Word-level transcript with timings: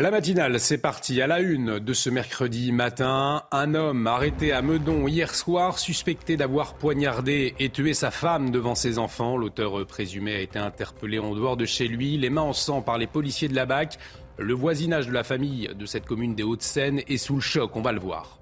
La 0.00 0.12
matinale, 0.12 0.60
c'est 0.60 0.78
parti. 0.78 1.20
À 1.20 1.26
la 1.26 1.40
une 1.40 1.80
de 1.80 1.92
ce 1.92 2.08
mercredi 2.08 2.70
matin, 2.70 3.42
un 3.50 3.74
homme 3.74 4.06
arrêté 4.06 4.52
à 4.52 4.62
Meudon 4.62 5.08
hier 5.08 5.34
soir, 5.34 5.80
suspecté 5.80 6.36
d'avoir 6.36 6.74
poignardé 6.74 7.56
et 7.58 7.68
tué 7.68 7.94
sa 7.94 8.12
femme 8.12 8.50
devant 8.50 8.76
ses 8.76 9.00
enfants. 9.00 9.36
L'auteur 9.36 9.84
présumé 9.86 10.36
a 10.36 10.40
été 10.40 10.56
interpellé 10.56 11.18
en 11.18 11.34
dehors 11.34 11.56
de 11.56 11.64
chez 11.64 11.88
lui, 11.88 12.16
les 12.16 12.30
mains 12.30 12.42
en 12.42 12.52
sang 12.52 12.80
par 12.80 12.96
les 12.96 13.08
policiers 13.08 13.48
de 13.48 13.56
la 13.56 13.66
BAC. 13.66 13.98
Le 14.38 14.54
voisinage 14.54 15.08
de 15.08 15.12
la 15.12 15.24
famille 15.24 15.68
de 15.76 15.84
cette 15.84 16.06
commune 16.06 16.36
des 16.36 16.44
Hauts-de-Seine 16.44 17.00
est 17.08 17.16
sous 17.16 17.34
le 17.34 17.40
choc, 17.40 17.74
on 17.74 17.82
va 17.82 17.90
le 17.90 17.98
voir. 17.98 18.37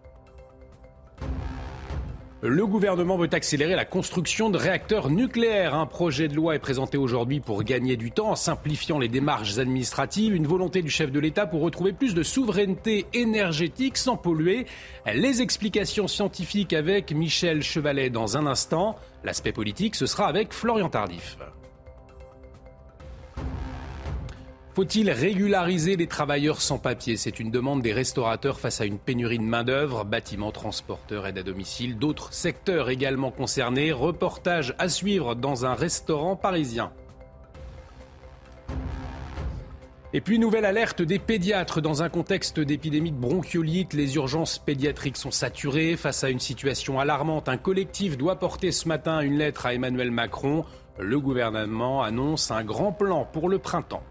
Le 2.48 2.64
gouvernement 2.64 3.16
veut 3.16 3.28
accélérer 3.32 3.74
la 3.74 3.84
construction 3.84 4.50
de 4.50 4.56
réacteurs 4.56 5.10
nucléaires. 5.10 5.74
Un 5.74 5.86
projet 5.86 6.28
de 6.28 6.34
loi 6.34 6.54
est 6.54 6.60
présenté 6.60 6.96
aujourd'hui 6.96 7.40
pour 7.40 7.64
gagner 7.64 7.96
du 7.96 8.12
temps 8.12 8.30
en 8.30 8.36
simplifiant 8.36 9.00
les 9.00 9.08
démarches 9.08 9.58
administratives. 9.58 10.32
Une 10.32 10.46
volonté 10.46 10.80
du 10.80 10.88
chef 10.88 11.10
de 11.10 11.18
l'État 11.18 11.46
pour 11.46 11.60
retrouver 11.60 11.92
plus 11.92 12.14
de 12.14 12.22
souveraineté 12.22 13.06
énergétique 13.14 13.96
sans 13.96 14.16
polluer. 14.16 14.66
Les 15.12 15.42
explications 15.42 16.06
scientifiques 16.06 16.72
avec 16.72 17.10
Michel 17.10 17.64
Chevalet 17.64 18.10
dans 18.10 18.36
un 18.36 18.46
instant. 18.46 18.94
L'aspect 19.24 19.52
politique, 19.52 19.96
ce 19.96 20.06
sera 20.06 20.28
avec 20.28 20.52
Florian 20.52 20.88
Tardif. 20.88 21.36
Faut-il 24.76 25.10
régulariser 25.10 25.96
les 25.96 26.06
travailleurs 26.06 26.60
sans 26.60 26.76
papier? 26.76 27.16
C'est 27.16 27.40
une 27.40 27.50
demande 27.50 27.80
des 27.80 27.94
restaurateurs 27.94 28.60
face 28.60 28.82
à 28.82 28.84
une 28.84 28.98
pénurie 28.98 29.38
de 29.38 29.42
main-d'œuvre, 29.42 30.04
bâtiments, 30.04 30.52
transporteurs, 30.52 31.26
aide 31.26 31.38
à 31.38 31.42
domicile, 31.42 31.96
d'autres 31.96 32.34
secteurs 32.34 32.90
également 32.90 33.30
concernés. 33.30 33.90
Reportage 33.90 34.74
à 34.78 34.90
suivre 34.90 35.34
dans 35.34 35.64
un 35.64 35.72
restaurant 35.72 36.36
parisien. 36.36 36.92
Et 40.12 40.20
puis, 40.20 40.38
nouvelle 40.38 40.66
alerte 40.66 41.00
des 41.00 41.18
pédiatres. 41.18 41.80
Dans 41.80 42.02
un 42.02 42.10
contexte 42.10 42.60
d'épidémie 42.60 43.12
de 43.12 43.18
bronchiolite, 43.18 43.94
les 43.94 44.16
urgences 44.16 44.58
pédiatriques 44.58 45.16
sont 45.16 45.30
saturées. 45.30 45.96
Face 45.96 46.22
à 46.22 46.28
une 46.28 46.38
situation 46.38 47.00
alarmante, 47.00 47.48
un 47.48 47.56
collectif 47.56 48.18
doit 48.18 48.38
porter 48.38 48.72
ce 48.72 48.88
matin 48.88 49.20
une 49.20 49.38
lettre 49.38 49.64
à 49.64 49.72
Emmanuel 49.72 50.10
Macron. 50.10 50.66
Le 50.98 51.18
gouvernement 51.18 52.02
annonce 52.02 52.50
un 52.50 52.62
grand 52.62 52.92
plan 52.92 53.24
pour 53.24 53.48
le 53.48 53.58
printemps. 53.58 54.02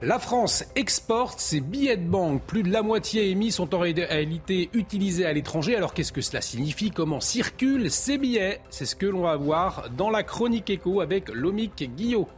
La 0.00 0.20
France 0.20 0.64
exporte 0.76 1.40
ses 1.40 1.58
billets 1.58 1.96
de 1.96 2.08
banque. 2.08 2.42
Plus 2.42 2.62
de 2.62 2.70
la 2.70 2.82
moitié 2.82 3.30
émis 3.30 3.50
sont 3.50 3.74
en 3.74 3.80
réalité 3.80 4.70
utilisés 4.72 5.26
à 5.26 5.32
l'étranger. 5.32 5.74
Alors 5.74 5.92
qu'est-ce 5.92 6.12
que 6.12 6.20
cela 6.20 6.40
signifie? 6.40 6.92
Comment 6.92 7.18
circulent 7.18 7.90
ces 7.90 8.16
billets? 8.16 8.60
C'est 8.70 8.86
ce 8.86 8.94
que 8.94 9.06
l'on 9.06 9.22
va 9.22 9.34
voir 9.34 9.90
dans 9.96 10.10
la 10.10 10.22
chronique 10.22 10.70
écho 10.70 11.00
avec 11.00 11.28
Lomic 11.30 11.90
Guillot. 11.96 12.28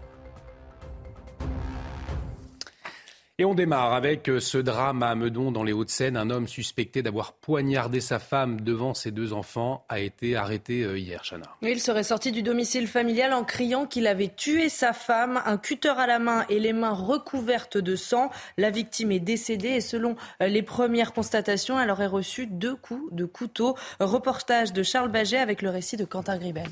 Et 3.40 3.44
on 3.46 3.54
démarre 3.54 3.94
avec 3.94 4.28
euh, 4.28 4.38
ce 4.38 4.58
drame 4.58 5.02
à 5.02 5.14
Meudon 5.14 5.50
dans 5.50 5.64
les 5.64 5.72
Hauts-de-Seine. 5.72 6.18
Un 6.18 6.28
homme 6.28 6.46
suspecté 6.46 7.02
d'avoir 7.02 7.32
poignardé 7.32 8.02
sa 8.02 8.18
femme 8.18 8.60
devant 8.60 8.92
ses 8.92 9.12
deux 9.12 9.32
enfants 9.32 9.86
a 9.88 9.98
été 9.98 10.36
arrêté 10.36 10.82
euh, 10.82 10.98
hier, 10.98 11.24
Chana. 11.24 11.46
Il 11.62 11.80
serait 11.80 12.02
sorti 12.02 12.32
du 12.32 12.42
domicile 12.42 12.86
familial 12.86 13.32
en 13.32 13.42
criant 13.42 13.86
qu'il 13.86 14.06
avait 14.08 14.28
tué 14.28 14.68
sa 14.68 14.92
femme, 14.92 15.40
un 15.46 15.56
cutter 15.56 15.94
à 15.96 16.06
la 16.06 16.18
main 16.18 16.44
et 16.50 16.60
les 16.60 16.74
mains 16.74 16.92
recouvertes 16.92 17.78
de 17.78 17.96
sang. 17.96 18.28
La 18.58 18.68
victime 18.68 19.10
est 19.10 19.20
décédée 19.20 19.68
et 19.68 19.80
selon 19.80 20.16
euh, 20.42 20.48
les 20.48 20.60
premières 20.60 21.14
constatations, 21.14 21.80
elle 21.80 21.90
aurait 21.90 22.08
reçu 22.08 22.46
deux 22.46 22.76
coups 22.76 23.10
de 23.10 23.24
couteau. 23.24 23.74
Reportage 24.00 24.74
de 24.74 24.82
Charles 24.82 25.10
Baget 25.10 25.38
avec 25.38 25.62
le 25.62 25.70
récit 25.70 25.96
de 25.96 26.04
Quentin 26.04 26.36
Gribel. 26.36 26.68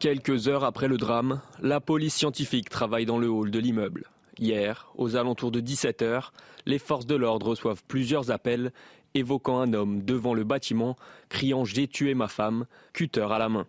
Quelques 0.00 0.48
heures 0.48 0.64
après 0.64 0.88
le 0.88 0.96
drame, 0.96 1.42
la 1.62 1.78
police 1.78 2.16
scientifique 2.16 2.68
travaille 2.68 3.06
dans 3.06 3.18
le 3.18 3.28
hall 3.28 3.52
de 3.52 3.60
l'immeuble. 3.60 4.10
Hier, 4.38 4.86
aux 4.96 5.16
alentours 5.16 5.50
de 5.50 5.60
17h, 5.60 6.30
les 6.66 6.78
forces 6.78 7.06
de 7.06 7.16
l'ordre 7.16 7.48
reçoivent 7.48 7.82
plusieurs 7.88 8.30
appels 8.30 8.72
évoquant 9.14 9.60
un 9.60 9.72
homme 9.72 10.02
devant 10.04 10.34
le 10.34 10.44
bâtiment 10.44 10.96
criant 11.28 11.64
J'ai 11.64 11.88
tué 11.88 12.14
ma 12.14 12.28
femme, 12.28 12.66
cutter 12.92 13.26
à 13.30 13.38
la 13.38 13.48
main. 13.48 13.66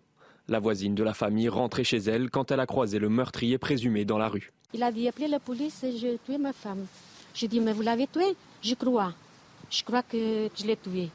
La 0.48 0.60
voisine 0.60 0.94
de 0.94 1.02
la 1.02 1.14
famille 1.14 1.48
rentrait 1.48 1.84
chez 1.84 1.98
elle 1.98 2.30
quand 2.30 2.50
elle 2.50 2.60
a 2.60 2.66
croisé 2.66 2.98
le 2.98 3.08
meurtrier 3.08 3.58
présumé 3.58 4.04
dans 4.04 4.18
la 4.18 4.28
rue. 4.28 4.52
Il 4.72 4.82
a 4.82 4.92
dit 4.92 5.08
Appelez 5.08 5.28
la 5.28 5.40
police, 5.40 5.84
j'ai 5.96 6.18
tué 6.24 6.38
ma 6.38 6.52
femme. 6.52 6.86
J'ai 7.34 7.48
dit 7.48 7.60
Mais 7.60 7.72
vous 7.72 7.82
l'avez 7.82 8.06
tué? 8.06 8.36
Je 8.62 8.74
crois. 8.74 9.12
Je 9.70 9.82
crois 9.82 10.02
que 10.02 10.48
je 10.54 10.66
l'ai 10.66 10.76
tué. 10.76 11.08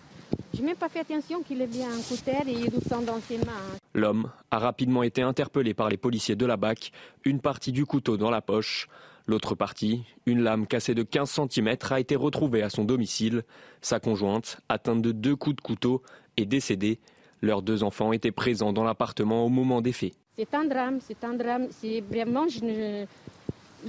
Je 0.54 0.62
n'ai 0.62 0.68
même 0.68 0.76
pas 0.78 0.90
fait 0.90 1.02
attention 1.02 1.44
qu'il 1.44 1.62
avait 1.62 1.84
un 1.84 2.02
couteau 2.08 2.32
et 2.48 2.70
du 2.70 2.90
sang 2.90 3.02
dans 3.02 3.20
ses 3.22 3.38
mains. 3.38 3.78
L'homme 3.94 4.32
a 4.52 4.60
rapidement 4.60 5.04
été 5.04 5.22
interpellé 5.22 5.74
par 5.74 5.90
les 5.90 5.98
policiers 5.98 6.36
de 6.36 6.46
la 6.46 6.58
BAC, 6.58 6.92
une 7.26 7.40
partie 7.40 7.72
du 7.72 7.86
couteau 7.86 8.18
dans 8.18 8.32
la 8.32 8.42
poche. 8.42 8.88
L'autre 9.28 9.56
partie, 9.56 10.04
une 10.28 10.42
lame 10.42 10.68
cassée 10.68 10.94
de 10.94 11.02
15 11.02 11.40
cm, 11.50 11.76
a 11.90 12.00
été 12.00 12.16
retrouvée 12.16 12.62
à 12.62 12.70
son 12.70 12.84
domicile. 12.84 13.44
Sa 13.82 14.00
conjointe, 14.00 14.60
atteinte 14.70 15.02
de 15.02 15.12
deux 15.12 15.36
coups 15.36 15.56
de 15.56 15.62
couteau, 15.62 16.04
est 16.38 16.46
décédée. 16.46 17.00
Leurs 17.42 17.64
deux 17.64 17.82
enfants 17.82 18.14
étaient 18.14 18.32
présents 18.32 18.72
dans 18.72 18.84
l'appartement 18.84 19.46
au 19.46 19.50
moment 19.50 19.82
des 19.82 19.94
faits. 19.94 20.14
C'est 20.38 20.54
un 20.54 20.66
drame, 20.66 21.00
c'est 21.02 21.24
un 21.24 21.34
drame. 21.34 21.68
C'est 21.72 22.02
vraiment, 22.02 22.48
je 22.48 23.06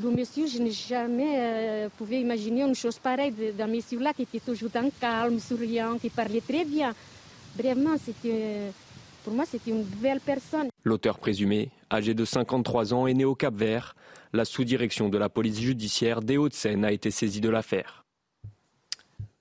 le 0.03 0.11
monsieur, 0.11 0.47
je 0.47 0.59
n'ai 0.59 0.71
jamais 0.71 1.39
euh, 1.39 1.89
imaginer 2.11 2.63
une 2.63 2.75
chose 2.75 2.99
pareille 2.99 3.33
d'un 3.57 3.67
monsieur-là 3.67 4.13
qui 4.13 4.23
était 4.23 4.41
toujours 4.41 4.71
un 4.75 4.91
calme, 4.91 5.39
souriant, 5.39 5.99
qui 5.99 6.11
parlait 6.11 6.43
très 6.43 6.65
bien. 6.65 6.95
Vraiment, 7.57 7.97
c'était, 8.03 8.73
pour 9.27 9.35
moi, 9.35 9.45
c'était 9.45 9.73
une 9.73 9.83
belle 9.83 10.21
personne. 10.21 10.69
L'auteur 10.85 11.19
présumé, 11.19 11.71
âgé 11.93 12.15
de 12.15 12.25
53 12.25 12.95
ans, 12.95 13.09
est 13.09 13.15
né 13.15 13.25
au 13.25 13.35
Cap-Vert. 13.35 13.97
La 14.33 14.45
sous-direction 14.45 15.09
de 15.09 15.19
la 15.19 15.29
police 15.29 15.59
judiciaire 15.59 16.23
des 16.23 16.37
Hauts-de-Seine 16.37 16.85
a 16.85 16.93
été 16.93 17.11
saisie 17.11 17.41
de 17.41 17.49
l'affaire. 17.49 18.06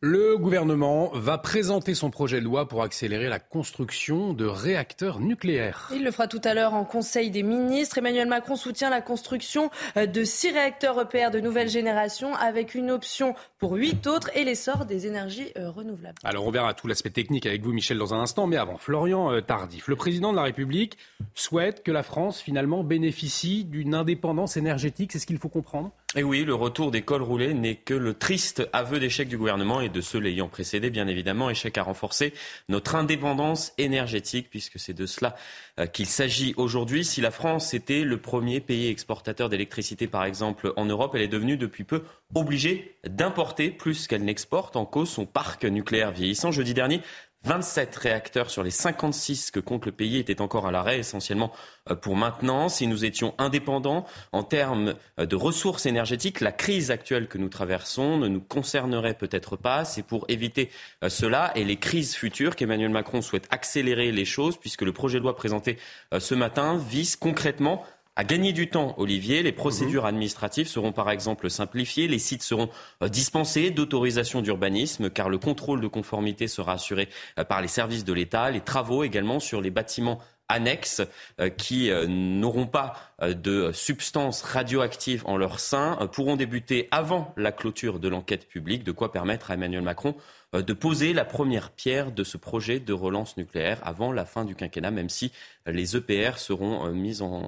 Le 0.07 0.37
gouvernement 0.37 1.09
va 1.15 1.39
présenter 1.39 1.95
son 1.95 2.11
projet 2.11 2.39
de 2.39 2.45
loi 2.45 2.67
pour 2.67 2.83
accélérer 2.83 3.27
la 3.27 3.39
construction 3.39 4.33
de 4.33 4.45
réacteurs 4.45 5.19
nucléaires. 5.19 5.89
Il 5.91 6.03
le 6.03 6.11
fera 6.11 6.27
tout 6.27 6.41
à 6.43 6.53
l'heure 6.53 6.75
en 6.75 6.85
Conseil 6.85 7.31
des 7.31 7.41
ministres. 7.41 7.97
Emmanuel 7.97 8.27
Macron 8.27 8.55
soutient 8.55 8.91
la 8.91 9.01
construction 9.01 9.71
de 9.95 10.23
six 10.23 10.51
réacteurs 10.51 11.01
EPR 11.01 11.31
de 11.31 11.39
nouvelle 11.39 11.69
génération 11.69 12.35
avec 12.35 12.75
une 12.75 12.91
option 12.91 13.33
pour 13.57 13.73
huit 13.73 14.05
autres 14.05 14.29
et 14.37 14.43
l'essor 14.43 14.85
des 14.85 15.07
énergies 15.07 15.51
euh, 15.57 15.71
renouvelables. 15.71 16.19
Alors 16.23 16.45
on 16.45 16.51
verra 16.51 16.75
tout 16.75 16.85
l'aspect 16.85 17.09
technique 17.09 17.47
avec 17.47 17.63
vous 17.63 17.73
Michel 17.73 17.97
dans 17.97 18.13
un 18.13 18.19
instant, 18.19 18.45
mais 18.45 18.57
avant, 18.57 18.77
Florian 18.77 19.31
euh, 19.31 19.41
Tardif, 19.41 19.87
le 19.87 19.95
président 19.95 20.29
de 20.29 20.37
la 20.37 20.43
République 20.43 20.99
souhaite 21.33 21.81
que 21.81 21.91
la 21.91 22.03
France 22.03 22.41
finalement 22.41 22.83
bénéficie 22.83 23.63
d'une 23.63 23.95
indépendance 23.95 24.55
énergétique, 24.55 25.13
c'est 25.13 25.19
ce 25.19 25.25
qu'il 25.25 25.39
faut 25.39 25.49
comprendre 25.49 25.89
et 26.15 26.23
oui, 26.23 26.45
le 26.45 26.55
retour 26.55 26.91
des 26.91 27.01
cols 27.01 27.21
roulés 27.21 27.53
n'est 27.53 27.75
que 27.75 27.93
le 27.93 28.13
triste 28.13 28.67
aveu 28.71 28.99
d'échec 28.99 29.27
du 29.27 29.37
gouvernement 29.37 29.81
et 29.81 29.89
de 29.89 29.99
ceux 29.99 30.19
l'ayant 30.19 30.47
précédé, 30.47 30.89
bien 30.89 31.07
évidemment, 31.07 31.49
échec 31.49 31.77
à 31.77 31.83
renforcer 31.83 32.33
notre 32.69 32.95
indépendance 32.95 33.73
énergétique, 33.77 34.47
puisque 34.49 34.79
c'est 34.79 34.93
de 34.93 35.05
cela 35.05 35.35
euh, 35.77 35.87
qu'il 35.87 36.05
s'agit 36.05 36.53
aujourd'hui. 36.55 37.03
Si 37.03 37.19
la 37.19 37.31
France 37.31 37.73
était 37.73 38.03
le 38.03 38.17
premier 38.17 38.61
pays 38.61 38.87
exportateur 38.87 39.49
d'électricité, 39.49 40.07
par 40.07 40.23
exemple, 40.23 40.71
en 40.77 40.85
Europe, 40.85 41.11
elle 41.15 41.21
est 41.21 41.27
devenue 41.27 41.57
depuis 41.57 41.83
peu 41.83 42.03
obligée 42.33 42.95
d'importer 43.05 43.69
plus 43.69 44.07
qu'elle 44.07 44.23
n'exporte 44.23 44.77
en 44.77 44.85
cause 44.85 45.09
son 45.09 45.25
parc 45.25 45.65
nucléaire 45.65 46.11
vieillissant. 46.11 46.51
Jeudi 46.51 46.73
dernier, 46.73 47.01
27 47.45 47.95
réacteurs 47.97 48.49
sur 48.49 48.63
les 48.63 48.71
56 48.71 49.51
que 49.51 49.59
compte 49.59 49.85
le 49.85 49.91
pays 49.91 50.17
étaient 50.17 50.41
encore 50.41 50.65
à 50.65 50.71
l'arrêt, 50.71 50.97
essentiellement 50.97 51.51
euh, 51.91 51.95
pour 51.95 52.15
maintenant. 52.15 52.69
Si 52.69 52.87
nous 52.87 53.05
étions 53.05 53.35
indépendants 53.37 54.05
en 54.31 54.41
termes 54.41 54.95
euh, 55.19 55.27
de 55.27 55.35
ressources 55.35 55.85
énergétiques, 55.85 56.41
la 56.41 56.51
crise 56.51 56.89
actuelle 56.89 57.27
que 57.27 57.37
nous 57.37 57.49
traversons 57.49 58.17
ne 58.17 58.27
nous 58.27 58.41
concernerait 58.41 59.13
peut-être 59.13 59.57
pas. 59.57 59.85
C'est 59.85 60.01
pour 60.01 60.25
éviter 60.27 60.71
euh, 61.03 61.09
cela 61.09 61.51
et 61.55 61.63
les 61.63 61.77
crises 61.77 62.15
futures 62.15 62.55
qu'Emmanuel 62.55 62.89
Macron 62.89 63.21
souhaite 63.21 63.47
accélérer 63.51 64.11
les 64.11 64.25
choses, 64.25 64.57
puisque 64.57 64.81
le 64.81 64.91
projet 64.91 65.19
de 65.19 65.23
loi 65.23 65.35
présenté 65.35 65.77
ce 66.17 66.33
matin 66.33 66.77
vise 66.77 67.15
concrètement 67.15 67.83
à 68.15 68.23
gagner 68.23 68.53
du 68.53 68.69
temps, 68.69 68.95
Olivier. 68.97 69.43
Les 69.43 69.51
procédures 69.51 70.03
mhm. 70.03 70.09
administratives 70.09 70.67
seront 70.67 70.91
par 70.91 71.09
exemple 71.09 71.49
simplifiées, 71.49 72.07
les 72.07 72.19
sites 72.19 72.43
seront 72.43 72.69
euh, 73.03 73.09
dispensés 73.09 73.71
d'autorisation 73.71 74.41
d'urbanisme, 74.41 75.09
car 75.09 75.29
le 75.29 75.37
contrôle 75.37 75.81
de 75.81 75.87
conformité 75.87 76.47
sera 76.47 76.73
assuré 76.73 77.09
euh, 77.37 77.43
par 77.43 77.61
les 77.61 77.67
services 77.67 78.05
de 78.05 78.13
l'État, 78.13 78.49
les 78.51 78.61
travaux 78.61 79.03
également 79.03 79.39
sur 79.39 79.61
les 79.61 79.69
bâtiments 79.69 80.19
annexes 80.47 81.01
euh, 81.41 81.49
qui 81.49 81.89
n'auront 82.07 82.67
pas 82.67 82.93
de 83.21 83.71
substances 83.73 84.43
radioactives 84.43 85.23
en 85.25 85.37
leur 85.37 85.59
sein 85.59 85.97
pourront 86.11 86.35
débuter 86.35 86.87
avant 86.91 87.33
la 87.35 87.51
clôture 87.51 87.99
de 87.99 88.07
l'enquête 88.07 88.47
publique, 88.47 88.83
de 88.83 88.91
quoi 88.91 89.11
permettre 89.11 89.49
à 89.49 89.55
Emmanuel 89.55 89.81
Macron 89.81 90.15
de 90.53 90.73
poser 90.73 91.13
la 91.13 91.25
première 91.25 91.71
pierre 91.71 92.11
de 92.11 92.23
ce 92.23 92.37
projet 92.37 92.79
de 92.79 92.93
relance 92.93 93.37
nucléaire 93.37 93.79
avant 93.83 94.11
la 94.11 94.25
fin 94.25 94.45
du 94.45 94.55
quinquennat, 94.55 94.91
même 94.91 95.09
si 95.09 95.31
les 95.65 95.97
EPR 95.97 96.37
seront 96.37 96.91
mis 96.91 97.21
en 97.21 97.47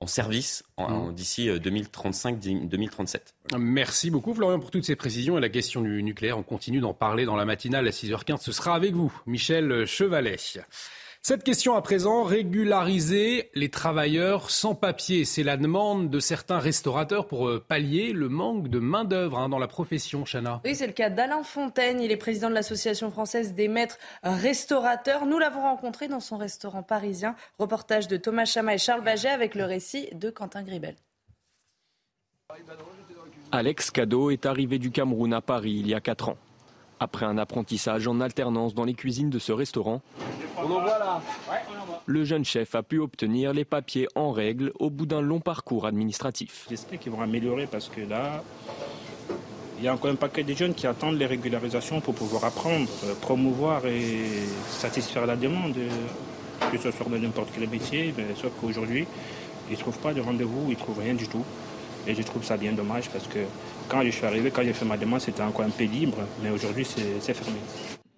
en 0.00 0.06
service 0.06 0.64
mmh. 0.78 1.12
d'ici 1.12 1.48
2035-2037. 1.48 3.16
Euh, 3.54 3.58
Merci 3.58 4.10
beaucoup 4.10 4.34
Florian 4.34 4.60
pour 4.60 4.70
toutes 4.70 4.84
ces 4.84 4.96
précisions 4.96 5.38
et 5.38 5.40
la 5.40 5.48
question 5.48 5.80
du 5.80 6.02
nucléaire. 6.02 6.38
On 6.38 6.42
continue 6.42 6.80
d'en 6.80 6.94
parler 6.94 7.24
dans 7.24 7.36
la 7.36 7.44
matinale 7.44 7.86
à 7.86 7.90
6h15. 7.90 8.38
Ce 8.40 8.52
sera 8.52 8.74
avec 8.74 8.94
vous, 8.94 9.12
Michel 9.26 9.86
Chevalet. 9.86 10.36
Cette 11.20 11.42
question 11.42 11.74
à 11.74 11.82
présent, 11.82 12.22
régulariser 12.22 13.50
les 13.54 13.68
travailleurs 13.68 14.50
sans 14.50 14.74
papier, 14.74 15.24
c'est 15.24 15.42
la 15.42 15.56
demande 15.56 16.10
de 16.10 16.20
certains 16.20 16.58
restaurateurs 16.58 17.26
pour 17.26 17.48
euh, 17.48 17.62
pallier 17.66 18.12
le 18.12 18.28
manque 18.28 18.68
de 18.68 18.78
main-d'œuvre 18.78 19.38
hein, 19.38 19.48
dans 19.48 19.58
la 19.58 19.66
profession, 19.66 20.24
Chana. 20.24 20.60
Oui, 20.64 20.74
c'est 20.74 20.86
le 20.86 20.92
cas 20.92 21.10
d'Alain 21.10 21.42
Fontaine. 21.42 22.00
Il 22.00 22.12
est 22.12 22.16
président 22.16 22.48
de 22.48 22.54
l'Association 22.54 23.10
française 23.10 23.52
des 23.54 23.68
maîtres 23.68 23.98
restaurateurs. 24.22 25.26
Nous 25.26 25.38
l'avons 25.38 25.62
rencontré 25.62 26.08
dans 26.08 26.20
son 26.20 26.36
restaurant 26.36 26.82
parisien. 26.82 27.34
Reportage 27.58 28.08
de 28.08 28.16
Thomas 28.16 28.44
Chama 28.44 28.74
et 28.74 28.78
Charles 28.78 29.02
Baget 29.02 29.28
avec 29.28 29.54
le 29.54 29.64
récit 29.64 30.08
de 30.12 30.30
Quentin 30.30 30.62
Gribel. 30.62 30.96
Alex 33.50 33.90
Cadeau 33.90 34.30
est 34.30 34.46
arrivé 34.46 34.78
du 34.78 34.90
Cameroun 34.90 35.32
à 35.34 35.40
Paris 35.40 35.76
il 35.80 35.88
y 35.88 35.94
a 35.94 36.00
4 36.00 36.30
ans. 36.30 36.38
Après 37.00 37.26
un 37.26 37.38
apprentissage 37.38 38.08
en 38.08 38.20
alternance 38.20 38.74
dans 38.74 38.84
les 38.84 38.94
cuisines 38.94 39.30
de 39.30 39.38
ce 39.38 39.52
restaurant, 39.52 40.00
le 42.06 42.24
jeune 42.24 42.44
chef 42.44 42.74
a 42.74 42.82
pu 42.82 42.98
obtenir 42.98 43.52
les 43.52 43.64
papiers 43.64 44.08
en 44.14 44.32
règle 44.32 44.72
au 44.78 44.90
bout 44.90 45.06
d'un 45.06 45.20
long 45.20 45.40
parcours 45.40 45.86
administratif. 45.86 46.66
J'espère 46.68 46.98
qu'ils 46.98 47.12
vont 47.12 47.20
améliorer 47.20 47.66
parce 47.66 47.88
que 47.88 48.00
là, 48.00 48.42
il 49.78 49.84
y 49.84 49.88
a 49.88 49.94
encore 49.94 50.10
un 50.10 50.16
paquet 50.16 50.42
de 50.42 50.54
jeunes 50.54 50.74
qui 50.74 50.88
attendent 50.88 51.18
les 51.18 51.26
régularisations 51.26 52.00
pour 52.00 52.14
pouvoir 52.14 52.44
apprendre, 52.44 52.88
euh, 53.04 53.14
promouvoir 53.20 53.86
et 53.86 54.26
satisfaire 54.68 55.24
la 55.24 55.36
demande, 55.36 55.76
euh, 55.76 56.70
que 56.72 56.78
ce 56.78 56.90
soit 56.90 57.06
dans 57.08 57.18
n'importe 57.18 57.50
quel 57.54 57.68
métier, 57.68 58.12
mais 58.16 58.24
sauf 58.34 58.50
qu'aujourd'hui, 58.60 59.06
ils 59.70 59.74
ne 59.74 59.78
trouvent 59.78 59.98
pas 59.98 60.12
de 60.12 60.20
rendez-vous, 60.20 60.64
ils 60.66 60.70
ne 60.70 60.74
trouvent 60.74 60.98
rien 60.98 61.14
du 61.14 61.28
tout. 61.28 61.44
Et 62.08 62.14
je 62.14 62.22
trouve 62.22 62.42
ça 62.42 62.56
bien 62.56 62.72
dommage 62.72 63.08
parce 63.10 63.28
que 63.28 63.38
quand 63.88 64.02
je 64.02 64.10
suis 64.10 64.26
arrivé, 64.26 64.50
quand 64.50 64.62
j'ai 64.62 64.72
fait 64.72 64.84
ma 64.84 64.96
demande, 64.96 65.20
c'était 65.20 65.42
encore 65.42 65.64
un 65.64 65.70
peu 65.70 65.84
libre, 65.84 66.18
mais 66.42 66.50
aujourd'hui 66.50 66.84
c'est 66.84 67.34
fermé. 67.34 67.58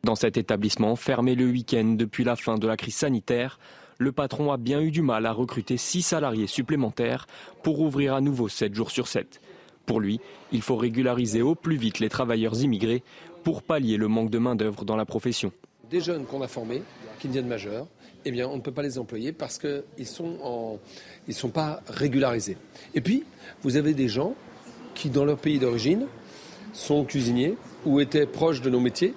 Dans 0.03 0.15
cet 0.15 0.37
établissement, 0.37 0.97
fermé 0.97 1.35
le 1.35 1.47
week-end 1.47 1.95
depuis 1.97 2.25
la 2.25 2.37
fin 2.37 2.57
de 2.57 2.67
la 2.67 2.77
crise 2.77 2.97
sanitaire, 2.97 3.59
le 3.99 4.13
patron 4.13 4.51
a 4.51 4.57
bien 4.57 4.81
eu 4.81 4.91
du 4.91 5.03
mal 5.03 5.27
à 5.27 5.33
recruter 5.33 5.77
six 5.77 6.03
salariés 6.03 6.47
supplémentaires 6.47 7.27
pour 7.63 7.81
ouvrir 7.81 8.15
à 8.15 8.21
nouveau 8.21 8.49
7 8.49 8.75
jours 8.75 8.91
sur 8.91 9.07
7. 9.07 9.41
Pour 9.85 10.01
lui, 10.01 10.21
il 10.53 10.63
faut 10.63 10.77
régulariser 10.77 11.43
au 11.43 11.55
plus 11.55 11.77
vite 11.77 11.99
les 11.99 12.09
travailleurs 12.09 12.59
immigrés 12.63 13.03
pour 13.45 13.63
pallier 13.63 13.99
le 13.99 14.09
manque 14.09 14.31
de 14.31 14.39
main-d'œuvre 14.39 14.85
dans 14.85 14.97
la 14.97 15.05
profession. 15.05 15.53
Des 15.91 16.01
jeunes 16.01 16.25
qu'on 16.25 16.41
a 16.41 16.49
formés, 16.49 16.83
qui 17.19 17.29
deviennent 17.29 17.49
majeurs, 17.49 17.87
eh 18.25 18.31
bien, 18.31 18.49
on 18.49 18.57
ne 18.57 18.61
peut 18.63 18.73
pas 18.73 18.83
les 18.83 18.99
employer 18.99 19.33
parce 19.33 19.59
qu'ils 19.59 19.83
ne 19.99 20.05
sont, 20.05 20.79
sont 21.31 21.49
pas 21.51 21.83
régularisés. 21.89 22.57
Et 22.95 23.01
puis, 23.01 23.25
vous 23.63 23.77
avez 23.77 23.93
des 23.93 24.09
gens 24.09 24.35
qui, 25.01 25.09
dans 25.09 25.25
leur 25.25 25.39
pays 25.39 25.59
d'origine, 25.59 26.07
sont 26.75 27.05
cuisiniers 27.05 27.57
ou 27.87 28.01
étaient 28.01 28.27
proches 28.27 28.61
de 28.61 28.69
nos 28.69 28.81
métiers 28.81 29.15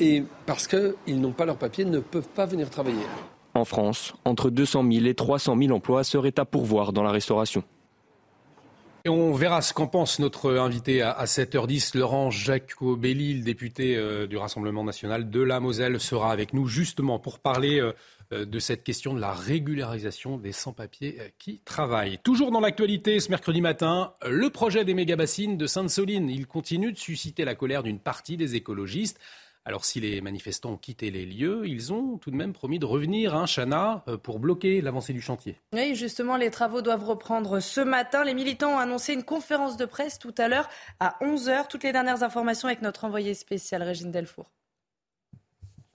et 0.00 0.24
parce 0.44 0.66
qu'ils 0.66 1.20
n'ont 1.20 1.30
pas 1.30 1.44
leur 1.44 1.56
papier, 1.56 1.84
ne 1.84 2.00
peuvent 2.00 2.28
pas 2.34 2.46
venir 2.46 2.68
travailler. 2.68 3.06
En 3.54 3.64
France, 3.64 4.12
entre 4.24 4.50
200 4.50 4.84
000 4.90 5.06
et 5.06 5.14
300 5.14 5.56
000 5.56 5.70
emplois 5.72 6.02
seraient 6.02 6.38
à 6.40 6.44
pourvoir 6.44 6.92
dans 6.92 7.04
la 7.04 7.12
restauration. 7.12 7.62
Et 9.04 9.08
on 9.08 9.34
verra 9.34 9.62
ce 9.62 9.72
qu'en 9.72 9.86
pense 9.86 10.18
notre 10.18 10.56
invité 10.56 11.02
à 11.02 11.24
7h10, 11.26 11.96
Laurent 11.96 12.30
Jacobelli, 12.30 13.34
le 13.34 13.44
député 13.44 13.96
euh, 13.96 14.26
du 14.26 14.36
Rassemblement 14.36 14.82
national 14.82 15.30
de 15.30 15.42
la 15.42 15.60
Moselle, 15.60 16.00
sera 16.00 16.32
avec 16.32 16.54
nous 16.54 16.66
justement 16.66 17.20
pour 17.20 17.38
parler 17.38 17.80
euh, 17.80 17.92
de 18.34 18.58
cette 18.58 18.84
question 18.84 19.14
de 19.14 19.20
la 19.20 19.32
régularisation 19.32 20.38
des 20.38 20.52
sans-papiers 20.52 21.18
qui 21.38 21.60
travaillent. 21.64 22.18
Toujours 22.22 22.50
dans 22.50 22.60
l'actualité, 22.60 23.20
ce 23.20 23.30
mercredi 23.30 23.60
matin, 23.60 24.14
le 24.26 24.50
projet 24.50 24.84
des 24.84 24.94
méga-bassines 24.94 25.56
de 25.56 25.66
Sainte-Soline. 25.66 26.28
Il 26.28 26.46
continue 26.46 26.92
de 26.92 26.98
susciter 26.98 27.44
la 27.44 27.54
colère 27.54 27.82
d'une 27.82 27.98
partie 27.98 28.36
des 28.36 28.54
écologistes. 28.56 29.18
Alors 29.66 29.86
si 29.86 29.98
les 29.98 30.20
manifestants 30.20 30.72
ont 30.72 30.76
quitté 30.76 31.10
les 31.10 31.24
lieux, 31.24 31.62
ils 31.66 31.90
ont 31.90 32.18
tout 32.18 32.30
de 32.30 32.36
même 32.36 32.52
promis 32.52 32.78
de 32.78 32.84
revenir, 32.84 33.34
hein, 33.34 33.46
Chana, 33.46 34.04
euh, 34.08 34.18
pour 34.18 34.38
bloquer 34.38 34.82
l'avancée 34.82 35.14
du 35.14 35.22
chantier. 35.22 35.58
Oui, 35.72 35.94
justement, 35.94 36.36
les 36.36 36.50
travaux 36.50 36.82
doivent 36.82 37.04
reprendre 37.04 37.60
ce 37.60 37.80
matin. 37.80 38.24
Les 38.24 38.34
militants 38.34 38.74
ont 38.74 38.78
annoncé 38.78 39.14
une 39.14 39.24
conférence 39.24 39.78
de 39.78 39.86
presse 39.86 40.18
tout 40.18 40.34
à 40.36 40.48
l'heure 40.48 40.68
à 41.00 41.16
11h. 41.22 41.68
Toutes 41.68 41.84
les 41.84 41.92
dernières 41.92 42.22
informations 42.22 42.68
avec 42.68 42.82
notre 42.82 43.04
envoyé 43.04 43.32
spécial, 43.32 43.82
Régine 43.82 44.10
Delfour. 44.10 44.50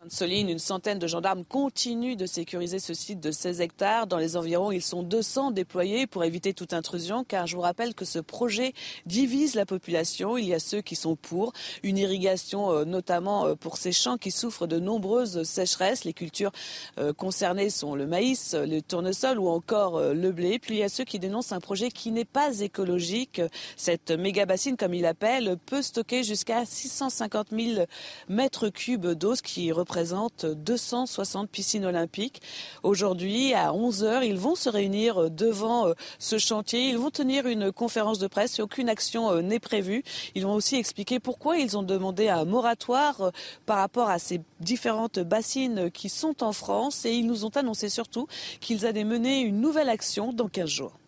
Soline, 0.07 0.47
une 0.47 0.59
centaine 0.59 0.97
de 0.97 1.07
gendarmes 1.07 1.43
continuent 1.43 2.15
de 2.15 2.25
sécuriser 2.25 2.79
ce 2.79 2.93
site 2.93 3.19
de 3.19 3.31
16 3.31 3.59
hectares. 3.59 4.07
Dans 4.07 4.17
les 4.17 4.37
environs, 4.37 4.71
ils 4.71 4.81
sont 4.81 5.03
200 5.03 5.51
déployés 5.51 6.07
pour 6.07 6.23
éviter 6.23 6.53
toute 6.53 6.71
intrusion, 6.71 7.25
car 7.25 7.47
je 7.47 7.57
vous 7.57 7.61
rappelle 7.61 7.93
que 7.93 8.05
ce 8.05 8.19
projet 8.19 8.73
divise 9.05 9.55
la 9.55 9.65
population. 9.65 10.37
Il 10.37 10.45
y 10.45 10.53
a 10.53 10.59
ceux 10.59 10.79
qui 10.79 10.95
sont 10.95 11.17
pour 11.17 11.51
une 11.83 11.97
irrigation, 11.97 12.71
euh, 12.71 12.85
notamment 12.85 13.45
euh, 13.45 13.55
pour 13.55 13.75
ces 13.75 13.91
champs 13.91 14.17
qui 14.17 14.31
souffrent 14.31 14.67
de 14.67 14.79
nombreuses 14.79 15.43
sécheresses. 15.43 16.05
Les 16.05 16.13
cultures 16.13 16.53
euh, 16.97 17.11
concernées 17.11 17.69
sont 17.69 17.93
le 17.93 18.07
maïs, 18.07 18.55
le 18.55 18.79
tournesol 18.79 19.37
ou 19.37 19.49
encore 19.49 19.99
le 19.99 20.31
blé. 20.31 20.59
Puis 20.59 20.75
il 20.75 20.79
y 20.79 20.83
a 20.83 20.89
ceux 20.89 21.03
qui 21.03 21.19
dénoncent 21.19 21.51
un 21.51 21.59
projet 21.59 21.91
qui 21.91 22.11
n'est 22.11 22.23
pas 22.23 22.61
écologique. 22.61 23.41
Cette 23.75 24.11
méga 24.11 24.45
bassine, 24.45 24.77
comme 24.77 24.93
il 24.93 25.01
l'appelle, 25.01 25.57
peut 25.65 25.81
stocker 25.81 26.23
jusqu'à 26.23 26.63
650 26.65 27.49
000 27.51 27.85
mètres 28.29 28.69
cubes 28.69 29.07
d'eau, 29.07 29.35
ce 29.35 29.41
qui 29.41 29.73
représente 29.73 29.88
représente 29.89 30.45
260 30.45 31.49
piscines 31.49 31.83
olympiques. 31.83 32.43
Aujourd'hui, 32.83 33.55
à 33.55 33.71
11h, 33.71 34.23
ils 34.23 34.37
vont 34.37 34.53
se 34.53 34.69
réunir 34.69 35.31
devant 35.31 35.87
euh, 35.87 35.93
ce 36.19 36.37
chantier. 36.37 36.89
Ils 36.89 36.97
vont 36.99 37.09
tenir 37.09 37.47
une 37.47 37.71
conférence 37.71 38.19
de 38.19 38.27
presse 38.27 38.59
aucune 38.59 38.87
action 38.87 39.31
euh, 39.31 39.41
n'est 39.41 39.59
prévue. 39.59 40.03
Ils 40.35 40.43
vont 40.43 40.53
aussi 40.53 40.75
expliquer 40.75 41.19
pourquoi 41.19 41.57
ils 41.57 41.75
ont 41.75 41.81
demandé 41.81 42.29
un 42.29 42.45
moratoire 42.45 43.21
euh, 43.21 43.31
par 43.65 43.77
rapport 43.77 44.09
à 44.09 44.19
ces 44.19 44.41
différentes 44.59 45.17
bassines 45.17 45.89
qui 45.89 46.09
sont 46.09 46.43
en 46.43 46.53
France 46.53 47.03
et 47.05 47.13
ils 47.13 47.25
nous 47.25 47.45
ont 47.45 47.55
annoncé 47.55 47.89
surtout 47.89 48.27
qu'ils 48.59 48.85
allaient 48.85 49.03
mener 49.03 49.39
une 49.39 49.59
nouvelle 49.59 49.89
action 49.89 50.33
dans 50.33 50.49
15 50.49 50.69
jours. 50.69 50.98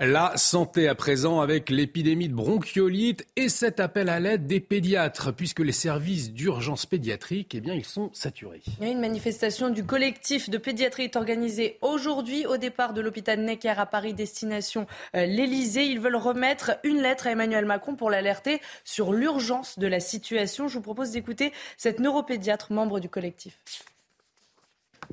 La 0.00 0.36
santé 0.36 0.88
à 0.88 0.96
présent 0.96 1.40
avec 1.40 1.70
l'épidémie 1.70 2.28
de 2.28 2.34
bronchiolite 2.34 3.24
et 3.36 3.48
cet 3.48 3.78
appel 3.78 4.08
à 4.08 4.18
l'aide 4.18 4.48
des 4.48 4.58
pédiatres, 4.58 5.32
puisque 5.32 5.60
les 5.60 5.70
services 5.70 6.32
d'urgence 6.32 6.84
pédiatrique, 6.84 7.54
eh 7.54 7.60
bien, 7.60 7.74
ils 7.74 7.84
sont 7.84 8.10
saturés. 8.12 8.60
Une 8.80 8.98
manifestation 8.98 9.70
du 9.70 9.84
collectif 9.84 10.50
de 10.50 10.58
pédiatrie 10.58 11.04
est 11.04 11.14
organisée 11.14 11.78
aujourd'hui 11.80 12.44
au 12.44 12.56
départ 12.56 12.92
de 12.92 13.00
l'hôpital 13.00 13.38
Necker 13.38 13.74
à 13.78 13.86
Paris, 13.86 14.14
destination 14.14 14.88
euh, 15.14 15.26
l'Elysée. 15.26 15.84
Ils 15.84 16.00
veulent 16.00 16.16
remettre 16.16 16.72
une 16.82 17.00
lettre 17.00 17.28
à 17.28 17.30
Emmanuel 17.30 17.64
Macron 17.64 17.94
pour 17.94 18.10
l'alerter 18.10 18.60
sur 18.82 19.12
l'urgence 19.12 19.78
de 19.78 19.86
la 19.86 20.00
situation. 20.00 20.66
Je 20.66 20.74
vous 20.74 20.82
propose 20.82 21.12
d'écouter 21.12 21.52
cette 21.76 22.00
neuropédiatre 22.00 22.72
membre 22.72 22.98
du 22.98 23.08
collectif. 23.08 23.60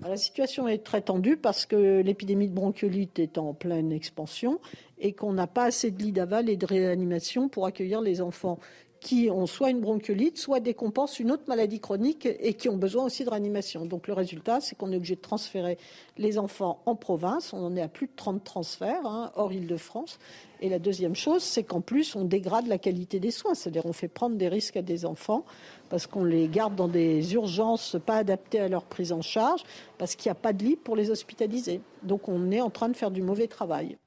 La 0.07 0.17
situation 0.17 0.67
est 0.67 0.83
très 0.83 1.01
tendue 1.01 1.37
parce 1.37 1.65
que 1.65 2.01
l'épidémie 2.01 2.47
de 2.47 2.53
bronchiolite 2.53 3.19
est 3.19 3.37
en 3.37 3.53
pleine 3.53 3.91
expansion 3.91 4.59
et 4.97 5.13
qu'on 5.13 5.33
n'a 5.33 5.47
pas 5.47 5.65
assez 5.65 5.91
de 5.91 6.01
lits 6.01 6.11
d'aval 6.11 6.49
et 6.49 6.57
de 6.57 6.65
réanimation 6.65 7.49
pour 7.49 7.65
accueillir 7.67 8.01
les 8.01 8.21
enfants 8.21 8.59
qui 9.01 9.29
ont 9.31 9.47
soit 9.47 9.71
une 9.71 9.81
bronchiolite, 9.81 10.37
soit 10.37 10.59
décompensent 10.59 11.19
une 11.19 11.31
autre 11.31 11.43
maladie 11.47 11.79
chronique 11.79 12.27
et 12.39 12.53
qui 12.53 12.69
ont 12.69 12.77
besoin 12.77 13.03
aussi 13.03 13.25
de 13.25 13.31
réanimation. 13.31 13.85
Donc 13.85 14.07
le 14.07 14.13
résultat, 14.13 14.61
c'est 14.61 14.77
qu'on 14.77 14.91
est 14.91 14.95
obligé 14.95 15.15
de 15.15 15.21
transférer 15.21 15.79
les 16.17 16.37
enfants 16.37 16.83
en 16.85 16.95
province. 16.95 17.51
On 17.51 17.65
en 17.65 17.75
est 17.75 17.81
à 17.81 17.87
plus 17.87 18.05
de 18.05 18.11
30 18.15 18.43
transferts, 18.43 19.05
hein, 19.05 19.31
hors 19.35 19.51
Île-de-France. 19.51 20.19
Et 20.61 20.69
la 20.69 20.77
deuxième 20.77 21.15
chose, 21.15 21.41
c'est 21.41 21.63
qu'en 21.63 21.81
plus, 21.81 22.15
on 22.15 22.25
dégrade 22.25 22.67
la 22.67 22.77
qualité 22.77 23.19
des 23.19 23.31
soins. 23.31 23.55
C'est-à-dire 23.55 23.87
on 23.87 23.93
fait 23.93 24.07
prendre 24.07 24.35
des 24.35 24.47
risques 24.47 24.77
à 24.77 24.83
des 24.83 25.03
enfants 25.03 25.45
parce 25.89 26.05
qu'on 26.05 26.23
les 26.23 26.47
garde 26.47 26.75
dans 26.75 26.87
des 26.87 27.33
urgences 27.33 27.97
pas 28.05 28.17
adaptées 28.17 28.59
à 28.59 28.69
leur 28.69 28.85
prise 28.85 29.11
en 29.11 29.21
charge, 29.21 29.63
parce 29.97 30.15
qu'il 30.15 30.29
n'y 30.29 30.33
a 30.33 30.35
pas 30.35 30.53
de 30.53 30.63
lit 30.63 30.75
pour 30.75 30.95
les 30.95 31.09
hospitaliser. 31.09 31.81
Donc 32.03 32.29
on 32.29 32.51
est 32.51 32.61
en 32.61 32.69
train 32.69 32.87
de 32.87 32.95
faire 32.95 33.11
du 33.11 33.23
mauvais 33.23 33.47
travail. 33.47 33.97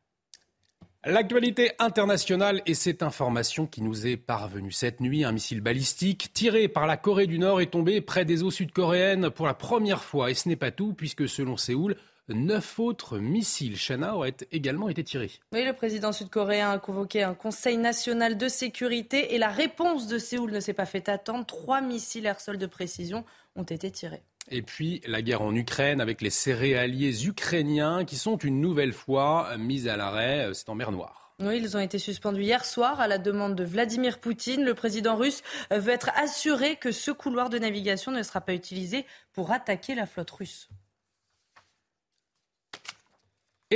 L'actualité 1.06 1.73
internationale 1.80 2.62
et 2.64 2.73
cette 2.73 3.02
information 3.02 3.66
qui 3.66 3.82
nous 3.82 4.06
est 4.06 4.16
parvenue 4.16 4.73
cette 4.73 5.00
nuit, 5.00 5.23
un 5.23 5.32
missile 5.32 5.61
balistique 5.61 6.32
tiré 6.32 6.66
par 6.66 6.87
la 6.87 6.96
Corée 6.96 7.26
du 7.26 7.38
Nord 7.38 7.61
est 7.61 7.73
tombé 7.73 8.00
près 8.00 8.25
des 8.25 8.42
eaux 8.42 8.50
sud-coréennes 8.50 9.28
pour 9.28 9.46
la 9.46 9.52
première 9.52 10.02
fois. 10.02 10.30
Et 10.30 10.34
ce 10.34 10.49
n'est 10.49 10.56
pas 10.56 10.70
tout, 10.70 10.94
puisque 10.94 11.28
selon 11.28 11.58
Séoul, 11.58 11.96
neuf 12.28 12.78
autres 12.78 13.19
missiles 13.19 13.76
Chana 13.76 14.16
auraient 14.16 14.37
également 14.52 14.88
été 14.88 15.04
tirés. 15.04 15.31
Oui, 15.52 15.64
le 15.64 15.73
président 15.73 16.12
sud-coréen 16.12 16.71
a 16.71 16.78
convoqué 16.78 17.23
un 17.23 17.35
Conseil 17.35 17.76
national 17.76 18.37
de 18.37 18.49
sécurité 18.49 19.35
et 19.35 19.38
la 19.38 19.50
réponse 19.50 20.07
de 20.07 20.19
Séoul 20.19 20.52
ne 20.52 20.61
s'est 20.61 20.73
pas 20.73 20.87
fait 20.87 21.09
attendre. 21.09 21.45
Trois 21.45 21.81
missiles 21.81 22.26
air-sol 22.26 22.59
de 22.59 22.66
précision 22.66 23.25
ont 23.57 23.64
été 23.64 23.90
tirés. 23.90 24.23
Et 24.50 24.62
puis 24.62 25.00
la 25.07 25.23
guerre 25.23 25.43
en 25.43 25.54
Ukraine 25.54 26.00
avec 26.00 26.21
les 26.21 26.31
céréaliers 26.31 27.26
ukrainiens 27.26 28.04
qui 28.04 28.16
sont 28.16 28.37
une 28.37 28.61
nouvelle 28.61 28.93
fois 28.93 29.57
mis 29.59 29.88
à 29.88 29.97
l'arrêt, 29.97 30.50
c'est 30.52 30.69
en 30.69 30.75
mer 30.75 30.93
Noire. 30.93 31.25
Oui, 31.40 31.59
ils 31.59 31.76
ont 31.76 31.81
été 31.81 31.99
suspendus 31.99 32.43
hier 32.43 32.64
soir 32.64 33.00
à 33.00 33.09
la 33.09 33.19
demande 33.19 33.57
de 33.57 33.64
Vladimir 33.64 34.21
Poutine. 34.21 34.64
Le 34.64 34.75
président 34.75 35.16
russe 35.16 35.43
veut 35.73 35.93
être 35.93 36.11
assuré 36.14 36.76
que 36.76 36.93
ce 36.93 37.11
couloir 37.11 37.50
de 37.50 37.59
navigation 37.59 38.12
ne 38.12 38.23
sera 38.23 38.40
pas 38.40 38.54
utilisé 38.54 39.04
pour 39.33 39.50
attaquer 39.50 39.97
la 39.97 40.07
flotte 40.07 40.31
russe. 40.31 40.69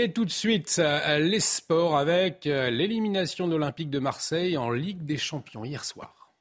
Et 0.00 0.12
tout 0.12 0.24
de 0.24 0.30
suite, 0.30 0.80
les 1.18 1.40
sports 1.40 1.96
avec 1.96 2.44
l'élimination 2.44 3.48
de 3.48 3.54
l'Olympique 3.54 3.90
de 3.90 3.98
Marseille 3.98 4.56
en 4.56 4.70
Ligue 4.70 5.04
des 5.04 5.16
Champions 5.16 5.64
hier 5.64 5.84
soir. 5.84 6.36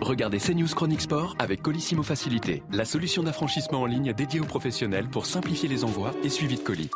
Regardez 0.00 0.38
CNews 0.38 0.68
Chronique 0.76 1.00
Sport 1.00 1.34
avec 1.40 1.60
Colissimo 1.60 2.04
Facilité, 2.04 2.62
la 2.70 2.84
solution 2.84 3.24
d'affranchissement 3.24 3.80
en 3.80 3.86
ligne 3.86 4.12
dédiée 4.12 4.38
aux 4.38 4.44
professionnels 4.44 5.08
pour 5.08 5.26
simplifier 5.26 5.68
les 5.68 5.82
envois 5.82 6.12
et 6.22 6.28
suivi 6.28 6.54
de 6.54 6.62
colis. 6.62 6.90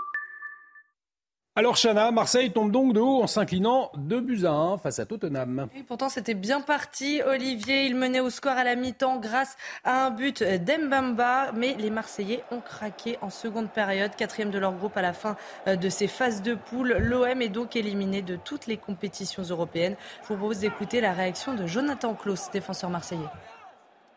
Alors 1.59 1.75
Chana, 1.75 2.13
Marseille 2.13 2.53
tombe 2.53 2.71
donc 2.71 2.93
de 2.93 3.01
haut 3.01 3.21
en 3.21 3.27
s'inclinant 3.27 3.91
2 3.97 4.21
buts 4.21 4.45
à 4.47 4.53
1 4.53 4.79
face 4.79 5.01
à 5.01 5.07
Tottenham. 5.07 5.67
Et 5.77 5.83
pourtant 5.83 6.09
c'était 6.09 6.35
bien 6.35 6.61
parti. 6.61 7.21
Olivier, 7.27 7.87
il 7.87 7.97
menait 7.97 8.21
au 8.21 8.31
score 8.31 8.53
à 8.53 8.63
la 8.63 8.77
mi-temps 8.77 9.17
grâce 9.17 9.57
à 9.83 10.07
un 10.07 10.11
but 10.11 10.41
d'Embamba. 10.45 11.51
Mais 11.57 11.75
les 11.77 11.91
Marseillais 11.91 12.45
ont 12.53 12.61
craqué 12.61 13.19
en 13.23 13.31
seconde 13.31 13.71
période. 13.71 14.15
Quatrième 14.15 14.53
de 14.53 14.59
leur 14.61 14.71
groupe 14.71 14.97
à 14.97 15.03
la 15.03 15.13
fin 15.13 15.35
euh, 15.67 15.75
de 15.75 15.89
ces 15.89 16.07
phases 16.07 16.43
de 16.43 16.55
poule. 16.55 16.97
L'OM 17.01 17.43
est 17.43 17.49
donc 17.49 17.75
éliminé 17.75 18.23
de 18.23 18.37
toutes 18.37 18.69
les 18.69 18.77
compétitions 18.77 19.43
européennes. 19.43 19.97
Je 20.23 20.29
vous 20.29 20.37
propose 20.37 20.61
d'écouter 20.61 21.01
la 21.01 21.13
réaction 21.13 21.55
de 21.55 21.67
Jonathan 21.67 22.15
Klaus, 22.15 22.53
défenseur 22.53 22.89
marseillais. 22.89 23.19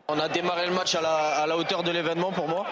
On 0.10 0.20
a 0.20 0.30
démarré 0.30 0.68
le 0.68 0.74
match 0.74 0.94
à 0.94 1.48
la, 1.48 1.58
hauteur 1.58 1.82
de 1.82 1.90
l'événement 1.90 2.32
pour 2.32 2.48
moi. 2.48 2.68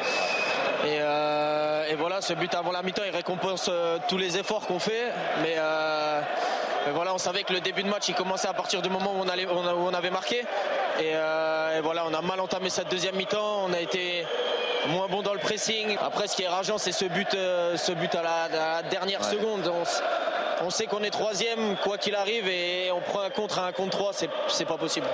Et 0.85 0.97
euh, 0.99 1.48
et 1.89 1.95
voilà, 1.95 2.21
ce 2.21 2.33
but 2.33 2.53
avant 2.53 2.71
la 2.71 2.83
mi-temps, 2.83 3.01
il 3.03 3.15
récompense 3.15 3.65
euh, 3.67 3.97
tous 4.07 4.19
les 4.19 4.37
efforts 4.37 4.67
qu'on 4.67 4.77
fait. 4.77 5.11
Euh, 5.39 6.21
mais, 6.85 6.91
voilà, 6.91 7.15
on 7.15 7.17
savait 7.17 7.41
que 7.41 7.51
le 7.51 7.61
début 7.61 7.81
de 7.81 7.89
match, 7.89 8.07
il 8.09 8.13
commençait 8.13 8.47
à 8.47 8.53
partir 8.53 8.83
du 8.83 8.89
moment 8.89 9.15
où 9.15 9.23
on, 9.23 9.93
avait 9.93 10.11
marqué. 10.11 10.45
Euh, 11.01 11.79
et, 11.79 11.81
voilà, 11.81 12.05
on 12.05 12.13
a 12.13 12.21
mal 12.21 12.39
entamé 12.41 12.69
cette 12.69 12.91
deuxième 12.91 13.15
mi-temps. 13.15 13.65
On 13.67 13.73
a 13.73 13.79
été 13.79 14.23
moins 14.89 15.07
bon 15.07 15.23
dans 15.23 15.33
le 15.33 15.39
pressing. 15.39 15.97
Après, 15.99 16.27
ce 16.27 16.35
qui 16.35 16.43
est 16.43 16.47
rageant, 16.47 16.77
c'est 16.77 16.91
ce 16.91 17.05
but, 17.05 17.31
ce 17.31 17.91
but 17.93 18.13
à 18.13 18.21
la, 18.21 18.83
dernière 18.83 19.23
seconde. 19.23 19.71
On, 20.61 20.69
sait 20.69 20.85
qu'on 20.85 21.01
est 21.01 21.09
troisième, 21.09 21.75
quoi 21.77 21.97
qu'il 21.97 22.13
arrive, 22.13 22.47
et 22.47 22.91
on 22.91 23.01
prend 23.01 23.21
un 23.21 23.31
contre 23.31 23.57
à 23.57 23.65
un 23.65 23.71
contre 23.71 23.97
trois, 23.97 24.11
c'est 24.13 24.65
pas 24.65 24.77
possible. 24.77 25.07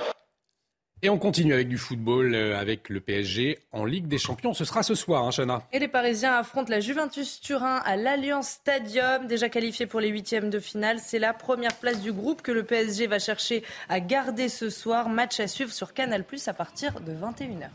Et 1.02 1.10
on 1.10 1.18
continue 1.18 1.52
avec 1.52 1.68
du 1.68 1.76
football, 1.76 2.34
euh, 2.34 2.58
avec 2.58 2.88
le 2.88 3.00
PSG 3.00 3.58
en 3.72 3.84
Ligue 3.84 4.08
des 4.08 4.16
Champions. 4.16 4.54
Ce 4.54 4.64
sera 4.64 4.82
ce 4.82 4.94
soir, 4.94 5.24
hein, 5.24 5.30
Chana. 5.30 5.62
Et 5.72 5.78
les 5.78 5.88
Parisiens 5.88 6.36
affrontent 6.36 6.70
la 6.70 6.80
Juventus 6.80 7.38
Turin 7.42 7.82
à 7.84 7.96
l'Alliance 7.96 8.48
Stadium. 8.48 9.26
Déjà 9.26 9.50
qualifié 9.50 9.86
pour 9.86 10.00
les 10.00 10.08
huitièmes 10.08 10.48
de 10.48 10.58
finale, 10.58 10.98
c'est 10.98 11.18
la 11.18 11.34
première 11.34 11.74
place 11.74 12.00
du 12.00 12.12
groupe 12.12 12.40
que 12.40 12.50
le 12.50 12.62
PSG 12.62 13.08
va 13.08 13.18
chercher 13.18 13.62
à 13.90 14.00
garder 14.00 14.48
ce 14.48 14.70
soir. 14.70 15.10
Match 15.10 15.38
à 15.38 15.48
suivre 15.48 15.70
sur 15.70 15.92
Canal 15.92 16.24
Plus 16.24 16.48
à 16.48 16.54
partir 16.54 16.98
de 17.00 17.12
21h. 17.12 17.68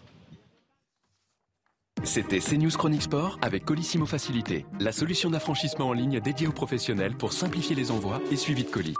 C'était 2.04 2.40
CNews 2.40 2.72
Chronique 2.72 3.04
Sport 3.04 3.38
avec 3.44 3.64
Colissimo 3.66 4.08
Facilité, 4.08 4.66
la 4.80 4.92
solution 4.92 5.30
d'affranchissement 5.30 5.90
en 5.90 5.94
ligne 5.94 6.20
dédiée 6.20 6.48
aux 6.48 6.52
professionnels 6.52 7.14
pour 7.16 7.34
simplifier 7.34 7.76
les 7.76 7.92
envois 7.92 8.20
et 8.32 8.36
suivi 8.36 8.64
de 8.64 8.70
colis. 8.70 8.96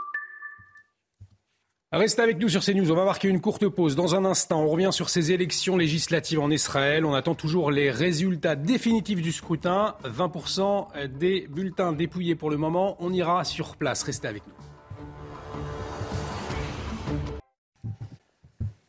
Restez 1.92 2.22
avec 2.22 2.38
nous 2.38 2.48
sur 2.48 2.64
CNews. 2.64 2.90
On 2.90 2.94
va 2.94 3.04
marquer 3.04 3.28
une 3.28 3.42
courte 3.42 3.68
pause. 3.68 3.96
Dans 3.96 4.14
un 4.14 4.24
instant, 4.24 4.62
on 4.62 4.68
revient 4.68 4.88
sur 4.92 5.10
ces 5.10 5.30
élections 5.30 5.76
législatives 5.76 6.40
en 6.40 6.50
Israël. 6.50 7.04
On 7.04 7.12
attend 7.12 7.34
toujours 7.34 7.70
les 7.70 7.90
résultats 7.90 8.56
définitifs 8.56 9.20
du 9.20 9.30
scrutin. 9.30 9.94
20% 10.04 11.08
des 11.08 11.46
bulletins 11.50 11.92
dépouillés 11.92 12.34
pour 12.34 12.48
le 12.48 12.56
moment. 12.56 12.96
On 12.98 13.12
ira 13.12 13.44
sur 13.44 13.76
place. 13.76 14.04
Restez 14.04 14.26
avec 14.26 14.42
nous. 14.46 14.71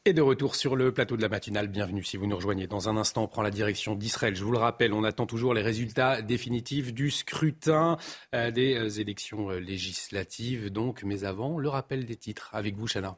Et 0.05 0.11
de 0.11 0.21
retour 0.21 0.57
sur 0.57 0.75
le 0.75 0.91
plateau 0.91 1.15
de 1.15 1.21
la 1.21 1.29
matinale, 1.29 1.69
bienvenue 1.69 2.03
si 2.03 2.17
vous 2.17 2.27
nous 2.27 2.35
rejoignez. 2.35 2.67
Dans 2.67 2.89
un 2.89 2.97
instant, 2.97 3.23
on 3.23 3.29
prend 3.29 3.41
la 3.41 3.51
direction 3.51 3.95
d'Israël. 3.95 4.35
Je 4.35 4.43
vous 4.43 4.51
le 4.51 4.57
rappelle, 4.57 4.91
on 4.91 5.05
attend 5.05 5.25
toujours 5.25 5.53
les 5.53 5.61
résultats 5.61 6.21
définitifs 6.21 6.93
du 6.93 7.09
scrutin 7.09 7.97
euh, 8.35 8.51
des 8.51 8.75
euh, 8.75 8.99
élections 8.99 9.49
euh, 9.49 9.59
législatives. 9.59 10.69
Donc, 10.71 11.03
mais 11.03 11.23
avant, 11.23 11.57
le 11.57 11.69
rappel 11.69 12.05
des 12.05 12.17
titres. 12.17 12.49
Avec 12.51 12.75
vous, 12.75 12.85
Chana. 12.85 13.17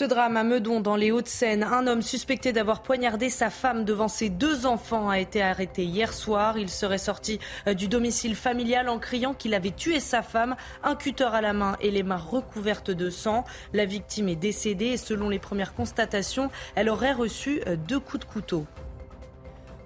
Ce 0.00 0.06
drame 0.06 0.38
à 0.38 0.44
Meudon, 0.44 0.80
dans 0.80 0.96
les 0.96 1.12
Hauts-de-Seine, 1.12 1.62
un 1.62 1.86
homme 1.86 2.00
suspecté 2.00 2.54
d'avoir 2.54 2.82
poignardé 2.82 3.28
sa 3.28 3.50
femme 3.50 3.84
devant 3.84 4.08
ses 4.08 4.30
deux 4.30 4.64
enfants 4.64 5.10
a 5.10 5.18
été 5.18 5.42
arrêté 5.42 5.84
hier 5.84 6.14
soir. 6.14 6.56
Il 6.56 6.70
serait 6.70 6.96
sorti 6.96 7.38
euh, 7.66 7.74
du 7.74 7.86
domicile 7.86 8.34
familial 8.34 8.88
en 8.88 8.98
criant 8.98 9.34
qu'il 9.34 9.52
avait 9.52 9.72
tué 9.72 10.00
sa 10.00 10.22
femme, 10.22 10.56
un 10.82 10.96
cutter 10.96 11.28
à 11.30 11.42
la 11.42 11.52
main 11.52 11.76
et 11.82 11.90
les 11.90 12.02
mains 12.02 12.16
recouvertes 12.16 12.90
de 12.90 13.10
sang. 13.10 13.44
La 13.74 13.84
victime 13.84 14.30
est 14.30 14.36
décédée 14.36 14.86
et 14.86 14.96
selon 14.96 15.28
les 15.28 15.38
premières 15.38 15.74
constatations, 15.74 16.50
elle 16.76 16.88
aurait 16.88 17.12
reçu 17.12 17.60
euh, 17.66 17.76
deux 17.76 18.00
coups 18.00 18.24
de 18.24 18.32
couteau. 18.32 18.66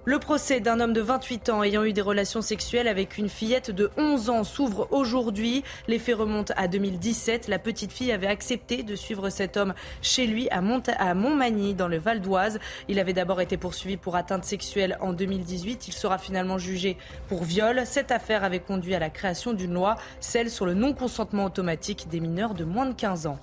Le 0.07 0.19
procès 0.19 0.59
d'un 0.59 0.79
homme 0.81 0.93
de 0.93 1.01
28 1.01 1.49
ans 1.49 1.63
ayant 1.63 1.83
eu 1.83 1.91
des 1.91 2.01
relations 2.01 2.43
sexuelles 2.43 2.87
avec 2.87 3.17
une 3.17 3.27
fillette 3.27 3.71
de 3.71 3.89
11 3.97 4.29
ans 4.29 4.43
s'ouvre 4.43 4.87
aujourd'hui. 4.91 5.63
Les 5.87 5.97
faits 5.97 6.17
remontent 6.17 6.53
à 6.57 6.67
2017. 6.67 7.47
La 7.47 7.57
petite 7.57 7.91
fille 7.91 8.11
avait 8.11 8.27
accepté 8.27 8.83
de 8.83 8.95
suivre 8.95 9.31
cet 9.31 9.57
homme 9.57 9.73
chez 10.03 10.27
lui 10.27 10.47
à, 10.51 10.61
Montmagny, 10.61 11.73
dans 11.73 11.87
le 11.87 11.97
Val 11.97 12.21
d'Oise. 12.21 12.59
Il 12.87 12.99
avait 12.99 13.13
d'abord 13.13 13.41
été 13.41 13.57
poursuivi 13.57 13.97
pour 13.97 14.15
atteinte 14.15 14.45
sexuelle 14.45 14.95
en 15.01 15.11
2018. 15.11 15.87
Il 15.87 15.93
sera 15.93 16.19
finalement 16.19 16.59
jugé 16.59 16.97
pour 17.27 17.43
viol. 17.43 17.81
Cette 17.85 18.11
affaire 18.11 18.43
avait 18.43 18.59
conduit 18.59 18.93
à 18.93 18.99
la 18.99 19.09
création 19.09 19.53
d'une 19.53 19.73
loi, 19.73 19.95
celle 20.19 20.51
sur 20.51 20.67
le 20.67 20.75
non-consentement 20.75 21.45
automatique 21.45 22.09
des 22.09 22.19
mineurs 22.19 22.53
de 22.53 22.63
moins 22.63 22.85
de 22.85 22.93
15 22.93 23.25
ans. 23.25 23.39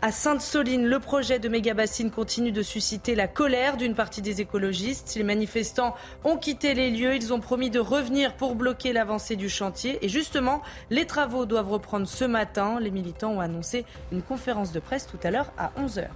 À 0.00 0.12
Sainte-Soline, 0.12 0.86
le 0.86 1.00
projet 1.00 1.40
de 1.40 1.48
méga-bassine 1.48 2.12
continue 2.12 2.52
de 2.52 2.62
susciter 2.62 3.16
la 3.16 3.26
colère 3.26 3.76
d'une 3.76 3.96
partie 3.96 4.22
des 4.22 4.40
écologistes. 4.40 5.16
Les 5.16 5.24
manifestants 5.24 5.96
ont 6.22 6.36
quitté 6.36 6.74
les 6.74 6.90
lieux. 6.90 7.16
Ils 7.16 7.32
ont 7.32 7.40
promis 7.40 7.68
de 7.68 7.80
revenir 7.80 8.36
pour 8.36 8.54
bloquer 8.54 8.92
l'avancée 8.92 9.34
du 9.34 9.48
chantier. 9.48 9.98
Et 10.02 10.08
justement, 10.08 10.62
les 10.90 11.04
travaux 11.04 11.46
doivent 11.46 11.72
reprendre 11.72 12.06
ce 12.06 12.24
matin. 12.24 12.78
Les 12.80 12.92
militants 12.92 13.32
ont 13.32 13.40
annoncé 13.40 13.84
une 14.12 14.22
conférence 14.22 14.70
de 14.70 14.78
presse 14.78 15.08
tout 15.08 15.18
à 15.24 15.32
l'heure 15.32 15.52
à 15.58 15.72
11h. 15.76 16.06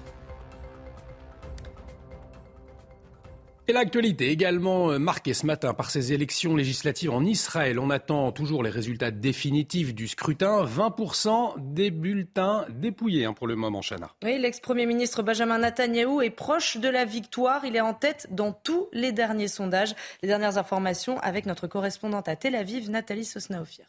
Et 3.69 3.73
l'actualité 3.73 4.29
également 4.31 4.91
euh, 4.91 4.99
marquée 4.99 5.35
ce 5.35 5.47
matin 5.47 5.73
par 5.73 5.91
ces 5.91 6.13
élections 6.13 6.57
législatives 6.57 7.13
en 7.13 7.25
Israël. 7.25 7.79
On 7.79 7.91
attend 7.91 8.33
toujours 8.33 8.65
les 8.65 8.71
résultats 8.71 9.13
définitifs 9.13 9.95
du 9.95 10.09
scrutin. 10.09 10.65
20% 10.65 11.55
des 11.59 11.93
bulletins 11.93 12.67
dépouillés 12.71 13.25
hein, 13.25 13.35
pour 13.35 13.47
le 13.47 13.55
moment, 13.55 13.81
Chana. 13.81 14.11
Oui, 14.25 14.37
l'ex-premier 14.37 14.85
ministre 14.85 15.23
Benjamin 15.23 15.59
Netanyahou 15.59 16.23
est 16.23 16.31
proche 16.31 16.79
de 16.79 16.89
la 16.89 17.05
victoire. 17.05 17.65
Il 17.65 17.77
est 17.77 17.81
en 17.81 17.95
tête 17.95 18.27
dans 18.33 18.53
tous 18.53 18.89
les 18.93 19.13
derniers 19.13 19.47
sondages. 19.47 19.95
Les 20.23 20.29
dernières 20.29 20.59
informations 20.59 21.21
avec 21.21 21.47
notre 21.47 21.69
correspondante 21.69 22.27
à 22.27 22.35
Tel 22.35 22.57
Aviv, 22.57 22.91
Nathalie 22.91 23.25
Sosnaofir. 23.25 23.87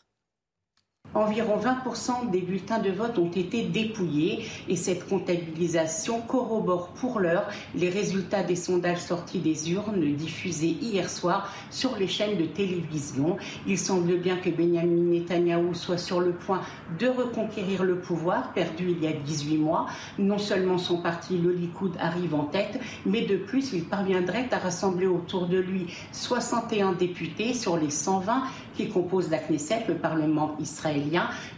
Environ 1.15 1.58
20% 1.58 2.32
des 2.32 2.41
bulletins 2.41 2.79
de 2.79 2.89
vote 2.89 3.20
ont 3.20 3.29
été 3.29 3.63
dépouillés 3.63 4.46
et 4.67 4.75
cette 4.75 5.08
comptabilisation 5.08 6.22
corrobore 6.22 6.88
pour 6.89 7.20
l'heure 7.20 7.48
les 7.75 7.89
résultats 7.89 8.41
des 8.41 8.55
sondages 8.55 9.01
sortis 9.01 9.39
des 9.39 9.72
urnes 9.72 10.15
diffusés 10.15 10.75
hier 10.82 11.10
soir 11.10 11.53
sur 11.70 11.98
les 11.98 12.08
chaînes 12.08 12.38
de 12.38 12.46
télévision. 12.46 13.38
Il 13.67 13.77
semble 13.77 14.17
bien 14.17 14.38
que 14.38 14.50
Benjamin 14.50 15.12
Netanyahou 15.12 15.74
soit 15.74 16.00
sur 16.00 16.20
le 16.20 16.32
point 16.32 16.62
de 17.00 17.08
reconquérir 17.08 17.84
le 17.84 18.00
pouvoir 18.00 18.51
perdu 18.53 18.89
il 18.89 19.03
y 19.03 19.08
a 19.08 19.13
18 19.13 19.58
mois. 19.58 19.86
Non 20.17 20.39
seulement 20.39 20.77
son 20.77 20.98
parti, 20.98 21.38
le 21.38 21.51
Likoud, 21.51 21.96
arrive 22.00 22.34
en 22.34 22.46
tête, 22.46 22.79
mais 23.05 23.22
de 23.22 23.38
plus, 23.38 23.74
il 23.74 23.86
parviendrait 23.86 24.48
à 24.51 24.58
rassembler 24.58 25.08
autour 25.08 25.48
de 25.48 25.58
lui 25.58 25.88
61 26.12 26.93
députés 26.93 27.53
sur 27.53 27.77
les 27.77 27.89
120 27.89 28.43
qui 28.75 28.89
composent 28.89 29.29
la 29.29 29.38
Knesset, 29.38 29.86
le 29.88 29.96
Parlement 29.96 30.55
israélien, 30.60 31.02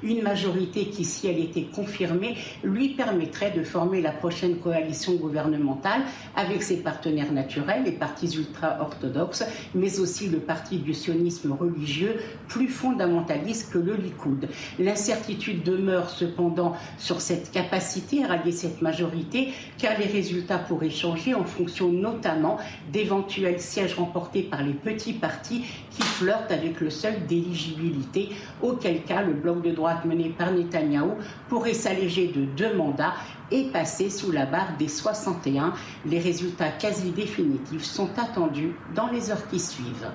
une 0.04 0.22
majorité 0.22 0.86
qui, 0.88 1.06
si 1.06 1.28
elle 1.28 1.40
était 1.40 1.64
confirmée, 1.64 2.36
lui 2.64 2.90
permettrait 2.90 3.52
de 3.52 3.64
former 3.64 4.02
la 4.02 4.12
prochaine 4.12 4.58
coalition 4.58 5.16
gouvernementale 5.16 6.02
avec 6.36 6.64
ses 6.64 6.78
partenaires 6.78 7.32
naturels, 7.32 7.84
les 7.84 7.92
partis 7.92 8.36
ultra-orthodoxes, 8.36 9.44
mais 9.74 10.00
aussi 10.00 10.28
le 10.28 10.40
parti 10.40 10.78
du 10.78 10.94
sionisme 10.94 11.52
religieux 11.52 12.16
plus 12.48 12.68
fondamentaliste 12.68 13.72
que 13.72 13.78
le 13.78 13.96
Likoud. 13.96 14.48
L'incertitude 14.80 15.64
demeure 15.64 16.10
cependant 16.10 16.75
sur 16.98 17.22
cette 17.22 17.52
capacité 17.52 18.24
à 18.24 18.28
rallier 18.28 18.52
cette 18.52 18.82
majorité, 18.82 19.50
car 19.78 19.98
les 19.98 20.06
résultats 20.06 20.58
pourraient 20.58 20.90
changer 20.90 21.34
en 21.34 21.44
fonction 21.44 21.92
notamment 21.92 22.58
d'éventuels 22.92 23.60
sièges 23.60 23.96
remportés 23.96 24.44
par 24.44 24.64
les 24.64 24.74
petits 24.74 25.14
partis 25.14 25.64
qui 25.96 26.04
flirtent 26.04 26.52
avec 26.52 26.80
le 26.82 26.90
d'éligibilité, 27.28 28.30
auquel 28.62 29.04
cas 29.04 29.22
le 29.22 29.34
bloc 29.34 29.62
de 29.62 29.72
droite 29.72 30.06
mené 30.06 30.30
par 30.30 30.52
Netanyahou 30.52 31.16
pourrait 31.50 31.74
s'alléger 31.74 32.28
de 32.28 32.46
deux 32.46 32.75
mandats 32.75 33.14
et 33.52 33.66
passer 33.66 34.10
sous 34.10 34.32
la 34.32 34.46
barre 34.46 34.78
des 34.78 34.88
61. 34.88 35.74
Les 36.06 36.20
résultats 36.20 36.70
quasi 36.70 37.12
définitifs 37.12 37.84
sont 37.84 38.10
attendus 38.18 38.75
dans 38.96 39.10
les 39.12 39.32
heures 39.32 39.48
qui 39.50 39.60
suivent. 39.60 40.10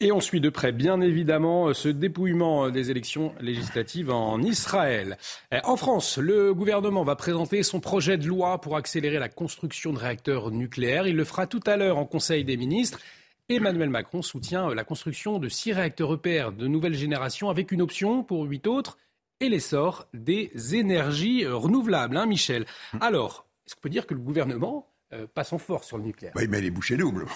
Et 0.00 0.10
on 0.12 0.20
suit 0.20 0.40
de 0.40 0.50
près, 0.50 0.72
bien 0.72 1.00
évidemment, 1.00 1.72
ce 1.72 1.88
dépouillement 1.88 2.68
des 2.68 2.90
élections 2.90 3.32
législatives 3.40 4.10
en 4.10 4.42
Israël. 4.42 5.16
En 5.62 5.76
France, 5.76 6.18
le 6.18 6.52
gouvernement 6.52 7.04
va 7.04 7.14
présenter 7.14 7.62
son 7.62 7.80
projet 7.80 8.18
de 8.18 8.26
loi 8.26 8.60
pour 8.60 8.76
accélérer 8.76 9.18
la 9.18 9.28
construction 9.28 9.92
de 9.92 9.98
réacteurs 9.98 10.50
nucléaires. 10.50 11.06
Il 11.06 11.16
le 11.16 11.24
fera 11.24 11.46
tout 11.46 11.62
à 11.64 11.76
l'heure 11.76 11.96
en 11.96 12.06
Conseil 12.06 12.44
des 12.44 12.56
ministres. 12.56 12.98
Emmanuel 13.48 13.90
Macron 13.90 14.22
soutient 14.22 14.72
la 14.74 14.84
construction 14.84 15.38
de 15.38 15.48
six 15.48 15.72
réacteurs 15.72 16.14
EPR 16.14 16.52
de 16.52 16.66
nouvelle 16.66 16.94
génération 16.94 17.50
avec 17.50 17.72
une 17.72 17.82
option 17.82 18.22
pour 18.22 18.44
huit 18.44 18.66
autres 18.66 18.96
et 19.40 19.48
l'essor 19.50 20.08
des 20.14 20.74
énergies 20.74 21.46
renouvelables. 21.46 22.16
Hein, 22.16 22.26
Michel 22.26 22.64
hum. 22.94 23.02
Alors, 23.02 23.46
est-ce 23.66 23.74
qu'on 23.74 23.82
peut 23.82 23.90
dire 23.90 24.06
que 24.06 24.14
le 24.14 24.20
gouvernement 24.20 24.88
euh, 25.12 25.26
passe 25.26 25.52
en 25.52 25.58
force 25.58 25.88
sur 25.88 25.98
le 25.98 26.04
nucléaire? 26.04 26.32
Oui, 26.36 26.46
mais 26.48 26.62
les 26.62 26.70
bouchées 26.70 26.96
doubles. 26.96 27.26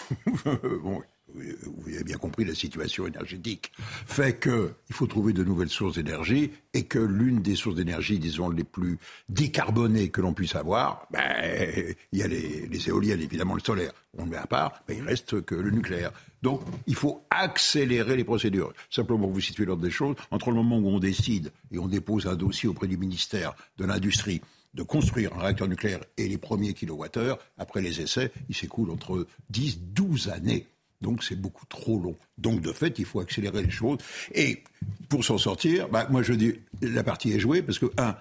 bon, 0.82 1.02
vous 1.35 1.94
avez 1.94 2.04
bien 2.04 2.16
compris, 2.16 2.44
la 2.44 2.54
situation 2.54 3.06
énergétique 3.06 3.73
fait 4.06 4.40
qu'il 4.40 4.94
faut 4.94 5.06
trouver 5.06 5.32
de 5.32 5.44
nouvelles 5.44 5.68
sources 5.68 5.97
d'énergie 5.97 6.50
et 6.75 6.85
que 6.85 6.99
l'une 6.99 7.42
des 7.42 7.54
sources 7.54 7.76
d'énergie, 7.76 8.18
disons, 8.18 8.50
les 8.50 8.64
plus 8.64 8.99
décarbonées 9.28 10.11
que 10.11 10.20
l'on 10.20 10.32
puisse 10.32 10.54
avoir, 10.54 11.06
ben, 11.11 11.94
il 12.12 12.18
y 12.18 12.23
a 12.23 12.28
les, 12.28 12.88
éoliennes, 12.88 13.20
évidemment, 13.20 13.54
le 13.54 13.61
solaire, 13.61 13.92
on 14.16 14.25
le 14.25 14.30
met 14.30 14.37
à 14.37 14.47
part, 14.47 14.82
mais 14.88 14.97
il 14.97 15.02
reste 15.02 15.42
que 15.42 15.54
le 15.54 15.70
nucléaire. 15.70 16.12
Donc, 16.42 16.62
il 16.87 16.94
faut 16.94 17.25
accélérer 17.30 18.16
les 18.16 18.25
procédures. 18.25 18.73
Simplement 18.90 19.20
pour 19.20 19.30
vous 19.30 19.40
situer 19.40 19.64
l'ordre 19.64 19.82
des 19.82 19.90
choses, 19.90 20.16
entre 20.30 20.50
le 20.50 20.56
moment 20.56 20.78
où 20.78 20.88
on 20.88 20.99
décide 20.99 21.52
et 21.73 21.78
on 21.78 21.88
dépose 21.88 22.26
un 22.26 22.37
dossier 22.37 22.68
auprès 22.68 22.87
du 22.87 22.97
ministère 22.97 23.54
de 23.76 23.85
l'Industrie, 23.85 24.40
de 24.75 24.82
construire 24.82 25.35
un 25.35 25.40
réacteur 25.40 25.68
nucléaire 25.68 26.00
et 26.16 26.28
les 26.28 26.38
premiers 26.38 26.75
kilowattheures, 26.75 27.38
après 27.56 27.80
les 27.80 28.00
essais, 28.00 28.30
il 28.49 28.54
s'écoule 28.54 28.90
entre 28.90 29.26
10, 29.50 29.80
12 29.80 30.28
années. 30.28 30.66
Donc 31.00 31.23
c'est 31.23 31.37
beaucoup 31.37 31.67
trop 31.67 31.99
long. 31.99 32.17
Donc 32.38 32.61
de 32.61 32.73
fait, 32.73 32.99
il 32.99 33.05
faut 33.05 33.21
accélérer 33.21 33.62
les 33.62 33.71
choses. 33.71 33.99
Et 34.35 34.62
pour 35.09 35.25
s'en 35.25 35.38
sortir, 35.38 35.88
bah, 35.88 36.07
moi 36.11 36.23
je 36.23 36.33
dis, 36.33 36.55
la 36.83 37.02
partie 37.02 37.33
est 37.33 37.40
jouée 37.40 37.62
parce 37.62 37.78
que, 37.78 37.87
un, 37.99 38.17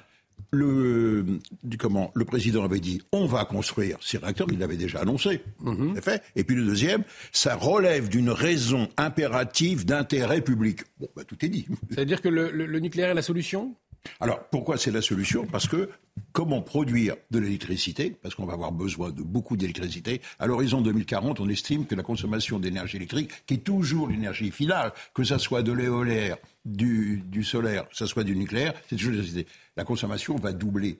le, 0.51 1.39
comment, 1.79 2.11
le 2.13 2.23
président 2.23 2.63
avait 2.63 2.79
dit 2.79 3.01
on 3.11 3.25
va 3.25 3.45
construire 3.45 3.97
ces 4.01 4.17
réacteurs, 4.17 4.47
il 4.51 4.59
l'avait 4.59 4.77
déjà 4.77 4.99
annoncé, 4.99 5.41
mm 5.59 5.99
fait. 6.01 6.21
Et 6.35 6.43
puis 6.43 6.55
le 6.55 6.63
deuxième, 6.63 7.03
ça 7.31 7.55
relève 7.55 8.09
d'une 8.09 8.29
raison 8.29 8.87
impérative 8.97 9.85
d'intérêt 9.85 10.41
public. 10.41 10.81
Bon, 10.99 11.09
bah, 11.15 11.23
tout 11.23 11.43
est 11.43 11.49
dit. 11.49 11.67
C'est-à-dire 11.89 12.21
que 12.21 12.29
le 12.29 12.79
nucléaire 12.79 13.09
est 13.09 13.15
la 13.15 13.21
solution? 13.21 13.75
Alors, 14.19 14.43
pourquoi 14.49 14.77
c'est 14.77 14.91
la 14.91 15.01
solution? 15.01 15.45
Parce 15.45 15.67
que 15.67 15.89
comment 16.31 16.61
produire 16.61 17.15
de 17.31 17.39
l'électricité 17.39 18.15
Parce 18.21 18.35
qu'on 18.35 18.45
va 18.45 18.53
avoir 18.53 18.71
besoin 18.71 19.11
de 19.11 19.21
beaucoup 19.21 19.57
d'électricité. 19.57 20.21
À 20.39 20.47
l'horizon 20.47 20.81
2040, 20.81 21.39
on 21.39 21.49
estime 21.49 21.85
que 21.85 21.95
la 21.95 22.03
consommation 22.03 22.59
d'énergie 22.59 22.97
électrique, 22.97 23.31
qui 23.45 23.55
est 23.55 23.63
toujours 23.63 24.07
l'énergie 24.07 24.51
finale, 24.51 24.91
que 25.13 25.23
ce 25.23 25.37
soit 25.37 25.63
de 25.63 25.71
l'éolien, 25.71 26.35
du, 26.65 27.43
solaire, 27.43 27.87
que 27.87 27.95
ce 27.95 28.05
soit 28.05 28.23
du 28.23 28.35
nucléaire, 28.35 28.73
c'est 28.89 28.95
toujours 28.95 29.11
l'électricité. 29.11 29.47
La 29.75 29.83
consommation 29.83 30.35
va 30.35 30.51
doubler 30.51 30.99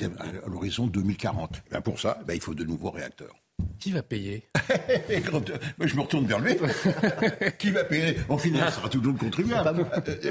à 0.00 0.48
l'horizon 0.48 0.86
2040. 0.86 1.62
Ben 1.70 1.80
pour 1.80 1.98
ça, 1.98 2.18
ben 2.26 2.34
il 2.34 2.40
faut 2.40 2.54
de 2.54 2.64
nouveaux 2.64 2.90
réacteurs. 2.90 3.34
Qui 3.78 3.92
va 3.92 4.02
payer? 4.02 4.48
Je 5.80 5.96
me 5.96 6.00
retourne 6.00 6.26
vers 6.26 6.40
lui. 6.40 6.54
Qui 7.58 7.70
va 7.70 7.84
payer? 7.84 8.16
En 8.28 8.38
final, 8.38 8.70
ce 8.70 8.76
sera 8.76 8.88
toujours 8.88 9.12
le 9.12 9.18
contribuable. 9.18 9.86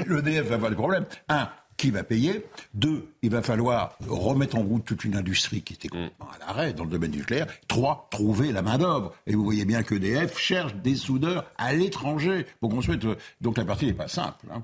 L'EDF 0.06 0.46
va 0.46 0.54
avoir 0.54 0.70
des 0.70 0.76
problèmes. 0.76 1.06
Un, 1.28 1.50
qui 1.78 1.90
va 1.90 2.04
payer? 2.04 2.44
Deux, 2.74 3.08
il 3.22 3.30
va 3.30 3.40
falloir 3.40 3.96
remettre 4.06 4.56
en 4.56 4.62
route 4.62 4.84
toute 4.84 5.04
une 5.04 5.16
industrie 5.16 5.62
qui 5.62 5.74
était 5.74 5.88
mm. 5.96 6.10
à 6.20 6.38
l'arrêt 6.40 6.72
dans 6.74 6.84
le 6.84 6.90
domaine 6.90 7.12
nucléaire. 7.12 7.46
Trois, 7.68 8.08
trouver 8.10 8.52
la 8.52 8.60
main-d'œuvre. 8.60 9.14
Et 9.26 9.34
vous 9.34 9.44
voyez 9.44 9.64
bien 9.64 9.82
que 9.82 9.94
EDF 9.94 10.36
cherche 10.38 10.74
des 10.74 10.96
soudeurs 10.96 11.50
à 11.56 11.72
l'étranger 11.72 12.44
pour 12.60 12.68
construire. 12.68 12.98
Donc 13.40 13.56
la 13.56 13.64
partie 13.64 13.86
n'est 13.86 13.94
pas 13.94 14.08
simple. 14.08 14.46
Hein. 14.52 14.62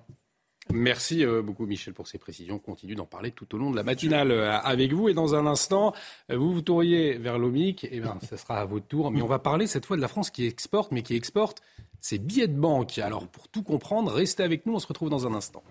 Merci 0.73 1.25
euh, 1.25 1.43
beaucoup 1.43 1.67
Michel 1.67 1.93
pour 1.93 2.09
ces 2.09 2.19
précisions. 2.19 2.57
On 2.57 2.59
continue 2.59 2.95
d'en 2.95 3.05
parler 3.05 3.31
tout 3.31 3.55
au 3.55 3.59
long 3.59 3.71
de 3.71 3.77
la 3.77 3.83
matinale 3.83 4.31
euh, 4.31 4.59
avec 4.59 4.93
vous. 4.93 5.09
Et 5.09 5.15
dans 5.15 5.35
un 5.35 5.47
instant, 5.47 5.93
euh, 6.31 6.37
vous 6.37 6.53
vous 6.53 6.63
tourriez 6.63 7.19
vers 7.19 7.39
l'OMIC. 7.39 7.85
Et 7.85 7.91
eh 7.93 8.01
bien, 8.01 8.19
ce 8.29 8.37
sera 8.37 8.61
à 8.61 8.65
votre 8.65 8.87
tour. 8.87 9.11
Mais 9.11 9.23
on 9.23 9.27
va 9.27 9.39
parler 9.39 9.67
cette 9.67 9.85
fois 9.87 9.97
de 9.97 10.03
la 10.03 10.09
France 10.09 10.31
qui 10.31 10.47
exporte, 10.47 10.91
mais 10.91 11.03
qui 11.03 11.15
exporte 11.15 11.61
ses 12.01 12.19
billets 12.19 12.49
de 12.49 12.59
banque. 12.59 12.99
Alors 12.99 13.29
pour 13.29 13.49
tout 13.49 13.63
comprendre, 13.63 14.11
restez 14.13 14.43
avec 14.43 14.65
nous. 14.67 14.75
On 14.75 14.79
se 14.79 14.87
retrouve 14.87 15.11
dans 15.11 15.27
un 15.27 15.35
instant. 15.35 15.63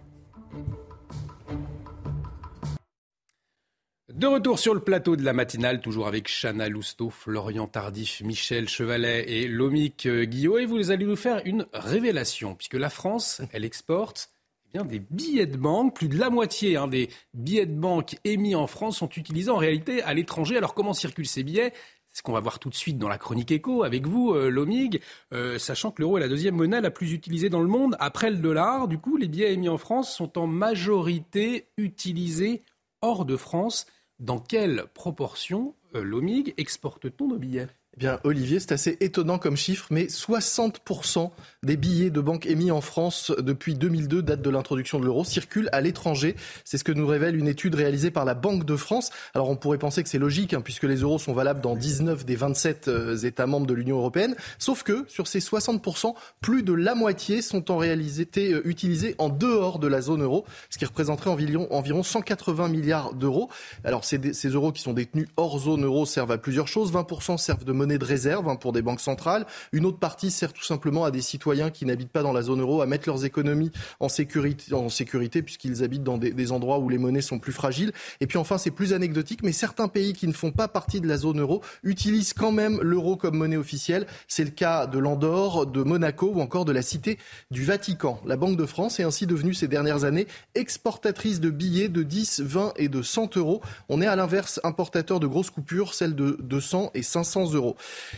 De 4.09 4.27
retour 4.27 4.59
sur 4.59 4.73
le 4.73 4.81
plateau 4.81 5.15
de 5.15 5.23
la 5.23 5.31
matinale, 5.31 5.79
toujours 5.79 6.07
avec 6.07 6.27
Chana 6.27 6.67
Lousteau, 6.67 7.09
Florian 7.09 7.67
Tardif, 7.67 8.21
Michel 8.21 8.67
Chevalet 8.67 9.23
et 9.29 9.47
Lomic 9.47 10.05
euh, 10.07 10.25
Guillot. 10.25 10.57
Et 10.57 10.65
vous 10.65 10.91
allez 10.91 11.05
nous 11.05 11.15
faire 11.15 11.41
une 11.45 11.65
révélation, 11.71 12.53
puisque 12.53 12.73
la 12.73 12.89
France, 12.89 13.41
elle 13.53 13.63
exporte 13.63 14.29
eh 14.67 14.77
bien, 14.77 14.83
des 14.85 14.99
billets 14.99 15.45
de 15.45 15.55
banque. 15.55 15.95
Plus 15.95 16.09
de 16.09 16.19
la 16.19 16.29
moitié 16.29 16.75
hein, 16.75 16.89
des 16.89 17.09
billets 17.33 17.65
de 17.65 17.79
banque 17.79 18.17
émis 18.25 18.55
en 18.55 18.67
France 18.67 18.97
sont 18.97 19.09
utilisés 19.09 19.49
en 19.49 19.55
réalité 19.55 20.03
à 20.03 20.13
l'étranger. 20.13 20.57
Alors 20.57 20.73
comment 20.73 20.93
circulent 20.93 21.25
ces 21.25 21.43
billets? 21.43 21.71
C'est 22.09 22.17
ce 22.19 22.23
qu'on 22.23 22.33
va 22.33 22.41
voir 22.41 22.59
tout 22.59 22.69
de 22.69 22.75
suite 22.75 22.97
dans 22.97 23.07
la 23.07 23.17
chronique 23.17 23.51
éco 23.51 23.83
avec 23.83 24.05
vous, 24.05 24.33
euh, 24.33 24.49
Lomig, 24.49 25.01
euh, 25.33 25.57
sachant 25.57 25.91
que 25.91 26.01
l'euro 26.01 26.17
est 26.17 26.21
la 26.21 26.27
deuxième 26.27 26.55
monnaie 26.55 26.81
la 26.81 26.91
plus 26.91 27.13
utilisée 27.13 27.49
dans 27.49 27.61
le 27.61 27.69
monde 27.69 27.95
après 28.01 28.29
le 28.29 28.37
dollar. 28.37 28.89
Du 28.89 28.97
coup, 28.97 29.15
les 29.15 29.29
billets 29.29 29.53
émis 29.53 29.69
en 29.69 29.77
France 29.77 30.13
sont 30.13 30.37
en 30.37 30.45
majorité 30.45 31.69
utilisés 31.77 32.63
hors 33.03 33.25
de 33.25 33.37
France. 33.37 33.85
Dans 34.19 34.39
quelle 34.39 34.85
proportion, 34.93 35.75
euh, 35.93 36.01
Lomig, 36.01 36.53
exporte-t-on 36.57 37.27
nos 37.27 37.37
billets? 37.37 37.67
Eh 37.95 37.99
bien, 37.99 38.19
Olivier, 38.23 38.59
c'est 38.59 38.71
assez 38.71 38.97
étonnant 39.01 39.37
comme 39.37 39.55
chiffre, 39.55 39.85
mais 39.91 40.05
60% 40.05 41.29
des 41.61 41.77
billets 41.77 42.09
de 42.09 42.21
banque 42.21 42.47
émis 42.47 42.71
en 42.71 42.81
France 42.81 43.31
depuis 43.37 43.75
2002, 43.75 44.23
date 44.23 44.41
de 44.41 44.49
l'introduction 44.49 44.99
de 44.99 45.05
l'euro, 45.05 45.23
circulent 45.23 45.69
à 45.71 45.79
l'étranger. 45.79 46.35
C'est 46.65 46.79
ce 46.79 46.83
que 46.83 46.91
nous 46.91 47.05
révèle 47.05 47.35
une 47.35 47.47
étude 47.47 47.75
réalisée 47.75 48.09
par 48.09 48.25
la 48.25 48.33
Banque 48.33 48.65
de 48.65 48.75
France. 48.75 49.11
Alors, 49.35 49.47
on 49.51 49.55
pourrait 49.55 49.77
penser 49.77 50.01
que 50.01 50.09
c'est 50.09 50.17
logique, 50.17 50.55
hein, 50.55 50.61
puisque 50.61 50.85
les 50.85 50.97
euros 50.97 51.19
sont 51.19 51.33
valables 51.33 51.61
dans 51.61 51.75
19 51.75 52.25
des 52.25 52.35
27 52.35 52.87
euh, 52.87 53.15
États 53.17 53.45
membres 53.45 53.67
de 53.67 53.75
l'Union 53.75 53.97
européenne. 53.97 54.35
Sauf 54.57 54.81
que, 54.81 55.05
sur 55.07 55.27
ces 55.27 55.39
60%, 55.39 56.15
plus 56.41 56.63
de 56.63 56.73
la 56.73 56.95
moitié 56.95 57.43
sont 57.43 57.69
en 57.69 57.77
réalité 57.77 58.53
euh, 58.53 58.67
utilisés 58.67 59.13
en 59.19 59.29
dehors 59.29 59.77
de 59.77 59.87
la 59.87 60.01
zone 60.01 60.23
euro, 60.23 60.45
ce 60.71 60.79
qui 60.79 60.85
représenterait 60.85 61.29
environ, 61.29 61.67
environ 61.69 62.01
180 62.01 62.69
milliards 62.69 63.13
d'euros. 63.13 63.49
Alors, 63.83 64.03
ces, 64.03 64.33
ces 64.33 64.49
euros 64.49 64.71
qui 64.71 64.81
sont 64.81 64.93
détenus 64.93 65.27
hors 65.37 65.59
zone 65.59 65.85
euro 65.85 66.07
servent 66.07 66.31
à 66.31 66.39
plusieurs 66.39 66.67
choses. 66.67 66.91
20% 66.91 67.37
servent 67.37 67.65
de 67.65 67.82
monnaie 67.83 67.97
de 67.97 68.05
réserve 68.05 68.47
hein, 68.47 68.55
pour 68.55 68.71
des 68.71 68.81
banques 68.81 69.01
centrales. 69.01 69.45
Une 69.73 69.85
autre 69.85 69.99
partie 69.99 70.31
sert 70.31 70.53
tout 70.53 70.63
simplement 70.63 71.03
à 71.03 71.11
des 71.11 71.21
citoyens 71.21 71.69
qui 71.69 71.85
n'habitent 71.85 72.13
pas 72.13 72.23
dans 72.23 72.31
la 72.31 72.41
zone 72.41 72.61
euro 72.61 72.81
à 72.81 72.85
mettre 72.85 73.09
leurs 73.09 73.25
économies 73.25 73.71
en 73.99 74.07
sécurité, 74.07 74.73
en 74.73 74.87
sécurité 74.87 75.41
puisqu'ils 75.41 75.83
habitent 75.83 76.03
dans 76.03 76.17
des, 76.17 76.51
endroits 76.53 76.79
où 76.79 76.87
les 76.87 76.97
monnaies 76.97 77.21
sont 77.21 77.39
plus 77.39 77.51
fragiles. 77.51 77.91
Et 78.21 78.27
puis 78.27 78.37
enfin, 78.37 78.57
c'est 78.57 78.71
plus 78.71 78.93
anecdotique, 78.93 79.41
mais 79.43 79.51
certains 79.51 79.89
pays 79.89 80.13
qui 80.13 80.27
ne 80.27 80.33
font 80.33 80.51
pas 80.51 80.69
partie 80.69 81.01
de 81.01 81.07
la 81.07 81.17
zone 81.17 81.41
euro 81.41 81.61
utilisent 81.83 82.33
quand 82.33 82.53
même 82.53 82.79
l'euro 82.81 83.17
comme 83.17 83.35
monnaie 83.35 83.57
officielle. 83.57 84.07
C'est 84.29 84.45
le 84.45 84.51
cas 84.51 84.87
de 84.87 84.97
l'Andorre, 84.97 85.65
de 85.65 85.83
Monaco 85.83 86.31
ou 86.33 86.39
encore 86.39 86.63
de 86.63 86.71
la 86.71 86.81
Cité 86.81 87.17
du 87.51 87.65
Vatican. 87.65 88.21
La 88.25 88.37
Banque 88.37 88.55
de 88.55 88.65
France 88.65 89.01
est 89.01 89.03
ainsi 89.03 89.27
devenue 89.27 89.53
ces 89.53 89.67
dernières 89.67 90.05
années 90.05 90.27
exportatrice 90.55 91.41
de 91.41 91.49
billets 91.49 91.89
de 91.89 92.03
10, 92.03 92.41
20 92.41 92.73
et 92.77 92.87
de 92.87 93.01
100 93.01 93.35
euros. 93.35 93.61
On 93.89 94.01
est 94.01 94.07
à 94.07 94.15
l'inverse 94.15 94.61
importateur 94.63 95.19
de 95.19 95.27
grosses 95.27 95.49
coupures, 95.49 95.93
celles 95.93 96.15
de 96.15 96.37
200 96.41 96.91
et 96.93 97.03
500 97.03 97.53
euros. 97.53 97.72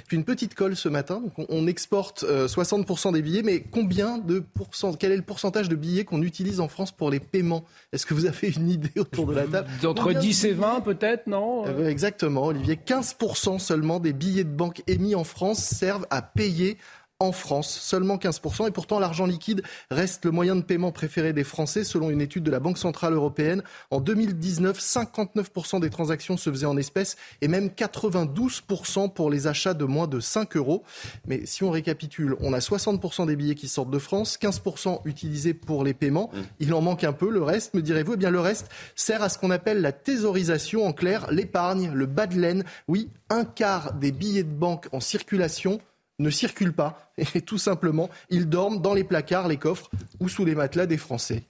Puis 0.08 0.18
une 0.18 0.24
petite 0.24 0.56
colle 0.56 0.76
ce 0.76 0.90
matin. 0.90 1.22
Donc 1.22 1.48
on, 1.50 1.68
exporte 1.68 2.24
60% 2.24 3.08
euh, 3.08 3.12
des 3.12 3.22
billets, 3.22 3.44
mais 3.44 3.62
combien 3.62 4.18
de 4.18 4.40
pourcent, 4.40 4.94
quel 4.94 5.12
est 5.12 5.18
le 5.18 5.24
pourcentage 5.24 5.70
de 5.70 5.76
billets 5.76 6.04
qu'on 6.04 6.22
utilise 6.22 6.60
en 6.60 6.68
France 6.68 6.92
pour 6.92 7.10
les 7.10 7.20
paiements? 7.20 7.66
Est-ce 7.92 8.06
que 8.06 8.14
vous 8.14 8.26
avez 8.26 8.50
une 8.50 8.70
idée 8.70 9.00
autour 9.00 9.26
de 9.28 9.34
la 9.34 9.48
table? 9.48 9.70
Entre 9.84 10.14
10 10.14 10.46
et 10.46 10.54
20 10.54 10.82
peut-être, 10.82 11.28
non? 11.28 11.66
Euh, 11.68 11.90
Exactement, 11.90 12.46
Olivier. 12.46 12.76
15% 12.76 13.60
seulement 13.60 14.00
des 14.00 14.14
billets 14.14 14.44
de 14.44 14.50
banque 14.50 14.84
émis 14.88 15.16
en 15.16 15.24
France 15.24 15.60
servent 15.60 16.06
à 16.10 16.22
payer 16.22 16.78
en 17.20 17.32
France, 17.32 17.80
seulement 17.80 18.18
15%. 18.18 18.68
Et 18.68 18.72
pourtant, 18.72 19.00
l'argent 19.00 19.26
liquide 19.26 19.62
reste 19.90 20.26
le 20.26 20.32
moyen 20.32 20.56
de 20.56 20.62
paiement 20.62 20.92
préféré 20.92 21.32
des 21.32 21.46
Français, 21.46 21.86
selon 21.86 22.10
une 22.10 22.20
étude 22.20 22.44
de 22.44 22.52
la 22.52 22.60
Banque 22.60 22.78
Centrale 22.78 23.14
Européenne. 23.14 23.64
En 23.90 24.02
2019, 24.02 24.78
59% 24.80 25.80
des 25.80 25.90
transactions 25.90 26.36
se 26.36 26.50
faisaient 26.50 26.66
en 26.66 26.76
espèces 26.76 27.16
et 27.42 27.48
même 27.48 27.68
92% 27.68 29.14
pour 29.14 29.30
les 29.30 29.48
achats 29.48 29.74
de 29.74 29.86
moins 29.86 30.08
de 30.08 30.20
5 30.20 30.58
euros. 30.58 30.84
Mais 31.26 31.46
si 31.46 31.64
on 31.64 31.72
récapitule, 31.72 32.36
on 32.42 32.52
a 32.52 32.60
60% 32.60 33.28
des 33.28 33.38
billets 33.38 33.56
qui 33.56 33.70
sortent 33.70 33.92
de 33.92 34.00
France, 34.00 34.38
15% 34.38 35.02
utilisés 35.06 35.54
pour 35.54 35.86
les 35.86 35.94
paiements. 35.94 36.32
Mmh. 36.34 36.40
Il 36.60 36.74
en 36.74 36.82
manque 36.82 37.06
un 37.06 37.14
peu. 37.14 37.30
Le 37.30 37.44
reste, 37.44 37.76
me 37.76 37.82
direz-vous, 37.82 38.16
eh 38.16 38.18
bien, 38.18 38.30
le 38.30 38.42
reste 38.42 38.70
sert 38.96 39.24
à 39.24 39.30
ce 39.30 39.38
qu'on 39.38 39.52
appelle 39.52 39.80
la 39.80 39.94
thésaurisation. 39.94 40.86
En 40.86 40.92
clair, 40.92 41.32
l'épargne, 41.32 41.92
le 41.94 42.08
bas 42.08 42.28
de 42.28 42.38
laine. 42.38 42.66
Oui, 42.90 43.10
un 43.30 43.46
quart 43.46 43.94
des 43.94 44.12
billets 44.12 44.44
de 44.44 44.50
banque 44.50 44.88
en 44.92 45.00
circulation 45.00 45.80
ne 46.20 46.30
circulent 46.30 46.74
pas 46.74 47.12
et 47.36 47.42
tout 47.42 47.58
simplement, 47.58 48.10
ils 48.30 48.48
dorment 48.48 48.82
dans 48.82 48.94
les 48.94 49.04
placards, 49.04 49.48
les 49.48 49.58
coffres 49.58 49.90
ou 50.20 50.30
sous 50.30 50.46
les 50.46 50.56
matelas 50.56 50.86
des 50.86 50.98
Français. 50.98 51.44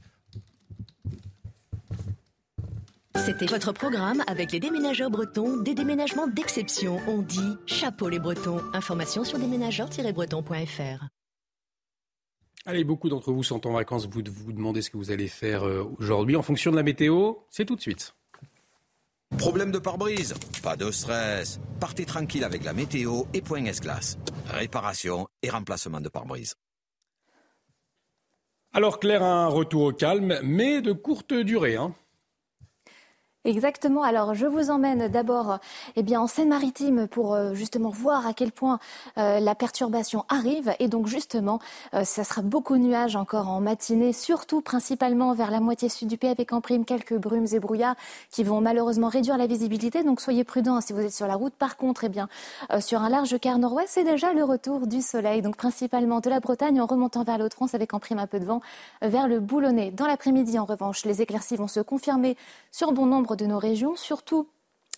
C'était 3.15 3.45
votre 3.45 3.71
programme 3.71 4.23
avec 4.27 4.51
les 4.51 4.59
déménageurs 4.59 5.09
bretons, 5.09 5.57
des 5.57 5.73
déménagements 5.73 6.27
d'exception. 6.27 6.99
On 7.07 7.21
dit 7.21 7.55
chapeau 7.65 8.09
les 8.09 8.19
bretons. 8.19 8.61
Information 8.73 9.23
sur 9.23 9.39
déménageurs-bretons.fr. 9.39 11.05
Allez, 12.67 12.83
beaucoup 12.83 13.09
d'entre 13.09 13.31
vous 13.31 13.43
sont 13.43 13.65
en 13.67 13.73
vacances. 13.73 14.07
Vous 14.07 14.21
vous 14.25 14.53
demandez 14.53 14.81
ce 14.81 14.89
que 14.89 14.97
vous 14.97 15.11
allez 15.11 15.27
faire 15.27 15.65
euh, 15.65 15.83
aujourd'hui. 15.97 16.35
En 16.35 16.41
fonction 16.41 16.71
de 16.71 16.75
la 16.75 16.83
météo, 16.83 17.33
c'est 17.49 17.65
tout 17.65 17.75
de 17.75 17.81
suite. 17.81 18.15
Problème 19.37 19.71
de 19.71 19.79
pare-brise 19.79 20.33
Pas 20.63 20.75
de 20.75 20.91
stress. 20.91 21.59
Partez 21.79 22.05
tranquille 22.05 22.43
avec 22.43 22.63
la 22.63 22.73
météo 22.73 23.23
et 23.33 23.41
Point 23.41 23.65
S-Glace. 23.65 24.17
Réparation 24.47 25.27
et 25.41 25.49
remplacement 25.49 26.01
de 26.01 26.09
pare-brise. 26.09 26.55
Alors 28.73 28.99
Claire, 28.99 29.23
un 29.23 29.47
retour 29.47 29.83
au 29.83 29.91
calme, 29.93 30.39
mais 30.43 30.81
de 30.81 30.91
courte 30.91 31.33
durée. 31.33 31.75
Hein. 31.75 31.93
Exactement. 33.45 34.01
Alors, 34.01 34.33
je 34.33 34.47
vous 34.47 34.71
emmène 34.71 35.07
d'abord 35.07 35.59
eh 35.95 36.01
bien, 36.01 36.19
en 36.19 36.25
Seine-Maritime 36.25 37.07
pour 37.07 37.35
euh, 37.35 37.53
justement 37.53 37.91
voir 37.91 38.25
à 38.25 38.33
quel 38.33 38.51
point 38.51 38.79
euh, 39.19 39.39
la 39.39 39.53
perturbation 39.53 40.25
arrive. 40.29 40.73
Et 40.79 40.87
donc, 40.87 41.05
justement, 41.05 41.59
euh, 41.93 42.03
ça 42.03 42.23
sera 42.23 42.41
beaucoup 42.41 42.73
de 42.75 42.81
nuages 42.81 43.15
encore 43.15 43.49
en 43.49 43.61
matinée, 43.61 44.13
surtout 44.13 44.61
principalement 44.61 45.35
vers 45.35 45.51
la 45.51 45.59
moitié 45.59 45.89
sud 45.89 46.07
du 46.07 46.17
pays 46.17 46.31
avec 46.31 46.53
en 46.53 46.61
prime 46.61 46.85
quelques 46.85 47.15
brumes 47.19 47.45
et 47.53 47.59
brouillards 47.59 47.93
qui 48.31 48.43
vont 48.43 48.61
malheureusement 48.61 49.09
réduire 49.09 49.37
la 49.37 49.45
visibilité. 49.45 50.01
Donc, 50.01 50.21
soyez 50.21 50.43
prudents 50.43 50.81
si 50.81 50.91
vous 50.91 51.01
êtes 51.01 51.13
sur 51.13 51.27
la 51.27 51.35
route. 51.35 51.53
Par 51.53 51.77
contre, 51.77 52.05
eh 52.05 52.09
bien, 52.09 52.27
sur 52.79 53.01
un 53.01 53.09
large 53.09 53.37
quart 53.39 53.59
nord-ouest, 53.59 53.89
c'est 53.91 54.03
déjà 54.03 54.33
le 54.33 54.43
retour 54.43 54.87
du 54.87 55.03
soleil. 55.03 55.43
Donc, 55.43 55.55
principalement 55.55 56.19
de 56.19 56.31
la 56.31 56.39
Bretagne 56.39 56.81
en 56.81 56.87
remontant 56.87 57.23
vers 57.23 57.37
l'autre 57.37 57.55
France 57.55 57.75
avec 57.75 57.93
en 57.93 57.99
prime 57.99 58.17
un 58.17 58.27
peu 58.27 58.39
de 58.39 58.45
vent 58.45 58.61
vers 59.03 59.27
le 59.27 59.39
Boulonnais. 59.39 59.91
Dans 59.91 60.07
l'après-midi, 60.07 60.57
en 60.57 60.65
revanche, 60.65 61.05
les 61.05 61.21
éclaircies 61.21 61.57
vont 61.57 61.67
se 61.67 61.79
confirmer 61.79 62.37
sur 62.71 62.91
bon 62.91 63.05
nombre 63.05 63.34
de 63.35 63.45
nos 63.45 63.59
régions, 63.59 63.95
surtout 63.95 64.49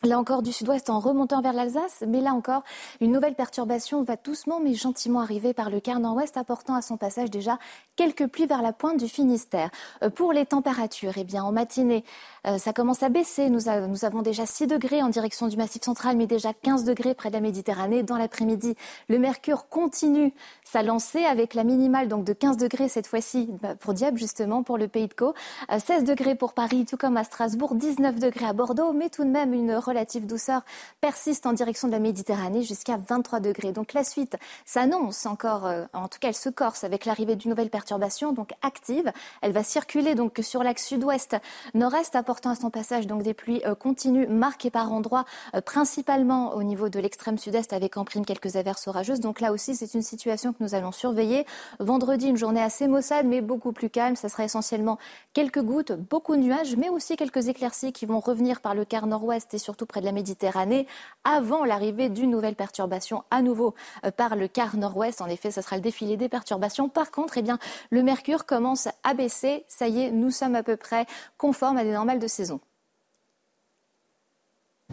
Là 0.04 0.20
encore 0.20 0.44
du 0.44 0.54
sud-ouest 0.54 0.92
en 0.92 1.00
remontant 1.00 1.42
vers 1.42 1.54
l'Alsace, 1.54 2.04
mais 2.08 2.22
là 2.22 2.34
encore, 2.34 2.62
une 3.02 3.12
nouvelle 3.12 3.34
perturbation 3.34 4.04
va 4.04 4.16
doucement 4.16 4.60
mais 4.60 4.76
gentiment 4.76 5.22
arriver 5.22 5.56
par 5.56 5.72
le 5.72 5.80
quart 5.80 6.00
nord-ouest, 6.00 6.38
apportant 6.38 6.76
à 6.76 6.84
son 6.84 6.98
passage 6.98 7.32
déjà 7.32 7.58
quelques 7.96 8.28
pluies 8.28 8.46
vers 8.46 8.62
la 8.62 8.74
pointe 8.74 8.98
du 8.98 9.08
Finistère. 9.08 9.72
Euh, 10.04 10.12
pour 10.12 10.34
les 10.34 10.46
températures, 10.46 11.14
eh 11.18 11.24
bien, 11.24 11.44
en 11.44 11.52
matinée, 11.52 12.04
euh, 12.46 12.60
ça 12.60 12.74
commence 12.74 13.02
à 13.02 13.10
baisser. 13.10 13.50
Nous, 13.50 13.62
nous, 13.88 14.06
avons 14.06 14.22
déjà 14.22 14.46
6 14.46 14.68
degrés 14.68 15.02
en 15.02 15.10
direction 15.10 15.48
du 15.48 15.58
Massif 15.58 15.82
central, 15.82 16.16
mais 16.16 16.28
déjà 16.28 16.54
15 16.54 16.84
degrés 16.84 17.16
près 17.16 17.30
de 17.30 17.34
la 17.34 17.42
Méditerranée. 17.42 18.04
Dans 18.04 18.18
l'après-midi, 18.18 18.76
le 19.10 19.18
mercure 19.18 19.68
continue 19.68 20.32
sa 20.64 20.84
lancée 20.84 21.26
avec 21.26 21.56
la 21.56 21.64
minimale 21.64 22.08
donc 22.08 22.24
de 22.24 22.34
15 22.34 22.58
degrés 22.58 22.88
cette 22.88 23.08
fois-ci 23.08 23.50
bah, 23.64 23.74
pour 23.74 23.94
Diable 23.96 24.20
justement, 24.20 24.62
pour 24.62 24.78
le 24.78 24.88
Pays 24.88 25.08
de 25.08 25.14
Caux. 25.16 25.34
16 25.70 26.04
euh, 26.04 26.06
degrés 26.06 26.36
pour 26.36 26.54
Paris, 26.54 26.86
tout 26.86 26.98
comme 26.98 27.18
à 27.18 27.24
Strasbourg, 27.24 27.74
19 27.74 28.20
degrés 28.20 28.46
à 28.46 28.54
Bordeaux, 28.54 28.94
mais 28.94 29.10
tout 29.10 29.24
de 29.24 29.30
même 29.30 29.54
une 29.54 29.74
relative 29.88 30.26
douceur 30.26 30.62
persiste 31.02 31.46
en 31.46 31.54
direction 31.54 31.88
de 31.88 31.94
la 31.94 32.00
Méditerranée 32.00 32.64
jusqu'à 32.64 32.98
23 32.98 33.40
degrés. 33.40 33.72
Donc 33.72 33.94
la 33.94 34.04
suite 34.04 34.38
s'annonce 34.66 35.26
encore, 35.26 35.66
euh, 35.66 35.86
en 35.94 36.08
tout 36.08 36.20
cas 36.20 36.30
elle 36.30 36.36
se 36.36 36.50
corse 36.50 36.84
avec 36.84 37.06
l'arrivée 37.06 37.36
d'une 37.36 37.52
nouvelle 37.52 37.70
perturbation 37.70 38.32
donc 38.32 38.52
active. 38.62 39.12
Elle 39.42 39.52
va 39.52 39.64
circuler 39.64 40.16
donc 40.16 40.40
sur 40.42 40.64
l'axe 40.64 40.86
sud-ouest, 40.86 41.38
nord-est, 41.74 42.16
apportant 42.16 42.52
à 42.52 42.56
son 42.56 42.70
passage 42.70 43.08
donc 43.08 43.24
des 43.24 43.34
pluies 43.34 43.62
euh, 43.66 43.76
continues 43.76 44.28
marquées 44.28 44.70
par 44.70 44.92
endroits, 44.92 45.26
euh, 45.56 45.62
principalement 45.62 46.54
au 46.56 46.64
niveau 46.64 46.90
de 46.90 47.00
l'extrême 47.00 47.38
sud-est 47.38 47.74
avec 47.74 47.98
en 47.98 48.06
prime 48.06 48.26
quelques 48.26 48.56
averses 48.56 48.88
orageuses. 48.88 49.20
Donc 49.20 49.40
là 49.40 49.52
aussi 49.52 49.76
c'est 49.76 49.94
une 49.94 50.02
situation 50.02 50.54
que 50.54 50.62
nous 50.62 50.76
allons 50.76 50.92
surveiller. 50.92 51.46
Vendredi, 51.80 52.28
une 52.28 52.38
journée 52.38 52.62
assez 52.62 52.88
maussade 52.88 53.26
mais 53.26 53.42
beaucoup 53.42 53.72
plus 53.72 53.90
calme. 53.90 54.16
Ça 54.16 54.30
sera 54.30 54.44
essentiellement 54.44 54.98
quelques 55.34 55.62
gouttes, 55.62 55.94
beaucoup 55.94 56.36
de 56.36 56.42
nuages, 56.42 56.76
mais 56.76 56.90
aussi 56.90 57.16
quelques 57.16 57.48
éclaircies 57.48 57.94
qui 57.94 58.06
vont 58.06 58.20
revenir 58.20 58.62
par 58.62 58.76
le 58.76 58.86
quart 58.86 59.08
nord-ouest 59.08 59.54
et 59.54 59.58
surtout 59.58 59.77
près 59.86 60.02
de 60.02 60.06
la 60.06 60.12
Méditerranée 60.12 60.88
avant 61.24 61.66
l'arrivée 61.66 62.10
d'une 62.10 62.32
nouvelle 62.32 62.56
perturbation 62.56 63.24
à 63.32 63.42
nouveau 63.42 63.76
euh, 64.06 64.12
par 64.12 64.36
le 64.36 64.48
quart 64.48 64.76
nord-ouest. 64.78 65.22
En 65.22 65.28
effet, 65.28 65.52
ce 65.52 65.62
sera 65.62 65.76
le 65.76 65.82
défilé 65.82 66.18
des 66.18 66.30
perturbations. 66.30 66.90
Par 66.90 67.12
contre, 67.12 67.38
eh 67.38 67.42
bien, 67.42 67.60
le 67.92 68.04
mercure 68.04 68.46
commence 68.46 68.88
à 69.04 69.14
baisser. 69.14 69.66
Ça 69.68 69.88
y 69.88 70.02
est, 70.02 70.12
nous 70.12 70.32
sommes 70.32 70.56
à 70.56 70.64
peu 70.64 70.78
près 70.78 71.06
conformes 71.38 71.78
à 71.78 71.84
des 71.84 71.94
normales 71.94 72.20
de 72.20 72.28
saison. 72.28 72.60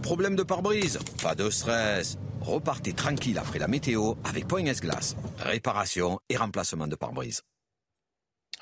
Problème 0.02 0.34
de 0.34 0.42
pare-brise? 0.42 0.98
Pas 1.22 1.34
de 1.34 1.48
stress. 1.50 2.18
Repartez 2.40 2.92
tranquille 2.92 3.38
après 3.38 3.60
la 3.60 3.68
météo 3.68 4.14
avec 4.24 4.48
Point 4.48 4.66
S-Glace. 4.66 5.16
Réparation 5.38 6.18
et 6.28 6.36
remplacement 6.36 6.88
de 6.88 6.96
pare-brise. 6.96 7.42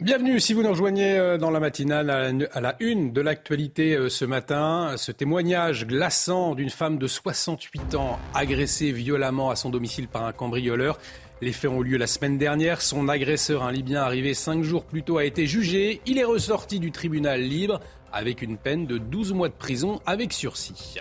Bienvenue 0.01 0.41
si 0.41 0.55
vous 0.55 0.63
nous 0.63 0.71
rejoignez 0.71 1.19
euh, 1.19 1.37
dans 1.37 1.51
la 1.51 1.61
matinale 1.61 2.09
à 2.51 2.61
la 2.61 2.77
une 2.81 3.13
de 3.13 3.21
l'actualité 3.21 3.95
euh, 3.95 4.09
ce 4.09 4.25
matin. 4.25 4.95
Ce 4.97 5.13
témoignage 5.13 5.87
glaçant 5.87 6.55
d'une 6.55 6.71
femme 6.71 6.97
de 6.97 7.07
68 7.07 7.95
ans 7.97 8.19
agressée 8.33 8.91
violemment 8.91 9.51
à 9.51 9.57
son 9.57 9.69
domicile 9.69 10.09
par 10.09 10.25
un 10.25 10.33
cambrioleur. 10.33 10.99
Les 11.43 11.53
faits 11.53 11.71
ont 11.71 11.83
lieu 11.83 11.99
la 11.99 12.07
semaine 12.07 12.39
dernière. 12.39 12.81
Son 12.81 13.07
agresseur, 13.07 13.65
un 13.65 13.71
Libyen 13.71 14.01
arrivé 14.01 14.33
cinq 14.33 14.63
jours 14.63 14.85
plus 14.85 15.03
tôt, 15.03 15.19
a 15.19 15.27
été 15.27 15.47
jugé. 15.47 16.01
Il 16.07 16.17
est 16.17 16.25
ressorti 16.25 16.81
du 16.81 16.91
tribunal 16.91 17.43
libre 17.43 17.79
avec 18.13 18.41
une 18.41 18.57
peine 18.57 18.87
de 18.87 18.97
12 18.97 19.35
mois 19.35 19.49
de 19.49 19.55
prison 19.55 20.01
avec 20.07 20.33
sursis. 20.33 20.97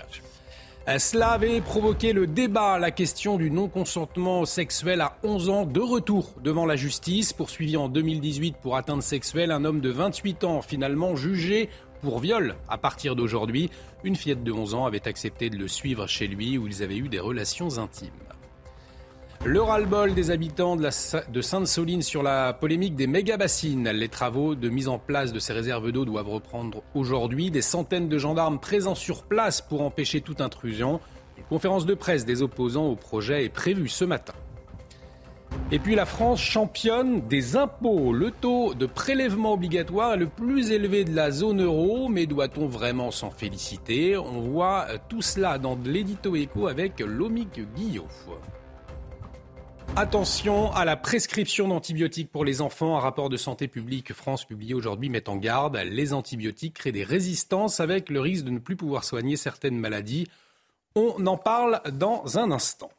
Cela 0.87 1.29
avait 1.29 1.61
provoqué 1.61 2.11
le 2.11 2.25
débat, 2.25 2.79
la 2.79 2.91
question 2.91 3.37
du 3.37 3.51
non-consentement 3.51 4.45
sexuel 4.45 5.01
à 5.01 5.15
11 5.23 5.49
ans, 5.49 5.65
de 5.65 5.79
retour 5.79 6.33
devant 6.43 6.65
la 6.65 6.75
justice. 6.75 7.33
Poursuivi 7.33 7.77
en 7.77 7.87
2018 7.87 8.57
pour 8.57 8.75
atteinte 8.75 9.03
sexuelle, 9.03 9.51
un 9.51 9.63
homme 9.63 9.79
de 9.79 9.89
28 9.89 10.43
ans 10.43 10.61
finalement 10.61 11.15
jugé 11.15 11.69
pour 12.01 12.19
viol 12.19 12.55
à 12.67 12.77
partir 12.77 13.15
d'aujourd'hui. 13.15 13.69
Une 14.03 14.15
fillette 14.15 14.43
de 14.43 14.51
11 14.51 14.73
ans 14.73 14.85
avait 14.85 15.07
accepté 15.07 15.51
de 15.51 15.57
le 15.57 15.67
suivre 15.67 16.07
chez 16.07 16.27
lui 16.27 16.57
où 16.57 16.67
ils 16.67 16.81
avaient 16.81 16.97
eu 16.97 17.09
des 17.09 17.19
relations 17.19 17.77
intimes. 17.77 18.09
Le 19.43 19.59
ras-le-bol 19.59 20.13
des 20.13 20.29
habitants 20.29 20.75
de, 20.75 21.41
Sainte-Soline 21.41 22.03
sur 22.03 22.21
la 22.21 22.53
polémique 22.53 22.93
des 22.93 23.07
méga-bassines. 23.07 23.89
Les 23.89 24.07
travaux 24.07 24.53
de 24.53 24.69
mise 24.69 24.87
en 24.87 24.99
place 24.99 25.33
de 25.33 25.39
ces 25.39 25.51
réserves 25.51 25.91
d'eau 25.91 26.05
doivent 26.05 26.29
reprendre 26.29 26.83
aujourd'hui. 26.93 27.49
Des 27.49 27.63
centaines 27.63 28.07
de 28.07 28.19
gendarmes 28.19 28.59
présents 28.59 28.93
sur 28.93 29.23
place 29.23 29.59
pour 29.59 29.81
empêcher 29.81 30.21
toute 30.21 30.41
intrusion. 30.41 30.99
Une 31.39 31.43
conférence 31.45 31.87
de 31.87 31.95
presse 31.95 32.23
des 32.23 32.43
opposants 32.43 32.85
au 32.85 32.95
projet 32.95 33.43
est 33.43 33.49
prévue 33.49 33.89
ce 33.89 34.05
matin. 34.05 34.33
Et 35.71 35.79
puis 35.79 35.95
la 35.95 36.05
France 36.05 36.39
championne 36.39 37.27
des 37.27 37.55
impôts. 37.55 38.13
Le 38.13 38.29
taux 38.29 38.75
de 38.75 38.85
prélèvement 38.85 39.53
obligatoire 39.53 40.13
est 40.13 40.17
le 40.17 40.27
plus 40.27 40.69
élevé 40.69 41.03
de 41.03 41.15
la 41.15 41.31
zone 41.31 41.63
euro, 41.63 42.09
mais 42.09 42.27
doit-on 42.27 42.67
vraiment 42.67 43.09
s'en 43.09 43.31
féliciter? 43.31 44.17
On 44.17 44.41
voit 44.41 44.85
tout 45.09 45.23
cela 45.23 45.57
dans 45.57 45.79
l'édito 45.83 46.35
écho 46.35 46.67
avec 46.67 46.99
Lomique 46.99 47.59
Guillot. 47.75 48.05
Attention 49.97 50.71
à 50.71 50.85
la 50.85 50.95
prescription 50.95 51.67
d'antibiotiques 51.67 52.31
pour 52.31 52.45
les 52.45 52.61
enfants. 52.61 52.95
Un 52.97 53.01
rapport 53.01 53.27
de 53.27 53.35
Santé 53.35 53.67
publique 53.67 54.13
France 54.13 54.45
publié 54.45 54.73
aujourd'hui 54.73 55.09
met 55.09 55.27
en 55.27 55.35
garde. 55.35 55.75
Les 55.75 56.13
antibiotiques 56.13 56.75
créent 56.75 56.93
des 56.93 57.03
résistances 57.03 57.81
avec 57.81 58.09
le 58.09 58.21
risque 58.21 58.45
de 58.45 58.51
ne 58.51 58.59
plus 58.59 58.77
pouvoir 58.77 59.03
soigner 59.03 59.35
certaines 59.35 59.77
maladies. 59.77 60.27
On 60.95 61.25
en 61.27 61.37
parle 61.37 61.81
dans 61.91 62.37
un 62.37 62.51
instant. 62.51 62.89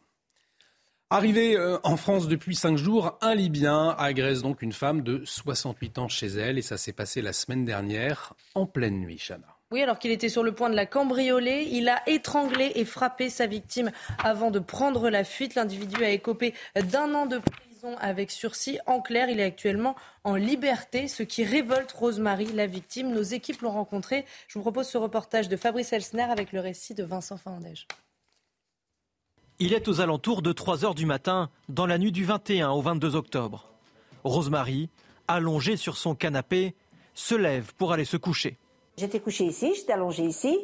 Arrivé 1.09 1.57
euh, 1.57 1.79
en 1.83 1.97
France 1.97 2.29
depuis 2.29 2.55
cinq 2.55 2.77
jours, 2.77 3.19
un 3.23 3.35
Libyen 3.35 3.95
agresse 3.99 4.43
donc 4.43 4.61
une 4.61 4.73
femme 4.73 5.03
de 5.03 5.23
68 5.25 5.99
ans 5.99 6.09
chez 6.09 6.27
elle 6.27 6.59
et 6.59 6.63
ça 6.63 6.77
s'est 6.77 6.93
passé 6.93 7.23
la 7.23 7.33
semaine 7.33 7.65
dernière 7.65 8.35
en 8.55 8.67
pleine 8.67 9.01
nuit, 9.01 9.19
Chana. 9.19 9.52
Oui, 9.73 9.83
alors 9.83 9.99
qu'il 9.99 10.11
était 10.11 10.29
sur 10.29 10.43
le 10.43 10.53
point 10.53 10.69
de 10.69 10.77
la 10.77 10.85
cambrioler, 10.85 11.67
il 11.71 11.89
a 11.89 12.07
étranglé 12.07 12.73
et 12.75 12.85
frappé 12.85 13.31
sa 13.31 13.47
victime 13.47 13.91
avant 14.23 14.51
de 14.51 14.59
prendre 14.59 15.09
la 15.09 15.25
fuite. 15.25 15.55
L'individu 15.55 16.05
a 16.05 16.11
écopé 16.11 16.53
d'un 16.77 17.15
an 17.15 17.25
de 17.25 17.39
prison 17.39 17.97
avec 17.99 18.31
sursis. 18.31 18.79
En 18.85 19.01
clair, 19.01 19.31
il 19.31 19.41
est 19.41 19.45
actuellement 19.45 19.97
en 20.25 20.35
liberté, 20.35 21.09
ce 21.09 21.23
qui 21.23 21.43
révolte 21.43 21.91
Rosemary, 21.91 22.53
la 22.53 22.67
victime. 22.67 23.13
Nos 23.13 23.23
équipes 23.23 23.63
l'ont 23.63 23.71
rencontré. 23.71 24.27
Je 24.47 24.59
vous 24.59 24.61
propose 24.63 24.89
ce 24.89 24.99
reportage 24.99 25.49
de 25.49 25.57
Fabrice 25.57 25.95
Elsner 25.95 26.25
avec 26.31 26.53
le 26.53 26.61
récit 26.61 26.93
de 26.93 27.03
Vincent 27.03 27.39
Fandège. 27.39 27.87
Il 29.59 29.73
est 29.73 29.89
aux 29.89 30.03
alentours 30.03 30.43
de 30.43 30.53
3 30.53 30.85
heures 30.85 30.95
du 30.95 31.07
matin, 31.07 31.49
dans 31.71 31.87
la 31.87 31.97
nuit 31.97 32.13
du 32.13 32.27
21 32.27 32.73
au 32.73 32.83
22 32.83 33.17
octobre. 33.17 33.71
Rosemary, 34.23 34.91
allongée 35.29 35.79
sur 35.79 35.97
son 35.97 36.15
canapé, 36.15 36.75
se 37.15 37.35
lève 37.35 37.73
pour 37.79 37.95
aller 37.95 38.05
se 38.05 38.19
coucher. 38.19 38.59
J'étais 38.97 39.21
couchée 39.21 39.45
ici, 39.45 39.73
j'étais 39.75 39.93
allongée 39.93 40.25
ici, 40.25 40.59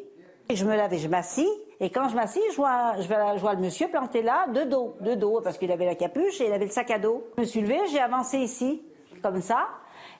et 0.48 0.56
je 0.56 0.64
me 0.64 0.76
lève 0.76 0.92
et 0.92 0.98
je 0.98 1.08
m'assis. 1.08 1.48
Et 1.80 1.90
quand 1.90 2.08
je 2.08 2.14
m'assis, 2.14 2.40
je 2.50 2.56
vois, 2.56 2.94
je, 3.00 3.40
vois, 3.40 3.54
le 3.54 3.60
monsieur 3.60 3.88
planté 3.88 4.22
là, 4.22 4.48
de 4.48 4.64
dos, 4.64 4.96
de 5.00 5.14
dos, 5.14 5.40
parce 5.42 5.58
qu'il 5.58 5.70
avait 5.70 5.86
la 5.86 5.94
capuche 5.94 6.40
et 6.40 6.46
il 6.46 6.52
avait 6.52 6.66
le 6.66 6.70
sac 6.70 6.90
à 6.90 6.98
dos. 6.98 7.24
Je 7.36 7.42
me 7.42 7.46
suis 7.46 7.60
levée, 7.60 7.78
j'ai 7.90 8.00
avancé 8.00 8.38
ici, 8.38 8.82
comme 9.22 9.40
ça, 9.40 9.68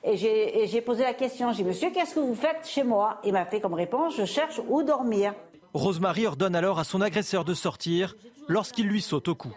et 0.04 0.16
j'ai 0.16 0.80
posé 0.80 1.02
la 1.02 1.14
question. 1.14 1.52
J'ai 1.52 1.62
dit, 1.62 1.68
monsieur, 1.68 1.90
qu'est-ce 1.90 2.14
que 2.14 2.20
vous 2.20 2.34
faites 2.34 2.66
chez 2.66 2.84
moi? 2.84 3.20
Il 3.24 3.32
m'a 3.32 3.44
fait 3.44 3.60
comme 3.60 3.74
réponse, 3.74 4.16
je 4.16 4.24
cherche 4.24 4.60
où 4.68 4.82
dormir. 4.82 5.34
Rosemary 5.74 6.26
ordonne 6.26 6.54
alors 6.54 6.78
à 6.78 6.84
son 6.84 7.00
agresseur 7.00 7.44
de 7.44 7.54
sortir 7.54 8.16
lorsqu'il 8.46 8.86
lui 8.86 9.02
saute 9.02 9.28
au 9.28 9.34
cou. 9.34 9.50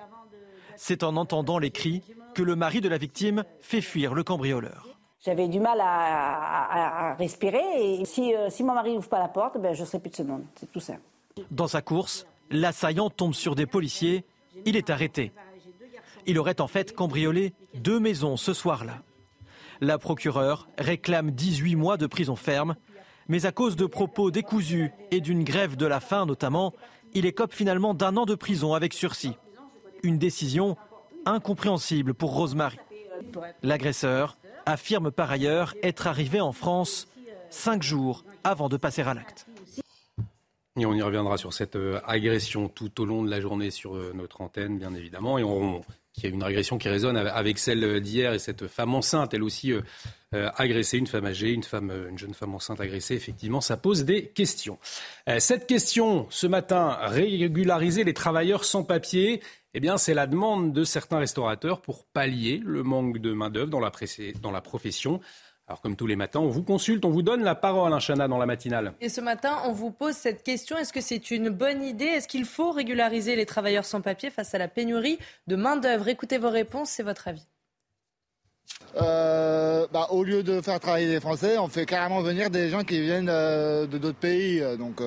C'est 0.76 1.04
en 1.04 1.16
entendant 1.16 1.60
les 1.60 1.72
cris 1.72 2.04
que 2.34 2.44
le 2.44 2.56
mari 2.56 2.82
de 2.82 2.90
la 2.90 2.98
victime 2.98 3.44
fait 3.62 3.82
fuir 3.82 4.14
le 4.14 4.24
cambrioleur. 4.24 4.91
J'avais 5.24 5.48
du 5.48 5.60
mal 5.60 5.80
à, 5.80 7.16
respirer 7.20 8.00
et 8.00 8.06
si, 8.06 8.34
euh, 8.34 8.50
mon 8.62 8.74
mari 8.74 8.96
n'ouvre 8.96 9.08
pas 9.08 9.20
la 9.20 9.28
porte, 9.28 9.60
ben, 9.60 9.74
je 9.74 9.82
ne 9.82 9.86
serai 9.86 10.00
plus 10.00 10.10
de 10.10 10.16
ce 10.16 10.24
monde. 10.24 10.44
C'est 10.56 10.72
tout 10.72 10.80
ça. 10.80 10.94
Dans 11.52 11.68
sa 11.68 11.84
course, 11.84 12.26
l'assaillant 12.50 13.12
tombe 13.12 13.36
sur 13.36 13.54
des 13.54 13.68
policiers. 13.68 14.26
Il 14.66 14.76
est 14.76 14.90
arrêté. 14.90 15.32
Il 16.26 16.40
aurait 16.40 16.60
en 16.60 16.68
fait 16.68 16.96
cambriolé 16.96 17.54
deux 17.76 18.00
maisons 18.00 18.36
ce 18.36 18.54
soir-là. 18.54 19.04
La 19.80 20.00
procureure 20.00 20.68
réclame 20.80 21.32
18 21.32 21.76
mois 21.76 21.98
de 21.98 22.08
prison 22.08 22.36
ferme, 22.36 22.76
mais 23.28 23.46
à 23.46 23.52
cause 23.52 23.76
de 23.76 23.86
propos 23.86 24.32
décousus 24.32 24.92
et 25.12 25.22
d'une 25.22 25.44
grève 25.44 25.76
de 25.76 25.86
la 25.86 26.00
faim 26.00 26.26
notamment, 26.26 26.74
il 27.14 27.28
écope 27.28 27.54
finalement 27.54 27.94
d'un 27.94 28.18
an 28.18 28.26
de 28.26 28.36
prison 28.36 28.74
avec 28.74 28.94
sursis. 28.94 29.38
Une 30.02 30.18
décision 30.18 30.78
incompréhensible 31.26 32.16
pour 32.16 32.34
Rosemary. 32.34 32.78
L'agresseur 33.62 34.38
affirme 34.72 35.12
par 35.12 35.30
ailleurs 35.32 35.76
être 35.84 36.08
arrivé 36.08 36.42
en 36.42 36.52
France 36.52 37.08
cinq 37.50 37.84
jours 37.84 38.24
avant 38.44 38.70
de 38.70 38.78
passer 38.78 39.02
à 39.04 39.14
l'acte. 39.14 39.46
Et 40.78 40.86
on 40.86 40.94
y 40.94 41.02
reviendra 41.02 41.38
sur 41.38 41.54
cette 41.54 41.76
euh, 41.76 42.00
agression 42.06 42.70
tout 42.70 43.02
au 43.02 43.06
long 43.06 43.24
de 43.24 43.30
la 43.30 43.42
journée 43.42 43.72
sur 43.72 43.96
euh, 43.96 44.14
notre 44.16 44.42
antenne, 44.42 44.80
bien 44.80 44.94
évidemment. 44.96 45.38
Et 45.38 45.44
on, 45.44 45.82
qui 46.14 46.28
a 46.28 46.30
une 46.30 46.44
agression 46.44 46.78
qui 46.78 46.88
résonne 46.88 47.18
avec 47.18 47.60
celle 47.60 48.00
d'hier 48.00 48.34
et 48.34 48.40
cette 48.40 48.68
femme 48.68 48.96
enceinte, 48.96 49.34
elle 49.34 49.44
aussi 49.44 49.74
euh, 50.34 50.50
une 50.94 51.08
femme 51.08 51.26
âgée, 51.26 51.52
une 51.52 51.64
femme, 51.64 51.92
une 52.10 52.18
jeune 52.18 52.34
femme 52.34 52.56
enceinte 52.56 52.80
agressée. 52.80 53.16
Effectivement, 53.16 53.62
ça 53.62 53.78
pose 53.78 54.06
des 54.06 54.28
questions. 54.28 54.78
cette 55.40 55.68
question, 55.68 56.28
ce 56.30 56.48
matin, 56.48 56.98
régulariser 57.02 58.04
les 58.04 58.14
travailleurs 58.14 58.64
sans 58.64 58.84
papier. 58.84 59.42
Eh 59.74 59.80
bien, 59.80 59.98
c'est 59.98 60.14
la 60.14 60.28
demande 60.28 60.74
de 60.74 60.84
certains 60.84 61.20
restaurateurs 61.20 61.82
pour 61.82 62.04
pallier 62.06 62.62
le 62.64 62.84
manque 62.84 63.20
de 63.20 63.32
main 63.32 63.50
d'œuvre 63.50 63.70
dans 63.70 63.80
la, 63.80 63.92
dans 64.42 64.52
la 64.52 64.62
profession. 64.62 65.22
Alors 65.72 65.80
comme 65.80 65.96
tous 65.96 66.08
les 66.08 66.18
matins, 66.18 66.42
on 66.42 66.50
vous 66.50 66.64
consulte, 66.64 67.06
on 67.06 67.12
vous 67.12 67.22
donne 67.22 67.44
la 67.44 67.56
parole, 67.56 67.94
hein, 67.94 68.00
Chana, 68.00 68.28
dans 68.28 68.38
la 68.38 68.46
matinale. 68.46 68.94
Et 69.00 69.08
ce 69.08 69.22
matin, 69.22 69.58
on 69.66 69.72
vous 69.72 69.90
pose 69.90 70.16
cette 70.16 70.44
question, 70.44 70.78
est-ce 70.78 70.92
que 70.92 71.00
c'est 71.00 71.32
une 71.32 71.48
bonne 71.48 71.82
idée? 71.82 72.04
Est-ce 72.04 72.28
qu'il 72.28 72.44
faut 72.44 72.72
régulariser 72.72 73.38
les 73.38 73.46
travailleurs 73.46 73.86
sans 73.86 74.02
papier 74.02 74.30
face 74.30 74.54
à 74.54 74.58
la 74.58 74.68
pénurie 74.68 75.18
de 75.48 75.56
main-d'œuvre? 75.56 76.10
Écoutez 76.10 76.38
vos 76.38 76.50
réponses, 76.50 76.90
c'est 76.90 77.04
votre 77.04 77.30
avis. 77.30 77.48
Euh, 78.98 79.88
bah, 79.94 80.08
au 80.10 80.24
lieu 80.24 80.44
de 80.44 80.60
faire 80.62 80.80
travailler 80.80 81.08
les 81.08 81.20
Français, 81.20 81.58
on 81.58 81.70
fait 81.70 81.86
carrément 81.86 82.22
venir 82.22 82.50
des 82.50 82.70
gens 82.70 82.84
qui 82.84 83.00
viennent 83.02 83.30
euh, 83.30 83.88
de 83.88 83.98
d'autres 83.98 84.18
pays. 84.18 84.60
Euh, 84.60 84.76
donc, 84.76 85.02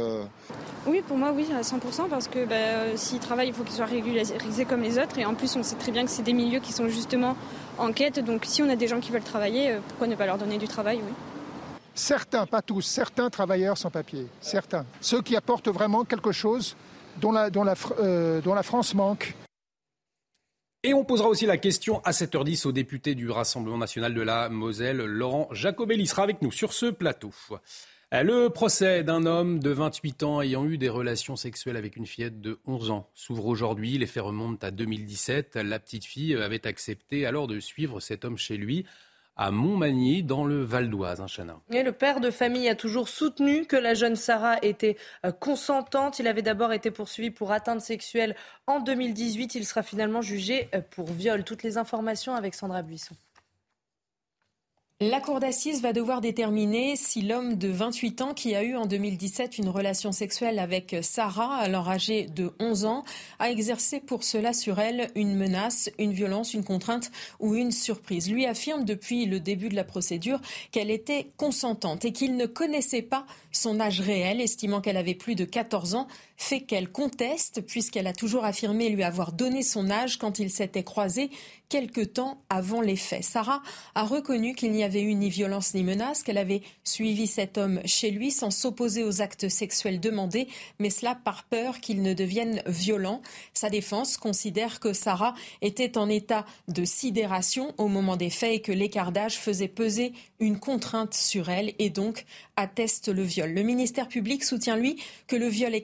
Oui, 0.86 1.02
pour 1.06 1.18
moi, 1.18 1.32
oui, 1.34 1.46
à 1.52 1.60
100%, 1.60 2.08
parce 2.08 2.28
que 2.28 2.46
bah, 2.46 2.96
s'ils 2.96 3.18
travaillent, 3.18 3.48
il 3.48 3.54
faut 3.54 3.62
qu'ils 3.62 3.76
soient 3.76 3.84
régularisés 3.86 4.64
comme 4.64 4.82
les 4.82 4.98
autres. 4.98 5.18
Et 5.18 5.24
en 5.26 5.34
plus, 5.34 5.54
on 5.56 5.62
sait 5.62 5.76
très 5.76 5.92
bien 5.92 6.04
que 6.04 6.10
c'est 6.10 6.22
des 6.22 6.32
milieux 6.32 6.60
qui 6.60 6.72
sont 6.72 6.88
justement 6.88 7.36
en 7.78 7.92
quête. 7.92 8.24
Donc 8.24 8.44
si 8.46 8.62
on 8.62 8.70
a 8.70 8.76
des 8.76 8.88
gens 8.88 9.00
qui 9.00 9.10
veulent 9.10 9.22
travailler, 9.22 9.76
pourquoi 9.88 10.06
ne 10.06 10.16
pas 10.16 10.26
leur 10.26 10.38
donner 10.38 10.58
du 10.58 10.68
travail 10.68 11.00
oui. 11.04 11.12
Certains, 11.96 12.46
pas 12.46 12.60
tous, 12.60 12.82
certains 12.82 13.30
travailleurs 13.30 13.78
sans 13.78 13.90
papier, 13.90 14.26
certains. 14.40 14.84
Ceux 15.00 15.22
qui 15.22 15.36
apportent 15.36 15.68
vraiment 15.68 16.04
quelque 16.04 16.32
chose 16.32 16.74
dont 17.20 17.30
la, 17.30 17.50
dont 17.50 17.62
la, 17.62 17.74
dont 18.40 18.54
la 18.54 18.62
France 18.64 18.94
manque. 18.94 19.34
Et 20.86 20.92
on 20.92 21.02
posera 21.02 21.30
aussi 21.30 21.46
la 21.46 21.56
question 21.56 22.02
à 22.04 22.10
7h10 22.10 22.66
au 22.66 22.72
député 22.72 23.14
du 23.14 23.30
Rassemblement 23.30 23.78
national 23.78 24.12
de 24.12 24.20
la 24.20 24.50
Moselle, 24.50 24.98
Laurent 24.98 25.48
Jacobelli. 25.50 26.02
Il 26.02 26.06
sera 26.06 26.24
avec 26.24 26.42
nous 26.42 26.52
sur 26.52 26.74
ce 26.74 26.84
plateau. 26.84 27.32
Le 28.12 28.48
procès 28.48 29.02
d'un 29.02 29.24
homme 29.24 29.60
de 29.60 29.70
28 29.70 30.22
ans 30.24 30.42
ayant 30.42 30.66
eu 30.66 30.76
des 30.76 30.90
relations 30.90 31.36
sexuelles 31.36 31.78
avec 31.78 31.96
une 31.96 32.04
fillette 32.04 32.42
de 32.42 32.58
11 32.66 32.90
ans 32.90 33.08
s'ouvre 33.14 33.46
aujourd'hui. 33.46 33.96
Les 33.96 34.06
faits 34.06 34.24
remontent 34.24 34.66
à 34.66 34.70
2017. 34.70 35.56
La 35.56 35.78
petite 35.78 36.04
fille 36.04 36.34
avait 36.34 36.66
accepté 36.66 37.24
alors 37.24 37.46
de 37.46 37.60
suivre 37.60 37.98
cet 38.00 38.26
homme 38.26 38.36
chez 38.36 38.58
lui 38.58 38.84
à 39.36 39.50
Montmagny, 39.50 40.22
dans 40.22 40.44
le 40.44 40.62
Val 40.62 40.88
d'Oise, 40.88 41.20
hein, 41.20 41.26
Chana. 41.26 41.58
Le 41.70 41.90
père 41.90 42.20
de 42.20 42.30
famille 42.30 42.68
a 42.68 42.74
toujours 42.74 43.08
soutenu 43.08 43.66
que 43.66 43.76
la 43.76 43.94
jeune 43.94 44.16
Sarah 44.16 44.58
était 44.62 44.96
euh, 45.24 45.32
consentante. 45.32 46.18
Il 46.18 46.28
avait 46.28 46.42
d'abord 46.42 46.72
été 46.72 46.90
poursuivi 46.90 47.30
pour 47.30 47.50
atteinte 47.50 47.80
sexuelle 47.80 48.36
en 48.66 48.80
2018. 48.80 49.56
Il 49.56 49.64
sera 49.64 49.82
finalement 49.82 50.22
jugé 50.22 50.68
euh, 50.74 50.80
pour 50.88 51.10
viol. 51.10 51.42
Toutes 51.42 51.62
les 51.62 51.78
informations 51.78 52.34
avec 52.34 52.54
Sandra 52.54 52.82
Buisson. 52.82 53.16
La 55.10 55.20
cour 55.20 55.38
d'assises 55.38 55.82
va 55.82 55.92
devoir 55.92 56.22
déterminer 56.22 56.96
si 56.96 57.20
l'homme 57.20 57.56
de 57.56 57.68
28 57.68 58.22
ans 58.22 58.32
qui 58.32 58.54
a 58.54 58.62
eu 58.62 58.74
en 58.74 58.86
2017 58.86 59.58
une 59.58 59.68
relation 59.68 60.12
sexuelle 60.12 60.58
avec 60.58 60.96
Sarah, 61.02 61.56
alors 61.56 61.90
âgée 61.90 62.24
de 62.24 62.54
11 62.58 62.86
ans, 62.86 63.04
a 63.38 63.50
exercé 63.50 64.00
pour 64.00 64.24
cela 64.24 64.54
sur 64.54 64.78
elle 64.78 65.10
une 65.14 65.36
menace, 65.36 65.90
une 65.98 66.12
violence, 66.12 66.54
une 66.54 66.64
contrainte 66.64 67.10
ou 67.38 67.54
une 67.54 67.70
surprise. 67.70 68.30
Lui 68.30 68.46
affirme 68.46 68.86
depuis 68.86 69.26
le 69.26 69.40
début 69.40 69.68
de 69.68 69.74
la 69.74 69.84
procédure 69.84 70.40
qu'elle 70.72 70.90
était 70.90 71.28
consentante 71.36 72.06
et 72.06 72.12
qu'il 72.12 72.38
ne 72.38 72.46
connaissait 72.46 73.02
pas 73.02 73.26
son 73.52 73.80
âge 73.80 74.00
réel, 74.00 74.40
estimant 74.40 74.80
qu'elle 74.80 74.96
avait 74.96 75.14
plus 75.14 75.34
de 75.34 75.44
14 75.44 75.96
ans, 75.96 76.08
fait 76.36 76.60
qu'elle 76.60 76.90
conteste 76.90 77.60
puisqu'elle 77.62 78.06
a 78.06 78.12
toujours 78.12 78.44
affirmé 78.44 78.88
lui 78.88 79.04
avoir 79.04 79.32
donné 79.32 79.62
son 79.62 79.90
âge 79.90 80.18
quand 80.18 80.38
ils 80.38 80.50
s'étaient 80.50 80.82
croisés 80.82 81.30
quelque 81.68 82.02
temps 82.02 82.38
avant 82.50 82.80
les 82.80 82.96
faits. 82.96 83.24
Sarah 83.24 83.62
a 83.94 84.04
reconnu 84.04 84.54
qu'il 84.54 84.72
n'y 84.72 84.84
avait 84.84 85.02
eu 85.02 85.14
ni 85.14 85.28
violence 85.28 85.74
ni 85.74 85.82
menace, 85.82 86.22
qu'elle 86.22 86.38
avait 86.38 86.62
suivi 86.84 87.26
cet 87.26 87.58
homme 87.58 87.80
chez 87.84 88.10
lui 88.10 88.30
sans 88.30 88.50
s'opposer 88.50 89.02
aux 89.02 89.22
actes 89.22 89.48
sexuels 89.48 89.98
demandés, 89.98 90.46
mais 90.78 90.90
cela 90.90 91.14
par 91.14 91.44
peur 91.44 91.80
qu'il 91.80 92.02
ne 92.02 92.14
devienne 92.14 92.62
violent. 92.66 93.22
Sa 93.54 93.70
défense 93.70 94.16
considère 94.16 94.78
que 94.78 94.92
Sarah 94.92 95.34
était 95.62 95.98
en 95.98 96.08
état 96.08 96.44
de 96.68 96.84
sidération 96.84 97.74
au 97.78 97.88
moment 97.88 98.16
des 98.16 98.30
faits 98.30 98.54
et 98.54 98.60
que 98.60 98.72
l'écart 98.72 99.10
d'âge 99.10 99.38
faisait 99.38 99.68
peser 99.68 100.12
une 100.38 100.58
contrainte 100.58 101.14
sur 101.14 101.48
elle 101.48 101.72
et 101.78 101.90
donc 101.90 102.24
atteste 102.56 103.08
le 103.08 103.22
viol. 103.22 103.52
Le 103.52 103.62
ministère 103.62 104.08
public 104.08 104.44
soutient, 104.44 104.76
lui, 104.76 104.96
que 105.26 105.36
le 105.36 105.48
viol 105.48 105.74
est 105.74 105.82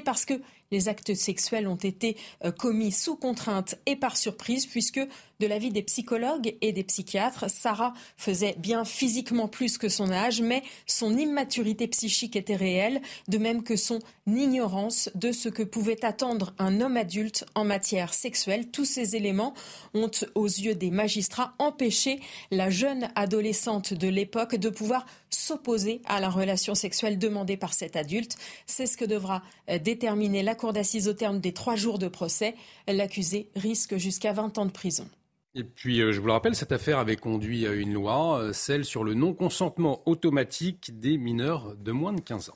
parce 0.00 0.24
que 0.24 0.34
les 0.70 0.88
actes 0.88 1.14
sexuels 1.14 1.66
ont 1.66 1.76
été 1.76 2.16
euh, 2.44 2.52
commis 2.52 2.92
sous 2.92 3.16
contrainte 3.16 3.76
et 3.86 3.96
par 3.96 4.16
surprise, 4.16 4.66
puisque 4.66 5.00
de 5.40 5.46
l'avis 5.46 5.70
des 5.70 5.82
psychologues 5.82 6.54
et 6.60 6.72
des 6.72 6.84
psychiatres, 6.84 7.50
Sarah 7.50 7.94
faisait 8.16 8.54
bien 8.58 8.84
physiquement 8.84 9.48
plus 9.48 9.78
que 9.78 9.88
son 9.88 10.10
âge, 10.10 10.42
mais 10.42 10.62
son 10.86 11.16
immaturité 11.16 11.88
psychique 11.88 12.36
était 12.36 12.56
réelle, 12.56 13.00
de 13.28 13.38
même 13.38 13.62
que 13.62 13.76
son 13.76 14.00
ignorance 14.26 15.10
de 15.14 15.32
ce 15.32 15.48
que 15.48 15.62
pouvait 15.62 16.04
attendre 16.04 16.52
un 16.58 16.80
homme 16.80 16.98
adulte 16.98 17.46
en 17.54 17.64
matière 17.64 18.12
sexuelle. 18.12 18.70
Tous 18.70 18.84
ces 18.84 19.16
éléments 19.16 19.54
ont, 19.94 20.10
aux 20.34 20.46
yeux 20.46 20.74
des 20.74 20.90
magistrats, 20.90 21.54
empêché 21.58 22.20
la 22.50 22.70
jeune 22.70 23.10
adolescente 23.14 23.94
de 23.94 24.08
l'époque 24.08 24.56
de 24.56 24.68
pouvoir 24.68 25.06
s'opposer 25.30 26.02
à 26.06 26.20
la 26.20 26.28
relation 26.28 26.74
sexuelle 26.74 27.18
demandée 27.18 27.56
par 27.56 27.72
cet 27.72 27.96
adulte. 27.96 28.36
C'est 28.66 28.86
ce 28.86 28.96
que 28.96 29.04
devra 29.04 29.42
euh, 29.70 29.78
déterminer 29.78 30.42
la 30.42 30.54
cour 30.60 30.74
d'assises 30.74 31.08
au 31.08 31.14
terme 31.14 31.40
des 31.40 31.52
trois 31.52 31.74
jours 31.74 31.98
de 31.98 32.06
procès. 32.06 32.54
L'accusé 32.86 33.48
risque 33.56 33.96
jusqu'à 33.96 34.34
20 34.34 34.58
ans 34.58 34.66
de 34.66 34.70
prison. 34.70 35.08
Et 35.54 35.64
puis, 35.64 36.00
euh, 36.00 36.12
je 36.12 36.20
vous 36.20 36.26
le 36.26 36.32
rappelle, 36.32 36.54
cette 36.54 36.70
affaire 36.70 36.98
avait 36.98 37.16
conduit 37.16 37.66
à 37.66 37.72
une 37.72 37.94
loi, 37.94 38.38
euh, 38.38 38.52
celle 38.52 38.84
sur 38.84 39.02
le 39.02 39.14
non-consentement 39.14 40.02
automatique 40.06 41.00
des 41.00 41.16
mineurs 41.16 41.74
de 41.76 41.92
moins 41.92 42.12
de 42.12 42.20
15 42.20 42.50
ans. 42.50 42.54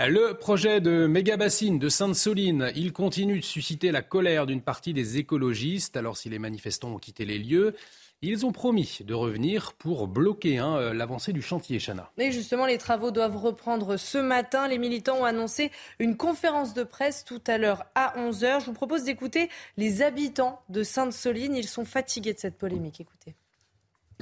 Le 0.00 0.34
projet 0.34 0.80
de 0.80 1.08
méga-bassine 1.08 1.80
de 1.80 1.88
Sainte-Soline, 1.88 2.70
il 2.76 2.92
continue 2.92 3.40
de 3.40 3.44
susciter 3.44 3.90
la 3.90 4.02
colère 4.02 4.46
d'une 4.46 4.62
partie 4.62 4.92
des 4.94 5.16
écologistes. 5.18 5.96
Alors, 5.96 6.16
si 6.16 6.28
les 6.28 6.38
manifestants 6.38 6.94
ont 6.94 6.98
quitté 6.98 7.24
les 7.24 7.38
lieux, 7.38 7.74
ils 8.20 8.44
ont 8.44 8.50
promis 8.50 8.98
de 9.04 9.14
revenir 9.14 9.74
pour 9.74 10.08
bloquer 10.08 10.58
hein, 10.58 10.76
euh, 10.76 10.92
l'avancée 10.92 11.32
du 11.32 11.40
chantier, 11.40 11.78
Chana. 11.78 12.10
Et 12.18 12.32
justement, 12.32 12.66
les 12.66 12.78
travaux 12.78 13.12
doivent 13.12 13.36
reprendre 13.36 13.96
ce 13.96 14.18
matin. 14.18 14.66
Les 14.66 14.78
militants 14.78 15.18
ont 15.18 15.24
annoncé 15.24 15.70
une 16.00 16.16
conférence 16.16 16.74
de 16.74 16.82
presse 16.82 17.24
tout 17.24 17.40
à 17.46 17.58
l'heure 17.58 17.84
à 17.94 18.14
11h. 18.18 18.60
Je 18.60 18.66
vous 18.66 18.72
propose 18.72 19.04
d'écouter 19.04 19.48
les 19.76 20.02
habitants 20.02 20.60
de 20.68 20.82
Sainte-Soline. 20.82 21.54
Ils 21.54 21.68
sont 21.68 21.84
fatigués 21.84 22.34
de 22.34 22.40
cette 22.40 22.58
polémique. 22.58 23.00
Écoutez. 23.00 23.36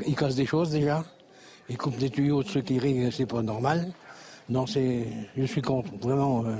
Ils 0.07 0.15
cassent 0.15 0.37
des 0.37 0.47
choses 0.47 0.71
déjà. 0.71 1.03
Ils 1.71 1.79
coupent 1.79 1.97
des 1.97 2.11
tuyaux 2.11 2.43
de 2.43 2.49
ceux 2.49 2.61
qui 2.61 2.79
rient, 2.79 3.11
c'est 3.11 3.27
pas 3.27 3.43
normal. 3.43 3.93
Non, 4.51 4.67
c'est, 4.67 5.07
je 5.37 5.45
suis 5.45 5.63
contre, 5.63 5.91
vraiment. 5.97 6.45
Euh. 6.45 6.55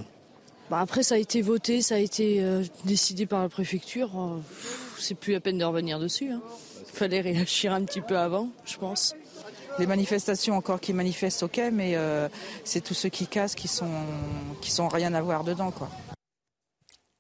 Bah 0.71 0.81
après, 0.81 1.03
ça 1.03 1.15
a 1.15 1.19
été 1.19 1.43
voté, 1.43 1.83
ça 1.83 1.97
a 1.97 1.99
été 1.99 2.43
euh, 2.43 2.65
décidé 2.87 3.27
par 3.27 3.43
la 3.43 3.49
préfecture. 3.49 4.11
c'est 4.99 5.15
plus 5.15 5.35
la 5.35 5.41
peine 5.41 5.59
de 5.59 5.65
revenir 5.65 6.01
dessus. 6.01 6.31
Hein 6.31 6.41
fallait 6.97 7.21
réagir 7.21 7.73
un 7.73 7.85
petit 7.85 8.01
peu 8.01 8.19
avant, 8.19 8.49
je 8.65 8.77
pense. 8.77 9.15
Les 9.79 9.87
manifestations 9.87 10.57
encore 10.57 10.81
qui 10.81 10.93
manifestent, 10.93 11.43
ok, 11.43 11.61
mais 11.73 11.97
euh, 11.97 12.29
c'est 12.65 12.83
tous 12.83 12.95
ceux 12.95 13.11
qui 13.11 13.27
cassent 13.27 13.55
qui 13.55 13.69
sont 13.69 13.91
qui 14.63 14.71
sont 14.71 14.89
rien 14.89 15.13
à 15.13 15.21
voir 15.21 15.45
dedans, 15.45 15.71
quoi. 15.71 15.91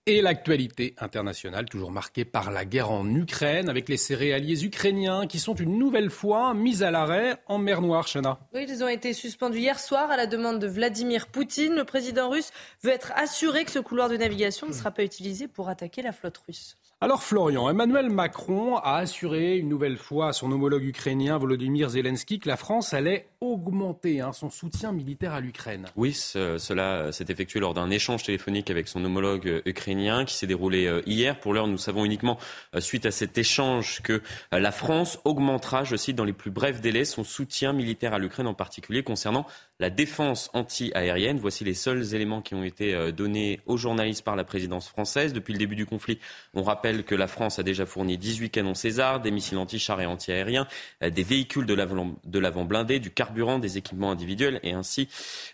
Et 0.08 0.22
l'actualité 0.22 0.94
internationale, 0.98 1.64
toujours 1.68 1.90
marquée 1.90 2.24
par 2.24 2.52
la 2.52 2.64
guerre 2.64 2.92
en 2.92 3.04
Ukraine, 3.12 3.68
avec 3.68 3.88
les 3.88 3.96
céréaliers 3.96 4.64
ukrainiens 4.64 5.26
qui 5.26 5.40
sont 5.40 5.54
une 5.54 5.80
nouvelle 5.80 6.10
fois 6.10 6.54
mis 6.54 6.84
à 6.84 6.92
l'arrêt 6.92 7.42
en 7.46 7.58
mer 7.58 7.82
Noire, 7.82 8.06
Chana. 8.06 8.38
Oui, 8.54 8.66
ils 8.68 8.84
ont 8.84 8.88
été 8.88 9.12
suspendus 9.12 9.58
hier 9.58 9.80
soir 9.80 10.08
à 10.12 10.16
la 10.16 10.26
demande 10.26 10.60
de 10.60 10.68
Vladimir 10.68 11.26
Poutine. 11.26 11.74
Le 11.74 11.82
président 11.82 12.30
russe 12.30 12.52
veut 12.84 12.92
être 12.92 13.12
assuré 13.16 13.64
que 13.64 13.72
ce 13.72 13.80
couloir 13.80 14.08
de 14.08 14.16
navigation 14.16 14.68
ne 14.68 14.72
sera 14.72 14.92
pas 14.92 15.02
utilisé 15.02 15.48
pour 15.48 15.68
attaquer 15.68 16.02
la 16.02 16.12
flotte 16.12 16.38
russe. 16.46 16.76
Alors 17.02 17.22
Florian, 17.22 17.68
Emmanuel 17.68 18.08
Macron 18.08 18.78
a 18.78 18.96
assuré 18.96 19.58
une 19.58 19.68
nouvelle 19.68 19.98
fois 19.98 20.28
à 20.28 20.32
son 20.32 20.50
homologue 20.50 20.84
ukrainien 20.84 21.36
Volodymyr 21.36 21.90
Zelensky 21.90 22.38
que 22.38 22.48
la 22.48 22.56
France 22.56 22.94
allait 22.94 23.28
augmenter 23.40 24.20
hein, 24.20 24.32
son 24.32 24.50
soutien 24.50 24.92
militaire 24.92 25.32
à 25.32 25.40
l'Ukraine. 25.40 25.86
Oui, 25.96 26.12
cela 26.12 27.12
s'est 27.12 27.26
effectué 27.28 27.60
lors 27.60 27.74
d'un 27.74 27.90
échange 27.90 28.24
téléphonique 28.24 28.70
avec 28.70 28.88
son 28.88 29.04
homologue 29.04 29.62
ukrainien 29.64 30.24
qui 30.24 30.34
s'est 30.34 30.46
déroulé 30.46 31.02
hier. 31.06 31.38
Pour 31.38 31.54
l'heure, 31.54 31.66
nous 31.66 31.78
savons 31.78 32.04
uniquement, 32.04 32.38
suite 32.78 33.06
à 33.06 33.10
cet 33.10 33.38
échange, 33.38 34.00
que 34.02 34.22
la 34.52 34.72
France 34.72 35.18
augmentera, 35.24 35.84
je 35.84 35.96
cite, 35.96 36.16
dans 36.16 36.24
les 36.24 36.32
plus 36.32 36.50
brefs 36.50 36.80
délais 36.80 37.04
son 37.04 37.24
soutien 37.24 37.72
militaire 37.72 38.14
à 38.14 38.18
l'Ukraine, 38.18 38.46
en 38.46 38.54
particulier 38.54 39.02
concernant 39.02 39.46
la 39.78 39.90
défense 39.90 40.50
anti-aérienne. 40.54 41.38
Voici 41.38 41.64
les 41.64 41.74
seuls 41.74 42.14
éléments 42.14 42.40
qui 42.40 42.54
ont 42.54 42.62
été 42.62 42.94
euh, 42.94 43.12
donnés 43.12 43.60
aux 43.66 43.76
journalistes 43.76 44.24
par 44.24 44.36
la 44.36 44.44
présidence 44.44 44.88
française. 44.88 45.32
Depuis 45.32 45.52
le 45.52 45.58
début 45.58 45.76
du 45.76 45.86
conflit, 45.86 46.18
on 46.54 46.62
rappelle 46.62 47.04
que 47.04 47.14
la 47.14 47.26
France 47.26 47.58
a 47.58 47.62
déjà 47.62 47.86
fourni 47.86 48.18
18 48.18 48.50
canons 48.50 48.74
César, 48.74 49.20
des 49.20 49.30
missiles 49.30 49.58
anti-chars 49.58 50.00
et 50.00 50.06
anti-aériens, 50.06 50.66
euh, 51.02 51.10
des 51.10 51.22
véhicules 51.22 51.66
de 51.66 52.38
l'avant 52.38 52.64
blindé, 52.64 52.98
du 52.98 53.10
des 53.60 53.78
équipements 53.78 54.10
individuels 54.10 54.60
et 54.62 54.72
ainsi 54.72 55.08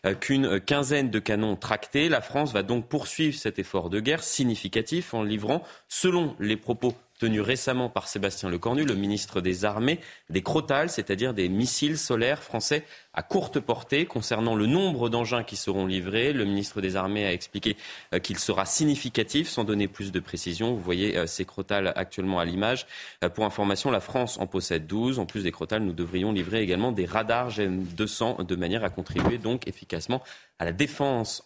euh, 0.07 0.15
qu'une 0.15 0.61
quinzaine 0.61 1.11
de 1.11 1.19
canons 1.19 1.57
tractés. 1.57 2.09
La 2.09 2.21
France 2.21 2.53
va 2.53 2.63
donc 2.63 2.89
poursuivre 2.89 3.37
cet 3.37 3.59
effort 3.59 3.91
de 3.91 4.01
guerre 4.01 4.23
significatif 4.23 5.15
en 5.15 5.23
livrant, 5.23 5.63
selon 5.89 6.37
les 6.41 6.57
propos 6.57 6.95
tenu 7.19 7.41
récemment 7.41 7.89
par 7.89 8.09
Sébastien 8.09 8.51
Lecornu, 8.51 8.85
le 8.85 8.97
ministre 8.97 9.41
des 9.41 9.65
Armées, 9.65 10.01
des 10.29 10.43
Crotales, 10.43 10.91
c'est-à-dire 10.91 11.35
des 11.35 11.49
missiles 11.49 11.97
solaires 11.97 12.43
français 12.43 12.85
à 13.15 13.23
courte 13.23 13.61
portée. 13.61 14.07
Concernant 14.07 14.55
le 14.55 14.67
nombre 14.67 15.09
d'engins 15.09 15.43
qui 15.43 15.57
seront 15.57 15.87
livrés, 15.87 16.33
le 16.33 16.45
ministre 16.45 16.81
des 16.81 16.97
Armées 16.97 17.27
a 17.27 17.33
expliqué 17.33 17.77
euh, 18.15 18.19
qu'il 18.19 18.39
sera 18.39 18.65
significatif, 18.65 19.49
sans 19.49 19.65
donner 19.65 19.89
plus 19.89 20.13
de 20.13 20.21
précision. 20.21 20.75
Vous 20.75 20.81
voyez 20.81 21.17
euh, 21.17 21.27
ces 21.27 21.45
Crotales 21.45 21.93
actuellement 21.97 22.39
à 22.39 22.45
l'image. 22.45 22.87
Euh, 23.23 23.29
pour 23.29 23.45
information, 23.45 23.91
la 23.91 24.01
France 24.01 24.39
en 24.39 24.47
possède 24.47 24.87
12. 24.87 25.19
En 25.19 25.27
plus 25.27 25.43
des 25.43 25.53
Crotales, 25.53 25.83
nous 25.83 25.93
devrions 25.93 26.33
livrer 26.33 26.63
également 26.63 26.93
des 26.93 27.07
radars 27.07 27.51
GM200 27.51 28.47
de 28.47 28.57
manière 28.57 28.85
à 28.85 28.91
contribuer 28.91 29.39
donc 29.39 29.67
efficacement 29.69 30.23
à 30.59 30.65
la 30.65 30.73
défense, 30.73 31.43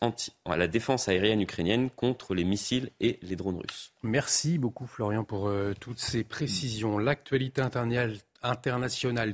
aérienne 1.09 1.41
ukrainienne 1.41 1.89
contre 1.91 2.35
les 2.35 2.45
missiles 2.45 2.91
et 3.01 3.19
les 3.23 3.35
drones 3.35 3.57
russes. 3.57 3.93
Merci 4.03 4.59
beaucoup 4.59 4.87
Florian 4.87 5.25
pour 5.25 5.51
toutes 5.81 6.01
ces 6.01 6.23
précisions. 6.23 6.99
L'actualité 6.99 7.63
internationale 7.63 8.19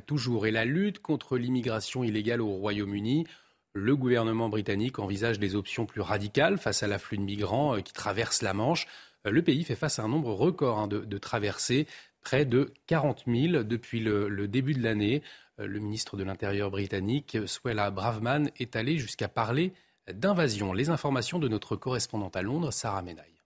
toujours 0.06 0.46
et 0.46 0.50
la 0.50 0.64
lutte 0.64 1.00
contre 1.00 1.38
l'immigration 1.38 2.04
illégale 2.04 2.40
au 2.40 2.52
Royaume-Uni. 2.54 3.26
Le 3.74 3.96
gouvernement 3.96 4.48
britannique 4.48 4.98
envisage 4.98 5.38
des 5.38 5.54
options 5.54 5.86
plus 5.86 6.02
radicales 6.02 6.58
face 6.58 6.82
à 6.82 6.86
l'afflux 6.86 7.16
de 7.16 7.22
migrants 7.22 7.76
euh, 7.76 7.80
qui 7.80 7.94
traversent 7.94 8.42
la 8.42 8.52
Manche. 8.52 8.86
Euh, 9.26 9.30
le 9.30 9.42
pays 9.42 9.64
fait 9.64 9.76
face 9.76 9.98
à 9.98 10.02
un 10.02 10.08
nombre 10.08 10.34
record 10.34 10.78
hein, 10.78 10.88
de, 10.88 11.18
traversées, 11.18 11.86
près 12.20 12.44
de 12.44 12.70
40 12.86 13.24
000 13.26 13.62
depuis 13.62 14.00
le 14.00 14.46
début 14.46 14.74
de 14.74 14.82
l'année. 14.82 15.22
Euh, 15.60 15.66
le 15.66 15.78
ministre 15.78 16.16
de 16.16 16.24
l'Intérieur 16.24 16.70
britannique, 16.70 17.38
Suella 17.46 17.90
Braverman, 17.90 18.50
est 18.58 18.76
allé 18.76 18.98
jusqu'à 18.98 19.28
parler 19.28 19.72
d'invasion. 20.12 20.72
Les 20.72 20.90
informations 20.90 21.38
de 21.38 21.48
notre 21.48 21.76
correspondante 21.76 22.36
à 22.36 22.42
Londres, 22.42 22.72
Sarah 22.72 23.02
Menaille. 23.02 23.41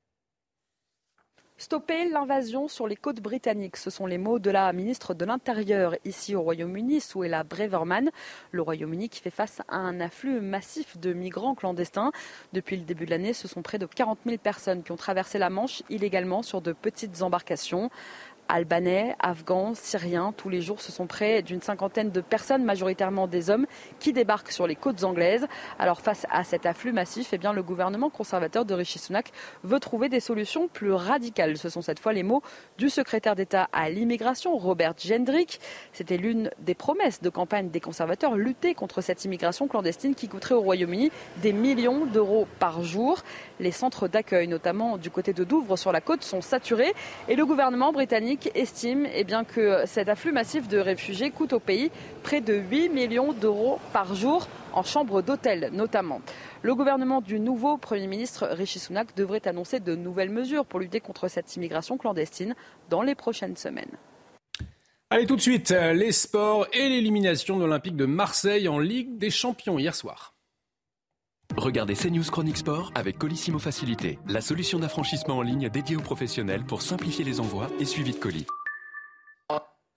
Stopper 1.58 2.10
l'invasion 2.10 2.68
sur 2.68 2.86
les 2.86 2.96
côtes 2.96 3.22
britanniques, 3.22 3.78
ce 3.78 3.88
sont 3.88 4.04
les 4.04 4.18
mots 4.18 4.38
de 4.38 4.50
la 4.50 4.70
ministre 4.74 5.14
de 5.14 5.24
l'Intérieur 5.24 5.96
ici 6.04 6.34
au 6.34 6.42
Royaume-Uni, 6.42 7.00
Suella 7.00 7.44
Braverman. 7.44 8.10
Le 8.50 8.60
Royaume-Uni 8.60 9.08
qui 9.08 9.20
fait 9.20 9.30
face 9.30 9.62
à 9.68 9.78
un 9.78 9.98
afflux 10.00 10.42
massif 10.42 10.98
de 10.98 11.14
migrants 11.14 11.54
clandestins. 11.54 12.12
Depuis 12.52 12.76
le 12.76 12.82
début 12.82 13.06
de 13.06 13.10
l'année, 13.10 13.32
ce 13.32 13.48
sont 13.48 13.62
près 13.62 13.78
de 13.78 13.86
40 13.86 14.18
000 14.26 14.36
personnes 14.36 14.82
qui 14.82 14.92
ont 14.92 14.96
traversé 14.96 15.38
la 15.38 15.48
Manche 15.48 15.82
illégalement 15.88 16.42
sur 16.42 16.60
de 16.60 16.74
petites 16.74 17.22
embarcations. 17.22 17.90
Albanais, 18.48 19.14
Afghans, 19.20 19.74
Syriens. 19.74 20.32
Tous 20.36 20.48
les 20.48 20.60
jours, 20.60 20.80
ce 20.80 20.92
sont 20.92 21.06
près 21.06 21.42
d'une 21.42 21.60
cinquantaine 21.60 22.10
de 22.10 22.20
personnes, 22.20 22.64
majoritairement 22.64 23.26
des 23.26 23.50
hommes, 23.50 23.66
qui 23.98 24.12
débarquent 24.12 24.52
sur 24.52 24.66
les 24.66 24.76
côtes 24.76 25.04
anglaises. 25.04 25.46
Alors 25.78 26.00
face 26.00 26.26
à 26.30 26.44
cet 26.44 26.66
afflux 26.66 26.92
massif, 26.92 27.30
eh 27.32 27.38
bien, 27.38 27.52
le 27.52 27.62
gouvernement 27.62 28.10
conservateur 28.10 28.64
de 28.64 28.74
Rishi 28.74 28.98
Sunak 28.98 29.32
veut 29.64 29.80
trouver 29.80 30.08
des 30.08 30.20
solutions 30.20 30.68
plus 30.68 30.92
radicales. 30.92 31.56
Ce 31.56 31.68
sont 31.68 31.82
cette 31.82 31.98
fois 31.98 32.12
les 32.12 32.22
mots 32.22 32.42
du 32.78 32.88
secrétaire 32.88 33.36
d'État 33.36 33.68
à 33.72 33.90
l'immigration, 33.90 34.56
Robert 34.56 34.94
Gendrick. 34.98 35.60
C'était 35.92 36.16
l'une 36.16 36.50
des 36.60 36.74
promesses 36.74 37.20
de 37.20 37.30
campagne 37.30 37.70
des 37.70 37.80
conservateurs, 37.80 38.36
lutter 38.36 38.74
contre 38.74 39.00
cette 39.00 39.24
immigration 39.24 39.68
clandestine 39.68 40.14
qui 40.14 40.28
coûterait 40.28 40.54
au 40.54 40.60
Royaume-Uni 40.60 41.10
des 41.42 41.52
millions 41.52 42.06
d'euros 42.06 42.46
par 42.58 42.82
jour. 42.82 43.22
Les 43.60 43.72
centres 43.72 44.08
d'accueil, 44.08 44.48
notamment 44.48 44.98
du 44.98 45.10
côté 45.10 45.32
de 45.32 45.44
Douvres 45.44 45.76
sur 45.76 45.92
la 45.92 46.00
côte, 46.00 46.22
sont 46.22 46.40
saturés 46.40 46.94
et 47.28 47.36
le 47.36 47.46
gouvernement 47.46 47.92
britannique 47.92 48.35
estime 48.54 49.08
eh 49.14 49.24
que 49.46 49.84
cet 49.86 50.08
afflux 50.08 50.32
massif 50.32 50.68
de 50.68 50.78
réfugiés 50.78 51.30
coûte 51.30 51.52
au 51.52 51.60
pays 51.60 51.90
près 52.22 52.40
de 52.40 52.54
8 52.54 52.88
millions 52.90 53.32
d'euros 53.32 53.78
par 53.92 54.14
jour 54.14 54.48
en 54.72 54.82
chambre 54.82 55.22
d'hôtel 55.22 55.70
notamment. 55.72 56.20
Le 56.62 56.74
gouvernement 56.74 57.20
du 57.20 57.40
nouveau 57.40 57.76
Premier 57.78 58.06
ministre 58.06 58.46
Rishi 58.50 58.78
Sunak 58.78 59.16
devrait 59.16 59.46
annoncer 59.48 59.80
de 59.80 59.94
nouvelles 59.94 60.30
mesures 60.30 60.66
pour 60.66 60.80
lutter 60.80 61.00
contre 61.00 61.28
cette 61.28 61.56
immigration 61.56 61.96
clandestine 61.98 62.54
dans 62.90 63.02
les 63.02 63.14
prochaines 63.14 63.56
semaines. 63.56 63.96
Allez 65.10 65.26
tout 65.26 65.36
de 65.36 65.40
suite, 65.40 65.70
les 65.70 66.12
sports 66.12 66.66
et 66.72 66.88
l'élimination 66.88 67.56
de 67.56 67.62
l'Olympique 67.62 67.96
de 67.96 68.06
Marseille 68.06 68.68
en 68.68 68.78
Ligue 68.78 69.18
des 69.18 69.30
Champions 69.30 69.78
hier 69.78 69.94
soir. 69.94 70.35
Regardez 71.56 71.94
CNews 71.94 72.24
Chronique 72.30 72.58
Sport 72.58 72.92
avec 72.94 73.18
Colissimo 73.18 73.58
Facilité, 73.58 74.18
la 74.28 74.40
solution 74.40 74.78
d'affranchissement 74.78 75.38
en 75.38 75.42
ligne 75.42 75.68
dédiée 75.68 75.96
aux 75.96 76.00
professionnels 76.02 76.64
pour 76.64 76.82
simplifier 76.82 77.24
les 77.24 77.40
envois 77.40 77.68
et 77.80 77.84
suivi 77.84 78.12
de 78.12 78.18
colis. 78.18 78.46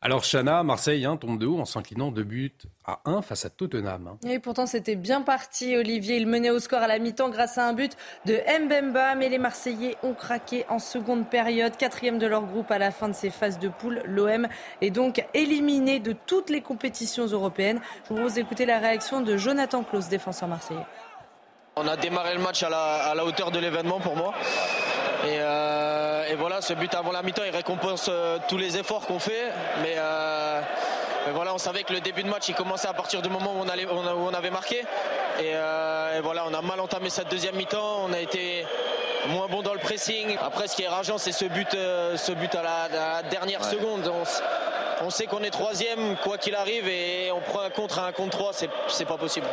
Alors 0.01 0.23
Chana, 0.23 0.63
Marseille 0.63 1.03
hein, 1.05 1.17
tombe 1.17 1.38
de 1.38 1.45
haut 1.45 1.59
en 1.59 1.65
s'inclinant 1.65 2.09
de 2.09 2.23
but 2.23 2.67
à 2.85 3.01
1 3.03 3.21
face 3.21 3.43
à 3.43 3.49
Tottenham. 3.49 4.07
Hein. 4.07 4.29
Et 4.29 4.39
pourtant 4.39 4.65
c'était 4.65 4.95
bien 4.95 5.21
parti 5.21 5.75
Olivier, 5.75 6.15
il 6.15 6.25
menait 6.25 6.51
au 6.51 6.59
score 6.59 6.79
à 6.79 6.88
la 6.88 6.99
mi-temps 6.99 7.29
grâce 7.29 7.57
à 7.57 7.67
un 7.67 7.73
but 7.73 7.97
de 8.25 8.39
Mbemba, 8.62 9.15
mais 9.15 9.27
les 9.27 9.39
Marseillais 9.39 9.97
ont 10.01 10.13
craqué 10.13 10.65
en 10.69 10.79
seconde 10.79 11.29
période, 11.29 11.75
quatrième 11.75 12.17
de 12.17 12.27
leur 12.27 12.45
groupe 12.45 12.71
à 12.71 12.77
la 12.77 12.91
fin 12.91 13.09
de 13.09 13.13
ces 13.13 13.29
phases 13.29 13.59
de 13.59 13.67
poule. 13.67 14.01
L'OM 14.05 14.47
est 14.79 14.89
donc 14.89 15.21
éliminé 15.33 15.99
de 15.99 16.13
toutes 16.13 16.49
les 16.49 16.62
compétitions 16.62 17.25
européennes. 17.25 17.81
Je 18.05 18.09
vous 18.09 18.15
propose 18.15 18.35
d'écouter 18.35 18.65
la 18.65 18.79
réaction 18.79 19.19
de 19.19 19.35
Jonathan 19.35 19.83
Klaus, 19.83 20.07
défenseur 20.07 20.47
marseillais. 20.47 20.85
On 21.82 21.88
a 21.88 21.96
démarré 21.96 22.34
le 22.34 22.42
match 22.42 22.62
à 22.62 22.70
la, 23.15 23.24
hauteur 23.24 23.52
de 23.52 23.60
l'événement 23.60 24.02
pour 24.02 24.18
moi. 24.18 24.34
Euh, 25.26 26.28
et, 26.30 26.36
voilà, 26.36 26.62
ce 26.62 26.74
but 26.74 26.94
avant 26.94 27.13
la 27.13 27.22
mi-temps, 27.22 27.44
il 27.46 27.56
récompense 27.56 28.08
euh, 28.10 28.38
tous 28.50 28.58
les 28.58 28.76
efforts 28.76 29.08
qu'on 29.08 29.18
fait. 29.18 29.46
Euh, 29.46 30.62
mais, 31.26 31.32
voilà, 31.32 31.54
on 31.54 31.58
savait 31.58 31.84
que 31.84 31.94
le 31.94 32.02
début 32.02 32.24
de 32.24 32.28
match, 32.28 32.50
il 32.50 32.56
commençait 32.56 32.89
à 32.89 32.94
partir 32.94 33.22
du 33.22 33.30
moment 33.30 33.54
où 33.54 33.63
on, 33.63 34.34
avait 34.34 34.50
marqué. 34.50 34.84
Et, 35.39 35.54
voilà, 36.22 36.44
on 36.50 36.54
a 36.54 36.62
mal 36.62 36.82
entamé 36.82 37.10
cette 37.10 37.30
deuxième 37.30 37.56
mi-temps. 37.56 38.08
On 38.10 38.12
a 38.12 38.20
été 38.20 38.65
moins 39.30 39.48
bon 39.48 39.62
dans 39.62 39.74
le 39.74 39.80
pressing. 39.80 40.38
Après, 40.46 40.68
ce 40.68 40.76
qui 40.76 40.84
est 40.84 40.89
rageant, 40.89 41.18
c'est 41.18 41.32
ce 41.32 41.46
but, 41.46 41.72
ce 41.72 42.32
but 42.34 42.54
à 42.56 42.62
la, 42.62 43.24
dernière 43.24 43.63
seconde. 43.63 44.12
On, 45.02 45.10
sait 45.10 45.28
qu'on 45.28 45.44
est 45.44 45.50
troisième, 45.50 46.18
quoi 46.18 46.38
qu'il 46.38 46.56
arrive, 46.56 46.89
et 46.89 47.32
on 47.32 47.39
prend 47.39 47.62
un 47.62 47.70
contre 47.70 48.00
à 48.00 48.08
un 48.08 48.12
contre 48.12 48.38
trois, 48.38 48.52
c'est 48.54 49.06
pas 49.06 49.18
possible. 49.18 49.48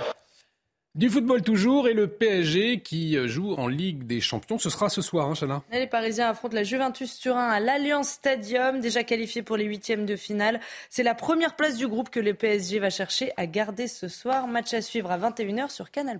Du 0.96 1.10
football 1.10 1.42
toujours 1.42 1.88
et 1.88 1.92
le 1.92 2.06
PSG 2.06 2.80
qui 2.80 3.18
joue 3.28 3.52
en 3.52 3.68
Ligue 3.68 4.06
des 4.06 4.22
Champions. 4.22 4.58
Ce 4.58 4.70
sera 4.70 4.88
ce 4.88 5.02
soir, 5.02 5.28
hein, 5.28 5.34
Chana 5.34 5.62
Les 5.70 5.86
Parisiens 5.86 6.30
affrontent 6.30 6.54
la 6.54 6.62
Juventus 6.62 7.18
Turin 7.18 7.50
à 7.50 7.60
l'Alliance 7.60 8.08
Stadium, 8.08 8.80
déjà 8.80 9.04
qualifié 9.04 9.42
pour 9.42 9.58
les 9.58 9.66
huitièmes 9.66 10.06
de 10.06 10.16
finale. 10.16 10.58
C'est 10.88 11.02
la 11.02 11.14
première 11.14 11.54
place 11.54 11.76
du 11.76 11.86
groupe 11.86 12.08
que 12.08 12.18
le 12.18 12.32
PSG 12.32 12.78
va 12.78 12.88
chercher 12.88 13.30
à 13.36 13.46
garder 13.46 13.88
ce 13.88 14.08
soir. 14.08 14.48
Match 14.48 14.72
à 14.72 14.80
suivre 14.80 15.10
à 15.10 15.18
21h 15.18 15.68
sur 15.68 15.90
Canal+. 15.90 16.18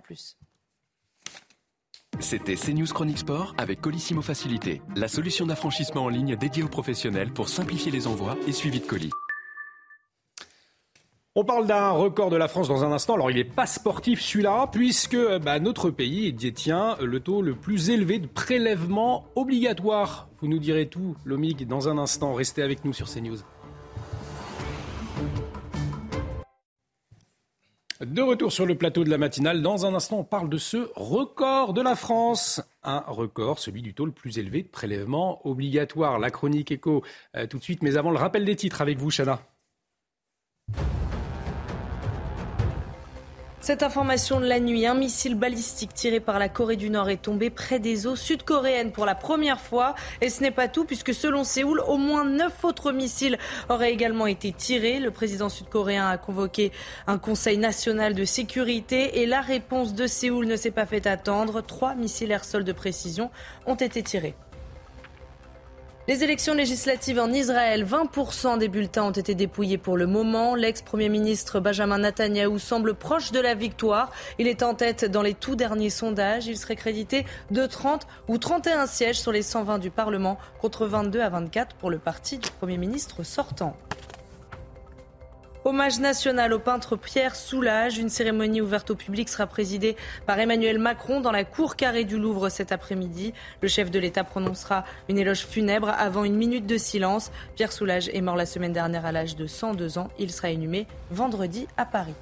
C'était 2.19 2.55
CNews 2.55 2.85
Chronique 2.85 3.17
Sport 3.17 3.55
avec 3.57 3.81
Colissimo 3.81 4.21
Facilité, 4.21 4.83
la 4.95 5.07
solution 5.07 5.47
d'affranchissement 5.47 6.03
en 6.03 6.09
ligne 6.09 6.35
dédiée 6.35 6.61
aux 6.61 6.67
professionnels 6.67 7.33
pour 7.33 7.49
simplifier 7.49 7.91
les 7.91 8.05
envois 8.05 8.37
et 8.47 8.51
suivi 8.51 8.79
de 8.79 8.85
colis. 8.85 9.11
On 11.39 11.43
parle 11.43 11.67
d'un 11.67 11.91
record 11.91 12.31
de 12.31 12.35
la 12.35 12.47
France 12.47 12.67
dans 12.67 12.83
un 12.83 12.91
instant. 12.91 13.13
Alors, 13.13 13.29
il 13.29 13.35
n'est 13.35 13.43
pas 13.43 13.67
sportif 13.67 14.21
celui-là, 14.21 14.69
puisque 14.71 15.15
bah, 15.37 15.59
notre 15.59 15.91
pays 15.91 16.33
détient 16.33 16.97
le 16.99 17.19
taux 17.19 17.43
le 17.43 17.53
plus 17.53 17.91
élevé 17.91 18.17
de 18.17 18.25
prélèvements 18.25 19.27
obligatoires. 19.35 20.29
Vous 20.41 20.47
nous 20.47 20.57
direz 20.57 20.87
tout, 20.87 21.15
Lomig, 21.25 21.67
dans 21.67 21.89
un 21.89 21.99
instant. 21.99 22.33
Restez 22.33 22.63
avec 22.63 22.83
nous 22.85 22.91
sur 22.91 23.07
CNews. 23.07 23.37
De 28.01 28.21
retour 28.23 28.51
sur 28.51 28.65
le 28.65 28.73
plateau 28.73 29.03
de 29.03 29.11
la 29.11 29.19
matinale, 29.19 29.61
dans 29.61 29.85
un 29.85 29.93
instant, 29.93 30.17
on 30.17 30.23
parle 30.23 30.49
de 30.49 30.57
ce 30.57 30.89
record 30.95 31.73
de 31.73 31.83
la 31.83 31.95
France. 31.95 32.63
Un 32.81 33.03
record, 33.05 33.59
celui 33.59 33.83
du 33.83 33.93
taux 33.93 34.07
le 34.07 34.11
plus 34.11 34.39
élevé 34.39 34.63
de 34.63 34.69
prélèvements 34.69 35.47
obligatoires. 35.47 36.17
La 36.17 36.31
chronique 36.31 36.71
écho 36.71 37.03
euh, 37.35 37.45
tout 37.45 37.59
de 37.59 37.63
suite, 37.63 37.83
mais 37.83 37.95
avant 37.95 38.09
le 38.09 38.17
rappel 38.17 38.43
des 38.43 38.55
titres 38.55 38.81
avec 38.81 38.97
vous, 38.97 39.11
Chana. 39.11 39.39
Cette 43.67 43.83
information 43.83 44.39
de 44.39 44.45
la 44.45 44.61
nuit, 44.61 44.85
un 44.85 44.93
missile 44.93 45.35
balistique 45.35 45.93
tiré 45.93 46.21
par 46.21 46.39
la 46.39 46.47
Corée 46.47 46.77
du 46.77 46.89
Nord 46.89 47.09
est 47.09 47.21
tombé 47.21 47.49
près 47.49 47.79
des 47.79 48.07
eaux 48.07 48.15
sud-coréennes 48.15 48.93
pour 48.93 49.05
la 49.05 49.13
première 49.13 49.59
fois. 49.59 49.93
Et 50.21 50.29
ce 50.29 50.41
n'est 50.41 50.51
pas 50.51 50.69
tout, 50.69 50.85
puisque 50.85 51.13
selon 51.13 51.43
Séoul, 51.43 51.81
au 51.85 51.97
moins 51.97 52.23
neuf 52.23 52.63
autres 52.63 52.93
missiles 52.93 53.37
auraient 53.67 53.91
également 53.91 54.25
été 54.25 54.53
tirés. 54.53 55.01
Le 55.01 55.11
président 55.11 55.49
sud-coréen 55.49 56.07
a 56.07 56.17
convoqué 56.17 56.71
un 57.07 57.17
conseil 57.17 57.57
national 57.57 58.15
de 58.15 58.23
sécurité 58.23 59.19
et 59.21 59.25
la 59.25 59.41
réponse 59.41 59.93
de 59.93 60.07
Séoul 60.07 60.47
ne 60.47 60.55
s'est 60.55 60.71
pas 60.71 60.85
fait 60.85 61.05
attendre. 61.05 61.59
Trois 61.59 61.93
missiles 61.93 62.31
air-sol 62.31 62.63
de 62.63 62.71
précision 62.71 63.31
ont 63.65 63.75
été 63.75 64.01
tirés. 64.01 64.35
Les 66.07 66.23
élections 66.23 66.53
législatives 66.53 67.19
en 67.19 67.33
Israël, 67.33 67.85
20% 67.85 68.59
des 68.59 68.69
bulletins 68.69 69.03
ont 69.03 69.11
été 69.11 69.35
dépouillés 69.35 69.77
pour 69.77 69.97
le 69.97 70.07
moment. 70.07 70.55
L'ex-premier 70.55 71.09
ministre 71.09 71.59
Benjamin 71.59 71.97
Netanyahou 71.97 72.59
semble 72.59 72.93
proche 72.93 73.33
de 73.33 73.41
la 73.41 73.55
victoire. 73.55 74.09
Il 74.39 74.47
est 74.47 74.63
en 74.63 74.73
tête 74.73 75.03
dans 75.03 75.21
les 75.21 75.33
tout 75.33 75.57
derniers 75.57 75.89
sondages. 75.89 76.47
Il 76.47 76.57
serait 76.57 76.77
crédité 76.77 77.25
de 77.51 77.65
30 77.65 78.07
ou 78.29 78.37
31 78.37 78.87
sièges 78.87 79.19
sur 79.19 79.33
les 79.33 79.41
120 79.41 79.79
du 79.79 79.89
Parlement 79.91 80.37
contre 80.61 80.85
22 80.85 81.19
à 81.19 81.27
24 81.27 81.75
pour 81.75 81.89
le 81.89 81.97
parti 81.97 82.37
du 82.37 82.51
Premier 82.51 82.77
ministre 82.77 83.23
sortant. 83.23 83.75
Hommage 85.67 85.99
national 85.99 86.53
au 86.53 86.59
peintre 86.59 86.95
Pierre 86.95 87.35
Soulages. 87.35 87.97
Une 87.97 88.07
cérémonie 88.07 88.61
ouverte 88.61 88.89
au 88.91 88.95
public 88.95 89.27
sera 89.27 89.47
présidée 89.47 89.97
par 90.25 90.39
Emmanuel 90.39 90.79
Macron 90.79 91.19
dans 91.19 91.33
la 91.33 91.43
cour 91.43 91.75
carrée 91.75 92.05
du 92.05 92.17
Louvre 92.17 92.47
cet 92.47 92.71
après-midi. 92.71 93.33
Le 93.61 93.67
chef 93.67 93.91
de 93.91 93.99
l'État 93.99 94.23
prononcera 94.23 94.85
une 95.09 95.17
éloge 95.17 95.45
funèbre 95.45 95.89
avant 95.89 96.23
une 96.23 96.37
minute 96.37 96.65
de 96.65 96.77
silence. 96.77 97.33
Pierre 97.57 97.73
Soulages 97.73 98.07
est 98.13 98.21
mort 98.21 98.37
la 98.37 98.45
semaine 98.45 98.71
dernière 98.71 99.05
à 99.05 99.11
l'âge 99.11 99.35
de 99.35 99.45
102 99.45 99.97
ans. 99.97 100.07
Il 100.17 100.31
sera 100.31 100.51
inhumé 100.51 100.87
vendredi 101.11 101.67
à 101.75 101.85
Paris. 101.85 102.15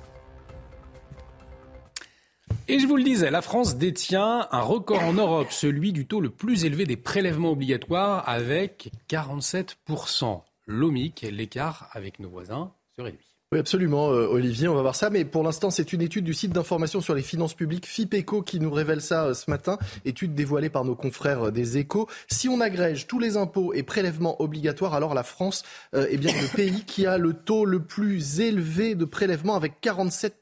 Et 2.68 2.80
je 2.80 2.88
vous 2.88 2.98
le 2.98 3.04
disais, 3.04 3.30
la 3.30 3.44
France 3.44 3.76
détient 3.76 4.48
un 4.52 4.62
record 4.62 5.04
en 5.04 5.14
Europe, 5.14 5.52
celui 5.52 5.94
du 5.94 6.08
taux 6.08 6.20
le 6.20 6.32
plus 6.32 6.66
élevé 6.66 6.86
des 6.86 6.98
prélèvements 6.98 7.52
obligatoires 7.52 8.28
avec 8.28 8.90
47%. 9.08 10.42
L'OMIC, 10.66 11.28
l'écart 11.30 11.90
avec 11.92 12.20
nos 12.20 12.30
voisins 12.30 12.72
se 12.96 13.04
réduit. 13.04 13.35
Oui, 13.56 13.60
absolument, 13.60 14.12
euh, 14.12 14.28
Olivier, 14.28 14.68
on 14.68 14.76
va 14.76 14.82
voir 14.82 14.96
ça. 14.96 15.10
Mais 15.10 15.24
pour 15.24 15.42
l'instant, 15.42 15.70
c'est 15.70 15.94
une 15.94 16.02
étude 16.02 16.26
du 16.26 16.34
site 16.34 16.52
d'information 16.52 17.00
sur 17.00 17.16
les 17.16 17.22
finances 17.22 17.54
publiques 17.54 17.86
FIPECO 17.86 18.42
qui 18.42 18.60
nous 18.60 18.70
révèle 18.70 19.00
ça 19.00 19.28
euh, 19.28 19.34
ce 19.34 19.50
matin. 19.50 19.78
Étude 20.04 20.36
dévoilée 20.36 20.70
par 20.70 20.84
nos 20.84 20.94
confrères 20.94 21.44
euh, 21.44 21.52
des 21.52 21.78
échos. 21.78 22.10
Si 22.28 22.50
on 22.50 22.60
agrège 22.60 23.08
tous 23.08 23.18
les 23.18 23.38
impôts 23.38 23.74
et 23.74 23.82
prélèvements 23.82 24.42
obligatoires, 24.42 24.94
alors 24.94 25.14
la 25.14 25.24
France 25.24 25.64
est 25.94 26.18
bien 26.18 26.34
le 26.34 26.48
pays 26.54 26.84
qui 26.84 27.06
a 27.06 27.18
le 27.18 27.32
taux 27.32 27.64
le 27.64 27.80
plus 27.80 28.42
élevé 28.42 28.94
de 28.94 29.06
prélèvements 29.06 29.56
avec 29.56 29.80
47 29.80 30.36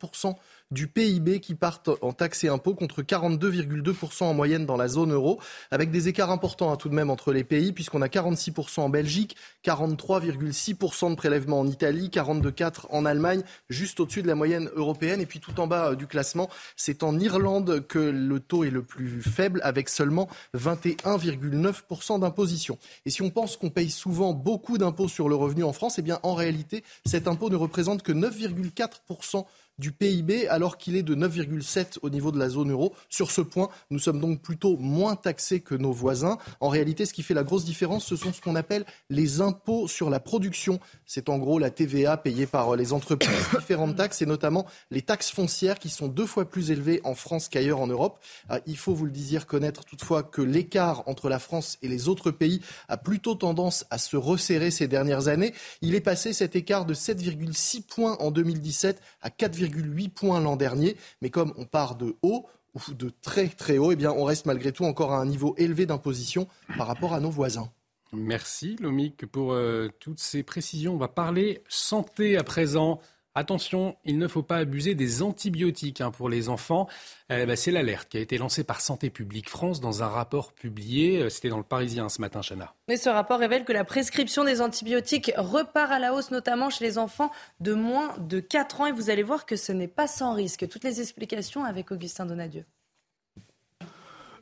du 0.74 0.88
PIB 0.88 1.40
qui 1.40 1.56
partent 1.56 1.92
en 2.02 2.12
taxes 2.12 2.44
et 2.44 2.50
impôts 2.50 2.74
contre 2.74 3.04
42,2% 3.04 4.24
en 4.24 4.34
moyenne 4.34 4.66
dans 4.66 4.76
la 4.76 4.88
zone 4.88 5.14
euro, 5.14 5.40
avec 5.72 5.92
des 5.92 6.08
écarts 6.08 6.32
importants 6.32 6.72
hein, 6.72 6.76
tout 6.76 6.90
de 6.90 6.96
même 6.96 7.10
entre 7.10 7.32
les 7.32 7.44
pays, 7.44 7.72
puisqu'on 7.72 8.02
a 8.02 8.08
46% 8.08 8.82
en 8.82 8.90
Belgique, 8.90 9.38
43,6% 9.64 11.12
de 11.12 11.16
prélèvements 11.16 11.60
en 11.60 11.68
Italie, 11.68 12.10
42,4% 12.10 12.88
en 12.90 13.06
Allemagne, 13.06 13.44
juste 13.70 14.00
au-dessus 14.00 14.24
de 14.24 14.28
la 14.28 14.36
moyenne 14.36 14.70
européenne. 14.76 15.22
Et 15.22 15.26
puis 15.26 15.40
tout 15.40 15.60
en 15.60 15.68
bas 15.68 15.92
euh, 15.92 15.96
du 15.96 16.08
classement, 16.08 16.50
c'est 16.76 17.04
en 17.04 17.18
Irlande 17.20 17.86
que 17.88 18.00
le 18.00 18.40
taux 18.40 18.64
est 18.64 18.72
le 18.72 18.84
plus 18.84 19.22
faible, 19.22 19.62
avec 19.64 19.90
seulement 19.90 20.28
21,9% 20.58 22.20
d'imposition. 22.20 22.78
Et 23.06 23.12
si 23.12 23.22
on 23.22 23.30
pense 23.30 23.58
qu'on 23.58 23.70
paye 23.70 23.92
souvent 23.92 24.34
beaucoup 24.34 24.78
d'impôts 24.78 25.08
sur 25.08 25.30
le 25.30 25.36
revenu 25.36 25.64
en 25.64 25.74
France, 25.74 26.00
eh 26.00 26.02
bien 26.02 26.20
en 26.24 26.34
réalité, 26.34 26.84
cet 27.06 27.28
impôt 27.28 27.50
ne 27.50 27.56
représente 27.56 28.02
que 28.02 28.12
9,4% 28.12 29.46
du 29.80 29.92
PIB 29.92 30.48
alors 30.48 30.78
qu'il 30.78 30.96
est 30.96 31.04
de 31.04 31.16
9,7 31.16 31.98
au 32.02 32.10
niveau 32.10 32.32
de 32.32 32.40
la 32.40 32.50
zone 32.50 32.72
euro. 32.72 32.94
Sur 33.10 33.32
ce 33.32 33.42
point, 33.42 33.70
nous 33.90 34.00
sommes 34.00 34.20
donc 34.20 34.42
plutôt 34.42 34.78
moins 34.78 35.16
taxés 35.16 35.62
que 35.62 35.76
nos 35.76 35.92
voisins. 35.92 36.38
En 36.60 36.70
réalité, 36.70 37.06
ce 37.06 37.14
qui 37.14 37.24
fait 37.24 37.34
la 37.34 37.44
grosse 37.44 37.66
différence, 37.66 38.06
ce 38.06 38.16
sont 38.16 38.34
ce 38.34 38.42
qu'on 38.42 38.56
appelle 38.56 38.86
les 39.10 39.42
impôts 39.42 39.88
sur 39.88 40.10
la 40.10 40.20
production. 40.20 40.80
C'est 41.06 41.30
en 41.30 41.38
gros 41.38 41.60
la 41.60 41.70
TVA 41.70 42.18
payée 42.18 42.46
par 42.46 42.76
les 42.76 42.94
entreprises, 42.94 43.30
différentes 43.60 43.96
taxes 43.96 44.22
et 44.22 44.26
notamment 44.26 44.66
les 44.92 45.02
taxes 45.02 45.32
foncières 45.32 45.80
qui 45.80 45.90
sont 45.90 46.08
deux 46.08 46.26
fois 46.26 46.46
plus 46.46 46.72
élevées 46.72 47.02
en 47.04 47.16
France 47.16 47.50
qu'ailleurs 47.50 47.80
en 47.80 47.88
Europe. 47.88 48.20
Ah, 48.50 48.60
il 48.66 48.78
faut, 48.78 48.94
vous 48.94 49.06
le 49.06 49.12
disiez, 49.12 49.40
reconnaître 49.40 49.86
toutefois 49.86 50.24
que 50.24 50.42
l'écart 50.42 51.04
entre 51.08 51.30
la 51.30 51.40
France 51.40 51.78
et 51.82 51.88
les 51.88 52.08
autres 52.10 52.32
pays 52.32 52.62
a 52.90 52.98
plutôt 52.98 53.36
tendance 53.36 53.86
à 53.90 53.98
se 53.98 54.18
resserrer 54.18 54.72
ces 54.72 54.88
dernières 54.88 55.28
années. 55.28 55.54
Il 55.82 55.96
est 55.96 56.02
passé 56.02 56.34
cet 56.34 56.56
écart 56.56 56.86
de 56.86 56.94
7,6 56.94 57.84
points 57.84 58.18
en 58.20 58.32
2017 58.32 59.02
à 59.22 59.30
4, 59.30 59.63
8 59.66 60.10
points 60.10 60.40
l'an 60.40 60.56
dernier. 60.56 60.98
Mais 61.22 61.30
comme 61.30 61.54
on 61.58 61.66
part 61.66 61.96
de 61.96 62.16
haut, 62.22 62.48
ou 62.76 62.94
de 62.94 63.12
très 63.22 63.48
très 63.48 63.78
haut, 63.78 63.92
eh 63.92 63.96
bien 63.96 64.12
on 64.12 64.24
reste 64.24 64.46
malgré 64.46 64.72
tout 64.72 64.86
encore 64.86 65.14
à 65.14 65.18
un 65.18 65.26
niveau 65.26 65.54
élevé 65.58 65.86
d'imposition 65.86 66.48
par 66.78 66.88
rapport 66.88 67.14
à 67.14 67.20
nos 67.20 67.30
voisins. 67.30 67.70
Merci 68.14 68.76
Lomic 68.80 69.26
pour 69.26 69.54
euh, 69.54 69.90
toutes 70.00 70.20
ces 70.20 70.44
précisions. 70.44 70.94
On 70.94 70.98
va 70.98 71.08
parler 71.08 71.64
santé 71.68 72.38
à 72.38 72.44
présent. 72.44 73.00
Attention, 73.36 73.96
il 74.06 74.20
ne 74.20 74.28
faut 74.28 74.44
pas 74.44 74.58
abuser 74.58 74.94
des 74.94 75.24
antibiotiques 75.24 76.02
hein, 76.02 76.12
pour 76.12 76.30
les 76.30 76.50
enfants. 76.50 76.88
Eh 77.32 77.48
ben, 77.48 77.56
c'est 77.56 77.72
l'alerte 77.72 78.08
qui 78.10 78.18
a 78.18 78.20
été 78.20 78.38
lancée 78.38 78.64
par 78.64 78.80
Santé 78.80 79.10
publique 79.10 79.50
France 79.50 79.82
dans 79.82 80.04
un 80.04 80.08
rapport 80.08 80.54
publié. 80.54 81.24
Euh, 81.24 81.30
c'était 81.30 81.50
dans 81.50 81.58
le 81.58 81.64
Parisien 81.64 82.10
ce 82.10 82.22
matin, 82.22 82.42
Chana. 82.42 82.76
Mais 82.88 82.98
ce 82.98 83.10
rapport 83.10 83.40
révèle 83.40 83.66
que 83.66 83.74
la 83.74 83.86
prescription 83.86 84.44
des 84.44 84.62
antibiotiques 84.62 85.32
repart 85.36 85.92
à 85.92 85.98
la 85.98 86.14
hausse, 86.14 86.30
notamment 86.30 86.70
chez 86.70 86.86
les 86.86 87.00
enfants 87.00 87.32
de 87.60 87.74
moins 87.74 88.16
de 88.20 88.40
4 88.40 88.82
ans. 88.82 88.86
Et 88.86 88.92
vous 88.92 89.10
allez 89.10 89.24
voir 89.24 89.48
que 89.48 89.56
ce 89.56 89.72
n'est 89.72 89.88
pas 89.88 90.08
sans 90.08 90.36
risque. 90.36 90.68
Toutes 90.70 90.84
les 90.84 91.02
explications 91.02 91.64
avec 91.64 91.92
Augustin 91.92 92.28
Donadieu. 92.28 92.66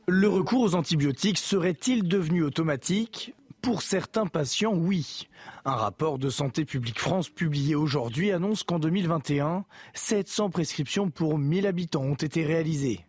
Le 0.08 0.28
recours 0.28 0.62
aux 0.64 0.76
antibiotiques 0.76 1.38
serait-il 1.38 2.10
devenu 2.10 2.44
automatique? 2.44 3.34
Pour 3.62 3.82
certains 3.82 4.26
patients, 4.26 4.74
oui. 4.74 5.28
Un 5.66 5.76
rapport 5.76 6.18
de 6.18 6.30
Santé 6.30 6.66
publique 6.66 7.00
France 7.00 7.30
publié 7.30 7.76
aujourd'hui 7.76 8.32
annonce 8.32 8.64
qu'en 8.64 8.80
2021, 8.80 9.66
700 9.94 10.50
prescriptions 10.50 11.10
pour 11.10 11.38
1000 11.38 11.68
habitants 11.68 12.04
ont 12.04 12.16
été 12.16 12.44
réalisées. 12.44 13.06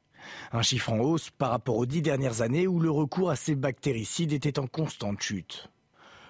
Un 0.52 0.62
chiffre 0.62 0.92
en 0.92 1.00
hausse 1.00 1.30
par 1.30 1.50
rapport 1.50 1.76
aux 1.76 1.86
dix 1.86 2.02
dernières 2.02 2.42
années 2.42 2.66
où 2.66 2.78
le 2.80 2.90
recours 2.90 3.30
à 3.30 3.36
ces 3.36 3.54
bactéricides 3.54 4.32
était 4.32 4.58
en 4.58 4.66
constante 4.66 5.20
chute. 5.20 5.70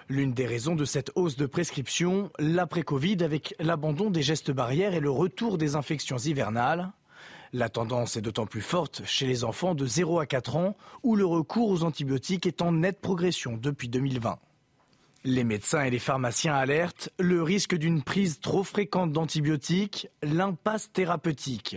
L'une 0.09 0.33
des 0.33 0.47
raisons 0.47 0.77
de 0.77 0.85
cette 0.85 1.11
hausse 1.15 1.37
de 1.37 1.47
prescription, 1.47 2.31
l'après-Covid 2.39 3.19
avec 3.23 3.55
l'abandon 3.59 4.11
des 4.11 4.23
gestes 4.23 4.51
barrières 4.51 4.95
et 4.95 5.01
le 5.01 5.11
retour 5.11 5.59
des 5.59 5.75
infections 5.75 6.19
hivernales. 6.19 6.93
La 7.55 7.69
tendance 7.69 8.17
est 8.17 8.23
d'autant 8.23 8.47
plus 8.47 8.63
forte 8.63 9.03
chez 9.05 9.27
les 9.27 9.45
enfants 9.45 9.75
de 9.75 9.85
0 9.85 10.21
à 10.21 10.27
4 10.27 10.57
ans 10.57 10.75
où 11.03 11.17
le 11.17 11.27
recours 11.27 11.69
aux 11.69 11.83
antibiotiques 11.83 12.47
est 12.47 12.63
en 12.63 12.73
nette 12.73 13.03
progression 13.03 13.59
depuis 13.61 13.91
2020. 13.91 14.39
Les 15.25 15.45
médecins 15.45 15.83
et 15.83 15.91
les 15.91 15.99
pharmaciens 15.99 16.55
alertent 16.55 17.11
le 17.19 17.43
risque 17.43 17.75
d'une 17.75 18.03
prise 18.03 18.41
trop 18.41 18.65
fréquente 18.65 19.13
d'antibiotiques, 19.13 20.09
l'impasse 20.23 20.91
thérapeutique. 20.93 21.77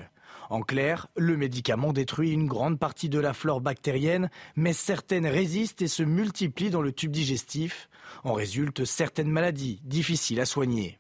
En 0.50 0.62
clair, 0.62 1.08
le 1.18 1.36
médicament 1.36 1.92
détruit 1.92 2.32
une 2.32 2.48
grande 2.48 2.80
partie 2.80 3.10
de 3.10 3.20
la 3.20 3.34
flore 3.34 3.60
bactérienne, 3.60 4.30
mais 4.56 4.74
certaines 4.74 5.28
résistent 5.28 5.82
et 5.82 5.88
se 5.90 6.04
multiplient 6.04 6.70
dans 6.70 6.82
le 6.82 6.94
tube 6.94 7.12
digestif. 7.12 7.90
En 8.24 8.34
résultent 8.34 8.86
certaines 8.86 9.30
maladies 9.30 9.82
difficiles 9.84 10.40
à 10.40 10.46
soigner. 10.46 11.00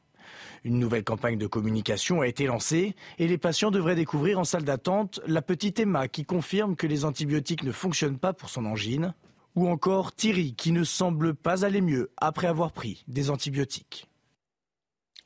Une 0.65 0.79
nouvelle 0.79 1.03
campagne 1.03 1.37
de 1.37 1.45
communication 1.45 2.21
a 2.21 2.27
été 2.27 2.47
lancée 2.47 2.95
et 3.19 3.27
les 3.27 3.37
patients 3.37 3.69
devraient 3.69 3.93
découvrir 3.93 4.39
en 4.39 4.43
salle 4.43 4.63
d'attente 4.63 5.21
la 5.27 5.43
petite 5.43 5.79
Emma 5.79 6.07
qui 6.07 6.25
confirme 6.25 6.75
que 6.75 6.87
les 6.87 7.05
antibiotiques 7.05 7.61
ne 7.61 7.71
fonctionnent 7.71 8.17
pas 8.17 8.33
pour 8.33 8.49
son 8.49 8.65
angine, 8.65 9.13
ou 9.53 9.67
encore 9.69 10.15
Thierry 10.15 10.55
qui 10.55 10.71
ne 10.71 10.83
semble 10.83 11.35
pas 11.35 11.65
aller 11.65 11.81
mieux 11.81 12.09
après 12.17 12.47
avoir 12.47 12.71
pris 12.71 13.05
des 13.07 13.29
antibiotiques 13.29 14.09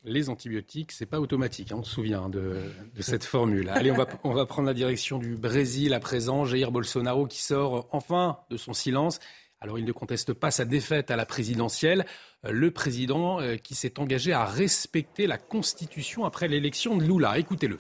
les 0.05 0.29
antibiotiques, 0.29 0.93
c'est 0.93 1.05
pas 1.05 1.19
automatique. 1.19 1.73
Hein, 1.73 1.79
on 1.79 1.83
se 1.83 1.91
souvient 1.91 2.29
de, 2.29 2.71
cette 3.01 3.25
formule. 3.25 3.67
Allez, 3.67 3.91
on 3.91 3.97
va, 3.97 4.07
on 4.23 4.31
va 4.31 4.45
prendre 4.45 4.65
la 4.65 4.73
direction 4.73 5.19
du 5.19 5.35
Brésil 5.35 5.93
à 5.93 5.99
présent. 5.99 6.45
Jair 6.45 6.71
Bolsonaro 6.71 7.27
qui 7.27 7.41
sort 7.41 7.89
enfin 7.91 8.39
de 8.49 8.55
son 8.55 8.71
silence. 8.71 9.19
Alors, 9.62 9.78
il 9.78 9.86
ne 9.86 9.91
conteste 9.91 10.34
pas 10.34 10.51
sa 10.51 10.64
défaite 10.64 11.12
à 11.12 11.18
la 11.18 11.26
présidentielle. 11.26 12.05
Euh, 12.45 12.51
le 12.51 12.72
président 12.72 13.41
euh, 13.41 13.57
qui 13.57 13.76
s'est 13.76 13.99
engagé 13.99 14.32
à 14.32 14.45
respecter 14.45 15.28
la 15.28 15.38
Constitution 15.38 16.24
après 16.24 16.47
l'élection 16.47 16.95
de 16.95 17.03
Lula. 17.03 17.38
Écoutez-le. 17.38 17.78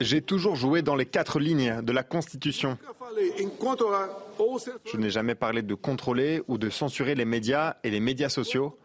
J'ai 0.00 0.22
toujours 0.22 0.56
joué 0.56 0.82
dans 0.82 0.96
les 0.96 1.06
quatre 1.06 1.38
lignes 1.38 1.82
de 1.82 1.92
la 1.92 2.02
Constitution. 2.02 2.78
Je 4.86 4.96
n'ai 4.96 5.10
jamais 5.10 5.34
parlé 5.34 5.62
de 5.62 5.74
contrôler 5.74 6.42
ou 6.48 6.58
de 6.58 6.70
censurer 6.70 7.14
les 7.14 7.26
médias 7.26 7.76
et 7.84 7.90
les 7.90 8.00
médias 8.00 8.30
sociaux. 8.30 8.78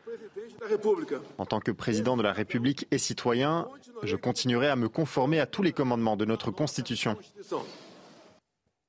En 1.38 1.46
tant 1.46 1.60
que 1.60 1.72
président 1.72 2.18
de 2.18 2.24
la 2.24 2.34
République 2.34 2.88
et 2.92 2.98
citoyen, 2.98 3.68
je 4.04 4.16
continuerai 4.16 4.68
à 4.68 4.76
me 4.76 4.90
conformer 4.90 5.40
à 5.40 5.46
tous 5.46 5.64
les 5.64 5.72
commandements 5.72 6.18
de 6.18 6.26
notre 6.26 6.52
Constitution. 6.52 7.16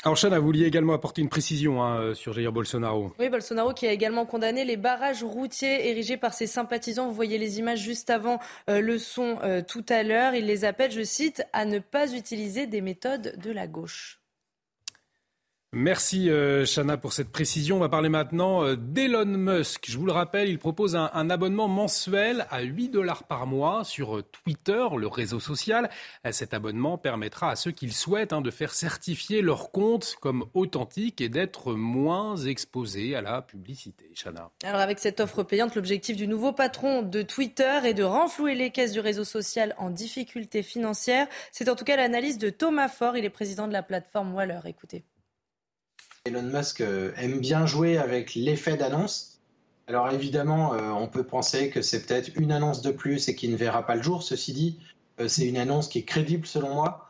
Alors 0.05 0.17
Chana, 0.17 0.39
vous 0.39 0.47
vouliez 0.47 0.65
également 0.65 0.93
apporter 0.93 1.23
une 1.23 1.29
précision 1.29 1.83
hein, 1.83 2.01
euh, 2.01 2.15
sur 2.15 2.33
Jair 2.33 2.53
Bolsonaro. 2.53 3.13
Oui, 3.19 3.29
Bolsonaro 3.29 3.73
qui 3.73 3.85
a 3.85 3.93
également 3.93 4.27
condamné 4.27 4.65
les 4.65 4.77
barrages 4.77 5.25
routiers 5.25 5.89
érigés 5.89 6.17
par 6.17 6.35
ses 6.35 6.47
sympathisants. 6.47 7.09
Vous 7.09 7.15
voyez 7.15 7.37
les 7.37 7.59
images 7.59 7.81
juste 7.81 8.09
avant 8.09 8.39
euh, 8.71 8.81
le 8.81 8.97
son 8.99 9.39
euh, 9.43 9.61
tout 9.61 9.85
à 9.89 10.05
l'heure. 10.05 10.35
Il 10.35 10.47
les 10.47 10.65
appelle, 10.65 10.93
je 10.93 11.03
cite, 11.03 11.43
à 11.53 11.65
ne 11.65 11.81
pas 11.81 12.15
utiliser 12.15 12.69
des 12.69 12.81
méthodes 12.81 13.35
de 13.43 13.51
la 13.51 13.67
gauche. 13.67 14.21
Merci 15.75 16.31
euh, 16.31 16.65
Chana 16.65 16.97
pour 16.97 17.13
cette 17.13 17.31
précision. 17.31 17.77
On 17.77 17.81
va 17.81 17.91
parler 17.91 18.09
maintenant 18.09 18.65
euh, 18.65 18.75
d'Elon 18.75 19.27
Musk. 19.27 19.85
Je 19.87 19.99
vous 19.99 20.07
le 20.07 20.13
rappelle, 20.13 20.49
il 20.49 20.59
propose 20.59 20.97
un, 20.97 21.29
abonnement 21.29 21.69
mensuel 21.69 22.47
à 22.49 22.63
8 22.63 22.89
dollars 22.89 23.25
par 23.25 23.47
mois 23.47 23.85
sur 23.85 24.17
euh, 24.17 24.23
Twitter, 24.23 24.87
le 24.97 25.07
réseau 25.07 25.41
social. 25.41 25.91
Cet 26.31 26.55
abonnement 26.55 26.97
permettra 26.97 27.51
à 27.51 27.57
ceux 27.57 27.71
qui 27.71 27.85
le 27.85 27.93
souhaitent 27.93 28.33
hein, 28.33 28.41
de 28.41 28.51
faire 28.51 28.73
certifier 28.73 29.43
leur 29.43 29.71
compte 29.71 30.17
comme 30.23 30.47
authentique 30.55 31.21
et 31.21 31.29
d'être 31.29 31.75
moins 31.75 32.39
exposés 32.39 33.15
à 33.15 33.21
la 33.21 33.43
publicité. 33.43 34.11
Chana. 34.15 34.51
Alors 34.65 34.81
avec 34.81 34.99
cette 34.99 35.21
offre 35.21 35.43
payante, 35.43 35.75
l'objectif 35.75 36.17
du 36.17 36.29
nouveau 36.29 36.55
patron 36.55 37.03
de 37.03 37.21
Twitter 37.21 37.81
est 37.85 37.93
de 37.95 38.05
renflouer 38.05 38.55
les 38.55 38.71
caisses 38.71 38.93
du 38.93 39.01
réseau 39.01 39.25
social 39.25 39.75
en 39.77 39.91
difficulté 39.91 40.63
financière. 40.63 41.27
C'est 41.53 41.69
en 41.69 41.77
tout 41.77 41.85
cas 41.85 41.97
l'analyse 41.97 42.39
de 42.39 42.49
Thomas 42.49 42.89
Faure. 42.89 43.19
Il 43.19 43.27
est 43.27 43.31
président 43.31 43.69
de 43.69 43.75
la 43.75 43.83
plateforme 43.83 44.35
Waller. 44.35 44.61
Écoutez. 44.65 45.05
Elon 46.29 46.43
Musk 46.43 46.83
euh, 46.83 47.13
aime 47.17 47.41
bien 47.41 47.67
jouer 47.67 47.97
avec 47.97 48.35
l'effet 48.35 48.77
d'annonce. 48.77 49.41
Alors 49.87 50.11
évidemment, 50.11 50.75
euh, 50.75 50.91
on 50.91 51.09
peut 51.09 51.25
penser 51.25 51.71
que 51.71 51.81
c'est 51.81 52.07
peut-être 52.07 52.31
une 52.37 52.53
annonce 52.53 52.83
de 52.83 52.91
plus 52.91 53.29
et 53.29 53.35
qui 53.35 53.49
ne 53.49 53.57
verra 53.57 53.87
pas 53.87 53.97
le 53.97 54.03
jour. 54.03 54.23
Ceci 54.23 54.53
dit, 54.53 54.79
euh, 55.21 55.29
c'est 55.29 55.47
une 55.47 55.57
annonce 55.57 55.89
qui 55.89 56.01
est 56.01 56.05
crédible 56.05 56.47
selon 56.47 56.75
moi 56.75 57.05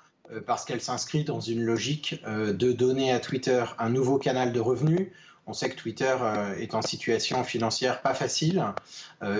parce 0.47 0.67
qu'elle 0.67 0.83
s'inscrit 0.83 1.25
dans 1.25 1.41
une 1.41 1.63
logique 1.63 2.23
de 2.27 2.73
donner 2.73 3.11
à 3.13 3.19
Twitter 3.19 3.65
un 3.79 3.89
nouveau 3.89 4.19
canal 4.19 4.53
de 4.53 4.61
revenus. 4.61 5.09
On 5.47 5.55
sait 5.55 5.71
que 5.71 5.77
Twitter 5.77 6.15
est 6.59 6.75
en 6.75 6.83
situation 6.83 7.43
financière 7.45 8.03
pas 8.03 8.13
facile 8.13 8.63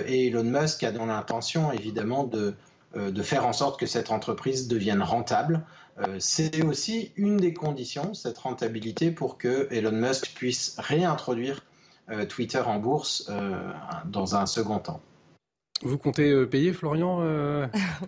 et 0.07 0.25
Elon 0.25 0.45
Musk 0.45 0.81
a 0.81 0.91
dans 0.91 1.05
l'intention 1.05 1.71
évidemment 1.71 2.23
de, 2.23 2.55
de 2.95 3.21
faire 3.21 3.45
en 3.45 3.53
sorte 3.53 3.79
que 3.79 3.85
cette 3.85 4.11
entreprise 4.11 4.67
devienne 4.67 5.03
rentable. 5.03 5.63
Euh, 6.01 6.17
c'est 6.19 6.63
aussi 6.63 7.11
une 7.17 7.37
des 7.37 7.53
conditions, 7.53 8.13
cette 8.13 8.37
rentabilité, 8.37 9.11
pour 9.11 9.37
que 9.37 9.67
Elon 9.71 9.91
Musk 9.91 10.33
puisse 10.33 10.75
réintroduire 10.77 11.61
euh, 12.09 12.25
Twitter 12.25 12.59
en 12.59 12.79
bourse 12.79 13.27
euh, 13.29 13.71
dans 14.05 14.35
un 14.35 14.45
second 14.45 14.79
temps. 14.79 15.01
Vous 15.81 15.97
comptez 15.97 16.29
euh, 16.29 16.45
payer, 16.45 16.73
Florian, 16.73 17.19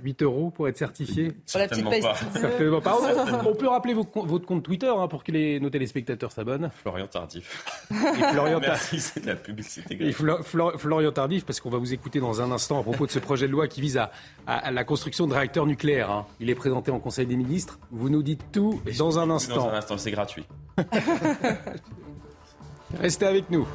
8 0.03 0.22
euh, 0.22 0.26
euros 0.26 0.49
pour 0.49 0.67
être 0.67 0.78
certifié 0.78 1.32
Certainement 1.45 1.89
pas. 1.89 2.15
Certainement 2.34 2.82
pas. 2.82 2.97
On 3.45 3.55
peut 3.55 3.67
rappeler 3.67 3.93
votre 3.93 4.45
compte 4.45 4.63
Twitter 4.63 4.91
hein, 4.93 5.07
pour 5.07 5.24
que 5.24 5.32
les, 5.32 5.59
nos 5.59 5.69
téléspectateurs 5.69 6.32
s'abonnent. 6.32 6.69
Florian 6.82 7.07
Tardif. 7.07 7.63
Florian 8.32 8.59
Merci, 8.61 8.99
c'est 8.99 9.22
de 9.22 9.28
la 9.28 9.36
publicité. 9.36 9.97
Et 9.99 10.11
Florian 10.11 11.11
Tardif, 11.11 11.45
parce 11.45 11.61
qu'on 11.61 11.69
va 11.69 11.78
vous 11.78 11.93
écouter 11.93 12.19
dans 12.19 12.41
un 12.41 12.51
instant 12.51 12.80
à 12.80 12.84
propos 12.84 13.05
de 13.05 13.11
ce 13.11 13.19
projet 13.19 13.47
de 13.47 13.51
loi 13.51 13.67
qui 13.67 13.80
vise 13.80 13.97
à, 13.97 14.72
la 14.72 14.84
construction 14.84 15.28
de 15.28 15.34
réacteurs 15.34 15.65
nucléaires. 15.65 16.11
Hein. 16.11 16.26
Il 16.39 16.49
est 16.49 16.55
présenté 16.55 16.91
en 16.91 16.99
Conseil 16.99 17.26
des 17.26 17.38
ministres. 17.38 17.80
Vous 17.91 18.09
nous 18.09 18.24
dites 18.24 18.43
tout 18.51 18.82
dans 18.97 19.17
un 19.19 19.30
instant. 19.30 19.55
Dans 19.55 19.69
un 19.69 19.76
instant, 19.76 19.97
c'est 19.97 20.11
gratuit. 20.11 20.45
Restez 22.99 23.26
avec 23.26 23.49
nous. 23.49 23.65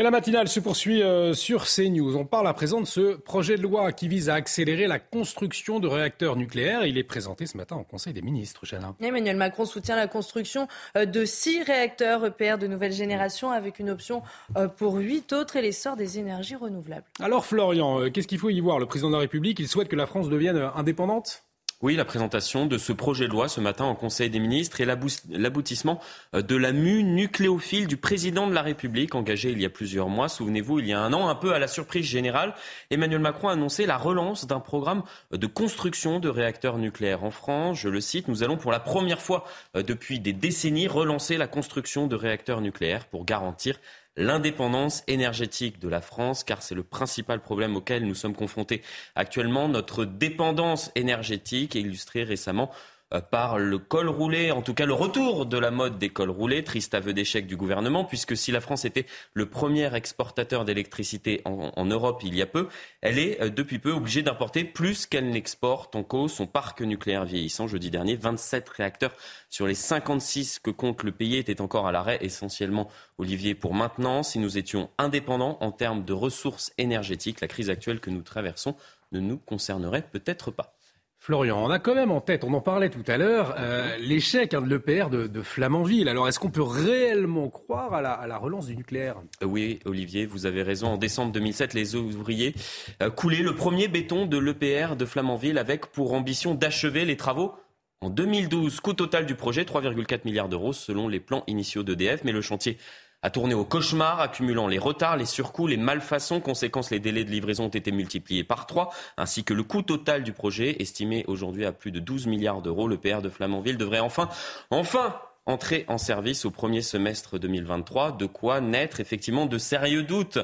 Et 0.00 0.02
la 0.02 0.10
matinale 0.10 0.48
se 0.48 0.60
poursuit 0.60 1.02
euh, 1.02 1.34
sur 1.34 1.66
CNews. 1.66 2.16
On 2.16 2.24
parle 2.24 2.48
à 2.48 2.54
présent 2.54 2.80
de 2.80 2.86
ce 2.86 3.16
projet 3.16 3.58
de 3.58 3.62
loi 3.62 3.92
qui 3.92 4.08
vise 4.08 4.30
à 4.30 4.34
accélérer 4.34 4.86
la 4.86 4.98
construction 4.98 5.78
de 5.78 5.86
réacteurs 5.86 6.36
nucléaires. 6.36 6.86
Il 6.86 6.96
est 6.96 7.04
présenté 7.04 7.44
ce 7.44 7.58
matin 7.58 7.76
au 7.76 7.84
Conseil 7.84 8.14
des 8.14 8.22
ministres, 8.22 8.64
Chana. 8.64 8.94
Emmanuel 9.02 9.36
Macron 9.36 9.66
soutient 9.66 9.96
la 9.96 10.06
construction 10.06 10.68
euh, 10.96 11.04
de 11.04 11.26
six 11.26 11.62
réacteurs 11.64 12.24
EPR 12.24 12.56
de 12.56 12.66
nouvelle 12.66 12.92
génération 12.92 13.50
avec 13.50 13.78
une 13.78 13.90
option 13.90 14.22
euh, 14.56 14.68
pour 14.68 14.94
huit 14.94 15.34
autres 15.34 15.56
et 15.56 15.60
l'essor 15.60 15.96
des 15.96 16.18
énergies 16.18 16.56
renouvelables. 16.56 17.04
Alors 17.20 17.44
Florian, 17.44 18.08
qu'est-ce 18.10 18.26
qu'il 18.26 18.38
faut 18.38 18.48
y 18.48 18.60
voir? 18.60 18.78
Le 18.78 18.86
président 18.86 19.10
de 19.10 19.16
la 19.16 19.20
République, 19.20 19.58
il 19.58 19.68
souhaite 19.68 19.88
que 19.88 19.96
la 19.96 20.06
France 20.06 20.30
devienne 20.30 20.70
indépendante? 20.74 21.42
Oui, 21.82 21.96
la 21.96 22.04
présentation 22.04 22.66
de 22.66 22.76
ce 22.76 22.92
projet 22.92 23.26
de 23.26 23.30
loi 23.30 23.48
ce 23.48 23.58
matin 23.58 23.84
en 23.84 23.94
Conseil 23.94 24.28
des 24.28 24.38
ministres 24.38 24.82
et 24.82 24.84
l'aboutissement 24.84 25.98
euh, 26.34 26.42
de 26.42 26.54
la 26.54 26.72
mue 26.72 27.02
nucléophile 27.02 27.86
du 27.86 27.96
président 27.96 28.46
de 28.46 28.52
la 28.52 28.60
République 28.60 29.14
engagé 29.14 29.50
il 29.50 29.62
y 29.62 29.64
a 29.64 29.70
plusieurs 29.70 30.10
mois. 30.10 30.28
Souvenez-vous, 30.28 30.80
il 30.80 30.88
y 30.88 30.92
a 30.92 31.00
un 31.00 31.14
an, 31.14 31.30
un 31.30 31.34
peu 31.34 31.54
à 31.54 31.58
la 31.58 31.68
surprise 31.68 32.04
générale, 32.04 32.54
Emmanuel 32.90 33.20
Macron 33.20 33.48
a 33.48 33.52
annoncé 33.52 33.86
la 33.86 33.96
relance 33.96 34.46
d'un 34.46 34.60
programme 34.60 35.04
de 35.32 35.46
construction 35.46 36.20
de 36.20 36.28
réacteurs 36.28 36.76
nucléaires 36.76 37.24
en 37.24 37.30
France. 37.30 37.78
Je 37.78 37.88
le 37.88 38.02
cite, 38.02 38.28
nous 38.28 38.42
allons 38.42 38.58
pour 38.58 38.72
la 38.72 38.80
première 38.80 39.22
fois 39.22 39.46
euh, 39.74 39.82
depuis 39.82 40.20
des 40.20 40.34
décennies 40.34 40.86
relancer 40.86 41.38
la 41.38 41.46
construction 41.46 42.06
de 42.06 42.14
réacteurs 42.14 42.60
nucléaires 42.60 43.06
pour 43.06 43.24
garantir 43.24 43.80
l'indépendance 44.20 45.02
énergétique 45.06 45.80
de 45.80 45.88
la 45.88 46.00
France, 46.00 46.44
car 46.44 46.62
c'est 46.62 46.74
le 46.74 46.82
principal 46.82 47.40
problème 47.40 47.74
auquel 47.76 48.06
nous 48.06 48.14
sommes 48.14 48.34
confrontés 48.34 48.82
actuellement, 49.14 49.66
notre 49.66 50.04
dépendance 50.04 50.92
énergétique, 50.94 51.74
illustrée 51.74 52.22
récemment 52.22 52.70
par 53.18 53.58
le 53.58 53.78
col 53.78 54.08
roulé, 54.08 54.52
en 54.52 54.62
tout 54.62 54.74
cas 54.74 54.86
le 54.86 54.92
retour 54.92 55.46
de 55.46 55.58
la 55.58 55.72
mode 55.72 55.98
des 55.98 56.10
cols 56.10 56.30
roulés, 56.30 56.62
triste 56.62 56.94
aveu 56.94 57.12
d'échec 57.12 57.46
du 57.46 57.56
gouvernement, 57.56 58.04
puisque 58.04 58.36
si 58.36 58.52
la 58.52 58.60
France 58.60 58.84
était 58.84 59.06
le 59.34 59.46
premier 59.46 59.92
exportateur 59.96 60.64
d'électricité 60.64 61.42
en, 61.44 61.84
Europe 61.84 62.22
il 62.24 62.36
y 62.36 62.42
a 62.42 62.46
peu, 62.46 62.68
elle 63.00 63.18
est 63.18 63.42
euh, 63.42 63.50
depuis 63.50 63.80
peu 63.80 63.90
obligée 63.90 64.22
d'importer 64.22 64.62
plus 64.62 65.06
qu'elle 65.06 65.30
n'exporte 65.30 65.96
en 65.96 66.04
cause 66.04 66.32
son 66.32 66.46
parc 66.46 66.82
nucléaire 66.82 67.24
vieillissant. 67.24 67.66
Jeudi 67.66 67.90
dernier, 67.90 68.14
27 68.14 68.68
réacteurs 68.68 69.16
sur 69.48 69.66
les 69.66 69.74
56 69.74 70.60
que 70.60 70.70
compte 70.70 71.02
le 71.02 71.10
pays 71.10 71.36
étaient 71.36 71.60
encore 71.60 71.88
à 71.88 71.92
l'arrêt, 71.92 72.18
essentiellement, 72.20 72.88
Olivier, 73.18 73.56
pour 73.56 73.74
maintenant. 73.74 74.22
Si 74.22 74.38
nous 74.38 74.56
étions 74.56 74.88
indépendants 74.98 75.58
en 75.60 75.72
termes 75.72 76.04
de 76.04 76.12
ressources 76.12 76.72
énergétiques, 76.78 77.40
la 77.40 77.48
crise 77.48 77.70
actuelle 77.70 77.98
que 77.98 78.10
nous 78.10 78.22
traversons 78.22 78.76
ne 79.10 79.18
nous 79.18 79.38
concernerait 79.38 80.06
peut-être 80.12 80.52
pas. 80.52 80.76
Florian, 81.22 81.62
on 81.62 81.68
a 81.68 81.78
quand 81.78 81.94
même 81.94 82.10
en 82.10 82.22
tête, 82.22 82.44
on 82.44 82.54
en 82.54 82.62
parlait 82.62 82.88
tout 82.88 83.04
à 83.06 83.18
l'heure, 83.18 83.54
euh, 83.58 83.94
l'échec 83.98 84.54
hein, 84.54 84.62
de 84.62 84.68
l'EPR 84.70 85.10
de, 85.10 85.42
Flamanville. 85.42 86.08
Alors 86.08 86.26
est-ce 86.26 86.38
qu'on 86.38 86.50
peut 86.50 86.62
réellement 86.62 87.50
croire 87.50 87.92
à 87.92 88.00
la, 88.00 88.38
relance 88.38 88.68
du 88.68 88.74
nucléaire? 88.74 89.16
Euh, 89.42 89.46
Oui, 89.46 89.80
Olivier, 89.84 90.24
vous 90.24 90.46
avez 90.46 90.62
raison. 90.62 90.86
En 90.86 90.96
décembre 90.96 91.30
2007, 91.32 91.74
les 91.74 91.94
ouvriers 91.94 92.54
euh, 93.02 93.10
coulaient 93.10 93.42
le 93.42 93.54
premier 93.54 93.86
béton 93.86 94.24
de 94.24 94.38
l'EPR 94.38 94.96
de 94.96 95.04
Flamanville 95.04 95.58
avec 95.58 95.88
pour 95.88 96.14
ambition 96.14 96.54
d'achever 96.54 97.04
les 97.04 97.18
travaux 97.18 97.52
en 98.00 98.08
2012. 98.08 98.80
Coût 98.80 98.94
total 98.94 99.26
du 99.26 99.34
projet, 99.34 99.64
3,4 99.64 100.20
milliards 100.24 100.48
d'euros 100.48 100.72
selon 100.72 101.06
les 101.06 101.20
plans 101.20 101.44
initiaux 101.48 101.82
d'EDF. 101.82 102.24
Mais 102.24 102.32
le 102.32 102.40
chantier 102.40 102.78
a 103.22 103.30
tourné 103.30 103.54
au 103.54 103.64
cauchemar, 103.64 104.20
accumulant 104.20 104.66
les 104.66 104.78
retards, 104.78 105.16
les 105.16 105.26
surcoûts, 105.26 105.66
les 105.66 105.76
malfaçons. 105.76 106.40
Conséquence, 106.40 106.90
les 106.90 107.00
délais 107.00 107.24
de 107.24 107.30
livraison 107.30 107.64
ont 107.64 107.68
été 107.68 107.92
multipliés 107.92 108.44
par 108.44 108.66
trois, 108.66 108.90
ainsi 109.16 109.44
que 109.44 109.54
le 109.54 109.62
coût 109.62 109.82
total 109.82 110.22
du 110.22 110.32
projet, 110.32 110.80
estimé 110.80 111.24
aujourd'hui 111.28 111.64
à 111.64 111.72
plus 111.72 111.90
de 111.90 112.00
12 112.00 112.26
milliards 112.26 112.62
d'euros. 112.62 112.88
Le 112.88 112.96
PR 112.96 113.20
de 113.22 113.28
Flamanville 113.28 113.76
devrait 113.76 114.00
enfin, 114.00 114.28
enfin 114.70 115.20
entrer 115.46 115.84
en 115.88 115.98
service 115.98 116.44
au 116.44 116.50
premier 116.50 116.82
semestre 116.82 117.38
2023, 117.38 118.12
de 118.12 118.26
quoi 118.26 118.60
naître 118.60 119.00
effectivement 119.00 119.46
de 119.46 119.58
sérieux 119.58 120.02
doutes 120.02 120.38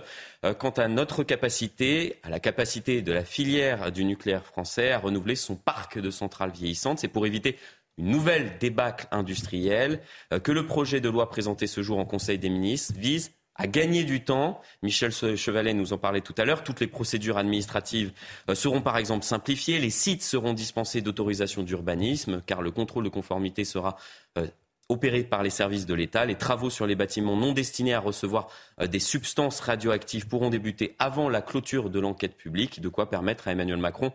euh, 0.44 0.54
quant 0.54 0.70
à 0.70 0.88
notre 0.88 1.22
capacité, 1.22 2.16
à 2.22 2.30
la 2.30 2.40
capacité 2.40 3.02
de 3.02 3.12
la 3.12 3.24
filière 3.24 3.92
du 3.92 4.04
nucléaire 4.04 4.44
français 4.44 4.92
à 4.92 4.98
renouveler 4.98 5.36
son 5.36 5.54
parc 5.54 5.98
de 5.98 6.10
centrales 6.10 6.50
vieillissantes. 6.50 6.98
C'est 6.98 7.08
pour 7.08 7.26
éviter 7.26 7.56
une 7.98 8.10
nouvelle 8.10 8.58
débâcle 8.58 9.06
industrielle 9.10 10.00
euh, 10.32 10.38
que 10.38 10.52
le 10.52 10.66
projet 10.66 11.00
de 11.00 11.08
loi 11.08 11.28
présenté 11.28 11.66
ce 11.66 11.82
jour 11.82 11.98
en 11.98 12.04
Conseil 12.04 12.38
des 12.38 12.50
ministres 12.50 12.94
vise 12.96 13.32
à 13.54 13.66
gagner 13.66 14.04
du 14.04 14.22
temps. 14.22 14.60
Michel 14.82 15.12
Chevalet 15.12 15.72
nous 15.72 15.94
en 15.94 15.98
parlait 15.98 16.20
tout 16.20 16.34
à 16.36 16.44
l'heure. 16.44 16.62
Toutes 16.62 16.80
les 16.80 16.86
procédures 16.86 17.38
administratives 17.38 18.12
euh, 18.50 18.54
seront 18.54 18.82
par 18.82 18.98
exemple 18.98 19.24
simplifiées. 19.24 19.78
Les 19.78 19.90
sites 19.90 20.22
seront 20.22 20.52
dispensés 20.52 21.00
d'autorisation 21.00 21.62
d'urbanisme 21.62 22.42
car 22.46 22.60
le 22.60 22.70
contrôle 22.70 23.04
de 23.04 23.08
conformité 23.08 23.64
sera 23.64 23.96
euh, 24.36 24.46
opéré 24.90 25.24
par 25.24 25.42
les 25.42 25.50
services 25.50 25.86
de 25.86 25.94
l'État. 25.94 26.26
Les 26.26 26.36
travaux 26.36 26.68
sur 26.68 26.86
les 26.86 26.94
bâtiments 26.94 27.36
non 27.36 27.52
destinés 27.52 27.94
à 27.94 27.98
recevoir 27.98 28.48
des 28.80 29.00
substances 29.00 29.58
radioactives 29.58 30.28
pourront 30.28 30.48
débuter 30.48 30.94
avant 31.00 31.28
la 31.28 31.42
clôture 31.42 31.90
de 31.90 31.98
l'enquête 31.98 32.36
publique, 32.36 32.80
de 32.80 32.88
quoi 32.88 33.10
permettre 33.10 33.48
à 33.48 33.50
Emmanuel 33.50 33.78
Macron 33.78 34.12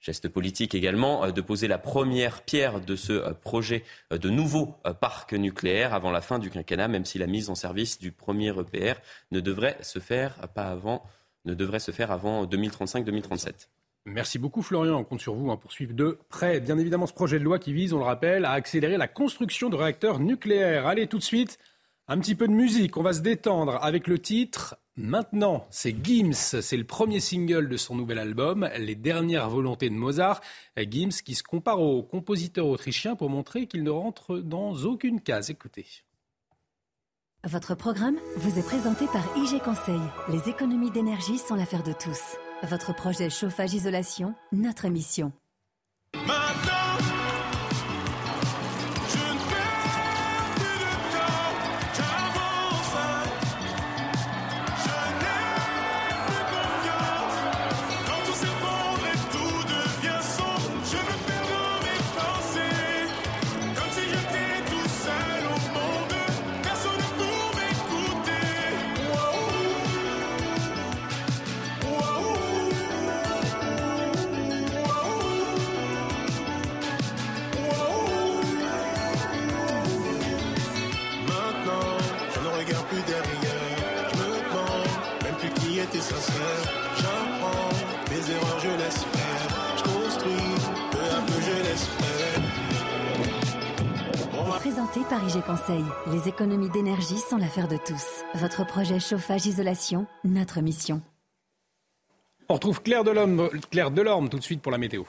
Geste 0.00 0.30
politique 0.30 0.74
également, 0.74 1.24
euh, 1.24 1.30
de 1.30 1.40
poser 1.42 1.68
la 1.68 1.76
première 1.76 2.42
pierre 2.42 2.80
de 2.80 2.96
ce 2.96 3.12
euh, 3.12 3.32
projet 3.32 3.84
euh, 4.12 4.18
de 4.18 4.30
nouveau 4.30 4.76
parc 5.00 5.34
nucléaire 5.34 5.92
avant 5.92 6.10
la 6.10 6.22
fin 6.22 6.38
du 6.38 6.48
quinquennat, 6.48 6.88
même 6.88 7.04
si 7.04 7.18
la 7.18 7.26
mise 7.26 7.50
en 7.50 7.54
service 7.54 7.98
du 7.98 8.10
premier 8.10 8.48
EPR 8.48 8.98
ne 9.30 9.40
devrait 9.40 9.76
se 9.82 9.98
faire 9.98 10.48
pas 10.54 10.70
avant, 10.70 11.02
ne 11.44 11.52
devrait 11.52 11.80
se 11.80 11.90
faire 11.90 12.10
avant 12.10 12.46
2035-2037. 12.46 13.68
Merci 14.06 14.38
beaucoup 14.38 14.62
Florian, 14.62 14.96
on 14.96 15.04
compte 15.04 15.20
sur 15.20 15.34
vous 15.34 15.50
hein, 15.50 15.58
pour 15.58 15.72
suivre 15.72 15.92
de 15.92 16.18
près, 16.30 16.60
bien 16.60 16.78
évidemment, 16.78 17.06
ce 17.06 17.12
projet 17.12 17.38
de 17.38 17.44
loi 17.44 17.58
qui 17.58 17.74
vise, 17.74 17.92
on 17.92 17.98
le 17.98 18.04
rappelle, 18.04 18.46
à 18.46 18.52
accélérer 18.52 18.96
la 18.96 19.08
construction 19.08 19.68
de 19.68 19.76
réacteurs 19.76 20.18
nucléaires. 20.18 20.86
Allez, 20.86 21.06
tout 21.06 21.18
de 21.18 21.22
suite, 21.22 21.58
un 22.08 22.18
petit 22.18 22.34
peu 22.34 22.48
de 22.48 22.52
musique, 22.52 22.96
on 22.96 23.02
va 23.02 23.12
se 23.12 23.20
détendre 23.20 23.78
avec 23.84 24.06
le 24.06 24.18
titre 24.18 24.76
maintenant. 25.00 25.66
C'est 25.70 25.94
Gims, 26.04 26.32
c'est 26.32 26.76
le 26.76 26.84
premier 26.84 27.20
single 27.20 27.68
de 27.68 27.76
son 27.76 27.94
nouvel 27.94 28.18
album, 28.18 28.68
Les 28.78 28.94
dernières 28.94 29.50
volontés 29.50 29.90
de 29.90 29.94
Mozart. 29.94 30.40
Gims 30.76 31.22
qui 31.24 31.34
se 31.34 31.42
compare 31.42 31.80
au 31.80 32.02
compositeur 32.02 32.66
autrichien 32.66 33.16
pour 33.16 33.30
montrer 33.30 33.66
qu'il 33.66 33.82
ne 33.82 33.90
rentre 33.90 34.38
dans 34.38 34.74
aucune 34.84 35.20
case. 35.20 35.50
Écoutez. 35.50 35.86
Votre 37.44 37.74
programme 37.74 38.18
vous 38.36 38.58
est 38.58 38.66
présenté 38.66 39.06
par 39.06 39.24
IG 39.36 39.62
Conseil. 39.62 40.00
Les 40.28 40.50
économies 40.50 40.90
d'énergie 40.90 41.38
sont 41.38 41.54
l'affaire 41.54 41.82
de 41.82 41.92
tous. 41.92 42.36
Votre 42.64 42.94
projet 42.94 43.30
chauffage-isolation, 43.30 44.34
notre 44.52 44.88
mission. 44.88 45.32
Présenté 94.90 95.08
par 95.08 95.24
IG 95.24 95.42
Conseil, 95.44 95.84
les 96.10 96.28
économies 96.28 96.70
d'énergie 96.70 97.18
sont 97.18 97.36
l'affaire 97.36 97.68
de 97.68 97.76
tous. 97.76 98.24
Votre 98.34 98.66
projet 98.66 98.98
chauffage-isolation, 98.98 100.06
notre 100.24 100.60
mission. 100.60 101.00
On 102.48 102.54
retrouve 102.54 102.82
Claire 102.82 103.04
Delorme, 103.04 103.50
Claire 103.70 103.90
Delorme 103.90 104.28
tout 104.28 104.38
de 104.38 104.42
suite 104.42 104.60
pour 104.62 104.72
la 104.72 104.78
météo. 104.78 105.04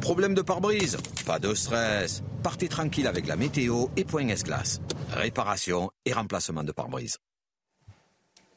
Problème 0.00 0.34
de 0.34 0.42
pare-brise? 0.42 0.96
Pas 1.26 1.38
de 1.38 1.54
stress. 1.54 2.24
Partez 2.42 2.68
tranquille 2.68 3.06
avec 3.06 3.28
la 3.28 3.36
météo 3.36 3.86
et 3.96 4.04
Point 4.04 4.28
S-Glace. 4.28 4.80
Réparation 5.12 5.90
et 6.04 6.12
remplacement 6.12 6.64
de 6.64 6.72
pare-brise. 6.72 7.18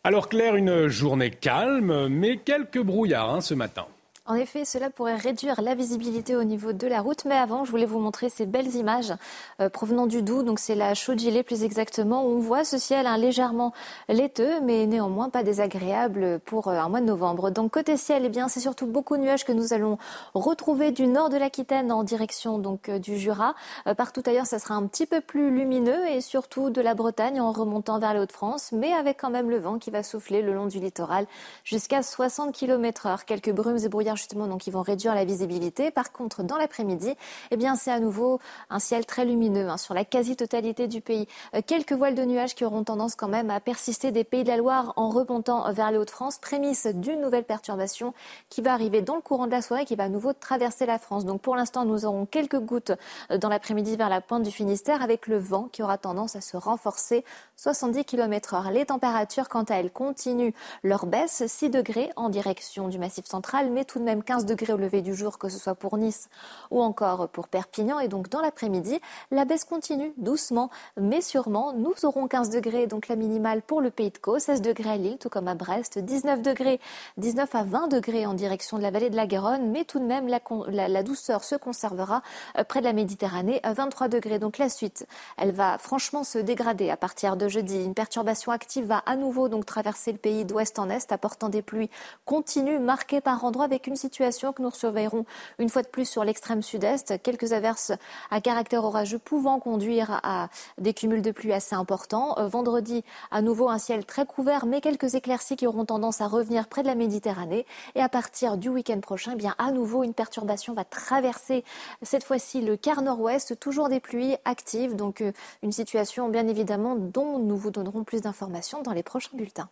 Alors 0.04 0.28
Claire, 0.28 0.56
une 0.56 0.88
journée 0.88 1.30
calme, 1.30 2.08
mais 2.08 2.38
quelques 2.38 2.82
brouillards 2.82 3.30
hein, 3.30 3.42
ce 3.42 3.54
matin. 3.54 3.86
En 4.26 4.36
effet, 4.36 4.64
cela 4.64 4.90
pourrait 4.90 5.18
réduire 5.18 5.62
la 5.62 5.76
visibilité 5.76 6.38
au 6.38 6.46
niveau 6.46 6.72
de 6.72 6.88
la 6.88 7.02
route. 7.02 7.26
Mais 7.26 7.36
avant, 7.36 7.66
je 7.66 7.72
voulais 7.72 7.86
vous 7.86 8.00
montrer 8.00 8.30
ces 8.30 8.46
belles 8.46 8.74
images 8.74 9.14
euh, 9.60 9.68
provenant 9.68 10.08
du 10.08 10.22
Doubs. 10.22 10.44
Donc, 10.44 10.60
c'est 10.60 10.76
la 10.76 10.94
Chaude-Gilet 10.94 11.44
plus 11.44 11.66
exactement. 11.66 12.24
Où 12.24 12.38
on 12.38 12.40
voit 12.40 12.64
ce 12.64 12.78
ciel 12.78 13.06
hein, 13.06 13.18
légèrement 13.18 13.74
laiteux, 14.08 14.62
mais 14.62 14.88
néanmoins 14.88 15.30
pas 15.30 15.44
désagréable 15.44 16.40
pour 16.46 16.70
euh, 16.70 16.80
un 16.80 16.88
mois 16.88 17.02
de 17.02 17.06
novembre. 17.06 17.50
Donc, 17.50 17.74
côté 17.74 17.98
ciel, 17.98 18.24
eh 18.24 18.30
bien, 18.30 18.48
c'est 18.48 18.62
surtout 18.62 18.88
beaucoup 18.88 19.18
de 19.18 19.24
nuages 19.24 19.44
que 19.44 19.52
nous 19.52 19.74
allons 19.74 19.98
retrouver 20.34 20.92
du 20.92 21.06
nord 21.06 21.28
de 21.28 21.36
l'Aquitaine 21.36 21.92
en 21.92 22.04
direction 22.04 22.60
donc 22.60 22.88
euh, 22.88 23.00
du 23.00 23.18
Jura. 23.18 23.56
partout 23.98 24.24
ailleurs, 24.26 24.46
ça 24.46 24.58
sera 24.58 24.76
un 24.76 24.88
petit 24.88 25.06
peu 25.06 25.20
plus 25.20 25.52
lumineux 25.52 26.08
et 26.08 26.22
surtout 26.22 26.70
de 26.70 26.80
la 26.80 26.94
Bretagne 26.94 27.42
en 27.42 27.52
remontant 27.52 28.00
vers 28.00 28.14
les 28.14 28.22
Hauts-de-France, 28.22 28.72
mais 28.72 28.94
avec 28.94 29.20
quand 29.20 29.32
même 29.32 29.50
le 29.50 29.60
vent 29.60 29.80
qui 29.80 29.92
va 29.92 30.02
souffler 30.02 30.42
le 30.42 30.54
long 30.54 30.68
du 30.68 30.80
littoral 30.80 31.26
jusqu'à 31.66 32.02
60 32.02 32.54
km 32.54 33.08
heure. 33.08 33.26
Quelques 33.26 33.52
brumes 33.52 33.80
et 33.84 33.90
brouillards 33.90 34.13
justement, 34.16 34.48
donc 34.48 34.68
ils 34.68 34.72
vont 34.72 34.82
réduire 34.82 35.16
la 35.16 35.26
visibilité. 35.26 35.92
Par 35.92 36.12
contre, 36.12 36.44
dans 36.44 36.58
l'après-midi, 36.58 37.14
eh 37.52 37.58
bien, 37.58 37.76
c'est 37.76 37.92
à 37.92 38.00
nouveau 38.00 38.40
un 38.70 38.80
ciel 38.80 39.06
très 39.06 39.26
lumineux 39.26 39.70
hein, 39.70 39.78
sur 39.78 39.94
la 39.94 40.06
quasi-totalité 40.06 40.88
du 40.88 41.02
pays. 41.02 41.28
Euh, 41.56 41.62
quelques 41.66 41.94
voiles 41.94 42.16
de 42.16 42.24
nuages 42.24 42.56
qui 42.56 42.66
auront 42.66 42.84
tendance 42.84 43.16
quand 43.16 43.28
même 43.28 43.50
à 43.50 43.60
persister 43.60 44.12
des 44.12 44.24
pays 44.24 44.44
de 44.44 44.50
la 44.50 44.58
Loire 44.58 44.94
en 44.96 45.10
remontant 45.10 45.72
vers 45.74 45.92
les 45.92 45.98
Hauts-de-France, 45.98 46.38
prémisse 46.38 46.88
d'une 46.88 47.22
nouvelle 47.22 47.44
perturbation 47.44 48.14
qui 48.50 48.62
va 48.62 48.74
arriver 48.74 49.02
dans 49.02 49.16
le 49.16 49.22
courant 49.22 49.48
de 49.48 49.52
la 49.52 49.62
soirée, 49.62 49.86
qui 49.86 49.96
va 49.96 50.06
à 50.06 50.10
nouveau 50.10 50.34
traverser 50.34 50.86
la 50.86 51.00
France. 51.00 51.26
Donc 51.26 51.42
pour 51.42 51.56
l'instant, 51.56 51.86
nous 51.86 52.06
aurons 52.06 52.26
quelques 52.26 52.60
gouttes 52.60 52.92
euh, 53.32 53.38
dans 53.38 53.50
l'après-midi 53.50 53.96
vers 53.96 54.10
la 54.10 54.22
pointe 54.22 54.44
du 54.44 54.52
Finistère, 54.52 55.02
avec 55.02 55.28
le 55.28 55.38
vent 55.38 55.70
qui 55.72 55.84
aura 55.84 55.98
tendance 55.98 56.36
à 56.36 56.42
se 56.42 56.58
renforcer 56.58 57.24
70 57.58 58.06
km 58.06 58.54
heure. 58.56 58.72
Les 58.72 58.86
températures, 58.86 59.50
quant 59.50 59.64
à 59.64 59.76
elles, 59.76 59.92
continuent 59.92 60.54
leur 60.84 61.06
baisse, 61.06 61.44
6 61.46 61.70
degrés 61.70 62.10
en 62.16 62.30
direction 62.30 62.88
du 62.88 62.98
Massif 63.00 63.26
central, 63.26 63.70
mais 63.72 63.86
tout 63.86 64.00
de 64.00 64.03
même 64.04 64.24
15 64.24 64.46
degrés 64.46 64.74
au 64.74 64.78
lever 64.78 65.02
du 65.02 65.16
jour, 65.16 65.38
que 65.38 65.50
ce 65.50 65.58
soit 65.58 65.76
pour 65.76 65.98
Nice 65.98 66.30
ou 66.72 66.82
encore 66.82 67.30
pour 67.30 67.48
Perpignan. 67.48 68.00
Et 68.00 68.08
donc 68.08 68.30
dans 68.30 68.42
l'après-midi, 68.42 69.00
la 69.32 69.46
baisse 69.46 69.64
continue 69.64 70.14
doucement, 70.18 70.70
mais 70.98 71.22
sûrement. 71.22 71.74
Nous 71.74 71.94
aurons 72.04 72.28
15 72.28 72.50
degrés, 72.50 72.88
donc 72.88 73.08
la 73.08 73.16
minimale 73.16 73.62
pour 73.62 73.82
le 73.82 73.92
Pays 73.92 74.12
de 74.12 74.18
Caux, 74.18 74.40
16 74.40 74.62
degrés 74.62 74.92
à 74.92 74.98
Lille, 74.98 75.18
tout 75.18 75.30
comme 75.30 75.48
à 75.48 75.56
Brest, 75.56 76.00
19 76.00 76.42
degrés, 76.42 76.80
19 77.18 77.56
à 77.56 77.64
20 77.64 77.88
degrés 77.88 78.26
en 78.26 78.34
direction 78.34 78.78
de 78.78 78.84
la 78.84 78.92
vallée 78.92 79.10
de 79.10 79.16
la 79.16 79.28
Garonne, 79.28 79.72
mais 79.72 79.86
tout 79.86 80.00
de 80.00 80.06
même 80.06 80.28
la, 80.28 81.04
douceur 81.04 81.44
se 81.44 81.56
conservera 81.56 82.22
euh, 82.58 82.64
près 82.64 82.80
de 82.80 82.86
la 82.86 82.94
Méditerranée, 82.94 83.62
23 83.64 84.08
degrés. 84.08 84.40
Donc 84.40 84.58
la 84.58 84.70
suite, 84.70 85.06
elle 85.38 85.52
va 85.52 85.78
franchement 85.78 86.24
se 86.24 86.38
dégrader 86.38 86.90
à 86.90 86.98
partir 86.98 87.38
de 87.38 87.48
jeudi. 87.48 87.84
Une 87.84 87.94
perturbation 87.94 88.52
active 88.52 88.86
va 88.86 89.04
à 89.06 89.16
nouveau 89.16 89.50
donc 89.50 89.66
traverser 89.66 90.12
le 90.12 90.18
pays 90.18 90.46
d'ouest 90.46 90.80
en 90.80 90.90
est, 90.90 91.12
apportant 91.12 91.50
des 91.50 91.62
pluies 91.62 91.90
continues, 92.26 92.80
marquées 92.80 93.22
par 93.22 93.44
endroits 93.46 93.66
avec 93.66 93.88
une 93.88 93.93
situation 93.96 94.54
que 94.54 94.62
nous 94.62 94.72
surveillerons 94.72 95.26
une 95.60 95.70
fois 95.70 95.82
de 95.82 95.88
plus 95.88 96.06
sur 96.06 96.24
l'extrême 96.24 96.62
sud-est. 96.62 97.22
Quelques 97.22 97.54
averses 97.54 97.92
à 98.32 98.42
caractère 98.42 98.84
orageux 98.84 99.20
pouvant 99.20 99.60
conduire 99.60 100.20
à 100.24 100.50
des 100.78 100.94
cumuls 100.94 101.22
de 101.22 101.32
pluie 101.32 101.54
assez 101.54 101.76
importants. 101.76 102.38
Euh, 102.38 102.48
vendredi, 102.48 103.04
à 103.32 103.42
nouveau 103.42 103.70
un 103.70 103.78
ciel 103.78 104.06
très 104.06 104.26
couvert, 104.26 104.66
mais 104.66 104.82
quelques 104.82 105.16
éclaircies 105.16 105.56
qui 105.56 105.68
auront 105.68 105.86
tendance 105.86 106.22
à 106.22 106.28
revenir 106.28 106.68
près 106.68 106.82
de 106.82 106.88
la 106.88 106.96
Méditerranée. 106.96 107.66
Et 107.96 108.02
à 108.02 108.10
partir 108.10 108.58
du 108.58 108.70
week-end 108.70 109.00
prochain, 109.00 109.32
eh 109.34 109.38
bien 109.38 109.56
à 109.58 109.72
nouveau 109.72 110.04
une 110.04 110.14
perturbation 110.14 110.74
va 110.74 110.84
traverser 110.84 111.64
cette 112.02 112.24
fois-ci 112.24 112.62
le 112.62 112.78
quart 112.78 113.02
nord-ouest. 113.02 113.60
Toujours 113.60 113.90
des 113.90 114.00
pluies 114.00 114.36
actives, 114.46 114.96
donc 114.96 115.22
euh, 115.22 115.32
une 115.62 115.72
situation 115.72 116.30
bien 116.30 116.48
évidemment 116.48 116.96
dont 116.96 117.40
nous 117.40 117.58
vous 117.58 117.72
donnerons 117.72 118.04
plus 118.04 118.22
d'informations 118.22 118.82
dans 118.82 118.94
les 118.94 119.04
prochains 119.04 119.36
bulletins. 119.36 119.70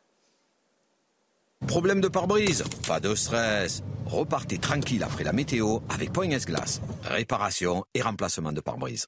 Problème 1.67 2.01
de 2.01 2.07
pare-brise 2.07 2.63
Pas 2.87 2.99
de 2.99 3.15
stress. 3.15 3.83
Repartez 4.05 4.57
tranquille 4.57 5.03
après 5.03 5.23
la 5.23 5.33
météo 5.33 5.79
avec 5.89 6.11
Point 6.11 6.31
S-Glace. 6.31 6.81
Réparation 7.03 7.83
et 7.93 8.01
remplacement 8.01 8.51
de 8.51 8.61
pare-brise. 8.61 9.07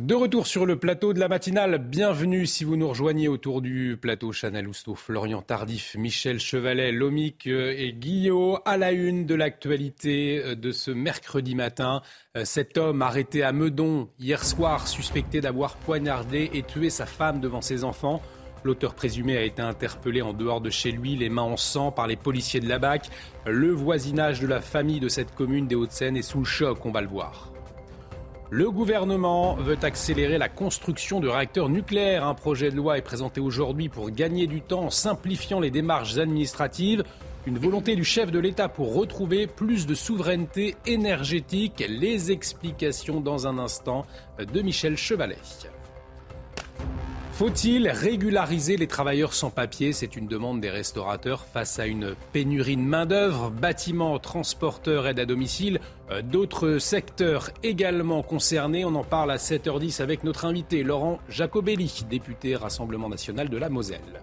De 0.00 0.14
retour 0.14 0.46
sur 0.46 0.64
le 0.64 0.78
plateau 0.78 1.12
de 1.12 1.20
la 1.20 1.28
matinale, 1.28 1.76
bienvenue 1.76 2.46
si 2.46 2.64
vous 2.64 2.76
nous 2.76 2.88
rejoignez 2.88 3.28
autour 3.28 3.60
du 3.60 3.98
plateau 4.00 4.32
Chanel 4.32 4.66
Housteau, 4.66 4.94
Florian 4.94 5.42
Tardif, 5.42 5.96
Michel 5.98 6.40
Chevalet, 6.40 6.92
Lomic 6.92 7.46
euh, 7.46 7.74
et 7.76 7.92
Guillaume 7.92 8.58
à 8.64 8.78
la 8.78 8.92
une 8.92 9.26
de 9.26 9.34
l'actualité 9.34 10.42
euh, 10.42 10.54
de 10.54 10.72
ce 10.72 10.90
mercredi 10.90 11.54
matin. 11.54 12.00
Euh, 12.38 12.46
cet 12.46 12.78
homme 12.78 13.02
arrêté 13.02 13.42
à 13.42 13.52
Meudon 13.52 14.08
hier 14.18 14.42
soir, 14.42 14.88
suspecté 14.88 15.42
d'avoir 15.42 15.76
poignardé 15.76 16.50
et 16.54 16.62
tué 16.62 16.88
sa 16.88 17.04
femme 17.04 17.40
devant 17.40 17.60
ses 17.60 17.84
enfants. 17.84 18.22
L'auteur 18.64 18.94
présumé 18.94 19.36
a 19.36 19.42
été 19.42 19.60
interpellé 19.60 20.22
en 20.22 20.32
dehors 20.32 20.60
de 20.60 20.70
chez 20.70 20.92
lui, 20.92 21.16
les 21.16 21.28
mains 21.28 21.42
en 21.42 21.56
sang, 21.56 21.90
par 21.90 22.06
les 22.06 22.16
policiers 22.16 22.60
de 22.60 22.68
la 22.68 22.78
BAC. 22.78 23.08
Le 23.46 23.72
voisinage 23.72 24.40
de 24.40 24.46
la 24.46 24.60
famille 24.60 25.00
de 25.00 25.08
cette 25.08 25.34
commune 25.34 25.66
des 25.66 25.74
Hauts-de-Seine 25.74 26.16
est 26.16 26.22
sous 26.22 26.38
le 26.38 26.44
choc, 26.44 26.86
on 26.86 26.92
va 26.92 27.00
le 27.00 27.08
voir. 27.08 27.52
Le 28.50 28.70
gouvernement 28.70 29.54
veut 29.54 29.78
accélérer 29.82 30.36
la 30.36 30.50
construction 30.50 31.20
de 31.20 31.28
réacteurs 31.28 31.70
nucléaires. 31.70 32.26
Un 32.26 32.34
projet 32.34 32.70
de 32.70 32.76
loi 32.76 32.98
est 32.98 33.02
présenté 33.02 33.40
aujourd'hui 33.40 33.88
pour 33.88 34.10
gagner 34.10 34.46
du 34.46 34.60
temps 34.60 34.84
en 34.84 34.90
simplifiant 34.90 35.58
les 35.58 35.70
démarches 35.70 36.18
administratives. 36.18 37.02
Une 37.46 37.58
volonté 37.58 37.96
du 37.96 38.04
chef 38.04 38.30
de 38.30 38.38
l'État 38.38 38.68
pour 38.68 38.94
retrouver 38.94 39.46
plus 39.46 39.86
de 39.86 39.94
souveraineté 39.94 40.76
énergétique. 40.84 41.82
Les 41.88 42.30
explications 42.30 43.20
dans 43.20 43.46
un 43.46 43.58
instant 43.58 44.04
de 44.38 44.60
Michel 44.60 44.98
Chevalet. 44.98 45.38
Faut-il 47.32 47.88
régulariser 47.88 48.76
les 48.76 48.86
travailleurs 48.86 49.32
sans 49.32 49.48
papier? 49.48 49.94
C'est 49.94 50.16
une 50.16 50.26
demande 50.26 50.60
des 50.60 50.68
restaurateurs 50.68 51.46
face 51.46 51.78
à 51.78 51.86
une 51.86 52.14
pénurie 52.32 52.76
de 52.76 52.82
main-d'œuvre, 52.82 53.50
bâtiments, 53.50 54.18
transporteurs, 54.18 55.06
aide 55.06 55.18
à 55.18 55.24
domicile, 55.24 55.80
euh, 56.10 56.20
d'autres 56.20 56.76
secteurs 56.76 57.48
également 57.62 58.22
concernés. 58.22 58.84
On 58.84 58.94
en 58.94 59.02
parle 59.02 59.30
à 59.30 59.38
7h10 59.38 60.02
avec 60.02 60.24
notre 60.24 60.44
invité 60.44 60.82
Laurent 60.82 61.20
Jacobelli, 61.30 62.04
député 62.08 62.54
Rassemblement 62.54 63.08
national 63.08 63.48
de 63.48 63.56
la 63.56 63.70
Moselle. 63.70 64.20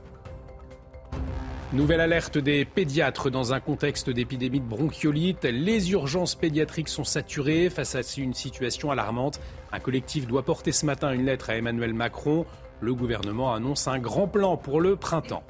Nouvelle 1.74 2.02
alerte 2.02 2.38
des 2.38 2.64
pédiatres 2.64 3.32
dans 3.32 3.54
un 3.54 3.60
contexte 3.60 4.12
d'épidémie 4.12 4.60
de 4.60 4.66
bronchiolite. 4.66 5.46
Les 5.46 5.92
urgences 5.92 6.36
pédiatriques 6.36 6.90
sont 6.90 7.04
saturées 7.04 7.72
face 7.72 7.96
à 7.96 8.02
une 8.18 8.36
situation 8.36 8.92
alarmante. 8.92 9.40
Un 9.72 9.80
collectif 9.80 10.28
doit 10.28 10.44
porter 10.44 10.72
ce 10.72 10.86
matin 10.86 11.12
une 11.12 11.26
lettre 11.26 11.50
à 11.50 11.56
Emmanuel 11.56 11.94
Macron. 11.94 12.46
Le 12.82 12.94
gouvernement 12.94 13.54
annonce 13.54 13.88
un 13.88 14.00
grand 14.00 14.28
plan 14.28 14.56
pour 14.58 14.80
le 14.80 14.96
printemps. 14.96 15.44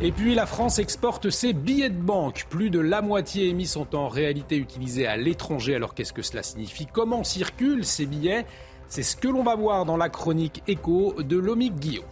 Et 0.00 0.10
puis 0.10 0.34
la 0.34 0.46
France 0.46 0.78
exporte 0.78 1.30
ses 1.30 1.52
billets 1.52 1.90
de 1.90 2.00
banque. 2.00 2.46
Plus 2.48 2.70
de 2.70 2.80
la 2.80 3.02
moitié 3.02 3.48
émis 3.48 3.66
sont 3.66 3.94
en 3.94 4.08
réalité 4.08 4.56
utilisés 4.56 5.06
à 5.06 5.16
l'étranger. 5.16 5.76
Alors 5.76 5.94
qu'est-ce 5.94 6.12
que 6.12 6.22
cela 6.22 6.42
signifie? 6.42 6.86
Comment 6.86 7.22
circulent 7.22 7.84
ces 7.84 8.06
billets? 8.06 8.44
C'est 8.88 9.02
ce 9.02 9.16
que 9.16 9.28
l'on 9.28 9.42
va 9.42 9.54
voir 9.54 9.84
dans 9.84 9.96
la 9.96 10.08
chronique 10.08 10.62
écho 10.66 11.14
de 11.22 11.36
Lomique 11.36 11.76
Guillaume. 11.76 12.04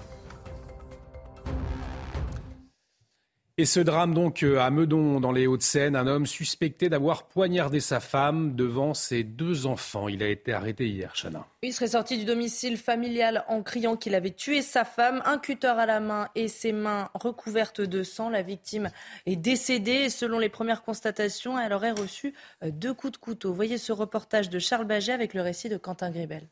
Et 3.61 3.67
ce 3.67 3.81
drame 3.81 4.15
donc 4.15 4.43
euh, 4.43 4.59
à 4.59 4.71
Meudon, 4.71 5.21
dans 5.21 5.33
les 5.33 5.47
Hauts-de-Seine, 5.47 5.95
un 5.95 6.07
homme 6.07 6.25
suspecté 6.25 6.89
d'avoir 6.89 7.25
poignardé 7.25 7.79
sa 7.81 8.01
femme 8.01 8.57
devant 8.57 8.95
ses 8.95 9.23
deux 9.23 9.67
enfants. 9.67 10.09
Il 10.09 10.23
a 10.23 10.29
été 10.29 10.55
arrêté 10.55 10.89
hier, 10.89 11.13
Chana. 11.15 11.47
Il 11.61 11.75
serait 11.75 11.89
sorti 11.89 12.17
du 12.17 12.25
domicile 12.25 12.79
familial 12.79 13.45
en 13.49 13.63
criant 13.63 13.97
qu'il 13.97 14.15
avait 14.15 14.31
tué 14.31 14.63
sa 14.63 14.87
femme, 14.87 15.21
un 15.27 15.37
cutter 15.37 15.67
à 15.67 15.85
la 15.85 16.01
main 16.01 16.29
et 16.35 16.49
ses 16.49 16.73
mains 16.73 17.11
recouvertes 17.13 17.83
de 17.83 18.03
sang. 18.03 18.31
La 18.31 18.41
victime 18.41 18.89
est 19.27 19.37
décédée 19.37 20.09
selon 20.09 20.39
les 20.39 20.49
premières 20.49 20.83
constatations, 20.83 21.59
elle 21.59 21.75
aurait 21.75 21.91
reçu 21.91 22.33
euh, 22.65 22.71
deux 22.71 22.95
coups 22.95 23.13
de 23.13 23.19
couteau. 23.19 23.53
Voyez 23.53 23.77
ce 23.77 23.93
reportage 23.93 24.49
de 24.49 24.59
Charles 24.59 24.87
Baget 24.87 25.13
avec 25.13 25.35
le 25.35 25.43
récit 25.43 25.69
de 25.69 25.77
Quentin 25.77 26.11
Gribel. 26.11 26.49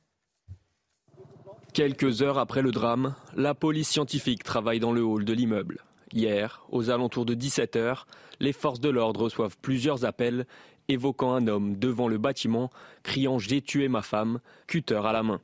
Quelques 1.73 2.21
heures 2.21 2.37
après 2.37 2.61
le 2.61 2.71
drame, 2.71 3.15
la 3.35 3.55
police 3.55 3.89
scientifique 3.89 4.45
travaille 4.45 4.79
dans 4.79 4.93
le 4.93 5.03
hall 5.03 5.25
de 5.25 5.33
l'immeuble. 5.33 5.79
Hier, 6.13 6.63
aux 6.71 6.91
alentours 6.91 7.27
de 7.27 7.35
17h, 7.35 8.05
les 8.41 8.53
forces 8.53 8.81
de 8.81 8.89
l'ordre 8.89 9.23
reçoivent 9.23 9.57
plusieurs 9.61 10.05
appels 10.05 10.47
évoquant 10.89 11.35
un 11.35 11.47
homme 11.49 11.77
devant 11.77 12.09
le 12.09 12.19
bâtiment 12.19 12.71
criant 13.03 13.39
J'ai 13.39 13.61
tué 13.61 13.89
ma 13.89 14.03
femme, 14.03 14.41
cutter 14.67 15.01
à 15.05 15.13
la 15.13 15.23
main. 15.23 15.41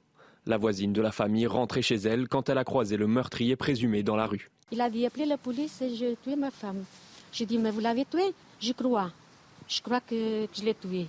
La 0.47 0.57
voisine 0.57 0.93
de 0.93 1.03
la 1.03 1.13
famille 1.13 1.47
rentrait 1.47 1.83
chez 1.83 1.97
elle 1.97 2.29
quand 2.29 2.49
elle 2.49 2.59
a 2.59 2.65
croisé 2.65 2.97
le 2.97 3.07
meurtrier 3.07 3.57
présumé 3.57 4.03
dans 4.03 4.17
la 4.17 4.27
rue. 4.27 4.51
Il 4.73 4.81
a 4.81 4.91
dit 4.91 5.07
appeler 5.07 5.27
la 5.27 5.39
police 5.39 5.81
et 5.83 5.95
j'ai 5.95 6.17
tué 6.23 6.37
ma 6.37 6.51
femme. 6.51 6.85
J'ai 7.33 7.47
dit 7.47 7.59
Mais 7.59 7.71
vous 7.71 7.81
l'avez 7.81 8.05
tué? 8.05 8.35
Je 8.61 8.73
crois. 8.73 9.11
Je 9.69 9.81
crois 9.81 10.01
que 10.01 10.47
je 10.53 10.63
l'ai 10.63 10.75
tué. 10.75 11.07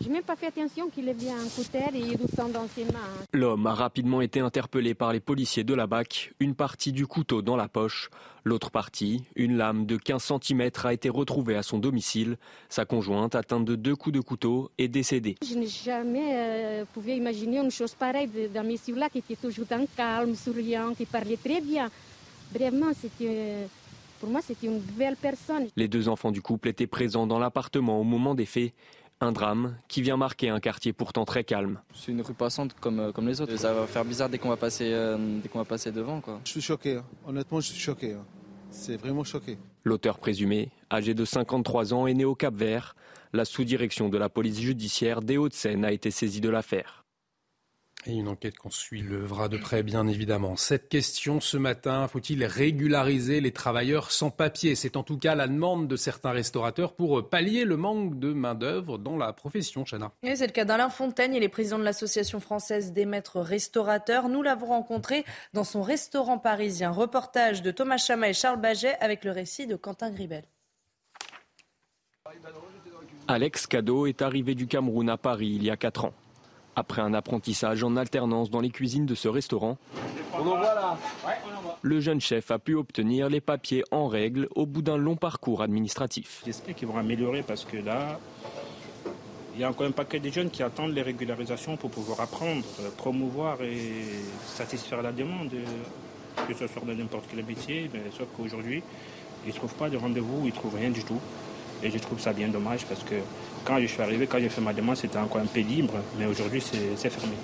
J'ai 0.00 0.10
même 0.10 0.22
pas 0.22 0.36
fait 0.36 0.46
attention 0.46 0.88
qu'il 0.88 1.08
avait 1.08 1.30
un 1.30 1.44
couteau 1.44 1.78
et 1.94 1.98
il 1.98 2.18
sang 2.34 2.48
dans 2.48 2.66
ses 2.68 2.84
mains. 2.84 2.98
L'homme 3.32 3.66
a 3.66 3.74
rapidement 3.74 4.20
été 4.20 4.40
interpellé 4.40 4.94
par 4.94 5.12
les 5.12 5.20
policiers 5.20 5.64
de 5.64 5.74
la 5.74 5.86
BAC, 5.86 6.32
une 6.40 6.54
partie 6.54 6.92
du 6.92 7.06
couteau 7.06 7.42
dans 7.42 7.56
la 7.56 7.68
poche. 7.68 8.08
L'autre 8.44 8.70
partie, 8.70 9.24
une 9.36 9.56
lame 9.56 9.86
de 9.86 9.96
15 9.96 10.32
cm, 10.42 10.70
a 10.84 10.92
été 10.92 11.08
retrouvée 11.08 11.56
à 11.56 11.62
son 11.62 11.78
domicile. 11.78 12.38
Sa 12.68 12.84
conjointe, 12.84 13.34
atteinte 13.34 13.64
de 13.64 13.74
deux 13.74 13.96
coups 13.96 14.14
de 14.14 14.20
couteau, 14.20 14.70
est 14.78 14.88
décédée. 14.88 15.36
Je 15.46 15.54
n'ai 15.54 15.66
jamais 15.66 16.30
euh, 16.32 16.84
pu 16.84 17.10
imaginer 17.10 17.58
une 17.58 17.70
chose 17.70 17.94
pareille 17.94 18.30
d'un 18.54 18.62
monsieur-là 18.62 19.08
qui 19.10 19.18
était 19.18 19.36
toujours 19.36 19.66
dans 19.68 19.84
calme, 19.96 20.34
souriant, 20.34 20.94
qui 20.94 21.04
parlait 21.04 21.36
très 21.36 21.60
bien. 21.60 21.90
Vraiment, 22.52 22.92
c'était... 22.98 23.66
Pour 24.20 24.30
moi, 24.30 24.40
c'était 24.44 24.66
une 24.66 24.80
belle 24.80 25.16
personne. 25.16 25.68
Les 25.76 25.86
deux 25.86 26.08
enfants 26.08 26.32
du 26.32 26.42
couple 26.42 26.68
étaient 26.68 26.88
présents 26.88 27.26
dans 27.26 27.38
l'appartement 27.38 28.00
au 28.00 28.04
moment 28.04 28.34
des 28.34 28.46
faits. 28.46 28.72
Un 29.20 29.32
drame 29.32 29.76
qui 29.88 30.00
vient 30.00 30.16
marquer 30.16 30.48
un 30.48 30.60
quartier 30.60 30.92
pourtant 30.92 31.24
très 31.24 31.42
calme. 31.42 31.80
C'est 31.92 32.12
une 32.12 32.20
rue 32.22 32.34
passante 32.34 32.74
comme, 32.80 33.00
euh, 33.00 33.12
comme 33.12 33.26
les 33.26 33.40
autres. 33.40 33.56
Ça 33.56 33.72
va 33.72 33.86
faire 33.88 34.04
bizarre 34.04 34.28
dès 34.28 34.38
qu'on 34.38 34.48
va 34.48 34.56
passer, 34.56 34.92
euh, 34.92 35.16
dès 35.42 35.48
qu'on 35.48 35.58
va 35.58 35.64
passer 35.64 35.90
devant. 35.90 36.20
Quoi. 36.20 36.40
Je 36.44 36.50
suis 36.50 36.60
choqué, 36.60 36.96
hein. 36.96 37.04
honnêtement 37.26 37.60
je 37.60 37.72
suis 37.72 37.80
choqué. 37.80 38.12
Hein. 38.12 38.24
C'est 38.70 38.96
vraiment 38.96 39.24
choqué. 39.24 39.58
L'auteur 39.82 40.18
présumé, 40.18 40.70
âgé 40.92 41.14
de 41.14 41.24
53 41.24 41.94
ans, 41.94 42.06
est 42.06 42.14
né 42.14 42.24
au 42.24 42.36
Cap 42.36 42.54
Vert. 42.54 42.94
La 43.32 43.44
sous-direction 43.44 44.08
de 44.08 44.18
la 44.18 44.28
police 44.28 44.60
judiciaire 44.60 45.20
des 45.20 45.36
Hauts-de-Seine 45.36 45.84
a 45.84 45.90
été 45.90 46.10
saisie 46.12 46.40
de 46.40 46.48
l'affaire. 46.48 46.97
Et 48.06 48.12
une 48.12 48.28
enquête 48.28 48.56
qu'on 48.56 48.70
suivra 48.70 49.48
de 49.48 49.56
près, 49.56 49.82
bien 49.82 50.06
évidemment. 50.06 50.54
Cette 50.56 50.88
question 50.88 51.40
ce 51.40 51.56
matin, 51.56 52.06
faut-il 52.06 52.44
régulariser 52.44 53.40
les 53.40 53.50
travailleurs 53.50 54.12
sans 54.12 54.30
papier? 54.30 54.76
C'est 54.76 54.96
en 54.96 55.02
tout 55.02 55.18
cas 55.18 55.34
la 55.34 55.48
demande 55.48 55.88
de 55.88 55.96
certains 55.96 56.30
restaurateurs 56.30 56.94
pour 56.94 57.28
pallier 57.28 57.64
le 57.64 57.76
manque 57.76 58.18
de 58.18 58.32
main-d'œuvre 58.32 58.98
dans 58.98 59.16
la 59.16 59.32
profession, 59.32 59.84
Chana. 59.84 60.12
c'est 60.22 60.46
le 60.46 60.52
cas 60.52 60.64
d'Alain 60.64 60.90
Fontaine, 60.90 61.34
il 61.34 61.42
est 61.42 61.48
président 61.48 61.78
de 61.78 61.84
l'Association 61.84 62.38
française 62.38 62.92
des 62.92 63.04
maîtres 63.04 63.40
restaurateurs. 63.40 64.28
Nous 64.28 64.42
l'avons 64.42 64.66
rencontré 64.66 65.24
dans 65.52 65.64
son 65.64 65.82
restaurant 65.82 66.38
parisien. 66.38 66.92
Reportage 66.92 67.62
de 67.62 67.72
Thomas 67.72 67.98
Chama 67.98 68.28
et 68.28 68.32
Charles 68.32 68.60
Baget 68.60 68.96
avec 69.00 69.24
le 69.24 69.32
récit 69.32 69.66
de 69.66 69.74
Quentin 69.74 70.10
Gribel. 70.10 70.44
Alex 73.26 73.66
Cadeau 73.66 74.06
est 74.06 74.22
arrivé 74.22 74.54
du 74.54 74.68
Cameroun 74.68 75.10
à 75.10 75.16
Paris 75.16 75.52
il 75.56 75.64
y 75.64 75.70
a 75.70 75.76
4 75.76 76.06
ans. 76.06 76.14
Après 76.78 77.02
un 77.02 77.12
apprentissage 77.12 77.82
en 77.82 77.96
alternance 77.96 78.50
dans 78.50 78.60
les 78.60 78.70
cuisines 78.70 79.04
de 79.04 79.16
ce 79.16 79.26
restaurant, 79.26 79.78
le 81.82 82.00
jeune 82.00 82.20
chef 82.20 82.52
a 82.52 82.60
pu 82.60 82.76
obtenir 82.76 83.28
les 83.28 83.40
papiers 83.40 83.82
en 83.90 84.06
règle 84.06 84.46
au 84.54 84.64
bout 84.64 84.80
d'un 84.80 84.96
long 84.96 85.16
parcours 85.16 85.60
administratif. 85.62 86.40
J'espère 86.46 86.76
qu'ils 86.76 86.86
vont 86.86 86.96
améliorer 86.96 87.42
parce 87.42 87.64
que 87.64 87.78
là, 87.78 88.20
il 89.56 89.60
y 89.60 89.64
a 89.64 89.70
encore 89.70 89.88
un 89.88 89.90
paquet 89.90 90.20
de 90.20 90.30
jeunes 90.30 90.50
qui 90.50 90.62
attendent 90.62 90.94
les 90.94 91.02
régularisations 91.02 91.76
pour 91.76 91.90
pouvoir 91.90 92.20
apprendre, 92.20 92.62
euh, 92.78 92.90
promouvoir 92.96 93.60
et 93.60 94.04
satisfaire 94.46 95.02
la 95.02 95.10
demande, 95.10 95.50
euh, 95.54 96.44
que 96.46 96.54
ce 96.54 96.68
soit 96.68 96.82
dans 96.86 96.94
n'importe 96.94 97.24
quel 97.28 97.44
métier. 97.44 97.90
Mais 97.92 98.02
sauf 98.16 98.28
qu'aujourd'hui, 98.36 98.84
ils 99.46 99.48
ne 99.48 99.54
trouvent 99.54 99.74
pas 99.74 99.90
de 99.90 99.96
rendez-vous, 99.96 100.42
ils 100.44 100.50
ne 100.50 100.52
trouvent 100.52 100.76
rien 100.76 100.90
du 100.90 101.02
tout. 101.02 101.18
Et 101.82 101.90
je 101.90 101.98
trouve 101.98 102.20
ça 102.20 102.32
bien 102.32 102.46
dommage 102.46 102.86
parce 102.86 103.02
que 103.02 103.16
quand 103.68 103.78
je 103.80 103.86
suis 103.86 104.00
arrivé, 104.00 104.26
quand 104.26 104.38
j'ai 104.38 104.48
fait 104.48 104.62
ma 104.62 104.72
demande, 104.72 104.96
c'était 104.96 105.18
encore 105.18 105.42
un 105.42 105.46
peu 105.46 105.60
libre, 105.60 105.92
mais 106.18 106.24
aujourd'hui 106.24 106.62
c'est 106.62 107.10
fermé. 107.10 107.34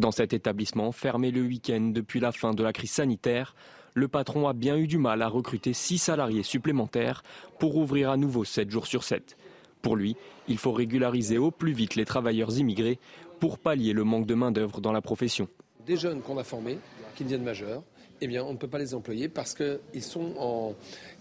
Dans 0.00 0.10
cet 0.10 0.32
établissement, 0.32 0.90
fermé 0.90 1.30
le 1.30 1.42
week-end 1.42 1.92
depuis 1.94 2.18
la 2.18 2.32
fin 2.32 2.54
de 2.54 2.62
la 2.64 2.72
crise 2.72 2.90
sanitaire, 2.90 3.54
le 3.94 4.08
patron 4.08 4.48
a 4.48 4.52
bien 4.52 4.76
eu 4.76 4.88
du 4.88 4.98
mal 4.98 5.22
à 5.22 5.28
recruter 5.28 5.72
six 5.72 5.98
salariés 5.98 6.42
supplémentaires 6.42 7.22
pour 7.60 7.76
ouvrir 7.76 8.10
à 8.10 8.16
nouveau 8.16 8.44
7 8.44 8.68
jours 8.68 8.88
sur 8.88 9.04
7. 9.04 9.36
Pour 9.80 9.94
lui, 9.94 10.16
il 10.48 10.58
faut 10.58 10.72
régulariser 10.72 11.38
au 11.38 11.52
plus 11.52 11.72
vite 11.72 11.94
les 11.94 12.04
travailleurs 12.04 12.58
immigrés 12.58 12.98
pour 13.38 13.58
pallier 13.58 13.92
le 13.92 14.02
manque 14.02 14.26
de 14.26 14.34
main-d'œuvre 14.34 14.80
dans 14.80 14.92
la 14.92 15.00
profession. 15.00 15.46
Des 15.86 15.96
jeunes 15.96 16.20
qu'on 16.20 16.38
a 16.38 16.44
formés, 16.44 16.78
qui 17.14 17.22
deviennent 17.22 17.44
majeurs, 17.44 17.82
eh 18.20 18.26
bien, 18.26 18.42
on 18.42 18.52
ne 18.52 18.58
peut 18.58 18.68
pas 18.68 18.78
les 18.78 18.92
employer 18.92 19.28
parce 19.28 19.54
qu'ils 19.54 19.78
ne 19.94 20.00
sont, 20.00 20.74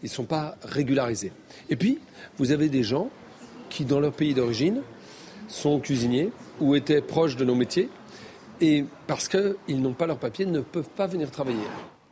sont 0.06 0.26
pas 0.26 0.58
régularisés. 0.64 1.32
Et 1.70 1.76
puis, 1.76 2.00
vous 2.38 2.52
avez 2.52 2.68
des 2.68 2.84
gens 2.84 3.10
qui, 3.70 3.86
dans 3.86 4.00
leur 4.00 4.14
pays 4.14 4.34
d'origine, 4.34 4.82
sont 5.48 5.80
cuisiniers 5.80 6.32
ou 6.60 6.76
étaient 6.76 7.02
proches 7.02 7.36
de 7.36 7.46
nos 7.46 7.56
métiers 7.56 7.90
et 8.62 8.86
parce 9.08 9.28
qu'ils 9.28 9.82
n'ont 9.82 9.94
pas 9.94 10.06
leur 10.06 10.20
papier, 10.20 10.46
ne 10.46 10.60
peuvent 10.60 10.90
pas 10.90 11.08
venir 11.08 11.32
travailler. 11.32 11.58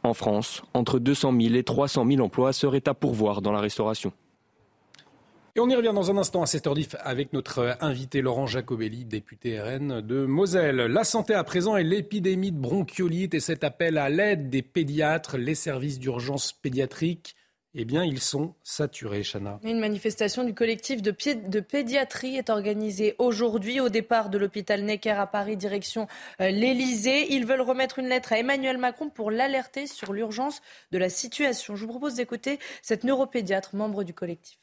En 0.04 0.14
France, 0.14 0.62
entre 0.74 1.00
200 1.00 1.34
000 1.40 1.56
et 1.56 1.64
300 1.64 2.06
000 2.08 2.22
emplois 2.22 2.54
seraient 2.54 2.88
à 2.88 2.94
pourvoir 2.94 3.42
dans 3.42 3.52
la 3.52 3.60
restauration. 3.60 4.14
Et 5.56 5.60
on 5.60 5.68
y 5.70 5.76
revient 5.76 5.92
dans 5.94 6.12
un 6.12 6.18
instant 6.18 6.44
à 6.44 6.46
7h10 6.46 6.98
avec 7.00 7.34
notre 7.34 7.78
invité 7.82 8.22
Laurent 8.22 8.46
Jacobelli, 8.46 9.06
député 9.06 9.60
RN 9.60 10.02
de 10.02 10.26
Moselle. 10.28 10.76
La 10.76 11.04
santé 11.04 11.34
à 11.34 11.44
présent 11.44 11.76
et 11.76 11.84
l'épidémie 11.84 12.52
de 12.52 12.60
bronchiolite 12.60 13.34
et 13.34 13.40
cet 13.40 13.64
appel 13.64 13.98
à 13.98 14.08
l'aide 14.10 14.52
des 14.52 14.62
pédiatres, 14.62 15.36
les 15.36 15.56
services 15.56 15.98
d'urgence 15.98 16.54
pédiatrique 16.54 17.36
eh 17.74 17.86
bien, 17.86 18.04
ils 18.04 18.20
sont 18.20 18.56
saturés, 18.64 19.24
Chana. 19.24 19.60
Une 19.64 19.80
manifestation 19.80 20.44
du 20.44 20.54
collectif 20.54 21.02
de, 21.02 21.12
de 21.48 21.60
pédiatrie 21.60 22.36
est 22.36 22.50
organisée 22.50 23.16
aujourd'hui 23.20 23.80
au 23.80 23.90
départ 23.90 24.30
de 24.30 24.38
l'hôpital 24.38 24.84
Necker 24.84 25.12
à 25.12 25.28
Paris, 25.28 25.58
direction 25.58 26.08
euh, 26.42 26.50
l'Elysée. 26.50 27.34
Ils 27.34 27.46
veulent 27.46 27.62
remettre 27.62 28.00
une 28.00 28.08
lettre 28.08 28.34
à 28.34 28.40
Emmanuel 28.40 28.78
Macron 28.78 29.10
pour 29.10 29.32
l'alerter 29.32 29.86
sur 29.86 30.14
l'urgence 30.14 30.62
de 30.92 30.98
la 30.98 31.10
situation. 31.10 31.76
Je 31.76 31.86
vous 31.86 31.92
propose 31.92 32.16
d'écouter 32.16 32.58
cette 32.82 33.04
neuropédiatre, 33.04 33.76
membre 33.76 34.04
du 34.04 34.14
collectif. 34.14 34.58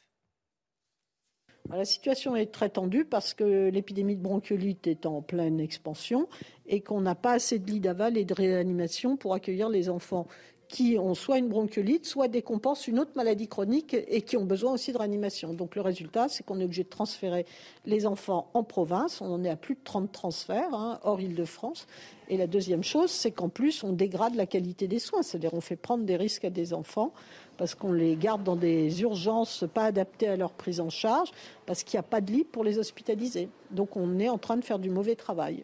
La 1.73 1.85
situation 1.85 2.35
est 2.35 2.51
très 2.51 2.69
tendue 2.69 3.05
parce 3.05 3.33
que 3.33 3.69
l'épidémie 3.69 4.15
de 4.15 4.21
bronchiolite 4.21 4.85
est 4.85 5.07
en 5.07 5.23
pleine 5.23 5.59
expansion 5.59 6.27
et 6.67 6.81
qu'on 6.81 7.01
n'a 7.01 7.15
pas 7.15 7.33
assez 7.33 7.57
de 7.57 7.65
lits 7.65 7.79
d'aval 7.79 8.17
et 8.17 8.25
de 8.25 8.35
réanimation 8.35 9.17
pour 9.17 9.33
accueillir 9.33 9.69
les 9.69 9.89
enfants 9.89 10.27
qui 10.67 10.97
ont 10.97 11.13
soit 11.13 11.37
une 11.37 11.47
bronchiolite, 11.47 12.05
soit 12.05 12.27
décompensent 12.27 12.87
une 12.87 12.99
autre 12.99 13.11
maladie 13.15 13.47
chronique 13.47 13.95
et 14.07 14.21
qui 14.21 14.37
ont 14.37 14.45
besoin 14.45 14.73
aussi 14.73 14.91
de 14.91 14.97
réanimation. 14.97 15.53
Donc 15.53 15.75
le 15.75 15.81
résultat, 15.81 16.27
c'est 16.27 16.43
qu'on 16.43 16.59
est 16.59 16.63
obligé 16.63 16.83
de 16.83 16.89
transférer 16.89 17.45
les 17.85 18.05
enfants 18.05 18.49
en 18.53 18.63
province. 18.63 19.21
On 19.21 19.31
en 19.31 19.43
est 19.43 19.49
à 19.49 19.55
plus 19.55 19.75
de 19.75 19.81
30 19.83 20.11
transferts, 20.11 20.73
hein, 20.73 20.99
hors 21.03 21.21
Île-de-France. 21.21 21.87
Et 22.27 22.37
la 22.37 22.47
deuxième 22.47 22.83
chose, 22.83 23.11
c'est 23.11 23.31
qu'en 23.31 23.49
plus, 23.49 23.83
on 23.83 23.93
dégrade 23.93 24.35
la 24.35 24.45
qualité 24.47 24.87
des 24.87 24.99
soins. 24.99 25.21
C'est-à-dire 25.21 25.53
on 25.53 25.61
fait 25.61 25.75
prendre 25.75 26.03
des 26.05 26.15
risques 26.15 26.45
à 26.45 26.49
des 26.49 26.73
enfants 26.73 27.13
parce 27.57 27.75
qu'on 27.75 27.93
les 27.93 28.15
garde 28.15 28.43
dans 28.43 28.55
des 28.55 29.01
urgences 29.01 29.65
pas 29.73 29.85
adaptées 29.85 30.27
à 30.27 30.35
leur 30.35 30.53
prise 30.53 30.79
en 30.79 30.89
charge, 30.89 31.31
parce 31.65 31.83
qu'il 31.83 31.97
n'y 31.97 32.01
a 32.01 32.03
pas 32.03 32.21
de 32.21 32.31
lit 32.31 32.43
pour 32.43 32.63
les 32.63 32.79
hospitaliser. 32.79 33.49
Donc 33.71 33.95
on 33.95 34.19
est 34.19 34.29
en 34.29 34.37
train 34.37 34.57
de 34.57 34.63
faire 34.63 34.79
du 34.79 34.89
mauvais 34.89 35.15
travail. 35.15 35.63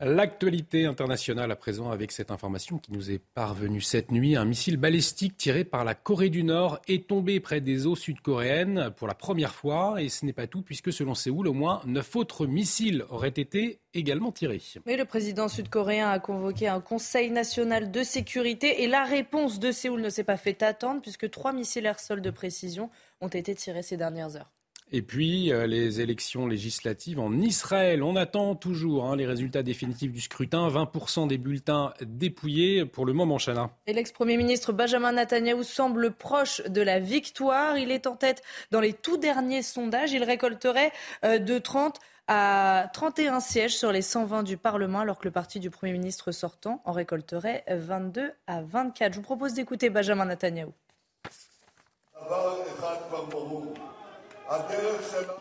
L'actualité 0.00 0.86
internationale 0.86 1.50
à 1.50 1.56
présent 1.56 1.90
avec 1.90 2.12
cette 2.12 2.30
information 2.30 2.78
qui 2.78 2.92
nous 2.92 3.10
est 3.10 3.18
parvenue 3.18 3.80
cette 3.80 4.12
nuit. 4.12 4.36
Un 4.36 4.44
missile 4.44 4.76
balistique 4.76 5.36
tiré 5.36 5.64
par 5.64 5.84
la 5.84 5.96
Corée 5.96 6.30
du 6.30 6.44
Nord 6.44 6.78
est 6.86 7.08
tombé 7.08 7.40
près 7.40 7.60
des 7.60 7.84
eaux 7.84 7.96
sud-coréennes 7.96 8.92
pour 8.96 9.08
la 9.08 9.14
première 9.14 9.52
fois. 9.52 10.00
Et 10.00 10.08
ce 10.08 10.24
n'est 10.24 10.32
pas 10.32 10.46
tout 10.46 10.62
puisque 10.62 10.92
selon 10.92 11.16
Séoul, 11.16 11.48
au 11.48 11.52
moins 11.52 11.80
neuf 11.84 12.14
autres 12.14 12.46
missiles 12.46 13.06
auraient 13.10 13.26
été 13.28 13.80
également 13.92 14.30
tirés. 14.30 14.62
Mais 14.86 14.96
le 14.96 15.04
président 15.04 15.48
sud-coréen 15.48 16.08
a 16.08 16.20
convoqué 16.20 16.68
un 16.68 16.80
conseil 16.80 17.32
national 17.32 17.90
de 17.90 18.04
sécurité 18.04 18.84
et 18.84 18.86
la 18.86 19.02
réponse 19.02 19.58
de 19.58 19.72
Séoul 19.72 20.00
ne 20.00 20.10
s'est 20.10 20.22
pas 20.22 20.36
fait 20.36 20.62
attendre 20.62 21.02
puisque 21.02 21.28
trois 21.28 21.52
missiles 21.52 21.86
air-sol 21.86 22.22
de 22.22 22.30
précision 22.30 22.88
ont 23.20 23.26
été 23.26 23.52
tirés 23.56 23.82
ces 23.82 23.96
dernières 23.96 24.36
heures. 24.36 24.52
Et 24.90 25.02
puis, 25.02 25.52
euh, 25.52 25.66
les 25.66 26.00
élections 26.00 26.46
législatives 26.46 27.20
en 27.20 27.32
Israël. 27.32 28.02
On 28.02 28.16
attend 28.16 28.54
toujours 28.54 29.04
hein, 29.04 29.16
les 29.16 29.26
résultats 29.26 29.62
définitifs 29.62 30.12
du 30.12 30.20
scrutin. 30.20 30.68
20% 30.68 31.28
des 31.28 31.36
bulletins 31.36 31.92
dépouillés 32.00 32.86
pour 32.86 33.04
le 33.04 33.12
moment, 33.12 33.36
Chana. 33.38 33.70
Et 33.86 33.92
l'ex-premier 33.92 34.38
ministre 34.38 34.72
Benjamin 34.72 35.12
Netanyahu 35.12 35.62
semble 35.62 36.12
proche 36.12 36.62
de 36.62 36.80
la 36.80 37.00
victoire. 37.00 37.76
Il 37.76 37.90
est 37.90 38.06
en 38.06 38.16
tête 38.16 38.42
dans 38.70 38.80
les 38.80 38.94
tout 38.94 39.18
derniers 39.18 39.62
sondages. 39.62 40.12
Il 40.12 40.24
récolterait 40.24 40.92
euh, 41.24 41.38
de 41.38 41.58
30 41.58 41.98
à 42.26 42.88
31 42.92 43.40
sièges 43.40 43.76
sur 43.76 43.92
les 43.92 44.02
120 44.02 44.42
du 44.42 44.56
Parlement, 44.56 45.00
alors 45.00 45.18
que 45.18 45.24
le 45.24 45.30
parti 45.30 45.60
du 45.60 45.70
Premier 45.70 45.92
ministre 45.92 46.30
sortant 46.30 46.82
en 46.84 46.92
récolterait 46.92 47.64
22 47.68 48.32
à 48.46 48.62
24. 48.62 49.12
Je 49.12 49.18
vous 49.18 49.22
propose 49.22 49.54
d'écouter 49.54 49.90
Benjamin 49.90 50.26
Netanyahu. 50.26 50.68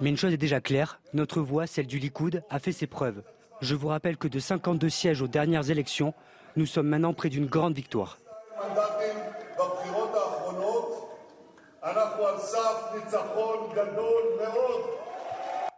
Mais 0.01 0.09
une 0.09 0.17
chose 0.17 0.33
est 0.33 0.37
déjà 0.37 0.61
claire, 0.61 0.99
notre 1.13 1.41
voix, 1.41 1.67
celle 1.67 1.87
du 1.87 1.99
Likoud, 1.99 2.43
a 2.49 2.59
fait 2.59 2.71
ses 2.71 2.87
preuves. 2.87 3.21
Je 3.61 3.75
vous 3.75 3.87
rappelle 3.87 4.17
que 4.17 4.27
de 4.27 4.39
52 4.39 4.89
sièges 4.89 5.21
aux 5.21 5.27
dernières 5.27 5.69
élections, 5.69 6.13
nous 6.55 6.65
sommes 6.65 6.87
maintenant 6.87 7.13
près 7.13 7.29
d'une 7.29 7.47
grande 7.47 7.73
victoire. 7.73 8.17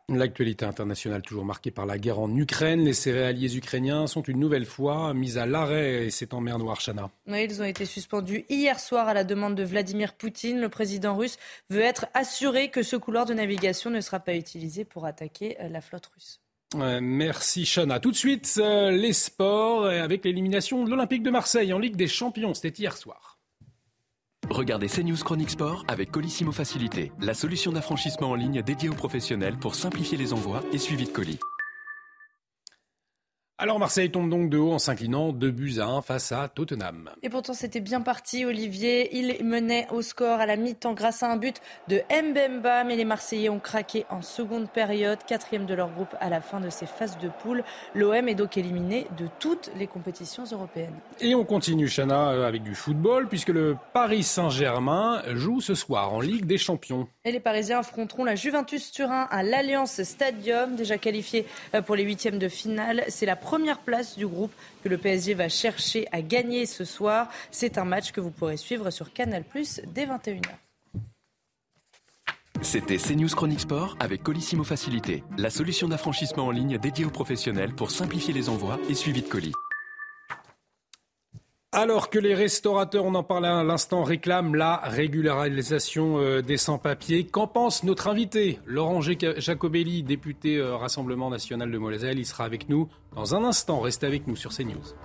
L'actualité 0.10 0.66
internationale 0.66 1.22
toujours 1.22 1.45
marquée 1.45 1.72
par 1.72 1.86
la 1.86 1.97
guerre 1.97 2.20
en 2.20 2.36
Ukraine. 2.36 2.84
Les 2.84 2.93
céréaliers 2.93 3.55
ukrainiens 3.55 4.07
sont 4.07 4.24
une 4.24 4.39
nouvelle 4.39 4.66
fois 4.66 5.14
mis 5.14 5.38
à 5.38 5.45
l'arrêt 5.45 6.05
et 6.05 6.10
c'est 6.10 6.34
en 6.34 6.41
mer 6.41 6.57
Noire, 6.57 6.80
Chana. 6.82 7.12
ils 7.28 7.62
ont 7.62 7.66
été 7.66 7.86
suspendus 7.86 8.45
hier 8.49 8.80
soir 8.80 9.07
à 9.07 9.14
la 9.14 9.24
demande 9.24 9.55
de 9.55 9.64
Vladimir 9.64 10.14
Poutine. 10.14 10.60
Le 10.60 10.70
président 10.70 11.16
russe 11.16 11.38
veut 11.70 11.82
être 11.82 12.07
assuré 12.14 12.70
que 12.70 12.82
ce 12.82 12.95
couloir 12.95 13.26
de 13.26 13.34
navigation 13.34 13.89
ne 13.89 14.01
sera 14.01 14.20
pas 14.20 14.36
utilisé 14.36 14.84
pour 14.84 15.05
attaquer 15.05 15.57
euh, 15.62 15.70
la 15.70 15.82
flotte 15.82 16.07
russe. 16.14 16.41
merci 16.76 17.66
Chana. 17.66 17.99
Tout 17.99 18.12
de 18.12 18.18
suite, 18.18 18.55
euh, 18.57 18.91
les 18.91 19.14
sports 19.14 19.86
avec 19.86 20.26
l'élimination 20.26 20.84
de 20.84 20.89
l'Olympique 20.89 21.24
de 21.24 21.30
Marseille 21.32 21.72
en 21.72 21.80
Ligue 21.80 21.95
des 21.95 22.07
Champions. 22.07 22.53
C'était 22.53 22.82
hier 22.82 22.97
soir. 22.97 23.38
Regardez 24.49 24.87
CNews 24.87 25.17
Chronique 25.23 25.51
Sport 25.51 25.85
avec 25.87 26.11
Colissimo 26.11 26.51
Facilité, 26.51 27.11
la 27.21 27.35
solution 27.35 27.71
d'affranchissement 27.71 28.31
en 28.31 28.35
ligne 28.35 28.63
dédiée 28.63 28.89
aux 28.89 28.95
professionnels 28.95 29.57
pour 29.57 29.75
simplifier 29.75 30.17
les 30.17 30.33
envois 30.33 30.63
et 30.73 30.79
suivi 30.79 31.05
de 31.05 31.11
colis. 31.11 31.39
Alors 33.62 33.78
Marseille 33.78 34.10
tombe 34.10 34.30
donc 34.30 34.49
de 34.49 34.57
haut 34.57 34.72
en 34.72 34.80
s'inclinant 34.80 35.34
2 35.34 35.51
buts 35.51 35.80
à 35.80 35.86
1 35.88 36.01
face 36.01 36.32
à 36.32 36.47
Tottenham. 36.47 37.10
Et 37.24 37.30
pourtant 37.30 37.51
c'était 37.51 37.82
bien 37.82 37.99
parti 37.99 38.45
Olivier. 38.45 39.10
Il 39.18 39.43
menait 39.43 39.86
au 39.91 40.01
score 40.01 40.39
à 40.39 40.45
la 40.45 40.55
mi-temps 40.55 40.93
grâce 40.93 41.24
à 41.24 41.30
un 41.30 41.36
but 41.36 41.57
de 41.89 42.01
Mbemba. 42.10 42.86
Mais 42.86 42.95
les 42.95 43.03
Marseillais 43.03 43.49
ont 43.49 43.60
craqué 43.60 44.05
en 44.10 44.22
seconde 44.22 44.70
période, 44.70 45.20
quatrième 45.28 45.66
de 45.66 45.74
leur 45.74 45.91
groupe 45.91 46.16
à 46.22 46.30
la 46.30 46.39
fin 46.39 46.62
de 46.62 46.70
ces 46.70 46.86
phases 46.86 47.18
de 47.18 47.28
poule. 47.28 47.66
L'OM 47.95 48.30
est 48.30 48.34
donc 48.34 48.55
éliminé 48.55 49.07
de 49.18 49.28
toutes 49.39 49.72
les 49.78 49.88
compétitions 49.88 50.45
européennes. 50.49 50.95
Et 51.20 51.36
on 51.36 51.43
continue 51.43 51.89
Chana 51.89 52.30
euh, 52.30 52.47
avec 52.47 52.64
du 52.64 52.76
football 52.76 53.28
puisque 53.28 53.49
le 53.49 53.76
Paris 53.91 54.24
Saint-Germain 54.24 55.22
joue 55.34 55.60
ce 55.60 55.76
soir 55.76 56.14
en 56.14 56.22
Ligue 56.22 56.45
des 56.45 56.57
Champions. 56.57 57.10
Et 57.26 57.34
les 57.34 57.41
Parisiens 57.41 57.80
affronteront 57.80 58.24
la 58.24 58.36
Juventus 58.36 58.89
Turin 58.93 59.28
à 59.30 59.43
l'Alliance 59.43 60.01
Stadium, 60.03 60.78
déjà 60.78 60.97
qualifié 60.97 61.45
euh, 61.76 61.82
pour 61.82 61.97
les 61.97 62.03
huitièmes 62.03 62.39
de 62.39 62.47
finale. 62.47 63.03
C'est 63.10 63.26
la 63.26 63.36
première 63.36 63.48
place 63.85 64.17
du 64.17 64.27
groupe 64.27 64.51
que 64.83 64.89
le 64.89 64.97
PSG 64.97 65.33
va 65.33 65.49
chercher 65.49 66.07
à 66.11 66.21
gagner 66.21 66.65
ce 66.65 66.85
soir. 66.85 67.29
C'est 67.51 67.77
un 67.77 67.85
match 67.85 68.11
que 68.11 68.21
vous 68.21 68.31
pourrez 68.31 68.57
suivre 68.57 68.89
sur 68.91 69.13
Canal 69.13 69.43
dès 69.87 70.05
21h. 70.05 70.41
C'était 72.61 72.97
CNews 72.97 73.29
Chronique 73.29 73.61
Sport 73.61 73.95
avec 74.01 74.21
Colissimo 74.21 74.63
Facilité, 74.63 75.23
la 75.37 75.49
solution 75.49 75.87
d'affranchissement 75.87 76.47
en 76.47 76.51
ligne 76.51 76.77
dédiée 76.77 77.05
aux 77.05 77.09
professionnels 77.09 77.73
pour 77.73 77.89
simplifier 77.89 78.33
les 78.33 78.49
envois 78.49 78.77
et 78.89 78.95
suivi 78.95 79.21
de 79.21 79.27
colis. 79.27 79.53
Alors 81.72 82.09
que 82.09 82.17
les 82.17 82.34
restaurateurs, 82.34 83.05
on 83.05 83.13
en 83.13 83.22
parlait 83.22 83.47
à 83.47 83.63
l'instant, 83.63 84.03
réclament 84.03 84.55
la 84.55 84.78
régularisation 84.78 86.17
euh, 86.17 86.41
des 86.41 86.57
sans-papiers, 86.57 87.28
qu'en 87.28 87.45
pense 87.45 87.84
notre 87.84 88.07
invité 88.07 88.57
Laurent 88.65 89.01
Jacobelli, 89.01 90.01
député 90.01 90.57
euh, 90.57 90.76
Rassemblement 90.76 91.30
national 91.30 91.72
de 91.72 91.78
Moselle 91.78 92.17
Il 92.17 92.26
sera 92.26 92.45
avec 92.45 92.70
nous 92.70 92.89
dans 93.15 93.36
un 93.36 93.43
instant. 93.43 93.82
Restez 93.82 94.07
avec 94.07 94.26
nous 94.26 94.36
sur 94.36 94.51
CNews. 94.51 94.95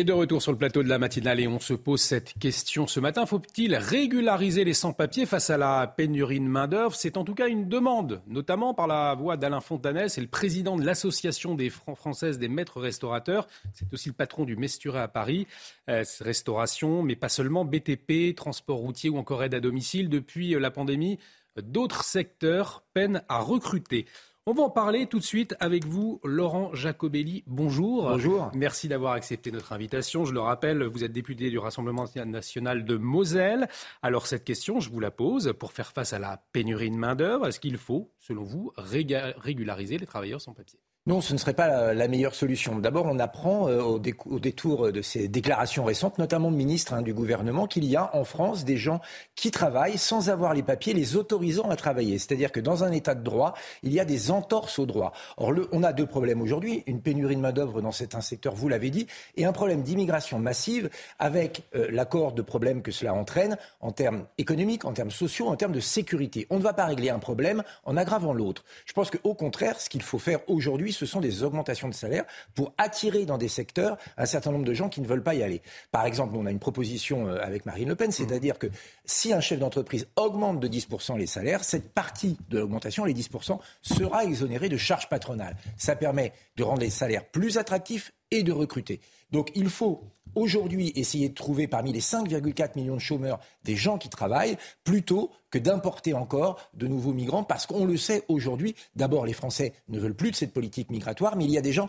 Et 0.00 0.04
de 0.04 0.12
retour 0.12 0.40
sur 0.40 0.52
le 0.52 0.58
plateau 0.58 0.84
de 0.84 0.88
la 0.88 1.00
matinale, 1.00 1.40
et 1.40 1.48
on 1.48 1.58
se 1.58 1.74
pose 1.74 2.00
cette 2.00 2.34
question 2.38 2.86
ce 2.86 3.00
matin. 3.00 3.26
Faut-il 3.26 3.74
régulariser 3.74 4.62
les 4.62 4.72
sans-papiers 4.72 5.26
face 5.26 5.50
à 5.50 5.58
la 5.58 5.88
pénurie 5.88 6.38
de 6.38 6.44
main-d'œuvre? 6.44 6.94
C'est 6.94 7.16
en 7.16 7.24
tout 7.24 7.34
cas 7.34 7.48
une 7.48 7.68
demande, 7.68 8.22
notamment 8.28 8.74
par 8.74 8.86
la 8.86 9.16
voix 9.16 9.36
d'Alain 9.36 9.60
Fontanès, 9.60 10.12
c'est 10.12 10.20
le 10.20 10.28
président 10.28 10.76
de 10.76 10.86
l'Association 10.86 11.56
des 11.56 11.68
françaises 11.68 12.38
des 12.38 12.46
maîtres 12.46 12.80
restaurateurs. 12.80 13.48
C'est 13.72 13.92
aussi 13.92 14.10
le 14.10 14.14
patron 14.14 14.44
du 14.44 14.56
Mesturet 14.56 15.00
à 15.00 15.08
Paris. 15.08 15.48
Euh, 15.90 16.04
restauration, 16.20 17.02
mais 17.02 17.16
pas 17.16 17.28
seulement 17.28 17.64
BTP, 17.64 18.36
transport 18.36 18.78
routier 18.78 19.10
ou 19.10 19.18
encore 19.18 19.42
aide 19.42 19.54
à 19.54 19.60
domicile. 19.60 20.08
Depuis 20.08 20.50
la 20.50 20.70
pandémie, 20.70 21.18
d'autres 21.60 22.04
secteurs 22.04 22.84
peinent 22.94 23.24
à 23.28 23.40
recruter. 23.40 24.06
On 24.50 24.54
va 24.54 24.62
en 24.62 24.70
parler 24.70 25.04
tout 25.04 25.18
de 25.18 25.24
suite 25.24 25.54
avec 25.60 25.84
vous, 25.84 26.22
Laurent 26.24 26.74
Jacobelli. 26.74 27.44
Bonjour. 27.46 28.04
Bonjour. 28.08 28.50
Merci 28.54 28.88
d'avoir 28.88 29.12
accepté 29.12 29.52
notre 29.52 29.74
invitation. 29.74 30.24
Je 30.24 30.32
le 30.32 30.40
rappelle, 30.40 30.84
vous 30.84 31.04
êtes 31.04 31.12
député 31.12 31.50
du 31.50 31.58
Rassemblement 31.58 32.06
national 32.24 32.86
de 32.86 32.96
Moselle. 32.96 33.68
Alors 34.00 34.26
cette 34.26 34.44
question, 34.44 34.80
je 34.80 34.88
vous 34.88 35.00
la 35.00 35.10
pose. 35.10 35.52
Pour 35.58 35.72
faire 35.72 35.92
face 35.92 36.14
à 36.14 36.18
la 36.18 36.42
pénurie 36.52 36.90
de 36.90 36.96
main-d'œuvre, 36.96 37.46
est-ce 37.46 37.60
qu'il 37.60 37.76
faut, 37.76 38.10
selon 38.20 38.42
vous, 38.42 38.72
régulariser 38.78 39.98
les 39.98 40.06
travailleurs 40.06 40.40
sans 40.40 40.54
papier? 40.54 40.80
Non, 41.08 41.22
ce 41.22 41.32
ne 41.32 41.38
serait 41.38 41.54
pas 41.54 41.94
la, 41.94 42.06
meilleure 42.06 42.34
solution. 42.34 42.78
D'abord, 42.78 43.06
on 43.06 43.18
apprend 43.18 43.66
euh, 43.66 43.80
au, 43.80 43.98
détour 43.98 44.92
de 44.92 45.00
ces 45.00 45.26
déclarations 45.26 45.84
récentes, 45.84 46.18
notamment 46.18 46.50
de 46.50 46.56
ministres 46.56 46.92
hein, 46.92 47.00
du 47.00 47.14
gouvernement, 47.14 47.66
qu'il 47.66 47.86
y 47.86 47.96
a 47.96 48.14
en 48.14 48.24
France 48.24 48.66
des 48.66 48.76
gens 48.76 49.00
qui 49.34 49.50
travaillent 49.50 49.96
sans 49.96 50.28
avoir 50.28 50.52
les 50.52 50.62
papiers 50.62 50.92
les 50.92 51.16
autorisant 51.16 51.70
à 51.70 51.76
travailler. 51.76 52.18
C'est-à-dire 52.18 52.52
que 52.52 52.60
dans 52.60 52.84
un 52.84 52.92
état 52.92 53.14
de 53.14 53.24
droit, 53.24 53.54
il 53.82 53.94
y 53.94 54.00
a 54.00 54.04
des 54.04 54.30
entorses 54.30 54.78
au 54.78 54.84
droit. 54.84 55.14
Or, 55.38 55.54
on 55.72 55.82
a 55.82 55.94
deux 55.94 56.04
problèmes 56.04 56.42
aujourd'hui 56.42 56.82
une 56.86 57.00
pénurie 57.00 57.36
de 57.36 57.40
main-d'œuvre 57.40 57.80
dans 57.80 57.92
certains 57.92 58.20
secteurs, 58.20 58.54
vous 58.54 58.68
l'avez 58.68 58.90
dit, 58.90 59.06
et 59.38 59.46
un 59.46 59.52
problème 59.52 59.80
d'immigration 59.80 60.38
massive 60.38 60.90
avec 61.18 61.62
euh, 61.74 61.88
l'accord 61.90 62.32
de 62.32 62.42
problèmes 62.42 62.82
que 62.82 62.92
cela 62.92 63.14
entraîne 63.14 63.56
en 63.80 63.92
termes 63.92 64.26
économiques, 64.36 64.84
en 64.84 64.92
termes 64.92 65.10
sociaux, 65.10 65.48
en 65.48 65.56
termes 65.56 65.72
de 65.72 65.80
sécurité. 65.80 66.46
On 66.50 66.58
ne 66.58 66.62
va 66.62 66.74
pas 66.74 66.84
régler 66.84 67.08
un 67.08 67.18
problème 67.18 67.62
en 67.86 67.96
aggravant 67.96 68.34
l'autre. 68.34 68.66
Je 68.84 68.92
pense 68.92 69.10
qu'au 69.10 69.32
contraire, 69.32 69.80
ce 69.80 69.88
qu'il 69.88 70.02
faut 70.02 70.18
faire 70.18 70.40
aujourd'hui, 70.48 70.92
ce 70.98 71.06
sont 71.06 71.20
des 71.20 71.42
augmentations 71.44 71.88
de 71.88 71.94
salaire 71.94 72.24
pour 72.54 72.72
attirer 72.76 73.24
dans 73.24 73.38
des 73.38 73.48
secteurs 73.48 73.96
un 74.16 74.26
certain 74.26 74.50
nombre 74.50 74.64
de 74.64 74.74
gens 74.74 74.88
qui 74.88 75.00
ne 75.00 75.06
veulent 75.06 75.22
pas 75.22 75.34
y 75.34 75.42
aller. 75.42 75.62
Par 75.92 76.04
exemple, 76.06 76.34
on 76.36 76.46
a 76.46 76.50
une 76.50 76.58
proposition 76.58 77.28
euh, 77.28 77.38
avec 77.40 77.66
Marine 77.66 77.88
Le 77.88 77.94
Pen, 77.94 78.10
c'est-à-dire 78.10 78.58
que 78.58 78.66
si 79.04 79.32
un 79.32 79.40
chef 79.40 79.60
d'entreprise 79.60 80.08
augmente 80.16 80.60
de 80.60 80.68
10% 80.68 81.16
les 81.16 81.26
salaires, 81.26 81.62
cette 81.64 81.92
partie 81.92 82.36
de 82.48 82.58
l'augmentation, 82.58 83.04
les 83.04 83.14
10%, 83.14 83.58
sera 83.82 84.24
exonérée 84.24 84.68
de 84.68 84.76
charges 84.76 85.08
patronales. 85.08 85.56
Ça 85.76 85.94
permet 85.94 86.32
de 86.58 86.64
rendre 86.64 86.80
les 86.80 86.90
salaires 86.90 87.24
plus 87.30 87.56
attractifs 87.56 88.12
et 88.30 88.42
de 88.42 88.52
recruter. 88.52 89.00
Donc 89.30 89.50
il 89.54 89.70
faut 89.70 90.02
aujourd'hui 90.34 90.92
essayer 90.96 91.28
de 91.28 91.34
trouver 91.34 91.66
parmi 91.66 91.92
les 91.92 92.00
5,4 92.00 92.72
millions 92.76 92.96
de 92.96 93.00
chômeurs 93.00 93.38
des 93.64 93.76
gens 93.76 93.96
qui 93.96 94.10
travaillent 94.10 94.58
plutôt 94.84 95.30
que 95.50 95.58
d'importer 95.58 96.12
encore 96.12 96.60
de 96.74 96.86
nouveaux 96.86 97.12
migrants 97.12 97.44
parce 97.44 97.64
qu'on 97.64 97.86
le 97.86 97.96
sait 97.96 98.24
aujourd'hui, 98.28 98.74
d'abord 98.96 99.24
les 99.24 99.32
Français 99.32 99.72
ne 99.88 99.98
veulent 99.98 100.16
plus 100.16 100.32
de 100.32 100.36
cette 100.36 100.52
politique 100.52 100.90
migratoire, 100.90 101.36
mais 101.36 101.44
il 101.44 101.50
y 101.50 101.58
a 101.58 101.62
des 101.62 101.72
gens 101.72 101.88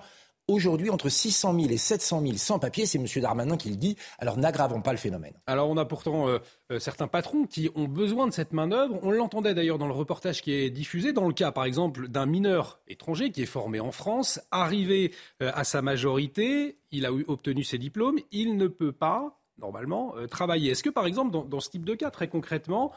aujourd'hui 0.50 0.89
entre 0.89 1.10
600 1.10 1.54
000 1.54 1.72
et 1.72 1.78
700 1.78 2.22
000 2.22 2.34
sans-papiers. 2.38 2.86
C'est 2.86 2.97
M. 2.97 3.06
Darmanin 3.22 3.58
qui 3.58 3.70
le 3.70 3.76
dit. 3.76 3.95
Alors 4.18 4.38
n'aggravons 4.38 4.82
pas 4.82 4.91
le 4.91 4.97
phénomène. 4.97 5.34
Alors 5.47 5.70
on 5.70 5.78
a 5.78 5.86
pourtant 5.86 6.28
euh, 6.28 6.39
euh, 6.72 6.80
certains 6.80 7.08
patrons 7.08 7.45
qui 7.45 7.70
ont 7.76 7.88
besoin 7.88 8.28
de 8.28 8.34
cette 8.34 8.54
main-d'œuvre. 8.54 9.00
On 9.04 9.12
l'entendait 9.12 9.54
d'ailleurs 9.54 9.78
dans 9.78 9.88
le 9.88 9.93
reportage 9.93 10.41
qui 10.41 10.52
est 10.52 10.70
diffusé. 10.70 11.14
Dans 11.14 11.28
le 11.28 11.34
cas, 11.34 11.52
par 11.52 11.66
exemple, 11.66 12.08
d'un 12.08 12.26
mineur 12.26 12.80
étranger 12.88 13.32
qui 13.32 13.43
est 13.43 13.47
formé 13.47 13.80
en 13.80 13.91
France, 13.91 14.41
arrivé 14.52 15.14
euh, 15.41 15.52
à 15.54 15.64
sa 15.64 15.82
majorité, 15.82 16.80
il 16.91 17.06
a 17.06 17.12
obtenu 17.14 17.64
ses 17.64 17.78
diplômes, 17.78 18.18
il 18.32 18.58
ne 18.58 18.68
peut 18.68 18.91
pas, 18.91 19.39
normalement, 19.60 20.16
travailler. 20.30 20.72
Est-ce 20.72 20.84
que, 20.84 20.89
par 20.89 21.06
exemple, 21.06 21.32
dans, 21.32 21.45
dans, 21.45 21.60
ce 21.60 21.70
type 21.70 21.86
de 21.86 21.93
cas, 21.93 22.10
très 22.10 22.28
concrètement, 22.28 22.91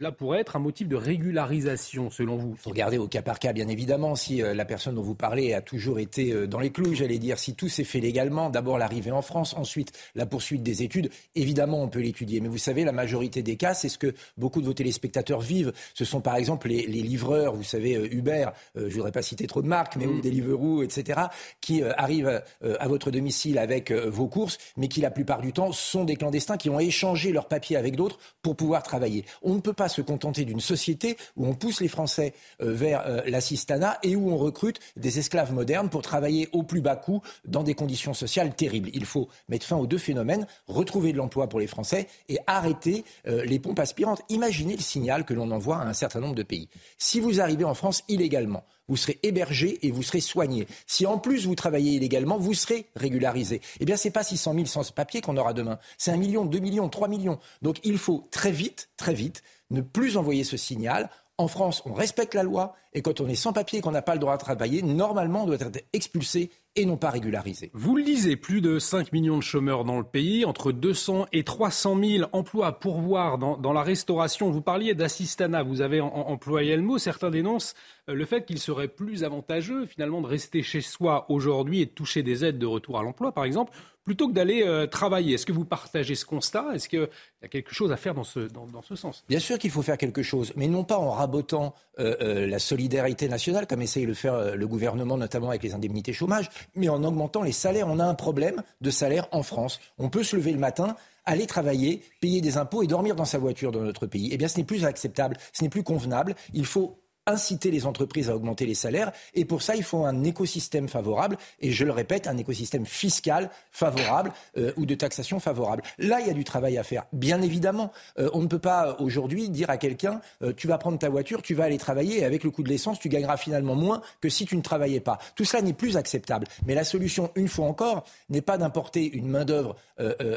là 0.00 0.12
pourrait 0.12 0.40
être 0.40 0.56
un 0.56 0.60
motif 0.60 0.88
de 0.88 0.96
régularisation, 0.96 2.10
selon 2.10 2.36
vous 2.36 2.52
Il 2.52 2.58
faut 2.58 2.70
regarder 2.70 2.98
au 2.98 3.08
cas 3.08 3.22
par 3.22 3.38
cas, 3.38 3.52
bien 3.52 3.68
évidemment. 3.68 4.14
Si 4.14 4.42
euh, 4.42 4.54
la 4.54 4.64
personne 4.64 4.94
dont 4.94 5.02
vous 5.02 5.14
parlez 5.14 5.54
a 5.54 5.60
toujours 5.60 5.98
été 5.98 6.32
euh, 6.32 6.46
dans 6.46 6.60
les 6.60 6.70
clous, 6.70 6.94
j'allais 6.94 7.18
dire, 7.18 7.38
si 7.38 7.54
tout 7.54 7.68
s'est 7.68 7.84
fait 7.84 8.00
légalement, 8.00 8.50
d'abord 8.50 8.78
l'arrivée 8.78 9.10
en 9.10 9.22
France, 9.22 9.54
ensuite 9.54 9.92
la 10.14 10.26
poursuite 10.26 10.62
des 10.62 10.82
études, 10.82 11.10
évidemment, 11.34 11.82
on 11.82 11.88
peut 11.88 12.00
l'étudier. 12.00 12.40
Mais 12.40 12.48
vous 12.48 12.58
savez, 12.58 12.84
la 12.84 12.92
majorité 12.92 13.42
des 13.42 13.56
cas, 13.56 13.74
c'est 13.74 13.88
ce 13.88 13.98
que 13.98 14.14
beaucoup 14.36 14.60
de 14.60 14.66
vos 14.66 14.74
téléspectateurs 14.74 15.40
vivent. 15.40 15.72
Ce 15.94 16.04
sont 16.04 16.20
par 16.20 16.36
exemple 16.36 16.68
les, 16.68 16.86
livreurs, 16.86 17.54
vous 17.54 17.62
savez, 17.62 17.96
euh, 17.96 18.12
Uber, 18.12 18.50
je 18.74 18.84
ne 18.84 18.88
voudrais 18.88 19.12
pas 19.12 19.22
citer 19.22 19.46
trop 19.46 19.62
de 19.62 19.68
marques, 19.68 19.96
mais 19.96 20.06
mm. 20.06 20.18
ou 20.18 20.20
Deliveroo, 20.20 20.82
etc., 20.82 21.20
qui 21.60 21.82
arrivent 21.82 22.42
à 22.62 22.88
votre 22.88 23.10
domicile 23.10 23.58
avec 23.58 23.92
vos 23.92 24.26
courses, 24.26 24.58
mais 24.76 24.88
qui 24.88 25.00
la 25.00 25.10
plupart 25.10 25.40
du 25.40 25.52
temps 25.52 25.72
sont 25.72 26.04
des 26.04 26.16
clandestins 26.16 26.56
qui 26.56 26.70
ont 26.70 26.80
échangé 26.80 27.32
leurs 27.32 27.48
papiers 27.48 27.76
avec 27.76 27.96
d'autres 27.96 28.18
pour 28.42 28.56
pouvoir 28.56 28.82
travailler. 28.82 29.24
On 29.42 29.54
ne 29.54 29.60
peut 29.60 29.72
pas 29.72 29.88
se 29.88 30.00
contenter 30.02 30.44
d'une 30.44 30.60
société 30.60 31.16
où 31.36 31.46
on 31.46 31.54
pousse 31.54 31.80
les 31.80 31.88
Français 31.88 32.34
euh, 32.62 32.72
vers 32.72 33.06
euh, 33.06 33.20
l'assistanat 33.26 33.98
et 34.02 34.16
où 34.16 34.30
on 34.30 34.36
recrute 34.36 34.80
des 34.96 35.18
esclaves 35.18 35.52
modernes 35.52 35.88
pour 35.88 36.02
travailler 36.02 36.48
au 36.52 36.62
plus 36.62 36.80
bas 36.80 36.96
coût 36.96 37.22
dans 37.46 37.62
des 37.62 37.74
conditions 37.74 38.14
sociales 38.14 38.54
terribles. 38.54 38.90
Il 38.94 39.04
faut 39.04 39.28
mettre 39.48 39.66
fin 39.66 39.76
aux 39.76 39.86
deux 39.86 39.98
phénomènes, 39.98 40.46
retrouver 40.66 41.12
de 41.12 41.18
l'emploi 41.18 41.48
pour 41.48 41.60
les 41.60 41.66
Français 41.66 42.08
et 42.28 42.38
arrêter 42.46 43.04
euh, 43.26 43.44
les 43.44 43.58
pompes 43.58 43.78
aspirantes. 43.78 44.22
Imaginez 44.28 44.76
le 44.76 44.82
signal 44.82 45.24
que 45.24 45.34
l'on 45.34 45.50
envoie 45.50 45.78
à 45.78 45.86
un 45.86 45.92
certain 45.92 46.20
nombre 46.20 46.34
de 46.34 46.42
pays. 46.42 46.68
Si 46.98 47.20
vous 47.20 47.40
arrivez 47.40 47.64
en 47.64 47.74
France 47.74 48.02
illégalement, 48.08 48.64
vous 48.88 48.96
serez 48.96 49.18
hébergé 49.22 49.78
et 49.86 49.90
vous 49.90 50.02
serez 50.02 50.20
soigné. 50.20 50.66
Si 50.86 51.06
en 51.06 51.18
plus 51.18 51.46
vous 51.46 51.54
travaillez 51.54 51.92
illégalement, 51.92 52.38
vous 52.38 52.54
serez 52.54 52.86
régularisé. 52.96 53.60
Eh 53.80 53.84
bien, 53.84 53.96
ce 53.96 54.08
n'est 54.08 54.12
pas 54.12 54.24
600 54.24 54.54
000 54.54 54.66
sans 54.66 54.90
papier 54.90 55.20
qu'on 55.20 55.36
aura 55.36 55.52
demain. 55.52 55.78
C'est 55.96 56.10
un 56.10 56.16
million, 56.16 56.44
deux 56.44 56.58
millions, 56.58 56.88
trois 56.88 57.08
millions. 57.08 57.38
Donc 57.62 57.78
il 57.84 57.98
faut 57.98 58.26
très 58.30 58.52
vite, 58.52 58.88
très 58.96 59.14
vite, 59.14 59.42
ne 59.70 59.80
plus 59.80 60.16
envoyer 60.16 60.44
ce 60.44 60.56
signal. 60.56 61.10
En 61.36 61.46
France, 61.46 61.82
on 61.86 61.94
respecte 61.94 62.34
la 62.34 62.42
loi 62.42 62.74
et 62.94 63.02
quand 63.02 63.20
on 63.20 63.28
est 63.28 63.36
sans 63.36 63.52
papier 63.52 63.78
et 63.78 63.82
qu'on 63.82 63.92
n'a 63.92 64.02
pas 64.02 64.14
le 64.14 64.20
droit 64.20 64.36
de 64.36 64.42
travailler, 64.42 64.82
normalement, 64.82 65.44
on 65.44 65.46
doit 65.46 65.56
être 65.56 65.84
expulsé 65.92 66.50
et 66.78 66.86
non 66.86 66.96
pas 66.96 67.10
régularisé. 67.10 67.70
Vous 67.74 67.96
le 67.96 68.04
lisez, 68.04 68.36
plus 68.36 68.60
de 68.60 68.78
5 68.78 69.12
millions 69.12 69.36
de 69.36 69.42
chômeurs 69.42 69.84
dans 69.84 69.98
le 69.98 70.04
pays, 70.04 70.44
entre 70.44 70.70
200 70.70 71.26
et 71.32 71.42
300 71.42 71.98
000 72.00 72.28
emplois 72.32 72.68
à 72.68 72.72
pourvoir 72.72 73.38
dans, 73.38 73.56
dans 73.56 73.72
la 73.72 73.82
restauration. 73.82 74.50
Vous 74.50 74.62
parliez 74.62 74.94
d'assistanat, 74.94 75.64
vous 75.64 75.80
avez 75.80 76.00
employé 76.00 76.76
le 76.76 76.82
mot. 76.82 76.98
Certains 76.98 77.30
dénoncent 77.30 77.74
euh, 78.08 78.14
le 78.14 78.24
fait 78.24 78.46
qu'il 78.46 78.60
serait 78.60 78.86
plus 78.86 79.24
avantageux 79.24 79.86
finalement 79.86 80.20
de 80.20 80.28
rester 80.28 80.62
chez 80.62 80.80
soi 80.80 81.26
aujourd'hui 81.28 81.80
et 81.80 81.86
de 81.86 81.90
toucher 81.90 82.22
des 82.22 82.44
aides 82.44 82.58
de 82.58 82.66
retour 82.66 82.98
à 82.98 83.02
l'emploi, 83.02 83.32
par 83.32 83.44
exemple, 83.44 83.72
plutôt 84.08 84.28
que 84.28 84.32
d'aller 84.32 84.62
euh, 84.62 84.86
travailler. 84.86 85.34
Est-ce 85.34 85.44
que 85.44 85.52
vous 85.52 85.66
partagez 85.66 86.14
ce 86.14 86.24
constat? 86.24 86.74
Est-ce 86.74 86.88
qu'il 86.88 87.06
y 87.42 87.44
a 87.44 87.48
quelque 87.48 87.74
chose 87.74 87.92
à 87.92 87.98
faire 87.98 88.14
dans 88.14 88.24
ce, 88.24 88.40
dans, 88.40 88.80
ce 88.80 88.96
sens? 88.96 89.22
Bien 89.28 89.38
sûr 89.38 89.58
qu'il 89.58 89.70
faut 89.70 89.82
faire 89.82 89.98
quelque 89.98 90.22
chose, 90.22 90.54
mais 90.56 90.66
non 90.66 90.82
pas 90.82 90.96
en 90.96 91.10
rabotant 91.10 91.74
euh, 91.98 92.16
euh, 92.22 92.46
la 92.46 92.58
solidarité 92.58 93.28
nationale, 93.28 93.66
comme 93.66 93.82
essaye 93.82 94.04
de 94.04 94.08
le 94.08 94.14
faire 94.14 94.56
le 94.56 94.66
gouvernement, 94.66 95.18
notamment 95.18 95.50
avec 95.50 95.62
les 95.62 95.74
indemnités 95.74 96.14
chômage, 96.14 96.48
mais 96.74 96.88
en 96.88 97.04
augmentant 97.04 97.42
les 97.42 97.52
salaires. 97.52 97.88
On 97.88 97.98
a 97.98 98.04
un 98.04 98.14
problème 98.14 98.62
de 98.80 98.90
salaire 98.90 99.28
en 99.32 99.42
France. 99.42 99.80
On 99.98 100.08
peut 100.08 100.22
se 100.22 100.36
lever 100.36 100.52
le 100.52 100.58
matin 100.58 100.96
aller 101.28 101.46
travailler, 101.46 102.02
payer 102.20 102.40
des 102.40 102.56
impôts 102.56 102.82
et 102.82 102.86
dormir 102.86 103.14
dans 103.14 103.26
sa 103.26 103.36
voiture 103.36 103.70
dans 103.70 103.82
notre 103.82 104.06
pays. 104.06 104.30
Eh 104.32 104.38
bien, 104.38 104.48
ce 104.48 104.56
n'est 104.56 104.64
plus 104.64 104.86
acceptable, 104.86 105.36
ce 105.52 105.62
n'est 105.62 105.68
plus 105.68 105.82
convenable. 105.82 106.34
Il 106.54 106.64
faut 106.64 106.98
inciter 107.28 107.70
les 107.70 107.86
entreprises 107.86 108.30
à 108.30 108.36
augmenter 108.36 108.66
les 108.66 108.74
salaires. 108.74 109.12
Et 109.34 109.44
pour 109.44 109.62
ça, 109.62 109.76
il 109.76 109.82
faut 109.82 110.04
un 110.04 110.24
écosystème 110.24 110.88
favorable. 110.88 111.36
Et 111.60 111.70
je 111.70 111.84
le 111.84 111.92
répète, 111.92 112.26
un 112.26 112.36
écosystème 112.36 112.86
fiscal 112.86 113.50
favorable 113.70 114.32
euh, 114.56 114.72
ou 114.76 114.86
de 114.86 114.94
taxation 114.94 115.38
favorable. 115.38 115.82
Là, 115.98 116.20
il 116.20 116.26
y 116.26 116.30
a 116.30 116.34
du 116.34 116.44
travail 116.44 116.78
à 116.78 116.82
faire. 116.82 117.04
Bien 117.12 117.42
évidemment, 117.42 117.92
euh, 118.18 118.30
on 118.32 118.40
ne 118.40 118.46
peut 118.46 118.58
pas 118.58 118.96
aujourd'hui 118.98 119.50
dire 119.50 119.70
à 119.70 119.76
quelqu'un 119.76 120.20
euh, 120.42 120.52
tu 120.56 120.66
vas 120.66 120.78
prendre 120.78 120.98
ta 120.98 121.08
voiture, 121.08 121.42
tu 121.42 121.54
vas 121.54 121.64
aller 121.64 121.78
travailler 121.78 122.20
et 122.20 122.24
avec 122.24 122.44
le 122.44 122.50
coût 122.50 122.62
de 122.62 122.68
l'essence, 122.68 122.98
tu 122.98 123.08
gagneras 123.08 123.36
finalement 123.36 123.74
moins 123.74 124.00
que 124.20 124.28
si 124.28 124.46
tu 124.46 124.56
ne 124.56 124.62
travaillais 124.62 125.00
pas. 125.00 125.18
Tout 125.36 125.44
cela 125.44 125.62
n'est 125.62 125.74
plus 125.74 125.96
acceptable. 125.96 126.46
Mais 126.66 126.74
la 126.74 126.84
solution, 126.84 127.30
une 127.34 127.48
fois 127.48 127.66
encore, 127.66 128.04
n'est 128.30 128.40
pas 128.40 128.58
d'importer 128.58 129.10
une 129.12 129.28
main-d'œuvre 129.28 129.76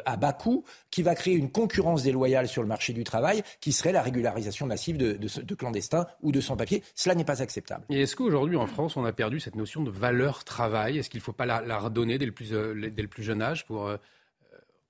à 0.05 0.17
bas 0.17 0.33
coût 0.33 0.63
qui 0.89 1.03
va 1.03 1.13
créer 1.13 1.35
une 1.35 1.51
concurrence 1.51 2.01
déloyale 2.01 2.47
sur 2.47 2.63
le 2.63 2.67
marché 2.67 2.93
du 2.93 3.03
travail 3.03 3.43
qui 3.59 3.71
serait 3.71 3.91
la 3.91 4.01
régularisation 4.01 4.65
massive 4.65 4.97
de, 4.97 5.13
de 5.13 5.55
clandestins 5.55 6.07
ou 6.23 6.31
de 6.31 6.41
sans-papiers 6.41 6.80
cela 6.95 7.15
n'est 7.15 7.25
pas 7.25 7.41
acceptable. 7.41 7.85
Et 7.89 8.01
est-ce 8.01 8.15
qu'aujourd'hui 8.15 8.57
en 8.57 8.67
France, 8.67 8.97
on 8.97 9.05
a 9.05 9.13
perdu 9.13 9.39
cette 9.39 9.55
notion 9.55 9.83
de 9.83 9.91
valeur 9.91 10.43
travail? 10.43 10.97
Est-ce 10.97 11.09
qu'il 11.09 11.19
ne 11.19 11.23
faut 11.23 11.33
pas 11.33 11.45
la, 11.45 11.79
redonner 11.79 12.17
dès 12.17 12.25
le, 12.25 12.31
plus, 12.31 12.53
euh, 12.53 12.89
dès 12.89 13.01
le 13.01 13.07
plus 13.07 13.23
jeune 13.23 13.41
âge 13.41 13.65
pour 13.65 13.87
euh, 13.87 13.97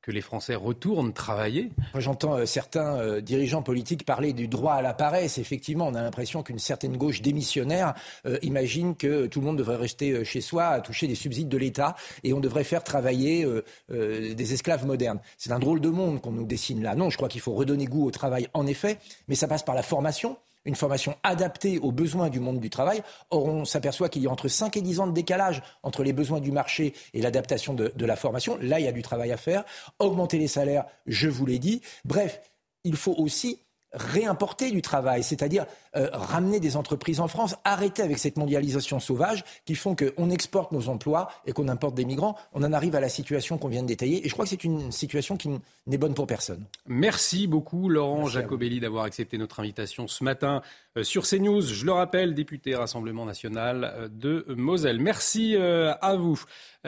que 0.01 0.11
les 0.11 0.21
Français 0.21 0.55
retournent 0.55 1.13
travailler? 1.13 1.71
J'entends 1.95 2.37
euh, 2.37 2.45
certains 2.45 3.19
dirigeants 3.21 3.61
politiques 3.61 4.05
parler 4.05 4.33
du 4.33 4.47
droit 4.47 4.73
à 4.73 4.81
la 4.81 4.93
paresse. 4.93 5.37
Effectivement, 5.37 5.87
on 5.87 5.95
a 5.95 6.01
l'impression 6.01 6.43
qu'une 6.43 6.59
certaine 6.59 6.97
gauche 6.97 7.21
démissionnaire 7.21 7.93
imagine 8.41 8.95
que 8.95 9.27
tout 9.27 9.39
le 9.39 9.45
monde 9.45 9.57
devrait 9.57 9.77
rester 9.77 10.23
chez 10.25 10.41
soi 10.41 10.65
à 10.65 10.81
toucher 10.81 11.07
des 11.07 11.15
subsides 11.15 11.49
de 11.49 11.57
l'État 11.57 11.95
et 12.23 12.33
on 12.33 12.39
devrait 12.39 12.63
faire 12.63 12.83
travailler 12.83 13.47
des 13.89 14.53
esclaves 14.53 14.85
modernes. 14.85 15.19
C'est 15.37 15.51
un 15.51 15.59
drôle 15.59 15.81
de 15.81 15.89
monde 15.89 16.21
qu'on 16.21 16.31
nous 16.31 16.45
dessine 16.45 16.81
là. 16.81 16.95
Non, 16.95 17.09
je 17.09 17.17
crois 17.17 17.29
qu'il 17.29 17.41
faut 17.41 17.53
redonner 17.53 17.85
goût 17.85 18.05
au 18.05 18.11
travail, 18.11 18.47
en 18.53 18.67
effet, 18.67 18.97
mais 19.27 19.35
ça 19.35 19.47
passe 19.47 19.63
par 19.63 19.75
la 19.75 19.83
formation 19.83 20.37
une 20.65 20.75
formation 20.75 21.15
adaptée 21.23 21.79
aux 21.79 21.91
besoins 21.91 22.29
du 22.29 22.39
monde 22.39 22.59
du 22.59 22.69
travail. 22.69 23.01
Or, 23.29 23.45
on 23.45 23.65
s'aperçoit 23.65 24.09
qu'il 24.09 24.21
y 24.21 24.27
a 24.27 24.29
entre 24.29 24.47
5 24.47 24.77
et 24.77 24.81
10 24.81 24.99
ans 24.99 25.07
de 25.07 25.11
décalage 25.11 25.61
entre 25.83 26.03
les 26.03 26.13
besoins 26.13 26.39
du 26.39 26.51
marché 26.51 26.93
et 27.13 27.21
l'adaptation 27.21 27.73
de, 27.73 27.91
de, 27.95 28.05
la 28.05 28.15
formation. 28.15 28.57
Là, 28.61 28.79
il 28.79 28.85
y 28.85 28.89
a 28.89 28.91
du 28.91 29.01
travail 29.01 29.31
à 29.31 29.37
faire. 29.37 29.63
Augmenter 29.99 30.37
les 30.37 30.47
salaires, 30.47 30.85
je 31.07 31.29
vous 31.29 31.45
l'ai 31.45 31.59
dit. 31.59 31.81
Bref, 32.05 32.41
il 32.83 32.95
faut 32.95 33.15
aussi 33.17 33.59
réimporter 33.93 34.71
du 34.71 34.81
travail, 34.81 35.23
c'est-à-dire 35.23 35.65
euh, 35.95 36.09
ramener 36.13 36.59
des 36.59 36.77
entreprises 36.77 37.19
en 37.19 37.27
France, 37.27 37.55
arrêter 37.63 38.01
avec 38.01 38.17
cette 38.17 38.37
mondialisation 38.37 38.99
sauvage 38.99 39.43
qui 39.65 39.75
font 39.75 39.95
qu'on 39.95 40.29
exporte 40.29 40.71
nos 40.71 40.87
emplois 40.87 41.29
et 41.45 41.51
qu'on 41.51 41.67
importe 41.67 41.95
des 41.95 42.05
migrants. 42.05 42.37
On 42.53 42.63
en 42.63 42.73
arrive 42.73 42.95
à 42.95 42.99
la 43.01 43.09
situation 43.09 43.57
qu'on 43.57 43.67
vient 43.67 43.81
de 43.81 43.87
détailler 43.87 44.25
et 44.25 44.29
je 44.29 44.33
crois 44.33 44.45
que 44.45 44.49
c'est 44.49 44.63
une 44.63 44.91
situation 44.91 45.35
qui 45.35 45.49
n'est 45.87 45.97
bonne 45.97 46.13
pour 46.13 46.27
personne. 46.27 46.65
Merci 46.87 47.47
beaucoup 47.47 47.89
Laurent 47.89 48.27
Jacobelli 48.27 48.79
d'avoir 48.79 49.03
accepté 49.03 49.37
notre 49.37 49.59
invitation 49.59 50.07
ce 50.07 50.23
matin 50.23 50.61
sur 51.03 51.27
CNews. 51.27 51.61
Je 51.61 51.85
le 51.85 51.91
rappelle, 51.91 52.33
député 52.33 52.75
Rassemblement 52.75 53.25
national 53.25 53.83
euh, 53.83 54.07
de 54.07 54.45
Moselle. 54.49 54.99
Merci 54.99 55.55
à 55.55 56.15
vous. 56.15 56.41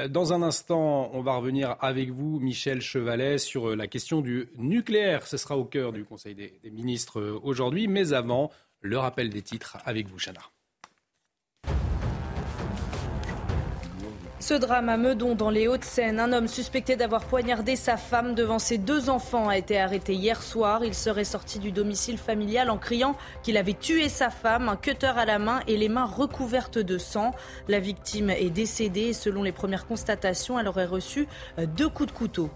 Dans 0.10 0.34
un 0.34 0.42
instant, 0.42 1.12
on 1.14 1.22
va 1.22 1.36
revenir 1.36 1.76
avec 1.80 2.10
vous, 2.10 2.40
Michel 2.40 2.82
Chevalet, 2.82 3.38
sur 3.38 3.76
la 3.76 3.88
question 3.88 4.22
du 4.22 4.50
nucléaire. 4.58 5.28
Ce 5.28 5.38
sera 5.38 5.58
au 5.58 5.66
cœur 5.66 5.94
du 5.94 6.04
Conseil 6.04 6.36
des, 6.36 6.60
des 6.64 6.72
ministres 6.72 7.40
aujourd'hui. 7.44 7.88
Mais 7.88 8.14
avant, 8.14 8.52
le 8.82 8.98
rappel 8.98 9.30
des 9.30 9.42
titres 9.42 9.78
avec 9.86 10.08
vous, 10.08 10.18
Chana. 10.18 10.53
Ce 14.44 14.54
drame 14.54 14.90
à 14.90 14.98
Meudon, 14.98 15.36
dans 15.36 15.50
les 15.50 15.70
Hauts-de-Seine, 15.70 16.20
un 16.20 16.34
homme 16.34 16.50
suspecté 16.50 16.98
d'avoir 16.98 17.24
poignardé 17.24 17.78
sa 17.78 17.96
femme 17.96 18.36
devant 18.36 18.60
ses 18.60 18.78
deux 18.78 19.10
enfants 19.10 19.48
a 19.48 19.58
été 19.58 19.80
arrêté 19.80 20.16
hier 20.16 20.44
soir. 20.44 20.84
Il 20.84 20.94
serait 20.94 21.24
sorti 21.24 21.60
du 21.60 21.72
domicile 21.72 22.18
familial 22.18 22.70
en 22.70 22.78
criant 22.78 23.16
qu'il 23.42 23.56
avait 23.56 23.72
tué 23.72 24.10
sa 24.10 24.30
femme, 24.30 24.68
un 24.68 24.76
cutter 24.76 25.14
à 25.16 25.24
la 25.24 25.40
main 25.40 25.62
et 25.66 25.78
les 25.78 25.88
mains 25.88 26.04
recouvertes 26.04 26.78
de 26.78 26.98
sang. 26.98 27.32
La 27.70 27.80
victime 27.80 28.32
est 28.32 28.50
décédée 28.50 29.12
et 29.12 29.14
selon 29.14 29.44
les 29.44 29.54
premières 29.54 29.88
constatations, 29.88 30.60
elle 30.60 30.68
aurait 30.68 30.88
reçu 30.88 31.26
deux 31.58 31.88
coups 31.88 32.12
de 32.12 32.18
couteau. 32.18 32.50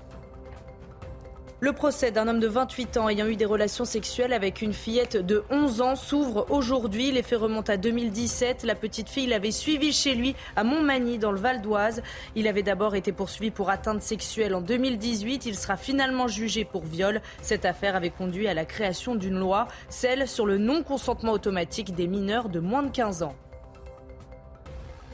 Le 1.60 1.74
procès 1.74 2.12
d'un 2.12 2.28
homme 2.28 2.39
de 2.39 2.47
28 2.47 2.97
ans 2.97 3.10
ayant 3.10 3.26
eu 3.26 3.36
des 3.36 3.45
relations 3.45 3.84
sexuelles 3.84 4.32
avec 4.32 4.62
une 4.62 4.74
fillette 4.74 5.18
de 5.18 5.43
11 5.49 5.82
ans 5.82 5.95
s'ouvre 5.95 6.45
aujourd'hui. 6.51 7.12
Les 7.12 7.24
faits 7.24 7.39
remontent 7.39 7.74
à 7.74 7.78
2017. 7.78 8.62
La 8.62 8.76
petite 8.76 9.10
fille 9.10 9.26
l'avait 9.26 9.49
suivi 9.49 9.91
chez 9.91 10.14
lui 10.14 10.36
à 10.55 10.64
Montmagny 10.64 11.18
dans 11.18 11.32
le 11.32 11.39
Val 11.39 11.64
d'Oise. 11.64 12.03
Il 12.36 12.47
avait 12.47 12.62
d'abord 12.62 12.93
été 12.93 13.12
poursuivi 13.12 13.49
pour 13.49 13.72
atteinte 13.72 14.03
sexuelle 14.03 14.53
en 14.53 14.62
2018. 14.62 15.47
Il 15.47 15.55
sera 15.55 15.78
finalement 15.78 16.28
jugé 16.28 16.64
pour 16.64 16.86
viol. 16.86 17.22
Cette 17.41 17.66
affaire 17.66 17.95
avait 17.95 18.12
conduit 18.12 18.47
à 18.47 18.53
la 18.53 18.66
création 18.66 19.16
d'une 19.16 19.39
loi, 19.39 19.68
celle 19.89 20.28
sur 20.28 20.45
le 20.45 20.60
non-consentement 20.60 21.32
automatique 21.32 21.95
des 21.95 22.05
mineurs 22.05 22.49
de 22.49 22.60
moins 22.60 22.84
de 22.84 22.91
15 22.91 23.24
ans. 23.24 23.36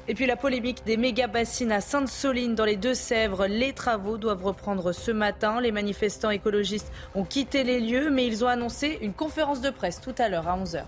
Et 0.10 0.16
puis 0.16 0.26
la 0.26 0.36
polémique 0.36 0.84
des 0.86 0.98
méga 0.98 1.28
bassines 1.28 1.72
à 1.72 1.80
Sainte-Soline 1.80 2.56
dans 2.56 2.66
les 2.66 2.76
Deux-Sèvres. 2.76 3.48
Les 3.48 3.72
travaux 3.72 4.18
doivent 4.18 4.44
reprendre 4.44 4.92
ce 4.92 5.12
matin. 5.12 5.62
Les 5.62 5.72
manifestants 5.72 6.30
écologistes 6.30 6.92
ont 7.16 7.24
quitté 7.24 7.64
les 7.64 7.80
lieux, 7.80 8.10
mais 8.10 8.28
ils 8.28 8.44
ont 8.44 8.50
annoncé 8.50 9.00
une 9.02 9.14
conférence 9.14 9.62
de 9.62 9.70
presse 9.70 10.02
tout 10.02 10.16
à 10.18 10.28
l'heure 10.28 10.50
à 10.50 10.58
11h. 10.62 10.84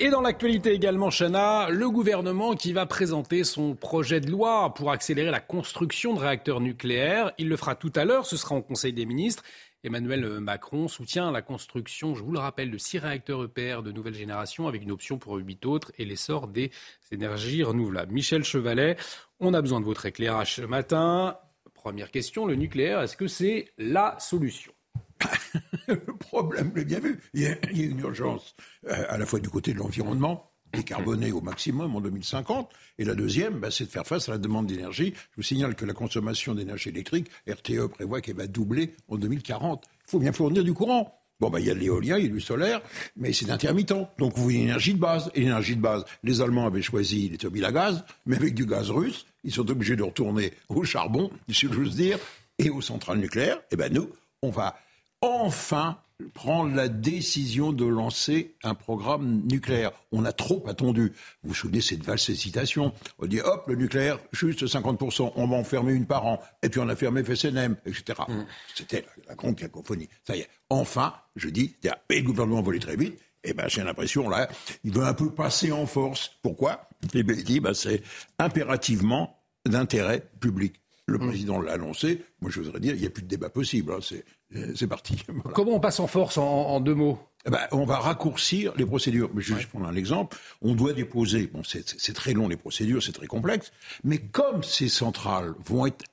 Et 0.00 0.10
dans 0.10 0.20
l'actualité 0.20 0.72
également, 0.72 1.10
Chana, 1.10 1.70
le 1.70 1.90
gouvernement 1.90 2.54
qui 2.54 2.72
va 2.72 2.86
présenter 2.86 3.42
son 3.42 3.74
projet 3.74 4.20
de 4.20 4.30
loi 4.30 4.72
pour 4.72 4.92
accélérer 4.92 5.32
la 5.32 5.40
construction 5.40 6.14
de 6.14 6.20
réacteurs 6.20 6.60
nucléaires. 6.60 7.32
Il 7.36 7.48
le 7.48 7.56
fera 7.56 7.74
tout 7.74 7.92
à 7.96 8.04
l'heure, 8.04 8.24
ce 8.24 8.36
sera 8.36 8.54
au 8.54 8.62
Conseil 8.62 8.92
des 8.92 9.06
ministres. 9.06 9.42
Emmanuel 9.84 10.40
Macron 10.40 10.88
soutient 10.88 11.30
la 11.30 11.42
construction, 11.42 12.14
je 12.14 12.22
vous 12.22 12.32
le 12.32 12.38
rappelle, 12.38 12.70
de 12.70 12.78
six 12.78 12.98
réacteurs 12.98 13.44
EPR 13.44 13.82
de 13.82 13.92
nouvelle 13.92 14.14
génération 14.14 14.66
avec 14.66 14.82
une 14.82 14.90
option 14.90 15.18
pour 15.18 15.36
huit 15.36 15.64
autres 15.66 15.92
et 15.98 16.04
l'essor 16.04 16.48
des 16.48 16.70
énergies 17.12 17.62
renouvelables. 17.62 18.12
Michel 18.12 18.42
Chevalet, 18.42 18.96
on 19.40 19.54
a 19.54 19.62
besoin 19.62 19.80
de 19.80 19.84
votre 19.84 20.06
éclairage 20.06 20.56
ce 20.56 20.62
matin. 20.62 21.38
Première 21.74 22.10
question, 22.10 22.44
le 22.44 22.56
nucléaire, 22.56 23.02
est-ce 23.02 23.16
que 23.16 23.28
c'est 23.28 23.72
la 23.78 24.16
solution 24.18 24.72
le 25.88 26.16
problème, 26.16 26.70
vous 26.74 26.84
bien 26.84 27.00
vu, 27.00 27.20
il 27.34 27.42
y, 27.42 27.46
a, 27.46 27.56
une 27.70 27.98
urgence 27.98 28.54
euh, 28.86 29.04
à 29.08 29.18
la 29.18 29.26
fois 29.26 29.40
du 29.40 29.48
côté 29.48 29.72
de 29.72 29.78
l'environnement, 29.78 30.52
décarboner 30.72 31.32
au 31.32 31.40
maximum 31.40 31.96
en 31.96 32.00
2050. 32.00 32.70
Et 32.98 33.04
la 33.04 33.14
deuxième, 33.14 33.60
bah, 33.60 33.70
c'est 33.70 33.84
de 33.84 33.90
faire 33.90 34.06
face 34.06 34.28
à 34.28 34.32
la 34.32 34.38
demande 34.38 34.66
d'énergie. 34.66 35.14
Je 35.32 35.36
vous 35.36 35.42
signale 35.42 35.74
que 35.74 35.84
la 35.84 35.94
consommation 35.94 36.54
d'énergie 36.54 36.90
électrique, 36.90 37.28
RTE 37.48 37.88
prévoit 37.88 38.20
qu'elle 38.20 38.36
va 38.36 38.46
doubler 38.46 38.94
en 39.08 39.16
2040. 39.16 39.84
Il 40.06 40.10
faut 40.10 40.18
bien 40.18 40.32
fournir 40.32 40.64
du 40.64 40.74
courant. 40.74 41.14
Bon, 41.40 41.50
bah, 41.50 41.60
il 41.60 41.66
y 41.66 41.70
a 41.70 41.74
de 41.74 41.78
l'éolien, 41.78 42.18
il 42.18 42.24
y 42.24 42.28
a 42.28 42.32
du 42.32 42.40
solaire, 42.40 42.80
mais 43.16 43.32
c'est 43.32 43.50
intermittent. 43.50 43.94
Donc, 44.18 44.34
vous 44.34 44.42
voulez 44.42 44.56
une 44.56 44.62
énergie 44.62 44.94
de 44.94 44.98
base. 44.98 45.30
Et 45.34 45.40
l'énergie 45.40 45.76
de 45.76 45.80
base, 45.80 46.04
les 46.24 46.40
Allemands 46.40 46.66
avaient 46.66 46.82
choisi 46.82 47.28
les 47.28 47.38
turbines 47.38 47.64
à 47.64 47.70
gaz, 47.70 48.04
mais 48.26 48.36
avec 48.36 48.54
du 48.54 48.66
gaz 48.66 48.90
russe, 48.90 49.24
ils 49.44 49.52
sont 49.52 49.70
obligés 49.70 49.94
de 49.94 50.02
retourner 50.02 50.52
au 50.68 50.82
charbon, 50.82 51.30
si 51.48 51.68
j'ose 51.70 51.94
dire, 51.94 52.18
et 52.58 52.70
aux 52.70 52.80
centrales 52.80 53.18
nucléaires. 53.18 53.60
Et 53.70 53.76
ben 53.76 53.92
nous, 53.92 54.10
on 54.42 54.50
va 54.50 54.76
enfin 55.20 55.98
prendre 56.34 56.74
la 56.74 56.88
décision 56.88 57.72
de 57.72 57.84
lancer 57.84 58.54
un 58.62 58.74
programme 58.74 59.42
nucléaire. 59.50 59.92
On 60.12 60.24
a 60.24 60.32
trop 60.32 60.64
attendu. 60.68 61.12
Vous 61.42 61.50
vous 61.50 61.54
souvenez 61.54 61.80
cette 61.80 62.02
vaste 62.02 62.34
citation 62.34 62.92
On 63.18 63.26
dit 63.26 63.40
hop, 63.40 63.66
le 63.68 63.76
nucléaire, 63.76 64.18
juste 64.32 64.66
50%, 64.66 65.32
on 65.36 65.46
va 65.46 65.56
en 65.56 65.64
fermer 65.64 65.92
une 65.92 66.06
par 66.06 66.26
an. 66.26 66.40
Et 66.62 66.68
puis 66.68 66.80
on 66.80 66.88
a 66.88 66.96
fermé 66.96 67.22
FSNM, 67.22 67.76
etc. 67.86 68.20
Mm. 68.28 68.46
C'était 68.74 69.04
la, 69.28 69.34
grande 69.34 69.56
cacophonie. 69.56 70.08
Ça 70.26 70.36
y 70.36 70.40
est, 70.40 70.48
enfin, 70.70 71.14
je 71.36 71.48
dis, 71.48 71.76
et 72.10 72.20
le 72.20 72.26
gouvernement 72.26 72.62
volait 72.62 72.80
très 72.80 72.96
vite. 72.96 73.14
Et 73.44 73.50
eh 73.50 73.54
ben, 73.54 73.68
j'ai 73.68 73.84
l'impression, 73.84 74.28
là, 74.28 74.48
il 74.82 74.92
veut 74.92 75.04
un 75.04 75.14
peu 75.14 75.30
passer 75.30 75.70
en 75.70 75.86
force. 75.86 76.32
Pourquoi? 76.42 76.88
Eh 77.14 77.22
bien, 77.22 77.36
il 77.36 77.44
dit, 77.44 77.60
ben, 77.60 77.72
c'est 77.72 78.02
impérativement 78.40 79.40
d'intérêt 79.64 80.28
public. 80.40 80.74
Le 81.08 81.18
mm. 81.18 81.26
président 81.26 81.60
l'a 81.60 81.72
annoncé. 81.72 82.22
Moi, 82.40 82.50
je 82.50 82.60
voudrais 82.60 82.80
dire, 82.80 82.94
il 82.94 83.00
n'y 83.00 83.06
a 83.06 83.10
plus 83.10 83.22
de 83.22 83.28
débat 83.28 83.48
possible. 83.48 83.92
Hein. 83.92 84.16
Euh, 84.54 84.72
c'est 84.76 84.86
parti. 84.86 85.16
Comment 85.54 85.72
on 85.72 85.80
passe 85.80 86.00
en 86.00 86.06
force 86.06 86.36
en, 86.36 86.80
deux 86.80 86.94
mots? 86.94 87.18
Eh 87.46 87.50
ben, 87.50 87.60
on 87.72 87.86
va 87.86 87.98
raccourcir 87.98 88.74
les 88.76 88.84
procédures. 88.84 89.30
Je 89.36 89.54
vais 89.54 89.64
prendre 89.64 89.86
un 89.86 89.96
exemple. 89.96 90.36
On 90.60 90.74
doit 90.74 90.92
déposer, 90.92 91.46
bon, 91.46 91.62
c'est 91.64 92.12
très 92.12 92.34
long 92.34 92.46
les 92.46 92.56
procédures, 92.56 93.02
c'est 93.02 93.12
très 93.12 93.26
complexe, 93.26 93.72
mais 94.04 94.18
comme 94.18 94.62
ces 94.62 94.88
centrales 94.88 95.54
vont 95.64 95.86
être 95.86 96.04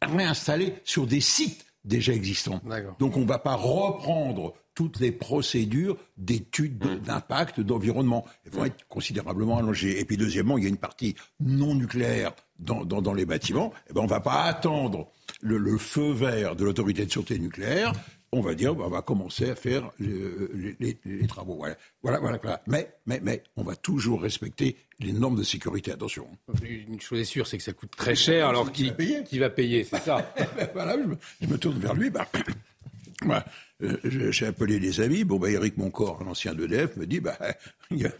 réinstallées 0.00 0.74
sur 0.84 1.06
des 1.06 1.20
sites 1.20 1.66
déjà 1.84 2.12
existants, 2.12 2.60
donc 2.98 3.16
on 3.16 3.20
ne 3.20 3.26
va 3.26 3.38
pas 3.38 3.54
reprendre 3.54 4.54
toutes 4.74 5.00
les 5.00 5.10
procédures 5.10 5.96
d'études 6.16 6.84
mm. 6.84 6.98
d'impact, 7.00 7.60
d'environnement. 7.60 8.24
Elles 8.44 8.52
vont 8.52 8.64
être 8.64 8.86
considérablement 8.88 9.58
allongées. 9.58 9.98
Et 9.98 10.04
puis 10.04 10.16
deuxièmement, 10.16 10.56
il 10.56 10.64
y 10.64 10.66
a 10.66 10.70
une 10.70 10.76
partie 10.76 11.16
non 11.40 11.74
nucléaire 11.74 12.32
dans, 12.58 12.84
dans, 12.84 13.14
les 13.14 13.24
bâtiments. 13.24 13.72
Eh 13.88 13.92
ben, 13.92 14.00
on 14.00 14.04
ne 14.04 14.08
va 14.08 14.20
pas 14.20 14.42
attendre 14.42 15.10
le, 15.40 15.78
feu 15.78 16.12
vert 16.12 16.56
de 16.56 16.64
l'autorité 16.64 17.04
de 17.06 17.10
sûreté 17.10 17.38
nucléaire, 17.38 17.92
on 18.32 18.40
va 18.40 18.54
dire, 18.54 18.76
on 18.76 18.88
va 18.88 19.02
commencer 19.02 19.50
à 19.50 19.54
faire 19.54 19.90
les, 19.98 21.26
travaux. 21.26 21.56
Voilà, 22.02 22.18
voilà, 22.20 22.38
voilà. 22.42 22.62
Mais, 22.66 22.92
mais, 23.06 23.20
mais, 23.22 23.42
on 23.56 23.62
va 23.62 23.74
toujours 23.74 24.20
respecter 24.20 24.76
les 25.00 25.12
normes 25.12 25.36
de 25.36 25.42
sécurité. 25.42 25.92
Attention. 25.92 26.26
Une 26.62 27.00
chose 27.00 27.20
est 27.20 27.24
sûre, 27.24 27.46
c'est 27.46 27.56
que 27.56 27.64
ça 27.64 27.72
coûte 27.72 27.92
très 27.96 28.14
cher. 28.14 28.48
Alors 28.48 28.70
qui, 28.70 28.92
qui 29.26 29.38
va 29.38 29.50
payer, 29.50 29.84
c'est 29.84 30.00
ça 30.00 30.34
Voilà, 30.74 30.96
je 31.40 31.46
me, 31.46 31.58
tourne 31.58 31.78
vers 31.78 31.94
lui. 31.94 32.10
Bah, 32.10 32.28
euh, 33.82 34.30
j'ai 34.30 34.46
appelé 34.46 34.78
les 34.78 35.00
amis. 35.00 35.24
Bon, 35.24 35.38
bah, 35.38 35.50
Eric 35.50 35.78
Moncord, 35.78 36.22
l'ancien 36.22 36.54
d'EDF, 36.54 36.96
me 36.96 37.06
dit, 37.06 37.20
bah, 37.20 37.38
il 37.90 38.02
va 38.02 38.10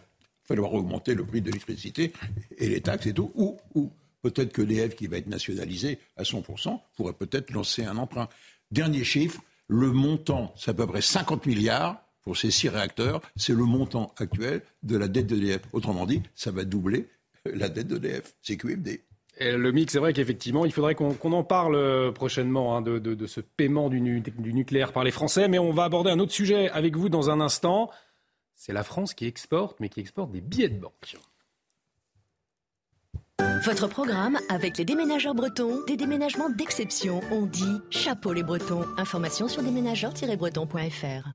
falloir 0.43 0.73
augmenter 0.73 1.13
le 1.13 1.23
prix 1.23 1.41
de 1.41 1.47
l'électricité 1.47 2.13
et 2.57 2.69
les 2.69 2.81
taxes 2.81 3.05
et 3.05 3.13
tout. 3.13 3.31
Ou, 3.35 3.57
ou 3.75 3.91
Peut-être 4.21 4.51
que 4.51 4.61
l'EF, 4.61 4.95
qui 4.95 5.07
va 5.07 5.17
être 5.17 5.27
nationalisé 5.27 5.99
à 6.17 6.23
100%, 6.23 6.79
pourrait 6.95 7.13
peut-être 7.13 7.51
lancer 7.51 7.85
un 7.85 7.97
emprunt. 7.97 8.27
Dernier 8.71 9.03
chiffre, 9.03 9.41
le 9.67 9.91
montant, 9.91 10.53
c'est 10.57 10.71
à 10.71 10.73
peu 10.73 10.87
près 10.87 11.01
50 11.01 11.45
milliards 11.45 12.03
pour 12.23 12.37
ces 12.37 12.51
six 12.51 12.69
réacteurs. 12.69 13.21
C'est 13.35 13.53
le 13.53 13.63
montant 13.63 14.13
actuel 14.17 14.61
de 14.83 14.97
la 14.97 15.07
dette 15.07 15.27
d'EDF. 15.27 15.61
Autrement 15.73 16.05
dit, 16.05 16.21
ça 16.35 16.51
va 16.51 16.65
doubler 16.65 17.07
la 17.45 17.69
dette 17.69 17.87
d'EDF. 17.87 18.35
C'est 18.41 18.57
QFD. 18.57 19.03
Le 19.39 19.71
mix, 19.71 19.93
c'est 19.93 19.99
vrai 19.99 20.11
qu'effectivement, 20.11 20.65
il 20.65 20.73
faudrait 20.73 20.95
qu'on 20.95 21.31
en 21.31 21.43
parle 21.43 21.75
euh, 21.75 22.11
prochainement 22.11 22.75
hein, 22.75 22.81
de, 22.81 23.25
ce 23.25 23.39
paiement 23.39 23.89
du, 23.89 24.01
nucléaire 24.01 24.91
par 24.91 25.05
les 25.05 25.11
Français. 25.11 25.47
Mais 25.47 25.59
on 25.59 25.71
va 25.71 25.85
aborder 25.85 26.11
un 26.11 26.19
autre 26.19 26.33
sujet 26.33 26.69
avec 26.69 26.97
vous 26.97 27.07
dans 27.07 27.29
un 27.29 27.39
instant. 27.39 27.89
C'est 28.55 28.73
la 28.73 28.83
France 28.83 29.13
qui 29.13 29.25
exporte, 29.25 29.79
mais 29.79 29.87
qui 29.87 30.01
exporte 30.01 30.31
des 30.31 30.41
billets 30.41 30.67
de 30.67 30.79
banque. 30.79 31.15
Votre 33.65 33.87
programme 33.87 34.39
avec 34.49 34.77
les 34.77 34.85
déménageurs 34.85 35.35
bretons, 35.35 35.83
des 35.85 35.95
déménagements 35.95 36.49
d'exception. 36.49 37.21
On 37.31 37.45
dit 37.45 37.77
chapeau 37.89 38.33
les 38.33 38.43
bretons. 38.43 38.85
Information 38.97 39.47
sur 39.47 39.61
déménageurs-bretons.fr. 39.61 41.29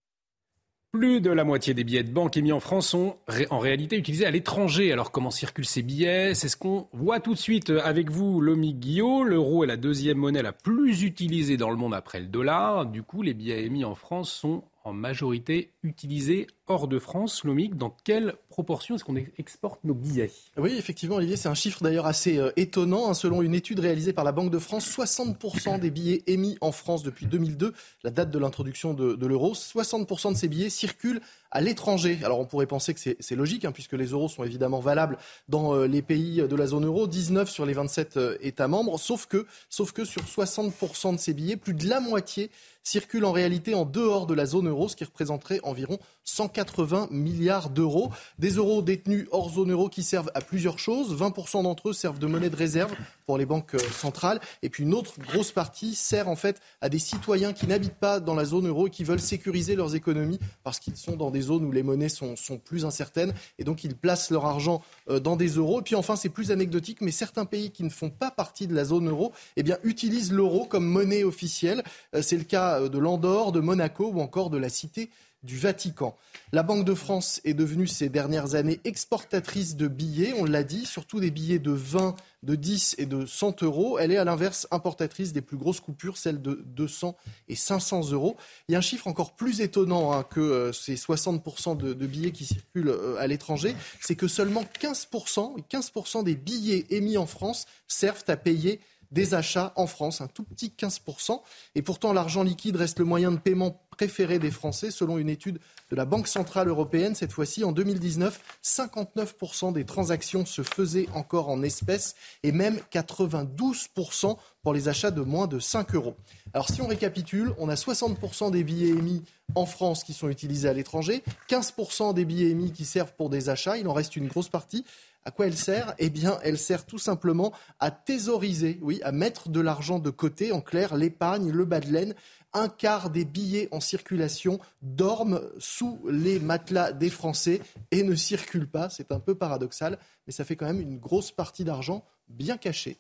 Plus 0.93 1.21
de 1.21 1.31
la 1.31 1.45
moitié 1.45 1.75
des 1.75 1.83
billets 1.83 2.05
de 2.05 2.13
banque 2.13 2.37
émis 2.37 2.53
en 2.53 2.61
France 2.61 2.89
sont 2.89 3.17
en 3.51 3.59
réalité 3.59 3.97
utilisés 3.97 4.27
à 4.27 4.31
l'étranger. 4.31 4.93
Alors 4.93 5.11
comment 5.11 5.31
circulent 5.31 5.65
ces 5.65 5.83
billets? 5.83 6.35
C'est 6.35 6.49
ce 6.49 6.57
qu'on 6.57 6.89
voit 6.93 7.21
tout 7.21 7.35
de 7.35 7.39
suite 7.39 7.71
avec 7.71 8.11
vous, 8.11 8.41
Lomi 8.41 8.75
Guillot. 8.75 9.25
L'euro 9.25 9.65
est 9.65 9.67
la 9.67 9.77
deuxième 9.77 10.19
monnaie 10.19 10.43
la 10.43 10.53
plus 10.53 11.03
utilisée 11.03 11.57
dans 11.57 11.71
le 11.71 11.77
monde 11.77 11.95
après 11.95 12.21
le 12.21 12.27
dollar. 12.27 12.87
Du 12.87 13.03
coup, 13.03 13.23
les 13.23 13.35
billets 13.35 13.65
émis 13.65 13.85
en 13.85 13.95
France 13.95 14.33
sont 14.33 14.63
en 14.85 14.93
majorité 14.93 15.73
utilisés 15.83 16.47
hors 16.67 16.89
de 16.89 16.99
France. 16.99 17.45
Lomique, 17.45 17.77
dans 17.77 17.97
quelle 18.05 18.35
proportion 18.49 18.95
est-ce 18.95 19.05
qu'on 19.05 19.17
exporte 19.17 19.83
nos 19.83 19.95
billets? 19.95 20.31
Oui, 20.59 20.75
effectivement, 20.79 21.17
Olivier, 21.17 21.37
c'est 21.37 21.49
un 21.49 21.55
chiffre 21.55 21.83
d'ailleurs 21.83 22.07
assez 22.07 22.39
euh, 22.39 22.53
étonnant. 22.57 23.09
Hein. 23.09 23.15
Selon 23.15 23.43
une 23.43 23.55
étude 23.55 23.81
réalisée 23.81 24.13
par 24.13 24.25
la 24.25 24.33
Banque 24.33 24.51
de 24.51 24.59
France, 24.59 24.87
60% 24.87 25.81
des 25.81 25.91
billets 25.91 26.23
émis 26.27 26.59
en 26.61 26.71
France 26.71 27.03
depuis 27.03 27.27
2002, 27.27 27.73
la 28.03 28.11
date 28.11 28.31
de 28.31 28.39
l'introduction 28.39 28.95
de, 28.95 29.27
l'euro, 29.27 29.55
60% 29.55 30.33
de 30.33 30.37
ces 30.37 30.49
billets 30.49 30.71
circulent 30.71 31.21
à 31.55 31.61
l'étranger. 31.61 32.19
Alors 32.25 32.41
on 32.41 32.45
pourrait 32.45 32.67
penser 32.67 32.93
que 32.93 33.01
c'est 33.01 33.35
logique, 33.37 33.65
hein, 33.65 33.73
puisque 33.73 33.95
les 33.95 34.09
euros 34.09 34.29
sont 34.29 34.45
évidemment 34.45 34.81
valables 34.81 35.17
dans 35.49 35.75
euh, 35.75 35.87
les 35.87 36.03
pays 36.03 36.43
de 36.43 36.57
la 36.57 36.67
zone 36.67 36.85
euro, 36.85 37.07
19 37.07 37.49
sur 37.49 37.65
les 37.65 37.73
27 37.73 38.17
euh, 38.17 38.37
États 38.43 38.69
membres, 38.69 38.99
sauf 38.99 39.27
que, 39.27 39.47
sauf 39.71 39.93
que 39.93 40.05
sur 40.05 40.23
60% 40.23 41.15
de 41.15 41.19
ces 41.19 41.33
billets, 41.33 41.57
plus 41.57 41.75
de 41.75 41.89
la 41.89 42.01
moitié 42.01 42.51
circulent 42.85 43.25
en 43.25 43.33
réalité 43.33 43.75
en 43.75 43.87
dehors 43.87 44.27
de 44.27 44.35
la 44.35 44.45
zone 44.47 44.69
euro, 44.69 44.89
ce 44.89 44.95
qui 44.95 45.05
représenterait 45.05 45.59
environ 45.63 45.99
180 46.25 47.09
milliards 47.11 47.71
d'euros. 47.71 48.11
Des 48.39 48.51
euros 48.51 48.83
détenus 48.83 49.27
hors 49.33 49.51
zone 49.51 49.73
euro 49.73 49.89
qui 49.89 50.03
servent 50.03 50.31
à 50.35 50.41
plusieurs 50.41 50.79
choses. 50.79 51.19
20% 51.19 51.63
d'entre 51.63 51.89
eux 51.89 51.93
servent 51.93 52.19
de 52.19 52.27
monnaie 52.27 52.51
de 52.51 52.57
réserve 52.57 52.95
pour 53.27 53.39
les 53.39 53.47
banques 53.47 53.75
euh, 53.75 53.79
centrales. 53.79 54.41
Et 54.63 54.69
puis 54.69 54.85
une 54.85 54.95
autre 54.95 55.15
grosse 55.19 55.51
partie 55.51 55.95
sert 55.95 56.29
en 56.29 56.37
fait 56.37 56.61
à 56.83 56.91
des 56.91 56.99
citoyens 56.99 57.55
qui 57.55 57.67
n'habitent 57.67 57.95
pas 57.95 58.21
dans 58.21 58.35
la 58.35 58.45
zone 58.45 58.69
euro 58.69 58.87
et 58.87 58.91
qui 58.91 59.05
veulent 59.05 59.21
sécuriser 59.21 59.75
leurs 59.75 59.95
économies 59.95 60.39
parce 60.63 60.79
qu'ils 60.79 60.97
sont 60.97 61.17
dans 61.17 61.31
des 61.31 61.41
zones 61.45 61.65
où 61.65 61.73
les 61.73 61.83
monnaies 61.83 62.09
sont, 62.09 62.37
sont 62.37 62.59
plus 62.59 62.85
incertaines. 62.85 63.33
Et 63.59 63.65
donc 63.65 63.85
ils 63.85 63.97
placent 63.97 64.31
leur 64.31 64.47
argent 64.47 64.83
euh, 65.09 65.21
dans 65.21 65.37
des 65.37 65.49
euros. 65.49 65.81
Et 65.81 65.83
puis 65.83 65.95
enfin, 65.95 66.17
c'est 66.17 66.29
plus 66.29 66.51
anecdotique, 66.51 67.01
mais 67.01 67.11
certains 67.11 67.45
pays 67.45 67.71
qui 67.71 67.85
ne 67.85 67.91
font 67.91 68.11
pas 68.11 68.31
partie 68.31 68.67
de 68.67 68.75
la 68.75 68.85
zone 68.85 69.09
euro 69.09 69.33
eh 69.57 69.63
bien, 69.63 69.79
utilisent 69.85 70.33
l'euro 70.33 70.67
comme 70.67 70.87
monnaie 70.87 71.25
officielle. 71.25 71.83
Euh, 72.15 72.23
c'est 72.23 72.37
le 72.37 72.45
cas 72.45 72.89
de 72.89 72.99
l'Andorre, 72.99 73.53
de 73.53 73.61
Monaco 73.61 74.11
ou 74.13 74.21
encore 74.21 74.51
de 74.51 74.59
la 74.59 74.69
Cité 74.69 75.11
du 75.45 75.59
Vatican. 75.59 76.17
La 76.53 76.63
Banque 76.63 76.85
de 76.85 76.95
France 76.95 77.41
est 77.45 77.55
devenue 77.55 77.87
ces 77.87 78.09
dernières 78.09 78.55
années 78.55 78.81
exportatrice 78.85 79.77
de 79.77 79.89
billets, 79.89 80.35
on 80.39 80.45
l'a 80.45 80.65
dit, 80.65 80.87
surtout 80.87 81.21
des 81.21 81.31
billets 81.31 81.59
de 81.59 81.71
20, 81.71 82.17
de 82.43 82.55
10 82.55 82.97
et 82.99 83.07
de 83.07 83.27
100 83.27 83.63
euros. 83.63 83.99
Elle 83.99 84.13
est 84.13 84.17
à 84.17 84.25
l'inverse 84.25 84.67
importatrice 84.71 85.33
des 85.33 85.41
plus 85.41 85.57
grosses 85.57 85.81
coupures, 85.81 86.17
celles 86.17 86.41
de 86.41 86.63
200 86.67 87.17
et 87.49 87.57
500 87.57 88.11
euros. 88.13 88.37
Il 88.69 88.73
y 88.73 88.75
a 88.75 88.79
un 88.79 88.83
chiffre 88.83 89.07
encore 89.07 89.35
plus 89.35 89.61
étonnant 89.61 90.13
hein, 90.13 90.23
que 90.23 90.41
euh, 90.41 90.73
ces 90.73 90.95
60% 90.95 91.77
de, 91.77 92.07
billets 92.07 92.33
qui 92.33 92.45
circulent 92.45 92.89
euh, 92.89 93.17
à 93.19 93.27
l'étranger, 93.27 93.75
c'est 94.01 94.17
que 94.17 94.29
seulement 94.29 94.65
15%, 94.81 95.57
15% 95.69 96.25
des 96.25 96.35
billets 96.35 96.87
émis 96.91 97.17
en 97.17 97.27
France 97.27 97.67
servent 97.87 98.25
à 98.29 98.37
payer 98.37 98.81
des 99.15 99.33
achats 99.33 99.73
en 99.77 99.87
France, 99.87 100.21
un 100.21 100.27
tout 100.27 100.43
petit 100.43 100.75
15%. 100.77 101.41
Et 101.75 101.83
pourtant, 101.83 102.13
l'argent 102.13 102.43
liquide 102.43 102.77
reste 102.77 102.99
le 102.99 103.07
moyen 103.07 103.31
de 103.31 103.39
paiement 103.39 103.81
préféré 103.91 104.41
des 104.41 104.51
Français, 104.51 104.91
selon 104.91 105.19
une 105.19 105.29
étude 105.29 105.61
de 105.91 105.97
la 105.97 106.05
Banque 106.05 106.27
Centrale 106.27 106.69
Européenne. 106.69 107.15
Cette 107.15 107.33
fois-ci, 107.33 107.63
en 107.63 107.71
2019, 107.71 108.41
59% 108.63 109.73
des 109.73 109.85
transactions 109.85 110.45
se 110.45 110.63
faisaient 110.63 111.09
encore 111.15 111.49
en 111.49 111.63
espèces 111.63 112.17
et 112.43 112.51
même 112.51 112.79
92% 112.93 114.37
pour 114.63 114.75
les 114.75 114.89
achats 114.89 115.13
de 115.13 115.21
moins 115.21 115.47
de 115.47 115.61
5 115.61 115.95
euros. 115.95 116.17
Alors 116.53 116.69
si 116.69 116.83
on 116.83 116.87
récapitule, 116.89 117.53
on 117.59 117.69
a 117.69 117.75
60% 117.75 118.51
des 118.51 118.65
billets 118.65 118.89
émis 118.89 119.23
en 119.55 119.67
France 119.67 120.03
qui 120.03 120.15
sont 120.15 120.29
utilisés 120.29 120.69
à 120.69 120.73
l'étranger, 120.73 121.23
15% 121.49 122.15
des 122.15 122.25
billets 122.25 122.51
émis 122.51 122.73
qui 122.73 122.85
servent 122.85 123.13
pour 123.13 123.31
des 123.31 123.49
achats, 123.49 123.77
il 123.77 123.87
en 123.87 123.93
reste 123.93 124.17
une 124.17 124.27
grosse 124.27 124.49
partie. 124.49 124.85
À 125.27 125.31
quoi 125.31 125.47
elle 125.47 125.57
sert? 125.57 125.95
Eh 125.99 126.11
bien, 126.11 126.39
elle 126.43 126.59
sert 126.59 126.85
tout 126.85 126.99
simplement 126.99 127.53
à 127.81 127.91
thésauriser, 127.91 128.79
oui, 128.83 129.01
à 129.03 129.13
mettre 129.13 129.49
de 129.49 129.61
l'argent 129.61 129.99
de 129.99 130.11
côté. 130.11 130.53
En 130.53 130.61
clair, 130.61 130.97
l'épargne, 130.97 131.51
le 131.51 131.65
bas 131.65 131.81
de 131.81 131.91
laine. 131.91 132.15
Un 132.53 132.69
quart 132.69 133.11
des 133.11 133.25
billets 133.25 133.69
en 133.73 133.81
circulation 133.81 134.61
dorment 134.83 135.41
sous 135.59 135.99
les 136.09 136.39
matelas 136.39 136.93
des 136.93 137.11
Français 137.11 137.61
et 137.91 138.03
ne 138.03 138.15
circulent 138.15 138.71
pas. 138.71 138.91
C'est 138.91 139.13
un 139.13 139.19
peu 139.19 139.35
paradoxal, 139.35 139.99
mais 140.27 140.33
ça 140.33 140.45
fait 140.45 140.57
quand 140.57 140.67
même 140.67 140.81
une 140.81 140.99
grosse 140.99 141.33
partie 141.33 141.65
d'argent 141.65 142.05
bien 142.29 142.59
cachée. 142.59 142.99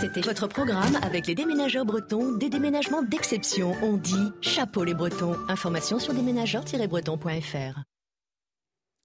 C'était 0.00 0.22
votre 0.22 0.46
programme 0.46 0.96
avec 1.02 1.26
les 1.26 1.34
déménageurs 1.34 1.84
bretons, 1.84 2.32
des 2.32 2.48
déménagements 2.48 3.02
d'exception. 3.02 3.74
On 3.82 3.96
dit 3.96 4.30
chapeau 4.40 4.84
les 4.84 4.94
bretons. 4.94 5.36
Information 5.48 5.98
sur 5.98 6.14
déménageurs-bretons.fr. 6.14 7.89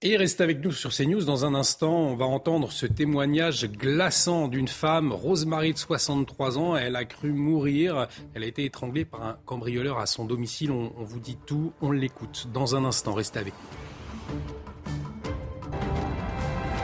Et 0.02 0.18
restez 0.18 0.42
avec 0.44 0.62
nous 0.62 0.72
sur 0.72 0.90
CNews. 0.94 1.24
Dans 1.24 1.46
un 1.46 1.54
instant, 1.54 1.94
on 1.94 2.16
va 2.16 2.26
entendre 2.26 2.70
ce 2.70 2.84
témoignage 2.84 3.64
glaçant 3.64 4.46
d'une 4.46 4.68
femme, 4.68 5.10
Rosemary 5.10 5.72
de 5.72 5.78
63 5.78 6.58
ans. 6.58 6.76
Elle 6.76 6.96
a 6.96 7.06
cru 7.06 7.32
mourir. 7.32 8.06
Elle 8.34 8.42
a 8.42 8.46
été 8.46 8.66
étranglée 8.66 9.06
par 9.06 9.22
un 9.22 9.38
cambrioleur 9.46 9.98
à 9.98 10.04
son 10.04 10.26
domicile. 10.26 10.70
On, 10.70 10.92
vous 10.98 11.18
dit 11.18 11.38
tout. 11.46 11.72
On 11.80 11.92
l'écoute. 11.92 12.48
Dans 12.52 12.76
un 12.76 12.84
instant, 12.84 13.14
restez 13.14 13.38
avec 13.38 13.54
nous. 13.54 14.38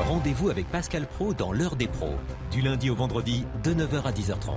Rendez-vous 0.07 0.49
avec 0.49 0.67
Pascal 0.69 1.07
Pro 1.07 1.35
dans 1.35 1.53
l'heure 1.53 1.77
des 1.77 1.89
pros, 1.89 2.15
du 2.51 2.63
lundi 2.63 2.89
au 2.89 2.95
vendredi 2.95 3.45
de 3.63 3.75
9h 3.75 4.05
à 4.05 4.13
10h30. 4.13 4.57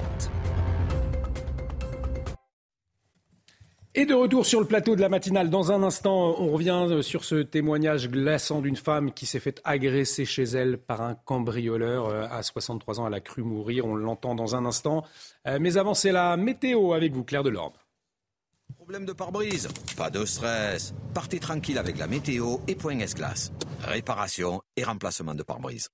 Et 3.97 4.05
de 4.05 4.13
retour 4.13 4.45
sur 4.45 4.59
le 4.59 4.65
plateau 4.65 4.97
de 4.97 5.01
la 5.01 5.07
matinale. 5.07 5.49
Dans 5.49 5.71
un 5.71 5.81
instant, 5.81 6.35
on 6.37 6.49
revient 6.49 7.01
sur 7.01 7.23
ce 7.23 7.35
témoignage 7.35 8.09
glaçant 8.09 8.59
d'une 8.59 8.75
femme 8.75 9.13
qui 9.13 9.25
s'est 9.25 9.39
fait 9.39 9.61
agresser 9.63 10.25
chez 10.25 10.43
elle 10.43 10.77
par 10.77 11.01
un 11.01 11.15
cambrioleur 11.15 12.09
euh, 12.09 12.27
à 12.29 12.43
63 12.43 12.99
ans. 12.99 13.07
Elle 13.07 13.13
a 13.13 13.21
cru 13.21 13.41
mourir. 13.41 13.85
On 13.85 13.95
l'entend 13.95 14.35
dans 14.35 14.53
un 14.53 14.65
instant. 14.65 15.05
Euh, 15.47 15.59
mais 15.61 15.77
avant, 15.77 15.93
c'est 15.93 16.11
la 16.11 16.35
météo 16.35 16.91
avec 16.91 17.13
vous, 17.13 17.23
Claire 17.23 17.43
Delorme. 17.43 17.71
Problème 18.75 19.05
de 19.05 19.13
pare-brise? 19.13 19.69
Pas 19.95 20.09
de 20.09 20.25
stress. 20.25 20.93
Partez 21.13 21.39
tranquille 21.39 21.77
avec 21.77 21.97
la 21.97 22.07
météo 22.07 22.57
et 22.67 22.75
Point 22.75 22.99
S-Glace. 22.99 23.53
Réparation 23.79 24.61
et 24.75 24.83
remplacement 24.83 25.35
de 25.35 25.43
pare-brise. 25.43 25.87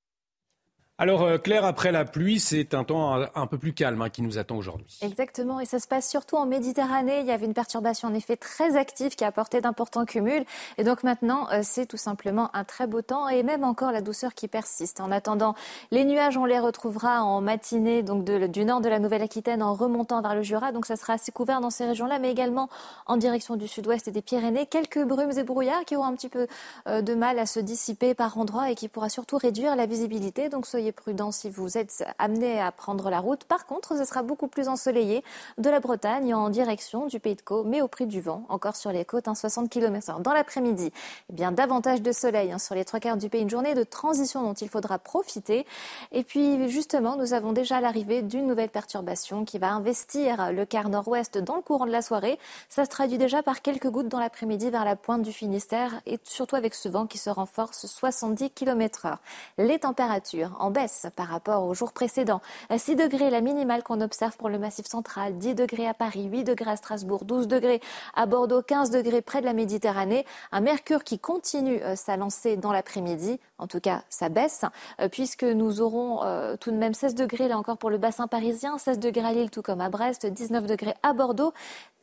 Alors 1.01 1.23
euh, 1.23 1.39
Claire, 1.39 1.65
après 1.65 1.91
la 1.91 2.05
pluie, 2.05 2.39
c'est 2.39 2.75
un 2.75 2.83
temps 2.83 3.25
un, 3.33 3.47
peu 3.47 3.57
plus 3.57 3.73
calme 3.73 3.99
hein, 4.03 4.09
qui 4.09 4.21
nous 4.21 4.37
attend 4.37 4.55
aujourd'hui. 4.55 4.99
Exactement, 5.01 5.59
et 5.59 5.65
ça 5.65 5.79
se 5.79 5.87
passe 5.87 6.07
surtout 6.07 6.35
en 6.35 6.45
Méditerranée. 6.45 7.21
Il 7.21 7.25
y 7.25 7.31
avait 7.31 7.47
une 7.47 7.55
perturbation 7.55 8.07
en 8.07 8.13
effet 8.13 8.37
très 8.37 8.75
active 8.77 9.15
qui 9.15 9.23
a 9.23 9.27
apporté 9.27 9.61
d'importants 9.61 10.05
cumuls. 10.05 10.45
Et 10.77 10.83
donc 10.83 11.01
maintenant, 11.01 11.47
euh, 11.53 11.61
c'est 11.63 11.87
tout 11.87 11.97
simplement 11.97 12.55
un 12.55 12.63
très 12.65 12.85
beau 12.85 13.01
temps 13.01 13.27
et 13.29 13.41
même 13.41 13.63
encore 13.63 13.91
la 13.91 14.01
douceur 14.01 14.35
qui 14.35 14.47
persiste. 14.47 15.01
En 15.01 15.11
attendant, 15.11 15.55
les 15.89 16.03
nuages, 16.03 16.37
on 16.37 16.45
les 16.45 16.59
retrouvera 16.59 17.23
en 17.23 17.41
matinée 17.41 18.03
donc 18.03 18.23
du 18.23 18.63
nord 18.63 18.81
de 18.81 18.89
la 18.89 18.99
Nouvelle-Aquitaine 18.99 19.63
en 19.63 19.73
remontant 19.73 20.21
vers 20.21 20.35
le 20.35 20.43
Jura. 20.43 20.71
Donc 20.71 20.85
ça 20.85 20.97
sera 20.97 21.13
assez 21.13 21.31
couvert 21.31 21.61
dans 21.61 21.71
ces 21.71 21.87
régions-là, 21.87 22.19
mais 22.19 22.29
également 22.29 22.69
en 23.07 23.17
direction 23.17 23.55
du 23.55 23.67
sud-ouest 23.67 24.07
et 24.07 24.11
des 24.11 24.21
Pyrénées. 24.21 24.67
Quelques 24.67 25.03
brumes 25.03 25.35
et 25.35 25.43
brouillards 25.43 25.83
qui 25.83 25.95
auront 25.95 26.05
un 26.05 26.13
petit 26.13 26.29
peu 26.29 26.45
euh, 26.87 27.01
de 27.01 27.15
mal 27.15 27.39
à 27.39 27.47
se 27.47 27.59
dissiper 27.59 28.13
par 28.13 28.37
endroits 28.37 28.69
et 28.69 28.75
qui 28.75 28.87
pourra 28.87 29.09
surtout 29.09 29.37
réduire 29.37 29.75
la 29.75 29.87
visibilité. 29.87 30.49
Donc 30.49 30.67
soyez 30.67 30.90
prudents 30.91 31.31
si 31.31 31.49
vous 31.49 31.77
êtes 31.77 32.03
amené 32.19 32.59
à 32.59 32.71
prendre 32.71 33.09
la 33.09 33.19
route. 33.19 33.43
Par 33.45 33.65
contre, 33.65 33.97
ce 33.97 34.05
sera 34.05 34.23
beaucoup 34.23 34.47
plus 34.47 34.67
ensoleillé 34.67 35.23
de 35.57 35.69
la 35.69 35.79
Bretagne 35.79 36.33
en 36.33 36.49
direction 36.49 37.07
du 37.07 37.19
Pays 37.19 37.35
de 37.35 37.41
Caux, 37.41 37.63
mais 37.63 37.81
au 37.81 37.87
prix 37.87 38.05
du 38.05 38.21
vent, 38.21 38.43
encore 38.49 38.75
sur 38.75 38.91
les 38.91 39.05
côtes, 39.05 39.27
hein, 39.27 39.35
60 39.35 39.69
km/h. 39.69 40.21
Dans 40.21 40.33
l'après-midi, 40.33 40.91
eh 41.29 41.33
bien 41.33 41.51
davantage 41.51 42.01
de 42.01 42.11
soleil 42.11 42.51
hein, 42.51 42.59
sur 42.59 42.75
les 42.75 42.85
trois 42.85 42.99
quarts 42.99 43.17
du 43.17 43.29
pays, 43.29 43.41
une 43.41 43.49
journée 43.49 43.73
de 43.73 43.83
transition 43.83 44.43
dont 44.43 44.53
il 44.53 44.69
faudra 44.69 44.99
profiter. 44.99 45.65
Et 46.11 46.23
puis 46.23 46.69
justement, 46.69 47.15
nous 47.15 47.33
avons 47.33 47.51
déjà 47.51 47.81
l'arrivée 47.81 48.21
d'une 48.21 48.47
nouvelle 48.47 48.69
perturbation 48.69 49.45
qui 49.45 49.57
va 49.59 49.71
investir 49.71 50.51
le 50.51 50.65
quart 50.65 50.89
nord-ouest 50.89 51.37
dans 51.37 51.55
le 51.55 51.61
courant 51.61 51.85
de 51.85 51.91
la 51.91 52.01
soirée. 52.01 52.39
Ça 52.69 52.85
se 52.85 52.89
traduit 52.89 53.17
déjà 53.17 53.43
par 53.43 53.61
quelques 53.61 53.89
gouttes 53.89 54.07
dans 54.07 54.19
l'après-midi 54.19 54.69
vers 54.69 54.85
la 54.85 54.95
pointe 54.95 55.21
du 55.21 55.31
Finistère 55.31 56.01
et 56.05 56.19
surtout 56.23 56.55
avec 56.55 56.73
ce 56.73 56.89
vent 56.89 57.05
qui 57.07 57.17
se 57.17 57.29
renforce 57.29 57.85
70 57.85 58.51
km/h. 58.51 59.17
Les 59.57 59.79
températures 59.79 60.55
en 60.59 60.70
baisse 60.71 61.07
par 61.15 61.27
rapport 61.27 61.63
au 61.65 61.73
jour 61.73 61.91
précédent. 61.91 62.41
6 62.75 62.95
degrés 62.95 63.29
la 63.29 63.41
minimale 63.41 63.83
qu'on 63.83 64.01
observe 64.01 64.35
pour 64.37 64.49
le 64.49 64.59
Massif 64.59 64.85
central, 64.87 65.37
10 65.37 65.55
degrés 65.55 65.87
à 65.87 65.93
Paris, 65.93 66.25
8 66.31 66.43
degrés 66.43 66.71
à 66.71 66.75
Strasbourg, 66.75 67.25
12 67.25 67.47
degrés 67.47 67.81
à 68.15 68.25
Bordeaux, 68.25 68.61
15 68.61 68.91
degrés 68.91 69.21
près 69.21 69.41
de 69.41 69.45
la 69.45 69.53
Méditerranée. 69.53 70.25
Un 70.51 70.61
mercure 70.61 71.03
qui 71.03 71.19
continue 71.19 71.81
euh, 71.83 71.95
sa 71.95 72.17
lancée 72.17 72.57
dans 72.57 72.71
l'après-midi, 72.71 73.39
en 73.57 73.67
tout 73.67 73.79
cas 73.79 74.03
ça 74.09 74.29
baisse, 74.29 74.65
euh, 74.99 75.07
puisque 75.09 75.43
nous 75.43 75.81
aurons 75.81 76.23
euh, 76.23 76.55
tout 76.57 76.71
de 76.71 76.77
même 76.77 76.93
16 76.93 77.15
degrés 77.15 77.47
là 77.47 77.57
encore 77.57 77.77
pour 77.77 77.89
le 77.89 77.97
bassin 77.97 78.27
parisien, 78.27 78.77
16 78.77 78.99
degrés 78.99 79.25
à 79.25 79.33
Lille 79.33 79.51
tout 79.51 79.61
comme 79.61 79.81
à 79.81 79.89
Brest, 79.89 80.25
19 80.25 80.65
degrés 80.65 80.95
à 81.03 81.13
Bordeaux. 81.13 81.53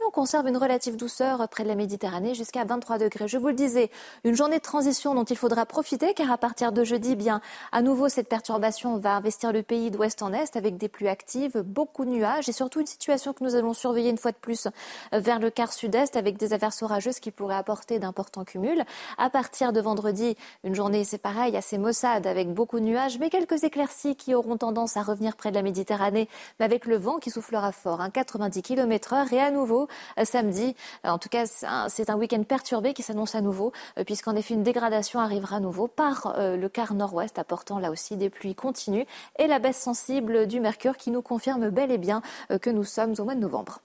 On 0.08 0.10
conserve 0.10 0.48
une 0.48 0.56
relative 0.56 0.96
douceur 0.96 1.46
près 1.50 1.64
de 1.64 1.68
la 1.68 1.74
Méditerranée 1.74 2.34
jusqu'à 2.34 2.64
23 2.64 2.96
degrés. 2.96 3.28
Je 3.28 3.36
vous 3.36 3.48
le 3.48 3.52
disais, 3.52 3.90
une 4.24 4.34
journée 4.34 4.56
de 4.56 4.62
transition 4.62 5.14
dont 5.14 5.24
il 5.24 5.36
faudra 5.36 5.66
profiter 5.66 6.14
car 6.14 6.32
à 6.32 6.38
partir 6.38 6.72
de 6.72 6.82
jeudi, 6.82 7.14
bien, 7.14 7.42
à 7.72 7.82
nouveau 7.82 8.08
cette 8.08 8.26
perturbation 8.26 8.96
va 8.96 9.16
investir 9.16 9.52
le 9.52 9.62
pays 9.62 9.90
d'ouest 9.90 10.22
en 10.22 10.32
est 10.32 10.56
avec 10.56 10.78
des 10.78 10.88
pluies 10.88 11.08
actives, 11.08 11.60
beaucoup 11.60 12.06
de 12.06 12.10
nuages 12.10 12.48
et 12.48 12.52
surtout 12.52 12.80
une 12.80 12.86
situation 12.86 13.34
que 13.34 13.44
nous 13.44 13.54
allons 13.54 13.74
surveiller 13.74 14.08
une 14.08 14.16
fois 14.16 14.32
de 14.32 14.38
plus 14.38 14.66
vers 15.12 15.40
le 15.40 15.50
quart 15.50 15.74
sud-est 15.74 16.16
avec 16.16 16.38
des 16.38 16.54
averses 16.54 16.82
orageuses 16.82 17.20
qui 17.20 17.30
pourraient 17.30 17.56
apporter 17.56 17.98
d'importants 17.98 18.44
cumuls. 18.44 18.84
À 19.18 19.28
partir 19.28 19.74
de 19.74 19.80
vendredi, 19.82 20.38
une 20.64 20.74
journée, 20.74 21.04
c'est 21.04 21.18
pareil, 21.18 21.54
assez 21.54 21.76
maussade 21.76 22.26
avec 22.26 22.54
beaucoup 22.54 22.80
de 22.80 22.84
nuages, 22.86 23.18
mais 23.18 23.28
quelques 23.28 23.62
éclaircies 23.62 24.16
qui 24.16 24.34
auront 24.34 24.56
tendance 24.56 24.96
à 24.96 25.02
revenir 25.02 25.36
près 25.36 25.50
de 25.50 25.56
la 25.56 25.62
Méditerranée, 25.62 26.30
mais 26.58 26.64
avec 26.64 26.86
le 26.86 26.96
vent 26.96 27.18
qui 27.18 27.30
soufflera 27.30 27.72
fort, 27.72 28.00
hein, 28.00 28.08
90 28.08 28.62
km 28.62 29.12
heure 29.12 29.32
et 29.34 29.40
à 29.40 29.50
nouveau 29.50 29.82
euh, 29.82 29.86
samedi. 30.24 30.74
Euh, 31.04 31.10
en 31.10 31.18
tout 31.18 31.28
cas, 31.28 31.46
c'est 31.46 32.10
un, 32.10 32.16
week-end 32.16 32.42
perturbé 32.42 32.94
qui 32.94 33.02
s'annonce 33.02 33.34
à 33.34 33.40
nouveau, 33.40 33.72
euh, 33.98 34.04
puisqu'en 34.04 34.34
effet, 34.34 34.54
une 34.54 34.62
dégradation 34.62 35.20
arrivera 35.20 35.56
à 35.56 35.60
nouveau 35.60 35.88
par 35.88 36.34
le 36.38 36.68
quart 36.68 36.94
nord-ouest, 36.94 37.38
apportant 37.38 37.78
là 37.78 37.90
aussi 37.90 38.16
des 38.16 38.30
pluies 38.30 38.54
continues 38.54 39.06
et 39.38 39.46
la 39.46 39.58
baisse 39.58 39.78
sensible 39.78 40.46
du 40.46 40.60
mercure 40.60 40.96
qui 40.96 41.10
nous 41.10 41.22
confirme 41.22 41.70
bel 41.70 41.90
et 41.90 41.98
bien 41.98 42.22
que 42.60 42.70
nous 42.70 42.84
sommes 42.84 43.14
au 43.18 43.24
mois 43.24 43.34
de 43.34 43.40
novembre. 43.40 43.80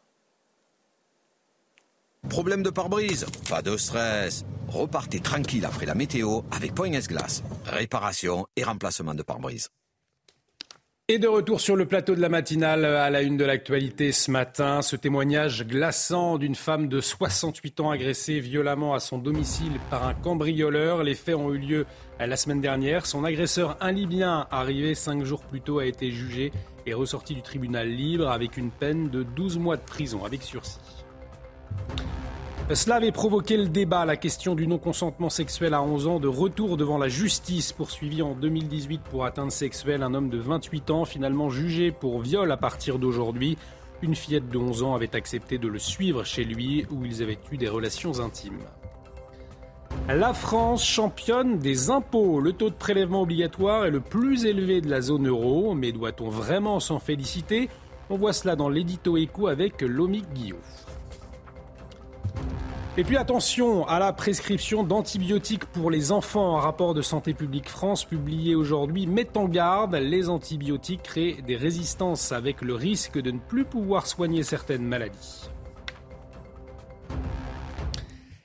Problème 2.30 2.64
de 2.64 2.70
pare-brise? 2.70 3.26
Pas 3.50 3.62
de 3.62 3.78
stress. 3.78 4.46
Repartez 4.68 5.20
tranquille 5.20 5.66
après 5.66 5.86
la 5.86 5.96
météo 5.96 6.42
avec 6.52 6.74
Point 6.74 6.94
S-Glace. 6.94 7.44
Réparation 7.66 8.48
et 8.56 8.64
remplacement 8.64 9.14
de 9.14 9.24
pare-brise. 9.24 9.70
Et 11.14 11.20
de 11.20 11.28
retour 11.28 11.62
sur 11.62 11.76
le 11.76 11.86
plateau 11.86 12.16
de 12.16 12.22
la 12.22 12.28
matinale 12.28 12.86
à 12.86 13.12
la 13.12 13.22
une 13.22 13.38
de 13.38 13.46
l'actualité 13.46 14.12
ce 14.12 14.32
matin, 14.32 14.82
ce 14.82 14.96
témoignage 14.96 15.64
glaçant 15.64 16.40
d'une 16.40 16.56
femme 16.56 16.88
de 16.88 17.02
68 17.02 17.82
ans 17.82 17.92
agressée 17.92 18.40
violemment 18.40 18.96
à 18.96 19.00
son 19.00 19.20
domicile 19.20 19.74
par 19.92 20.08
un 20.08 20.16
cambrioleur. 20.16 21.04
Les 21.04 21.14
faits 21.14 21.36
ont 21.36 21.54
eu 21.54 21.60
lieu 21.60 21.86
la 22.20 22.36
semaine 22.36 22.62
dernière. 22.62 23.06
Son 23.06 23.26
agresseur, 23.26 23.78
un 23.80 23.92
Libyen, 23.92 24.48
arrivé 24.50 24.96
cinq 24.96 25.24
jours 25.24 25.44
plus 25.44 25.62
tôt, 25.62 25.78
a 25.78 25.86
été 25.86 26.10
jugé 26.10 26.52
et 26.88 26.96
ressorti 26.96 27.36
du 27.36 27.44
tribunal 27.44 27.90
libre 27.90 28.32
avec 28.32 28.58
une 28.58 28.72
peine 28.72 29.12
de 29.12 29.22
12 29.22 29.60
mois 29.60 29.78
de 29.78 29.84
prison 29.84 30.26
avec 30.26 30.42
sursis. 30.42 30.80
Cela 32.76 32.96
avait 32.96 33.12
provoqué 33.12 33.56
le 33.56 33.68
débat, 33.68 34.04
la 34.04 34.16
question 34.16 34.56
du 34.56 34.66
non-consentement 34.66 35.30
sexuel 35.30 35.76
à 35.76 35.84
11 35.84 36.08
ans, 36.08 36.20
de 36.20 36.28
retour 36.28 36.76
devant 36.76 36.98
la 36.98 37.08
justice, 37.08 37.72
poursuivi 37.72 38.24
en 38.24 38.34
2018 38.34 39.02
pour 39.12 39.26
atteinte 39.26 39.52
sexuelle, 39.52 40.02
un 40.02 40.16
homme 40.16 40.30
de 40.30 40.40
28 40.40 40.90
ans, 40.90 41.06
finalement 41.06 41.52
jugé 41.52 41.92
pour 41.92 42.20
viol 42.20 42.52
à 42.52 42.58
partir 42.58 42.98
d'aujourd'hui. 42.98 43.60
Une 44.02 44.16
fillette 44.16 44.50
de 44.50 44.58
11 44.58 44.82
ans 44.82 44.96
avait 44.96 45.16
accepté 45.16 45.60
de 45.60 45.68
le 45.68 45.78
suivre 45.78 46.24
chez 46.24 46.44
lui, 46.44 46.88
où 46.90 47.06
ils 47.06 47.22
avaient 47.22 47.38
eu 47.52 47.58
des 47.58 47.70
relations 47.70 48.20
intimes. 48.20 48.64
La 50.08 50.34
France 50.34 50.84
championne 50.84 51.60
des 51.60 51.92
impôts. 51.92 52.40
Le 52.40 52.54
taux 52.54 52.72
de 52.72 52.76
prélèvement 52.76 53.22
obligatoire 53.22 53.86
est 53.86 53.92
le 53.92 54.02
plus 54.02 54.46
élevé 54.46 54.82
de 54.82 54.90
la 54.90 55.02
zone 55.02 55.28
euro, 55.28 55.76
mais 55.76 55.92
doit-on 55.92 56.30
vraiment 56.30 56.80
s'en 56.80 56.98
féliciter? 56.98 57.70
On 58.10 58.18
voit 58.18 58.34
cela 58.34 58.56
dans 58.56 58.70
l'édito 58.70 59.16
écho 59.16 59.48
avec 59.48 59.82
Lomic 59.82 60.26
Guillaume. 60.34 60.60
Et 62.96 63.04
puis 63.04 63.18
attention 63.18 63.88
à 63.88 63.98
la 63.98 64.14
prescription 64.14 64.84
d'antibiotiques 64.84 65.66
pour 65.66 65.90
les 65.90 66.12
enfants. 66.12 66.60
Un 66.60 66.62
rapport 66.62 66.94
de 66.94 67.02
Santé 67.02 67.34
publique 67.34 67.68
France 67.68 68.06
publié 68.06 68.54
aujourd'hui 68.54 69.08
met 69.08 69.36
en 69.36 69.46
garde. 69.46 69.96
Les 69.96 70.30
antibiotiques 70.30 71.02
créent 71.02 71.42
des 71.42 71.56
résistances 71.56 72.32
avec 72.32 72.62
le 72.62 72.76
risque 72.76 73.20
de 73.20 73.32
ne 73.32 73.40
plus 73.40 73.66
pouvoir 73.66 74.06
soigner 74.06 74.44
certaines 74.44 74.86
maladies. 74.86 75.50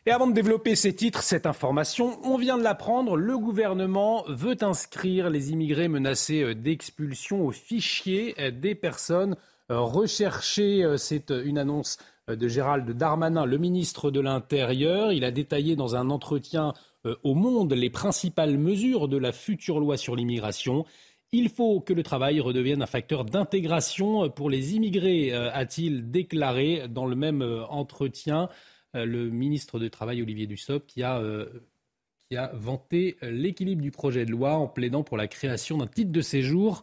Et 0.06 0.12
avant 0.12 0.26
de 0.26 0.32
développer 0.32 0.76
ces 0.76 0.94
titres, 0.94 1.22
cette 1.22 1.44
information, 1.44 2.18
on 2.24 2.38
vient 2.38 2.56
de 2.56 2.62
l'apprendre, 2.62 3.18
le 3.18 3.36
gouvernement 3.36 4.24
veut 4.28 4.56
inscrire 4.62 5.28
les 5.28 5.52
immigrés 5.52 5.88
menacés 5.88 6.54
d'expulsion 6.54 7.44
au 7.44 7.50
fichier 7.50 8.34
des 8.50 8.74
personnes 8.74 9.36
recherchées. 9.68 10.94
C'est 10.96 11.28
une 11.28 11.58
annonce 11.58 11.98
de 12.36 12.48
Gérald 12.48 12.90
Darmanin, 12.90 13.46
le 13.46 13.58
ministre 13.58 14.10
de 14.10 14.20
l'Intérieur. 14.20 15.12
Il 15.12 15.24
a 15.24 15.30
détaillé 15.30 15.76
dans 15.76 15.96
un 15.96 16.10
entretien 16.10 16.74
euh, 17.06 17.16
au 17.22 17.34
Monde 17.34 17.72
les 17.72 17.90
principales 17.90 18.58
mesures 18.58 19.08
de 19.08 19.16
la 19.16 19.32
future 19.32 19.80
loi 19.80 19.96
sur 19.96 20.14
l'immigration. 20.14 20.84
Il 21.32 21.48
faut 21.48 21.80
que 21.80 21.92
le 21.92 22.02
travail 22.02 22.40
redevienne 22.40 22.82
un 22.82 22.86
facteur 22.86 23.24
d'intégration 23.24 24.30
pour 24.30 24.50
les 24.50 24.74
immigrés, 24.74 25.32
euh, 25.32 25.50
a-t-il 25.52 26.10
déclaré 26.10 26.88
dans 26.88 27.06
le 27.06 27.16
même 27.16 27.42
euh, 27.42 27.64
entretien 27.66 28.48
le 28.94 29.28
ministre 29.28 29.78
du 29.78 29.90
Travail 29.90 30.22
Olivier 30.22 30.46
Dussopt 30.46 30.86
qui 30.88 31.02
a, 31.02 31.22
qui 32.30 32.38
a 32.38 32.50
vanté 32.54 33.18
l'équilibre 33.20 33.82
du 33.82 33.90
projet 33.90 34.24
de 34.24 34.30
loi 34.30 34.54
en 34.54 34.66
plaidant 34.66 35.04
pour 35.04 35.18
la 35.18 35.28
création 35.28 35.76
d'un 35.76 35.86
titre 35.86 36.10
de 36.10 36.22
séjour 36.22 36.82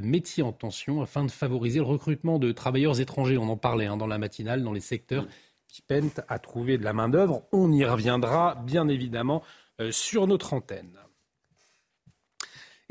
métiers 0.00 0.42
en 0.42 0.52
tension 0.52 1.02
afin 1.02 1.24
de 1.24 1.30
favoriser 1.30 1.78
le 1.78 1.84
recrutement 1.84 2.38
de 2.38 2.52
travailleurs 2.52 3.00
étrangers. 3.00 3.36
On 3.36 3.48
en 3.48 3.56
parlait 3.56 3.86
hein, 3.86 3.96
dans 3.96 4.06
la 4.06 4.18
matinale, 4.18 4.62
dans 4.62 4.72
les 4.72 4.80
secteurs 4.80 5.26
qui 5.68 5.82
peinent 5.82 6.10
à 6.28 6.38
trouver 6.38 6.78
de 6.78 6.84
la 6.84 6.92
main-d'œuvre. 6.92 7.42
On 7.52 7.72
y 7.72 7.84
reviendra 7.84 8.62
bien 8.66 8.88
évidemment 8.88 9.42
sur 9.90 10.26
notre 10.26 10.52
antenne. 10.52 11.01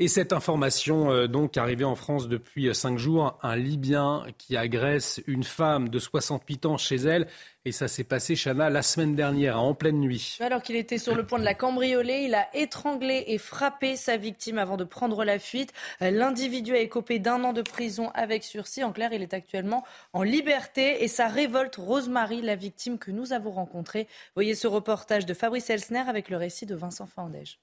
Et 0.02 0.08
cette 0.08 0.32
information, 0.32 1.12
euh, 1.12 1.28
donc, 1.28 1.56
arrivée 1.56 1.84
en 1.84 1.94
France 1.94 2.26
depuis 2.26 2.66
euh, 2.66 2.74
cinq 2.74 2.98
jours, 2.98 3.38
un 3.40 3.54
Libyen 3.54 4.26
qui 4.36 4.56
agresse 4.56 5.22
une 5.28 5.44
femme 5.44 5.90
de 5.90 6.00
68 6.00 6.66
ans 6.66 6.76
chez 6.76 6.96
elle. 6.96 7.28
Et 7.64 7.70
ça 7.70 7.86
s'est 7.86 8.02
passé, 8.02 8.34
Chana, 8.34 8.68
la 8.68 8.82
semaine 8.82 9.14
dernière, 9.14 9.62
en 9.62 9.74
pleine 9.74 10.00
nuit. 10.00 10.38
Alors 10.40 10.60
qu'il 10.60 10.74
était 10.74 10.98
sur 10.98 11.14
le 11.14 11.24
point 11.24 11.38
de 11.38 11.44
la 11.44 11.54
cambrioler, 11.54 12.24
il 12.24 12.34
a 12.34 12.48
étranglé 12.52 13.22
et 13.28 13.38
frappé 13.38 13.94
sa 13.94 14.16
victime 14.16 14.58
avant 14.58 14.76
de 14.76 14.82
prendre 14.82 15.24
la 15.24 15.38
fuite. 15.38 15.72
Euh, 16.02 16.10
l'individu 16.10 16.74
a 16.74 16.80
écopé 16.80 17.20
d'un 17.20 17.44
an 17.44 17.52
de 17.52 17.62
prison 17.62 18.10
avec 18.14 18.42
sursis. 18.42 18.82
En 18.82 18.90
clair, 18.90 19.12
il 19.12 19.22
est 19.22 19.34
actuellement 19.34 19.84
en 20.12 20.24
liberté 20.24 21.04
et 21.04 21.06
ça 21.06 21.28
révolte 21.28 21.76
Rosemary, 21.76 22.42
la 22.42 22.56
victime 22.56 22.98
que 22.98 23.12
nous 23.12 23.32
avons 23.32 23.52
rencontrée. 23.52 24.08
Voyez 24.34 24.56
ce 24.56 24.66
reportage 24.66 25.26
de 25.26 25.32
Fabrice 25.34 25.70
Elsner 25.70 26.02
avec 26.08 26.28
le 26.28 26.38
récit 26.38 26.66
de 26.66 26.74
Vincent 26.74 27.06
Fandège. 27.06 27.60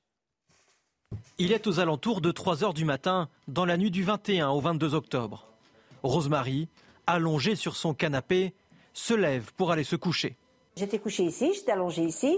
Il 1.42 1.54
est 1.54 1.68
aux 1.68 1.80
alentours 1.80 2.20
de 2.20 2.32
3 2.32 2.66
heures 2.66 2.74
du 2.74 2.84
matin, 2.84 3.30
dans 3.48 3.64
la 3.64 3.78
nuit 3.78 3.92
du 3.92 4.04
21 4.04 4.50
au 4.50 4.60
22 4.60 4.94
octobre. 4.94 5.48
Rosemary, 6.04 6.68
allongée 7.08 7.56
sur 7.56 7.78
son 7.78 7.94
canapé, 7.94 8.54
se 8.94 9.14
lève 9.14 9.54
pour 9.56 9.72
aller 9.72 9.86
se 9.86 9.96
coucher. 9.96 10.36
J'étais 10.76 11.00
couchée 11.00 11.24
ici, 11.24 11.54
j'étais 11.54 11.72
allongée 11.72 12.04
ici, 12.04 12.38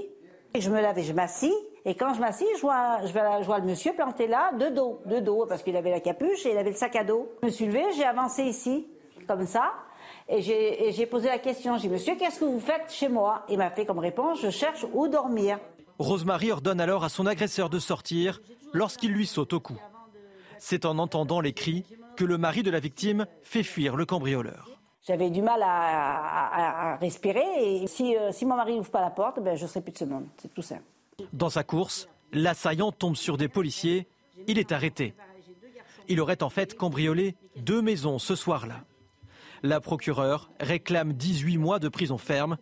et 0.54 0.62
je 0.62 0.70
me 0.70 0.80
lève 0.80 1.00
et 1.00 1.04
je 1.04 1.14
m'assis. 1.14 1.52
Et 1.84 1.96
quand 1.96 2.14
je 2.14 2.20
m'assis, 2.20 2.46
je 2.58 2.62
vois, 2.62 3.00
je, 3.08 3.46
vois, 3.46 3.58
le 3.58 3.66
monsieur 3.66 3.92
planté 3.94 4.28
là, 4.28 4.52
de 4.54 4.70
dos, 4.70 5.02
de 5.08 5.20
dos, 5.20 5.48
parce 5.50 5.64
qu'il 5.64 5.76
avait 5.76 5.90
la 5.90 6.00
capuche 6.00 6.46
et 6.46 6.52
il 6.52 6.58
avait 6.60 6.70
le 6.70 6.76
sac 6.76 6.96
à 6.96 7.04
dos. 7.04 7.28
Je 7.42 7.48
me 7.48 7.52
suis 7.52 7.66
levée, 7.66 7.86
j'ai 7.98 8.06
avancé 8.06 8.44
ici, 8.44 8.86
comme 9.28 9.48
ça, 9.48 9.74
et 10.30 10.44
j'ai 10.44 11.06
posé 11.08 11.28
la 11.28 11.40
question. 11.40 11.76
J'ai 11.78 11.88
dit, 11.88 11.94
monsieur, 11.94 12.16
qu'est-ce 12.18 12.40
que 12.40 12.46
vous 12.46 12.60
faites 12.60 12.92
chez 12.92 13.10
moi? 13.10 13.46
Il 13.50 13.58
m'a 13.58 13.72
fait 13.72 13.88
comme 13.88 13.98
réponse, 13.98 14.42
je 14.44 14.52
cherche 14.52 14.86
où 14.94 15.08
dormir. 15.08 15.58
Rosemary 15.98 16.52
ordonne 16.52 16.80
alors 16.80 17.04
à 17.04 17.10
son 17.10 17.26
agresseur 17.26 17.70
de 17.70 17.80
sortir 17.80 18.42
lorsqu'il 18.74 19.12
lui 19.12 19.26
saute 19.26 19.54
au 19.54 19.60
cou. 19.60 19.78
C'est 20.60 20.86
en 20.86 20.98
entendant 20.98 21.42
les 21.42 21.54
cris 21.54 21.86
que 22.16 22.26
le 22.26 22.38
mari 22.38 22.64
de 22.64 22.72
la 22.72 22.80
victime 22.80 23.26
fait 23.42 23.64
fuir 23.64 23.96
le 23.96 24.06
cambrioleur. 24.06 24.70
J'avais 25.08 25.32
du 25.32 25.42
mal 25.42 25.62
à, 25.64 26.98
respirer 27.02 27.42
et 27.58 27.88
si, 27.88 28.16
euh, 28.16 28.32
si 28.32 28.46
mon 28.46 28.56
mari 28.56 28.76
n'ouvre 28.76 28.92
pas 28.92 29.02
la 29.02 29.10
porte, 29.10 29.42
ben, 29.42 29.56
je 29.56 29.64
ne 29.64 29.68
serai 29.68 29.82
plus 29.82 29.94
de 29.94 29.98
ce 29.98 30.06
monde. 30.06 30.28
C'est 30.38 30.54
tout 30.54 30.62
simple. 30.62 30.84
Dans 31.34 31.50
sa 31.50 31.64
course, 31.64 32.08
l'assaillant 32.32 32.92
tombe 32.92 33.16
sur 33.16 33.38
des 33.38 33.48
policiers. 33.48 34.08
Il 34.48 34.60
est 34.60 34.72
arrêté. 34.72 35.16
Il 36.08 36.22
aurait 36.22 36.44
en 36.44 36.50
fait 36.50 36.76
cambriolé 36.76 37.36
deux 37.56 37.82
maisons 37.82 38.20
ce 38.20 38.36
soir-là. 38.36 38.84
La 39.64 39.80
procureure 39.80 40.52
réclame 40.60 41.14
18 41.14 41.58
mois 41.58 41.80
de 41.80 41.90
prison 41.90 42.18
ferme, 42.18 42.58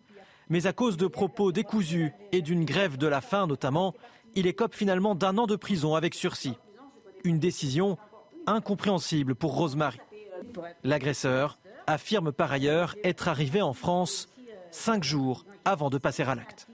mais 0.48 0.66
à 0.66 0.72
cause 0.72 0.96
de 0.96 1.06
propos 1.06 1.52
décousus 1.52 2.12
et 2.32 2.42
d'une 2.42 2.64
grève 2.64 2.96
de 2.96 3.06
la 3.06 3.20
faim 3.20 3.46
notamment, 3.46 3.94
il 4.34 4.46
écope 4.46 4.74
finalement 4.74 5.14
d'un 5.14 5.38
an 5.38 5.46
de 5.46 5.56
prison 5.56 5.94
avec 5.94 6.14
sursis. 6.14 6.54
Une 7.24 7.38
décision 7.38 7.98
incompréhensible 8.46 9.34
pour 9.34 9.54
Rosemary. 9.54 9.98
L'agresseur 10.84 11.58
affirme 11.86 12.32
par 12.32 12.52
ailleurs 12.52 12.96
être 13.04 13.28
arrivé 13.28 13.62
en 13.62 13.72
France 13.72 14.28
cinq 14.70 15.04
jours 15.04 15.44
avant 15.64 15.90
de 15.90 15.98
passer 15.98 16.22
à 16.22 16.34
l'acte. 16.34 16.68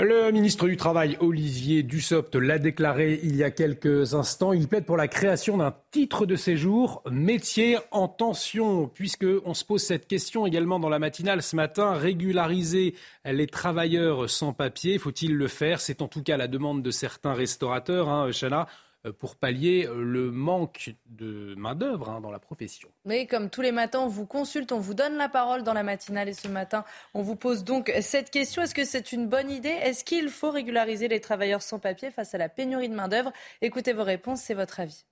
Le 0.00 0.30
ministre 0.30 0.68
du 0.68 0.76
Travail, 0.76 1.16
Olivier 1.18 1.82
Dussopt, 1.82 2.36
l'a 2.36 2.60
déclaré 2.60 3.18
il 3.24 3.34
y 3.34 3.42
a 3.42 3.50
quelques 3.50 4.14
instants. 4.14 4.52
Il 4.52 4.68
plaide 4.68 4.84
pour 4.84 4.96
la 4.96 5.08
création 5.08 5.56
d'un 5.56 5.74
titre 5.90 6.24
de 6.24 6.36
séjour 6.36 7.02
métier 7.10 7.78
en 7.90 8.06
tension, 8.06 8.86
puisqu'on 8.86 9.54
se 9.54 9.64
pose 9.64 9.82
cette 9.82 10.06
question 10.06 10.46
également 10.46 10.78
dans 10.78 10.88
la 10.88 11.00
matinale 11.00 11.42
ce 11.42 11.56
matin. 11.56 11.94
Régulariser 11.94 12.94
les 13.24 13.48
travailleurs 13.48 14.30
sans 14.30 14.52
papier, 14.52 14.98
faut-il 14.98 15.34
le 15.34 15.48
faire? 15.48 15.80
C'est 15.80 16.00
en 16.00 16.06
tout 16.06 16.22
cas 16.22 16.36
la 16.36 16.46
demande 16.46 16.84
de 16.84 16.92
certains 16.92 17.34
restaurateurs, 17.34 18.08
hein, 18.08 18.30
Chana. 18.30 18.68
Euh, 19.06 19.12
pour 19.12 19.36
pallier 19.36 19.86
euh, 19.86 20.02
le 20.02 20.32
manque 20.32 20.94
de 21.06 21.54
main-d'œuvre 21.56 22.08
hein, 22.08 22.20
dans 22.20 22.32
la 22.32 22.40
profession. 22.40 22.88
Mais 23.04 23.26
comme 23.26 23.48
tous 23.48 23.60
les 23.60 23.70
matins, 23.70 24.00
on 24.00 24.08
vous 24.08 24.26
consulte, 24.26 24.72
on 24.72 24.80
vous 24.80 24.94
donne 24.94 25.16
la 25.16 25.28
parole 25.28 25.62
dans 25.62 25.72
la 25.72 25.84
matinale 25.84 26.28
et 26.28 26.32
ce 26.32 26.48
matin, 26.48 26.84
on 27.14 27.22
vous 27.22 27.36
pose 27.36 27.62
donc 27.62 27.92
cette 28.00 28.30
question. 28.30 28.60
Est-ce 28.60 28.74
que 28.74 28.84
c'est 28.84 29.12
une 29.12 29.28
bonne 29.28 29.52
idée? 29.52 29.68
Est-ce 29.68 30.02
qu'il 30.02 30.28
faut 30.28 30.50
régulariser 30.50 31.06
les 31.06 31.20
travailleurs 31.20 31.62
sans 31.62 31.78
papier 31.78 32.10
face 32.10 32.34
à 32.34 32.38
la 32.38 32.48
pénurie 32.48 32.88
de 32.88 32.94
main-d'œuvre? 32.94 33.32
Écoutez 33.62 33.92
vos 33.92 34.02
réponses, 34.02 34.40
c'est 34.40 34.54
votre 34.54 34.80
avis. 34.80 35.04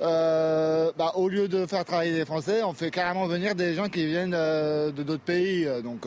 Euh, 0.00 0.92
bah, 0.96 1.12
au 1.16 1.28
lieu 1.28 1.48
de 1.48 1.66
faire 1.66 1.84
travailler 1.84 2.12
des 2.12 2.24
Français, 2.24 2.62
on 2.62 2.72
fait 2.72 2.90
carrément 2.90 3.26
venir 3.26 3.54
des 3.54 3.74
gens 3.74 3.88
qui 3.88 4.06
viennent 4.06 4.30
de 4.30 5.02
d'autres 5.02 5.22
pays. 5.22 5.68
Donc, 5.82 6.06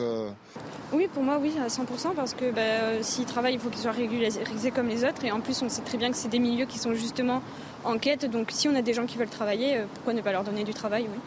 oui, 0.92 1.08
pour 1.12 1.22
moi, 1.22 1.38
oui, 1.40 1.54
à 1.58 1.68
100%, 1.68 2.14
parce 2.14 2.34
que 2.34 2.50
bah, 2.50 3.02
s'ils 3.02 3.24
travaillent, 3.24 3.54
il 3.54 3.60
faut 3.60 3.70
qu'ils 3.70 3.80
soient 3.80 3.92
régularisés 3.92 4.70
comme 4.70 4.88
les 4.88 5.04
autres. 5.04 5.24
Et 5.24 5.32
en 5.32 5.40
plus, 5.40 5.62
on 5.62 5.68
sait 5.68 5.82
très 5.82 5.96
bien 5.96 6.10
que 6.10 6.16
c'est 6.16 6.28
des 6.28 6.38
milieux 6.38 6.66
qui 6.66 6.78
sont 6.78 6.94
justement 6.94 7.42
en 7.84 7.98
quête. 7.98 8.30
Donc 8.30 8.50
si 8.50 8.68
on 8.68 8.74
a 8.74 8.82
des 8.82 8.94
gens 8.94 9.06
qui 9.06 9.16
veulent 9.16 9.28
travailler, 9.28 9.78
euh, 9.78 9.84
pourquoi 9.94 10.12
ne 10.12 10.20
pas 10.20 10.32
leur 10.32 10.44
donner 10.44 10.64
du 10.64 10.74
travail 10.74 11.06
oui. 11.10 11.18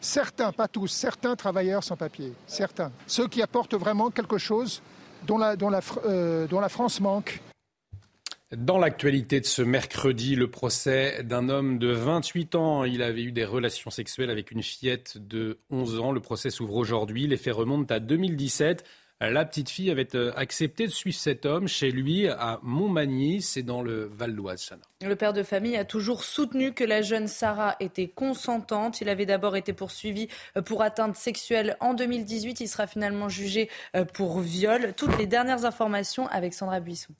Certains, 0.00 0.52
pas 0.52 0.68
tous, 0.68 0.88
certains 0.88 1.36
travailleurs 1.36 1.84
sans 1.84 1.96
papier, 1.96 2.32
certains. 2.46 2.90
Ceux 3.06 3.28
qui 3.28 3.40
apportent 3.40 3.74
vraiment 3.74 4.10
quelque 4.10 4.36
chose 4.36 4.82
dont 5.26 5.38
la, 5.38 5.54
dont 5.54 5.70
la, 5.70 5.80
euh, 6.06 6.46
dont 6.48 6.60
la 6.60 6.68
France 6.68 7.00
manque. 7.00 7.40
Dans 8.56 8.76
l'actualité 8.76 9.40
de 9.40 9.46
ce 9.46 9.62
mercredi, 9.62 10.36
le 10.36 10.50
procès 10.50 11.22
d'un 11.22 11.48
homme 11.48 11.78
de 11.78 11.88
28 11.88 12.54
ans. 12.54 12.84
Il 12.84 13.02
avait 13.02 13.22
eu 13.22 13.32
des 13.32 13.46
relations 13.46 13.90
sexuelles 13.90 14.28
avec 14.28 14.50
une 14.50 14.62
fillette 14.62 15.16
de 15.16 15.58
11 15.70 16.00
ans. 16.00 16.12
Le 16.12 16.20
procès 16.20 16.50
s'ouvre 16.50 16.74
aujourd'hui. 16.74 17.26
Les 17.26 17.38
faits 17.38 17.54
remontent 17.54 17.94
à 17.94 17.98
2017. 17.98 18.84
La 19.20 19.46
petite 19.46 19.70
fille 19.70 19.90
avait 19.90 20.16
euh, 20.16 20.32
accepté 20.36 20.86
de 20.86 20.92
suivre 20.92 21.16
cet 21.16 21.46
homme 21.46 21.66
chez 21.66 21.92
lui 21.92 22.28
à 22.28 22.58
Montmagny, 22.62 23.40
c'est 23.40 23.62
dans 23.62 23.80
le 23.80 24.10
Val 24.12 24.34
d'Oise. 24.34 24.72
Le 25.00 25.14
père 25.14 25.32
de 25.32 25.44
famille 25.44 25.76
a 25.76 25.84
toujours 25.84 26.24
soutenu 26.24 26.72
que 26.72 26.82
la 26.82 27.02
jeune 27.02 27.28
Sarah 27.28 27.76
était 27.78 28.08
consentante. 28.08 29.00
Il 29.00 29.08
avait 29.08 29.24
d'abord 29.24 29.54
été 29.56 29.72
poursuivi 29.72 30.26
euh, 30.56 30.62
pour 30.62 30.82
atteinte 30.82 31.16
sexuelle 31.16 31.76
en 31.80 31.94
2018. 31.94 32.60
Il 32.60 32.68
sera 32.68 32.86
finalement 32.86 33.28
jugé 33.28 33.70
euh, 33.94 34.04
pour 34.04 34.40
viol. 34.40 34.92
Toutes 34.94 35.16
les 35.18 35.26
dernières 35.26 35.64
informations 35.64 36.26
avec 36.26 36.52
Sandra 36.52 36.80
Buisson. 36.80 37.14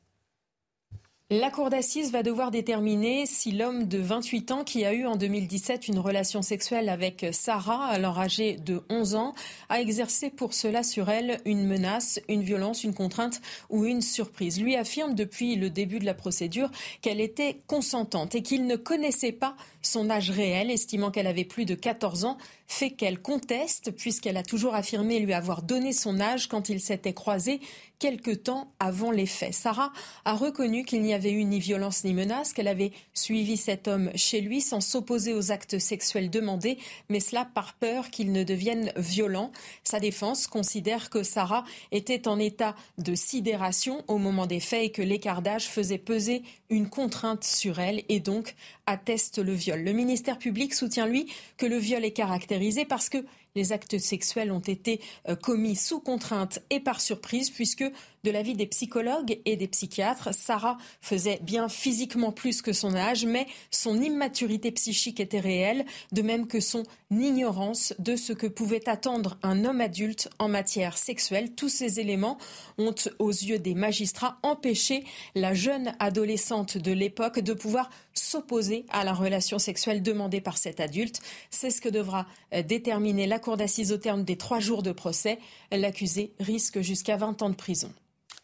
La 1.30 1.50
cour 1.50 1.70
d'assises 1.70 2.12
va 2.12 2.22
devoir 2.22 2.50
déterminer 2.50 3.24
si 3.24 3.52
l'homme 3.52 3.84
de 3.84 3.96
28 3.96 4.50
ans 4.50 4.64
qui 4.64 4.84
a 4.84 4.92
eu 4.92 5.06
en 5.06 5.16
2017 5.16 5.88
une 5.88 5.98
relation 5.98 6.42
sexuelle 6.42 6.90
avec 6.90 7.24
Sarah, 7.32 7.86
alors 7.86 8.18
âgée 8.18 8.56
de 8.56 8.82
11 8.90 9.14
ans, 9.14 9.34
a 9.70 9.80
exercé 9.80 10.28
pour 10.28 10.52
cela 10.52 10.82
sur 10.82 11.08
elle 11.08 11.40
une 11.46 11.66
menace, 11.66 12.20
une 12.28 12.42
violence, 12.42 12.84
une 12.84 12.92
contrainte 12.92 13.40
ou 13.70 13.86
une 13.86 14.02
surprise. 14.02 14.60
Lui 14.60 14.76
affirme 14.76 15.14
depuis 15.14 15.56
le 15.56 15.70
début 15.70 16.00
de 16.00 16.04
la 16.04 16.12
procédure 16.12 16.70
qu'elle 17.00 17.20
était 17.20 17.62
consentante 17.66 18.34
et 18.34 18.42
qu'il 18.42 18.66
ne 18.66 18.76
connaissait 18.76 19.32
pas 19.32 19.56
son 19.82 20.08
âge 20.10 20.30
réel, 20.30 20.70
estimant 20.70 21.10
qu'elle 21.10 21.26
avait 21.26 21.44
plus 21.44 21.64
de 21.64 21.74
14 21.74 22.24
ans, 22.24 22.38
fait 22.66 22.90
qu'elle 22.90 23.20
conteste 23.20 23.90
puisqu'elle 23.90 24.36
a 24.36 24.42
toujours 24.42 24.74
affirmé 24.74 25.18
lui 25.18 25.34
avoir 25.34 25.62
donné 25.62 25.92
son 25.92 26.20
âge 26.20 26.48
quand 26.48 26.68
ils 26.68 26.80
s'étaient 26.80 27.12
croisés 27.12 27.60
quelque 27.98 28.32
temps 28.32 28.72
avant 28.80 29.12
les 29.12 29.26
faits. 29.26 29.54
Sarah 29.54 29.92
a 30.24 30.34
reconnu 30.34 30.84
qu'il 30.84 31.02
n'y 31.02 31.14
avait 31.14 31.30
eu 31.30 31.44
ni 31.44 31.60
violence 31.60 32.02
ni 32.02 32.14
menace, 32.14 32.52
qu'elle 32.52 32.66
avait 32.66 32.90
suivi 33.14 33.56
cet 33.56 33.86
homme 33.86 34.10
chez 34.16 34.40
lui 34.40 34.60
sans 34.60 34.80
s'opposer 34.80 35.34
aux 35.34 35.52
actes 35.52 35.78
sexuels 35.78 36.28
demandés, 36.28 36.78
mais 37.08 37.20
cela 37.20 37.44
par 37.44 37.74
peur 37.74 38.10
qu'il 38.10 38.32
ne 38.32 38.42
devienne 38.42 38.92
violent. 38.96 39.52
Sa 39.84 40.00
défense 40.00 40.48
considère 40.48 41.10
que 41.10 41.22
Sarah 41.22 41.64
était 41.92 42.26
en 42.26 42.40
état 42.40 42.74
de 42.98 43.14
sidération 43.14 44.02
au 44.08 44.18
moment 44.18 44.46
des 44.46 44.58
faits 44.58 44.84
et 44.84 44.90
que 44.90 45.02
l'écart 45.02 45.40
d'âge 45.40 45.68
faisait 45.68 45.98
peser 45.98 46.42
une 46.70 46.88
contrainte 46.88 47.44
sur 47.44 47.78
elle 47.78 48.02
et 48.08 48.18
donc 48.18 48.56
atteste 48.86 49.38
le 49.38 49.52
viol. 49.52 49.71
Le 49.76 49.92
ministère 49.92 50.38
public 50.38 50.74
soutient, 50.74 51.06
lui, 51.06 51.26
que 51.56 51.66
le 51.66 51.76
viol 51.76 52.04
est 52.04 52.12
caractérisé 52.12 52.84
parce 52.84 53.08
que 53.08 53.18
les 53.54 53.72
actes 53.72 53.98
sexuels 53.98 54.50
ont 54.50 54.60
été 54.60 55.00
euh, 55.28 55.36
commis 55.36 55.76
sous 55.76 56.00
contrainte 56.00 56.60
et 56.70 56.80
par 56.80 57.00
surprise, 57.00 57.50
puisque 57.50 57.84
de 58.24 58.30
l'avis 58.30 58.54
des 58.54 58.66
psychologues 58.66 59.40
et 59.44 59.56
des 59.56 59.66
psychiatres, 59.66 60.32
Sarah 60.32 60.78
faisait 61.00 61.40
bien 61.42 61.68
physiquement 61.68 62.30
plus 62.30 62.62
que 62.62 62.72
son 62.72 62.94
âge, 62.94 63.24
mais 63.24 63.48
son 63.72 64.00
immaturité 64.00 64.70
psychique 64.70 65.18
était 65.18 65.40
réelle, 65.40 65.84
de 66.12 66.22
même 66.22 66.46
que 66.46 66.60
son 66.60 66.84
ignorance 67.10 67.94
de 67.98 68.14
ce 68.14 68.32
que 68.32 68.46
pouvait 68.46 68.88
attendre 68.88 69.38
un 69.42 69.64
homme 69.64 69.80
adulte 69.80 70.30
en 70.38 70.48
matière 70.48 70.98
sexuelle. 70.98 71.54
Tous 71.56 71.68
ces 71.68 71.98
éléments 71.98 72.38
ont, 72.78 72.94
aux 73.18 73.30
yeux 73.30 73.58
des 73.58 73.74
magistrats, 73.74 74.38
empêché 74.44 75.04
la 75.34 75.52
jeune 75.52 75.92
adolescente 75.98 76.78
de 76.78 76.92
l'époque 76.92 77.40
de 77.40 77.54
pouvoir 77.54 77.90
s'opposer 78.14 78.86
à 78.90 79.02
la 79.02 79.14
relation 79.14 79.58
sexuelle 79.58 80.00
demandée 80.00 80.40
par 80.40 80.58
cet 80.58 80.78
adulte. 80.78 81.20
C'est 81.50 81.70
ce 81.70 81.80
que 81.80 81.88
devra 81.88 82.26
euh, 82.54 82.62
déterminer 82.62 83.26
la 83.26 83.40
cour 83.40 83.56
d'assises 83.56 83.92
au 83.92 83.98
terme 83.98 84.22
des 84.22 84.36
trois 84.36 84.60
jours 84.60 84.84
de 84.84 84.92
procès. 84.92 85.40
L'accusé 85.72 86.32
risque 86.38 86.80
jusqu'à 86.82 87.16
20 87.16 87.42
ans 87.42 87.50
de 87.50 87.56
prison. 87.56 87.92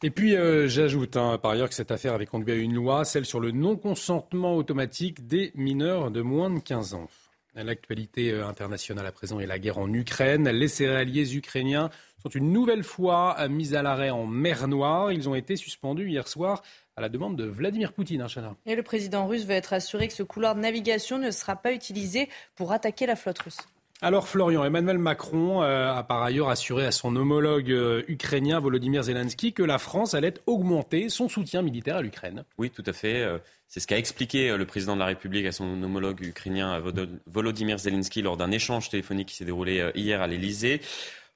Et 0.05 0.11
puis, 0.11 0.37
euh, 0.37 0.69
j'ajoute 0.69 1.17
hein, 1.17 1.39
par 1.39 1.51
ailleurs 1.51 1.69
que 1.69 1.75
cette 1.75 1.91
affaire 1.91 2.15
avait 2.15 2.27
conduit 2.27 2.53
à 2.53 2.57
une 2.57 2.75
loi, 2.75 3.05
celle 3.05 3.25
sur 3.25 3.41
le 3.41 3.51
non-consentement 3.51 4.55
automatique 4.55 5.27
des 5.27 5.51
mineurs 5.57 6.13
de 6.13 6.23
moins 6.23 6.51
de 6.51 6.61
15 6.61 6.95
ans. 6.95 7.09
L'actualité 7.57 8.31
euh, 8.31 8.47
internationale 8.47 9.07
à 9.07 9.11
présent 9.11 9.41
est 9.41 9.47
la 9.47 9.59
guerre 9.59 9.79
en 9.79 9.93
Ukraine. 9.93 10.49
Les 10.49 10.69
céréaliers 10.69 11.35
ukrainiens 11.35 11.91
sont 12.23 12.29
une 12.29 12.53
nouvelle 12.53 12.85
fois 12.85 13.49
mis 13.49 13.75
à 13.75 13.83
l'arrêt 13.83 14.11
en 14.11 14.25
mer 14.25 14.69
Noire. 14.69 15.11
Ils 15.11 15.29
ont 15.29 15.35
été 15.35 15.57
suspendus 15.57 16.09
hier 16.09 16.29
soir 16.29 16.63
à 16.95 17.01
la 17.01 17.09
demande 17.09 17.37
de 17.37 17.45
Vladimir 17.45 17.93
Poutine. 17.93 18.23
Hein, 18.23 18.57
Et 18.67 18.77
le 18.77 18.85
président 18.85 19.27
russe 19.27 19.47
veut 19.47 19.55
être 19.55 19.73
assuré 19.73 20.07
que 20.07 20.15
ce 20.15 20.23
couloir 20.23 20.55
de 20.55 20.61
navigation 20.61 21.19
ne 21.19 21.33
sera 21.33 21.57
pas 21.57 21.73
utilisé 21.73 22.29
pour 22.55 22.71
attaquer 22.71 23.07
la 23.07 23.17
flotte 23.17 23.41
russe. 23.41 23.67
Alors 24.01 24.29
Florian, 24.29 24.65
Emmanuel 24.65 24.99
Macron 24.99 25.65
euh, 25.65 25.93
a 25.93 26.05
par 26.05 26.23
ailleurs 26.23 26.51
assuré 26.51 26.87
à 26.87 26.93
son 26.93 27.17
homologue 27.17 27.73
euh, 27.73 28.05
ukrainien 28.07 28.61
Volodymyr 28.61 29.03
Zelensky 29.03 29.53
que 29.53 29.65
la 29.65 29.79
France 29.79 30.15
allait 30.15 30.35
augmenter 30.47 31.09
son 31.09 31.29
soutien 31.29 31.63
militaire 31.63 31.97
à 31.97 32.03
l'Ukraine. 32.03 32.45
Oui, 32.59 32.71
tout 32.71 32.85
à 32.87 32.93
fait. 32.93 33.23
Euh, 33.23 33.39
c'est 33.67 33.81
ce 33.81 33.89
qu'a 33.89 33.99
expliqué 33.99 34.57
le 34.57 34.65
président 34.67 34.95
de 34.95 35.01
la 35.01 35.07
République 35.07 35.47
à 35.47 35.53
son 35.53 35.83
homologue 35.83 36.21
ukrainien 36.21 36.81
Volodymyr 37.27 37.79
Zelensky 37.79 38.23
lors 38.23 38.37
d'un 38.37 38.53
échange 38.53 38.89
téléphonique 38.89 39.29
qui 39.29 39.37
s'est 39.37 39.45
déroulé 39.45 39.91
hier 39.95 40.23
à 40.23 40.27
l'Elysée. 40.27 40.81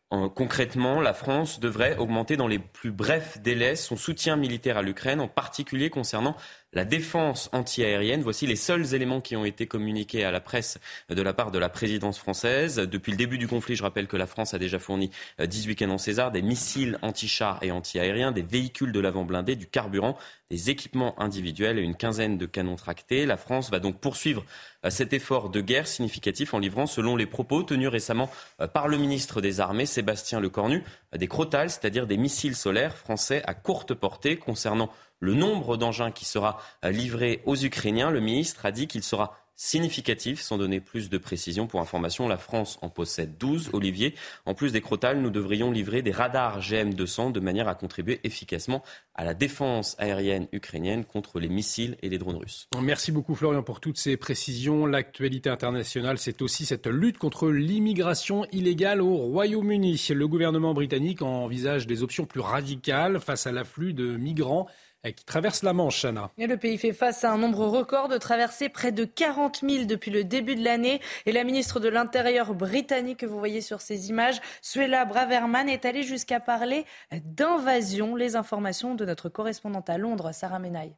Concrètement, 0.09 1.03
la 1.03 1.13
France 1.13 1.61
devrait 1.61 1.97
augmenter 1.99 2.39
dans 2.39 2.49
les 2.49 2.59
plus 2.59 2.91
brefs 2.91 3.39
délais 3.43 3.77
son 3.77 3.97
soutien 3.97 4.37
militaire 4.37 4.79
à 4.79 4.83
l'Ukraine, 4.83 5.21
en 5.21 5.29
particulier 5.29 5.91
concernant 5.91 6.37
la 6.73 6.85
défense 6.85 7.49
antiaérienne. 7.53 8.23
Voici 8.23 8.47
les 8.47 8.57
seuls 8.57 8.95
éléments 8.95 9.21
qui 9.21 9.37
ont 9.37 9.45
été 9.45 9.67
communiqués 9.67 10.25
à 10.25 10.31
la 10.31 10.41
presse 10.41 10.79
de 11.09 11.23
la 11.23 11.33
part 11.33 11.51
de 11.51 11.59
la 11.59 11.69
présidence 11.69 12.19
française. 12.19 12.77
Depuis 12.77 13.13
le 13.13 13.19
début 13.19 13.39
du 13.39 13.49
conflit, 13.49 13.77
je 13.77 13.83
rappelle 13.83 14.07
que 14.07 14.17
la 14.17 14.27
France 14.27 14.55
a 14.55 14.59
déjà 14.59 14.79
fourni 14.79 15.11
18 15.39 15.73
euh, 15.73 15.75
canons 15.75 15.99
César, 15.99 16.33
des 16.33 16.43
missiles 16.43 16.99
anti-chars 17.03 17.59
et 17.63 17.71
anti-aériens, 17.71 18.33
des 18.33 18.43
véhicules 18.43 18.93
de 18.93 19.01
l'avant 19.01 19.25
blindé, 19.25 19.57
du 19.57 19.67
carburant, 19.67 20.17
des 20.51 20.71
équipements 20.71 21.19
individuels 21.21 21.79
et 21.79 21.83
une 21.83 21.97
quinzaine 21.97 22.39
de 22.39 22.47
canons 22.47 22.77
tractés. 22.77 23.27
La 23.27 23.37
France 23.37 23.71
va 23.71 23.79
donc 23.79 24.01
poursuivre 24.01 24.45
euh, 24.85 24.91
cet 24.91 25.13
effort 25.13 25.51
de 25.51 25.61
guerre 25.61 25.87
significatif 25.87 26.55
en 26.55 26.59
livrant, 26.59 26.87
selon 26.87 27.17
les 27.17 27.27
propos 27.27 27.63
tenus 27.63 27.89
récemment 27.89 28.31
euh, 28.61 28.67
par 28.67 28.89
le 28.89 28.99
ministre 28.99 29.41
des 29.41 29.61
Armées, 29.61 29.87
Sébastien 29.87 30.41
Lecornu, 30.41 30.85
des 31.19 31.29
crotales, 31.29 31.71
c'est-à-dire 31.71 32.07
des 32.07 32.17
missiles 32.17 32.57
solaires 32.57 32.97
français 32.97 33.43
à 33.47 33.55
courte 33.55 33.95
portée 33.95 34.39
concernant 34.39 34.91
le 35.21 35.35
nombre 35.35 35.77
d'engins 35.77 36.11
qui 36.11 36.25
sera 36.25 36.59
euh, 36.85 36.91
livré 36.91 37.43
aux 37.47 37.57
Ukrainiens. 37.57 38.11
Le 38.11 38.21
ministre 38.21 38.67
a 38.67 38.73
dit 38.73 38.89
qu'il 38.89 39.03
sera 39.03 39.37
significatif, 39.57 40.41
sans 40.41 40.59
donner 40.59 40.81
plus 40.81 41.11
de 41.11 41.19
précision. 41.19 41.67
Pour 41.67 41.81
information, 41.81 42.29
la 42.29 42.39
France 42.39 42.79
en 42.83 42.89
possède 42.89 43.37
12. 43.39 43.71
Olivier, 43.73 44.15
en 44.47 44.55
plus 44.55 44.73
des 44.73 44.81
crotales, 44.81 45.21
nous 45.21 45.31
devrions 45.31 45.71
livrer 45.71 46.03
des 46.03 46.11
radars 46.11 46.61
GM200 46.61 47.33
de 47.33 47.41
manière 47.41 47.69
à 47.69 47.75
contribuer 47.75 48.21
efficacement 48.25 48.83
à 49.15 49.25
la 49.25 49.35
défense 49.35 49.95
aérienne 49.99 50.49
ukrainienne 50.53 51.05
contre 51.05 51.39
les 51.39 51.49
missiles 51.49 51.97
et 52.03 52.09
les 52.09 52.19
drones 52.19 52.37
russes. 52.37 52.69
Merci 52.81 53.13
beaucoup 53.13 53.35
Florian 53.35 53.63
pour 53.63 53.81
toutes 53.81 53.99
ces 53.99 54.17
précisions. 54.17 54.87
L'actualité 54.87 55.51
internationale, 55.51 56.19
c'est 56.19 56.43
aussi 56.43 56.65
cette 56.65 56.87
lutte 56.87 57.19
contre 57.19 57.51
l'immigration 57.51 58.47
illégale 58.53 59.03
au 59.03 59.17
Royaume-Uni. 59.17 60.03
Le 60.11 60.29
gouvernement 60.29 60.75
britannique 60.75 61.23
envisage 61.23 61.87
des 61.87 62.03
options 62.03 62.25
plus 62.25 62.41
radicales 62.41 63.21
face 63.21 63.47
à 63.47 63.53
l'afflux 63.53 63.93
de 63.93 64.17
migrants 64.17 64.67
qui 65.11 65.25
traverse 65.25 65.65
la 65.65 65.73
Manche, 65.73 66.01
Chana. 66.01 66.31
Et 66.39 66.47
le 66.47 66.57
pays 66.57 66.79
fait 66.79 66.93
face 66.93 67.25
à 67.25 67.33
un 67.33 67.39
nombre 67.39 67.67
record 67.67 68.07
de 68.09 68.19
traversées, 68.19 68.69
près 68.69 68.93
de 68.93 69.05
40 69.05 69.63
000 69.69 69.85
depuis 69.87 70.13
le 70.13 70.23
début 70.23 70.55
de 70.55 70.63
l'année. 70.63 71.01
Et 71.27 71.33
la 71.33 71.43
ministre 71.43 71.81
de 71.81 71.89
l'Intérieur 71.89 72.55
britannique 72.55 73.19
que 73.19 73.27
vous 73.27 73.39
voyez 73.39 73.61
sur 73.61 73.81
ces 73.81 74.11
images, 74.11 74.41
Suella 74.61 75.05
Braverman, 75.05 75.69
est 75.69 75.85
allée 75.85 76.05
jusqu'à 76.05 76.39
parler 76.39 76.85
d'invasion. 77.11 78.15
Les 78.15 78.37
informations 78.37 78.95
de 78.95 79.05
notre 79.05 79.29
correspondante 79.29 79.91
à 79.91 79.99
Londres, 79.99 80.33
Sarah 80.33 80.61
Menaille. 80.61 80.95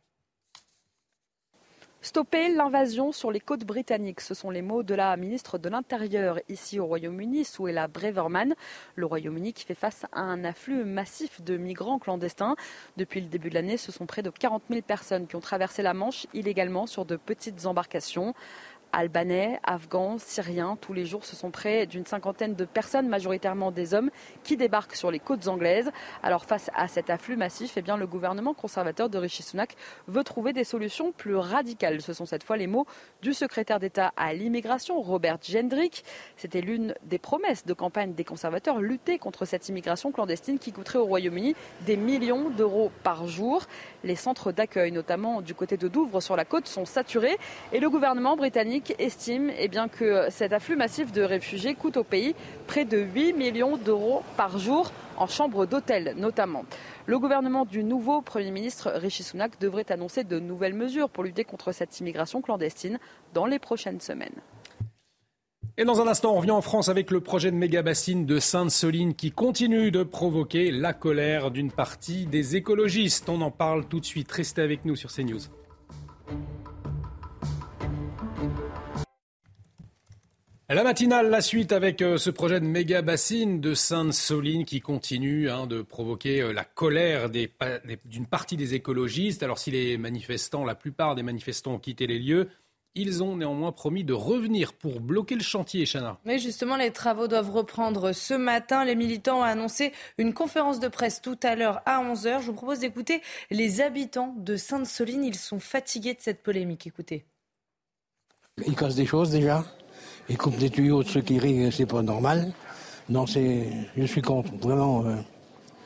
Stopper 2.05 2.51
l'invasion 2.51 3.12
sur 3.12 3.31
les 3.31 3.40
côtes 3.40 3.64
britanniques, 3.64 4.20
ce 4.20 4.35
sont 4.35 4.51
les 4.51 4.60
mots 4.60 4.82
de 4.82 4.94
la 4.94 5.16
ministre 5.16 5.56
de 5.56 5.70
l'Intérieur 5.70 6.39
ici 6.51 6.78
au 6.78 6.85
Royaume-Uni, 6.85 7.47
Suella 7.47 7.89
Breverman. 7.89 8.55
Le 8.94 9.06
Royaume-Uni 9.06 9.55
qui 9.55 9.64
fait 9.64 9.74
face 9.74 10.05
à 10.12 10.20
un 10.20 10.44
afflux 10.44 10.85
massif 10.85 11.40
de 11.40 11.56
migrants 11.56 11.98
clandestins. 11.98 12.56
Depuis 12.98 13.22
le 13.22 13.28
début 13.28 13.48
de 13.48 13.55
l'année, 13.55 13.78
ce 13.78 13.90
sont 13.90 14.05
près 14.05 14.20
de 14.20 14.28
40 14.28 14.64
000 14.68 14.82
personnes 14.82 15.26
qui 15.26 15.35
ont 15.35 15.40
traversé 15.40 15.81
la 15.81 15.94
Manche 15.94 16.26
illégalement 16.35 16.86
sur 16.86 17.06
de 17.06 17.16
petites 17.16 17.64
embarcations. 17.64 18.35
Albanais, 18.95 19.59
Afghans, 19.65 20.19
Syriens. 20.19 20.79
Tous 20.81 20.93
les 20.93 21.05
jours, 21.05 21.25
ce 21.25 21.35
sont 21.35 21.51
près 21.51 21.85
d'une 21.87 22.07
cinquantaine 22.07 22.55
de 22.55 22.65
personnes, 22.65 23.09
majoritairement 23.09 23.73
des 23.73 23.93
hommes, 23.93 24.11
qui 24.45 24.57
débarquent 24.57 24.95
sur 24.95 25.11
les 25.11 25.19
côtes 25.19 25.49
anglaises. 25.49 25.91
Alors 26.23 26.45
face 26.45 26.71
à 26.77 26.87
cet 26.87 27.11
afflux 27.11 27.37
massif, 27.37 27.73
eh 27.77 27.83
bien, 27.83 27.97
le 27.97 28.07
gouvernement 28.07 28.55
conservateur 28.55 29.09
de 29.09 29.19
Rishi 29.19 29.43
Sunak 29.43 29.75
veut 30.07 30.23
trouver 30.23 30.53
des 30.53 30.62
solutions 30.62 31.11
plus 31.11 31.35
radicales. 31.35 32.01
Ce 32.03 32.12
sont 32.12 32.25
cette 32.25 32.45
fois 32.45 32.57
les 32.57 32.69
mots 32.69 32.87
du 33.21 33.35
secrétaire 33.35 33.81
d'État 33.81 34.12
à 34.16 34.33
l'immigration, 34.33 35.01
Robert 35.03 35.39
Gendrick. 35.43 36.05
C'était 36.37 36.61
l'une 36.61 36.95
des 37.03 37.19
promesses 37.19 37.66
de 37.66 37.73
campagne 37.73 38.15
des 38.15 38.25
conservateurs, 38.25 38.79
lutter 38.79 39.19
contre 39.19 39.45
cette 39.45 39.69
immigration 39.69 40.12
clandestine 40.12 40.61
qui 40.61 40.71
coûterait 40.71 41.01
au 41.01 41.07
Royaume-Uni 41.07 41.57
des 41.81 41.97
millions 41.97 42.49
d'euros 42.49 42.93
par 43.03 43.27
jour. 43.27 43.65
Les 44.05 44.15
centres 44.16 44.53
d'accueil, 44.53 44.93
notamment 44.93 45.43
du 45.43 45.55
côté 45.55 45.77
de 45.77 45.89
Douvres 45.89 46.23
sur 46.23 46.37
la 46.37 46.45
côte, 46.45 46.69
sont 46.69 46.85
saturés 46.85 47.37
et 47.73 47.81
le 47.81 47.91
gouvernement 47.91 48.37
britannique 48.37 48.84
estime 48.98 49.51
eh 49.59 49.69
bien, 49.69 49.89
que 49.89 50.27
cet 50.31 50.52
afflux 50.52 50.77
massif 50.77 51.12
de 51.12 51.23
réfugiés 51.23 51.74
coûte 51.74 51.97
au 51.97 52.05
pays 52.05 52.35
près 52.66 52.85
de 52.85 52.98
8 52.98 53.32
millions 53.35 53.77
d'euros 53.77 54.23
par 54.36 54.59
jour 54.59 54.90
en 55.16 55.27
chambre 55.27 55.66
d'hôtel 55.66 56.15
notamment. 56.16 56.65
Le 57.06 57.19
gouvernement 57.19 57.65
du 57.65 57.85
nouveau 57.85 58.23
Premier 58.23 58.51
ministre 58.51 58.93
Rishi 58.94 59.23
Sunak 59.23 59.61
devrait 59.61 59.90
annoncer 59.90 60.24
de 60.24 60.39
nouvelles 60.39 60.74
mesures 60.74 61.09
pour 61.09 61.24
lutter 61.24 61.44
contre 61.44 61.73
cette 61.73 62.01
immigration 62.01 62.43
clandestine 62.43 62.98
dans 63.32 63.47
les 63.47 63.59
prochaines 63.59 64.01
semaines. 64.01 64.40
Et 65.77 65.85
dans 65.85 66.01
un 66.01 66.06
instant, 66.06 66.32
on 66.35 66.39
revient 66.39 66.52
en 66.52 66.61
France 66.61 66.89
avec 66.89 67.11
le 67.11 67.20
projet 67.20 67.51
de 67.51 67.56
méga 67.56 67.82
bassine 67.82 68.27
de 68.27 68.39
Sainte-Soline 68.39 69.15
qui 69.15 69.32
continue 69.32 69.90
de 69.90 70.05
provoquer 70.05 70.70
la 70.70 70.93
colère 70.93 71.51
d'une 71.51 71.73
partie 71.73 72.27
des 72.27 72.55
écologistes. 72.55 73.28
On 73.28 73.40
en 73.40 73.51
parle 73.51 73.85
tout 73.86 73.98
de 73.98 74.05
suite. 74.05 74.31
Restez 74.31 74.62
avec 74.62 74.85
nous 74.85 74.94
sur 74.94 75.11
CNews. 75.12 75.40
La 80.70 80.82
matinale, 80.82 81.28
la 81.28 81.43
suite 81.43 81.73
avec 81.73 82.01
euh, 82.01 82.16
ce 82.16 82.31
projet 82.31 82.59
de 82.59 82.65
méga 82.65 83.03
bassine 83.03 83.61
de 83.61 83.74
Sainte-Soline 83.74 84.65
qui 84.65 84.81
continue 84.81 85.51
hein, 85.51 85.66
de 85.66 85.82
provoquer 85.82 86.41
euh, 86.41 86.55
la 86.55 86.65
colère 86.65 87.28
d'une 87.28 88.27
partie 88.27 88.57
des 88.57 88.73
écologistes. 88.73 89.43
Alors 89.43 89.59
si 89.59 89.70
les 89.70 89.99
manifestants, 89.99 90.65
la 90.65 90.74
plupart 90.74 91.16
des 91.16 91.23
manifestants 91.23 91.74
ont 91.74 91.78
quitté 91.78 92.07
les 92.07 92.19
lieux, 92.19 92.49
ils 92.95 93.23
ont 93.23 93.36
néanmoins 93.36 93.73
promis 93.73 94.05
de 94.05 94.15
revenir 94.15 94.73
pour 94.73 95.01
bloquer 95.01 95.35
le 95.35 95.43
chantier, 95.43 95.85
Chana. 95.85 96.19
Mais 96.24 96.39
justement, 96.39 96.77
les 96.77 96.93
travaux 96.93 97.28
doivent 97.28 97.51
reprendre 97.51 98.12
ce 98.12 98.32
matin. 98.32 98.86
Les 98.86 98.95
militants 98.95 99.41
ont 99.41 99.43
annoncé 99.43 99.93
une 100.16 100.32
conférence 100.32 100.81
de 100.81 100.89
presse 100.89 101.20
tout 101.20 101.39
à 101.43 101.57
l'heure 101.57 101.82
à 101.85 102.03
11h. 102.03 102.41
Je 102.41 102.47
vous 102.47 102.55
propose 102.55 102.78
d'écouter 102.78 103.20
les 103.51 103.82
habitants 103.82 104.35
de 104.39 104.57
Sainte-Soline. 104.57 105.24
Ils 105.24 105.35
sont 105.35 105.61
fatigués 105.61 106.15
de 106.15 106.23
cette 106.23 106.43
polémique. 106.43 106.86
Écoutez. 106.86 107.27
Ils 108.66 108.74
cassent 108.74 108.95
des 108.95 109.05
choses 109.05 109.28
déjà? 109.28 109.62
Ils 110.28 110.38
coupent 110.38 110.56
des 110.56 110.70
tuyaux 110.70 111.02
de 111.02 111.09
ceux 111.09 111.20
qui 111.20 111.38
rient, 111.38 111.70
c'est 111.72 111.86
pas 111.86 112.02
normal. 112.02 112.52
Non, 113.09 113.26
c'est, 113.26 113.66
je 113.96 114.06
suis 114.06 114.22
contre, 114.22 114.51
vraiment. 114.60 115.05
Euh. 115.05 115.16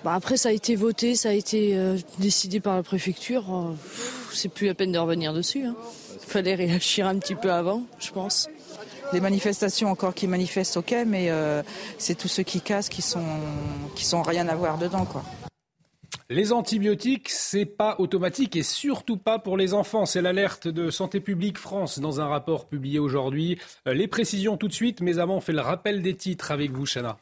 Bah 0.04 0.14
après, 0.14 0.36
ça 0.36 0.50
a 0.50 0.52
été 0.52 0.76
voté, 0.76 1.16
ça 1.16 1.30
a 1.30 1.32
été 1.32 1.76
euh, 1.76 1.98
décidé 2.18 2.60
par 2.60 2.76
la 2.76 2.84
préfecture. 2.84 3.44
Euh, 3.52 3.74
c'est 4.32 4.48
plus 4.48 4.68
la 4.68 4.74
peine 4.74 4.92
de 4.92 4.98
revenir 4.98 5.32
dessus. 5.32 5.64
Hein. 5.64 5.74
Il 6.22 6.30
fallait 6.30 6.54
réagir 6.54 7.08
un 7.08 7.18
petit 7.18 7.34
peu 7.34 7.50
avant, 7.50 7.82
je 7.98 8.12
pense. 8.12 8.48
Les 9.12 9.20
manifestations 9.20 9.90
encore 9.90 10.14
qui 10.14 10.26
manifestent, 10.26 10.76
ok, 10.76 10.94
mais 11.06 11.32
c'est 11.96 12.14
tous 12.14 12.28
ceux 12.28 12.42
qui 12.42 12.60
cassent 12.60 12.90
qui 12.90 13.00
sont 13.00 13.24
qui 13.94 14.04
sont 14.04 14.20
rien 14.20 14.46
à 14.48 14.54
voir 14.54 14.76
dedans, 14.76 15.06
quoi. 15.06 15.24
Les 16.30 16.52
antibiotiques, 16.52 17.30
c'est 17.30 17.64
pas 17.64 17.96
automatique 17.98 18.56
et 18.56 18.62
surtout 18.62 19.16
pas 19.16 19.38
pour 19.38 19.56
les 19.56 19.72
enfants. 19.72 20.06
C'est 20.06 20.22
l'alerte 20.22 20.68
de 20.68 20.90
Santé 20.90 21.20
publique 21.20 21.58
France 21.58 21.98
dans 22.00 22.20
un 22.20 22.26
rapport 22.26 22.68
publié 22.68 22.98
aujourd'hui. 22.98 23.58
Euh, 23.86 23.94
les 23.94 24.08
précisions 24.08 24.56
tout 24.56 24.68
de 24.68 24.72
suite, 24.72 25.00
mais 25.00 25.18
avant, 25.18 25.36
on 25.36 25.40
fait 25.40 25.52
le 25.52 25.60
rappel 25.60 26.02
des 26.02 26.14
titres 26.14 26.50
avec 26.50 26.70
vous, 26.70 26.86
Chana. 26.86 27.18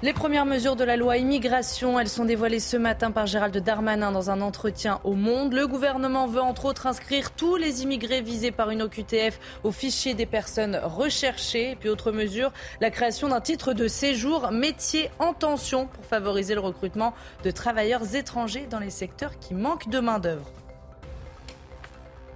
Les 0.00 0.12
premières 0.12 0.46
mesures 0.46 0.76
de 0.76 0.84
la 0.84 0.96
loi 0.96 1.16
immigration, 1.16 1.98
elles 1.98 2.08
sont 2.08 2.24
dévoilées 2.24 2.60
ce 2.60 2.76
matin 2.76 3.10
par 3.10 3.26
Gérald 3.26 3.56
Darmanin 3.56 4.12
dans 4.12 4.30
un 4.30 4.40
entretien 4.42 5.00
au 5.02 5.14
Monde. 5.14 5.52
Le 5.52 5.66
gouvernement 5.66 6.28
veut 6.28 6.40
entre 6.40 6.66
autres 6.66 6.86
inscrire 6.86 7.32
tous 7.32 7.56
les 7.56 7.82
immigrés 7.82 8.22
visés 8.22 8.52
par 8.52 8.70
une 8.70 8.82
OQTF 8.82 9.40
au 9.64 9.72
fichier 9.72 10.14
des 10.14 10.24
personnes 10.24 10.80
recherchées. 10.84 11.72
Et 11.72 11.74
puis 11.74 11.88
autre 11.88 12.12
mesure, 12.12 12.52
la 12.80 12.92
création 12.92 13.26
d'un 13.26 13.40
titre 13.40 13.72
de 13.72 13.88
séjour 13.88 14.52
métier 14.52 15.10
en 15.18 15.32
tension 15.32 15.88
pour 15.88 16.04
favoriser 16.04 16.54
le 16.54 16.60
recrutement 16.60 17.12
de 17.42 17.50
travailleurs 17.50 18.14
étrangers 18.14 18.68
dans 18.70 18.78
les 18.78 18.90
secteurs 18.90 19.36
qui 19.40 19.52
manquent 19.52 19.88
de 19.88 19.98
main-d'œuvre. 19.98 20.48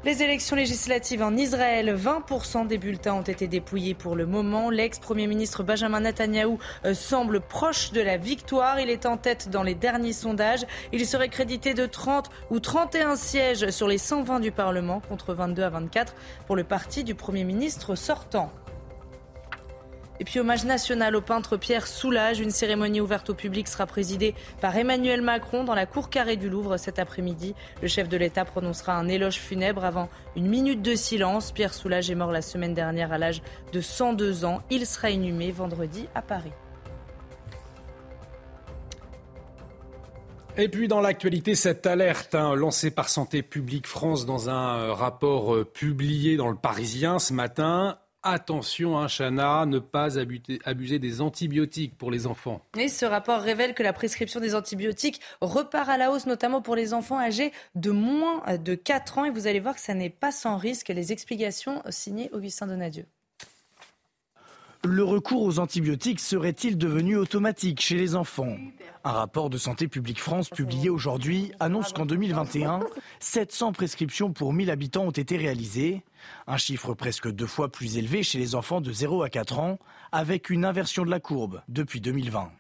Les 0.04 0.24
élections 0.24 0.56
législatives 0.56 1.22
en 1.22 1.36
Israël, 1.36 1.94
20% 1.94 2.66
des 2.66 2.76
bulletins 2.76 3.14
ont 3.14 3.22
été 3.22 3.46
dépouillés 3.46 3.94
pour 3.94 4.16
le 4.16 4.26
moment. 4.26 4.68
L'ex-premier 4.68 5.28
ministre 5.28 5.62
Benjamin 5.62 6.00
Netanyahou 6.00 6.58
euh, 6.84 6.92
semble 6.92 7.40
proche 7.40 7.92
de 7.92 8.00
la 8.00 8.16
victoire. 8.16 8.80
Il 8.80 8.90
est 8.90 9.06
en 9.06 9.16
tête 9.16 9.48
dans 9.48 9.62
les 9.62 9.76
derniers 9.76 10.12
sondages. 10.12 10.66
Il 10.92 11.06
serait 11.06 11.28
crédité 11.28 11.72
de 11.72 11.86
30 11.86 12.30
ou 12.50 12.58
31 12.58 13.14
sièges 13.14 13.70
sur 13.70 13.86
les 13.86 13.98
120 13.98 14.40
du 14.40 14.50
Parlement 14.50 14.98
contre 15.08 15.34
22 15.34 15.62
à 15.62 15.70
24 15.70 16.16
pour 16.48 16.56
le 16.56 16.64
parti 16.64 17.04
du 17.04 17.14
Premier 17.14 17.44
ministre 17.44 17.94
sortant. 17.94 18.50
Et 20.20 20.24
puis 20.24 20.38
hommage 20.38 20.64
national 20.64 21.16
au 21.16 21.20
peintre 21.20 21.56
Pierre 21.56 21.86
Soulages. 21.86 22.40
Une 22.40 22.50
cérémonie 22.50 23.00
ouverte 23.00 23.30
au 23.30 23.34
public 23.34 23.66
sera 23.66 23.86
présidée 23.86 24.34
par 24.60 24.76
Emmanuel 24.76 25.22
Macron 25.22 25.64
dans 25.64 25.74
la 25.74 25.86
cour 25.86 26.10
carrée 26.10 26.36
du 26.36 26.48
Louvre 26.48 26.76
cet 26.76 26.98
après-midi. 26.98 27.54
Le 27.80 27.88
chef 27.88 28.08
de 28.08 28.16
l'État 28.16 28.44
prononcera 28.44 28.94
un 28.94 29.08
éloge 29.08 29.36
funèbre 29.36 29.84
avant 29.84 30.08
une 30.36 30.46
minute 30.46 30.82
de 30.82 30.94
silence. 30.94 31.52
Pierre 31.52 31.74
Soulages 31.74 32.10
est 32.10 32.14
mort 32.14 32.30
la 32.30 32.42
semaine 32.42 32.74
dernière 32.74 33.12
à 33.12 33.18
l'âge 33.18 33.42
de 33.72 33.80
102 33.80 34.44
ans. 34.44 34.62
Il 34.70 34.86
sera 34.86 35.10
inhumé 35.10 35.50
vendredi 35.50 36.08
à 36.14 36.22
Paris. 36.22 36.52
Et 40.58 40.68
puis 40.68 40.86
dans 40.86 41.00
l'actualité, 41.00 41.54
cette 41.54 41.86
alerte 41.86 42.34
hein, 42.34 42.54
lancée 42.54 42.90
par 42.90 43.08
Santé 43.08 43.42
publique 43.42 43.86
France 43.86 44.26
dans 44.26 44.50
un 44.50 44.76
euh, 44.76 44.92
rapport 44.92 45.54
euh, 45.54 45.64
publié 45.64 46.36
dans 46.36 46.50
le 46.50 46.56
Parisien 46.56 47.18
ce 47.18 47.32
matin 47.32 47.96
Attention, 48.24 48.98
hein, 48.98 49.08
Chana, 49.08 49.66
ne 49.66 49.80
pas 49.80 50.18
abuser, 50.18 50.98
des 51.00 51.20
antibiotiques 51.20 51.98
pour 51.98 52.10
les 52.10 52.28
enfants. 52.28 52.62
Et 52.78 52.88
ce 52.88 53.04
rapport 53.04 53.40
révèle 53.40 53.74
que 53.74 53.82
la 53.82 53.92
prescription 53.92 54.38
des 54.38 54.54
antibiotiques 54.54 55.20
repart 55.40 55.88
à 55.88 55.98
la 55.98 56.12
hausse, 56.12 56.26
notamment 56.26 56.62
pour 56.62 56.76
les 56.76 56.94
enfants 56.94 57.18
âgés 57.18 57.52
de 57.74 57.90
moins 57.90 58.42
de 58.58 58.74
4 58.76 59.18
ans. 59.18 59.24
Et 59.24 59.30
vous 59.30 59.48
allez 59.48 59.60
voir 59.60 59.74
que 59.74 59.80
ça 59.80 59.94
n'est 59.94 60.08
pas 60.08 60.30
sans 60.30 60.56
risque. 60.56 60.88
Les 60.88 61.10
explications 61.10 61.82
signées 61.90 62.30
Augustin 62.32 62.68
Donadieu. 62.68 63.06
Le 64.84 65.04
recours 65.04 65.42
aux 65.42 65.60
antibiotiques 65.60 66.18
serait-il 66.18 66.76
devenu 66.76 67.16
automatique 67.16 67.80
chez 67.80 67.94
les 67.94 68.16
enfants? 68.16 68.56
Un 69.04 69.12
rapport 69.12 69.48
de 69.48 69.56
Santé 69.56 69.86
publique 69.86 70.20
France 70.20 70.50
publié 70.50 70.90
aujourd'hui 70.90 71.52
annonce 71.60 71.92
qu'en 71.92 72.04
2021, 72.04 72.80
700 73.20 73.74
prescriptions 73.74 74.32
pour 74.32 74.52
1000 74.52 74.72
habitants 74.72 75.04
ont 75.04 75.12
été 75.12 75.36
réalisées, 75.36 76.02
un 76.48 76.56
chiffre 76.56 76.94
presque 76.94 77.30
deux 77.30 77.46
fois 77.46 77.68
plus 77.68 77.96
élevé 77.96 78.24
chez 78.24 78.40
les 78.40 78.56
enfants 78.56 78.80
de 78.80 78.90
0 78.90 79.22
à 79.22 79.28
4 79.28 79.60
ans, 79.60 79.78
avec 80.10 80.50
une 80.50 80.64
inversion 80.64 81.04
de 81.04 81.10
la 81.10 81.20
courbe 81.20 81.62
depuis 81.68 82.00
2020. 82.00 82.50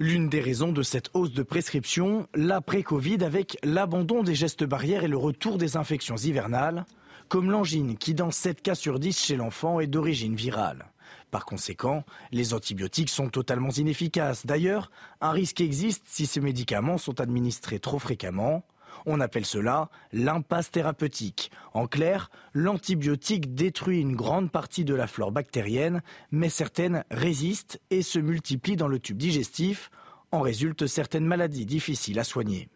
L'une 0.00 0.28
des 0.28 0.40
raisons 0.40 0.72
de 0.72 0.82
cette 0.82 1.10
hausse 1.14 1.32
de 1.32 1.44
prescription, 1.44 2.26
l'après-Covid 2.34 3.22
avec 3.22 3.56
l'abandon 3.62 4.24
des 4.24 4.34
gestes 4.34 4.64
barrières 4.64 5.04
et 5.04 5.08
le 5.08 5.16
retour 5.16 5.58
des 5.58 5.76
infections 5.76 6.16
hivernales, 6.16 6.86
comme 7.28 7.52
l'angine 7.52 7.96
qui 7.96 8.14
dans 8.14 8.32
7 8.32 8.62
cas 8.62 8.74
sur 8.74 8.98
10 8.98 9.24
chez 9.24 9.36
l'enfant 9.36 9.78
est 9.78 9.86
d'origine 9.86 10.34
virale. 10.34 10.86
Par 11.30 11.44
conséquent, 11.44 12.04
les 12.32 12.54
antibiotiques 12.54 13.10
sont 13.10 13.28
totalement 13.28 13.70
inefficaces. 13.70 14.46
D'ailleurs, 14.46 14.90
un 15.20 15.32
risque 15.32 15.60
existe 15.60 16.04
si 16.06 16.26
ces 16.26 16.40
médicaments 16.40 16.98
sont 16.98 17.20
administrés 17.20 17.80
trop 17.80 17.98
fréquemment. 17.98 18.64
On 19.04 19.20
appelle 19.20 19.44
cela 19.44 19.90
l'impasse 20.12 20.70
thérapeutique. 20.70 21.50
En 21.74 21.86
clair, 21.86 22.30
l'antibiotique 22.54 23.54
détruit 23.54 24.00
une 24.00 24.16
grande 24.16 24.50
partie 24.50 24.84
de 24.84 24.94
la 24.94 25.06
flore 25.06 25.32
bactérienne, 25.32 26.02
mais 26.30 26.48
certaines 26.48 27.04
résistent 27.10 27.78
et 27.90 28.02
se 28.02 28.18
multiplient 28.18 28.76
dans 28.76 28.88
le 28.88 28.98
tube 28.98 29.18
digestif. 29.18 29.90
En 30.32 30.40
résultent 30.40 30.86
certaines 30.86 31.26
maladies 31.26 31.66
difficiles 31.66 32.18
à 32.18 32.24
soigner. 32.24 32.68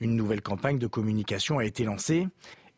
Une 0.00 0.14
nouvelle 0.14 0.42
campagne 0.42 0.78
de 0.78 0.86
communication 0.86 1.58
a 1.58 1.64
été 1.64 1.84
lancée 1.84 2.28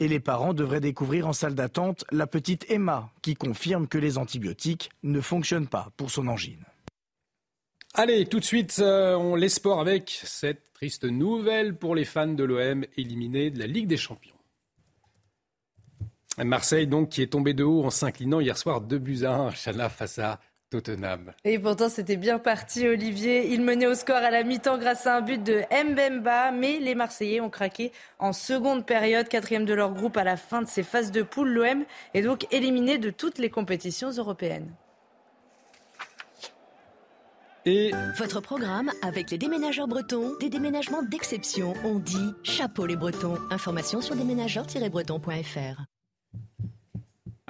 et 0.01 0.09
les 0.09 0.19
parents 0.19 0.55
devraient 0.55 0.81
découvrir 0.81 1.29
en 1.29 1.33
salle 1.33 1.55
d'attente 1.55 2.05
la 2.11 2.27
petite 2.27 2.69
Emma 2.71 3.11
qui 3.23 3.35
confirme 3.35 3.87
que 3.87 3.99
les 3.99 4.19
antibiotiques 4.19 4.91
ne 5.03 5.21
fonctionnent 5.21 5.69
pas 5.69 5.93
pour 5.97 6.11
son 6.11 6.27
angine. 6.27 6.65
Allez, 7.95 8.27
tout 8.27 8.41
de 8.41 8.45
suite, 8.45 8.77
euh, 8.81 9.15
on 9.15 9.35
les 9.35 9.49
sports 9.49 9.81
avec 9.81 10.11
cette 10.25 10.73
triste 10.73 11.05
nouvelle 11.05 11.77
pour 11.77 11.95
les 11.95 12.05
fans 12.05 12.27
de 12.27 12.45
l'OM 12.45 12.85
éliminés 12.97 13.51
de 13.51 13.59
la 13.59 13.67
Ligue 13.67 13.89
des 13.89 13.97
Champions. 13.97 14.35
Marseille, 16.39 16.87
donc, 16.87 17.11
qui 17.11 17.23
est 17.23 17.33
tombé 17.33 17.53
de 17.53 17.65
haut 17.65 17.85
en 17.85 17.91
s'inclinant 17.91 18.41
hier 18.41 18.57
soir 18.57 18.81
2 18.81 18.99
buts 18.99 19.25
à 19.25 19.35
1, 19.35 19.51
Chana 19.51 19.89
face 19.89 20.19
à 20.19 20.41
Tottenham. 20.71 21.33
Et 21.45 21.59
pourtant, 21.59 21.89
c'était 21.89 22.17
bien 22.17 22.39
parti, 22.39 22.87
Olivier. 22.87 23.53
Il 23.53 23.63
menait 23.63 23.89
au 23.89 23.95
score 23.95 24.17
à 24.17 24.31
la 24.31 24.45
mi-temps 24.45 24.79
grâce 24.79 25.07
à 25.07 25.17
un 25.17 25.21
but 25.21 25.43
de 25.43 25.63
Mbemba, 25.71 26.53
mais 26.53 26.79
les 26.79 26.95
Marseillais 26.95 27.41
ont 27.41 27.51
craqué 27.51 27.93
en 28.19 28.33
seconde 28.33 28.87
période, 28.87 29.29
quatrième 29.29 29.65
de 29.65 29.75
leur 29.75 29.93
groupe 29.93 30.17
à 30.17 30.25
la 30.25 30.37
fin 30.37 30.63
de 30.63 30.69
ces 30.69 30.85
phases 30.85 31.11
de 31.11 31.23
poule. 31.23 31.51
L'OM 31.51 31.85
est 32.15 32.23
donc 32.23 32.47
éliminé 32.53 32.99
de 32.99 33.11
toutes 33.11 33.39
les 33.39 33.51
compétitions 33.51 34.11
européennes. 34.11 34.73
Et 37.67 37.91
votre 38.17 38.41
programme 38.41 38.91
avec 39.03 39.31
les 39.31 39.39
déménageurs 39.39 39.87
bretons, 39.87 40.33
des 40.41 40.49
déménagements 40.49 41.03
d'exception. 41.03 41.75
On 41.85 41.99
dit 41.99 42.33
chapeau 42.43 42.87
les 42.87 42.97
bretons. 42.97 43.37
Information 43.51 44.01
sur 44.01 44.17
déménageurs-bretons.fr. 44.17 45.85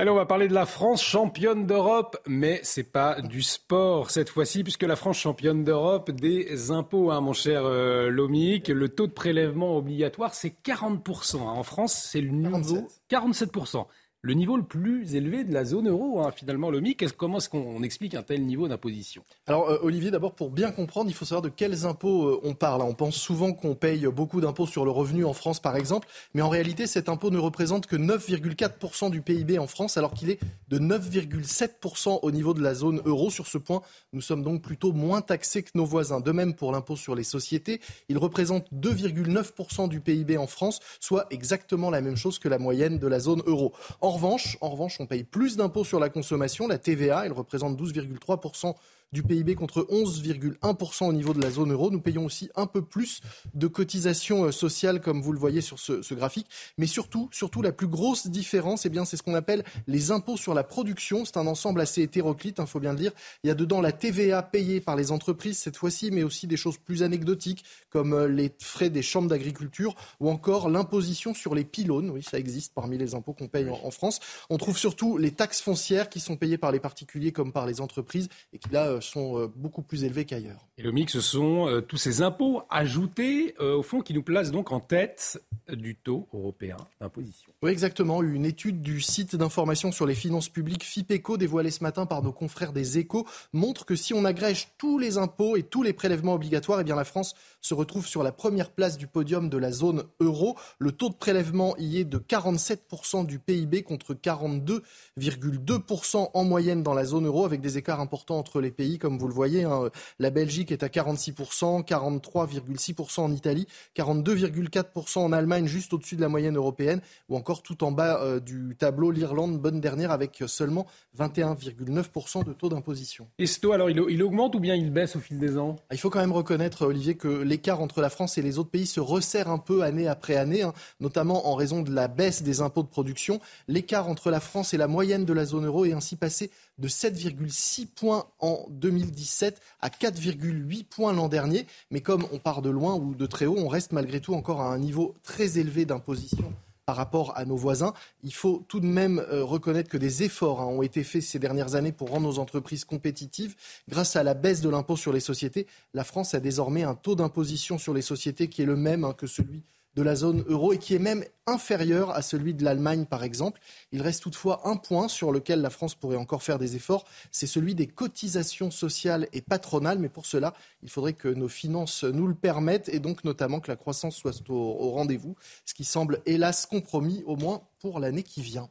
Allez, 0.00 0.08
on 0.08 0.14
va 0.14 0.24
parler 0.24 0.48
de 0.48 0.54
la 0.54 0.64
France 0.64 1.02
championne 1.02 1.66
d'Europe, 1.66 2.16
mais 2.26 2.60
c'est 2.62 2.90
pas 2.90 3.20
du 3.20 3.42
sport 3.42 4.10
cette 4.10 4.30
fois-ci, 4.30 4.62
puisque 4.62 4.84
la 4.84 4.96
France 4.96 5.18
championne 5.18 5.62
d'Europe 5.62 6.10
des 6.10 6.70
impôts, 6.70 7.10
hein, 7.10 7.20
mon 7.20 7.34
cher 7.34 7.66
euh, 7.66 8.08
Lomic. 8.08 8.68
Le 8.68 8.88
taux 8.88 9.08
de 9.08 9.12
prélèvement 9.12 9.76
obligatoire, 9.76 10.32
c'est 10.32 10.54
40%. 10.64 11.36
Hein. 11.36 11.40
En 11.42 11.62
France, 11.64 11.92
c'est 12.10 12.22
le 12.22 12.30
niveau 12.30 12.88
47% 13.10 13.84
le 14.22 14.34
niveau 14.34 14.56
le 14.58 14.62
plus 14.62 15.14
élevé 15.14 15.44
de 15.44 15.54
la 15.54 15.64
zone 15.64 15.88
euro, 15.88 16.20
hein, 16.20 16.30
finalement, 16.30 16.70
le 16.70 16.80
MIC. 16.80 17.16
Comment 17.16 17.38
est-ce 17.38 17.48
qu'on 17.48 17.82
explique 17.82 18.14
un 18.14 18.22
tel 18.22 18.44
niveau 18.44 18.68
d'imposition? 18.68 19.22
Alors, 19.46 19.70
euh, 19.70 19.78
Olivier, 19.82 20.10
d'abord, 20.10 20.34
pour 20.34 20.50
bien 20.50 20.70
comprendre, 20.72 21.08
il 21.08 21.14
faut 21.14 21.24
savoir 21.24 21.40
de 21.40 21.48
quels 21.48 21.86
impôts 21.86 22.26
euh, 22.26 22.40
on 22.42 22.54
parle. 22.54 22.82
On 22.82 22.92
pense 22.92 23.16
souvent 23.16 23.54
qu'on 23.54 23.74
paye 23.74 24.06
beaucoup 24.06 24.42
d'impôts 24.42 24.66
sur 24.66 24.84
le 24.84 24.90
revenu 24.90 25.24
en 25.24 25.32
France, 25.32 25.58
par 25.58 25.74
exemple, 25.74 26.06
mais 26.34 26.42
en 26.42 26.50
réalité, 26.50 26.86
cet 26.86 27.08
impôt 27.08 27.30
ne 27.30 27.38
représente 27.38 27.86
que 27.86 27.96
9,4% 27.96 29.10
du 29.10 29.22
PIB 29.22 29.58
en 29.58 29.66
France, 29.66 29.96
alors 29.96 30.12
qu'il 30.12 30.28
est 30.28 30.38
de 30.68 30.78
9,7% 30.78 32.18
au 32.20 32.30
niveau 32.30 32.52
de 32.52 32.60
la 32.60 32.74
zone 32.74 33.00
euro. 33.06 33.30
Sur 33.30 33.46
ce 33.46 33.56
point, 33.56 33.80
nous 34.12 34.20
sommes 34.20 34.42
donc 34.42 34.60
plutôt 34.60 34.92
moins 34.92 35.22
taxés 35.22 35.62
que 35.62 35.70
nos 35.74 35.86
voisins. 35.86 36.20
De 36.20 36.32
même 36.32 36.54
pour 36.54 36.72
l'impôt 36.72 36.96
sur 36.96 37.14
les 37.14 37.24
sociétés, 37.24 37.80
il 38.10 38.18
représente 38.18 38.70
2,9% 38.74 39.88
du 39.88 40.00
PIB 40.00 40.36
en 40.36 40.46
France, 40.46 40.80
soit 41.00 41.26
exactement 41.30 41.88
la 41.88 42.02
même 42.02 42.16
chose 42.16 42.38
que 42.38 42.48
la 42.48 42.58
moyenne 42.58 42.98
de 42.98 43.06
la 43.06 43.18
zone 43.18 43.42
euro. 43.46 43.72
En 44.10 44.70
revanche, 44.70 45.00
on 45.00 45.06
paye 45.06 45.24
plus 45.24 45.56
d'impôts 45.56 45.84
sur 45.84 46.00
la 46.00 46.08
consommation. 46.08 46.66
La 46.66 46.78
TVA, 46.78 47.26
elle 47.26 47.32
représente 47.32 47.80
12,3% 47.80 48.74
du 49.12 49.22
PIB 49.22 49.54
contre 49.54 49.86
11,1% 49.90 51.08
au 51.08 51.12
niveau 51.12 51.34
de 51.34 51.40
la 51.40 51.50
zone 51.50 51.72
euro. 51.72 51.90
Nous 51.90 52.00
payons 52.00 52.24
aussi 52.24 52.48
un 52.54 52.66
peu 52.66 52.82
plus 52.82 53.20
de 53.54 53.66
cotisations 53.66 54.44
euh, 54.44 54.52
sociales, 54.52 55.00
comme 55.00 55.20
vous 55.20 55.32
le 55.32 55.38
voyez 55.38 55.60
sur 55.60 55.78
ce, 55.78 56.14
graphique. 56.14 56.46
Mais 56.78 56.86
surtout, 56.86 57.28
surtout, 57.32 57.62
la 57.62 57.72
plus 57.72 57.86
grosse 57.86 58.28
différence, 58.28 58.86
eh 58.86 58.88
bien, 58.88 59.04
c'est 59.04 59.16
ce 59.16 59.22
qu'on 59.22 59.34
appelle 59.34 59.64
les 59.86 60.10
impôts 60.10 60.36
sur 60.36 60.54
la 60.54 60.64
production. 60.64 61.24
C'est 61.24 61.36
un 61.36 61.46
ensemble 61.46 61.80
assez 61.80 62.02
hétéroclite, 62.02 62.58
il 62.58 62.62
hein, 62.62 62.66
faut 62.66 62.80
bien 62.80 62.92
le 62.92 62.98
dire. 62.98 63.12
Il 63.42 63.48
y 63.48 63.50
a 63.50 63.54
dedans 63.54 63.80
la 63.80 63.92
TVA 63.92 64.42
payée 64.42 64.80
par 64.80 64.96
les 64.96 65.12
entreprises 65.12 65.58
cette 65.58 65.76
fois-ci, 65.76 66.10
mais 66.10 66.22
aussi 66.22 66.46
des 66.46 66.56
choses 66.56 66.78
plus 66.78 67.02
anecdotiques, 67.02 67.64
comme 67.90 68.12
euh, 68.12 68.28
les 68.28 68.52
frais 68.60 68.90
des 68.90 69.02
chambres 69.02 69.28
d'agriculture 69.28 69.94
ou 70.20 70.30
encore 70.30 70.68
l'imposition 70.68 71.34
sur 71.34 71.54
les 71.54 71.64
pylônes. 71.64 72.10
Oui, 72.10 72.22
ça 72.22 72.38
existe 72.38 72.74
parmi 72.74 72.98
les 72.98 73.14
impôts 73.14 73.32
qu'on 73.32 73.48
paye 73.48 73.68
en, 73.68 73.90
France. 73.90 74.20
On 74.50 74.56
trouve 74.56 74.78
surtout 74.78 75.18
les 75.18 75.32
taxes 75.32 75.60
foncières 75.60 76.08
qui 76.08 76.20
sont 76.20 76.36
payées 76.36 76.58
par 76.58 76.70
les 76.70 76.80
particuliers 76.80 77.32
comme 77.32 77.52
par 77.52 77.66
les 77.66 77.80
entreprises 77.80 78.28
et 78.52 78.58
qui 78.58 78.70
là 78.70 78.99
sont 79.00 79.38
euh, 79.38 79.52
beaucoup 79.54 79.82
plus 79.82 80.04
élevés 80.04 80.24
qu'ailleurs. 80.24 80.66
Et 80.78 80.82
le 80.82 80.92
mix, 80.92 81.12
ce 81.12 81.20
sont 81.20 81.68
euh, 81.68 81.82
tous 81.82 81.98
ces 81.98 82.22
impôts 82.22 82.62
ajoutés, 82.70 83.54
euh, 83.60 83.76
au 83.76 83.82
fond, 83.82 84.00
qui 84.00 84.14
nous 84.14 84.22
placent 84.22 84.50
donc 84.50 84.72
en 84.72 84.80
tête 84.80 85.42
du 85.70 85.94
taux 85.94 86.26
européen 86.32 86.78
d'imposition. 87.00 87.52
Oui, 87.62 87.70
exactement. 87.70 88.22
Une 88.22 88.46
étude 88.46 88.80
du 88.80 89.02
site 89.02 89.36
d'information 89.36 89.92
sur 89.92 90.06
les 90.06 90.14
finances 90.14 90.48
publiques 90.48 90.84
FIPECO, 90.84 91.36
dévoilée 91.36 91.70
ce 91.70 91.82
matin 91.82 92.06
par 92.06 92.22
nos 92.22 92.32
confrères 92.32 92.72
des 92.72 92.96
Échos, 92.98 93.26
montre 93.52 93.84
que 93.84 93.94
si 93.94 94.14
on 94.14 94.24
agrège 94.24 94.68
tous 94.78 94.96
les 94.98 95.18
impôts 95.18 95.56
et 95.56 95.62
tous 95.62 95.82
les 95.82 95.92
prélèvements 95.92 96.32
obligatoires, 96.34 96.80
eh 96.80 96.84
bien 96.84 96.96
la 96.96 97.04
France 97.04 97.34
se 97.60 97.74
retrouve 97.74 98.06
sur 98.06 98.22
la 98.22 98.32
première 98.32 98.70
place 98.70 98.96
du 98.96 99.06
podium 99.06 99.50
de 99.50 99.58
la 99.58 99.72
zone 99.72 100.04
euro. 100.18 100.56
Le 100.78 100.92
taux 100.92 101.10
de 101.10 101.14
prélèvement 101.14 101.76
y 101.76 101.98
est 101.98 102.04
de 102.04 102.18
47% 102.18 103.26
du 103.26 103.38
PIB 103.38 103.82
contre 103.82 104.14
42,2% 104.14 106.30
en 106.32 106.44
moyenne 106.44 106.82
dans 106.82 106.94
la 106.94 107.04
zone 107.04 107.26
euro, 107.26 107.44
avec 107.44 107.60
des 107.60 107.76
écarts 107.76 108.00
importants 108.00 108.38
entre 108.38 108.62
les 108.62 108.70
pays 108.70 108.89
pays, 108.90 108.98
comme 108.98 109.18
vous 109.18 109.28
le 109.28 109.34
voyez. 109.34 109.64
Hein. 109.64 109.90
La 110.18 110.30
Belgique 110.30 110.72
est 110.72 110.82
à 110.82 110.88
46%, 110.88 111.84
43,6% 111.84 113.20
en 113.20 113.32
Italie, 113.32 113.66
42,4% 113.96 115.18
en 115.18 115.32
Allemagne, 115.32 115.66
juste 115.66 115.92
au-dessus 115.92 116.16
de 116.16 116.20
la 116.20 116.28
moyenne 116.28 116.56
européenne, 116.56 117.00
ou 117.28 117.36
encore 117.36 117.62
tout 117.62 117.84
en 117.84 117.92
bas 117.92 118.20
euh, 118.22 118.40
du 118.40 118.76
tableau, 118.78 119.10
l'Irlande, 119.10 119.58
bonne 119.58 119.80
dernière, 119.80 120.10
avec 120.10 120.42
seulement 120.46 120.86
21,9% 121.18 122.44
de 122.44 122.52
taux 122.52 122.68
d'imposition. 122.68 123.28
Et 123.38 123.46
ce 123.46 123.60
taux, 123.60 123.72
alors, 123.72 123.90
il, 123.90 124.22
augmente 124.22 124.54
ou 124.54 124.60
bien 124.60 124.74
il 124.74 124.92
baisse 124.92 125.16
au 125.16 125.20
fil 125.20 125.38
des 125.38 125.58
ans? 125.58 125.76
Ah, 125.90 125.94
Il 125.94 125.98
faut 125.98 126.10
quand 126.10 126.20
même 126.20 126.32
reconnaître, 126.32 126.86
Olivier, 126.86 127.16
que 127.16 127.28
l'écart 127.28 127.80
entre 127.80 128.00
la 128.00 128.10
France 128.10 128.38
et 128.38 128.42
les 128.42 128.58
autres 128.58 128.70
pays 128.70 128.86
se 128.86 129.00
resserre 129.00 129.50
un 129.50 129.58
peu 129.58 129.82
année 129.82 130.08
après 130.08 130.36
année, 130.36 130.62
hein, 130.62 130.72
notamment 131.00 131.48
en 131.48 131.54
raison 131.54 131.82
de 131.82 131.92
la 131.92 132.08
baisse 132.08 132.42
des 132.42 132.60
impôts 132.60 132.82
de 132.82 132.88
production. 132.88 133.40
L'écart 133.68 134.08
entre 134.08 134.30
la 134.30 134.40
France 134.40 134.74
et 134.74 134.76
la 134.76 134.88
moyenne 134.88 135.24
de 135.24 135.32
la 135.32 135.44
zone 135.44 135.66
euro 135.66 135.84
est 135.84 135.92
ainsi 135.92 136.16
passé 136.16 136.50
de 136.80 136.88
7,6 136.88 137.86
points 137.86 138.26
en 138.40 138.66
2017 138.70 139.60
à 139.80 139.88
4,8 139.88 140.84
points 140.84 141.12
l'an 141.12 141.28
dernier. 141.28 141.66
Mais 141.90 142.00
comme 142.00 142.26
on 142.32 142.38
part 142.38 142.62
de 142.62 142.70
loin 142.70 142.94
ou 142.94 143.14
de 143.14 143.26
très 143.26 143.46
haut, 143.46 143.58
on 143.58 143.68
reste 143.68 143.92
malgré 143.92 144.20
tout 144.20 144.34
encore 144.34 144.60
à 144.60 144.72
un 144.72 144.78
niveau 144.78 145.14
très 145.22 145.58
élevé 145.58 145.84
d'imposition 145.84 146.52
par 146.90 146.96
rapport 146.96 147.36
à 147.36 147.44
nos 147.44 147.54
voisins. 147.54 147.92
Il 148.24 148.34
faut 148.34 148.64
tout 148.66 148.80
de 148.80 148.86
même 148.86 149.20
euh, 149.30 149.44
reconnaître 149.44 149.88
que 149.88 149.96
des 149.96 150.24
efforts 150.24 150.60
hein, 150.60 150.66
ont 150.66 150.82
été 150.82 151.04
faits 151.04 151.22
ces 151.22 151.38
dernières 151.38 151.76
années 151.76 151.92
pour 151.92 152.10
rendre 152.10 152.26
nos 152.26 152.40
entreprises 152.40 152.84
compétitives. 152.84 153.54
Grâce 153.88 154.16
à 154.16 154.24
la 154.24 154.34
baisse 154.34 154.60
de 154.60 154.68
l'impôt 154.68 154.96
sur 154.96 155.12
les 155.12 155.20
sociétés, 155.20 155.68
la 155.94 156.02
France 156.02 156.34
a 156.34 156.40
désormais 156.40 156.82
un 156.82 156.96
taux 156.96 157.14
d'imposition 157.14 157.78
sur 157.78 157.94
les 157.94 158.02
sociétés 158.02 158.48
qui 158.48 158.62
est 158.62 158.66
le 158.66 158.74
même 158.74 159.04
hein, 159.04 159.12
que 159.12 159.28
celui 159.28 159.62
de 159.94 160.02
la 160.02 160.14
zone 160.14 160.44
euro 160.46 160.72
et 160.72 160.78
qui 160.78 160.94
est 160.94 161.00
même 161.00 161.24
inférieur 161.46 162.10
à 162.10 162.22
celui 162.22 162.54
de 162.54 162.64
l'Allemagne, 162.64 163.06
par 163.06 163.24
exemple. 163.24 163.60
Il 163.92 164.02
reste 164.02 164.22
toutefois 164.22 164.60
un 164.64 164.76
point 164.76 165.08
sur 165.08 165.32
lequel 165.32 165.60
la 165.60 165.70
France 165.70 165.94
pourrait 165.94 166.16
encore 166.16 166.42
faire 166.42 166.58
des 166.58 166.76
efforts, 166.76 167.04
c'est 167.30 167.46
celui 167.46 167.74
des 167.74 167.86
cotisations 167.86 168.70
sociales 168.70 169.28
et 169.32 169.40
patronales. 169.40 169.98
Mais 169.98 170.08
pour 170.08 170.26
cela, 170.26 170.54
il 170.82 170.90
faudrait 170.90 171.12
que 171.12 171.28
nos 171.28 171.48
finances 171.48 172.04
nous 172.04 172.26
le 172.26 172.34
permettent 172.34 172.88
et 172.88 173.00
donc 173.00 173.24
notamment 173.24 173.60
que 173.60 173.70
la 173.70 173.76
croissance 173.76 174.16
soit 174.16 174.48
au, 174.48 174.90
rendez-vous, 174.90 175.36
ce 175.64 175.74
qui 175.74 175.84
semble 175.84 176.20
hélas 176.26 176.66
compromis, 176.66 177.22
au 177.26 177.36
moins 177.36 177.62
pour 177.80 177.98
l'année 178.00 178.22
qui 178.22 178.42
vient. 178.42 178.68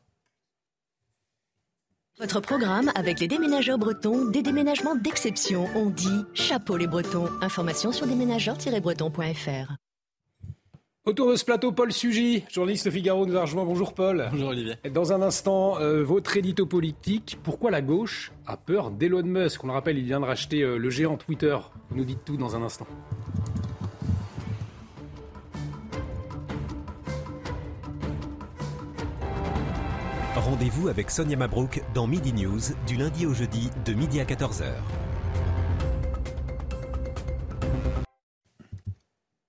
Votre 2.19 2.41
programme 2.41 2.91
avec 2.95 3.21
les 3.21 3.29
déménageurs 3.29 3.77
bretons, 3.77 4.25
des 4.25 4.41
déménagements 4.41 4.95
d'exception. 4.95 5.67
On 5.73 5.89
dit 5.89 6.25
chapeau 6.33 6.75
les 6.75 6.87
bretons. 6.87 7.29
Information 7.41 7.93
sur 7.93 8.07
déménageurs-bretons.fr. 8.07 9.78
Autour 11.09 11.31
de 11.31 11.35
ce 11.35 11.43
plateau, 11.43 11.71
Paul 11.71 11.91
Sugy, 11.91 12.43
journaliste 12.51 12.91
Figaro, 12.91 13.25
nous 13.25 13.35
a 13.35 13.41
rejoint. 13.41 13.65
Bonjour 13.65 13.95
Paul. 13.95 14.27
Bonjour 14.29 14.49
Olivier. 14.49 14.75
Dans 14.93 15.11
un 15.11 15.23
instant, 15.23 15.79
euh, 15.79 16.03
votre 16.03 16.37
édito 16.37 16.67
politique. 16.67 17.39
Pourquoi 17.41 17.71
la 17.71 17.81
gauche 17.81 18.31
a 18.45 18.57
peur 18.57 18.91
d'Elon 18.91 19.23
Musk? 19.23 19.63
On 19.63 19.67
le 19.67 19.73
rappelle, 19.73 19.97
il 19.97 20.05
vient 20.05 20.19
de 20.19 20.25
racheter 20.25 20.61
euh, 20.61 20.77
le 20.77 20.89
géant 20.91 21.17
Twitter. 21.17 21.57
Vous 21.89 21.97
nous 21.97 22.03
dites 22.03 22.23
tout 22.25 22.37
dans 22.37 22.55
un 22.55 22.61
instant. 22.61 22.85
Rendez-vous 30.35 30.89
avec 30.89 31.09
Sonia 31.09 31.37
Mabrouk 31.37 31.81
dans 31.95 32.05
Midi 32.05 32.33
News 32.33 32.61
du 32.85 32.97
lundi 32.97 33.25
au 33.25 33.33
jeudi 33.33 33.71
de 33.83 33.93
midi 33.93 34.19
à 34.19 34.25
14h. 34.25 34.65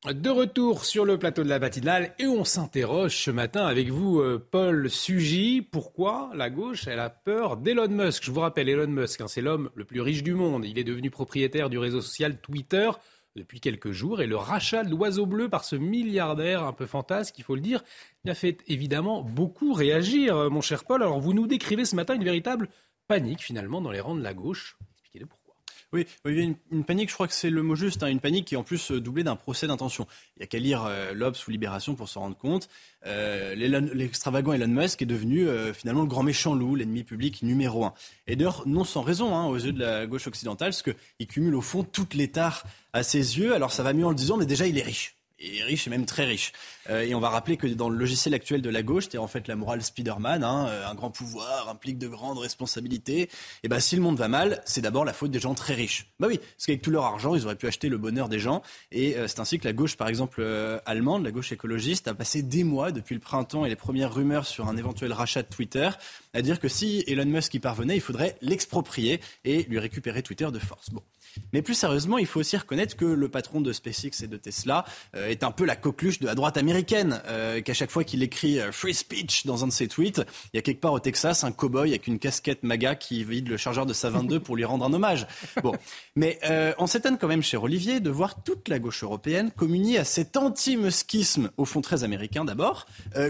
De 0.06 0.30
retour 0.30 0.86
sur 0.86 1.04
le 1.04 1.18
plateau 1.18 1.44
de 1.44 1.50
la 1.50 1.58
matinale 1.58 2.14
et 2.18 2.26
on 2.26 2.42
s'interroge 2.42 3.18
ce 3.18 3.30
matin 3.30 3.66
avec 3.66 3.90
vous, 3.90 4.18
euh, 4.18 4.42
Paul 4.50 4.88
Sugy. 4.88 5.60
Pourquoi 5.60 6.30
la 6.34 6.48
gauche, 6.48 6.86
elle 6.86 7.00
a 7.00 7.10
peur 7.10 7.58
d'Elon 7.58 7.88
Musk? 7.88 8.24
Je 8.24 8.30
vous 8.30 8.40
rappelle, 8.40 8.70
Elon 8.70 8.86
Musk, 8.86 9.20
hein, 9.20 9.28
c'est 9.28 9.42
l'homme 9.42 9.68
le 9.74 9.84
plus 9.84 10.00
riche 10.00 10.22
du 10.22 10.32
monde. 10.32 10.64
Il 10.64 10.78
est 10.78 10.84
devenu 10.84 11.10
propriétaire 11.10 11.68
du 11.68 11.76
réseau 11.76 12.00
social 12.00 12.38
Twitter 12.40 12.90
depuis 13.36 13.60
quelques 13.60 13.90
jours 13.90 14.22
et 14.22 14.26
le 14.26 14.38
rachat 14.38 14.84
de 14.84 14.90
l'oiseau 14.90 15.26
bleu 15.26 15.50
par 15.50 15.64
ce 15.64 15.76
milliardaire 15.76 16.64
un 16.64 16.72
peu 16.72 16.86
fantasque, 16.86 17.38
il 17.38 17.44
faut 17.44 17.54
le 17.54 17.60
dire, 17.60 17.84
il 18.24 18.30
a 18.30 18.34
fait 18.34 18.56
évidemment 18.68 19.20
beaucoup 19.22 19.74
réagir, 19.74 20.34
euh, 20.34 20.48
mon 20.48 20.62
cher 20.62 20.84
Paul. 20.84 21.02
Alors 21.02 21.20
vous 21.20 21.34
nous 21.34 21.46
décrivez 21.46 21.84
ce 21.84 21.94
matin 21.94 22.14
une 22.14 22.24
véritable 22.24 22.70
panique 23.06 23.42
finalement 23.42 23.82
dans 23.82 23.90
les 23.90 24.00
rangs 24.00 24.16
de 24.16 24.22
la 24.22 24.32
gauche? 24.32 24.78
Oui, 25.92 26.06
une, 26.24 26.54
une, 26.70 26.84
panique, 26.84 27.08
je 27.08 27.14
crois 27.14 27.26
que 27.26 27.34
c'est 27.34 27.50
le 27.50 27.64
mot 27.64 27.74
juste, 27.74 28.04
hein, 28.04 28.06
une 28.06 28.20
panique 28.20 28.44
qui 28.44 28.54
est 28.54 28.56
en 28.56 28.62
plus 28.62 28.92
euh, 28.92 29.00
doublée 29.00 29.24
d'un 29.24 29.34
procès 29.34 29.66
d'intention. 29.66 30.06
Il 30.36 30.40
n'y 30.40 30.44
a 30.44 30.46
qu'à 30.46 30.60
lire 30.60 30.84
euh, 30.86 31.12
l'Obs 31.12 31.48
ou 31.48 31.50
Libération 31.50 31.96
pour 31.96 32.08
s'en 32.08 32.20
rendre 32.20 32.36
compte. 32.36 32.68
Euh, 33.06 33.56
L'extravagant 33.56 34.52
Elon 34.52 34.68
Musk 34.68 35.02
est 35.02 35.06
devenu 35.06 35.48
euh, 35.48 35.72
finalement 35.74 36.02
le 36.02 36.08
grand 36.08 36.22
méchant 36.22 36.54
loup, 36.54 36.76
l'ennemi 36.76 37.02
public 37.02 37.42
numéro 37.42 37.84
un. 37.84 37.94
Et 38.28 38.36
d'ailleurs, 38.36 38.62
non 38.68 38.84
sans 38.84 39.02
raison, 39.02 39.34
hein, 39.34 39.46
aux 39.46 39.56
yeux 39.56 39.72
de 39.72 39.80
la 39.80 40.06
gauche 40.06 40.28
occidentale, 40.28 40.70
parce 40.70 40.82
qu'il 40.82 41.26
cumule 41.26 41.56
au 41.56 41.60
fond 41.60 41.82
toutes 41.82 42.14
les 42.14 42.30
tares 42.30 42.64
à 42.92 43.02
ses 43.02 43.38
yeux. 43.38 43.52
Alors 43.52 43.72
ça 43.72 43.82
va 43.82 43.92
mieux 43.92 44.06
en 44.06 44.10
le 44.10 44.14
disant, 44.14 44.36
mais 44.36 44.46
déjà 44.46 44.68
il 44.68 44.78
est 44.78 44.82
riche 44.82 45.19
et 45.40 45.62
riche 45.62 45.86
et 45.86 45.90
même 45.90 46.06
très 46.06 46.24
riche. 46.24 46.52
Euh, 46.88 47.02
et 47.02 47.14
on 47.14 47.20
va 47.20 47.30
rappeler 47.30 47.56
que 47.56 47.66
dans 47.66 47.88
le 47.88 47.96
logiciel 47.96 48.34
actuel 48.34 48.62
de 48.62 48.70
la 48.70 48.82
gauche, 48.82 49.04
c'est 49.10 49.18
en 49.18 49.26
fait 49.26 49.48
la 49.48 49.56
morale 49.56 49.82
Spider-Man, 49.82 50.44
hein, 50.44 50.66
euh, 50.68 50.88
un 50.88 50.94
grand 50.94 51.10
pouvoir 51.10 51.68
implique 51.68 51.98
de 51.98 52.08
grandes 52.08 52.38
responsabilités. 52.38 53.28
Et 53.62 53.68
ben 53.68 53.80
si 53.80 53.96
le 53.96 54.02
monde 54.02 54.16
va 54.16 54.28
mal, 54.28 54.62
c'est 54.64 54.80
d'abord 54.80 55.04
la 55.04 55.12
faute 55.12 55.30
des 55.30 55.40
gens 55.40 55.54
très 55.54 55.74
riches. 55.74 56.06
Bah 56.18 56.26
oui, 56.28 56.38
parce 56.38 56.66
qu'avec 56.66 56.82
tout 56.82 56.90
leur 56.90 57.04
argent, 57.04 57.34
ils 57.34 57.44
auraient 57.44 57.56
pu 57.56 57.66
acheter 57.66 57.88
le 57.88 57.98
bonheur 57.98 58.28
des 58.28 58.38
gens. 58.38 58.62
Et 58.92 59.16
euh, 59.16 59.28
c'est 59.28 59.40
ainsi 59.40 59.58
que 59.58 59.66
la 59.66 59.72
gauche, 59.72 59.96
par 59.96 60.08
exemple 60.08 60.46
allemande, 60.86 61.24
la 61.24 61.30
gauche 61.30 61.52
écologiste, 61.52 62.08
a 62.08 62.14
passé 62.14 62.42
des 62.42 62.64
mois 62.64 62.92
depuis 62.92 63.14
le 63.14 63.20
printemps 63.20 63.64
et 63.64 63.68
les 63.68 63.76
premières 63.76 64.14
rumeurs 64.14 64.46
sur 64.46 64.68
un 64.68 64.76
éventuel 64.76 65.12
rachat 65.12 65.42
de 65.42 65.48
Twitter 65.48 65.90
à 66.34 66.42
dire 66.42 66.60
que 66.60 66.68
si 66.68 67.04
Elon 67.06 67.26
Musk 67.26 67.54
y 67.54 67.60
parvenait, 67.60 67.96
il 67.96 68.00
faudrait 68.00 68.36
l'exproprier 68.42 69.20
et 69.44 69.64
lui 69.64 69.78
récupérer 69.78 70.22
Twitter 70.22 70.48
de 70.50 70.58
force. 70.58 70.90
Bon. 70.90 71.02
Mais 71.52 71.62
plus 71.62 71.74
sérieusement, 71.74 72.18
il 72.18 72.26
faut 72.26 72.40
aussi 72.40 72.56
reconnaître 72.56 72.96
que 72.96 73.04
le 73.04 73.28
patron 73.28 73.60
de 73.60 73.72
SpaceX 73.72 74.22
et 74.22 74.26
de 74.26 74.36
Tesla 74.36 74.84
euh, 75.16 75.28
est 75.28 75.44
un 75.44 75.50
peu 75.50 75.64
la 75.64 75.76
coqueluche 75.76 76.20
de 76.20 76.26
la 76.26 76.34
droite 76.34 76.56
américaine, 76.56 77.22
euh, 77.26 77.60
qu'à 77.60 77.74
chaque 77.74 77.90
fois 77.90 78.04
qu'il 78.04 78.22
écrit 78.22 78.60
euh, 78.60 78.72
free 78.72 78.94
speech 78.94 79.46
dans 79.46 79.64
un 79.64 79.66
de 79.66 79.72
ses 79.72 79.88
tweets, 79.88 80.22
il 80.52 80.56
y 80.56 80.58
a 80.58 80.62
quelque 80.62 80.80
part 80.80 80.92
au 80.92 81.00
Texas 81.00 81.44
un 81.44 81.52
cow-boy 81.52 81.90
avec 81.90 82.06
une 82.06 82.18
casquette 82.18 82.62
MAGA 82.62 82.94
qui 82.94 83.24
vide 83.24 83.48
le 83.48 83.56
chargeur 83.56 83.86
de 83.86 83.92
sa 83.92 84.10
22 84.10 84.40
pour 84.40 84.56
lui 84.56 84.64
rendre 84.64 84.84
un 84.84 84.92
hommage. 84.92 85.26
Bon, 85.62 85.74
mais 86.16 86.38
on 86.78 86.86
s'étonne 86.86 87.18
quand 87.18 87.28
même, 87.28 87.42
cher 87.42 87.62
Olivier, 87.62 88.00
de 88.00 88.10
voir 88.10 88.42
toute 88.42 88.68
la 88.68 88.78
gauche 88.78 89.02
européenne 89.02 89.50
communier 89.50 89.98
à 89.98 90.04
cet 90.04 90.36
anti-muskisme, 90.36 91.50
au 91.56 91.64
fond 91.64 91.80
très 91.80 92.04
américain 92.04 92.44
d'abord, 92.44 92.86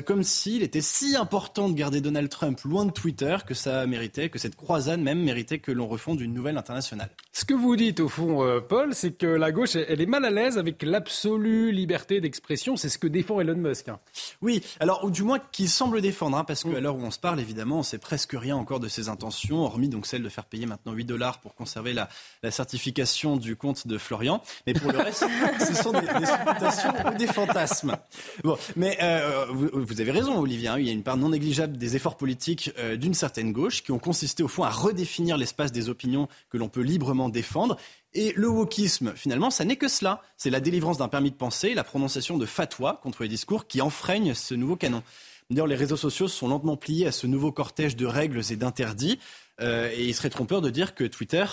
comme 0.06 0.22
s'il 0.22 0.62
était 0.62 0.80
si 0.80 1.16
important 1.16 1.68
de 1.68 1.74
garder 1.74 2.00
Donald 2.00 2.28
Trump 2.28 2.60
loin 2.62 2.84
de 2.84 2.92
Twitter 2.92 3.36
que 3.46 3.54
ça 3.54 3.86
méritait, 3.86 4.28
que 4.28 4.38
cette 4.38 4.56
croisade 4.56 5.00
même 5.00 5.22
méritait 5.22 5.58
que 5.58 5.72
l'on 5.72 5.88
refonde 5.88 6.20
une 6.20 6.34
nouvelle 6.34 6.56
internationale. 6.56 7.10
Ce 7.32 7.44
que 7.44 7.54
vous 7.54 7.76
dites 7.76 7.89
au 7.98 8.08
fond, 8.08 8.44
euh, 8.44 8.60
Paul, 8.60 8.94
c'est 8.94 9.12
que 9.12 9.26
la 9.26 9.50
gauche, 9.50 9.74
elle 9.74 10.00
est 10.00 10.06
mal 10.06 10.24
à 10.24 10.30
l'aise 10.30 10.58
avec 10.58 10.82
l'absolue 10.82 11.72
liberté 11.72 12.20
d'expression. 12.20 12.76
C'est 12.76 12.88
ce 12.88 12.98
que 12.98 13.06
défend 13.06 13.40
Elon 13.40 13.56
Musk. 13.56 13.88
Hein. 13.88 13.98
Oui, 14.42 14.62
alors, 14.78 15.04
ou 15.04 15.10
du 15.10 15.22
moins 15.22 15.38
qu'il 15.50 15.68
semble 15.68 16.00
défendre, 16.00 16.36
hein, 16.36 16.44
parce 16.44 16.62
qu'à 16.62 16.70
mm. 16.70 16.78
l'heure 16.78 16.96
où 16.96 17.02
on 17.02 17.10
se 17.10 17.18
parle, 17.18 17.40
évidemment, 17.40 17.80
on 17.80 17.82
sait 17.82 17.98
presque 17.98 18.34
rien 18.34 18.56
encore 18.56 18.80
de 18.80 18.88
ses 18.88 19.08
intentions, 19.08 19.64
hormis 19.64 19.88
donc 19.88 20.06
celle 20.06 20.22
de 20.22 20.28
faire 20.28 20.44
payer 20.44 20.66
maintenant 20.66 20.92
8 20.92 21.04
dollars 21.04 21.40
pour 21.40 21.54
conserver 21.54 21.92
la, 21.92 22.08
certification 22.50 23.36
du 23.36 23.56
compte 23.56 23.86
de 23.86 23.98
Florian. 23.98 24.42
Mais 24.66 24.74
pour 24.74 24.92
le 24.92 24.98
reste, 24.98 25.24
ce 25.58 25.74
sont 25.74 25.92
des, 25.92 26.00
des 26.00 26.26
supputations 26.26 26.92
ou 27.06 27.16
des 27.16 27.26
fantasmes. 27.26 27.96
Bon, 28.44 28.56
mais 28.76 28.98
euh, 29.02 29.46
vous, 29.50 30.00
avez 30.00 30.10
raison, 30.10 30.38
Olivier. 30.38 30.68
Hein, 30.68 30.78
il 30.78 30.86
y 30.86 30.90
a 30.90 30.92
une 30.92 31.02
part 31.02 31.16
non 31.16 31.30
négligeable 31.30 31.76
des 31.76 31.96
efforts 31.96 32.16
politiques 32.16 32.72
euh, 32.78 32.96
d'une 32.96 33.14
certaine 33.14 33.52
gauche 33.52 33.82
qui 33.82 33.92
ont 33.92 33.98
consisté 33.98 34.42
au 34.42 34.48
fond 34.48 34.62
à 34.62 34.70
redéfinir 34.70 35.36
l'espace 35.36 35.72
des 35.72 35.88
opinions 35.88 36.28
que 36.50 36.58
l'on 36.58 36.68
peut 36.68 36.82
librement 36.82 37.28
défendre 37.28 37.76
et 38.12 38.32
le 38.36 38.48
wokisme, 38.48 39.12
finalement, 39.14 39.50
ça 39.50 39.64
n'est 39.64 39.76
que 39.76 39.88
cela. 39.88 40.20
C'est 40.36 40.50
la 40.50 40.60
délivrance 40.60 40.98
d'un 40.98 41.08
permis 41.08 41.30
de 41.30 41.36
penser, 41.36 41.74
la 41.74 41.84
prononciation 41.84 42.38
de 42.38 42.46
fatwa 42.46 43.00
contre 43.02 43.22
les 43.22 43.28
discours 43.28 43.68
qui 43.68 43.80
enfreignent 43.80 44.34
ce 44.34 44.54
nouveau 44.54 44.76
canon. 44.76 45.02
D'ailleurs, 45.48 45.66
les 45.66 45.76
réseaux 45.76 45.96
sociaux 45.96 46.28
sont 46.28 46.48
lentement 46.48 46.76
pliés 46.76 47.06
à 47.06 47.12
ce 47.12 47.26
nouveau 47.26 47.52
cortège 47.52 47.96
de 47.96 48.06
règles 48.06 48.40
et 48.50 48.56
d'interdits. 48.56 49.18
Euh, 49.60 49.90
et 49.94 50.04
il 50.04 50.14
serait 50.14 50.30
trompeur 50.30 50.60
de 50.60 50.70
dire 50.70 50.94
que 50.94 51.04
Twitter 51.04 51.44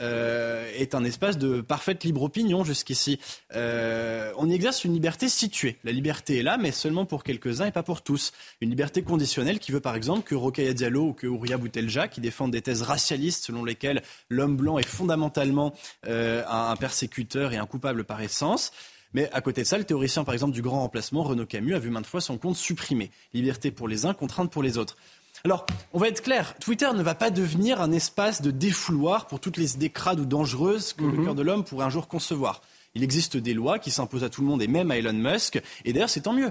euh, 0.00 0.70
est 0.76 0.94
un 0.94 1.04
espace 1.04 1.38
de 1.38 1.60
parfaite 1.60 2.04
libre 2.04 2.22
opinion 2.22 2.64
jusqu'ici. 2.64 3.18
Euh, 3.54 4.32
on 4.36 4.48
y 4.48 4.54
exerce 4.54 4.84
une 4.84 4.92
liberté 4.92 5.28
située. 5.28 5.78
La 5.84 5.92
liberté 5.92 6.38
est 6.38 6.42
là, 6.42 6.56
mais 6.58 6.72
seulement 6.72 7.04
pour 7.04 7.24
quelques-uns 7.24 7.66
et 7.66 7.72
pas 7.72 7.82
pour 7.82 8.02
tous. 8.02 8.32
Une 8.60 8.70
liberté 8.70 9.02
conditionnelle 9.02 9.58
qui 9.58 9.72
veut 9.72 9.80
par 9.80 9.96
exemple 9.96 10.22
que 10.22 10.34
Rokhaya 10.34 10.74
Diallo 10.74 11.08
ou 11.08 11.12
que 11.12 11.26
Ouria 11.26 11.56
Boutelja, 11.56 12.08
qui 12.08 12.20
défendent 12.20 12.52
des 12.52 12.62
thèses 12.62 12.82
racialistes 12.82 13.44
selon 13.44 13.64
lesquelles 13.64 14.02
l'homme 14.28 14.56
blanc 14.56 14.78
est 14.78 14.86
fondamentalement 14.86 15.74
un 16.06 16.76
persécuteur 16.76 17.52
et 17.52 17.56
un 17.56 17.66
coupable 17.66 18.04
par 18.04 18.20
essence, 18.20 18.72
mais 19.16 19.30
à 19.32 19.40
côté 19.40 19.62
de 19.62 19.66
ça, 19.66 19.78
le 19.78 19.84
théoricien, 19.84 20.24
par 20.24 20.34
exemple, 20.34 20.52
du 20.52 20.60
grand 20.60 20.80
remplacement, 20.80 21.22
Renaud 21.22 21.46
Camus, 21.46 21.74
a 21.74 21.78
vu 21.78 21.88
maintes 21.88 22.06
fois 22.06 22.20
son 22.20 22.36
compte 22.36 22.54
supprimé. 22.56 23.10
Liberté 23.32 23.70
pour 23.70 23.88
les 23.88 24.04
uns, 24.04 24.12
contrainte 24.12 24.50
pour 24.50 24.62
les 24.62 24.76
autres. 24.76 24.96
Alors, 25.44 25.66
on 25.92 25.98
va 25.98 26.08
être 26.08 26.22
clair, 26.22 26.54
Twitter 26.58 26.88
ne 26.94 27.02
va 27.02 27.14
pas 27.14 27.30
devenir 27.30 27.80
un 27.80 27.92
espace 27.92 28.42
de 28.42 28.50
défouloir 28.50 29.26
pour 29.26 29.40
toutes 29.40 29.56
les 29.56 29.74
idées 29.74 29.90
crades 29.90 30.20
ou 30.20 30.24
dangereuses 30.24 30.92
que 30.92 31.04
le 31.04 31.12
mhm. 31.12 31.24
cœur 31.24 31.34
de 31.34 31.42
l'homme 31.42 31.64
pourrait 31.64 31.86
un 31.86 31.90
jour 31.90 32.08
concevoir. 32.08 32.62
Il 32.94 33.02
existe 33.04 33.36
des 33.36 33.54
lois 33.54 33.78
qui 33.78 33.90
s'imposent 33.90 34.24
à 34.24 34.30
tout 34.30 34.40
le 34.40 34.46
monde 34.46 34.62
et 34.62 34.68
même 34.68 34.90
à 34.90 34.96
Elon 34.96 35.12
Musk, 35.12 35.60
et 35.84 35.92
d'ailleurs 35.92 36.10
c'est 36.10 36.22
tant 36.22 36.32
mieux. 36.32 36.50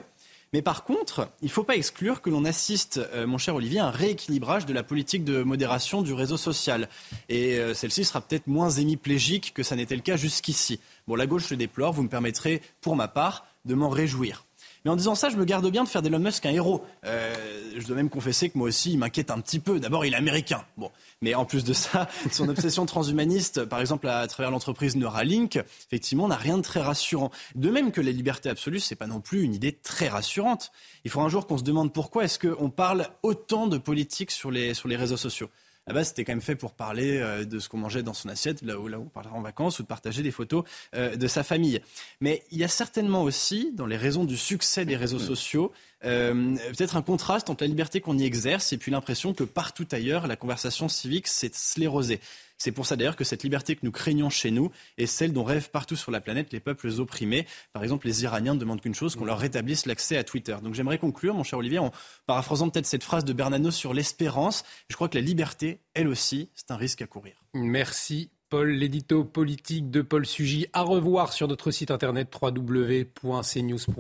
Mais 0.54 0.62
par 0.62 0.84
contre, 0.84 1.28
il 1.42 1.46
ne 1.46 1.52
faut 1.52 1.64
pas 1.64 1.76
exclure 1.76 2.22
que 2.22 2.30
l'on 2.30 2.46
assiste, 2.46 3.02
euh, 3.14 3.28
mon 3.28 3.38
cher 3.38 3.56
Olivier, 3.56 3.80
à 3.80 3.88
un 3.88 3.92
rééquilibrage 3.92 4.66
de 4.66 4.74
la 4.74 4.84
politique 4.84 5.26
de 5.26 5.44
modération 5.44 6.02
du 6.02 6.14
réseau 6.14 6.38
social. 6.38 6.88
Et 7.28 7.60
euh, 7.60 7.74
celle-ci 7.74 8.06
sera 8.06 8.22
peut-être 8.22 8.48
moins 8.48 8.70
hémiplégique 8.70 9.54
que 9.54 9.64
ça 9.64 9.76
n'était 9.76 9.96
le 9.96 10.02
cas 10.02 10.16
jusqu'ici. 10.16 10.80
Bon, 11.08 11.16
la 11.16 11.28
gauche 11.28 11.50
le 11.50 11.58
déplore, 11.58 11.92
vous 11.92 12.04
me 12.04 12.10
permettrez, 12.10 12.62
pour 12.80 12.96
ma 12.96 13.10
part, 13.10 13.46
de 13.66 13.74
m'en 13.74 13.90
réjouir. 13.90 14.46
Mais 14.86 14.92
en 14.92 14.96
disant 14.96 15.16
ça, 15.16 15.30
je 15.30 15.36
me 15.36 15.46
garde 15.46 15.68
bien 15.72 15.84
de 15.84 15.90
faire 15.90 16.04
d'Elon 16.04 16.20
Musk 16.20 16.46
un 16.46 16.52
héros. 16.52 16.84
Euh, 17.06 17.34
je 17.76 17.86
dois 17.88 17.96
même 17.96 18.12
confesser 18.12 18.50
que 18.50 18.58
moi 18.58 18.68
aussi, 18.68 18.94
il 18.94 19.00
m'inquiète 19.00 19.32
un 19.32 19.40
petit 19.40 19.60
peu. 19.60 19.80
D'abord, 19.80 20.06
il 20.06 20.14
est 20.14 20.18
américain. 20.18 20.64
Bon. 20.78 20.92
Mais 21.22 21.34
en 21.34 21.44
plus 21.44 21.64
de 21.64 21.74
ça, 21.74 22.08
son 22.32 22.48
obsession 22.50 22.86
transhumaniste, 22.86 23.66
par 23.66 23.82
exemple 23.82 24.08
à 24.08 24.28
travers 24.28 24.52
l'entreprise 24.52 24.96
Neuralink, 24.96 25.58
effectivement, 25.88 26.28
n'a 26.28 26.36
rien 26.36 26.58
de 26.58 26.62
très 26.62 26.82
rassurant. 26.82 27.32
De 27.56 27.72
même 27.72 27.92
que 27.92 28.00
la 28.00 28.12
liberté 28.12 28.48
absolue, 28.48 28.80
c'est 28.80 28.96
pas 28.96 29.08
non 29.08 29.22
plus 29.22 29.42
une 29.42 29.56
idée 29.56 29.74
très 29.74 30.08
rassurante. 30.08 30.72
Il 31.04 31.10
faut 31.10 31.22
un 31.22 31.30
jour 31.30 31.48
qu'on 31.48 31.58
se 31.58 31.64
demande 31.64 31.92
pourquoi 31.92 32.26
est-ce 32.26 32.38
qu'on 32.38 32.70
parle 32.70 33.08
autant 33.24 33.66
de 33.66 33.80
politique 33.80 34.30
sur 34.30 34.52
les, 34.52 34.76
sur 34.76 34.88
les 34.88 34.96
réseaux 34.98 35.18
sociaux 35.18 35.50
à 35.88 35.94
base, 35.94 36.08
c'était 36.10 36.26
quand 36.26 36.32
même 36.32 36.42
fait 36.42 36.56
pour 36.56 36.74
parler 36.74 37.20
euh, 37.20 37.46
de 37.46 37.60
ce 37.60 37.70
qu'on 37.70 37.78
mangeait 37.78 38.02
dans 38.02 38.14
son 38.14 38.30
assiette, 38.30 38.64
là 38.64 38.80
où, 38.80 38.88
là 38.88 39.00
où 39.00 39.04
on 39.04 39.10
parlera 39.10 39.36
en 39.36 39.42
vacances, 39.42 39.80
ou 39.80 39.84
de 39.84 39.88
partager 39.88 40.24
des 40.24 40.32
photos 40.32 40.64
euh, 40.96 41.16
de 41.16 41.28
sa 41.28 41.44
famille. 41.44 41.80
Mais 42.22 42.44
il 42.52 42.58
y 42.58 42.64
a 42.64 42.68
certainement 42.68 43.22
aussi, 43.22 43.72
dans 43.74 43.86
les 43.86 43.98
raisons 43.98 44.26
du 44.26 44.38
succès 44.38 44.86
des 44.86 44.96
réseaux 44.96 45.20
sociaux, 45.20 45.72
euh, 46.04 46.56
peut-être 46.76 46.98
un 46.98 47.02
contraste 47.02 47.50
entre 47.50 47.64
la 47.64 47.68
liberté 47.68 48.02
qu'on 48.02 48.18
y 48.18 48.26
exerce 48.26 48.74
et 48.74 48.78
puis 48.78 48.92
l'impression 48.92 49.34
que 49.34 49.44
partout 49.44 49.88
ailleurs, 49.92 50.28
la 50.28 50.36
conversation 50.36 50.88
civique 50.88 51.28
s'est 51.28 51.52
sclérosée. 51.54 52.20
C'est 52.58 52.72
pour 52.72 52.86
ça 52.86 52.96
d'ailleurs 52.96 53.16
que 53.16 53.24
cette 53.24 53.44
liberté 53.44 53.76
que 53.76 53.82
nous 53.84 53.92
craignons 53.92 54.30
chez 54.30 54.52
nous 54.52 54.72
est 54.98 55.06
celle 55.06 55.34
dont 55.34 55.44
rêvent 55.44 55.70
partout 55.70 55.96
sur 55.96 56.12
la 56.12 56.22
planète 56.22 56.54
les 56.54 56.60
peuples 56.60 56.90
opprimés. 57.00 57.46
Par 57.74 57.84
exemple, 57.84 58.08
les 58.08 58.24
Iraniens 58.24 58.54
ne 58.54 58.60
demandent 58.60 58.82
qu'une 58.82 58.96
chose, 58.96 59.16
qu'on 59.16 59.26
leur 59.26 59.40
rétablisse 59.40 59.86
l'accès 59.86 60.18
à 60.18 60.24
Twitter. 60.24 60.56
Donc 60.64 60.74
j'aimerais 60.74 60.98
conclure, 60.98 61.36
mon 61.36 61.44
cher 61.44 61.60
Olivier, 61.60 61.80
en 61.80 61.92
paraphrasant 62.26 62.70
peut-être 62.70 62.86
cette 62.86 63.04
phrase 63.04 63.26
de 63.26 63.34
Bernanos 63.34 63.76
sur 63.76 63.94
l'espérance. 63.94 64.64
Je 64.90 64.96
crois 64.96 65.10
que 65.10 65.18
la 65.18 65.24
liberté, 65.24 65.82
elle 65.94 66.08
aussi, 66.08 66.50
c'est 66.56 66.72
un 66.72 66.78
risque 66.78 67.02
à 67.02 67.08
courir. 67.08 67.34
Merci 67.54 68.30
Paul, 68.50 68.70
l'édito 68.70 69.26
politique 69.26 69.90
de 69.90 70.02
Paul 70.04 70.26
Sugy 70.26 70.68
à 70.72 70.82
revoir 70.82 71.34
sur 71.34 71.48
notre 71.48 71.72
site 71.72 71.90
internet 71.90 72.32
www.cnews.fr. 72.40 73.92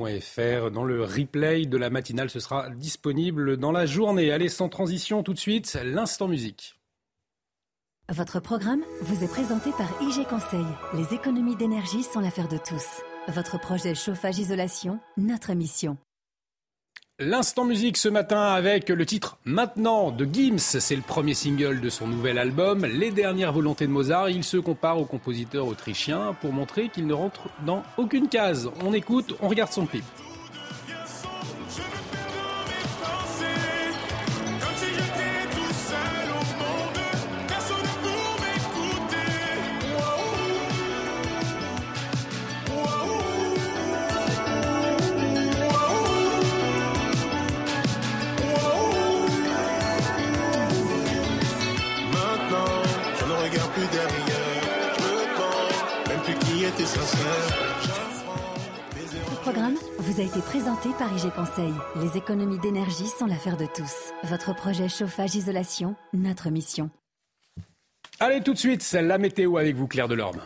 Dans 0.71 0.83
le 0.83 1.03
replay 1.03 1.65
de 1.65 1.77
la 1.77 1.89
matinale, 1.89 2.29
ce 2.29 2.39
sera 2.39 2.69
disponible 2.69 3.57
dans 3.57 3.71
la 3.71 3.87
journée. 3.87 4.31
Allez, 4.31 4.49
sans 4.49 4.69
transition, 4.69 5.23
tout 5.23 5.33
de 5.33 5.39
suite, 5.39 5.77
l'instant 5.83 6.27
musique. 6.27 6.75
Votre 8.13 8.39
programme 8.39 8.83
vous 9.01 9.23
est 9.23 9.27
présenté 9.27 9.71
par 9.71 9.87
IG 9.99 10.27
Conseil. 10.27 10.65
Les 10.93 11.15
économies 11.15 11.55
d'énergie 11.55 12.03
sont 12.03 12.19
l'affaire 12.19 12.47
de 12.47 12.57
tous. 12.57 13.01
Votre 13.29 13.59
projet 13.59 13.95
chauffage-isolation, 13.95 14.99
notre 15.17 15.53
mission. 15.53 15.97
L'instant 17.17 17.65
musique 17.65 17.97
ce 17.97 18.07
matin 18.07 18.43
avec 18.43 18.89
le 18.89 19.05
titre 19.07 19.39
Maintenant 19.43 20.11
de 20.11 20.23
Gims. 20.31 20.59
C'est 20.59 20.95
le 20.95 21.01
premier 21.01 21.33
single 21.33 21.81
de 21.81 21.89
son 21.89 22.07
nouvel 22.07 22.37
album, 22.37 22.85
Les 22.85 23.09
dernières 23.09 23.53
volontés 23.53 23.87
de 23.87 23.91
Mozart. 23.91 24.29
Il 24.29 24.43
se 24.43 24.57
compare 24.57 24.99
au 24.99 25.05
compositeur 25.05 25.65
autrichien 25.65 26.35
pour 26.41 26.53
montrer 26.53 26.89
qu'il 26.89 27.07
ne 27.07 27.13
rentre 27.13 27.49
dans 27.65 27.81
aucune 27.97 28.29
case. 28.29 28.69
On 28.83 28.93
écoute, 28.93 29.33
on 29.41 29.47
regarde 29.47 29.71
son 29.71 29.87
clip. 29.87 30.05
Vous 60.05 60.21
a 60.21 60.23
été 60.23 60.39
présenté 60.39 60.89
par 60.99 61.11
IG 61.11 61.31
Conseil. 61.33 61.73
Les 61.95 62.15
économies 62.15 62.59
d'énergie 62.59 63.07
sont 63.07 63.25
l'affaire 63.25 63.57
de 63.57 63.65
tous. 63.65 64.13
Votre 64.23 64.53
projet 64.53 64.87
chauffage-isolation, 64.87 65.95
notre 66.13 66.51
mission. 66.51 66.91
Allez, 68.19 68.41
tout 68.41 68.53
de 68.53 68.59
suite, 68.59 68.89
la 68.91 69.17
météo 69.17 69.57
avec 69.57 69.75
vous, 69.75 69.87
Claire 69.87 70.07
Delorme. 70.07 70.41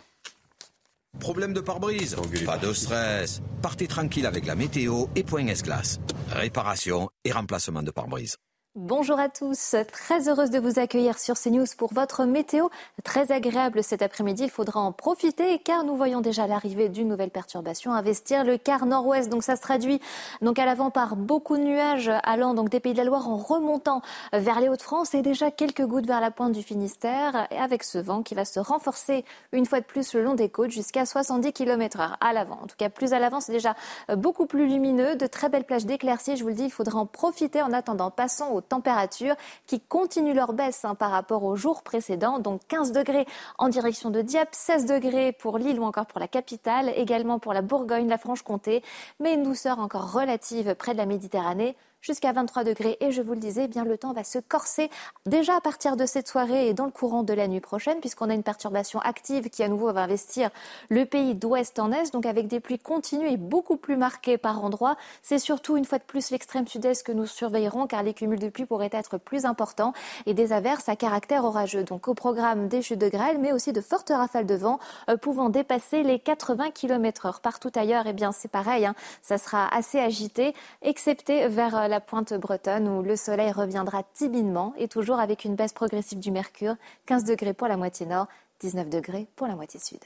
Problème 1.20 1.52
de 1.52 1.60
pare-brise 1.60 2.16
Pas 2.46 2.58
de 2.58 2.72
stress. 2.72 3.42
Partez 3.62 3.88
tranquille 3.88 4.26
avec 4.26 4.46
la 4.46 4.56
météo 4.56 5.08
et 5.18 5.24
Point 5.24 5.48
S-Glace. 5.48 6.00
Réparation 6.30 7.10
et 7.26 7.34
remplacement 7.34 7.84
de 7.84 7.92
pare-brise. 7.92 8.38
Bonjour 8.82 9.20
à 9.20 9.28
tous, 9.28 9.76
très 9.92 10.30
heureuse 10.30 10.52
de 10.52 10.58
vous 10.58 10.80
accueillir 10.80 11.20
sur 11.20 11.36
CNews 11.38 11.66
pour 11.78 11.94
votre 11.94 12.24
météo. 12.24 12.70
Très 13.04 13.34
agréable 13.34 13.84
cet 13.84 14.02
après-midi, 14.02 14.44
il 14.46 14.50
faudra 14.50 14.80
en 14.80 14.94
profiter 14.94 15.60
car 15.60 15.84
nous 15.84 15.98
voyons 15.98 16.22
déjà 16.22 16.48
l'arrivée 16.48 16.88
d'une 16.88 17.10
nouvelle 17.10 17.30
perturbation 17.30 17.92
investir 17.92 18.46
le 18.46 18.58
quart 18.58 18.86
nord-ouest. 18.86 19.28
Donc 19.28 19.44
ça 19.44 19.58
se 19.58 19.62
traduit 19.62 20.00
donc 20.42 20.60
à 20.60 20.66
l'avant 20.66 20.92
par 20.92 21.18
beaucoup 21.18 21.58
de 21.58 21.64
nuages 21.64 22.10
allant 22.24 22.54
donc 22.54 22.70
des 22.70 22.80
Pays 22.80 22.94
de 22.94 23.00
la 23.00 23.04
Loire 23.04 23.28
en 23.28 23.36
remontant 23.36 24.02
vers 24.32 24.62
les 24.62 24.70
Hauts-de-France 24.70 25.14
et 25.14 25.22
déjà 25.22 25.52
quelques 25.52 25.86
gouttes 25.86 26.08
vers 26.08 26.22
la 26.22 26.32
pointe 26.32 26.54
du 26.54 26.64
Finistère 26.64 27.48
et 27.52 27.58
avec 27.58 27.84
ce 27.84 27.98
vent 27.98 28.24
qui 28.24 28.34
va 28.34 28.46
se 28.46 28.62
renforcer 28.62 29.26
une 29.52 29.66
fois 29.66 29.82
de 29.82 29.86
plus 29.86 30.14
le 30.14 30.24
long 30.24 30.36
des 30.36 30.48
côtes 30.48 30.72
jusqu'à 30.72 31.06
70 31.06 31.52
km 31.52 32.00
heure 32.00 32.16
à 32.22 32.32
l'avant. 32.32 32.60
En 32.64 32.68
tout 32.68 32.78
cas 32.78 32.88
plus 32.88 33.12
à 33.12 33.20
l'avant, 33.20 33.42
c'est 33.42 33.52
déjà 33.52 33.76
beaucoup 34.16 34.46
plus 34.46 34.70
lumineux, 34.70 35.18
de 35.18 35.28
très 35.28 35.50
belles 35.50 35.66
plages 35.66 35.86
d'éclaircies. 35.86 36.38
Je 36.38 36.44
vous 36.44 36.50
le 36.50 36.56
dis, 36.56 36.64
il 36.64 36.72
faudra 36.72 36.98
en 36.98 37.06
profiter 37.06 37.62
en 37.62 37.74
attendant. 37.74 38.10
Passons 38.10 38.46
au 38.46 38.62
températures 38.70 39.36
qui 39.68 39.80
continuent 39.82 40.34
leur 40.34 40.54
baisse 40.54 40.86
hein, 40.86 40.96
par 40.96 41.12
rapport 41.12 41.44
aux 41.44 41.56
jours 41.56 41.84
précédents. 41.84 42.40
Donc 42.40 42.62
15 42.68 42.92
degrés 42.92 43.26
en 43.58 43.70
direction 43.70 44.10
de 44.10 44.22
Dieppe, 44.22 44.50
16 44.54 44.86
degrés 44.86 45.34
pour 45.34 45.58
Lille 45.58 45.80
ou 45.80 45.84
encore 45.84 46.06
pour 46.06 46.20
la 46.20 46.28
capitale, 46.28 46.94
également 46.96 47.40
pour 47.40 47.54
la 47.54 47.62
Bourgogne, 47.62 48.08
la 48.08 48.18
Franche-Comté, 48.18 48.84
mais 49.20 49.34
une 49.34 49.44
douceur 49.44 49.80
encore 49.80 50.14
relative 50.14 50.76
près 50.76 50.94
de 50.94 50.98
la 50.98 51.06
Méditerranée 51.06 51.76
jusqu'à 52.02 52.32
23 52.32 52.64
degrés. 52.64 52.98
Et 53.02 53.12
je 53.12 53.22
vous 53.22 53.34
le 53.34 53.40
disais, 53.40 53.66
eh 53.66 53.68
bien 53.68 53.84
le 53.84 53.98
temps 53.98 54.14
va 54.14 54.24
se 54.24 54.40
corser 54.40 54.90
déjà 55.26 55.58
à 55.58 55.62
partir 55.62 55.98
de 55.98 56.06
cette 56.06 56.28
soirée 56.28 56.68
et 56.68 56.74
dans 56.74 56.86
le 56.86 56.92
courant 56.92 57.24
de 57.24 57.34
la 57.34 57.48
nuit 57.48 57.60
prochaine, 57.60 58.00
puisqu'on 58.00 58.30
a 58.30 58.34
une 58.34 58.44
perturbation 58.44 59.00
active 59.00 59.50
qui 59.50 59.64
à 59.64 59.68
nouveau 59.68 59.92
va 59.92 60.04
investir 60.04 60.50
le 60.90 61.06
pays 61.06 61.36
d'ouest 61.36 61.80
en 61.80 61.92
est, 61.92 62.14
donc 62.14 62.26
avec 62.26 62.48
des 62.48 62.60
pluies 62.60 62.80
continues 62.80 63.30
et 63.30 63.38
beaucoup 63.38 63.78
plus 63.78 63.98
marquées 63.98 64.38
par 64.38 64.64
endroits. 64.64 64.96
C'est 65.22 65.40
surtout 65.40 65.78
une 65.78 65.86
fois 65.86 65.98
de 65.98 66.04
plus 66.04 66.32
l'extrême 66.32 66.68
sud-est 66.68 67.04
que 67.04 67.12
nous 67.12 67.26
surveillerons, 67.26 67.88
car 67.88 68.04
les 68.04 68.14
cumuls 68.14 68.40
de 68.40 68.50
pluie 68.50 68.66
pourraient 68.66 68.90
être 68.92 69.18
plus 69.18 69.46
importants 69.46 69.94
et 70.26 70.34
des 70.34 70.54
averses 70.54 70.90
à 70.90 70.96
caractère 70.96 71.44
orageux. 71.44 71.84
Donc 71.84 72.08
au 72.08 72.14
programme 72.14 72.68
des 72.68 72.82
chutes 72.82 73.00
de 73.00 73.10
grêle, 73.10 73.38
mais 73.40 73.52
aussi 73.52 73.74
de 73.74 73.82
fortes 73.82 74.10
rafales 74.10 74.46
de 74.46 74.56
vent 74.56 74.80
euh, 75.10 75.18
pouvant 75.18 75.50
dépasser 75.50 76.04
les 76.04 76.20
80 76.20 76.72
km 76.72 77.26
heure. 77.26 77.42
Partout 77.42 77.72
ailleurs, 77.76 78.06
eh 78.08 78.14
bien 78.14 78.32
c'est 78.32 78.48
pareil, 78.48 78.86
hein, 78.86 78.96
ça 79.22 79.38
sera 79.38 79.68
assez 79.76 80.00
agité, 80.00 80.54
excepté 80.82 81.48
vers 81.48 81.78
euh, 81.78 81.88
la 81.90 82.00
pointe 82.00 82.34
bretonne 82.34 82.88
où 82.88 83.02
le 83.02 83.16
soleil 83.16 83.52
reviendra 83.52 84.04
timidement 84.14 84.74
et 84.78 84.88
toujours 84.88 85.20
avec 85.20 85.44
une 85.44 85.56
baisse 85.56 85.74
progressive 85.74 86.20
du 86.20 86.32
mercure, 86.32 86.76
15 87.08 87.26
degrés 87.26 87.54
pour 87.54 87.68
la 87.68 87.76
moitié 87.76 88.06
nord, 88.06 88.28
19 88.62 88.90
degrés 88.90 89.28
pour 89.36 89.48
la 89.48 89.56
moitié 89.56 89.80
sud. 89.80 90.00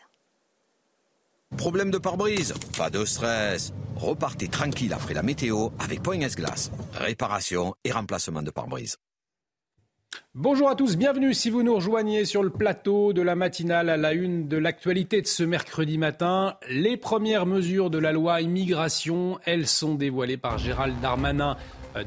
Problème 1.58 1.92
de 1.92 2.00
pare-brise 2.00 2.54
Pas 2.78 2.90
de 2.90 3.06
stress. 3.06 3.74
Repartez 3.96 4.48
tranquille 4.48 4.94
après 4.94 5.14
la 5.14 5.22
météo 5.22 5.70
avec 5.78 6.02
Point 6.02 6.22
S-Glace. 6.22 6.72
Réparation 6.94 7.76
et 7.84 7.92
remplacement 7.92 8.42
de 8.42 8.50
pare-brise. 8.50 8.98
Bonjour 10.36 10.70
à 10.70 10.76
tous, 10.76 10.98
bienvenue 10.98 11.34
si 11.34 11.50
vous 11.50 11.64
nous 11.64 11.76
rejoignez 11.76 12.26
sur 12.26 12.42
le 12.42 12.50
plateau 12.50 13.14
de 13.14 13.22
la 13.22 13.36
matinale 13.36 13.90
à 13.90 13.98
la 13.98 14.14
une 14.14 14.48
de 14.48 14.58
l'actualité 14.58 15.22
de 15.22 15.28
ce 15.28 15.44
mercredi 15.44 15.98
matin. 15.98 16.56
Les 16.70 16.98
premières 16.98 17.46
mesures 17.46 17.90
de 17.90 18.00
la 18.00 18.12
loi 18.12 18.42
immigration, 18.42 19.40
elles 19.46 19.68
sont 19.68 19.96
dévoilées 19.96 20.38
par 20.38 20.58
Gérald 20.58 21.00
Darmanin 21.02 21.56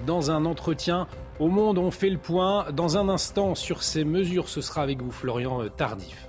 dans 0.06 0.30
un 0.30 0.44
entretien 0.44 1.06
au 1.38 1.48
Monde. 1.48 1.78
On 1.78 1.90
fait 1.90 2.10
le 2.10 2.18
point 2.18 2.66
dans 2.72 2.98
un 2.98 3.08
instant 3.08 3.54
sur 3.54 3.82
ces 3.82 4.04
mesures. 4.04 4.48
Ce 4.48 4.60
sera 4.60 4.82
avec 4.82 5.00
vous, 5.02 5.12
Florian 5.12 5.68
Tardif. 5.68 6.25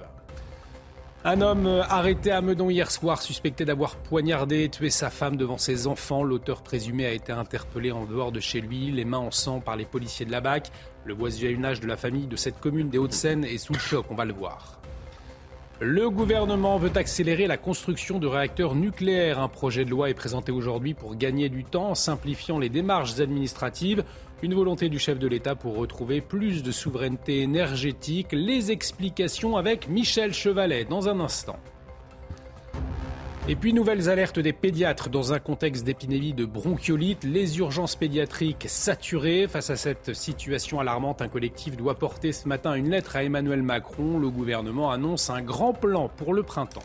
Un 1.30 1.42
homme 1.42 1.68
arrêté 1.90 2.32
à 2.32 2.40
Meudon 2.40 2.70
hier 2.70 2.90
soir, 2.90 3.22
suspecté 3.22 3.66
d'avoir 3.66 3.98
poignardé 3.98 4.64
et 4.64 4.70
tué 4.70 4.90
sa 4.90 5.10
femme 5.10 5.36
devant 5.36 5.58
ses 5.58 5.86
enfants. 5.86 6.24
L'auteur 6.24 6.64
présumé 6.64 7.06
a 7.06 7.12
été 7.12 7.34
interpellé 7.34 7.92
en 7.92 8.06
dehors 8.06 8.32
de 8.32 8.40
chez 8.40 8.62
lui, 8.62 8.92
les 8.92 9.04
mains 9.04 9.18
en 9.18 9.32
sang 9.32 9.60
par 9.60 9.76
les 9.76 9.84
policiers 9.84 10.26
de 10.26 10.32
la 10.32 10.40
BAC. 10.40 10.72
Le 11.04 11.14
voisinage 11.14 11.82
de 11.82 11.88
la 11.88 11.98
famille 11.98 12.28
de 12.28 12.38
cette 12.38 12.62
commune 12.62 12.88
des 12.88 12.98
Hauts-de-Seine 12.98 13.44
est 13.44 13.58
sous 13.58 13.74
le 13.74 13.80
choc, 13.80 14.06
on 14.10 14.16
va 14.16 14.24
le 14.24 14.32
voir. 14.32 14.80
Le 15.82 16.10
gouvernement 16.10 16.78
veut 16.78 16.94
accélérer 16.96 17.46
la 17.46 17.58
construction 17.58 18.20
de 18.20 18.28
réacteurs 18.28 18.74
nucléaires. 18.74 19.40
Un 19.40 19.50
projet 19.50 19.84
de 19.84 19.90
loi 19.90 20.10
est 20.10 20.14
présenté 20.14 20.54
aujourd'hui 20.54 20.94
pour 20.94 21.18
gagner 21.18 21.50
du 21.50 21.66
temps 21.66 21.90
en 21.90 21.96
simplifiant 21.96 22.58
les 22.58 22.70
démarches 22.70 23.20
administratives. 23.20 24.06
Une 24.44 24.54
volonté 24.54 24.88
du 24.88 25.00
chef 25.00 25.18
de 25.18 25.28
l'État 25.28 25.56
pour 25.56 25.76
retrouver 25.78 26.22
plus 26.22 26.62
de 26.62 26.72
souveraineté 26.72 27.42
énergétique. 27.42 28.28
Les 28.34 28.70
explications 28.70 29.58
avec 29.58 29.90
Michel 29.90 30.32
Chevalet 30.32 30.86
dans 30.86 31.10
un 31.10 31.20
instant. 31.20 31.58
Et 33.50 33.56
puis, 33.56 33.74
nouvelles 33.74 34.10
alertes 34.10 34.38
des 34.38 34.54
pédiatres 34.54 35.10
dans 35.10 35.34
un 35.34 35.40
contexte 35.40 35.86
d'épidémie 35.86 36.34
de 36.34 36.46
bronchiolite. 36.46 37.24
Les 37.24 37.58
urgences 37.58 37.96
pédiatriques 37.96 38.66
saturées. 38.68 39.48
Face 39.48 39.72
à 39.72 39.76
cette 39.76 40.14
situation 40.14 40.80
alarmante, 40.80 41.24
un 41.24 41.30
collectif 41.30 41.76
doit 41.76 41.98
porter 41.98 42.32
ce 42.32 42.48
matin 42.48 42.76
une 42.76 42.92
lettre 42.92 43.16
à 43.16 43.24
Emmanuel 43.24 43.64
Macron. 43.64 44.20
Le 44.20 44.30
gouvernement 44.30 44.92
annonce 44.92 45.32
un 45.32 45.42
grand 45.42 45.74
plan 45.74 46.10
pour 46.10 46.36
le 46.36 46.44
printemps. 46.44 46.84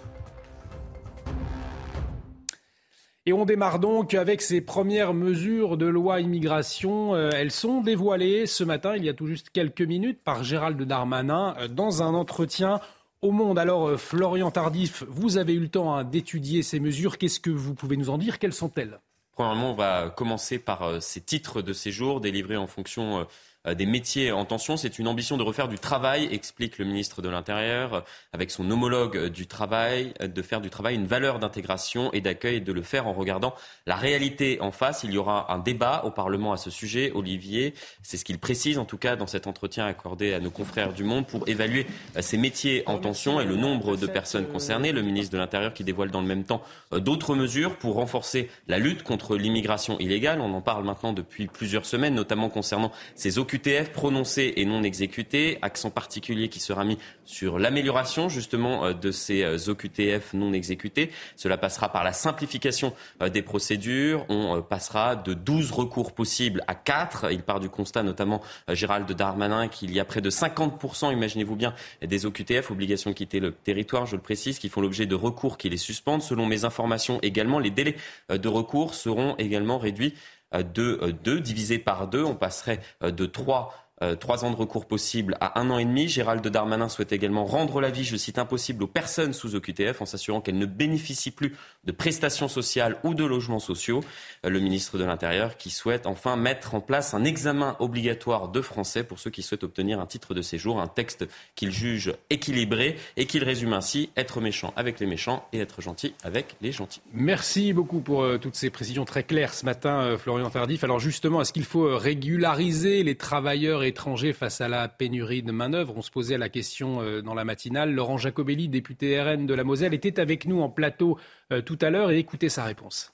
Et 3.25 3.33
on 3.33 3.45
démarre 3.45 3.79
donc 3.79 4.15
avec 4.15 4.43
ces 4.43 4.61
premières 4.61 5.15
mesures 5.15 5.77
de 5.77 5.87
loi 5.87 6.21
immigration. 6.21 7.15
Euh, 7.15 7.31
elles 7.33 7.53
sont 7.53 7.81
dévoilées 7.81 8.47
ce 8.47 8.65
matin, 8.65 8.97
il 8.97 9.05
y 9.05 9.09
a 9.09 9.15
tout 9.15 9.29
juste 9.29 9.51
quelques 9.51 9.83
minutes, 9.83 10.21
par 10.25 10.43
Gérald 10.43 10.83
Darmanin 10.83 11.55
euh, 11.61 11.69
dans 11.69 12.03
un 12.03 12.15
entretien 12.15 12.81
au 13.21 13.31
Monde. 13.31 13.61
Alors, 13.61 13.91
euh, 13.91 13.97
Florian 13.97 14.51
Tardif, 14.51 15.05
vous 15.09 15.39
avez 15.39 15.55
eu 15.55 15.61
le 15.61 15.69
temps 15.69 15.95
hein, 15.95 16.03
d'étudier 16.03 16.65
ces 16.65 16.81
mesures. 16.81 17.17
Qu'est-ce 17.17 17.39
que 17.39 17.51
vous 17.51 17.75
pouvez 17.75 17.97
nous 17.97 18.11
en 18.11 18.19
dire? 18.19 18.41
Quelles 18.41 18.53
sont-elles? 18.53 18.99
Premièrement, 19.37 19.71
on 19.71 19.75
va 19.75 20.11
commencer 20.11 20.59
par 20.59 21.01
ces 21.01 21.21
titres 21.21 21.63
de 21.63 21.73
séjour 21.73 22.21
délivrés 22.21 22.57
en 22.57 22.67
fonction 22.67 23.25
des 23.71 23.87
métiers 23.87 24.33
en 24.33 24.45
tension. 24.45 24.77
C'est 24.77 24.99
une 24.99 25.07
ambition 25.07 25.37
de 25.37 25.43
refaire 25.45 25.69
du 25.69 25.79
travail, 25.79 26.29
explique 26.33 26.79
le 26.79 26.85
ministre 26.85 27.23
de 27.23 27.29
l'Intérieur, 27.29 27.95
euh, 27.95 28.01
avec 28.33 28.51
son 28.51 28.69
homologue 28.69 29.17
euh, 29.17 29.29
du 29.29 29.47
travail, 29.47 30.15
de 30.21 30.43
faire 30.43 30.61
du 30.61 30.69
travail 30.69 30.97
une 30.97 31.07
valeur 31.07 31.39
d'intégration 31.39 32.13
et 32.13 32.21
d'accueil 32.21 32.61
de 32.61 32.73
le 32.73 32.83
faire 32.83 33.07
en 33.07 33.13
regardant 33.13 33.55
la 33.87 33.95
réalité 33.95 34.61
en 34.61 34.73
face. 34.73 35.05
Il 35.05 35.13
y 35.13 35.19
aura 35.19 35.53
un 35.53 35.59
débat 35.59 36.03
au 36.05 36.11
Parlement 36.11 36.53
à 36.53 36.57
ce 36.57 36.71
sujet. 36.71 37.13
Olivier, 37.15 37.75
c'est 38.03 38.17
ce 38.17 38.25
qu'il 38.25 38.39
précise 38.39 38.79
en 38.79 38.85
tout 38.85 38.99
cas 38.99 39.15
dans 39.15 39.29
cet 39.29 39.47
entretien 39.47 39.87
accordé 39.87 40.35
à 40.35 40.41
nos 40.41 40.51
confrères 40.51 40.93
du 40.93 41.05
Monde 41.05 41.27
pour 41.27 41.49
évaluer 41.49 41.87
ces 42.21 42.37
métiers 42.37 42.83
en 42.87 42.99
tension 42.99 43.41
et 43.41 43.45
le 43.45 43.57
nombre 43.57 43.97
de 43.97 44.07
personnes 44.07 44.47
concernées. 44.47 44.93
Le 44.93 45.03
ministre 45.03 45.33
de 45.33 45.39
l'Intérieur 45.39 45.73
qui 45.73 45.85
dévoile 45.85 46.11
dans 46.11 46.21
le 46.21 46.27
même 46.27 46.45
temps 46.45 46.63
d'autres 46.91 47.35
mesures 47.35 47.77
pour 47.77 47.95
renforcer 47.95 48.51
la 48.67 48.79
lutte 48.79 49.03
contre 49.03 49.37
l'immigration 49.37 49.99
illégale. 49.99 50.41
On 50.41 50.53
en 50.53 50.61
parle 50.61 50.85
maintenant 50.85 51.13
depuis 51.13 51.47
plusieurs 51.47 51.87
semaines, 51.87 52.15
notamment 52.15 52.49
concernant 52.49 52.93
ces 53.15 53.39
occupations 53.39 53.52
QTF 53.53 53.91
prononcés 53.91 54.55
et 54.57 54.65
non 54.65 54.83
exécutés, 54.83 55.59
accent 55.61 55.91
particulier 55.91 56.49
qui 56.49 56.59
sera 56.59 56.85
mis 56.85 56.97
sur 57.27 57.59
l'amélioration 57.59 58.31
justement 58.31 58.87
euh, 58.87 58.93
de 58.95 59.11
ces 59.11 59.43
euh, 59.43 59.59
OQTF 59.69 60.33
non 60.33 60.55
exécutés. 60.55 61.11
Cela 61.37 61.59
passera 61.59 61.93
par 61.93 62.03
la 62.03 62.15
simplification 62.15 62.95
euh, 63.21 63.29
des 63.29 63.43
procédures. 63.43 64.25
On 64.31 64.63
passera 64.63 65.17
de 65.17 65.35
12 65.35 65.71
recours 65.71 66.13
possibles 66.15 66.65
à 66.67 66.75
4. 66.75 67.31
Il 67.31 67.43
part 67.43 67.61
du 67.61 67.69
constat 67.69 68.03
notamment 68.03 68.41
Gérald 68.71 69.13
Darmanin 69.13 69.69
qu'il 69.69 69.93
y 69.93 70.01
a 70.01 70.07
près 70.07 70.23
de 70.23 70.31
50%, 70.31 71.13
imaginez-vous 71.13 71.57
bien, 71.57 71.75
des 72.01 72.25
OQTF, 72.25 72.71
obligations 72.71 73.11
de 73.11 73.15
quitter 73.15 73.39
le 73.39 73.53
territoire, 73.53 74.07
je 74.07 74.17
le 74.17 74.23
précise, 74.23 74.59
qui 74.59 74.71
font 74.71 74.81
l'objet 74.81 75.05
de 75.05 75.15
recours 75.15 75.59
qui 75.59 75.69
les 75.69 75.77
suspendent. 75.77 76.23
Selon 76.23 76.47
mes 76.47 76.65
informations 76.65 77.19
également, 77.21 77.59
les 77.59 77.71
délais 77.71 77.97
de 78.31 78.49
recours 78.49 78.95
seront 78.95 79.37
également 79.37 79.79
réduits 79.79 80.15
de 80.53 81.13
2, 81.25 81.41
divisé 81.41 81.79
par 81.79 82.09
2. 82.09 82.23
On 82.23 82.35
passerait 82.35 82.81
euh, 83.03 83.11
de 83.11 83.27
3 83.27 83.75
euh, 83.75 83.82
trois 84.19 84.45
ans 84.45 84.51
de 84.51 84.57
recours 84.57 84.87
possible 84.87 85.37
à 85.41 85.61
un 85.61 85.71
an 85.71 85.79
et 85.79 85.85
demi. 85.85 86.09
Gérald 86.09 86.47
Darmanin 86.47 86.89
souhaite 86.89 87.13
également 87.13 87.45
rendre 87.45 87.81
la 87.81 87.91
vie, 87.91 88.05
je 88.05 88.17
cite, 88.17 88.39
impossible 88.39 88.85
aux 88.85 88.89
personnes 88.89 89.33
sous 89.33 89.55
OQTF 89.55 90.01
en 90.03 90.07
s'assurant 90.07 90.41
qu'elles 90.41 90.59
ne 90.59 90.67
bénéficient 90.67 91.31
plus 91.31 91.55
de 91.85 91.93
prestations 91.93 92.49
sociales 92.49 92.97
ou 93.05 93.15
de 93.15 93.25
logements 93.25 93.59
sociaux. 93.59 94.01
Euh, 94.45 94.51
le 94.51 94.61
ministre 94.61 94.99
de 94.99 95.05
l'Intérieur 95.05 95.57
qui 95.57 95.71
souhaite 95.71 96.07
enfin 96.07 96.37
mettre 96.37 96.75
en 96.75 96.81
place 96.81 97.15
un 97.15 97.25
examen 97.25 97.77
obligatoire 97.81 98.49
de 98.49 98.61
français 98.61 99.05
pour 99.05 99.19
ceux 99.19 99.31
qui 99.31 99.43
souhaitent 99.43 99.65
obtenir 99.65 100.01
un 100.01 100.07
titre 100.07 100.35
de 100.35 100.43
séjour, 100.43 100.81
un 100.81 100.89
texte 100.89 101.27
qu'il 101.55 101.71
juge 101.71 102.15
équilibré 102.31 102.97
et 103.17 103.27
qu'il 103.27 103.45
résume 103.45 103.73
ainsi 103.73 104.11
être 104.17 104.41
méchant 104.41 104.73
avec 104.77 105.01
les 105.01 105.07
méchants 105.07 105.47
et 105.53 105.61
être 105.61 105.81
gentil 105.81 106.15
avec 106.23 106.57
les 106.61 106.73
gentils. 106.73 107.01
Merci 107.13 107.73
beaucoup 107.73 108.01
pour 108.01 108.23
euh, 108.23 108.39
toutes 108.39 108.57
ces 108.57 108.71
précisions 108.71 109.05
très 109.05 109.23
claires 109.23 109.55
ce 109.55 109.65
matin, 109.65 110.17
Florian 110.19 110.51
Tardif. 110.51 110.85
Alors 110.85 111.01
justement, 111.01 111.41
est-ce 111.41 111.53
qu'il 111.53 111.65
faut 111.65 111.97
régulariser 111.97 113.03
les 113.03 113.15
travailleurs 113.15 113.85
et 113.85 113.92
étrangers 113.93 114.33
face 114.33 114.63
à 114.63 114.69
la 114.69 114.89
pénurie 114.89 115.43
de 115.43 115.53
main-d'œuvre. 115.53 115.95
On 115.99 116.03
se 116.03 116.11
posait 116.11 116.39
la 116.39 116.49
question 116.49 117.03
euh, 117.03 117.21
dans 117.21 117.35
la 117.35 117.45
matinale. 117.45 117.93
Laurent 117.93 118.17
Jacobelli, 118.17 118.71
député 118.71 119.21
RN 119.21 119.47
de 119.47 119.55
la 119.55 119.65
Moselle, 119.65 119.93
était 119.93 120.19
avec 120.19 120.47
nous 120.47 120.63
en 120.63 120.71
plateau 120.71 121.19
euh, 121.53 121.61
tout 121.61 121.79
à 121.83 121.91
l'heure 121.91 122.11
et 122.11 122.19
écoutez 122.19 122.49
sa 122.49 122.65
réponse 122.65 123.13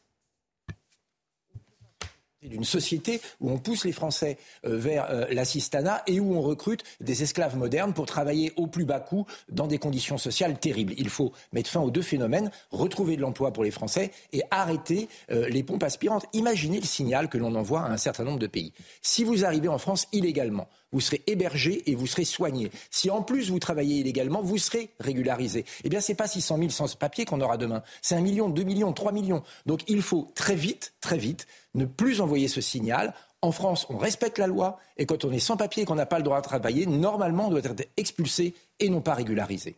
d'une 2.42 2.64
société 2.64 3.20
où 3.40 3.50
on 3.50 3.58
pousse 3.58 3.84
les 3.84 3.92
Français 3.92 4.38
euh, 4.64 4.76
vers 4.76 5.08
l'assistanat 5.30 6.02
et 6.06 6.20
où 6.20 6.34
on 6.34 6.40
recrute 6.40 6.84
des 7.00 7.22
esclaves 7.22 7.56
modernes 7.56 7.92
pour 7.92 8.06
travailler 8.06 8.52
au 8.56 8.66
plus 8.66 8.84
bas 8.84 9.00
coût 9.00 9.26
dans 9.48 9.66
des 9.66 9.78
conditions 9.78 10.18
sociales 10.18 10.58
terribles. 10.58 10.94
Il 10.98 11.08
faut 11.08 11.32
mettre 11.52 11.70
fin 11.70 11.80
aux 11.80 11.90
deux 11.90 12.02
phénomènes, 12.02 12.50
retrouver 12.70 13.16
de 13.16 13.22
l'emploi 13.22 13.52
pour 13.52 13.64
les 13.64 13.70
Français 13.70 14.10
et 14.32 14.42
arrêter 14.50 15.08
les 15.28 15.62
pompes 15.62 15.82
aspirantes. 15.82 16.26
Imaginez 16.32 16.80
le 16.80 16.86
signal 16.86 17.28
que 17.28 17.38
l'on 17.38 17.54
envoie 17.54 17.82
à 17.82 17.90
un 17.90 17.96
certain 17.96 18.24
nombre 18.24 18.38
de 18.38 18.46
pays. 18.46 18.72
Si 19.02 19.24
vous 19.24 19.44
arrivez 19.44 19.68
en 19.68 19.78
France 19.78 20.06
illégalement, 20.12 20.68
vous 20.92 21.00
serez 21.00 21.22
hébergé 21.26 21.90
et 21.90 21.94
vous 21.94 22.06
serez 22.06 22.24
soigné. 22.24 22.70
Si 22.90 23.10
en 23.10 23.22
plus 23.22 23.50
vous 23.50 23.58
travaillez 23.58 24.00
illégalement, 24.00 24.42
vous 24.42 24.58
serez 24.58 24.90
régularisé. 25.00 25.64
Eh 25.84 25.88
bien, 25.88 26.00
c'est 26.00 26.14
pas 26.14 26.26
600 26.26 26.58
000 26.58 26.70
sans 26.70 26.94
papier 26.96 27.24
qu'on 27.24 27.40
aura 27.40 27.56
demain. 27.56 27.82
C'est 28.02 28.14
un 28.14 28.20
million, 28.20 28.48
deux 28.48 28.64
millions, 28.64 28.92
trois 28.92 29.12
millions. 29.12 29.42
Donc, 29.66 29.82
il 29.88 30.02
faut 30.02 30.30
très 30.34 30.54
vite, 30.54 30.94
très 31.00 31.18
vite, 31.18 31.46
ne 31.74 31.84
plus 31.84 32.20
envoyer 32.20 32.48
ce 32.48 32.60
signal. 32.60 33.14
En 33.40 33.52
France, 33.52 33.86
on 33.88 33.98
respecte 33.98 34.38
la 34.38 34.48
loi 34.48 34.78
et 34.96 35.06
quand 35.06 35.24
on 35.24 35.30
est 35.30 35.38
sans 35.38 35.56
papier 35.56 35.84
et 35.84 35.86
qu'on 35.86 35.94
n'a 35.94 36.06
pas 36.06 36.18
le 36.18 36.24
droit 36.24 36.40
de 36.40 36.44
travailler, 36.44 36.86
normalement, 36.86 37.46
on 37.46 37.50
doit 37.50 37.60
être 37.60 37.88
expulsé 37.96 38.54
et 38.80 38.88
non 38.90 39.00
pas 39.00 39.14
régularisé. 39.14 39.76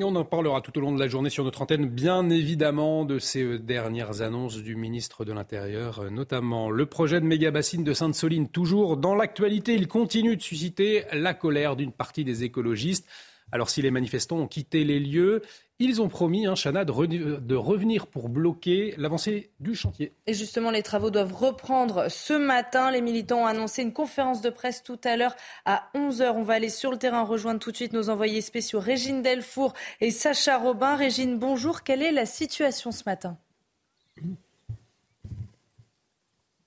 On 0.00 0.14
en 0.14 0.24
parlera 0.24 0.60
tout 0.60 0.76
au 0.78 0.80
long 0.80 0.92
de 0.92 1.00
la 1.00 1.08
journée 1.08 1.28
sur 1.28 1.42
notre 1.42 1.60
antenne, 1.60 1.86
bien 1.86 2.30
évidemment, 2.30 3.04
de 3.04 3.18
ces 3.18 3.42
euh, 3.42 3.58
dernières 3.58 4.22
annonces 4.22 4.58
du 4.58 4.76
ministre 4.76 5.24
de 5.24 5.32
l'Intérieur, 5.32 5.98
euh, 6.00 6.10
notamment 6.10 6.70
le 6.70 6.86
projet 6.86 7.20
de 7.20 7.26
méga-bassine 7.26 7.82
de 7.82 7.92
Sainte-Soline. 7.92 8.48
Toujours 8.48 8.96
dans 8.96 9.16
l'actualité, 9.16 9.74
il 9.74 9.88
continue 9.88 10.36
de 10.36 10.42
susciter 10.42 11.04
la 11.12 11.34
colère 11.34 11.74
d'une 11.74 11.90
partie 11.90 12.24
des 12.24 12.44
écologistes. 12.44 13.08
Alors 13.52 13.70
si 13.70 13.82
les 13.82 13.90
manifestants 13.90 14.38
ont 14.38 14.46
quitté 14.46 14.84
les 14.84 15.00
lieux, 15.00 15.42
ils 15.80 16.02
ont 16.02 16.08
promis, 16.08 16.46
hein, 16.46 16.54
Chana, 16.54 16.84
de, 16.84 17.54
revenir 17.54 18.08
pour 18.08 18.28
bloquer 18.28 18.94
l'avancée 18.98 19.50
du 19.60 19.76
chantier. 19.76 20.12
Et 20.26 20.34
justement, 20.34 20.72
les 20.72 20.82
travaux 20.82 21.10
doivent 21.10 21.34
reprendre 21.34 22.08
ce 22.10 22.32
matin. 22.32 22.90
Les 22.90 23.00
militants 23.00 23.42
ont 23.42 23.46
annoncé 23.46 23.82
une 23.82 23.92
conférence 23.92 24.40
de 24.40 24.50
presse 24.50 24.82
tout 24.82 24.98
à 25.04 25.16
l'heure 25.16 25.36
à 25.64 25.88
11h. 25.94 26.32
On 26.34 26.42
va 26.42 26.54
aller 26.54 26.68
sur 26.68 26.90
le 26.90 26.98
terrain 26.98 27.22
rejoindre 27.22 27.60
tout 27.60 27.70
de 27.70 27.76
suite 27.76 27.92
nos 27.92 28.10
envoyés 28.10 28.40
spéciaux 28.40 28.80
Régine 28.80 29.22
Delfour 29.22 29.72
et 30.00 30.10
Sacha 30.10 30.58
Robin. 30.58 30.96
Régine, 30.96 31.38
bonjour. 31.38 31.84
Quelle 31.84 32.02
est 32.02 32.12
la 32.12 32.26
situation 32.26 32.90
ce 32.90 33.04
matin? 33.06 33.38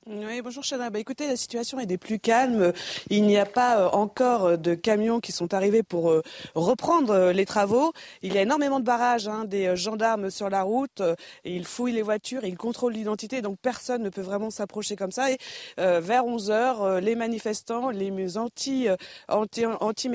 Oui, 0.08 0.42
bonjour 0.42 0.64
Chana. 0.64 0.90
Bah, 0.90 0.98
écoutez, 0.98 1.28
la 1.28 1.36
situation 1.36 1.80
est 1.80 1.86
des 1.86 2.00
plus 2.00 2.18
calmes. 2.18 2.74
Il 3.12 3.22
n'y 3.28 3.38
a 3.38 3.46
pas 3.46 3.82
euh, 3.82 3.90
encore 3.90 4.58
de 4.58 4.74
camions 4.74 5.20
qui 5.20 5.32
sont 5.32 5.54
arrivés 5.54 5.84
pour 5.84 6.10
euh, 6.10 6.24
reprendre 6.56 7.14
euh, 7.14 7.34
les 7.34 7.46
travaux. 7.46 7.94
Il 8.24 8.34
y 8.34 8.40
a 8.40 8.42
énormément 8.42 8.80
de 8.80 8.84
barrages, 8.84 9.28
hein, 9.28 9.46
des 9.46 9.76
gendarmes 9.76 10.32
sur 10.32 10.50
la 10.50 10.64
route. 10.64 11.04
Ils 11.46 11.66
fouillent 11.66 11.92
les 11.92 12.02
voitures, 12.02 12.44
ils 12.46 12.58
contrôlent 12.58 12.94
l'identité, 12.94 13.44
donc 13.44 13.60
personne 13.62 14.02
ne 14.02 14.10
peut 14.10 14.22
vraiment 14.22 14.50
s'approcher 14.50 14.96
comme 14.96 15.12
ça. 15.12 15.30
Et 15.30 15.38
vers 15.78 16.26
11 16.26 16.50
heures, 16.50 17.00
les 17.00 17.16
manifestants, 17.16 17.92
les 17.92 18.38
anti 18.38 18.88
anti, 19.28 19.66
anti 19.66 20.10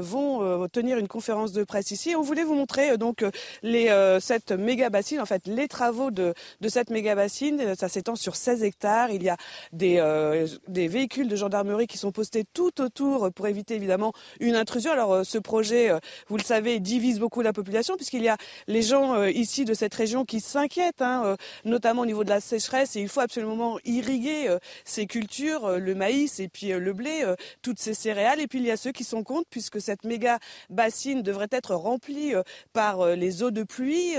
vont 0.00 0.68
tenir 0.68 0.98
une 0.98 1.08
conférence 1.08 1.52
de 1.52 1.64
presse 1.64 1.90
ici. 1.90 2.14
on 2.16 2.22
voulait 2.22 2.44
vous 2.44 2.54
montrer 2.54 2.96
donc 2.96 3.24
les 3.62 4.18
cette 4.20 4.52
mégabassine, 4.52 5.20
en 5.20 5.26
fait, 5.26 5.46
les 5.46 5.68
travaux 5.68 6.10
de 6.10 6.34
de 6.60 6.68
cette 6.68 6.90
mégabassine. 6.90 7.74
Ça 7.76 7.88
s'étend 7.88 8.16
sur 8.16 8.36
16 8.36 8.62
hectares 8.62 9.09
il 9.14 9.22
y 9.22 9.28
a 9.28 9.36
euh, 9.82 10.46
des, 10.68 10.88
véhicules 10.88 11.28
de 11.28 11.36
gendarmerie 11.36 11.86
qui 11.86 11.98
sont 11.98 12.12
postés 12.12 12.44
tout 12.52 12.80
autour 12.80 13.30
pour 13.32 13.46
éviter 13.46 13.74
évidemment 13.74 14.12
une 14.40 14.56
intrusion. 14.56 14.90
Alors 14.92 15.12
euh, 15.12 15.24
ce 15.24 15.38
projet, 15.38 15.90
euh, 15.90 15.98
vous 16.28 16.36
le 16.36 16.42
savez, 16.42 16.80
divise 16.80 17.18
beaucoup 17.18 17.42
la 17.42 17.52
population 17.52 17.96
puisqu'il 17.96 18.22
y 18.22 18.28
a 18.28 18.36
les 18.66 18.82
gens 18.82 19.24
ici 19.24 19.64
de 19.64 19.74
cette 19.74 19.94
région 19.94 20.24
qui 20.24 20.40
s'inquiètent, 20.40 21.02
hein, 21.02 21.36
notamment 21.64 22.02
au 22.02 22.06
niveau 22.06 22.24
de 22.24 22.28
la 22.28 22.40
sécheresse 22.40 22.96
et 22.96 23.00
il 23.00 23.08
faut 23.08 23.20
absolument 23.20 23.78
irriguer 23.84 24.56
ces 24.84 25.06
cultures, 25.06 25.78
le 25.78 25.94
maïs 25.94 26.40
et 26.40 26.48
puis 26.48 26.68
le 26.68 26.92
blé, 26.92 27.24
toutes 27.62 27.78
ces 27.78 27.94
céréales. 27.94 28.40
Et 28.40 28.46
puis 28.46 28.58
il 28.58 28.64
y 28.64 28.70
a 28.70 28.76
ceux 28.76 28.92
qui 28.92 29.04
sont 29.04 29.22
contre 29.22 29.48
puisque 29.50 29.80
cette 29.80 30.04
méga 30.04 30.38
bassine 30.68 31.22
devrait 31.22 31.48
être 31.50 31.74
remplie 31.74 32.32
par 32.72 33.06
les 33.16 33.42
eaux 33.42 33.50
de 33.50 33.62
pluie. 33.62 34.14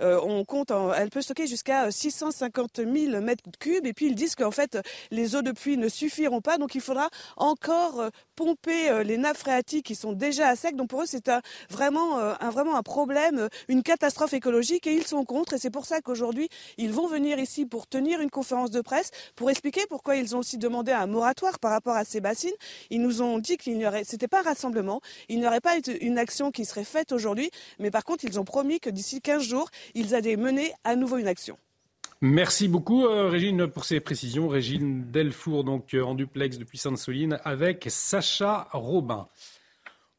on 0.00 0.44
compte, 0.44 0.72
elle 0.96 1.10
peut 1.10 1.22
stocker 1.22 1.46
jusqu'à 1.46 1.90
650 1.90 2.80
000 2.84 3.20
mètres 3.20 3.44
cubes 3.58 3.86
et 3.86 3.92
puis 3.92 4.06
ils 4.06 4.14
disent 4.14 4.33
disent 4.34 4.44
qu'en 4.44 4.50
fait 4.50 4.78
les 5.10 5.36
eaux 5.36 5.42
de 5.42 5.52
pluie 5.52 5.76
ne 5.76 5.88
suffiront 5.88 6.40
pas, 6.40 6.58
donc 6.58 6.74
il 6.74 6.80
faudra 6.80 7.08
encore 7.36 8.00
euh, 8.00 8.08
pomper 8.36 8.90
euh, 8.90 9.02
les 9.02 9.16
nappes 9.16 9.36
phréatiques 9.36 9.86
qui 9.86 9.94
sont 9.94 10.12
déjà 10.12 10.48
à 10.48 10.56
sec. 10.56 10.76
Donc 10.76 10.88
pour 10.88 11.02
eux 11.02 11.06
c'est 11.06 11.30
vraiment, 11.70 12.18
un, 12.18 12.50
vraiment 12.50 12.76
un 12.76 12.82
problème, 12.82 13.48
une 13.68 13.82
catastrophe 13.82 14.34
écologique 14.34 14.86
et 14.86 14.94
ils 14.94 15.06
sont 15.06 15.24
contre 15.24 15.54
et 15.54 15.58
c'est 15.58 15.70
pour 15.70 15.86
ça 15.86 16.00
qu'aujourd'hui 16.00 16.48
ils 16.78 16.92
vont 16.92 17.06
venir 17.06 17.38
ici 17.38 17.66
pour 17.66 17.86
tenir 17.86 18.20
une 18.20 18.30
conférence 18.30 18.70
de 18.70 18.80
presse 18.80 19.10
pour 19.36 19.50
expliquer 19.50 19.82
pourquoi 19.88 20.16
ils 20.16 20.34
ont 20.36 20.40
aussi 20.40 20.58
demandé 20.58 20.92
un 20.92 21.06
moratoire 21.06 21.58
par 21.58 21.70
rapport 21.70 21.96
à 21.96 22.04
ces 22.04 22.20
bassines. 22.20 22.54
Ils 22.90 23.00
nous 23.00 23.22
ont 23.22 23.38
dit 23.38 23.56
qu'il 23.56 23.78
n'y 23.78 23.86
aurait, 23.86 24.04
c'était 24.04 24.28
pas 24.28 24.40
un 24.40 24.44
rassemblement, 24.44 25.00
il 25.28 25.40
n'y 25.40 25.46
aurait 25.46 25.60
pas 25.60 25.74
une 26.00 26.18
action 26.18 26.50
qui 26.50 26.64
serait 26.64 26.84
faite 26.84 27.12
aujourd'hui, 27.12 27.50
mais 27.78 27.90
par 27.90 28.04
contre 28.04 28.24
ils 28.24 28.38
ont 28.40 28.44
promis 28.44 28.80
que 28.80 28.90
d'ici 28.90 29.20
15 29.20 29.42
jours 29.42 29.68
ils 29.94 30.14
allaient 30.14 30.36
mener 30.36 30.72
à 30.84 30.96
nouveau 30.96 31.18
une 31.18 31.28
action. 31.28 31.56
Merci 32.26 32.68
beaucoup, 32.68 33.04
euh, 33.04 33.28
Régine, 33.28 33.66
pour 33.66 33.84
ces 33.84 34.00
précisions. 34.00 34.48
Régine 34.48 35.10
Delfour, 35.10 35.62
donc 35.62 35.92
euh, 35.92 36.00
en 36.00 36.14
duplex 36.14 36.56
depuis 36.56 36.78
Sainte-Soline, 36.78 37.38
avec 37.44 37.84
Sacha 37.90 38.66
Robin. 38.72 39.28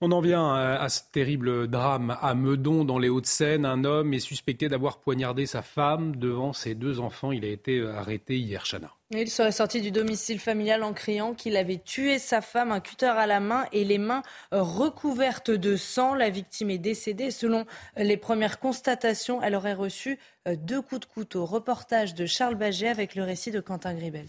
On 0.02 0.11
en 0.11 0.22
vient 0.22 0.56
euh, 0.56 0.77
à 0.80 0.88
ce 0.90 1.02
terrible 1.11 1.68
drame 1.68 2.15
à 2.22 2.36
Meudon, 2.36 2.86
dans 2.86 2.99
les 2.99 3.10
Hauts-de-Seine. 3.10 3.65
Un 3.65 3.84
homme 3.86 4.14
est 4.14 4.19
suspecté 4.19 4.69
d'avoir 4.69 4.99
poignardé 4.99 5.48
sa 5.48 5.64
femme 5.64 6.15
devant 6.18 6.53
ses 6.53 6.76
deux 6.76 6.99
enfants. 6.99 7.32
Il 7.32 7.44
a 7.44 7.49
été 7.49 7.82
arrêté 7.82 8.38
hier, 8.38 8.65
Chana. 8.65 8.91
Il 9.11 9.30
serait 9.30 9.52
sorti 9.52 9.82
du 9.82 9.91
domicile 9.91 10.40
familial 10.40 10.82
en 10.82 10.91
criant 10.91 11.36
qu'il 11.36 11.57
avait 11.57 11.77
tué 11.77 12.18
sa 12.18 12.41
femme, 12.41 12.72
un 12.72 12.80
cutter 12.80 13.06
à 13.06 13.27
la 13.27 13.40
main 13.40 13.65
et 13.72 13.86
les 13.86 13.99
mains 13.99 14.23
recouvertes 14.52 15.52
de 15.52 15.76
sang. 15.76 16.15
La 16.15 16.32
victime 16.32 16.72
est 16.72 16.80
décédée. 16.80 17.30
Selon 17.30 17.65
les 17.98 18.18
premières 18.18 18.60
constatations, 18.60 19.44
elle 19.44 19.53
aurait 19.53 19.76
reçu 19.76 20.18
euh, 20.48 20.56
deux 20.56 20.82
coups 20.82 21.02
de 21.02 21.06
couteau. 21.06 21.45
Reportage 21.45 22.15
de 22.15 22.26
Charles 22.26 22.56
Baget 22.56 22.88
avec 22.88 23.14
le 23.14 23.22
récit 23.22 23.52
de 23.52 23.60
Quentin 23.60 23.94
Gribel. 23.94 24.26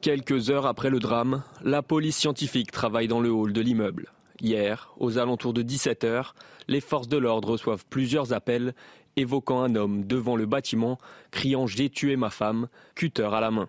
Quelques 0.00 0.50
heures 0.50 0.66
après 0.66 0.90
le 0.90 0.98
drame, 0.98 1.44
la 1.62 1.82
police 1.82 2.16
scientifique 2.16 2.72
travaille 2.72 3.06
dans 3.06 3.20
le 3.20 3.30
hall 3.30 3.52
de 3.52 3.60
l'immeuble. 3.60 4.12
Hier, 4.40 4.92
aux 4.98 5.18
alentours 5.18 5.52
de 5.52 5.62
17h, 5.62 6.32
les 6.66 6.80
forces 6.80 7.08
de 7.08 7.16
l'ordre 7.16 7.50
reçoivent 7.50 7.84
plusieurs 7.88 8.32
appels 8.32 8.74
évoquant 9.16 9.62
un 9.62 9.74
homme 9.74 10.04
devant 10.04 10.36
le 10.36 10.46
bâtiment, 10.46 10.98
criant 11.30 11.66
J'ai 11.66 11.90
tué 11.90 12.16
ma 12.16 12.30
femme, 12.30 12.68
cutter 12.94 13.28
à 13.32 13.40
la 13.40 13.50
main. 13.50 13.68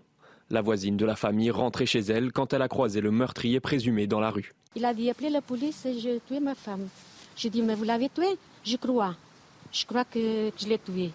La 0.50 0.62
voisine 0.62 0.96
de 0.96 1.04
la 1.04 1.16
famille 1.16 1.50
rentrait 1.50 1.86
chez 1.86 2.00
elle 2.00 2.32
quand 2.32 2.52
elle 2.52 2.62
a 2.62 2.68
croisé 2.68 3.00
le 3.00 3.10
meurtrier 3.10 3.60
présumé 3.60 4.06
dans 4.06 4.20
la 4.20 4.30
rue. 4.30 4.52
Il 4.76 4.84
a 4.84 4.94
dit 4.94 5.10
Appelez 5.10 5.30
la 5.30 5.42
police, 5.42 5.86
j'ai 5.98 6.20
tué 6.26 6.40
ma 6.40 6.54
femme. 6.54 6.88
J'ai 7.36 7.50
dit 7.50 7.62
Mais 7.62 7.74
vous 7.74 7.84
l'avez 7.84 8.08
tué? 8.08 8.26
Je 8.64 8.76
crois. 8.76 9.16
Je 9.72 9.84
crois 9.84 10.04
que 10.04 10.50
je 10.56 10.68
l'ai 10.68 10.78
tué. 10.78 11.10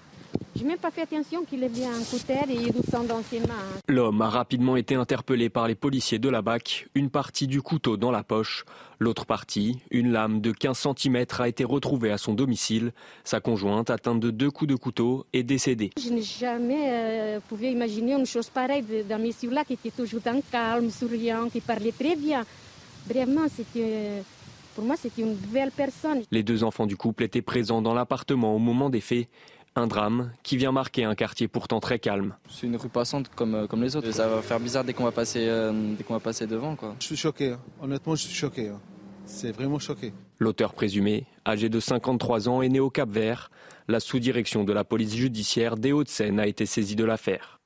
J'ai 0.55 0.65
même 0.65 0.77
pas 0.77 0.91
fait 0.91 1.01
attention 1.01 1.43
qu'il 1.43 1.63
avait 1.63 1.85
un 1.85 1.99
couteau 1.99 2.33
et 2.49 2.71
du 2.71 2.87
sang 2.89 3.03
dans 3.03 3.23
ses 3.23 3.39
mains. 3.39 3.47
L'homme 3.87 4.21
a 4.21 4.29
rapidement 4.29 4.75
été 4.75 4.95
interpellé 4.95 5.49
par 5.49 5.67
les 5.67 5.75
policiers 5.75 6.19
de 6.19 6.29
la 6.29 6.41
BAC, 6.41 6.87
une 6.93 7.09
partie 7.09 7.47
du 7.47 7.61
couteau 7.61 7.97
dans 7.97 8.11
la 8.11 8.21
poche. 8.23 8.65
L'autre 8.99 9.25
partie, 9.25 9.79
une 9.89 10.11
lame 10.11 10.39
de 10.39 10.51
15 10.51 10.87
cm, 10.95 11.25
a 11.39 11.47
été 11.47 11.63
retrouvée 11.63 12.11
à 12.11 12.19
son 12.19 12.33
domicile. 12.33 12.91
Sa 13.23 13.39
conjointe, 13.39 13.89
atteinte 13.89 14.19
de 14.19 14.29
deux 14.29 14.51
coups 14.51 14.69
de 14.69 14.75
couteau, 14.75 15.25
est 15.33 15.41
décédée. 15.41 15.89
Je 15.97 16.09
n'ai 16.09 16.21
jamais 16.21 16.89
euh, 16.89 17.39
pu 17.39 17.65
imaginer 17.65 18.13
une 18.13 18.27
chose 18.27 18.49
pareille 18.49 18.83
d'un 19.09 19.17
monsieur-là 19.17 19.63
qui 19.65 19.73
était 19.73 19.89
toujours 19.89 20.21
calme, 20.51 20.91
souriant, 20.91 21.49
qui 21.49 21.61
parlait 21.61 21.93
très 21.93 22.15
bien. 22.15 22.45
Vraiment, 23.07 23.47
c'était... 23.55 24.21
Pour 24.75 24.85
moi, 24.85 24.95
c'était 24.95 25.23
une 25.23 25.35
belle 25.35 25.71
personne. 25.75 26.21
Les 26.31 26.43
deux 26.43 26.63
enfants 26.63 26.85
du 26.85 26.95
couple 26.95 27.23
étaient 27.23 27.41
présents 27.41 27.81
dans 27.81 27.93
l'appartement 27.93 28.55
au 28.55 28.59
moment 28.59 28.89
des 28.89 29.01
faits. 29.01 29.27
Un 29.75 29.87
drame 29.87 30.31
qui 30.43 30.57
vient 30.57 30.73
marquer 30.73 31.05
un 31.05 31.15
quartier 31.15 31.47
pourtant 31.47 31.79
très 31.79 31.97
calme. 31.97 32.35
C'est 32.49 32.67
une 32.67 32.75
rue 32.75 32.89
passante 32.89 33.29
comme, 33.33 33.55
euh, 33.55 33.67
comme 33.67 33.81
les 33.81 33.95
autres. 33.95 34.11
Ça 34.11 34.27
va 34.27 34.41
faire 34.41 34.59
bizarre 34.59 34.83
dès 34.83 34.91
qu'on 34.93 35.05
va 35.05 35.13
passer, 35.13 35.47
euh, 35.47 35.95
dès 35.95 36.03
qu'on 36.03 36.13
va 36.13 36.19
passer 36.19 36.45
devant. 36.45 36.75
Quoi. 36.75 36.95
Je 36.99 37.05
suis 37.05 37.15
choqué, 37.15 37.51
hein. 37.51 37.59
honnêtement 37.81 38.15
je 38.15 38.23
suis 38.23 38.35
choqué. 38.35 38.67
Hein. 38.67 38.79
C'est 39.25 39.53
vraiment 39.53 39.79
choqué. 39.79 40.11
L'auteur 40.39 40.73
présumé, 40.73 41.25
âgé 41.47 41.69
de 41.69 41.79
53 41.79 42.49
ans, 42.49 42.61
est 42.61 42.67
né 42.67 42.81
au 42.81 42.89
Cap 42.89 43.09
Vert. 43.09 43.49
La 43.87 44.01
sous-direction 44.01 44.65
de 44.65 44.73
la 44.73 44.83
police 44.83 45.15
judiciaire 45.15 45.77
des 45.77 45.93
Hauts-de-Seine 45.93 46.39
a 46.39 46.47
été 46.47 46.65
saisie 46.65 46.97
de 46.97 47.05
l'affaire. 47.05 47.60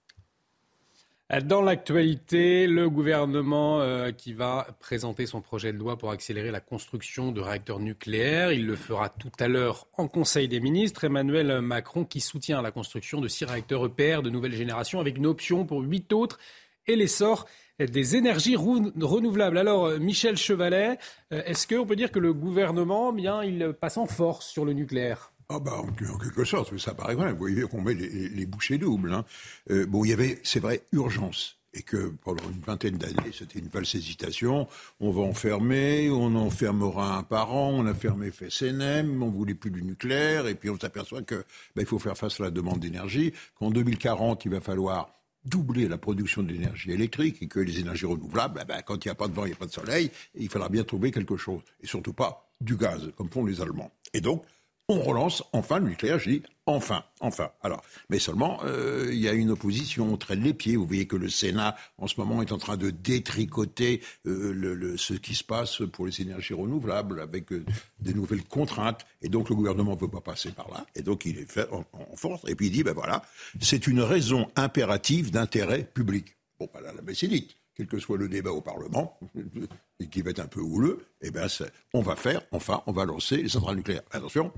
Dans 1.43 1.63
l'actualité, 1.63 2.67
le 2.67 2.87
gouvernement 2.87 3.81
euh, 3.81 4.11
qui 4.11 4.33
va 4.33 4.67
présenter 4.79 5.25
son 5.25 5.41
projet 5.41 5.73
de 5.73 5.77
loi 5.79 5.97
pour 5.97 6.11
accélérer 6.11 6.51
la 6.51 6.59
construction 6.59 7.31
de 7.31 7.41
réacteurs 7.41 7.79
nucléaires. 7.79 8.51
Il 8.51 8.67
le 8.67 8.75
fera 8.75 9.09
tout 9.09 9.31
à 9.39 9.47
l'heure 9.47 9.87
en 9.97 10.07
Conseil 10.07 10.47
des 10.47 10.59
ministres. 10.59 11.03
Emmanuel 11.03 11.61
Macron 11.61 12.05
qui 12.05 12.19
soutient 12.19 12.61
la 12.61 12.69
construction 12.69 13.21
de 13.21 13.27
six 13.27 13.43
réacteurs 13.43 13.87
EPR 13.87 14.21
de 14.21 14.29
nouvelle 14.29 14.53
génération 14.53 14.99
avec 14.99 15.17
une 15.17 15.25
option 15.25 15.65
pour 15.65 15.81
huit 15.81 16.13
autres 16.13 16.37
et 16.85 16.95
l'essor 16.95 17.47
des 17.79 18.15
énergies 18.15 18.55
renouvelables. 18.55 19.57
Alors, 19.57 19.99
Michel 19.99 20.37
Chevalet, 20.37 20.99
euh, 21.33 21.41
est-ce 21.45 21.67
qu'on 21.67 21.87
peut 21.87 21.95
dire 21.95 22.11
que 22.11 22.19
le 22.19 22.35
gouvernement, 22.35 23.11
bien, 23.11 23.43
il 23.43 23.73
passe 23.73 23.97
en 23.97 24.05
force 24.05 24.47
sur 24.47 24.63
le 24.63 24.73
nucléaire? 24.73 25.31
Ah 25.49 25.59
bah 25.59 25.73
en, 25.77 25.91
quelque 25.91 26.43
sorte, 26.43 26.71
mais 26.71 26.79
ça 26.79 26.93
paraît 26.93 27.15
vrai. 27.15 27.31
Vous 27.31 27.37
voyez 27.37 27.61
qu'on 27.63 27.81
met 27.81 27.93
les, 27.93 28.45
bouchées 28.45 28.77
doubles. 28.77 29.13
Hein. 29.13 29.25
Euh, 29.69 29.85
bon, 29.85 30.03
il 30.03 30.09
y 30.09 30.13
avait, 30.13 30.39
c'est 30.43 30.59
vrai, 30.59 30.83
urgence. 30.91 31.57
Et 31.73 31.81
que 31.81 32.13
pendant 32.23 32.43
une 32.49 32.61
vingtaine 32.61 32.97
d'années, 32.97 33.31
c'était 33.37 33.59
une 33.59 33.67
valse 33.67 33.95
hésitation. 33.95 34.67
On 35.01 35.11
va 35.11 35.21
enfermer, 35.21 36.09
on 36.09 36.33
enfermera 36.35 37.17
un 37.17 37.23
par 37.23 37.53
an, 37.53 37.71
on 37.71 37.85
a 37.85 37.93
fermé 37.93 38.31
FSNM, 38.31 39.21
on 39.21 39.29
voulait 39.29 39.55
plus 39.55 39.71
du 39.71 39.83
nucléaire, 39.83 40.47
et 40.47 40.55
puis 40.55 40.69
on 40.69 40.79
s'aperçoit 40.79 41.21
que 41.21 41.43
bah, 41.75 41.83
faut 41.85 41.99
faire 41.99 42.17
face 42.17 42.39
à 42.39 42.43
la 42.43 42.49
demande 42.49 42.79
d'énergie, 42.79 43.33
qu'en 43.55 43.71
2040, 43.71 44.45
il 44.45 44.51
va 44.51 44.61
falloir 44.61 45.09
doubler 45.43 45.87
la 45.87 45.97
production 45.97 46.43
d'énergie 46.43 46.91
électrique 46.91 47.37
et 47.41 47.47
que 47.47 47.59
les 47.59 47.79
énergies 47.79 48.05
renouvelables, 48.05 48.63
bah, 48.67 48.81
quand 48.81 49.03
il 49.03 49.09
n'y 49.09 49.11
a 49.11 49.15
pas 49.15 49.27
de 49.27 49.33
vent, 49.33 49.43
il 49.43 49.49
n'y 49.49 49.53
a 49.53 49.57
pas 49.57 49.67
de 49.67 49.71
soleil, 49.71 50.09
il 50.33 50.49
faudra 50.49 50.69
bien 50.69 50.83
trouver 50.83 51.11
quelque 51.11 51.37
chose. 51.37 51.61
Et 51.81 51.87
surtout 51.87 52.13
pas 52.13 52.49
du 52.61 52.77
gaz, 52.77 53.11
comme 53.17 53.29
font 53.29 53.45
les 53.45 53.61
Allemands. 53.61 53.91
Et 54.13 54.21
donc, 54.21 54.43
on 54.87 55.01
relance 55.01 55.43
enfin 55.53 55.79
le 55.79 55.89
nucléaire. 55.89 56.19
Je 56.19 56.29
dis 56.29 56.43
enfin, 56.65 57.03
enfin. 57.19 57.51
Alors, 57.61 57.83
mais 58.09 58.19
seulement, 58.19 58.59
euh, 58.63 59.09
il 59.11 59.19
y 59.19 59.27
a 59.27 59.33
une 59.33 59.51
opposition, 59.51 60.11
on 60.11 60.17
traîne 60.17 60.41
les 60.41 60.53
pieds. 60.53 60.75
Vous 60.75 60.85
voyez 60.85 61.07
que 61.07 61.15
le 61.15 61.29
Sénat, 61.29 61.75
en 61.97 62.07
ce 62.07 62.19
moment, 62.19 62.41
est 62.41 62.51
en 62.51 62.57
train 62.57 62.77
de 62.77 62.89
détricoter 62.89 64.01
euh, 64.25 64.95
ce 64.97 65.13
qui 65.13 65.35
se 65.35 65.43
passe 65.43 65.81
pour 65.91 66.05
les 66.05 66.21
énergies 66.21 66.53
renouvelables 66.53 67.19
avec 67.19 67.51
euh, 67.51 67.63
des 67.99 68.13
nouvelles 68.13 68.43
contraintes. 68.43 69.05
Et 69.21 69.29
donc, 69.29 69.49
le 69.49 69.55
gouvernement 69.55 69.95
ne 69.95 69.99
veut 69.99 70.09
pas 70.09 70.21
passer 70.21 70.51
par 70.51 70.69
là. 70.69 70.85
Et 70.95 71.01
donc, 71.01 71.25
il 71.25 71.37
est 71.37 71.51
fait 71.51 71.67
en, 71.71 71.85
force. 72.15 72.43
Et 72.47 72.55
puis, 72.55 72.67
il 72.67 72.71
dit, 72.71 72.83
ben 72.83 72.93
voilà, 72.93 73.23
c'est 73.61 73.87
une 73.87 74.01
raison 74.01 74.49
impérative 74.55 75.31
d'intérêt 75.31 75.83
public. 75.83 76.35
Bon, 76.59 76.69
ben 76.73 76.81
là, 76.81 76.93
la 76.93 77.01
messinite 77.01 77.55
quel 77.75 77.87
que 77.87 77.99
soit 77.99 78.17
le 78.17 78.29
débat 78.29 78.51
au 78.51 78.61
Parlement, 78.61 79.19
et 79.99 80.07
qui 80.07 80.21
va 80.21 80.29
être 80.31 80.39
un 80.39 80.47
peu 80.47 80.61
houleux, 80.61 81.05
eh 81.21 81.29
bien, 81.31 81.47
on 81.93 82.01
va 82.01 82.15
faire, 82.15 82.41
enfin, 82.51 82.81
on 82.87 82.91
va 82.91 83.05
lancer 83.05 83.37
les 83.37 83.49
centrales 83.49 83.75
nucléaires. 83.75 84.01
Attention, 84.11 84.51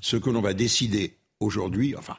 ce 0.00 0.16
que 0.16 0.30
l'on 0.30 0.40
va 0.40 0.54
décider 0.54 1.16
aujourd'hui, 1.40 1.94
enfin, 1.96 2.16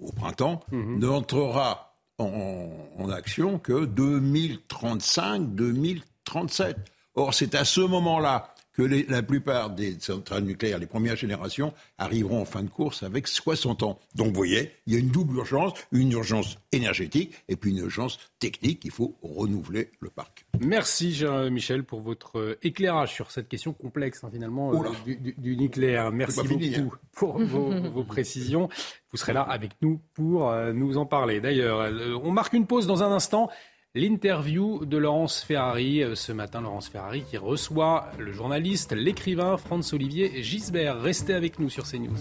au 0.00 0.10
printemps, 0.12 0.60
mhm. 0.70 0.98
n'entrera 0.98 1.96
en, 2.18 2.70
en, 2.98 3.10
action 3.10 3.58
que 3.58 3.86
2035-2037. 3.86 6.76
Or, 7.16 7.32
c'est 7.32 7.54
à 7.54 7.64
ce 7.64 7.80
moment-là 7.80 8.53
que 8.74 8.82
la 8.82 9.22
plupart 9.22 9.70
des 9.70 9.96
centrales 10.00 10.44
nucléaires, 10.44 10.78
les 10.78 10.86
premières 10.86 11.16
générations, 11.16 11.72
arriveront 11.96 12.42
en 12.42 12.44
fin 12.44 12.62
de 12.62 12.68
course 12.68 13.02
avec 13.02 13.28
60 13.28 13.82
ans. 13.84 13.98
Donc 14.14 14.28
vous 14.28 14.34
voyez, 14.34 14.72
il 14.86 14.92
y 14.92 14.96
a 14.96 14.98
une 14.98 15.10
double 15.10 15.36
urgence, 15.38 15.72
une 15.92 16.12
urgence 16.12 16.58
énergétique 16.72 17.34
et 17.48 17.56
puis 17.56 17.70
une 17.70 17.78
urgence 17.78 18.18
technique. 18.40 18.84
Il 18.84 18.90
faut 18.90 19.14
renouveler 19.22 19.90
le 20.00 20.10
parc. 20.10 20.44
Merci 20.60 21.14
Jean-Michel 21.14 21.84
pour 21.84 22.00
votre 22.00 22.38
euh, 22.38 22.58
éclairage 22.62 23.14
sur 23.14 23.30
cette 23.30 23.48
question 23.48 23.72
complexe 23.72 24.24
hein, 24.24 24.30
finalement 24.32 24.72
euh, 24.72 25.14
du, 25.38 25.56
nucléaire. 25.56 26.10
Merci 26.10 26.42
beaucoup 26.42 26.94
hein. 26.94 26.98
pour 27.12 27.38
vos, 27.44 28.04
précisions. 28.04 28.68
Vous 29.12 29.18
serez 29.18 29.32
là 29.32 29.42
avec 29.42 29.72
nous 29.82 30.00
pour 30.14 30.50
euh, 30.50 30.72
nous 30.72 30.98
en 30.98 31.06
parler. 31.06 31.40
D'ailleurs, 31.40 31.90
on 32.24 32.32
marque 32.32 32.52
une 32.52 32.66
pause 32.66 32.86
dans 32.86 33.02
un 33.02 33.12
instant. 33.12 33.50
L'interview 33.96 34.84
de 34.86 34.96
Laurence 34.96 35.44
Ferrari, 35.44 36.02
euh, 36.02 36.16
ce 36.16 36.32
matin, 36.32 36.60
Laurence 36.60 36.88
Ferrari 36.88 37.22
qui 37.30 37.36
reçoit 37.36 38.10
le 38.18 38.32
journaliste, 38.32 38.92
l'écrivain 38.92 39.56
Franz-Olivier 39.56 40.42
Gisbert. 40.42 41.00
Restez 41.00 41.32
avec 41.32 41.60
nous 41.60 41.70
sur 41.70 41.84
CNews. 41.84 42.16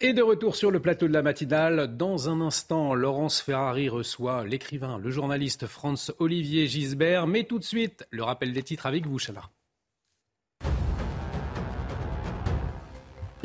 Et 0.00 0.12
de 0.12 0.22
retour 0.22 0.56
sur 0.56 0.72
le 0.72 0.80
plateau 0.80 1.06
de 1.06 1.12
la 1.12 1.22
matinale, 1.22 1.96
dans 1.96 2.28
un 2.28 2.40
instant, 2.40 2.96
Laurence 2.96 3.40
Ferrari 3.40 3.88
reçoit 3.88 4.44
l'écrivain, 4.44 4.98
le 4.98 5.10
journaliste 5.10 5.68
Franz-Olivier 5.68 6.66
Gisbert. 6.66 7.28
Mais 7.28 7.44
tout 7.44 7.60
de 7.60 7.64
suite, 7.64 8.04
le 8.10 8.24
rappel 8.24 8.52
des 8.52 8.64
titres 8.64 8.86
avec 8.86 9.06
vous, 9.06 9.20
Chana. 9.20 9.48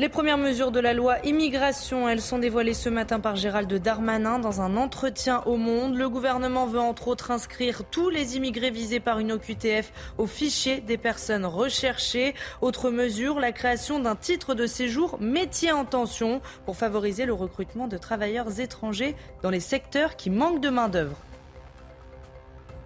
Les 0.00 0.08
premières 0.08 0.38
mesures 0.38 0.70
de 0.70 0.80
la 0.80 0.94
loi 0.94 1.18
immigration, 1.24 2.08
elles 2.08 2.22
sont 2.22 2.38
dévoilées 2.38 2.72
ce 2.72 2.88
matin 2.88 3.20
par 3.20 3.36
Gérald 3.36 3.70
Darmanin 3.70 4.38
dans 4.38 4.62
un 4.62 4.78
entretien 4.78 5.42
au 5.44 5.58
Monde. 5.58 5.94
Le 5.94 6.08
gouvernement 6.08 6.64
veut 6.64 6.80
entre 6.80 7.08
autres 7.08 7.30
inscrire 7.30 7.82
tous 7.84 8.08
les 8.08 8.38
immigrés 8.38 8.70
visés 8.70 8.98
par 8.98 9.18
une 9.18 9.30
OQTF 9.30 9.92
au 10.16 10.26
fichier 10.26 10.80
des 10.80 10.96
personnes 10.96 11.44
recherchées. 11.44 12.34
Autre 12.62 12.88
mesure, 12.88 13.40
la 13.40 13.52
création 13.52 14.00
d'un 14.00 14.16
titre 14.16 14.54
de 14.54 14.66
séjour 14.66 15.18
métier 15.20 15.70
en 15.70 15.84
tension 15.84 16.40
pour 16.64 16.78
favoriser 16.78 17.26
le 17.26 17.34
recrutement 17.34 17.86
de 17.86 17.98
travailleurs 17.98 18.58
étrangers 18.58 19.14
dans 19.42 19.50
les 19.50 19.60
secteurs 19.60 20.16
qui 20.16 20.30
manquent 20.30 20.62
de 20.62 20.70
main-d'œuvre. 20.70 21.18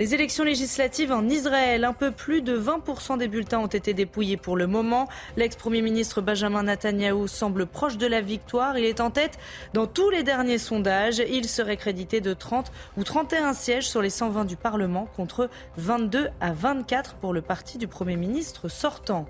Les 0.00 0.12
élections 0.12 0.42
législatives 0.42 1.12
en 1.12 1.28
Israël, 1.28 1.84
un 1.84 1.92
peu 1.92 2.10
plus 2.10 2.42
de 2.42 2.58
20% 2.58 3.16
des 3.16 3.28
bulletins 3.28 3.60
ont 3.60 3.68
été 3.68 3.94
dépouillés 3.94 4.36
pour 4.36 4.56
le 4.56 4.66
moment. 4.66 5.08
L'ex-premier 5.36 5.82
ministre 5.82 6.20
Benjamin 6.20 6.64
Netanyahou 6.64 7.28
semble 7.28 7.64
proche 7.64 7.96
de 7.96 8.08
la 8.08 8.20
victoire. 8.20 8.76
Il 8.76 8.84
est 8.84 9.00
en 9.00 9.12
tête 9.12 9.38
dans 9.72 9.86
tous 9.86 10.10
les 10.10 10.24
derniers 10.24 10.58
sondages. 10.58 11.22
Il 11.30 11.48
serait 11.48 11.76
crédité 11.76 12.20
de 12.20 12.34
30 12.34 12.72
ou 12.96 13.04
31 13.04 13.52
sièges 13.52 13.88
sur 13.88 14.02
les 14.02 14.10
120 14.10 14.46
du 14.46 14.56
Parlement 14.56 15.06
contre 15.16 15.48
22 15.76 16.28
à 16.40 16.52
24 16.52 17.14
pour 17.14 17.32
le 17.32 17.40
parti 17.40 17.78
du 17.78 17.86
Premier 17.86 18.16
ministre 18.16 18.68
sortant. 18.68 19.26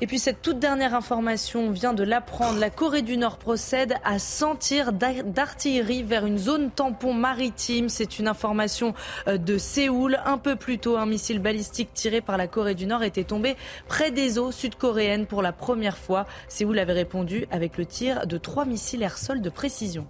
Et 0.00 0.06
puis 0.06 0.18
cette 0.18 0.42
toute 0.42 0.58
dernière 0.58 0.94
information 0.94 1.70
vient 1.70 1.94
de 1.94 2.02
l'apprendre. 2.02 2.58
La 2.58 2.68
Corée 2.68 3.02
du 3.02 3.16
Nord 3.16 3.38
procède 3.38 3.94
à 4.04 4.18
sentir 4.18 4.92
d'artillerie 4.92 6.02
vers 6.02 6.26
une 6.26 6.36
zone 6.36 6.70
tampon 6.70 7.14
maritime. 7.14 7.88
C'est 7.88 8.18
une 8.18 8.26
information 8.26 8.92
euh, 9.28 9.38
de 9.38 9.56
Séoul. 9.56 10.18
Un 10.26 10.36
peu 10.36 10.56
plus 10.56 10.78
tôt, 10.78 10.96
un 10.96 11.06
missile 11.06 11.38
balistique 11.38 11.94
tiré 11.94 12.20
par 12.20 12.36
la 12.36 12.48
Corée 12.48 12.74
du 12.74 12.86
Nord 12.86 13.04
était 13.04 13.24
tombé 13.24 13.56
près 13.86 14.10
des 14.10 14.38
eaux 14.38 14.50
sud-coréennes 14.50 15.26
pour 15.26 15.42
la 15.42 15.52
première 15.52 15.96
fois. 15.96 16.26
Séoul 16.48 16.78
avait 16.80 16.92
répondu 16.92 17.46
avec 17.52 17.78
le 17.78 17.86
tir 17.86 18.26
de 18.26 18.36
trois 18.36 18.64
missiles 18.64 19.02
air-sol 19.02 19.40
de 19.40 19.50
précision. 19.50 20.06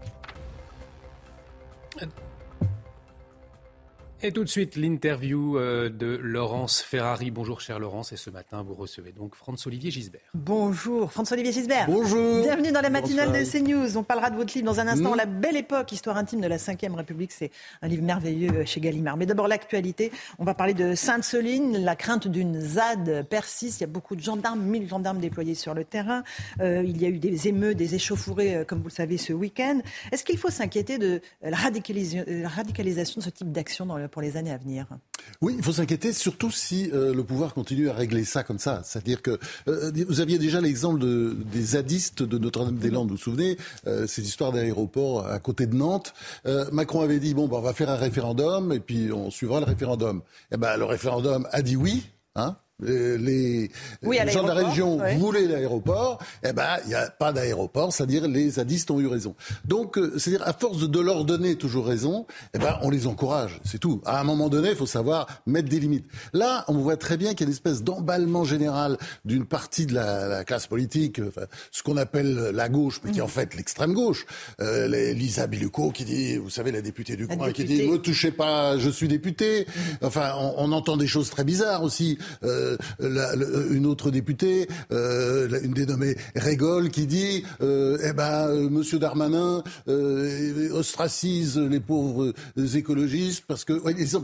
Et 4.22 4.32
tout 4.32 4.44
de 4.44 4.48
suite, 4.48 4.76
l'interview 4.76 5.58
euh, 5.58 5.90
de 5.90 6.18
Laurence 6.22 6.80
Ferrari. 6.80 7.30
Bonjour, 7.30 7.60
cher 7.60 7.78
Laurence. 7.78 8.12
Et 8.12 8.16
ce 8.16 8.30
matin, 8.30 8.62
vous 8.62 8.72
recevez 8.72 9.12
donc 9.12 9.34
Franz-Olivier 9.34 9.90
Gisbert. 9.90 10.22
Bonjour, 10.32 11.12
Franz-Olivier 11.12 11.52
Gisbert. 11.52 11.86
Bonjour. 11.86 12.42
Bienvenue 12.42 12.72
dans 12.72 12.80
la 12.80 12.88
matinale 12.88 13.32
de 13.32 13.44
CNews. 13.44 13.98
On 13.98 14.02
parlera 14.02 14.30
de 14.30 14.36
votre 14.36 14.54
livre 14.54 14.64
dans 14.64 14.80
un 14.80 14.86
instant. 14.86 15.14
La 15.14 15.26
belle 15.26 15.56
époque, 15.56 15.92
histoire 15.92 16.16
intime 16.16 16.40
de 16.40 16.46
la 16.46 16.56
Ve 16.56 16.94
République. 16.94 17.32
C'est 17.32 17.50
un 17.82 17.88
livre 17.88 18.02
merveilleux 18.02 18.64
chez 18.64 18.80
Gallimard. 18.80 19.18
Mais 19.18 19.26
d'abord, 19.26 19.46
l'actualité. 19.46 20.10
On 20.38 20.44
va 20.44 20.54
parler 20.54 20.72
de 20.74 20.94
Sainte-Soline. 20.94 21.84
La 21.84 21.96
crainte 21.96 22.26
d'une 22.26 22.58
ZAD 22.58 23.26
persiste. 23.28 23.80
Il 23.80 23.82
y 23.82 23.84
a 23.84 23.88
beaucoup 23.88 24.16
de 24.16 24.22
gendarmes, 24.22 24.62
1000 24.62 24.88
gendarmes 24.88 25.18
déployés 25.18 25.54
sur 25.54 25.74
le 25.74 25.84
terrain. 25.84 26.22
Euh, 26.60 26.82
il 26.82 27.02
y 27.02 27.04
a 27.04 27.08
eu 27.08 27.18
des 27.18 27.48
émeutes, 27.48 27.76
des 27.76 27.94
échauffourées, 27.94 28.56
euh, 28.56 28.64
comme 28.64 28.78
vous 28.78 28.88
le 28.88 28.90
savez, 28.90 29.18
ce 29.18 29.34
week-end. 29.34 29.80
Est-ce 30.12 30.24
qu'il 30.24 30.38
faut 30.38 30.50
s'inquiéter 30.50 30.96
de 30.96 31.20
la, 31.42 31.56
radicalisation 31.58 33.18
de 33.18 33.24
ce 33.24 33.30
type 33.30 33.52
d'action 33.52 33.84
dans 33.84 33.98
le 33.98 34.08
pour 34.14 34.22
les 34.22 34.36
années 34.36 34.52
à 34.52 34.58
venir. 34.58 34.86
Oui, 35.40 35.56
il 35.58 35.64
faut 35.64 35.72
s'inquiéter, 35.72 36.12
surtout 36.12 36.52
si 36.52 36.88
euh, 36.92 37.12
le 37.12 37.24
pouvoir 37.24 37.52
continue 37.52 37.90
à 37.90 37.94
régler 37.94 38.22
ça 38.22 38.44
comme 38.44 38.60
ça. 38.60 38.80
C'est-à-dire 38.84 39.22
que 39.22 39.40
euh, 39.66 39.90
vous 40.06 40.20
aviez 40.20 40.38
déjà 40.38 40.60
l'exemple 40.60 41.00
de, 41.00 41.36
des 41.52 41.62
zadistes 41.62 42.22
de 42.22 42.38
Notre-Dame-des-Landes, 42.38 43.08
vous 43.08 43.16
vous 43.16 43.20
souvenez, 43.20 43.58
euh, 43.88 44.06
cette 44.06 44.24
histoire 44.24 44.52
d'aéroport 44.52 45.26
à 45.26 45.40
côté 45.40 45.66
de 45.66 45.74
Nantes. 45.74 46.14
Macron 46.70 47.00
avait 47.00 47.18
dit 47.18 47.34
bon, 47.34 47.48
bah, 47.48 47.56
on 47.58 47.60
va 47.60 47.72
faire 47.72 47.90
un 47.90 47.96
référendum 47.96 48.72
et 48.72 48.78
puis 48.78 49.10
on 49.12 49.32
suivra 49.32 49.58
le 49.58 49.66
référendum. 49.66 50.22
Eh 50.52 50.58
ben, 50.58 50.76
le 50.76 50.84
référendum 50.84 51.48
a 51.50 51.60
dit 51.60 51.74
oui. 51.74 52.06
Hein 52.36 52.56
euh, 52.82 53.16
les, 53.18 53.70
gens 54.02 54.42
de 54.42 54.48
la 54.48 54.54
région 54.54 55.00
voulaient 55.16 55.46
l'aéroport, 55.46 56.18
eh 56.42 56.52
ben 56.52 56.76
il 56.84 56.88
n'y 56.88 56.94
a 56.94 57.08
pas 57.08 57.32
d'aéroport, 57.32 57.92
c'est-à-dire 57.92 58.26
les 58.26 58.50
zadistes 58.50 58.90
ont 58.90 59.00
eu 59.00 59.06
raison. 59.06 59.36
Donc, 59.64 59.96
euh, 59.96 60.18
c'est-à-dire 60.18 60.46
à 60.46 60.52
force 60.52 60.88
de 60.88 61.00
leur 61.00 61.24
donner 61.24 61.54
toujours 61.54 61.86
raison, 61.86 62.26
eh 62.52 62.58
ben 62.58 62.78
on 62.82 62.90
les 62.90 63.06
encourage, 63.06 63.60
c'est 63.64 63.78
tout. 63.78 64.02
À 64.04 64.20
un 64.20 64.24
moment 64.24 64.48
donné, 64.48 64.70
il 64.70 64.76
faut 64.76 64.86
savoir 64.86 65.26
mettre 65.46 65.68
des 65.68 65.78
limites. 65.78 66.06
Là, 66.32 66.64
on 66.66 66.74
voit 66.74 66.96
très 66.96 67.16
bien 67.16 67.30
qu'il 67.30 67.42
y 67.42 67.44
a 67.44 67.46
une 67.46 67.52
espèce 67.52 67.84
d'emballement 67.84 68.44
général 68.44 68.98
d'une 69.24 69.46
partie 69.46 69.86
de 69.86 69.94
la, 69.94 70.44
classe 70.44 70.66
politique, 70.66 71.20
ce 71.70 71.82
qu'on 71.82 71.96
appelle 71.96 72.50
la 72.52 72.68
gauche, 72.68 73.00
mais 73.04 73.12
qui 73.12 73.20
est 73.20 73.22
en 73.22 73.28
fait 73.28 73.54
l'extrême 73.54 73.92
gauche. 73.92 74.26
Euh, 74.60 74.88
Lisa 75.14 75.46
Biluco 75.46 75.90
qui 75.90 76.04
dit, 76.04 76.36
vous 76.36 76.50
savez, 76.50 76.72
la 76.72 76.82
députée 76.82 77.16
du 77.16 77.28
coin, 77.28 77.52
qui 77.52 77.64
dit, 77.64 77.86
me 77.86 77.98
touchez 77.98 78.32
pas, 78.32 78.78
je 78.78 78.90
suis 78.90 79.08
député. 79.08 79.66
Enfin, 80.02 80.34
on, 80.56 80.72
entend 80.72 80.96
des 80.96 81.06
choses 81.06 81.30
très 81.30 81.44
bizarres 81.44 81.84
aussi. 81.84 82.18
Euh, 82.42 82.63
euh, 83.00 83.68
une 83.70 83.86
autre 83.86 84.10
députée, 84.10 84.68
euh, 84.92 85.60
une 85.62 85.72
dénommée 85.72 86.16
Régol, 86.34 86.90
qui 86.90 87.06
dit 87.06 87.44
euh, 87.60 87.98
eh 88.02 88.12
ben, 88.12 88.48
Monsieur 88.70 88.98
Darmanin 88.98 89.62
ostracise 90.72 91.58
les 91.58 91.80
pauvres 91.80 92.32
écologistes 92.74 93.44
parce 93.46 93.64
que. 93.64 93.80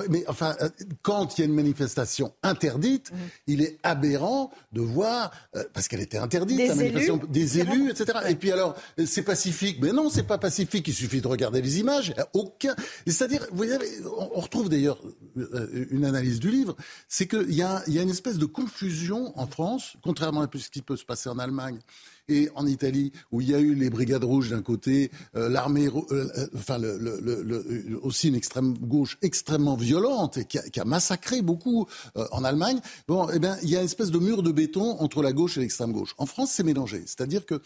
mais 0.08 0.24
enfin, 0.28 0.56
quand 1.02 1.38
il 1.38 1.42
y 1.42 1.44
a 1.44 1.46
une 1.46 1.54
manifestation 1.54 2.32
interdite, 2.42 3.12
mmh. 3.12 3.16
il 3.46 3.62
est 3.62 3.78
aberrant 3.82 4.50
de 4.72 4.80
voir 4.80 5.30
parce 5.72 5.88
qu'elle 5.88 6.00
était 6.00 6.18
interdite, 6.18 6.56
des 6.56 6.68
la 6.68 6.74
manifestation 6.74 7.18
élus, 7.18 7.28
des 7.28 7.58
élus, 7.60 7.90
etc. 7.90 8.18
Et 8.28 8.34
puis 8.34 8.52
alors, 8.52 8.76
c'est 9.04 9.22
pacifique, 9.22 9.78
mais 9.80 9.92
non, 9.92 10.08
c'est 10.10 10.26
pas 10.26 10.38
pacifique. 10.38 10.88
Il 10.88 10.94
suffit 10.94 11.20
de 11.20 11.28
regarder 11.28 11.62
les 11.62 11.80
images. 11.80 12.14
Aucun. 12.32 12.74
C'est-à-dire, 13.06 13.46
vous 13.52 13.64
savez, 13.64 13.88
on 14.34 14.40
retrouve 14.40 14.68
d'ailleurs 14.68 15.00
une 15.90 16.04
analyse 16.04 16.40
du 16.40 16.50
livre, 16.50 16.76
c'est 17.08 17.26
qu'il 17.26 17.54
y 17.54 17.62
a, 17.62 17.82
y 17.86 17.98
a 17.98 18.02
une 18.02 18.10
espèce 18.10 18.29
de 18.38 18.46
confusion 18.46 19.38
en 19.38 19.46
France, 19.46 19.96
contrairement 20.02 20.42
à 20.42 20.48
ce 20.52 20.70
qui 20.70 20.82
peut 20.82 20.96
se 20.96 21.04
passer 21.04 21.28
en 21.28 21.38
Allemagne 21.38 21.78
et 22.30 22.50
en 22.54 22.66
Italie, 22.66 23.12
où 23.32 23.40
il 23.40 23.50
y 23.50 23.54
a 23.54 23.58
eu 23.58 23.74
les 23.74 23.90
brigades 23.90 24.24
rouges 24.24 24.50
d'un 24.50 24.62
côté, 24.62 25.10
euh, 25.36 25.48
l'armée, 25.48 25.88
euh, 25.88 26.02
euh, 26.12 26.46
enfin 26.54 26.78
le, 26.78 27.98
aussi 28.02 28.28
une 28.28 28.34
extrême 28.34 28.74
gauche 28.78 29.18
extrêmement 29.22 29.76
violente 29.76 30.38
et 30.38 30.44
qui 30.44 30.58
a, 30.58 30.62
qui 30.62 30.80
a 30.80 30.84
massacré 30.84 31.42
beaucoup 31.42 31.86
en 32.14 32.44
Allemagne. 32.44 32.80
Bon, 33.08 33.28
eh 33.32 33.38
bien, 33.38 33.56
il 33.62 33.70
y 33.70 33.76
a 33.76 33.80
une 33.80 33.84
espèce 33.84 34.10
de 34.10 34.18
mur 34.18 34.42
de 34.42 34.52
béton 34.52 34.96
entre 35.00 35.22
la 35.22 35.32
gauche 35.32 35.56
et 35.56 35.60
l'extrême 35.60 35.92
gauche. 35.92 36.14
En 36.18 36.26
France, 36.26 36.52
c'est 36.52 36.62
mélangé, 36.62 37.02
c'est-à-dire 37.06 37.44
que 37.46 37.60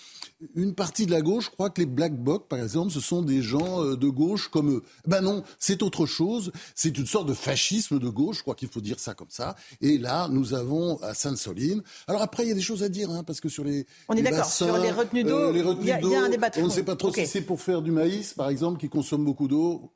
une 0.55 0.75
partie 0.75 1.07
de 1.07 1.11
la 1.11 1.23
gauche 1.23 1.51
croit 1.51 1.71
que 1.71 1.81
les 1.81 1.87
black 1.87 2.17
blocs, 2.17 2.49
par 2.49 2.59
exemple, 2.59 2.93
ce 2.93 3.01
sont 3.01 3.23
des 3.23 3.43
gens 3.43 3.85
de 3.85 4.09
gauche 4.09 4.49
comme 4.49 4.71
eux. 4.71 4.83
Ben 5.07 5.21
non, 5.21 5.43
c'est 5.59 5.83
autre 5.83 6.07
chose. 6.07 6.53
C'est 6.75 6.97
une 6.97 7.07
sorte 7.07 7.29
de 7.29 7.35
fascisme 7.35 7.99
de 7.99 8.09
gauche. 8.09 8.39
Je 8.39 8.43
crois 8.43 8.55
qu'il 8.55 8.69
faut 8.69 8.81
dire 8.81 8.99
ça 8.99 9.15
comme 9.15 9.31
ça. 9.31 9.57
Et 9.81 9.99
là, 9.99 10.29
nous 10.29 10.55
avons 10.55 10.99
à 11.03 11.15
Sainte-Soline. 11.15 11.83
Alors 12.07 12.23
après, 12.23 12.45
il 12.45 12.49
y 12.49 12.53
a 12.53 12.55
des 12.55 12.61
choses 12.61 12.83
à 12.83 12.89
dire, 12.89 13.11
hein, 13.11 13.23
parce 13.25 13.41
que 13.41 13.49
sur 13.49 13.65
les, 13.65 13.87
on 14.09 14.15
est 14.15 14.23
d'accord 14.23 14.47
sur 14.55 14.79
les 14.79 14.91
retenues 14.91 15.25
d'eau, 15.25 15.55
euh, 15.55 15.77
il 15.81 15.87
y, 15.87 15.93
a 15.93 15.97
un 16.23 16.29
débat 16.29 16.51
de 16.51 16.55
fond. 16.55 16.63
On 16.63 16.67
ne 16.67 16.71
sait 16.71 16.85
pas 16.85 16.97
trop 16.97 17.13
si 17.13 17.27
c'est 17.27 17.43
pour 17.43 17.61
faire 17.61 17.83
du 17.83 17.91
maïs, 17.91 18.35
par 18.35 18.49
exemple, 18.49 18.79
qui 18.79 18.89
consomme 18.89 19.25
beaucoup 19.25 19.49
d'eau. 19.49 19.93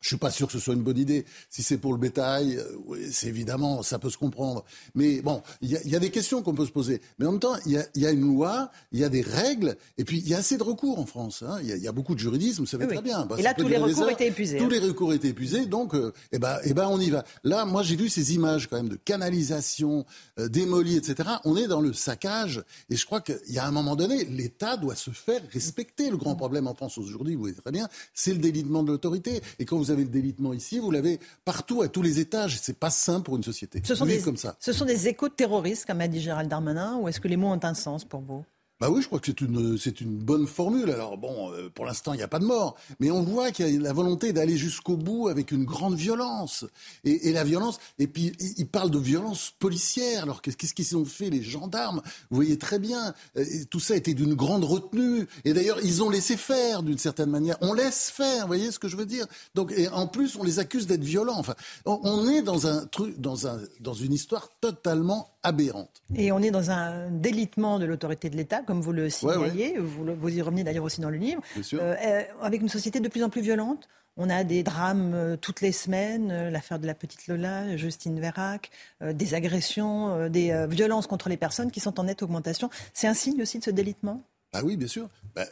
Je 0.00 0.08
suis 0.08 0.16
pas 0.16 0.30
sûr 0.30 0.46
que 0.46 0.54
ce 0.54 0.58
soit 0.58 0.74
une 0.74 0.82
bonne 0.82 0.98
idée. 0.98 1.26
Si 1.50 1.62
c'est 1.62 1.76
pour 1.76 1.92
le 1.92 1.98
bétail, 1.98 2.56
euh, 2.56 2.96
c'est 3.10 3.26
évidemment, 3.26 3.82
ça 3.82 3.98
peut 3.98 4.08
se 4.08 4.16
comprendre. 4.16 4.64
Mais 4.94 5.20
bon, 5.20 5.42
il 5.60 5.70
y, 5.70 5.96
a, 5.96 5.98
des 5.98 6.10
questions 6.10 6.42
qu'on 6.42 6.54
peut 6.54 6.64
se 6.64 6.70
poser. 6.70 7.02
Mais 7.18 7.26
en 7.26 7.32
même 7.32 7.40
temps, 7.40 7.56
il 7.66 7.72
y 7.94 8.06
a, 8.06 8.10
une 8.10 8.26
loi, 8.26 8.70
il 8.92 9.00
y 9.00 9.04
a 9.04 9.10
des 9.10 9.20
règles, 9.20 9.76
et 9.98 10.04
puis 10.04 10.18
il 10.18 10.28
y 10.28 10.34
a 10.34 10.38
assez 10.38 10.56
de 10.56 10.62
recours 10.62 10.98
en 10.98 11.04
France. 11.04 11.44
Hein. 11.46 11.58
Il 11.62 11.68
y, 11.68 11.88
a 11.88 11.92
beaucoup 11.92 12.14
de 12.14 12.20
juridisme, 12.20 12.62
vous 12.62 12.66
savez 12.66 12.86
très 12.86 13.02
bien. 13.02 13.28
et 13.36 13.42
là, 13.42 13.52
tous 13.52 13.68
les 13.68 13.76
recours 13.76 14.08
étaient 14.10 14.28
épuisés. 14.28 14.56
Tous 14.56 14.64
hein. 14.64 14.68
les 14.70 14.78
recours 14.78 15.12
étaient 15.12 15.28
épuisés, 15.28 15.66
donc, 15.66 15.94
euh, 15.94 16.12
eh 16.32 16.38
ben, 16.38 16.58
eh 16.64 16.72
ben, 16.72 16.88
on 16.88 16.98
y 16.98 17.10
va. 17.10 17.24
Là, 17.44 17.66
moi, 17.66 17.82
j'ai 17.82 17.96
vu 17.96 18.08
ces 18.08 18.34
images 18.34 18.68
quand 18.68 18.76
même 18.76 18.88
de 18.88 18.96
canalisation, 18.96 20.06
euh, 20.38 20.48
démolie, 20.48 20.96
etc. 20.96 21.28
On 21.44 21.56
est 21.56 21.66
dans 21.66 21.82
le 21.82 21.92
saccage, 21.92 22.62
et 22.88 22.96
je 22.96 23.04
crois 23.04 23.20
qu'il 23.20 23.38
y 23.50 23.58
a 23.58 23.66
un 23.66 23.70
moment 23.70 23.96
donné, 23.96 24.24
l'État 24.24 24.78
doit 24.78 24.94
se 24.94 25.10
faire 25.10 25.42
respecter. 25.52 26.08
Le 26.10 26.16
grand 26.16 26.36
problème 26.36 26.66
en 26.66 26.74
France 26.74 26.96
aujourd'hui, 26.96 27.34
vous 27.34 27.42
voyez 27.42 27.54
très 27.54 27.70
bien, 27.70 27.88
c'est 28.14 28.32
le 28.32 28.38
délitement 28.38 28.82
de 28.82 28.92
l'autorité. 28.92 29.42
Et 29.58 29.66
quand 29.66 29.76
vous 29.76 29.89
vous 29.90 29.94
avez 29.94 30.04
le 30.04 30.10
délitement 30.10 30.52
ici, 30.52 30.78
vous 30.78 30.90
l'avez 30.90 31.18
partout, 31.44 31.82
à 31.82 31.88
tous 31.88 32.02
les 32.02 32.20
étages. 32.20 32.58
C'est 32.60 32.78
pas 32.78 32.90
simple 32.90 33.24
pour 33.24 33.36
une 33.36 33.42
société. 33.42 33.82
Ce 33.84 33.94
sont, 33.94 34.06
des, 34.06 34.20
comme 34.20 34.36
ça. 34.36 34.56
ce 34.60 34.72
sont 34.72 34.84
des 34.84 35.08
échos 35.08 35.28
terroristes, 35.28 35.84
comme 35.84 36.00
a 36.00 36.06
dit 36.06 36.20
Gérald 36.20 36.48
Darmanin, 36.48 36.98
ou 36.98 37.08
est-ce 37.08 37.20
que 37.20 37.28
les 37.28 37.36
mots 37.36 37.48
ont 37.48 37.60
un 37.60 37.74
sens 37.74 38.04
pour 38.04 38.20
vous? 38.20 38.44
Bah 38.80 38.88
oui, 38.90 39.02
je 39.02 39.06
crois 39.08 39.20
que 39.20 39.26
c'est 39.26 39.42
une, 39.42 39.76
c'est 39.76 40.00
une 40.00 40.16
bonne 40.16 40.46
formule. 40.46 40.90
Alors 40.90 41.18
bon, 41.18 41.52
euh, 41.52 41.68
pour 41.68 41.84
l'instant, 41.84 42.14
il 42.14 42.16
n'y 42.16 42.22
a 42.22 42.28
pas 42.28 42.38
de 42.38 42.46
mort. 42.46 42.76
Mais 42.98 43.10
on 43.10 43.22
voit 43.22 43.50
qu'il 43.50 43.68
y 43.68 43.76
a 43.76 43.80
la 43.80 43.92
volonté 43.92 44.32
d'aller 44.32 44.56
jusqu'au 44.56 44.96
bout 44.96 45.28
avec 45.28 45.52
une 45.52 45.64
grande 45.64 45.96
violence. 45.96 46.64
Et, 47.04 47.32
la 47.32 47.44
violence, 47.44 47.78
et 47.98 48.06
puis 48.06 48.32
il 48.56 48.66
parle 48.66 48.90
de 48.90 48.98
violence 48.98 49.52
policière. 49.58 50.22
Alors 50.22 50.40
qu'est-ce 50.40 50.74
qu'ils 50.74 50.96
ont 50.96 51.04
fait 51.04 51.28
les 51.28 51.42
gendarmes? 51.42 52.00
Vous 52.30 52.36
voyez 52.36 52.56
très 52.56 52.78
bien, 52.78 53.12
euh, 53.36 53.44
tout 53.70 53.80
ça 53.80 53.96
était 53.96 54.14
d'une 54.14 54.34
grande 54.34 54.64
retenue. 54.64 55.26
Et 55.44 55.52
d'ailleurs, 55.52 55.78
ils 55.84 56.02
ont 56.02 56.08
laissé 56.08 56.38
faire 56.38 56.82
d'une 56.82 56.98
certaine 56.98 57.28
manière. 57.28 57.58
On 57.60 57.74
laisse 57.74 58.10
faire, 58.10 58.42
vous 58.42 58.46
voyez 58.46 58.72
ce 58.72 58.78
que 58.78 58.88
je 58.88 58.96
veux 58.96 59.06
dire? 59.06 59.26
Donc, 59.54 59.72
et 59.76 59.88
en 59.88 60.06
plus, 60.06 60.36
on 60.36 60.42
les 60.42 60.58
accuse 60.58 60.86
d'être 60.86 61.04
violents. 61.04 61.38
Enfin, 61.38 61.54
on, 61.84 62.00
on 62.02 62.28
est 62.30 62.40
dans 62.40 62.66
un 62.66 62.86
truc, 62.86 63.20
dans 63.20 63.46
un, 63.46 63.60
dans 63.80 63.94
une 63.94 64.14
histoire 64.14 64.48
totalement 64.62 65.28
aberrante. 65.42 66.02
Et 66.14 66.32
on 66.32 66.40
est 66.40 66.50
dans 66.50 66.70
un 66.70 67.10
délitement 67.10 67.78
de 67.78 67.84
l'autorité 67.84 68.30
de 68.30 68.36
l'État 68.36 68.62
comme 68.70 68.80
vous 68.80 68.92
le 68.92 69.10
signaliez. 69.10 69.78
Vous, 69.78 70.04
vous, 70.14 70.28
y 70.28 70.40
revenez 70.40 70.62
d'ailleurs 70.62 70.84
aussi 70.84 71.00
dans 71.00 71.10
le 71.10 71.16
livre. 71.16 71.42
Euh, 71.74 72.22
avec 72.40 72.60
une 72.60 72.68
société 72.68 73.00
de 73.00 73.08
plus 73.08 73.24
en 73.24 73.28
plus 73.28 73.40
violente. 73.40 73.88
On 74.16 74.30
a 74.30 74.44
des 74.44 74.62
drames 74.62 75.36
toutes 75.40 75.60
les 75.60 75.72
semaines, 75.72 76.50
l'affaire 76.50 76.78
de 76.78 76.86
la 76.86 76.94
petite 76.94 77.26
Lola, 77.26 77.76
Justine 77.76 78.20
Vérac, 78.20 78.70
des 79.00 79.34
agressions, 79.34 80.28
des 80.28 80.66
violences 80.68 81.06
contre 81.06 81.28
les 81.28 81.36
personnes 81.36 81.70
qui 81.70 81.80
sont 81.80 81.98
en 81.98 82.04
nette 82.04 82.22
augmentation. 82.22 82.70
C'est 82.92 83.08
un 83.08 83.14
signe 83.14 83.40
aussi 83.42 83.58
de 83.58 83.64
ce 83.64 83.70
délitement? 83.70 84.22
Ah 84.52 84.62
oui, 84.62 84.76
bien 84.76 84.88
sûr. 84.88 85.08
Ben, 85.34 85.46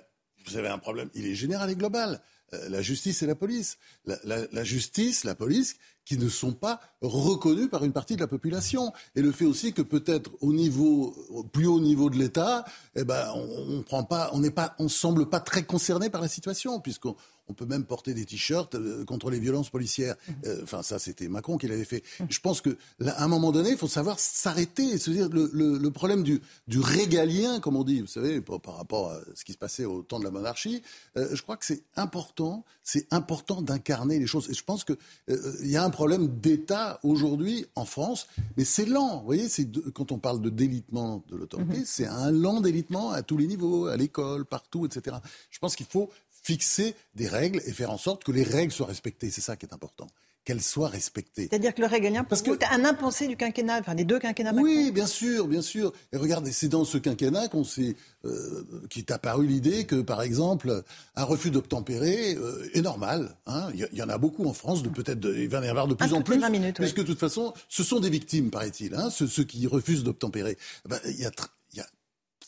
vous 0.46 0.56
avez 0.56 0.68
un 0.68 0.78
problème, 0.78 1.08
il 1.14 1.26
est 1.26 1.34
général 1.34 1.70
et 1.70 1.76
global. 1.76 2.20
La 2.52 2.82
justice 2.82 3.22
et 3.22 3.26
la 3.26 3.34
police. 3.34 3.78
la, 4.04 4.64
justice, 4.64 5.24
la 5.24 5.34
police, 5.34 5.76
qui 6.04 6.16
ne 6.16 6.28
sont 6.28 6.52
pas 6.52 6.80
reconnus 7.02 7.68
par 7.68 7.84
une 7.84 7.92
partie 7.92 8.16
de 8.16 8.20
la 8.20 8.26
population. 8.26 8.92
Et 9.14 9.20
le 9.20 9.30
fait 9.30 9.44
aussi 9.44 9.74
que 9.74 9.82
peut-être 9.82 10.30
au 10.40 10.52
niveau, 10.52 11.14
au 11.28 11.44
plus 11.44 11.66
haut 11.66 11.80
niveau 11.80 12.08
de 12.08 12.16
l'État, 12.16 12.64
eh 12.94 13.04
ben, 13.04 13.30
on, 13.34 13.78
on 13.78 13.82
prend 13.82 14.04
pas, 14.04 14.30
on 14.32 14.40
n'est 14.40 14.50
pas, 14.50 14.74
on 14.78 14.88
semble 14.88 15.28
pas 15.28 15.40
très 15.40 15.64
concerné 15.64 16.08
par 16.08 16.22
la 16.22 16.28
situation, 16.28 16.80
puisqu'on 16.80 17.16
on 17.48 17.54
peut 17.54 17.66
même 17.66 17.84
porter 17.84 18.14
des 18.14 18.24
t-shirts 18.24 18.74
euh, 18.74 19.04
contre 19.04 19.30
les 19.30 19.40
violences 19.40 19.70
policières. 19.70 20.16
Mmh. 20.16 20.32
Euh, 20.46 20.60
enfin, 20.62 20.82
ça, 20.82 20.98
c'était 20.98 21.28
Macron 21.28 21.56
qui 21.56 21.66
l'avait 21.66 21.84
fait. 21.84 22.02
Mmh. 22.20 22.24
Je 22.28 22.40
pense 22.40 22.60
que, 22.60 22.76
à 23.04 23.24
un 23.24 23.28
moment 23.28 23.52
donné, 23.52 23.70
il 23.70 23.76
faut 23.76 23.88
savoir 23.88 24.18
s'arrêter 24.18 24.84
et 24.84 24.98
se 24.98 25.10
dire 25.10 25.28
le, 25.30 25.50
le, 25.52 25.90
problème 25.90 26.22
du, 26.22 26.40
du, 26.66 26.80
régalien, 26.80 27.60
comme 27.60 27.76
on 27.76 27.84
dit, 27.84 28.00
vous 28.00 28.06
savez, 28.06 28.40
par, 28.40 28.76
rapport 28.76 29.12
à 29.12 29.20
ce 29.34 29.44
qui 29.44 29.52
se 29.52 29.58
passait 29.58 29.84
au 29.84 30.02
temps 30.02 30.18
de 30.18 30.24
la 30.24 30.30
monarchie. 30.30 30.82
Euh, 31.16 31.28
je 31.34 31.42
crois 31.42 31.56
que 31.56 31.64
c'est 31.64 31.82
important, 31.96 32.64
c'est 32.82 33.06
important 33.12 33.62
d'incarner 33.62 34.18
les 34.18 34.26
choses. 34.26 34.48
Et 34.50 34.54
je 34.54 34.64
pense 34.64 34.84
qu'il 34.84 34.96
il 35.28 35.70
y 35.70 35.76
a 35.76 35.84
un 35.84 35.90
problème 35.90 36.28
d'État 36.28 37.00
aujourd'hui 37.02 37.66
en 37.74 37.84
France, 37.84 38.26
mais 38.56 38.64
c'est 38.64 38.86
lent. 38.86 39.18
Vous 39.18 39.26
voyez, 39.26 39.48
c'est 39.48 39.68
quand 39.92 40.12
on 40.12 40.18
parle 40.18 40.40
de 40.40 40.50
délitement 40.50 41.24
de 41.28 41.36
l'autorité, 41.36 41.80
mmh. 41.80 41.84
c'est 41.86 42.06
un 42.06 42.30
lent 42.30 42.60
délitement 42.60 43.10
à 43.10 43.22
tous 43.22 43.36
les 43.36 43.46
niveaux, 43.46 43.86
à 43.86 43.96
l'école, 43.96 44.44
partout, 44.44 44.86
etc. 44.86 45.16
Je 45.50 45.58
pense 45.58 45.76
qu'il 45.76 45.86
faut 45.86 46.10
fixer 46.42 46.94
des 47.14 47.28
règles 47.28 47.60
et 47.66 47.72
faire 47.72 47.90
en 47.90 47.98
sorte 47.98 48.24
que 48.24 48.32
les 48.32 48.42
règles 48.42 48.72
soient 48.72 48.86
respectées. 48.86 49.30
C'est 49.30 49.40
ça 49.40 49.56
qui 49.56 49.66
est 49.66 49.74
important 49.74 50.08
qu'elles 50.48 50.62
soient 50.62 50.88
respectées. 50.88 51.46
C'est-à-dire 51.50 51.74
que 51.74 51.82
le 51.82 51.86
régalien, 51.86 52.24
parce 52.24 52.40
que 52.40 52.52
un 52.72 52.84
impensé 52.86 53.28
du 53.28 53.36
quinquennat, 53.36 53.80
enfin 53.80 53.94
des 53.94 54.04
deux 54.04 54.18
quinquennats. 54.18 54.54
Oui, 54.54 54.90
bien 54.92 55.06
sûr, 55.06 55.46
bien 55.46 55.60
sûr. 55.60 55.92
Et 56.10 56.16
regardez, 56.16 56.52
c'est 56.52 56.68
dans 56.68 56.86
ce 56.86 56.96
quinquennat 56.96 57.48
qu'on 57.48 57.64
s'est, 57.64 57.96
euh, 58.24 58.64
qui 58.88 59.00
est 59.00 59.10
apparu 59.10 59.46
l'idée 59.46 59.84
que, 59.84 59.96
par 59.96 60.22
exemple, 60.22 60.84
un 61.16 61.24
refus 61.24 61.50
d'obtempérer 61.50 62.34
euh, 62.36 62.66
est 62.72 62.80
normal. 62.80 63.36
Hein. 63.46 63.68
Il 63.74 63.86
y, 63.92 64.02
en 64.02 64.08
a 64.08 64.16
beaucoup 64.16 64.46
en 64.46 64.54
France, 64.54 64.82
de 64.82 64.88
peut-être, 64.88 65.22
il 65.36 65.50
va 65.50 65.58
y 65.58 65.66
en 65.66 65.70
avoir 65.70 65.86
de 65.86 65.92
plus 65.92 66.14
en 66.14 66.22
plus, 66.22 66.38
20 66.38 66.48
minutes, 66.48 66.76
puisque 66.76 67.00
de 67.00 67.02
toute 67.02 67.20
façon, 67.20 67.52
ce 67.68 67.84
sont 67.84 68.00
des 68.00 68.08
victimes, 68.08 68.50
paraît-il, 68.50 68.94
hein, 68.94 69.10
ceux, 69.10 69.44
qui 69.44 69.66
refusent 69.66 70.02
d'obtempérer. 70.02 70.56
Ben, 70.88 70.98
il 71.04 71.20
y 71.20 71.26
a 71.26 71.30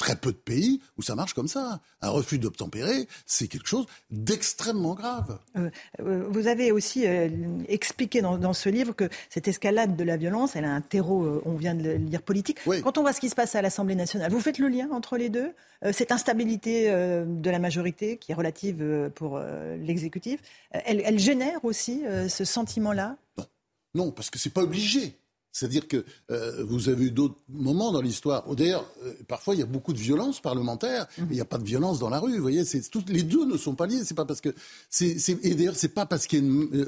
très 0.00 0.16
peu 0.16 0.32
de 0.32 0.38
pays 0.38 0.80
où 0.96 1.02
ça 1.02 1.14
marche 1.14 1.34
comme 1.34 1.46
ça. 1.46 1.80
Un 2.00 2.08
refus 2.08 2.38
d'obtempérer, 2.38 3.06
c'est 3.26 3.48
quelque 3.48 3.68
chose 3.68 3.84
d'extrêmement 4.10 4.94
grave. 4.94 5.38
Euh, 5.56 5.70
euh, 6.00 6.24
vous 6.28 6.46
avez 6.46 6.72
aussi 6.72 7.06
euh, 7.06 7.28
expliqué 7.68 8.22
dans, 8.22 8.52
ce 8.54 8.70
livre 8.70 8.94
que 8.94 9.08
cette 9.28 9.46
escalade 9.46 9.96
de 9.96 10.02
la 10.02 10.16
violence, 10.16 10.56
elle 10.56 10.64
a 10.64 10.72
un 10.72 10.80
terreau, 10.80 11.42
on 11.44 11.54
vient 11.54 11.74
de 11.74 11.82
le 11.82 11.94
lire, 11.96 12.22
politique. 12.22 12.58
Quand 12.82 12.96
on 12.96 13.02
voit 13.02 13.12
ce 13.12 13.20
qui 13.20 13.28
se 13.28 13.34
passe 13.34 13.54
à 13.54 13.62
l'Assemblée 13.62 13.94
nationale, 13.94 14.32
vous 14.32 14.40
faites 14.40 14.58
le 14.58 14.68
lien 14.68 14.88
entre 14.90 15.18
les 15.18 15.28
deux 15.28 15.52
Cette 15.92 16.12
instabilité 16.12 16.90
de 16.90 17.50
la 17.50 17.58
majorité, 17.58 18.16
qui 18.16 18.32
est 18.32 18.34
relative 18.34 19.10
pour 19.14 19.38
l'exécutif, 19.38 20.40
elle, 20.70 21.02
elle, 21.04 21.18
génère 21.18 21.64
aussi 21.64 22.02
ce 22.28 22.44
sentiment-là? 22.44 23.16
Non. 23.36 23.46
Non, 23.94 24.10
parce 24.12 24.30
que 24.30 24.38
c'est 24.38 24.50
pas 24.50 24.62
obligé. 24.62 25.19
C'est-à-dire 25.52 25.88
que 25.88 26.04
euh, 26.30 26.64
vous 26.64 26.88
avez 26.88 27.06
eu 27.06 27.10
d'autres 27.10 27.38
moments 27.48 27.92
dans 27.92 28.00
l'histoire. 28.00 28.44
D'ailleurs, 28.54 28.86
euh, 29.04 29.12
parfois 29.26 29.54
il 29.54 29.60
y 29.60 29.62
a 29.62 29.66
beaucoup 29.66 29.92
de 29.92 29.98
violence 29.98 30.40
parlementaire, 30.40 31.06
mais 31.18 31.26
il 31.30 31.34
n'y 31.34 31.40
a 31.40 31.46
pas 31.46 31.58
de 31.58 31.64
violence 31.64 31.98
dans 31.98 32.10
la 32.10 32.20
rue. 32.20 32.36
Vous 32.36 32.42
voyez, 32.42 32.62
les 33.08 33.22
deux 33.22 33.44
ne 33.44 33.56
sont 33.56 33.74
pas 33.74 33.86
liés. 33.86 34.02
C'est 34.04 34.14
pas 34.14 34.24
parce 34.24 34.40
que 34.40 34.50
et 35.00 35.54
d'ailleurs 35.54 35.76
c'est 35.76 35.88
pas 35.88 36.06
parce 36.06 36.26
qu'il 36.26 36.44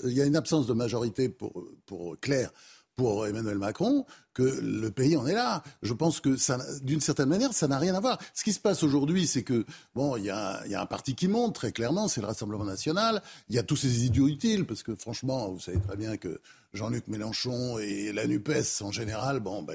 y, 0.07 0.21
a 0.21 0.25
une, 0.25 0.37
absence 0.37 0.67
de 0.67 0.73
majorité 0.75 1.29
pour 1.29 1.53
pour 1.87 2.19
Claire 2.21 2.53
pour 2.95 3.27
Emmanuel 3.27 3.59
Macron 3.59 4.05
que 4.35 4.43
le 4.43 4.91
pays 4.91 5.17
en 5.17 5.27
est 5.27 5.35
là. 5.35 5.63
Je 5.83 5.93
pense 5.93 6.21
que 6.21 6.37
d'une 6.83 7.01
certaine 7.01 7.29
manière, 7.29 7.53
ça 7.53 7.69
n'a 7.69 7.79
rien 7.79 7.95
à 7.95 8.01
voir. 8.01 8.19
Ce 8.35 8.45
qui 8.45 8.53
se 8.53 8.61
passe 8.61 8.83
aujourd'hui, 8.83 9.27
c'est 9.27 9.43
que 9.43 9.65
bon, 9.95 10.17
il 10.17 10.25
y 10.25 10.31
a, 10.31 10.67
y 10.67 10.75
a, 10.75 10.81
un 10.81 10.87
parti 10.87 11.15
qui 11.15 11.29
monte 11.29 11.55
très 11.55 11.73
clairement, 11.73 12.09
c'est 12.09 12.21
le 12.21 12.27
Rassemblement 12.27 12.65
national. 12.65 13.23
Il 13.49 13.57
y 13.57 13.59
a 13.59 13.63
tous 13.63 13.77
ces 13.77 14.05
idiots 14.05 14.29
utiles 14.29 14.65
parce 14.67 14.83
que 14.83 14.95
franchement, 14.95 15.51
vous 15.51 15.61
savez 15.61 15.81
très 15.81 15.97
bien 15.97 16.17
que 16.17 16.41
Jean-Luc 16.75 17.07
Mélenchon 17.09 17.79
et 17.79 18.13
la 18.13 18.27
NUPES 18.27 18.81
en 18.81 18.91
général, 18.91 19.41
bon, 19.41 19.63
bah, 19.63 19.75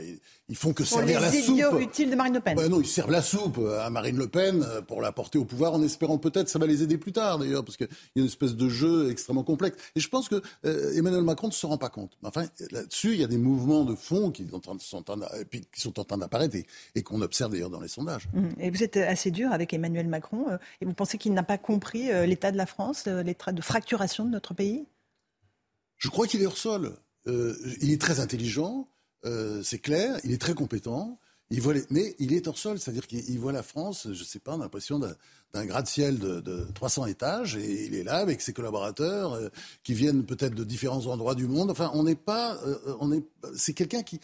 ils, 0.50 0.56
font 0.56 0.74
que 0.74 0.84
servir 0.84 1.22
la 1.22 1.32
soupe. 1.32 1.78
Les 1.78 1.84
utiles 1.84 2.10
de 2.10 2.16
Marine 2.16 2.34
Le 2.34 2.40
Pen. 2.40 2.56
Bah 2.56 2.68
non, 2.68 2.82
ils 2.82 2.88
servent 2.88 3.12
la 3.12 3.22
soupe 3.22 3.60
à 3.80 3.90
Marine 3.92 4.18
Le 4.18 4.28
Pen 4.28 4.66
pour 4.88 5.02
la 5.02 5.12
porter 5.12 5.38
au 5.38 5.46
pouvoir 5.46 5.74
en 5.74 5.84
espérant 5.84 6.18
peut-être 6.18 6.50
ça 6.50 6.58
va 6.58 6.66
les 6.66 6.82
aider 6.82 6.98
plus 6.98 7.12
tard 7.12 7.38
d'ailleurs, 7.38 7.64
parce 7.64 7.78
qu'il 7.78 7.88
y 8.16 8.20
a 8.20 8.22
une 8.22 8.26
espèce 8.26 8.56
de 8.56 8.68
jeu 8.68 9.12
extrêmement 9.12 9.44
complexe. 9.44 9.78
Et 9.96 10.00
je 10.00 10.10
pense 10.10 10.28
que 10.28 10.42
euh, 10.66 10.94
Emmanuel 10.96 11.22
Macron 11.22 11.48
ne 11.48 11.54
se 11.54 11.66
rend 11.68 11.78
pas 11.78 11.90
compte. 11.90 12.18
Enfin, 12.24 12.46
là-dessus, 12.72 13.14
il 13.14 13.20
y 13.20 13.24
a 13.24 13.28
des 13.28 13.38
mouvements 13.38 13.86
de 13.86 13.94
fond 13.94 14.32
qui 14.32 14.44
sont 14.50 16.00
en 16.00 16.04
train, 16.04 16.18
d'apparaître 16.18 16.56
et, 16.96 17.04
qu'on 17.04 17.22
observe 17.22 17.52
d'ailleurs 17.52 17.70
dans 17.70 17.82
les 17.82 17.88
sondages. 17.88 18.28
Mmh. 18.34 18.50
Et 18.60 18.70
vous 18.70 18.84
êtes 18.84 18.98
assez 18.98 19.32
dur 19.32 19.52
avec 19.52 19.74
Emmanuel 19.74 20.08
Macron 20.08 20.50
euh, 20.50 20.58
et 20.82 20.86
vous 20.86 20.94
pensez 20.94 21.18
qu'il 21.18 21.34
n'a 21.34 21.44
pas 21.44 21.58
compris 21.58 22.12
euh, 22.12 22.26
l'état 22.26 22.52
de 22.52 22.58
la 22.58 22.66
France, 22.66 23.06
l'état 23.06 23.52
de 23.52 23.62
fracturation 23.62 24.26
de 24.26 24.32
notre 24.32 24.54
pays? 24.54 24.86
Je 25.98 26.10
crois 26.10 26.28
qu'il 26.28 26.42
est 26.42 26.46
hors 26.46 26.58
sol. 26.58 26.98
Euh, 27.28 27.56
il 27.82 27.92
est 27.92 28.00
très 28.00 28.20
intelligent, 28.20 28.88
euh, 29.26 29.62
c'est 29.64 29.80
clair, 29.80 30.18
il 30.24 30.32
est 30.32 30.42
très 30.42 30.54
compétent. 30.54 31.20
Il 31.50 31.62
voit 31.62 31.74
mais 31.90 32.16
il 32.20 32.34
est 32.34 32.48
hors 32.48 32.58
sol, 32.58 32.78
c'est-à-dire 32.78 33.08
qu'il 33.08 33.40
voit 33.40 33.54
la 33.54 33.64
France, 33.64 34.04
je 34.12 34.20
ne 34.20 34.26
sais 34.26 34.40
pas, 34.40 34.54
on 34.56 34.60
a 34.60 34.64
l'impression 34.64 35.00
d'un 35.00 35.66
gratte-ciel 35.66 36.20
de, 36.20 36.68
300 36.76 37.06
étages, 37.06 37.56
et 37.56 37.86
il 37.86 37.96
est 37.96 38.04
là 38.04 38.18
avec 38.18 38.42
ses 38.42 38.52
collaborateurs 38.52 39.34
euh, 39.34 39.50
qui 39.84 39.94
viennent 39.94 40.26
peut-être 40.26 40.56
de 40.56 40.66
différents 40.66 41.06
endroits 41.08 41.36
du 41.36 41.48
monde. 41.48 41.72
Enfin, 41.72 41.90
on 41.94 42.04
n'est 42.04 42.16
pas, 42.16 42.60
on 43.00 43.14
est, 43.14 43.24
c'est 43.56 43.74
quelqu'un 43.74 44.04
qui, 44.04 44.20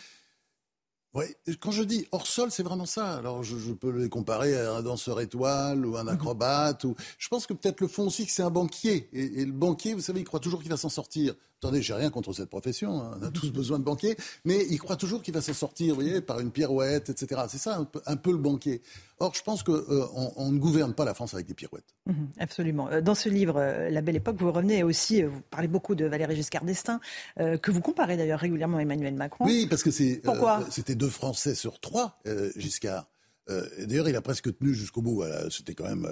Ouais, 1.14 1.38
quand 1.60 1.70
je 1.70 1.84
dis 1.84 2.08
hors 2.12 2.26
sol, 2.26 2.50
c'est 2.50 2.64
vraiment 2.64 2.88
ça. 2.88 3.18
Alors, 3.18 3.44
je, 3.44 3.72
peux 3.74 3.92
les 3.92 4.10
comparer 4.10 4.56
à 4.56 4.74
un 4.74 4.82
danseur 4.82 5.22
étoile 5.22 5.86
ou 5.86 5.96
un 5.96 6.04
mhm. 6.04 6.10
acrobate. 6.10 6.86
Ou... 6.86 6.96
Je 7.20 7.28
pense 7.28 7.46
que 7.46 7.54
peut-être 7.54 7.82
le 7.82 7.88
fond 7.88 8.08
aussi 8.08 8.26
que 8.26 8.32
c'est 8.32 8.42
un 8.42 8.50
banquier. 8.50 9.10
Et, 9.14 9.46
le 9.46 9.52
banquier, 9.52 9.94
vous 9.94 10.02
savez, 10.02 10.22
il 10.22 10.24
croit 10.24 10.40
toujours 10.40 10.62
qu'il 10.62 10.72
va 10.72 10.78
s'en 10.78 10.90
sortir. 10.90 11.36
Attendez, 11.64 11.82
j'ai 11.82 11.94
rien 11.94 12.10
contre 12.10 12.34
cette 12.34 12.50
profession. 12.50 13.02
Hein. 13.02 13.18
On 13.22 13.26
a 13.26 13.32
tous 13.32 13.50
besoin 13.54 13.80
de 13.80 13.86
banquiers, 13.86 14.18
mais 14.44 14.66
il 14.70 14.78
croit 14.80 14.98
toujours 14.98 15.22
qu'il 15.22 15.34
va 15.34 15.40
s'en 15.40 15.54
sortir, 15.54 15.96
vous 15.96 16.02
voyez, 16.02 16.20
par 16.20 16.42
une 16.42 16.52
pirouette, 16.52 17.10
etc. 17.10 17.44
C'est 17.48 17.58
ça 17.58 17.88
un 18.06 18.16
peu, 18.18 18.34
le 18.34 18.38
banquier. 18.38 18.82
Or, 19.20 19.34
je 19.34 19.42
pense 19.44 19.64
qu'on 19.64 19.72
euh, 19.72 20.06
on 20.36 20.52
ne 20.52 20.60
gouverne 20.60 20.94
pas 20.94 21.06
la 21.06 21.14
France 21.14 21.34
avec 21.34 21.48
des 21.48 21.54
pirouettes. 21.54 21.96
Mhm, 22.06 22.32
absolument. 22.38 22.90
Euh, 22.90 23.00
dans 23.00 23.16
ce 23.16 23.30
livre, 23.30 23.56
euh, 23.56 23.90
La 23.90 24.02
Belle 24.02 24.18
Époque, 24.18 24.36
vous 24.40 24.52
revenez 24.52 24.84
aussi, 24.84 25.24
vous 25.24 25.40
parlez 25.52 25.70
beaucoup 25.70 25.96
de 25.96 26.04
Valéry 26.06 26.36
Giscard 26.36 26.66
d'Estaing, 26.66 27.00
que 27.38 27.72
vous 27.72 27.80
comparez 27.80 28.18
d'ailleurs 28.18 28.42
régulièrement 28.42 28.80
à 28.80 28.82
Emmanuel 28.82 29.14
Macron. 29.14 29.46
Oui, 29.46 29.66
parce 29.70 29.84
que 29.84 29.92
c'est. 29.92 30.20
Pourquoi? 30.22 30.66
C'était 30.70 30.96
deux 30.96 31.08
Français 31.08 31.56
sur 31.56 31.80
trois, 31.80 32.20
Giscard. 32.58 33.08
D'ailleurs, 33.48 34.10
il 34.10 34.16
a 34.18 34.22
presque 34.22 34.58
tenu 34.58 34.74
jusqu'au 34.74 35.02
bout. 35.02 35.24
C'était 35.50 35.76
quand 35.76 35.88
même 35.88 36.08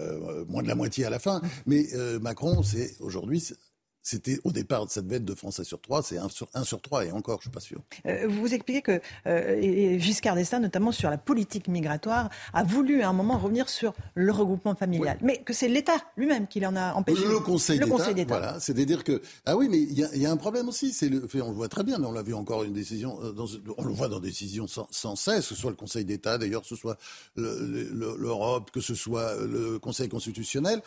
moins 0.48 0.64
de 0.64 0.70
la 0.70 0.76
moitié 0.76 1.04
à 1.04 1.10
la 1.10 1.20
fin. 1.20 1.42
Mhm. 1.42 1.50
Mais 1.66 1.88
Macron, 2.22 2.64
c'est 2.64 2.96
aujourd'hui 3.02 3.42
c'était 4.04 4.40
au 4.44 4.52
départ, 4.52 4.86
cette 4.90 5.08
bête 5.08 5.26
de 5.26 5.36
Français 5.36 5.64
sur 5.64 5.80
trois, 5.80 6.02
c'est 6.02 6.18
1 6.18 6.30
sur, 6.30 6.48
1 6.54 6.64
sur 6.64 6.82
3 6.82 7.06
et 7.06 7.12
encore, 7.12 7.40
je 7.42 7.50
ne 7.50 7.52
suis 7.52 7.56
pas 7.56 7.60
sûr. 7.60 7.82
Euh, 8.08 8.28
vous 8.28 8.54
expliquez 8.54 8.82
que 8.82 9.02
euh, 9.28 10.00
Giscard 10.00 10.36
d'Estaing, 10.36 10.60
notamment 10.60 10.92
sur 10.92 11.10
la 11.10 11.18
politique 11.18 11.68
migratoire, 11.68 12.30
a 12.54 12.64
voulu 12.64 13.02
à 13.02 13.10
un 13.10 13.14
moment 13.14 13.38
revenir 13.38 13.70
sur 13.70 13.94
le 14.16 14.32
regroupement 14.32 14.76
familial, 14.76 15.18
mais 15.22 15.38
que 15.38 15.54
c'est 15.54 15.68
l'État 15.68 15.98
lui-même 16.18 16.48
qui 16.48 16.60
l'en 16.60 16.76
a 16.76 16.94
empêché. 16.94 17.22
Le 17.26 17.40
Conseil 17.40 17.80
d'État, 17.80 18.28
voilà, 18.28 18.60
c'est-à-dire 18.60 19.04
que 19.04 19.22
ah 19.46 19.56
oui, 19.56 19.68
mais 19.70 19.80
il 19.80 19.98
y, 19.98 20.26
a 20.26 20.32
un 20.32 20.38
problème 20.38 20.68
aussi, 20.68 20.94
c'est 20.94 21.10
le, 21.10 21.28
on 21.42 21.50
le 21.50 21.56
voit 21.56 21.70
très 21.70 21.84
bien, 21.84 21.98
mais 21.98 22.08
on 22.08 22.12
l'a 22.12 22.24
vu 22.24 22.34
encore 22.34 22.64
une 22.64 22.74
décision, 22.74 23.20
euh, 23.24 23.32
dans, 23.32 23.46
on 23.78 23.84
le 23.84 23.94
voit 23.94 24.08
dans 24.08 24.20
des 24.20 24.30
décisions 24.30 24.68
sans, 24.68 25.16
cesse, 25.16 25.48
que 25.48 25.56
ce 25.56 25.62
soit 25.62 25.70
le 25.70 25.76
Conseil 25.76 26.06
d'État, 26.06 26.38
d'ailleurs, 26.38 26.62
que 26.62 26.68
ce 26.68 26.76
soit 26.76 26.98
l'Europe, 27.36 28.72
que 28.72 28.82
ce 28.82 28.96
soit 28.96 29.36
le 29.36 29.78
Conseil 29.80 30.10
constitutionnel. 30.10 30.82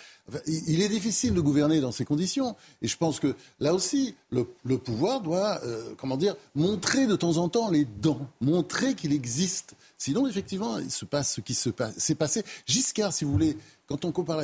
il, 0.47 0.81
est 0.81 0.89
difficile 0.89 1.35
de 1.35 1.41
gouverner 1.41 1.81
dans 1.81 1.93
ces 1.93 2.05
conditions, 2.05 2.57
et 2.83 2.89
je 2.89 2.97
pense 3.05 3.21
que 3.21 3.35
là 3.61 3.75
aussi, 3.75 4.15
le, 4.31 4.79
pouvoir 4.79 5.21
doit, 5.21 5.61
euh, 5.63 5.93
comment 5.99 6.17
dire, 6.17 6.37
montrer 6.55 7.07
de 7.07 7.17
temps 7.17 7.37
en 7.37 7.51
temps 7.51 7.71
les 7.71 7.85
dents, 7.85 8.27
montrer 8.41 8.95
qu'il 8.95 9.13
existe. 9.13 9.75
Sinon, 9.99 10.27
effectivement, 10.27 10.79
il 10.79 10.91
se 10.91 11.05
passe 11.05 11.35
ce 11.35 11.41
qui 11.41 11.55
se 11.55 11.71
passe. 11.71 11.95
C'est 11.99 12.15
passé. 12.15 12.45
Giscard, 12.67 13.13
si 13.13 13.25
vous 13.25 13.33
voulez, 13.33 13.57
quand 13.87 14.05
on 14.05 14.13
compare, 14.13 14.43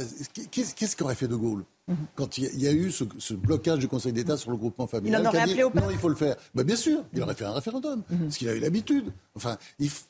qu'est-ce 0.50 0.96
qu'aurait 0.96 1.14
fait 1.14 1.28
De 1.28 1.36
Gaulle 1.36 1.64
mhm. 1.88 1.96
quand 2.14 2.38
il 2.38 2.60
y, 2.60 2.68
a 2.68 2.72
eu 2.72 2.90
ce, 2.90 3.34
blocage 3.34 3.78
du 3.78 3.88
Conseil 3.88 4.12
d'État 4.12 4.36
sur 4.36 4.50
le 4.50 4.56
groupement 4.56 4.86
familial, 4.86 5.22
il 5.22 5.26
en 5.26 5.30
aurait 5.30 5.40
appelé 5.40 5.62
au 5.62 5.72
Non, 5.74 5.90
il 5.90 5.98
faut 5.98 6.08
le 6.08 6.14
faire. 6.14 6.36
Ben, 6.54 6.62
bien 6.62 6.76
sûr, 6.76 7.04
il 7.12 7.22
aurait 7.22 7.34
fait 7.34 7.44
un 7.44 7.52
référendum, 7.52 8.02
parce 8.02 8.36
qu'il 8.36 8.48
a 8.48 8.54
eu 8.54 8.60
l'habitude. 8.60 9.12
Enfin, 9.34 9.56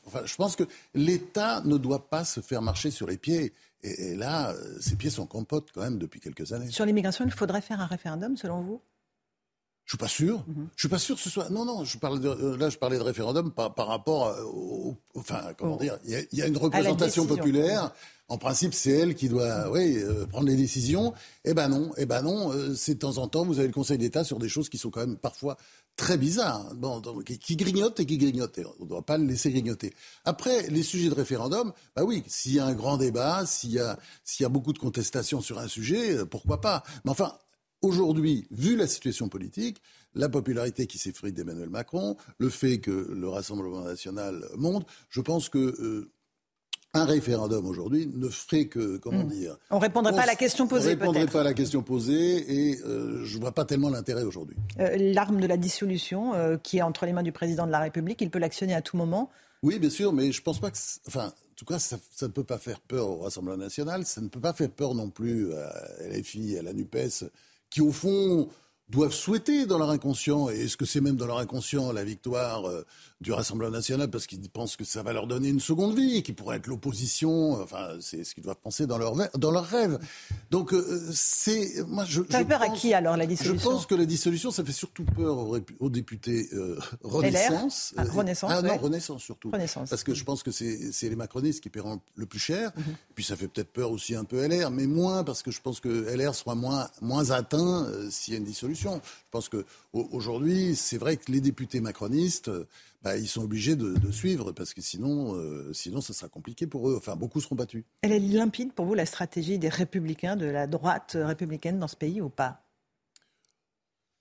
enfin, 0.07 0.21
je 0.25 0.35
pense 0.35 0.55
que 0.55 0.63
l'État 0.93 1.61
ne 1.65 1.77
doit 1.77 2.09
pas 2.09 2.23
se 2.23 2.39
faire 2.39 2.61
marcher 2.61 2.91
sur 2.91 3.07
les 3.07 3.17
pieds. 3.17 3.53
Et, 3.83 4.15
là, 4.15 4.53
ces 4.79 4.95
pieds 4.95 5.09
sont 5.09 5.25
compotes 5.25 5.69
quand 5.73 5.81
même 5.81 5.97
depuis 5.97 6.19
quelques 6.19 6.53
années. 6.53 6.69
Sur 6.69 6.85
l'immigration, 6.85 7.25
il 7.25 7.31
faudrait 7.31 7.61
faire 7.61 7.81
un 7.81 7.87
référendum, 7.87 8.37
selon 8.37 8.61
vous? 8.61 8.81
Je 9.91 9.97
suis 9.97 9.99
pas 9.99 10.07
sûr. 10.07 10.45
Je 10.77 10.81
suis 10.83 10.87
pas 10.87 10.99
sûr 10.99 11.17
que 11.17 11.21
ce 11.21 11.29
soit. 11.29 11.49
Non, 11.49 11.65
non. 11.65 11.83
Je 11.83 11.97
parle 11.97 12.21
de... 12.21 12.29
euh, 12.29 12.55
là, 12.55 12.69
je 12.69 12.77
parlais 12.77 12.97
de 12.97 13.03
référendum 13.03 13.51
par, 13.51 13.75
par 13.75 13.87
rapport 13.87 14.27
euh, 14.27 14.41
au. 14.45 14.95
Enfin, 15.15 15.41
comment 15.57 15.75
dire 15.75 15.99
Il 16.05 16.11
y, 16.11 16.15
a, 16.15 16.21
il 16.31 16.39
y 16.39 16.41
a 16.41 16.47
une 16.47 16.55
représentation 16.55 17.25
populaire. 17.25 17.91
En 18.29 18.37
principe, 18.37 18.73
c'est 18.73 18.91
elle 18.91 19.15
qui 19.15 19.27
doit, 19.27 19.69
oui, 19.69 19.97
euh, 19.97 20.25
prendre 20.27 20.47
les 20.47 20.55
décisions. 20.55 21.13
Eh 21.43 21.53
ben 21.53 21.67
non. 21.67 21.91
Eh 21.97 22.05
ben 22.05 22.21
non. 22.21 22.53
euh, 22.53 22.73
c'est 22.73 22.93
de 22.93 22.99
temps 22.99 23.17
en 23.17 23.27
temps, 23.27 23.43
vous 23.43 23.59
avez 23.59 23.67
le 23.67 23.73
Conseil 23.73 23.97
d'État 23.97 24.23
sur 24.23 24.39
des 24.39 24.47
choses 24.47 24.69
qui 24.69 24.77
sont 24.77 24.91
quand 24.91 25.01
même 25.01 25.17
parfois 25.17 25.57
très 25.97 26.17
bizarres, 26.17 26.73
bon, 26.75 27.01
donc, 27.01 27.25
qui, 27.25 27.55
grignotent 27.57 27.99
et 27.99 28.05
qui 28.05 28.17
grignotent. 28.17 28.59
Et 28.59 28.65
on 28.79 28.85
ne 28.85 28.87
doit 28.87 29.05
pas 29.05 29.17
le 29.17 29.25
laisser 29.25 29.51
grignoter. 29.51 29.93
Après, 30.23 30.69
les 30.69 30.83
sujets 30.83 31.09
de 31.09 31.15
référendum, 31.15 31.73
bah 31.97 32.05
oui, 32.05 32.23
s'il 32.27 32.53
y 32.53 32.59
a 32.59 32.65
un 32.65 32.73
grand 32.73 32.95
débat, 32.95 33.45
s'il 33.45 33.73
y 33.73 33.79
a, 33.79 33.99
s'il 34.23 34.45
y 34.45 34.45
a 34.45 34.49
beaucoup 34.49 34.71
de 34.71 34.79
contestations 34.79 35.41
sur 35.41 35.59
un 35.59 35.67
sujet, 35.67 36.25
pourquoi 36.27 36.61
pas 36.61 36.83
Mais 37.03 37.11
enfin, 37.11 37.33
aujourd'hui, 37.81 38.47
vu 38.51 38.75
la 38.75 38.87
situation 38.87 39.29
politique, 39.29 39.81
la 40.15 40.29
popularité 40.29 40.87
qui 40.87 40.97
s'effrite 40.97 41.35
d'Emmanuel 41.35 41.69
Macron, 41.69 42.17
le 42.37 42.49
fait 42.49 42.79
que 42.79 42.91
le 42.91 43.29
Rassemblement 43.29 43.81
national 43.81 44.45
monte, 44.57 44.85
je 45.09 45.21
pense 45.21 45.47
que 45.49 45.57
euh, 45.57 46.11
un 46.93 47.05
référendum 47.05 47.65
aujourd'hui 47.65 48.07
ne 48.13 48.27
ferait 48.27 48.65
que, 48.65 48.97
comment 48.97 49.23
Mm. 49.23 49.29
dire 49.29 49.57
On 49.69 49.79
répondrait 49.79 50.11
pas 50.13 50.23
à 50.23 50.25
la 50.25 50.35
question 50.35 50.67
posée, 50.67 50.87
On 50.87 50.89
répondrait 50.89 51.21
peut-être. 51.21 51.33
pas 51.33 51.39
à 51.41 51.43
la 51.45 51.53
question 51.53 51.81
posée 51.83 52.71
et 52.71 52.81
euh, 52.85 53.23
je 53.23 53.37
vois 53.37 53.53
pas 53.53 53.63
tellement 53.63 53.89
l'intérêt 53.89 54.23
aujourd'hui. 54.23 54.57
Euh, 54.79 54.97
L'arme 54.97 55.39
de 55.39 55.47
la 55.47 55.55
dissolution 55.57 56.33
euh, 56.33 56.57
qui 56.57 56.79
est 56.79 56.81
entre 56.81 57.05
les 57.05 57.13
mains 57.13 57.23
du 57.23 57.31
président 57.31 57.65
de 57.65 57.71
la 57.71 57.79
République, 57.79 58.19
il 58.21 58.29
peut 58.29 58.39
l'actionner 58.39 58.73
à 58.75 58.81
tout 58.81 58.97
moment. 58.97 59.29
Oui, 59.63 59.79
bien 59.79 59.89
sûr, 59.89 60.11
mais 60.11 60.31
je 60.33 60.41
pense 60.41 60.59
pas 60.59 60.71
que. 60.71 60.77
Enfin, 61.07 61.27
en 61.27 61.55
tout 61.55 61.65
cas, 61.65 61.79
ça, 61.79 61.97
ça 62.11 62.27
ne 62.27 62.31
peut 62.33 62.43
pas 62.43 62.57
faire 62.57 62.79
peur 62.81 63.07
au 63.07 63.19
Rassemblement 63.19 63.57
national, 63.57 64.05
ça 64.05 64.19
ne 64.19 64.27
peut 64.27 64.39
pas 64.41 64.53
faire 64.53 64.71
peur 64.71 64.93
non 64.95 65.09
plus 65.11 65.53
à 65.53 65.87
LFI, 66.09 66.57
à 66.57 66.63
la 66.63 66.73
NUPES, 66.73 67.25
qui 67.71 67.81
au 67.81 67.91
fond 67.91 68.49
doivent 68.89 69.13
souhaiter 69.13 69.65
dans 69.65 69.79
leur 69.79 69.89
inconscient, 69.89 70.49
et 70.49 70.65
est-ce 70.65 70.77
que 70.77 70.85
c'est 70.85 71.01
même 71.01 71.15
dans 71.15 71.25
leur 71.25 71.39
inconscient 71.39 71.91
la 71.93 72.03
victoire 72.03 72.65
euh, 72.65 72.85
du 73.21 73.31
Rassemblement 73.31 73.71
national 73.71 74.09
parce 74.09 74.25
qu'ils 74.27 74.49
pensent 74.49 74.75
que 74.75 74.83
ça 74.83 75.03
va 75.03 75.13
leur 75.13 75.27
donner 75.27 75.49
une 75.49 75.59
seconde 75.59 75.95
vie, 75.95 76.23
qui 76.23 76.33
pourrait 76.33 76.57
être 76.57 76.65
l'opposition, 76.67 77.53
enfin, 77.61 77.89
c'est 78.01 78.23
ce 78.23 78.33
qu'ils 78.33 78.43
doivent 78.43 78.57
penser 78.61 78.87
dans 78.87 78.97
leur, 78.97 79.13
dans 79.37 79.51
leur 79.51 79.65
rêve. 79.65 79.99
Donc, 80.49 80.73
euh, 80.73 81.09
c'est. 81.13 81.83
Moi, 81.87 82.03
je. 82.05 82.23
Ça 82.29 82.39
je 82.39 82.45
peur 82.45 82.61
à 82.63 82.69
qui 82.69 82.93
alors 82.93 83.15
la 83.17 83.25
Je 83.25 83.29
dissolution 83.29 83.71
pense 83.71 83.85
que 83.85 83.93
la 83.95 84.05
dissolution, 84.05 84.49
ça 84.51 84.63
fait 84.65 84.71
surtout 84.71 85.03
peur 85.05 85.37
aux, 85.79 85.89
députés 85.89 86.49
euh, 86.53 86.79
Renaissance. 87.03 87.93
Ah, 87.97 88.03
Euh, 88.03 88.11
Renaissance, 88.11 88.51
Ah 88.53 88.61
non. 88.61 88.77
Renaissance 88.77 89.21
surtout. 89.21 89.51
Renaissance. 89.51 89.89
Parce 89.89 90.03
que 90.03 90.13
je 90.13 90.23
pense 90.23 90.41
que 90.43 90.51
c'est 90.51 90.91
c'est 90.91 91.09
les 91.09 91.15
macronistes 91.15 91.61
qui 91.61 91.69
paieront 91.69 91.99
le 92.15 92.25
plus 92.25 92.39
cher. 92.39 92.71
Mhm. 92.75 92.83
Puis 93.15 93.23
ça 93.23 93.35
fait 93.35 93.47
peut-être 93.47 93.71
peur 93.71 93.91
aussi 93.91 94.15
un 94.15 94.23
peu 94.23 94.37
LR, 94.47 94.71
mais 94.71 94.87
moins 94.87 95.23
parce 95.23 95.43
que 95.43 95.51
je 95.51 95.61
pense 95.61 95.79
que 95.79 95.89
LR 96.15 96.33
sera 96.33 96.55
moins, 96.55 96.89
moins 97.01 97.29
atteint 97.31 97.85
euh, 97.85 98.09
s'il 98.09 98.33
y 98.33 98.37
a 98.37 98.39
une 98.39 98.45
dissolution. 98.45 98.99
Je 99.03 99.29
pense 99.31 99.47
que 99.49 99.63
au- 99.93 100.07
aujourd'hui, 100.11 100.75
c'est 100.75 100.97
vrai 100.97 101.17
que 101.17 101.31
les 101.31 101.41
députés 101.41 101.81
macronistes, 101.81 102.47
euh, 102.47 102.65
bah, 103.01 103.17
ils 103.17 103.27
sont 103.27 103.41
obligés 103.43 103.75
de, 103.75 103.93
de 103.93 104.11
suivre 104.11 104.51
parce 104.51 104.73
que 104.73 104.81
sinon, 104.81 105.35
euh, 105.35 105.73
sinon, 105.73 106.01
ça 106.01 106.13
sera 106.13 106.29
compliqué 106.29 106.67
pour 106.67 106.89
eux. 106.89 106.95
Enfin, 106.97 107.15
beaucoup 107.15 107.41
seront 107.41 107.55
battus. 107.55 107.83
Elle 108.01 108.11
est 108.11 108.19
limpide 108.19 108.73
pour 108.73 108.85
vous 108.85 108.93
la 108.93 109.05
stratégie 109.05 109.57
des 109.57 109.69
républicains, 109.69 110.35
de 110.35 110.45
la 110.45 110.67
droite 110.67 111.17
républicaine 111.19 111.79
dans 111.79 111.87
ce 111.87 111.95
pays 111.95 112.21
ou 112.21 112.29
pas? 112.29 112.63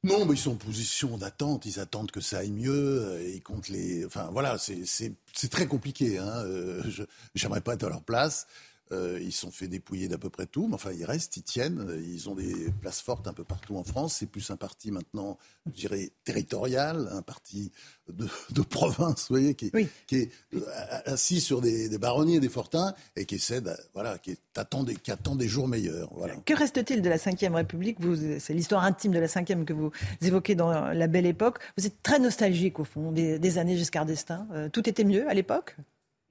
Non, 0.03 0.25
mais 0.25 0.33
ils 0.33 0.39
sont 0.39 0.53
en 0.53 0.57
position 0.57 1.19
d'attente. 1.19 1.67
Ils 1.67 1.79
attendent 1.79 2.11
que 2.11 2.23
ça 2.23 2.39
aille 2.39 2.51
mieux. 2.53 2.73
euh, 3.05 3.23
ils 3.35 3.43
comptent 3.43 3.69
les. 3.69 4.07
Enfin, 4.07 4.31
voilà, 4.33 4.57
c'est 4.57 5.51
très 5.51 5.67
compliqué. 5.67 6.17
Hein. 6.19 6.43
euh, 6.47 6.83
je- 6.89 7.03
J'aimerais 7.35 7.61
pas 7.61 7.75
être 7.75 7.85
à 7.85 7.91
leur 7.91 8.03
place. 8.03 8.47
Euh, 8.93 9.21
ils 9.23 9.31
se 9.33 9.43
sont 9.43 9.51
fait 9.53 9.69
dépouiller 9.69 10.09
d'à 10.09 10.19
peu 10.19 10.31
près 10.31 10.47
tout, 10.47 10.67
mais 10.67 10.75
enfin, 10.75 10.91
ils 10.93 11.05
restent, 11.05 11.37
ils 11.37 11.43
tiennent. 11.45 11.87
Ils 12.05 12.29
ont 12.29 12.35
des 12.35 12.71
places 12.81 13.01
fortes 13.01 13.29
un 13.29 13.33
peu 13.33 13.45
partout 13.45 13.77
en 13.77 13.85
France. 13.85 14.17
C'est 14.19 14.27
plus 14.27 14.51
un 14.51 14.57
parti 14.57 14.91
maintenant, 14.91 15.39
je 15.67 15.73
dirais, 15.73 16.11
territorial, 16.25 17.09
un 17.13 17.23
parti 17.23 17.71
de, 18.13 18.27
de 18.51 18.61
province, 18.63 19.29
vous 19.29 19.37
voyez, 19.37 19.55
qui, 19.55 19.71
qui 20.09 20.17
est 20.17 20.31
euh, 20.55 20.61
assis 21.05 21.41
sur 21.41 21.61
des, 21.61 21.89
des 21.89 21.99
baronniers 21.99 22.37
et 22.37 22.41
des 22.41 22.49
fortins 22.49 22.95
et 23.15 23.27
qui 23.27 23.37
essaie, 23.37 23.61
de- 23.61 23.71
voilà, 23.95 24.19
qui, 24.19 24.33
est- 24.33 24.41
attend 24.59 24.83
des, 24.83 24.97
qui 24.97 25.13
attend 25.13 25.37
des 25.37 25.47
jours 25.47 25.69
meilleurs. 25.69 26.13
Voilà. 26.15 26.35
Que 26.45 26.55
reste-t-il 26.55 27.01
de 27.03 27.09
la 27.09 27.17
Ve 27.17 27.55
République? 27.55 27.99
C'est 28.41 28.55
l'histoire 28.55 28.83
intime 28.85 29.13
de 29.13 29.21
la 29.21 29.27
Ve 29.27 29.65
que 29.65 29.73
vous 29.73 29.93
évoquez 30.23 30.57
dans 30.57 30.71
la 30.93 31.07
belle 31.07 31.27
époque. 31.27 31.59
Vous 31.79 31.87
êtes 31.87 32.03
très 32.03 32.19
nostalgique 32.19 32.81
au 32.81 32.85
fond 32.85 33.13
des, 33.13 33.39
des 33.39 33.59
années 33.59 33.77
Giscard 33.77 34.07
d'Estaing. 34.07 34.49
Euh, 34.53 34.69
tout 34.69 34.89
était 34.89 35.05
mieux 35.05 35.29
à 35.29 35.35
l'époque? 35.35 35.77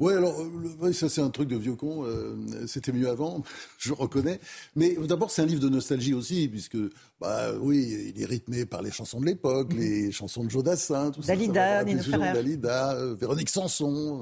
Oui, 0.02 0.14
alors, 0.14 0.40
euh, 0.40 0.50
le- 0.62 0.70
ouais, 0.86 0.94
ça 0.94 1.10
c'est 1.10 1.20
un 1.20 1.30
truc 1.30 1.50
de 1.50 1.58
vieux 1.58 1.76
con, 1.76 2.06
euh, 2.06 2.34
c'était 2.68 2.94
mieux 2.94 3.10
avant, 3.10 3.44
je 3.80 3.92
reconnais. 3.92 4.40
Mais 4.78 4.96
d'abord, 5.08 5.30
c'est 5.30 5.42
un 5.42 5.46
livre 5.46 5.60
de 5.60 5.68
nostalgie 5.68 6.14
aussi, 6.14 6.48
puisque, 6.48 6.78
bah 7.20 7.52
oui, 7.60 8.14
il 8.16 8.22
est 8.22 8.26
rythmé 8.26 8.66
par 8.66 8.82
les 8.82 8.92
chansons 8.92 9.20
de 9.20 9.26
l'époque, 9.26 9.74
les 9.74 10.10
chansons 10.14 10.46
de 10.46 10.50
Jodassin, 10.50 11.12
tout 11.12 11.22
ça, 11.22 11.34
ça. 11.34 11.38
Dalida. 11.84 12.34
Dalida, 12.34 12.94
euh, 12.94 13.14
Véronique 13.16 13.50
Sanson. 13.50 14.22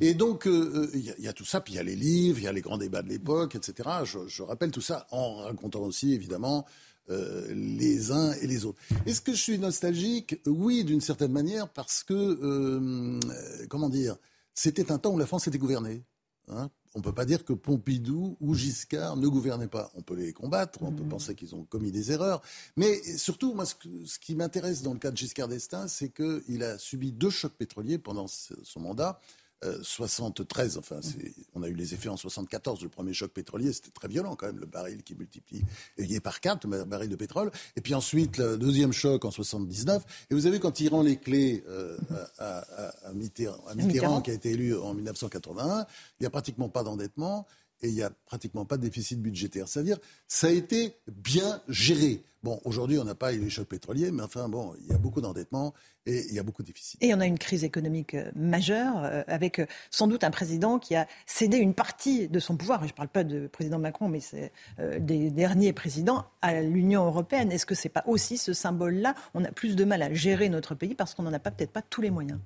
Et 0.00 0.14
donc, 0.14 0.48
euh, 0.48 0.90
il 0.92 1.04
y, 1.04 1.10
a- 1.10 1.14
il 1.18 1.24
y 1.24 1.28
a 1.28 1.32
tout 1.32 1.44
ça, 1.44 1.60
puis 1.60 1.74
il 1.74 1.76
y 1.76 1.80
a 1.80 1.84
les 1.84 1.94
livres, 1.94 2.38
il 2.40 2.44
y 2.44 2.48
a 2.48 2.52
les 2.52 2.60
grands 2.60 2.78
débats 2.78 3.02
de 3.02 3.08
l'époque, 3.08 3.54
etc. 3.54 3.88
Je, 4.04 4.18
je 4.26 4.42
rappelle 4.42 4.72
tout 4.72 4.80
ça 4.80 5.06
en 5.12 5.36
racontant 5.36 5.82
aussi, 5.82 6.14
évidemment, 6.14 6.66
euh, 7.10 7.46
les 7.54 8.10
uns 8.10 8.32
et 8.42 8.48
les 8.48 8.64
autres. 8.64 8.80
Est-ce 9.06 9.20
que 9.20 9.30
je 9.32 9.40
suis 9.40 9.58
nostalgique? 9.60 10.40
Oui, 10.46 10.82
d'une 10.82 11.00
certaine 11.00 11.30
manière, 11.30 11.68
parce 11.68 12.02
que, 12.02 12.12
euh, 12.12 13.20
comment 13.68 13.88
dire, 13.88 14.16
c'était 14.56 14.90
un 14.90 14.98
temps 14.98 15.12
où 15.12 15.18
la 15.18 15.26
France 15.26 15.46
était 15.46 15.58
gouvernée. 15.58 16.02
hein. 16.48 16.70
on 16.94 17.00
ne 17.00 17.04
peut 17.04 17.12
pas 17.12 17.26
dire 17.26 17.44
que 17.44 17.52
Pompidou 17.52 18.36
ou 18.40 18.54
Giscard 18.54 19.16
ne 19.16 19.28
gouvernaient 19.28 19.68
pas. 19.68 19.90
On 19.94 20.00
peut 20.02 20.14
les 20.14 20.32
combattre, 20.32 20.78
on 20.82 20.92
peut 20.92 21.04
penser 21.04 21.34
qu'ils 21.34 21.54
ont 21.54 21.64
commis 21.64 21.92
des 21.92 22.10
erreurs. 22.12 22.40
Mais 22.76 23.02
surtout, 23.18 23.52
moi, 23.52 23.66
ce, 23.66 23.74
que- 23.74 24.06
ce 24.06 24.18
qui 24.18 24.34
m'intéresse 24.34 24.80
dans 24.82 24.94
le 24.94 24.98
cas 24.98 25.10
de 25.10 25.16
Giscard 25.16 25.48
d'Estaing, 25.48 25.88
c'est 25.88 26.08
qu'il 26.08 26.62
a 26.62 26.78
subi 26.78 27.12
deux 27.12 27.28
chocs 27.30 27.52
pétroliers 27.52 27.98
pendant 27.98 28.26
son 28.28 28.80
mandat. 28.80 29.20
Euh, 29.64 29.78
73, 29.82 30.76
enfin, 30.76 31.00
c'est- 31.00 31.32
on 31.54 31.62
a 31.62 31.68
eu 31.68 31.74
les 31.74 31.94
effets 31.94 32.10
en 32.10 32.16
74, 32.18 32.82
le 32.82 32.90
premier 32.90 33.14
choc 33.14 33.32
pétrolier, 33.32 33.72
c'était 33.72 33.90
très 33.90 34.06
violent 34.06 34.36
quand 34.36 34.46
même, 34.46 34.58
le 34.58 34.66
baril 34.66 35.02
qui 35.02 35.14
multiplie 35.14 35.62
il 35.96 36.12
est 36.14 36.20
par 36.20 36.40
quatre, 36.40 36.68
le 36.68 36.84
baril 36.84 37.08
de 37.08 37.16
pétrole. 37.16 37.50
Et 37.74 37.80
puis 37.80 37.94
ensuite, 37.94 38.36
le 38.36 38.58
deuxième 38.58 38.92
choc 38.92 39.24
en 39.24 39.30
79. 39.30 40.04
Et 40.30 40.34
vous 40.34 40.44
avez, 40.46 40.60
quand 40.60 40.78
il 40.80 40.90
rend 40.90 41.02
les 41.02 41.16
clés 41.16 41.64
euh, 41.68 41.96
à, 42.38 42.58
à- 42.58 43.08
à 43.08 43.12
Mitterrand, 43.14 43.64
à 43.66 43.74
Mitterrand. 43.74 44.20
qui 44.20 44.30
a 44.30 44.34
été 44.34 44.50
élu 44.50 44.76
en 44.76 44.92
1981, 44.92 45.86
il 46.20 46.22
n'y 46.22 46.26
a 46.26 46.30
pratiquement 46.30 46.68
pas 46.68 46.82
d'endettement 46.82 47.46
et 47.82 47.88
il 47.88 47.94
n'y 47.94 48.02
a 48.02 48.10
pratiquement 48.26 48.64
pas 48.64 48.76
de 48.76 48.82
déficit 48.82 49.20
budgétaire. 49.20 49.68
C'est-à-dire, 49.68 49.98
ça 50.28 50.48
a 50.48 50.50
été 50.50 50.94
bien 51.08 51.60
géré. 51.68 52.22
Bon, 52.42 52.60
aujourd'hui, 52.64 52.96
on 52.98 53.04
n'a 53.04 53.16
pas 53.16 53.32
eu 53.32 53.40
les 53.40 53.50
chocs 53.50 53.66
pétroliers, 53.66 54.12
mais 54.12 54.22
enfin, 54.22 54.48
bon, 54.48 54.72
il 54.80 54.86
y 54.86 54.92
a 54.92 54.98
beaucoup 54.98 55.20
d'endettement 55.20 55.74
et 56.06 56.26
il 56.28 56.34
y 56.34 56.38
a 56.38 56.44
beaucoup 56.44 56.62
de 56.62 56.68
déficit. 56.68 57.02
Et 57.02 57.12
on 57.12 57.18
a 57.18 57.26
une 57.26 57.40
crise 57.40 57.64
économique 57.64 58.14
euh, 58.14 58.30
majeure, 58.36 59.02
euh, 59.02 59.24
avec 59.26 59.58
euh, 59.58 59.66
sans 59.90 60.06
doute 60.06 60.22
un 60.22 60.30
président 60.30 60.78
qui 60.78 60.94
a 60.94 61.08
cédé 61.26 61.56
une 61.56 61.74
partie 61.74 62.28
de 62.28 62.38
son 62.38 62.56
pouvoir, 62.56 62.82
je 62.82 62.92
ne 62.92 62.92
parle 62.92 63.08
pas 63.08 63.24
du 63.24 63.48
président 63.48 63.80
Macron, 63.80 64.08
mais 64.08 64.20
c'est 64.20 64.52
des 65.00 65.30
derniers 65.30 65.72
présidents, 65.72 66.24
à 66.40 66.62
l'Union 66.62 67.04
européenne. 67.04 67.50
Est-ce 67.50 67.66
que 67.66 67.74
ce 67.74 67.88
n'est 67.88 67.92
pas 67.92 68.04
aussi 68.06 68.38
ce 68.38 68.52
symbole-là? 68.52 69.16
On 69.34 69.44
a 69.44 69.50
plus 69.50 69.74
de 69.74 69.84
mal 69.84 70.02
à 70.02 70.14
gérer 70.14 70.48
notre 70.48 70.76
pays 70.76 70.94
parce 70.94 71.14
qu'on 71.14 71.24
n'en 71.24 71.32
a 71.32 71.40
peut-être 71.40 71.72
pas 71.72 71.82
tous 71.82 72.00
les 72.00 72.10
moyens. 72.10 72.38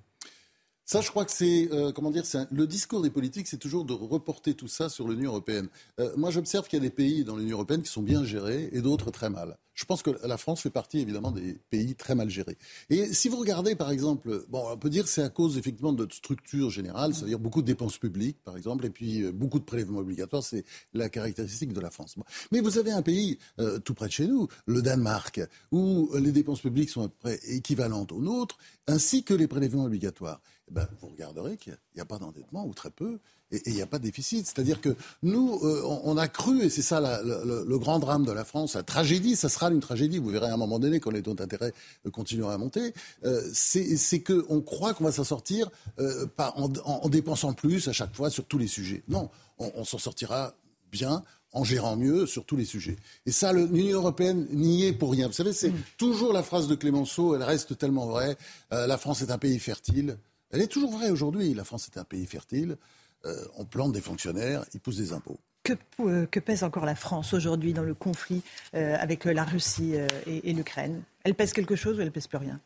Ça, 0.91 1.01
je 1.01 1.09
crois 1.09 1.25
que 1.25 1.31
c'est, 1.31 1.69
euh, 1.71 1.93
comment 1.93 2.11
dire, 2.11 2.25
le 2.51 2.67
discours 2.67 3.01
des 3.01 3.11
politiques, 3.11 3.47
c'est 3.47 3.59
toujours 3.59 3.85
de 3.85 3.93
reporter 3.93 4.55
tout 4.55 4.67
ça 4.67 4.89
sur 4.89 5.07
l'Union 5.07 5.31
européenne. 5.31 5.69
Euh, 6.01 6.11
moi, 6.17 6.33
j'observe 6.33 6.67
qu'il 6.67 6.81
y 6.81 6.83
a 6.83 6.85
des 6.85 6.91
pays 6.91 7.23
dans 7.23 7.37
l'Union 7.37 7.59
européenne 7.59 7.83
qui 7.83 7.93
sont 7.93 8.03
bien 8.03 8.25
gérés 8.25 8.71
et 8.73 8.81
d'autres 8.81 9.13
très 9.13 9.31
mal. 9.31 9.57
Je 9.75 9.85
pense 9.85 10.03
que 10.03 10.11
la 10.27 10.37
France 10.37 10.63
fait 10.63 10.71
partie 10.71 10.99
évidemment 10.99 11.31
des 11.31 11.61
pays 11.71 11.95
très 11.95 12.17
mal 12.17 12.29
gérés. 12.29 12.59
Et 12.91 13.15
si 13.15 13.29
vous 13.29 13.37
regardez, 13.37 13.77
par 13.77 13.93
exemple, 13.93 14.45
bon, 14.49 14.65
on 14.69 14.77
peut 14.77 14.91
dire 14.91 15.07
c'est 15.07 15.23
à 15.23 15.29
cause 15.29 15.57
effectivement 15.57 15.93
de 15.93 15.99
notre 15.99 16.15
structure 16.15 16.71
générale, 16.71 17.15
c'est-à-dire 17.15 17.39
beaucoup 17.39 17.63
de 17.63 17.67
dépenses 17.67 17.97
publiques, 17.97 18.39
par 18.45 18.57
exemple, 18.57 18.85
et 18.85 18.91
puis 18.91 19.23
euh, 19.23 19.31
beaucoup 19.31 19.61
de 19.61 19.65
prélèvements 19.65 20.01
obligatoires, 20.01 20.43
c'est 20.43 20.65
la 20.93 21.09
caractéristique 21.09 21.73
de 21.73 21.81
la 21.81 21.91
France. 21.91 22.17
Mais 22.51 22.61
vous 22.61 22.79
avez 22.79 22.91
un 22.91 23.03
pays 23.03 23.39
tout 23.85 23.95
près 23.95 24.07
de 24.07 24.13
chez 24.13 24.27
nous, 24.27 24.49
le 24.67 24.83
Danemark, 24.83 25.41
où 25.71 26.11
les 26.17 26.33
dépenses 26.33 26.61
publiques 26.61 26.91
sont 26.91 27.05
à 27.05 27.09
peu 27.09 27.15
près 27.21 27.41
équivalentes 27.47 28.11
aux 28.11 28.21
nôtres, 28.21 28.59
ainsi 28.89 29.23
que 29.23 29.35
les 29.35 29.47
prélèvements 29.47 29.85
obligatoires. 29.85 30.41
Eh 30.71 30.75
ben, 30.75 30.87
vous 31.01 31.09
regarderez 31.09 31.57
qu'il 31.57 31.77
n'y 31.97 32.01
a, 32.01 32.05
pas 32.05 32.19
d'endettement 32.19 32.65
ou 32.65 32.73
très 32.75 32.91
peu. 32.91 33.19
Et 33.53 33.61
il 33.67 33.75
n'y 33.75 33.83
a 33.83 33.87
pas 33.87 33.99
de 33.99 34.05
déficit. 34.05 34.47
C'est-à-dire 34.47 34.81
que 34.81 34.95
nous, 35.25 35.59
euh, 35.65 35.83
on, 35.85 36.03
on 36.05 36.17
a 36.17 36.29
cru, 36.29 36.63
et 36.63 36.71
c'est 36.71 36.83
ça 36.83 37.01
la- 37.01 37.21
le, 37.23 37.43
le- 37.45 37.65
le 37.69 37.79
grand 37.81 37.99
drame 37.99 38.25
de 38.25 38.31
la 38.31 38.45
France, 38.45 38.75
la 38.77 38.85
tragédie, 38.85 39.35
ça 39.35 39.49
sera 39.49 39.71
une 39.73 39.81
tragédie. 39.81 40.19
Vous 40.19 40.29
verrez 40.31 40.47
à 40.47 40.55
un 40.55 40.57
moment 40.57 40.79
donné, 40.79 41.01
quand 41.01 41.11
les 41.11 41.23
taux 41.23 41.35
d'intérêt 41.35 41.73
euh, 42.07 42.11
continueront 42.11 42.51
à 42.51 42.59
monter, 42.59 42.95
euh, 43.25 43.43
c'est 43.53 44.21
qu'on 44.23 44.61
croit 44.61 44.95
qu'on 44.95 45.03
va 45.03 45.11
s'en 45.13 45.25
sortir 45.25 45.69
pas 46.37 46.53
en, 46.57 46.73
en- 46.85 47.01
en 47.03 47.09
dépensant 47.09 47.53
plus 47.53 47.89
à 47.89 47.93
chaque 47.93 48.15
fois 48.15 48.31
sur 48.31 48.45
tous 48.45 48.59
les 48.59 48.69
sujets. 48.69 49.03
Non, 49.09 49.29
on, 49.59 49.73
on 49.75 49.85
s'en 49.85 49.99
sortira 49.99 50.55
bien 50.93 51.25
en 51.53 51.65
gérant 51.65 51.97
mieux 51.97 52.27
sur 52.27 52.45
tous 52.45 52.57
les 52.57 52.65
sujets. 52.65 52.95
Et 53.27 53.33
ça, 53.33 53.53
l'Union 53.53 53.97
européenne 53.99 54.47
n'y 54.53 54.85
est 54.85 54.93
pour 54.93 55.11
rien. 55.11 55.27
Vous 55.27 55.33
savez, 55.33 55.53
c'est 55.53 55.73
toujours 55.99 56.33
la 56.33 56.45
phrase 56.45 56.69
de 56.69 56.77
Clémenceau, 56.77 57.35
elle 57.35 57.43
reste 57.43 57.77
tellement 57.77 58.07
vraie. 58.07 58.37
La 58.71 58.97
France 58.97 59.23
est 59.23 59.33
un 59.33 59.39
pays 59.39 59.59
fertile. 59.59 60.17
Elle 60.51 60.63
est 60.63 60.67
toujours 60.67 60.91
vraie 60.91 61.11
aujourd'hui. 61.11 61.55
La 61.55 61.65
France 61.65 61.89
est 61.93 61.99
un 61.99 62.05
pays 62.05 62.27
fertile. 62.27 62.77
Euh, 63.25 63.45
on 63.57 63.65
plante 63.65 63.93
des 63.93 64.01
fonctionnaires, 64.01 64.65
ils 64.75 64.81
poussent 64.81 64.97
des 64.97 65.13
impôts. 65.13 65.39
Que, 65.63 65.75
euh, 66.01 66.27
pèse 66.27 66.63
encore 66.65 66.87
la 66.87 66.95
France 66.95 67.35
aujourd'hui 67.35 67.75
dans 67.75 67.83
le 67.83 67.95
conflit 67.95 68.43
euh, 68.75 68.97
avec 68.99 69.27
la 69.27 69.45
Russie 69.45 69.95
et, 70.27 70.51
et 70.51 70.53
l'Ukraine? 70.55 71.03
Elle 71.25 71.35
pèse 71.35 71.53
quelque 71.53 71.77
chose 71.77 71.99
ou 71.99 72.01
elle 72.01 72.13
pèse 72.13 72.27
plus 72.27 72.39
rien? 72.39 72.61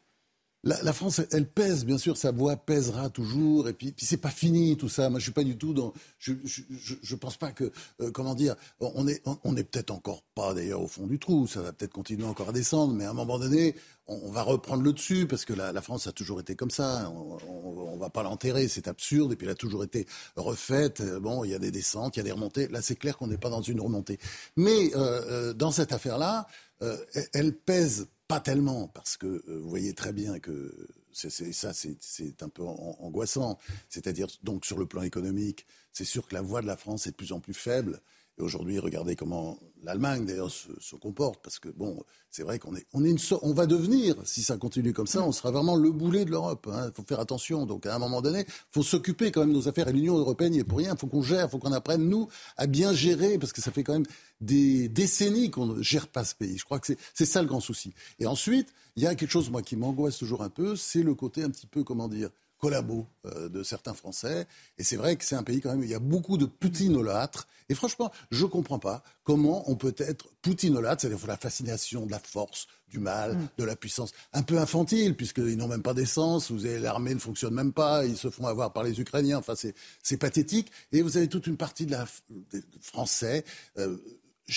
La, 0.65 0.93
France, 0.95 1.21
elle 1.31 1.47
pèse, 1.47 1.85
bien 1.85 1.99
sûr, 1.99 2.17
sa 2.17 2.33
voix 2.33 2.57
pèsera 2.57 3.11
toujours. 3.11 3.69
Et 3.69 3.75
puis, 3.75 3.95
c'est 3.99 4.17
pas 4.17 4.31
fini 4.31 4.77
tout 4.77 4.89
ça. 4.89 5.11
Moi, 5.11 5.19
je 5.19 5.25
suis 5.25 5.33
pas 5.33 5.45
du 5.45 5.59
tout 5.59 5.75
dans. 5.75 5.93
Je, 6.19 6.33
je, 6.45 6.63
je, 7.03 7.15
pense 7.17 7.37
pas 7.37 7.53
que, 7.53 7.71
euh, 8.01 8.11
comment 8.11 8.35
dire, 8.35 8.57
on 8.81 9.07
est, 9.07 9.23
on, 9.45 9.57
est 9.57 9.65
peut-être 9.65 9.91
encore 9.91 10.23
pas 10.35 10.55
d'ailleurs 10.55 10.81
au 10.81 10.87
fond 10.87 11.07
du 11.07 11.19
trou. 11.19 11.47
Ça 11.47 11.61
va 11.61 11.73
peut-être 11.73 11.93
continuer 11.93 12.25
encore 12.25 12.49
à 12.49 12.53
descendre, 12.53 12.95
mais 12.95 13.05
à 13.05 13.11
un 13.11 13.15
moment 13.15 13.39
donné, 13.39 13.75
on, 14.07 14.31
va 14.31 14.43
reprendre 14.43 14.83
le 14.83 14.95
dessus 14.95 15.27
parce 15.27 15.45
que 15.45 15.53
la, 15.53 15.81
France 15.83 16.07
a 16.07 16.13
toujours 16.13 16.41
été 16.41 16.57
comme 16.57 16.71
ça. 16.71 17.13
On, 17.15 17.37
on, 17.47 17.97
va 17.99 18.09
pas 18.09 18.23
l'enterrer, 18.23 18.67
c'est 18.69 18.89
absurde. 18.89 19.33
Et 19.33 19.37
puis 19.37 19.47
elle 19.47 19.53
a 19.53 19.57
toujours 19.57 19.85
été 19.85 20.07
refaite. 20.37 21.03
Bon, 21.21 21.45
il 21.45 21.51
y 21.51 21.55
a 21.55 21.59
des 21.59 21.71
descentes, 21.71 22.17
il 22.17 22.21
y 22.21 22.23
a 22.23 22.25
des 22.25 22.33
remontées. 22.33 22.69
Là, 22.69 22.81
c'est 22.81 22.97
clair 22.97 23.19
qu'on 23.19 23.27
n'est 23.27 23.39
pas 23.39 23.51
dans 23.51 23.63
une 23.63 23.81
remontée. 23.81 24.19
Mais 24.57 24.95
euh, 24.95 25.51
euh 25.51 25.55
dans 25.55 25.71
cette 25.71 25.93
affaire-là, 25.93 26.47
euh, 26.83 26.97
elle 27.33 27.55
pèse 27.55 28.09
pas 28.35 28.41
tellement, 28.41 28.89
parce 28.89 29.17
que 29.17 29.27
euh, 29.27 29.61
vous 29.61 29.69
voyez 29.69 29.95
très 29.95 30.13
bien 30.13 30.41
que 30.41 30.89
c'est, 31.13 31.31
ça, 31.31 31.73
c'est, 31.73 32.43
un 32.43 32.49
peu 32.49 32.65
angoissant. 32.65 33.61
C'est-à-dire, 33.89 34.27
donc, 34.43 34.65
sur 34.65 34.77
le 34.77 34.87
plan 34.87 35.03
économique, 35.03 35.67
c'est 35.93 36.05
sûr 36.05 36.27
que 36.27 36.35
la 36.35 36.43
voix 36.43 36.61
de 36.61 36.67
la 36.67 36.77
France 36.77 37.07
est 37.07 37.13
de 37.13 37.17
plus 37.17 37.31
en 37.31 37.39
plus 37.39 37.55
faible. 37.55 38.01
Et 38.39 38.43
aujourd'hui, 38.43 38.79
regardez 38.79 39.15
comment 39.15 39.59
l'Allemagne, 39.85 40.27
d'ailleurs, 40.27 40.51
se, 40.51 40.97
comporte. 40.97 41.43
Parce 41.43 41.59
que, 41.59 41.69
bon, 41.69 42.03
c'est 42.31 42.43
vrai 42.43 42.59
qu'on 42.59 42.75
est, 42.75 42.87
on 42.93 43.05
est 43.05 43.11
une 43.11 43.19
on 43.43 43.53
va 43.53 43.67
devenir, 43.67 44.17
si 44.25 44.43
ça 44.43 44.57
continue 44.57 44.93
comme 44.93 45.07
ça, 45.07 45.23
on 45.23 45.31
sera 45.31 45.51
vraiment 45.53 45.77
le 45.77 45.93
boulet 45.93 46.25
de 46.25 46.31
l'Europe. 46.31 46.67
Il 46.69 46.75
hein. 46.75 46.91
faut 46.95 47.05
faire 47.05 47.21
attention. 47.21 47.65
Donc, 47.65 47.87
à 47.87 47.95
un 47.95 47.99
moment 47.99 48.23
donné, 48.23 48.41
il 48.41 48.73
faut 48.73 48.83
s'occuper 48.83 49.31
quand 49.31 49.41
même 49.41 49.51
de 49.51 49.55
nos 49.55 49.69
affaires. 49.69 49.89
Et 49.89 49.93
l'Union 49.93 50.19
européenne 50.19 50.53
n'y 50.53 50.59
est 50.59 50.65
pour 50.65 50.79
rien. 50.79 50.95
Il 50.95 50.99
faut 50.99 51.07
qu'on 51.07 51.23
gère, 51.23 51.47
il 51.47 51.51
faut 51.51 51.59
qu'on 51.59 51.73
apprenne, 51.73 52.09
nous, 52.09 52.29
à 52.57 52.67
bien 52.67 52.93
gérer. 52.93 53.39
Parce 53.39 53.53
que 53.53 53.61
ça 53.61 53.71
fait 53.71 53.85
quand 53.85 53.93
même 53.93 54.07
des 54.41 54.89
décennies 54.89 55.51
qu'on 55.51 55.67
ne 55.67 55.83
gère 55.83 56.09
pas 56.09 56.25
ce 56.25 56.35
pays. 56.35 56.59
Je 56.59 56.65
crois 56.65 56.81
que 56.81 56.93
c'est 57.15 57.27
ça 57.27 57.41
le 57.41 57.49
grand 57.49 57.61
souci. 57.61 57.95
Et 58.19 58.27
ensuite, 58.27 58.69
il 58.97 59.03
y 59.03 59.07
a 59.07 59.15
quelque 59.15 59.31
chose, 59.31 59.51
moi, 59.51 59.63
qui 59.63 59.77
m'angoisse 59.77 60.19
toujours 60.19 60.43
un 60.43 60.51
peu, 60.51 60.75
c'est 60.77 61.03
le 61.03 61.15
côté 61.15 61.43
un 61.43 61.51
petit 61.51 61.67
peu, 61.67 61.85
comment 61.85 62.09
dire, 62.09 62.31
collabo 62.65 63.07
euh, 63.27 63.51
de 63.51 63.63
certains 63.63 63.93
Français. 63.93 64.47
Et 64.79 64.85
c'est 64.85 64.97
vrai 64.97 65.17
que 65.17 65.25
c'est 65.25 65.37
un 65.37 65.43
pays 65.43 65.61
quand 65.61 65.69
même 65.69 65.81
où 65.81 65.85
il 65.85 65.91
y 65.91 65.95
a 65.95 65.99
beaucoup 65.99 66.39
de 66.39 66.47
poutinolâtres. 66.47 67.47
Et 67.69 67.75
franchement, 67.75 68.11
je 68.31 68.45
ne 68.45 68.49
comprends 68.49 68.79
pas 68.79 69.03
comment 69.23 69.71
on 69.71 69.77
peut 69.77 69.95
être 69.99 70.29
poutinolâtre, 70.41 71.03
c'est-à-dire 71.03 71.27
la 71.27 71.37
fascination 71.37 72.07
de 72.07 72.11
la 72.11 72.19
force, 72.19 72.67
du 72.89 73.01
mal, 73.01 73.37
mm. 73.37 73.49
de 73.59 73.65
la 73.65 73.77
puissance, 73.77 74.13
un 74.33 74.43
peu 74.43 74.59
infantile, 74.59 75.15
puisqu'ils 75.15 75.59
n'ont 75.59 75.69
même 75.69 75.83
pas 75.83 75.93
d'essence, 75.93 76.51
vous 76.51 76.65
avez 76.65 76.79
l'armée 76.79 77.13
ne 77.13 77.19
fonctionne 77.19 77.53
même 77.53 77.75
pas, 77.75 78.07
ils 78.07 78.17
se 78.17 78.31
font 78.31 78.47
avoir 78.47 78.73
par 78.73 78.83
les 78.83 78.99
Ukrainiens, 78.99 79.37
enfin 79.37 79.55
c'est 80.03 80.17
pathétique. 80.17 80.73
Et 80.93 81.03
vous 81.03 81.19
avez 81.19 81.29
toute 81.29 81.47
une 81.47 81.59
partie 81.59 81.85
de 81.85 81.91
la, 81.91 82.07
des 82.51 82.63
Français, 82.81 83.45
euh, 83.77 83.99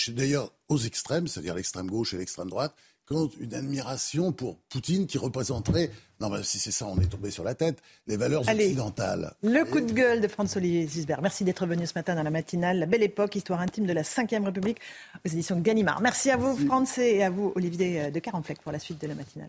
d'ailleurs 0.08 0.50
aux 0.68 0.78
extrêmes, 0.78 1.28
c'est-à-dire 1.28 1.54
l'extrême 1.54 1.88
gauche 1.90 2.14
et 2.14 2.16
l'extrême 2.16 2.48
droite, 2.48 2.74
une 3.10 3.54
admiration 3.54 4.32
pour 4.32 4.56
Poutine 4.68 5.06
qui 5.06 5.18
représenterait, 5.18 5.90
non 6.20 6.28
mais 6.28 6.42
si 6.42 6.58
c'est 6.58 6.70
ça, 6.70 6.86
on 6.86 6.98
est 7.00 7.06
tombé 7.06 7.30
sur 7.30 7.44
la 7.44 7.54
tête, 7.54 7.78
les 8.06 8.16
valeurs 8.16 8.42
occidentales. 8.48 9.32
Le 9.42 9.64
coup 9.64 9.80
de 9.80 9.92
gueule 9.92 10.20
de 10.20 10.28
François-Olivier 10.28 10.86
Zisbert. 10.86 11.22
Merci 11.22 11.44
d'être 11.44 11.66
venu 11.66 11.86
ce 11.86 11.94
matin 11.94 12.14
dans 12.14 12.22
la 12.22 12.30
matinale. 12.30 12.78
La 12.78 12.86
belle 12.86 13.02
époque, 13.02 13.34
histoire 13.36 13.60
intime 13.60 13.86
de 13.86 13.92
la 13.92 14.02
Ve 14.02 14.44
République 14.44 14.78
aux 15.24 15.28
éditions 15.28 15.56
de 15.56 15.62
Gallimard. 15.62 16.00
Merci 16.00 16.30
à 16.30 16.36
vous, 16.36 16.56
Français, 16.66 17.16
et 17.16 17.24
à 17.24 17.30
vous, 17.30 17.52
Olivier 17.54 18.10
de 18.10 18.18
Carenfleck, 18.18 18.60
pour 18.60 18.72
la 18.72 18.78
suite 18.78 19.00
de 19.00 19.06
la 19.06 19.14
matinale. 19.14 19.48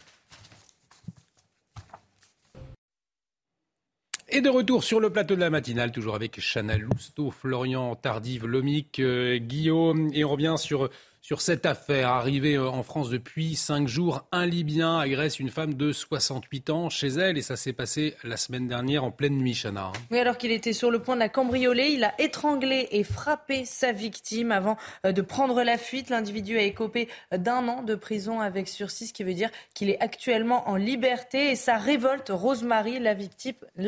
Et 4.32 4.42
de 4.42 4.50
retour 4.50 4.84
sur 4.84 5.00
le 5.00 5.10
plateau 5.10 5.36
de 5.36 5.40
la 5.40 5.50
matinale, 5.50 5.92
toujours 5.92 6.14
avec 6.14 6.40
Chana 6.40 6.78
Lousteau, 6.78 7.32
Florian 7.32 7.96
Tardive, 7.96 8.46
Lomic, 8.46 9.00
euh, 9.00 9.40
Guillaume. 9.40 10.12
Et 10.14 10.24
on 10.24 10.30
revient 10.30 10.54
sur 10.58 10.92
sur 11.22 11.42
cette 11.42 11.66
affaire. 11.66 12.10
Arrivée 12.10 12.56
euh, 12.56 12.70
en 12.70 12.84
France 12.84 13.10
depuis 13.10 13.56
cinq 13.56 13.88
jours, 13.88 14.28
un 14.32 14.46
Libyen 14.46 14.98
agresse 14.98 15.40
une 15.40 15.50
femme 15.50 15.74
de 15.74 15.92
68 15.92 16.70
ans 16.70 16.90
chez 16.90 17.08
elle 17.08 17.38
et 17.38 17.42
ça 17.42 17.56
s'est 17.56 17.74
passé 17.74 18.16
la 18.24 18.38
semaine 18.38 18.68
dernière 18.68 19.04
en 19.04 19.12
pleine 19.12 19.38
nuit, 19.38 19.54
Chana. 19.54 19.92
Oui, 20.12 20.20
alors 20.20 20.38
qu'il 20.38 20.52
était 20.52 20.74
sur 20.74 20.92
le 20.92 21.00
point 21.00 21.16
de 21.16 21.20
la 21.20 21.30
cambrioler, 21.30 21.90
il 21.90 22.04
a 22.04 22.14
étranglé 22.20 22.88
et 22.92 23.04
frappé 23.04 23.66
sa 23.66 23.92
victime 23.92 24.52
avant 24.52 24.78
euh, 25.06 25.12
de 25.12 25.22
prendre 25.22 25.62
la 25.64 25.78
fuite. 25.78 26.10
L'individu 26.10 26.58
a 26.58 26.64
écopé 26.64 27.10
d'un 27.32 27.68
an 27.68 27.84
de 27.84 27.96
prison 27.96 28.40
avec 28.40 28.68
sursis, 28.68 29.08
ce 29.08 29.14
qui 29.14 29.24
veut 29.24 29.34
dire 29.34 29.50
qu'il 29.74 29.90
est 29.90 30.00
actuellement 30.02 30.70
en 30.70 30.76
liberté 30.76 31.52
et 31.52 31.56
ça 31.56 31.78
révolte 31.78 32.30
Rosemary, 32.30 33.00
la 33.00 33.14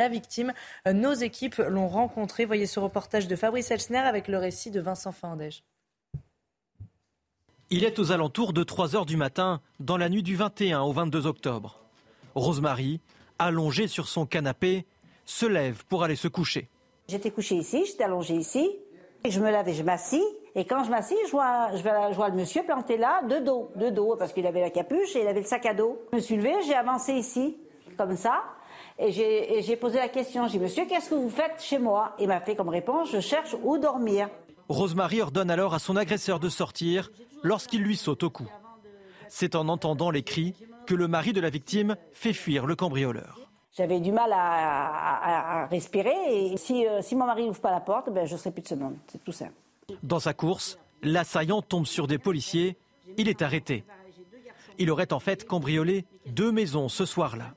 victime. 0.09 0.53
Euh, 0.87 0.93
nos 0.93 1.13
équipes 1.13 1.57
l'ont 1.67 1.87
rencontré. 1.87 2.45
Voyez 2.45 2.65
ce 2.65 2.79
reportage 2.79 3.27
de 3.27 3.35
Fabrice 3.35 3.71
Elsner 3.71 3.99
avec 3.99 4.27
le 4.27 4.37
récit 4.37 4.71
de 4.71 4.81
Vincent 4.81 5.11
Fandège. 5.11 5.63
Il 7.73 7.85
est 7.85 7.99
aux 7.99 8.11
alentours 8.11 8.51
de 8.51 8.63
3 8.63 8.97
heures 8.97 9.05
du 9.05 9.15
matin, 9.15 9.61
dans 9.79 9.95
la 9.95 10.09
nuit 10.09 10.23
du 10.23 10.35
21 10.35 10.81
au 10.81 10.91
22 10.91 11.25
octobre. 11.25 11.79
Rosemary, 12.35 12.99
allongée 13.39 13.87
sur 13.87 14.09
son 14.09 14.25
canapé, 14.25 14.85
se 15.23 15.45
lève 15.45 15.85
pour 15.87 16.03
aller 16.03 16.17
se 16.17 16.27
coucher. 16.27 16.67
J'étais 17.07 17.31
couchée 17.31 17.55
ici, 17.55 17.85
j'étais 17.85 18.03
allongée 18.03 18.35
ici. 18.35 18.69
Et 19.23 19.31
je 19.31 19.39
me 19.39 19.49
lève 19.49 19.69
et 19.69 19.73
je 19.73 19.83
m'assis. 19.83 20.21
Et 20.53 20.65
quand 20.65 20.83
je 20.83 20.89
m'assis, 20.89 21.15
je 21.27 21.31
vois, 21.31 21.69
je, 21.73 22.13
vois, 22.13 22.27
le 22.27 22.35
monsieur 22.35 22.61
planté 22.63 22.97
là, 22.97 23.21
de 23.23 23.37
dos, 23.37 23.71
de 23.77 23.89
dos, 23.89 24.17
parce 24.19 24.33
qu'il 24.33 24.45
avait 24.45 24.59
la 24.59 24.69
capuche 24.69 25.15
et 25.15 25.21
il 25.21 25.27
avait 25.27 25.39
le 25.39 25.45
sac 25.45 25.65
à 25.65 25.73
dos. 25.73 25.97
Je 26.11 26.17
me 26.17 26.21
suis 26.21 26.35
levée, 26.35 26.55
j'ai 26.67 26.75
avancé 26.75 27.13
ici, 27.13 27.55
comme 27.97 28.17
ça. 28.17 28.43
Et 28.99 29.13
j'ai 29.61 29.75
posé 29.77 29.97
la 29.97 30.09
question. 30.09 30.45
J'ai 30.47 30.57
dit, 30.57 30.63
monsieur, 30.65 30.83
qu'est-ce 30.87 31.09
que 31.09 31.15
vous 31.15 31.29
faites 31.29 31.61
chez 31.61 31.79
moi? 31.79 32.17
Il 32.19 32.27
m'a 32.27 32.41
fait 32.41 32.57
comme 32.57 32.67
réponse, 32.67 33.11
je 33.13 33.21
cherche 33.21 33.55
où 33.63 33.77
dormir. 33.77 34.27
Rosemary 34.69 35.21
ordonne 35.21 35.51
alors 35.51 35.73
à 35.73 35.79
son 35.79 35.95
agresseur 35.95 36.39
de 36.39 36.49
sortir 36.49 37.11
lorsqu'il 37.43 37.81
lui 37.81 37.97
saute 37.97 38.23
au 38.23 38.29
cou. 38.29 38.47
C'est 39.29 39.55
en 39.55 39.67
entendant 39.67 40.11
les 40.11 40.23
cris 40.23 40.53
que 40.85 40.95
le 40.95 41.07
mari 41.07 41.33
de 41.33 41.41
la 41.41 41.49
victime 41.49 41.95
fait 42.13 42.33
fuir 42.33 42.65
le 42.65 42.75
cambrioleur. 42.75 43.39
J'avais 43.77 44.01
du 44.01 44.11
mal 44.11 44.31
à, 44.33 45.67
respirer 45.67 46.51
et 46.51 46.57
si, 46.57 46.85
euh, 46.85 47.01
si 47.01 47.15
mon 47.15 47.25
mari 47.25 47.47
n'ouvre 47.47 47.61
pas 47.61 47.71
la 47.71 47.79
porte, 47.79 48.11
ben, 48.11 48.25
je 48.25 48.33
ne 48.33 48.37
serai 48.37 48.51
plus 48.51 48.63
de 48.63 48.67
ce 48.67 48.75
monde. 48.75 48.97
C'est 49.07 49.23
tout 49.23 49.31
simple. 49.31 49.53
Dans 50.03 50.19
sa 50.19 50.33
course, 50.33 50.77
l'assaillant 51.01 51.61
tombe 51.61 51.85
sur 51.85 52.07
des 52.07 52.17
policiers. 52.17 52.77
Il 53.17 53.29
est 53.29 53.41
arrêté. 53.41 53.85
Il 54.77 54.91
aurait 54.91 55.13
en 55.13 55.19
fait 55.19 55.45
cambriolé 55.45 56.05
deux 56.27 56.51
maisons 56.51 56.89
ce 56.89 57.05
soir-là. 57.05 57.53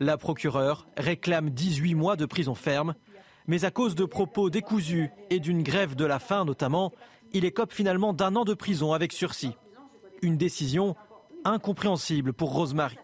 La 0.00 0.16
procureure 0.16 0.86
réclame 0.96 1.50
18 1.50 1.94
mois 1.94 2.16
de 2.16 2.26
prison 2.26 2.54
ferme, 2.54 2.94
mais 3.48 3.64
à 3.64 3.72
cause 3.72 3.96
de 3.96 4.04
propos 4.04 4.50
décousus 4.50 5.10
et 5.30 5.40
d'une 5.40 5.64
grève 5.64 5.96
de 5.96 6.04
la 6.04 6.20
faim 6.20 6.44
notamment, 6.44 6.92
il 7.32 7.44
écope 7.44 7.72
finalement 7.72 8.12
d'un 8.12 8.36
an 8.36 8.44
de 8.44 8.54
prison 8.54 8.92
avec 8.92 9.12
sursis. 9.12 9.56
Une 10.22 10.36
décision 10.36 10.94
incompréhensible 11.44 12.32
pour 12.32 12.52
Rosemary. 12.52 12.98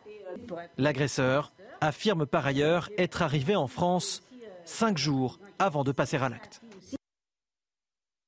L'agresseur 0.78 1.52
affirme 1.80 2.26
par 2.26 2.46
ailleurs 2.46 2.90
être 2.98 3.22
arrivé 3.22 3.56
en 3.56 3.66
France 3.66 4.22
cinq 4.64 4.98
jours 4.98 5.40
avant 5.58 5.84
de 5.84 5.92
passer 5.92 6.16
à 6.16 6.28
l'acte. 6.28 6.60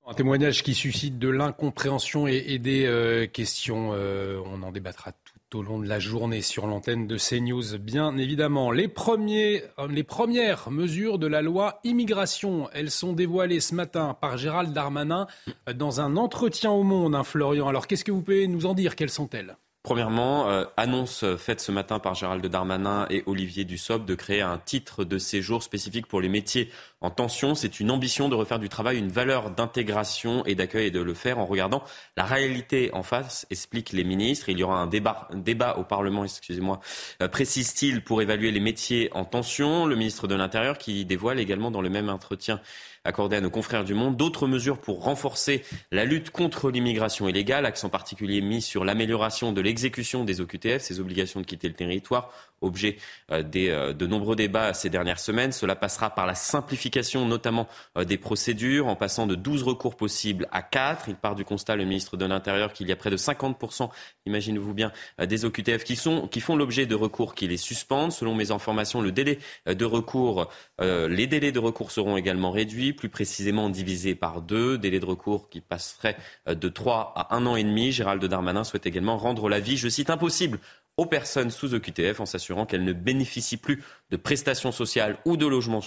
Un 0.06 0.14
témoignage 0.14 0.62
qui 0.62 0.74
suscite 0.74 1.18
de 1.18 1.28
l'incompréhension 1.28 2.28
et, 2.28 2.58
des 2.58 2.86
euh, 2.86 3.26
questions. 3.26 3.90
Euh, 3.92 4.40
on 4.46 4.62
en 4.62 4.70
débattra 4.70 5.10
au 5.54 5.62
long 5.62 5.78
de 5.78 5.86
la 5.86 5.98
journée 5.98 6.42
sur 6.42 6.66
l'antenne 6.66 7.06
de 7.06 7.16
CNews, 7.16 7.78
bien 7.78 8.16
évidemment. 8.18 8.72
Euh, 8.72 8.74
les 8.74 8.88
premières 8.88 10.70
mesures 10.70 11.18
de 11.18 11.26
la 11.26 11.42
loi 11.42 11.80
immigration, 11.84 12.68
elles 12.72 12.90
sont 12.90 13.12
dévoilées 13.12 13.60
ce 13.60 13.74
matin 13.74 14.16
par 14.20 14.38
Gérald 14.38 14.72
Darmanin 14.72 15.26
dans 15.74 16.00
un 16.00 16.16
entretien 16.16 16.70
au 16.72 16.82
Monde, 16.82 17.14
hein, 17.14 17.24
Florian. 17.24 17.68
Alors 17.68 17.86
qu'est-ce 17.86 18.04
que 18.04 18.12
vous 18.12 18.22
pouvez 18.22 18.48
nous 18.48 18.66
en 18.66 18.74
dire? 18.74 18.96
Quelles 18.96 19.10
sont-elles? 19.10 19.56
Premièrement, 19.86 20.48
euh, 20.48 20.64
annonce 20.76 21.24
faite 21.36 21.60
ce 21.60 21.70
matin 21.70 22.00
par 22.00 22.16
Gérald 22.16 22.44
Darmanin 22.44 23.06
et 23.08 23.22
Olivier 23.26 23.64
Dussopt 23.64 24.04
de 24.04 24.16
créer 24.16 24.40
un 24.40 24.58
titre 24.58 25.04
de 25.04 25.16
séjour 25.16 25.62
spécifique 25.62 26.08
pour 26.08 26.20
les 26.20 26.28
métiers 26.28 26.72
en 27.00 27.10
tension. 27.10 27.54
C'est 27.54 27.78
une 27.78 27.92
ambition 27.92 28.28
de 28.28 28.34
refaire 28.34 28.58
du 28.58 28.68
travail 28.68 28.98
une 28.98 29.10
valeur 29.10 29.50
d'intégration 29.50 30.44
et 30.44 30.56
d'accueil 30.56 30.88
et 30.88 30.90
de 30.90 31.00
le 31.00 31.14
faire 31.14 31.38
en 31.38 31.46
regardant 31.46 31.84
la 32.16 32.24
réalité 32.24 32.90
en 32.94 33.04
face, 33.04 33.46
expliquent 33.50 33.92
les 33.92 34.02
ministres. 34.02 34.48
Il 34.48 34.58
y 34.58 34.64
aura 34.64 34.80
un 34.80 34.88
débat, 34.88 35.76
au 35.78 35.84
Parlement, 35.84 36.24
excusez-moi, 36.24 36.80
euh, 37.22 37.28
précise-t-il, 37.28 38.02
pour 38.02 38.20
évaluer 38.20 38.50
les 38.50 38.58
métiers 38.58 39.08
en 39.12 39.24
tension. 39.24 39.86
Le 39.86 39.94
ministre 39.94 40.26
de 40.26 40.34
l'Intérieur 40.34 40.78
qui 40.78 41.04
dévoile 41.04 41.38
également 41.38 41.70
dans 41.70 41.80
le 41.80 41.90
même 41.90 42.08
entretien 42.08 42.60
accordé 43.06 43.36
à 43.36 43.40
nos 43.40 43.50
confrères 43.50 43.84
du 43.84 43.94
Monde. 43.94 44.16
D'autres 44.16 44.46
mesures 44.46 44.78
pour 44.78 45.04
renforcer 45.04 45.62
la 45.92 46.04
lutte 46.04 46.30
contre 46.30 46.70
l'immigration 46.70 47.28
illégale, 47.28 47.64
accent 47.64 47.88
particulier 47.88 48.40
mis 48.40 48.60
sur 48.60 48.84
l'amélioration 48.84 49.52
de 49.52 49.60
l'exécution 49.60 50.24
des 50.24 50.40
OQTF, 50.40 50.82
ces 50.82 51.00
obligations 51.00 51.40
de 51.40 51.46
quitter 51.46 51.68
le 51.68 51.74
territoire, 51.74 52.32
objet 52.60 52.96
euh, 53.30 53.42
des, 53.42 53.68
euh, 53.68 53.92
de 53.92 54.06
nombreux 54.06 54.36
débats 54.36 54.72
ces 54.74 54.90
dernières 54.90 55.18
semaines. 55.18 55.52
Cela 55.52 55.76
passera 55.76 56.10
par 56.10 56.26
la 56.26 56.34
simplification 56.34 57.26
notamment 57.26 57.68
euh, 57.96 58.04
des 58.04 58.18
procédures, 58.18 58.86
en 58.86 58.96
passant 58.96 59.26
de 59.26 59.34
12 59.34 59.62
recours 59.62 59.96
possibles 59.96 60.48
à 60.50 60.62
4. 60.62 61.08
Il 61.08 61.16
part 61.16 61.34
du 61.34 61.44
constat, 61.44 61.76
le 61.76 61.84
ministre 61.84 62.16
de 62.16 62.24
l'Intérieur, 62.24 62.72
qu'il 62.72 62.88
y 62.88 62.92
a 62.92 62.96
près 62.96 63.10
de 63.10 63.16
50%, 63.16 63.90
imaginez-vous 64.26 64.74
bien, 64.74 64.92
des 65.22 65.44
OQTF 65.44 65.84
qui, 65.84 65.96
sont, 65.96 66.26
qui 66.28 66.40
font 66.40 66.56
l'objet 66.56 66.86
de 66.86 66.94
recours 66.94 67.34
qui 67.34 67.46
les 67.46 67.56
suspendent. 67.56 68.12
Selon 68.12 68.34
mes 68.34 68.50
informations, 68.50 69.00
le 69.00 69.12
délai 69.12 69.38
de 69.66 69.84
recours, 69.84 70.48
les 70.80 71.26
délais 71.26 71.52
de 71.52 71.58
recours 71.58 71.90
seront 71.90 72.16
également 72.16 72.50
réduits, 72.50 72.92
plus 72.96 73.08
précisément 73.08 73.70
divisés 73.70 74.14
par 74.14 74.42
deux, 74.42 74.78
délais 74.78 75.00
de 75.00 75.06
recours 75.06 75.48
qui 75.48 75.60
passeraient 75.60 76.16
de 76.46 76.68
3 76.68 77.12
à 77.16 77.36
1 77.36 77.46
an 77.46 77.56
et 77.56 77.64
demi. 77.64 77.92
Gérald 77.92 78.24
Darmanin 78.24 78.64
souhaite 78.64 78.86
également 78.86 79.16
rendre 79.16 79.48
la 79.48 79.60
vie, 79.60 79.76
je 79.76 79.88
cite, 79.88 80.10
impossible 80.10 80.58
aux 80.96 81.06
personnes 81.06 81.50
sous 81.50 81.74
OQTF 81.74 82.20
en 82.20 82.26
s'assurant 82.26 82.64
qu'elles 82.64 82.84
ne 82.84 82.92
bénéficient 82.92 83.58
plus 83.58 83.82
de 84.10 84.16
prestations 84.16 84.72
sociales 84.72 85.18
ou 85.24 85.36
de 85.36 85.46
logements, 85.46 85.82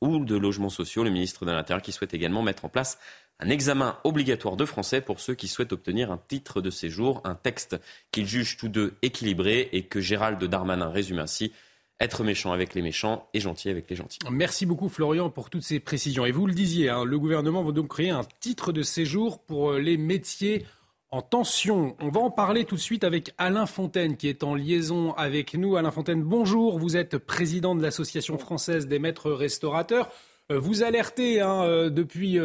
ou 0.00 0.24
de 0.24 0.36
logements 0.36 0.68
sociaux. 0.68 1.02
Le 1.02 1.10
ministre 1.10 1.46
de 1.46 1.50
l'Intérieur 1.50 1.82
qui 1.82 1.92
souhaite 1.92 2.14
également 2.14 2.42
mettre 2.42 2.66
en 2.66 2.68
place 2.68 2.98
un 3.38 3.48
examen 3.48 3.98
obligatoire 4.04 4.56
de 4.56 4.66
français 4.66 5.00
pour 5.00 5.18
ceux 5.18 5.34
qui 5.34 5.48
souhaitent 5.48 5.72
obtenir 5.72 6.12
un 6.12 6.20
titre 6.28 6.60
de 6.60 6.68
séjour, 6.68 7.22
un 7.24 7.34
texte 7.34 7.80
qu'ils 8.12 8.26
jugent 8.26 8.58
tous 8.58 8.68
deux 8.68 8.94
équilibré 9.00 9.70
et 9.72 9.84
que 9.84 10.00
Gérald 10.00 10.42
Darmanin 10.44 10.90
résume 10.90 11.20
ainsi 11.20 11.52
être 12.00 12.24
méchant 12.24 12.52
avec 12.52 12.74
les 12.74 12.82
méchants 12.82 13.28
et 13.34 13.40
gentil 13.40 13.68
avec 13.68 13.88
les 13.90 13.96
gentils. 13.96 14.18
Merci 14.30 14.66
beaucoup 14.66 14.88
Florian 14.88 15.30
pour 15.30 15.50
toutes 15.50 15.62
ces 15.62 15.80
précisions. 15.80 16.24
Et 16.24 16.32
vous 16.32 16.46
le 16.46 16.54
disiez, 16.54 16.88
hein, 16.88 17.04
le 17.04 17.18
gouvernement 17.18 17.62
va 17.62 17.72
donc 17.72 17.88
créer 17.88 18.10
un 18.10 18.24
titre 18.40 18.72
de 18.72 18.82
séjour 18.82 19.42
pour 19.42 19.72
euh, 19.72 19.78
les 19.78 19.98
métiers 19.98 20.64
en 21.10 21.22
tension. 21.22 21.96
On 22.00 22.08
va 22.08 22.20
en 22.20 22.30
parler 22.30 22.64
tout 22.64 22.76
de 22.76 22.80
suite 22.80 23.04
avec 23.04 23.32
Alain 23.36 23.66
Fontaine 23.66 24.16
qui 24.16 24.28
est 24.28 24.42
en 24.42 24.54
liaison 24.54 25.12
avec 25.12 25.54
nous. 25.54 25.76
Alain 25.76 25.90
Fontaine, 25.90 26.22
bonjour. 26.22 26.78
Vous 26.78 26.96
êtes 26.96 27.18
président 27.18 27.74
de 27.74 27.82
l'Association 27.82 28.38
française 28.38 28.86
des 28.86 28.98
maîtres 28.98 29.30
restaurateurs. 29.30 30.10
Euh, 30.50 30.58
vous 30.58 30.82
alertez 30.82 31.40
hein, 31.40 31.64
euh, 31.64 31.90
depuis 31.90 32.38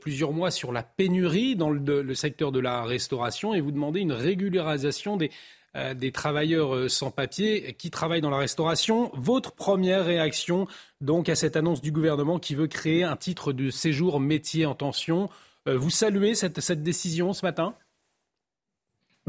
plusieurs 0.00 0.32
mois 0.32 0.52
sur 0.52 0.70
la 0.70 0.84
pénurie 0.84 1.56
dans 1.56 1.70
le, 1.70 2.14
secteur 2.14 2.52
de 2.52 2.60
la 2.60 2.84
restauration 2.84 3.54
et 3.54 3.60
vous 3.60 3.72
demandez 3.72 3.98
une 4.00 4.12
régularisation 4.12 5.16
des, 5.16 5.32
des 5.94 6.10
travailleurs 6.10 6.74
euh, 6.74 6.88
sans 6.88 7.10
papier 7.10 7.74
qui 7.78 7.90
travaillent 7.90 8.20
dans 8.20 8.30
la 8.30 8.38
restauration. 8.38 9.10
Votre 9.14 9.52
première 9.52 10.04
réaction 10.04 10.66
donc 11.00 11.28
à 11.28 11.36
cette 11.36 11.56
annonce 11.56 11.80
du 11.80 11.92
gouvernement 11.92 12.38
qui 12.38 12.54
veut 12.54 12.66
créer 12.66 13.04
un 13.04 13.16
titre 13.16 13.52
de 13.52 13.70
séjour 13.70 14.18
métier 14.18 14.66
en 14.66 14.74
tension. 14.74 15.28
Euh, 15.68 15.76
vous 15.76 15.90
saluez 15.90 16.34
cette, 16.34 16.82
décision 16.82 17.32
ce 17.32 17.44
matin? 17.44 17.74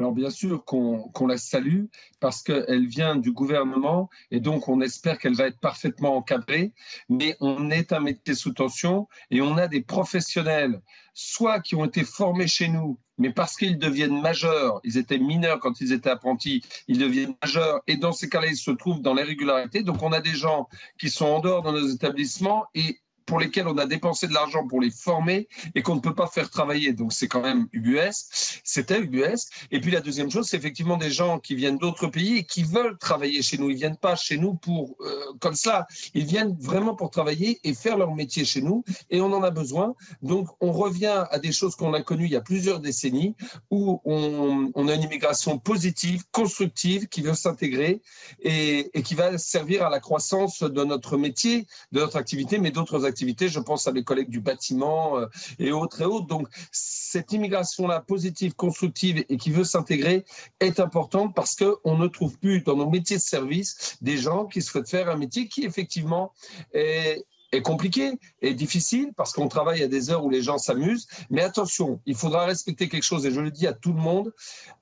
Alors 0.02 0.14
bien 0.14 0.32
sûr 0.32 0.66
qu'on 0.66 1.28
la 1.28 1.38
salue 1.38 1.86
parce 2.20 2.42
qu'elle 2.42 2.88
vient 2.88 3.16
du 3.16 3.32
gouvernement 3.32 4.10
et 4.32 4.40
donc 4.40 4.68
on 4.68 4.82
espère 4.82 5.20
qu'elle 5.20 5.36
va 5.36 5.46
être 5.46 5.60
parfaitement 5.60 6.16
encadrée. 6.16 6.74
Mais 7.08 7.38
on 7.40 7.70
est 7.70 7.94
un 7.94 8.00
métier 8.00 8.34
sous 8.34 8.52
tension 8.52 9.08
et 9.30 9.42
on 9.42 9.58
a 9.58 9.68
des 9.68 9.82
professionnels, 9.82 10.82
soit 11.14 11.60
qui 11.60 11.76
ont 11.76 11.86
été 11.86 12.04
formés 12.04 12.48
chez 12.48 12.68
nous 12.68 12.98
mais 13.20 13.32
parce 13.32 13.56
qu'ils 13.56 13.78
deviennent 13.78 14.20
majeurs, 14.20 14.80
ils 14.84 14.98
étaient 14.98 15.20
mineurs 15.20 15.60
quand 15.60 15.80
ils 15.80 15.94
étaient 15.94 16.10
apprentis, 16.10 16.64
ils 16.88 16.98
deviennent 16.98 17.36
majeurs, 17.40 17.82
et 17.86 17.96
dans 17.96 18.14
ces 18.14 18.28
cas-là, 18.28 18.48
ils 18.48 18.58
se 18.58 18.72
trouvent 18.72 19.02
dans 19.02 19.14
l'irrégularité. 19.14 19.84
Donc 19.84 20.02
on 20.02 20.12
a 20.12 20.22
des 20.22 20.34
gens 20.34 20.68
qui 21.00 21.12
sont 21.12 21.28
en 21.28 21.40
dehors 21.40 21.62
de 21.62 21.70
nos 21.70 21.88
établissements 21.88 22.66
et 22.74 22.98
pour 23.32 23.40
lesquels 23.40 23.70
on 23.70 23.78
a 23.78 23.86
dépensé 23.86 24.28
de 24.28 24.34
l'argent 24.34 24.68
pour 24.68 24.82
les 24.82 24.92
former 24.92 25.48
et 25.74 25.82
qu'on 25.82 25.96
ne 25.96 26.02
peut 26.02 26.14
pas 26.14 26.28
faire 26.28 26.50
travailler. 26.50 26.92
Donc 26.92 27.14
c'est 27.14 27.30
quand 27.30 27.40
même 27.40 27.70
UBS, 27.72 28.60
c'était 28.66 29.00
UBS. 29.00 29.48
Et 29.72 29.80
puis 29.80 29.90
la 29.90 30.02
deuxième 30.02 30.30
chose, 30.30 30.50
c'est 30.50 30.58
effectivement 30.58 30.98
des 30.98 31.12
gens 31.12 31.40
qui 31.40 31.56
viennent 31.56 31.78
d'autres 31.78 32.08
pays 32.08 32.40
et 32.40 32.44
qui 32.44 32.64
veulent 32.64 32.98
travailler 32.98 33.42
chez 33.42 33.58
nous. 33.58 33.70
Ils 33.70 33.78
viennent 33.78 33.96
pas 33.96 34.18
chez 34.18 34.38
nous 34.38 34.56
pour 34.56 34.98
euh, 35.00 35.32
comme 35.40 35.56
cela. 35.56 35.88
Ils 36.14 36.26
viennent 36.26 36.58
vraiment 36.60 36.94
pour 36.94 37.10
travailler 37.10 37.62
et 37.64 37.74
faire 37.74 37.96
leur 37.98 38.14
métier 38.14 38.44
chez 38.44 38.62
nous. 38.62 38.84
Et 39.10 39.22
on 39.22 39.32
en 39.32 39.44
a 39.44 39.50
besoin. 39.50 39.96
Donc 40.22 40.50
on 40.60 40.74
revient 40.74 41.24
à 41.32 41.40
des 41.40 41.54
choses 41.54 41.78
qu'on 41.78 41.94
a 41.94 42.02
connues 42.02 42.26
il 42.26 42.32
y 42.32 42.36
a 42.36 42.42
plusieurs 42.42 42.82
décennies 42.82 43.34
où 43.70 44.02
on, 44.04 44.88
a 44.90 44.94
une 44.94 45.04
immigration 45.04 45.58
positive, 45.58 46.26
constructive, 46.34 47.08
qui 47.08 47.22
veut 47.22 47.34
s'intégrer 47.34 48.02
et 48.42 48.92
qui 49.06 49.16
va 49.16 49.38
servir 49.38 49.86
à 49.86 49.90
la 49.90 50.02
croissance 50.02 50.64
de 50.64 50.84
notre 50.84 51.16
métier, 51.16 51.66
de 51.94 52.02
notre 52.02 52.18
activité, 52.18 52.58
mais 52.58 52.72
d'autres 52.72 53.06
activités 53.06 53.21
je 53.28 53.60
pense 53.60 53.88
à 53.88 53.92
mes 53.92 54.04
collègues 54.04 54.30
du 54.30 54.40
bâtiment 54.40 55.18
euh, 55.18 55.28
et 55.60 55.72
autres 55.72 56.02
et 56.02 56.06
autres. 56.06 56.28
Donc, 56.28 56.48
cette 56.72 57.32
immigration-là, 57.34 58.02
positive, 58.02 58.54
constructive 58.56 59.24
et 59.30 59.38
qui 59.38 59.52
veut 59.52 59.64
s'intégrer, 59.64 60.26
est 60.60 60.80
importante 60.80 61.36
parce 61.36 61.56
qu'on 61.56 61.98
ne 61.98 62.08
trouve 62.08 62.38
plus 62.38 62.62
dans 62.62 62.76
nos 62.76 62.90
métiers 62.90 63.18
de 63.18 63.22
service 63.22 63.98
des 64.02 64.18
gens 64.18 64.46
qui 64.46 64.62
souhaitent 64.62 64.90
faire 64.90 65.10
un 65.10 65.18
métier 65.18 65.48
qui, 65.48 65.64
effectivement, 65.64 66.34
est, 66.74 67.26
est 67.52 67.62
compliqué 67.62 68.14
et 68.42 68.54
difficile 68.54 69.12
parce 69.16 69.34
qu'on 69.34 69.48
travaille 69.48 69.84
à 69.84 69.88
des 69.88 70.10
heures 70.10 70.24
où 70.24 70.30
les 70.30 70.42
gens 70.42 70.58
s'amusent. 70.58 71.08
Mais 71.30 71.42
attention, 71.42 72.02
il 72.06 72.16
faudra 72.16 72.46
respecter 72.46 72.90
quelque 72.90 73.04
chose, 73.04 73.26
et 73.26 73.32
je 73.32 73.40
le 73.40 73.52
dis 73.52 73.68
à 73.68 73.74
tout 73.74 73.94
le 73.94 74.00
monde, 74.00 74.34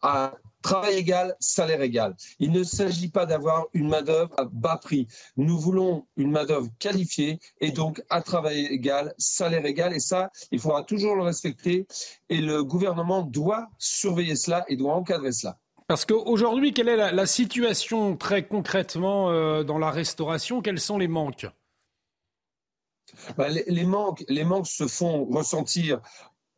à 0.02 0.34
travail 0.62 0.96
égal, 0.96 1.36
salaire 1.40 1.82
égal. 1.82 2.16
Il 2.40 2.52
ne 2.52 2.64
s'agit 2.64 3.10
pas 3.10 3.26
d'avoir 3.26 3.66
une 3.74 3.90
main-d'œuvre 3.90 4.34
à 4.38 4.46
bas 4.46 4.78
prix. 4.78 5.08
Nous 5.38 5.58
voulons 5.58 6.06
une 6.18 6.32
main-d'œuvre 6.32 6.68
qualifiée 6.80 7.40
et 7.62 7.72
donc 7.72 8.02
à 8.10 8.22
travail 8.22 8.66
égal, 8.66 9.14
salaire 9.18 9.66
égal. 9.66 9.94
Et 9.94 10.00
ça, 10.00 10.32
il 10.52 10.60
faudra 10.60 10.84
toujours 10.84 11.16
le 11.16 11.24
respecter. 11.24 11.88
Et 12.30 12.41
le 12.41 12.64
gouvernement 12.64 13.22
doit 13.22 13.70
surveiller 13.78 14.36
cela 14.36 14.66
et 14.68 14.76
doit 14.76 14.94
encadrer 14.94 15.32
cela. 15.32 15.58
Parce 15.88 16.06
qu'aujourd'hui, 16.06 16.72
quelle 16.72 16.90
est 16.90 17.12
la, 17.12 17.26
situation 17.26 18.16
très 18.16 18.46
concrètement 18.46 19.32
euh, 19.32 19.64
dans 19.64 19.80
la 19.80 19.90
restauration? 19.90 20.62
Quels 20.62 20.80
sont 20.80 21.00
les 21.00 21.08
manques? 21.08 21.48
Bah, 23.38 23.48
les, 23.49 23.84
manques, 23.86 24.23
les 24.27 24.44
manques 24.44 24.68
se 24.68 24.88
font 24.88 25.26
ressentir 25.26 26.02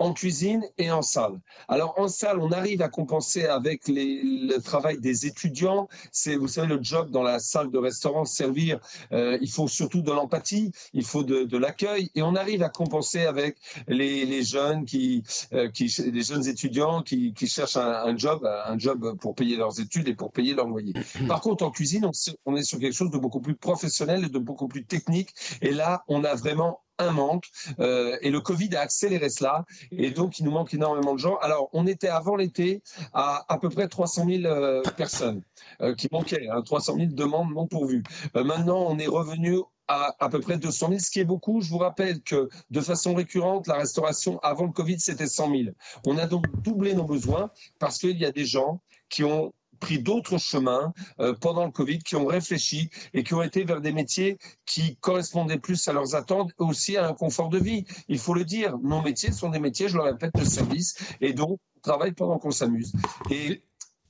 en 0.02 0.14
cuisine 0.14 0.66
et 0.80 0.90
en 0.90 1.04
salle. 1.04 1.40
Alors 1.68 1.94
en 2.00 2.08
salle, 2.08 2.40
on 2.40 2.52
arrive 2.52 2.82
à 2.82 2.90
compenser 2.90 3.46
avec 3.46 3.84
le 3.88 4.58
travail 4.58 5.00
des 5.00 5.28
étudiants. 5.28 5.88
C'est, 6.12 6.36
vous 6.36 6.48
savez, 6.48 6.68
le 6.68 6.80
job 6.82 7.12
dans 7.12 7.22
la 7.22 7.38
salle 7.38 7.70
de 7.70 7.78
restaurant, 7.78 8.26
servir, 8.26 8.80
euh, 9.12 9.38
il 9.42 9.50
faut 9.50 9.68
surtout 9.68 10.02
de 10.02 10.12
l'empathie, 10.12 10.72
il 10.94 11.06
faut 11.06 11.24
de, 11.24 11.58
l'accueil, 11.58 12.10
et 12.16 12.24
on 12.24 12.36
arrive 12.36 12.64
à 12.64 12.70
compenser 12.70 13.26
avec 13.26 13.58
les, 13.88 14.44
jeunes 14.44 14.86
qui, 14.86 15.24
euh, 15.54 15.70
qui, 15.70 15.94
les 16.12 16.24
jeunes 16.24 16.48
étudiants 16.48 17.04
qui, 17.04 17.34
cherchent 17.46 17.78
un, 17.78 18.18
job, 18.18 18.44
un 18.44 18.80
job 18.80 19.18
pour 19.20 19.36
payer 19.36 19.56
leurs 19.56 19.80
études 19.80 20.08
et 20.08 20.16
pour 20.16 20.32
payer 20.32 20.56
leur 20.56 20.68
loyer. 20.68 20.94
Par 21.28 21.42
contre, 21.42 21.64
en 21.64 21.70
cuisine, 21.70 22.06
on, 22.06 22.12
on 22.46 22.56
est 22.56 22.64
sur 22.64 22.80
quelque 22.80 22.96
chose 22.96 23.12
de 23.12 23.20
beaucoup 23.20 23.42
plus 23.42 23.56
professionnel 23.56 24.26
et 24.26 24.30
de 24.30 24.40
beaucoup 24.40 24.68
plus 24.68 24.84
technique, 24.84 25.30
et 25.62 25.72
là, 25.72 26.04
on 26.08 26.24
a 26.24 26.34
vraiment 26.34 26.80
un 26.98 27.12
manque. 27.12 27.46
Euh, 27.80 28.18
et 28.22 28.30
le 28.30 28.40
Covid 28.42 28.76
a 28.76 28.82
accéléré 28.82 29.30
cela. 29.30 29.66
Et 29.92 30.12
donc, 30.12 30.40
il 30.40 30.46
nous 30.46 30.52
manque 30.52 30.74
énormément 30.74 31.14
de 31.14 31.20
gens. 31.20 31.38
Alors, 31.38 31.70
on 31.74 31.88
était 31.88 32.08
avant 32.08 32.36
l'été 32.36 32.82
à 33.14 33.46
à 33.52 33.58
peu 33.58 33.70
près 33.70 33.88
300 33.88 34.26
000 34.26 34.46
euh, 34.46 34.82
personnes 34.98 35.42
euh, 35.82 35.96
qui 35.96 36.08
manquaient, 36.12 36.48
300 36.66 36.94
hein, 36.94 36.98
000 37.00 37.12
demandes 37.14 37.54
non 37.54 37.68
pourvues. 37.68 38.04
maintenant, 38.34 38.86
on 38.88 38.98
est 38.98 39.08
revenu 39.08 39.60
à 39.88 40.16
à 40.20 40.30
peu 40.30 40.40
près 40.40 40.58
200 40.58 40.88
000, 40.90 41.00
ce 41.00 41.12
qui 41.12 41.20
est 41.20 41.26
beaucoup. 41.26 41.62
Je 41.62 41.70
vous 41.70 41.78
rappelle 41.78 42.22
que 42.22 42.50
de 42.70 42.82
façon 42.82 43.14
récurrente, 43.14 43.68
la 43.68 43.76
restauration 43.76 44.40
avant 44.40 44.66
le 44.66 44.72
Covid, 44.72 45.00
c'était 45.00 45.28
100 45.28 45.50
000. 45.50 45.62
On 46.06 46.18
a 46.18 46.28
donc 46.28 46.46
doublé 46.62 46.94
nos 46.94 47.04
besoins 47.04 47.52
parce 47.80 47.98
qu'il 47.98 48.18
y 48.18 48.26
a 48.26 48.32
des 48.32 48.46
gens 48.46 48.82
qui 49.10 49.24
ont 49.24 49.54
pris 49.82 50.00
d'autres 50.00 50.38
chemins 50.38 50.94
euh, 51.20 51.34
pendant 51.34 51.66
le 51.66 51.72
Covid, 51.72 52.00
qui 52.00 52.16
ont 52.16 52.26
réfléchi 52.26 52.90
et 53.14 53.24
qui 53.24 53.34
ont 53.34 53.42
été 53.42 53.66
vers 53.66 53.82
des 53.82 53.92
métiers 53.92 54.38
qui 54.66 54.96
correspondaient 54.98 55.60
plus 55.60 55.86
à 55.90 55.94
leurs 55.94 56.16
attentes 56.16 56.52
et 56.52 56.64
aussi 56.64 56.96
à 56.96 57.06
un 57.06 57.14
confort 57.14 57.50
de 57.50 57.58
vie. 57.58 57.84
Il 58.08 58.20
faut 58.20 58.34
le 58.34 58.46
dire, 58.46 58.78
nos 58.78 59.02
métiers 59.02 59.34
sont 59.34 59.50
des 59.50 59.60
métiers, 59.60 59.90
je 59.90 59.98
le 59.98 60.04
répète, 60.04 60.34
de 60.36 60.46
service 60.46 60.96
et 61.20 61.34
donc 61.34 61.60
on 61.76 61.80
travaille 61.82 62.14
pendant 62.14 62.38
qu'on 62.40 62.52
s'amuse. 62.52 62.94
Et 63.30 63.62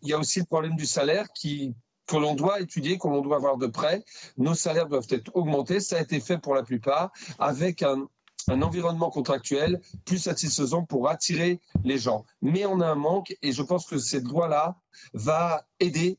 il 0.03 0.09
y 0.09 0.13
a 0.13 0.19
aussi 0.19 0.39
le 0.39 0.45
problème 0.45 0.75
du 0.75 0.85
salaire 0.85 1.27
qui 1.33 1.73
que 2.07 2.17
l'on 2.17 2.35
doit 2.35 2.59
étudier, 2.59 2.97
que 2.97 3.07
l'on 3.07 3.21
doit 3.21 3.39
voir 3.39 3.57
de 3.57 3.67
près. 3.67 4.03
Nos 4.37 4.53
salaires 4.53 4.87
doivent 4.87 5.07
être 5.09 5.33
augmentés. 5.33 5.79
Ça 5.79 5.97
a 5.97 6.01
été 6.01 6.19
fait 6.19 6.37
pour 6.37 6.53
la 6.53 6.63
plupart 6.63 7.11
avec 7.39 7.83
un, 7.83 8.09
un 8.49 8.61
environnement 8.61 9.09
contractuel 9.09 9.81
plus 10.05 10.17
satisfaisant 10.17 10.83
pour 10.83 11.09
attirer 11.09 11.59
les 11.83 11.97
gens. 11.97 12.25
Mais 12.41 12.65
on 12.65 12.79
a 12.81 12.87
un 12.87 12.95
manque 12.95 13.35
et 13.41 13.51
je 13.51 13.61
pense 13.61 13.85
que 13.85 13.97
cette 13.97 14.25
loi-là 14.25 14.77
va 15.13 15.65
aider 15.79 16.17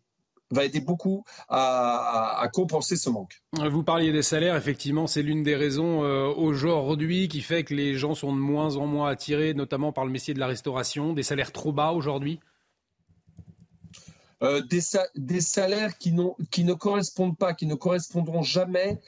va 0.52 0.64
aider 0.64 0.80
beaucoup 0.80 1.24
à, 1.48 2.46
compenser 2.52 2.96
ce 2.96 3.08
manque. 3.10 3.42
Vous 3.54 3.82
parliez 3.82 4.12
des 4.12 4.22
salaires, 4.22 4.54
effectivement, 4.54 5.06
c'est 5.06 5.22
l'une 5.22 5.42
des 5.42 5.56
raisons 5.56 6.04
euh, 6.04 6.26
aujourd'hui 6.26 7.28
qui 7.28 7.40
fait 7.40 7.64
que 7.64 7.74
les 7.74 7.94
gens 7.94 8.14
sont 8.14 8.34
de 8.34 8.38
moins 8.38 8.76
en 8.76 8.86
moins 8.86 9.08
attirés, 9.08 9.54
notamment 9.54 9.92
par 9.92 10.04
le 10.04 10.10
métier 10.10 10.34
de 10.34 10.40
la 10.40 10.46
restauration, 10.46 11.14
des 11.14 11.22
salaires 11.22 11.52
trop 11.52 11.72
bas 11.72 11.92
aujourd'hui? 11.92 12.38
Euh, 14.42 14.60
des, 14.60 15.40
salaires 15.40 15.98
qui, 15.98 16.12
ne 16.12 16.72
correspondent 16.72 17.36
pas, 17.36 17.54
qui 17.54 17.66
ne 17.66 17.74
correspondront 17.74 18.42
jamais 18.42 19.00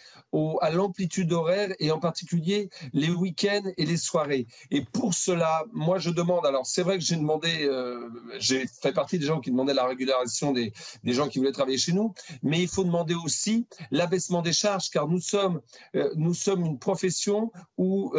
à 0.60 0.70
l'amplitude 0.70 1.32
horaire 1.32 1.70
et 1.78 1.92
en 1.92 2.00
particulier 2.00 2.68
les 2.92 3.10
week-ends 3.10 3.70
et 3.76 3.86
les 3.86 3.96
soirées. 3.96 4.46
Et 4.70 4.84
pour 4.84 5.14
cela, 5.14 5.64
moi 5.72 5.98
je 5.98 6.10
demande, 6.10 6.44
alors 6.44 6.66
c'est 6.66 6.82
vrai 6.82 6.98
que 6.98 7.04
j'ai 7.04 7.16
demandé, 7.16 7.64
euh, 7.64 8.08
j'ai 8.38 8.66
fait 8.66 8.92
partie 8.92 9.18
des 9.18 9.26
gens 9.26 9.40
qui 9.40 9.50
demandaient 9.50 9.74
la 9.74 9.86
régularisation 9.86 10.52
des, 10.52 10.72
gens 11.04 11.28
qui 11.28 11.38
voulaient 11.38 11.52
travailler 11.52 11.78
chez 11.78 11.92
nous, 11.92 12.14
mais 12.42 12.60
il 12.60 12.68
faut 12.68 12.84
demander 12.84 13.14
aussi 13.14 13.66
l'abaissement 13.92 14.42
des 14.42 14.52
charges 14.52 14.90
car 14.90 15.06
nous 15.06 15.20
sommes, 15.20 15.60
euh, 15.94 16.10
nous 16.16 16.34
sommes 16.34 16.64
une 16.64 16.78
profession 16.78 17.52
où 17.78 18.12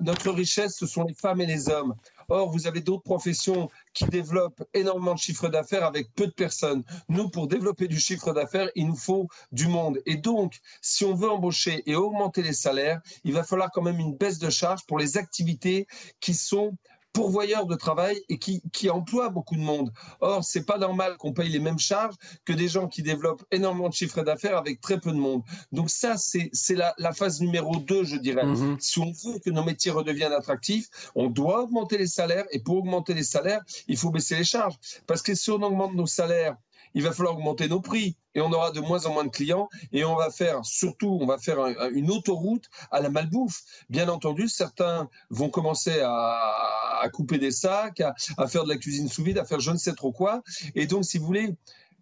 notre 0.00 0.30
richesse, 0.30 0.76
ce 0.76 0.86
sont 0.86 1.04
les 1.04 1.14
femmes 1.14 1.40
et 1.40 1.46
les 1.46 1.68
hommes. 1.68 1.94
Or, 2.30 2.50
vous 2.50 2.66
avez 2.66 2.80
d'autres 2.80 3.02
professions 3.02 3.70
qui 3.94 4.04
développent 4.04 4.62
énormément 4.74 5.14
de 5.14 5.18
chiffre 5.18 5.48
d'affaires 5.48 5.84
avec 5.84 6.12
peu 6.14 6.26
de 6.26 6.32
personnes. 6.32 6.84
Nous, 7.08 7.30
pour 7.30 7.48
développer 7.48 7.88
du 7.88 7.98
chiffre 7.98 8.34
d'affaires, 8.34 8.70
il 8.74 8.86
nous 8.86 8.96
faut 8.96 9.28
du 9.50 9.66
monde. 9.66 9.98
Et 10.04 10.16
donc, 10.16 10.58
si 10.82 11.04
on 11.06 11.14
veut 11.14 11.30
embaucher 11.30 11.82
et 11.86 11.94
augmenter 11.94 12.42
les 12.42 12.52
salaires, 12.52 13.00
il 13.24 13.32
va 13.32 13.44
falloir 13.44 13.70
quand 13.70 13.82
même 13.82 13.98
une 13.98 14.14
baisse 14.14 14.38
de 14.38 14.50
charges 14.50 14.84
pour 14.86 14.98
les 14.98 15.16
activités 15.16 15.86
qui 16.20 16.34
sont 16.34 16.76
pourvoyeur 17.18 17.66
de 17.66 17.74
travail 17.74 18.22
et 18.28 18.38
qui, 18.38 18.62
qui 18.72 18.88
emploie 18.90 19.28
beaucoup 19.28 19.56
de 19.56 19.60
monde. 19.60 19.92
Or, 20.20 20.44
c'est 20.44 20.64
pas 20.64 20.78
normal 20.78 21.16
qu'on 21.16 21.32
paye 21.32 21.48
les 21.48 21.58
mêmes 21.58 21.80
charges 21.80 22.14
que 22.44 22.52
des 22.52 22.68
gens 22.68 22.86
qui 22.86 23.02
développent 23.02 23.42
énormément 23.50 23.88
de 23.88 23.94
chiffres 23.94 24.22
d'affaires 24.22 24.56
avec 24.56 24.80
très 24.80 25.00
peu 25.00 25.10
de 25.10 25.16
monde. 25.16 25.42
Donc 25.72 25.90
ça, 25.90 26.14
c'est 26.16 26.74
la, 26.76 26.94
la 26.96 27.12
phase 27.12 27.40
numéro 27.40 27.74
2, 27.74 28.04
je 28.04 28.14
dirais. 28.14 28.46
Mhm. 28.46 28.76
Si 28.78 29.00
on 29.00 29.10
veut 29.10 29.40
que 29.40 29.50
nos 29.50 29.64
métiers 29.64 29.90
redeviennent 29.90 30.32
attractifs, 30.32 30.86
on 31.16 31.26
doit 31.28 31.64
augmenter 31.64 31.98
les 31.98 32.06
salaires 32.06 32.46
et 32.52 32.60
pour 32.60 32.76
augmenter 32.76 33.14
les 33.14 33.24
salaires, 33.24 33.62
il 33.88 33.96
faut 33.96 34.10
baisser 34.10 34.36
les 34.36 34.44
charges. 34.44 34.76
Parce 35.08 35.20
que 35.20 35.34
si 35.34 35.50
on 35.50 35.60
augmente 35.60 35.94
nos 35.94 36.06
salaires, 36.06 36.56
il 36.94 37.02
va 37.02 37.12
falloir 37.12 37.36
augmenter 37.36 37.68
nos 37.68 37.80
prix 37.80 38.16
et 38.34 38.40
on 38.40 38.52
aura 38.52 38.70
de 38.70 38.80
moins 38.80 39.06
en 39.06 39.12
moins 39.12 39.24
de 39.24 39.30
clients 39.30 39.68
et 39.92 40.04
on 40.04 40.14
va 40.14 40.30
faire 40.30 40.64
surtout 40.64 41.18
on 41.20 41.26
va 41.26 41.38
faire 41.38 41.58
une 41.92 42.10
autoroute 42.10 42.66
à 42.90 43.00
la 43.00 43.08
malbouffe. 43.08 43.62
Bien 43.90 44.08
entendu, 44.08 44.48
certains 44.48 45.08
vont 45.30 45.50
commencer 45.50 46.00
à, 46.02 47.08
couper 47.12 47.38
des 47.38 47.50
sacs, 47.50 48.00
à, 48.00 48.46
faire 48.46 48.64
de 48.64 48.68
la 48.68 48.76
cuisine 48.76 49.08
sous 49.08 49.22
vide, 49.22 49.38
à 49.38 49.44
faire 49.44 49.60
je 49.60 49.70
ne 49.70 49.76
sais 49.76 49.94
trop 49.94 50.12
quoi. 50.12 50.42
Et 50.74 50.86
donc, 50.86 51.04
si 51.04 51.18
vous 51.18 51.26
voulez, 51.26 51.54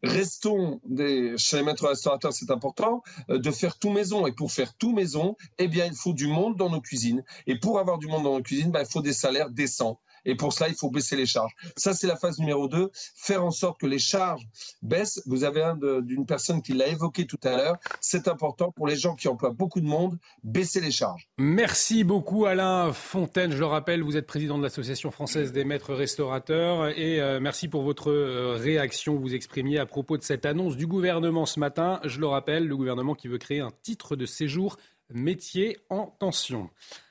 restons 0.02 0.80
des, 0.84 1.36
chez 1.36 1.58
les 1.58 1.62
maîtres 1.62 1.86
restaurateurs, 1.86 2.32
c'est 2.32 2.50
important, 2.50 3.02
euh, 3.30 3.38
de 3.38 3.50
faire 3.50 3.78
tout 3.78 3.90
maison. 3.90 4.26
Et 4.26 4.32
pour 4.32 4.52
faire 4.52 4.74
tout 4.74 4.92
maison, 4.92 5.36
eh 5.58 5.68
bien, 5.68 5.86
il 5.86 5.94
faut 5.94 6.12
du 6.12 6.26
monde 6.26 6.56
dans 6.56 6.70
nos 6.70 6.80
cuisines. 6.80 7.24
Et 7.46 7.58
pour 7.58 7.78
avoir 7.78 7.98
du 7.98 8.06
monde 8.06 8.24
dans 8.24 8.34
nos 8.34 8.42
cuisines, 8.42 8.70
ben, 8.70 8.80
il 8.80 8.90
faut 8.90 9.02
des 9.02 9.12
salaires 9.12 9.50
décents. 9.50 10.00
Et 10.26 10.34
pour 10.34 10.52
cela, 10.52 10.68
il 10.68 10.74
faut 10.74 10.90
baisser 10.90 11.16
les 11.16 11.24
charges. 11.24 11.52
Ça, 11.76 11.94
c'est 11.94 12.06
la 12.06 12.16
phase 12.16 12.38
numéro 12.38 12.68
2, 12.68 12.90
faire 13.14 13.44
en 13.44 13.50
sorte 13.50 13.80
que 13.80 13.86
les 13.86 13.98
charges 13.98 14.46
baissent. 14.82 15.22
Vous 15.24 15.44
avez 15.44 15.62
un 15.62 15.76
d'une 16.02 16.26
personne 16.26 16.60
qui 16.60 16.74
l'a 16.74 16.88
évoqué 16.88 17.26
tout 17.26 17.40
à 17.42 17.56
l'heure. 17.56 17.76
C'est 18.00 18.28
important 18.28 18.72
pour 18.72 18.86
les 18.86 18.96
gens 18.96 19.14
qui 19.14 19.28
emploient 19.28 19.50
beaucoup 19.50 19.80
de 19.80 19.86
monde, 19.86 20.18
baisser 20.42 20.80
les 20.80 20.90
charges. 20.90 21.28
Merci 21.38 22.04
beaucoup 22.04 22.46
Alain 22.46 22.92
Fontaine. 22.92 23.52
Je 23.52 23.58
le 23.58 23.66
rappelle, 23.66 24.02
vous 24.02 24.16
êtes 24.16 24.26
président 24.26 24.58
de 24.58 24.62
l'Association 24.62 25.10
française 25.10 25.52
des 25.52 25.64
maîtres 25.64 25.94
restaurateurs. 25.94 26.88
Et 26.98 27.20
euh, 27.20 27.40
merci 27.40 27.68
pour 27.68 27.82
votre 27.82 28.10
euh, 28.10 28.56
réaction 28.58 29.06
vous 29.14 29.34
exprimiez 29.34 29.78
à 29.78 29.86
propos 29.86 30.16
de 30.16 30.22
cette 30.22 30.46
annonce 30.46 30.76
du 30.76 30.86
gouvernement 30.86 31.46
ce 31.46 31.60
matin. 31.60 32.00
Je 32.04 32.20
le 32.20 32.26
rappelle, 32.26 32.66
le 32.66 32.76
gouvernement 32.76 33.14
qui 33.14 33.28
veut 33.28 33.38
créer 33.38 33.60
un 33.60 33.70
titre 33.82 34.16
de 34.16 34.26
séjour 34.26 34.76
métier 35.10 35.78
en 35.88 36.06
tension. 36.06 36.70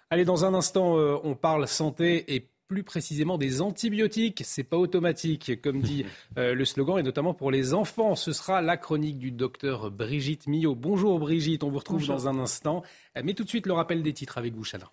Allez, 0.09 0.25
dans 0.25 0.45
un 0.45 0.53
instant, 0.53 0.97
euh, 0.97 1.17
on 1.23 1.35
parle 1.35 1.67
santé 1.67 2.35
et 2.35 2.49
plus 2.67 2.83
précisément 2.83 3.37
des 3.37 3.61
antibiotiques. 3.61 4.41
C'est 4.45 4.63
pas 4.63 4.77
automatique, 4.77 5.61
comme 5.61 5.81
dit 5.81 6.05
euh, 6.37 6.53
le 6.53 6.65
slogan, 6.65 6.97
et 6.97 7.03
notamment 7.03 7.33
pour 7.33 7.51
les 7.51 7.73
enfants. 7.73 8.15
Ce 8.15 8.33
sera 8.33 8.61
la 8.61 8.77
chronique 8.77 9.17
du 9.17 9.31
docteur 9.31 9.91
Brigitte 9.91 10.47
Millot. 10.47 10.75
Bonjour 10.75 11.19
Brigitte, 11.19 11.63
on 11.63 11.69
vous 11.69 11.79
retrouve 11.79 12.05
dans 12.07 12.27
un 12.27 12.39
instant. 12.39 12.83
Euh, 13.17 13.21
mais 13.23 13.33
tout 13.33 13.43
de 13.43 13.49
suite, 13.49 13.67
le 13.67 13.73
rappel 13.73 14.03
des 14.03 14.13
titres 14.13 14.37
avec 14.37 14.53
vous, 14.55 14.63
Chana. 14.63 14.91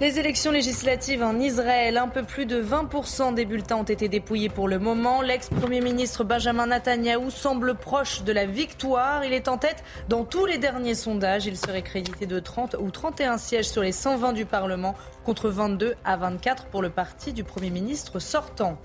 Les 0.00 0.18
élections 0.18 0.50
législatives 0.50 1.22
en 1.22 1.38
Israël, 1.38 1.98
un 1.98 2.08
peu 2.08 2.24
plus 2.24 2.46
de 2.46 2.60
20% 2.60 3.32
des 3.32 3.44
bulletins 3.44 3.76
ont 3.76 3.84
été 3.84 4.08
dépouillés 4.08 4.48
pour 4.48 4.66
le 4.66 4.80
moment. 4.80 5.22
L'ex-premier 5.22 5.80
ministre 5.80 6.24
Benjamin 6.24 6.66
Netanyahou 6.66 7.30
semble 7.30 7.76
proche 7.76 8.24
de 8.24 8.32
la 8.32 8.44
victoire. 8.44 9.24
Il 9.24 9.32
est 9.32 9.46
en 9.46 9.56
tête 9.56 9.84
dans 10.08 10.24
tous 10.24 10.46
les 10.46 10.58
derniers 10.58 10.96
sondages. 10.96 11.46
Il 11.46 11.56
serait 11.56 11.82
crédité 11.82 12.26
de 12.26 12.40
30 12.40 12.74
ou 12.80 12.90
31 12.90 13.38
sièges 13.38 13.68
sur 13.68 13.82
les 13.82 13.92
120 13.92 14.32
du 14.32 14.46
Parlement 14.46 14.96
contre 15.24 15.48
22 15.48 15.94
à 16.04 16.16
24 16.16 16.66
pour 16.66 16.82
le 16.82 16.90
parti 16.90 17.32
du 17.32 17.44
Premier 17.44 17.70
ministre 17.70 18.18
sortant. 18.18 18.80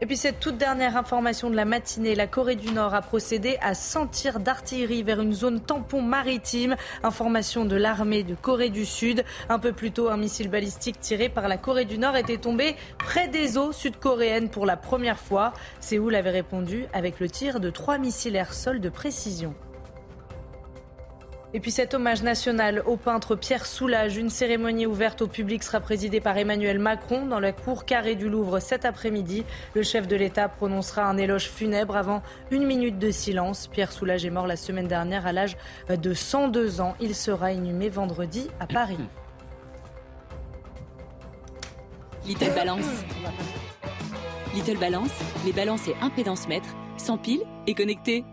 Et 0.00 0.06
puis 0.06 0.16
cette 0.16 0.38
toute 0.38 0.58
dernière 0.58 0.96
information 0.96 1.50
de 1.50 1.56
la 1.56 1.64
matinée, 1.64 2.14
la 2.14 2.28
Corée 2.28 2.54
du 2.54 2.70
Nord 2.70 2.94
a 2.94 3.02
procédé 3.02 3.58
à 3.60 3.74
100 3.74 4.06
tirs 4.06 4.38
d'artillerie 4.38 5.02
vers 5.02 5.20
une 5.20 5.32
zone 5.32 5.60
tampon 5.60 6.02
maritime. 6.02 6.76
Information 7.02 7.64
de 7.64 7.74
l'armée 7.74 8.22
de 8.22 8.36
Corée 8.36 8.70
du 8.70 8.86
Sud. 8.86 9.24
Un 9.48 9.58
peu 9.58 9.72
plus 9.72 9.90
tôt, 9.90 10.08
un 10.08 10.16
missile 10.16 10.50
balistique 10.50 11.00
tiré 11.00 11.28
par 11.28 11.48
la 11.48 11.56
Corée 11.56 11.84
du 11.84 11.98
Nord 11.98 12.16
était 12.16 12.38
tombé 12.38 12.76
près 12.96 13.26
des 13.26 13.58
eaux 13.58 13.72
sud-coréennes 13.72 14.50
pour 14.50 14.66
la 14.66 14.76
première 14.76 15.18
fois. 15.18 15.52
Séoul 15.80 16.14
avait 16.14 16.30
répondu 16.30 16.86
avec 16.92 17.18
le 17.18 17.28
tir 17.28 17.58
de 17.58 17.68
trois 17.68 17.98
missiles 17.98 18.36
air-sol 18.36 18.80
de 18.80 18.88
précision. 18.90 19.52
Et 21.54 21.60
puis 21.60 21.70
cet 21.70 21.94
hommage 21.94 22.22
national 22.22 22.82
au 22.84 22.96
peintre 22.96 23.34
Pierre 23.34 23.64
Soulages, 23.64 24.18
une 24.18 24.28
cérémonie 24.28 24.84
ouverte 24.84 25.22
au 25.22 25.26
public 25.26 25.62
sera 25.62 25.80
présidée 25.80 26.20
par 26.20 26.36
Emmanuel 26.36 26.78
Macron 26.78 27.24
dans 27.24 27.40
la 27.40 27.52
cour 27.52 27.86
carrée 27.86 28.16
du 28.16 28.28
Louvre 28.28 28.60
cet 28.60 28.84
après-midi. 28.84 29.44
Le 29.74 29.82
chef 29.82 30.06
de 30.06 30.14
l'État 30.14 30.48
prononcera 30.48 31.04
un 31.04 31.16
éloge 31.16 31.48
funèbre 31.48 31.96
avant 31.96 32.22
une 32.50 32.66
minute 32.66 32.98
de 32.98 33.10
silence. 33.10 33.66
Pierre 33.66 33.92
Soulages 33.92 34.26
est 34.26 34.30
mort 34.30 34.46
la 34.46 34.56
semaine 34.56 34.88
dernière 34.88 35.26
à 35.26 35.32
l'âge 35.32 35.56
de 35.88 36.12
102 36.12 36.82
ans. 36.82 36.94
Il 37.00 37.14
sera 37.14 37.50
inhumé 37.52 37.88
vendredi 37.88 38.48
à 38.60 38.66
Paris. 38.66 38.98
Little 42.26 42.52
Balance. 42.54 43.04
Little 44.54 44.78
Balance, 44.78 45.18
les 45.46 45.52
balances 45.52 45.88
et 45.88 45.94
impédance 46.02 46.46
mètres, 46.46 46.76
sans 46.98 47.16
pile 47.16 47.40
et 47.66 47.74
connectés. 47.74 48.24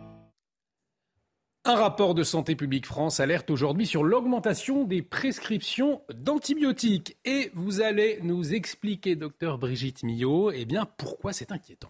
Un 1.68 1.78
rapport 1.78 2.14
de 2.14 2.22
Santé 2.22 2.56
publique 2.56 2.86
France 2.86 3.20
alerte 3.20 3.50
aujourd'hui 3.50 3.88
sur 3.88 4.04
l'augmentation 4.04 4.84
des 4.84 5.02
prescriptions 5.02 6.04
d'antibiotiques. 6.14 7.18
Et 7.26 7.50
vous 7.56 7.82
allez 7.82 8.20
nous 8.22 8.54
expliquer, 8.54 9.16
docteur 9.16 9.58
Brigitte 9.58 10.04
Millot, 10.04 10.52
eh 10.52 10.66
bien, 10.66 10.88
pourquoi 10.98 11.34
c'est 11.34 11.52
inquiétant. 11.52 11.90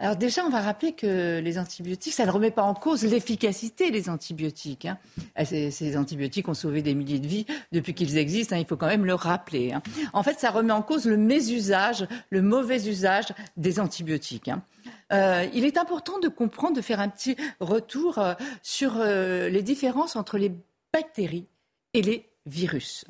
Alors 0.00 0.14
déjà, 0.14 0.44
on 0.44 0.50
va 0.50 0.60
rappeler 0.60 0.92
que 0.92 1.40
les 1.40 1.58
antibiotiques, 1.58 2.12
ça 2.12 2.26
ne 2.26 2.30
remet 2.30 2.50
pas 2.50 2.62
en 2.62 2.74
cause 2.74 3.02
l'efficacité 3.02 3.90
des 3.90 4.10
antibiotiques. 4.10 4.84
Hein. 4.84 4.98
Ah, 5.34 5.46
ces, 5.46 5.96
antibiotiques 5.96 6.48
ont 6.48 6.54
sauvé 6.54 6.82
des 6.82 6.94
milliers 6.94 7.18
de 7.18 7.26
vies 7.26 7.46
depuis 7.72 7.94
qu'ils 7.94 8.18
existent, 8.18 8.54
hein, 8.54 8.60
il 8.60 8.66
faut 8.66 8.76
quand 8.76 8.86
même 8.86 9.06
le 9.06 9.14
rappeler. 9.14 9.72
Hein. 9.72 9.82
En 10.12 10.22
fait, 10.22 10.38
ça 10.38 10.50
remet 10.50 10.72
en 10.72 10.82
cause 10.82 11.06
le 11.06 11.16
mésusage, 11.16 12.06
le 12.28 12.42
mauvais 12.42 12.86
usage 12.86 13.34
des 13.56 13.80
antibiotiques. 13.80 14.50
Euh, 15.12 15.46
il 15.54 15.64
est 15.64 15.78
important 15.78 16.18
de 16.18 16.28
comprendre, 16.28 16.76
de 16.76 16.82
faire 16.82 17.00
un 17.00 17.08
petit 17.08 17.36
retour 17.60 18.18
euh, 18.18 18.34
sur 18.62 18.96
euh, 18.98 19.48
les 19.48 19.62
différences 19.62 20.16
entre 20.16 20.38
les 20.38 20.52
bactéries 20.92 21.46
et 21.94 22.02
les 22.02 22.28
virus. 22.46 23.04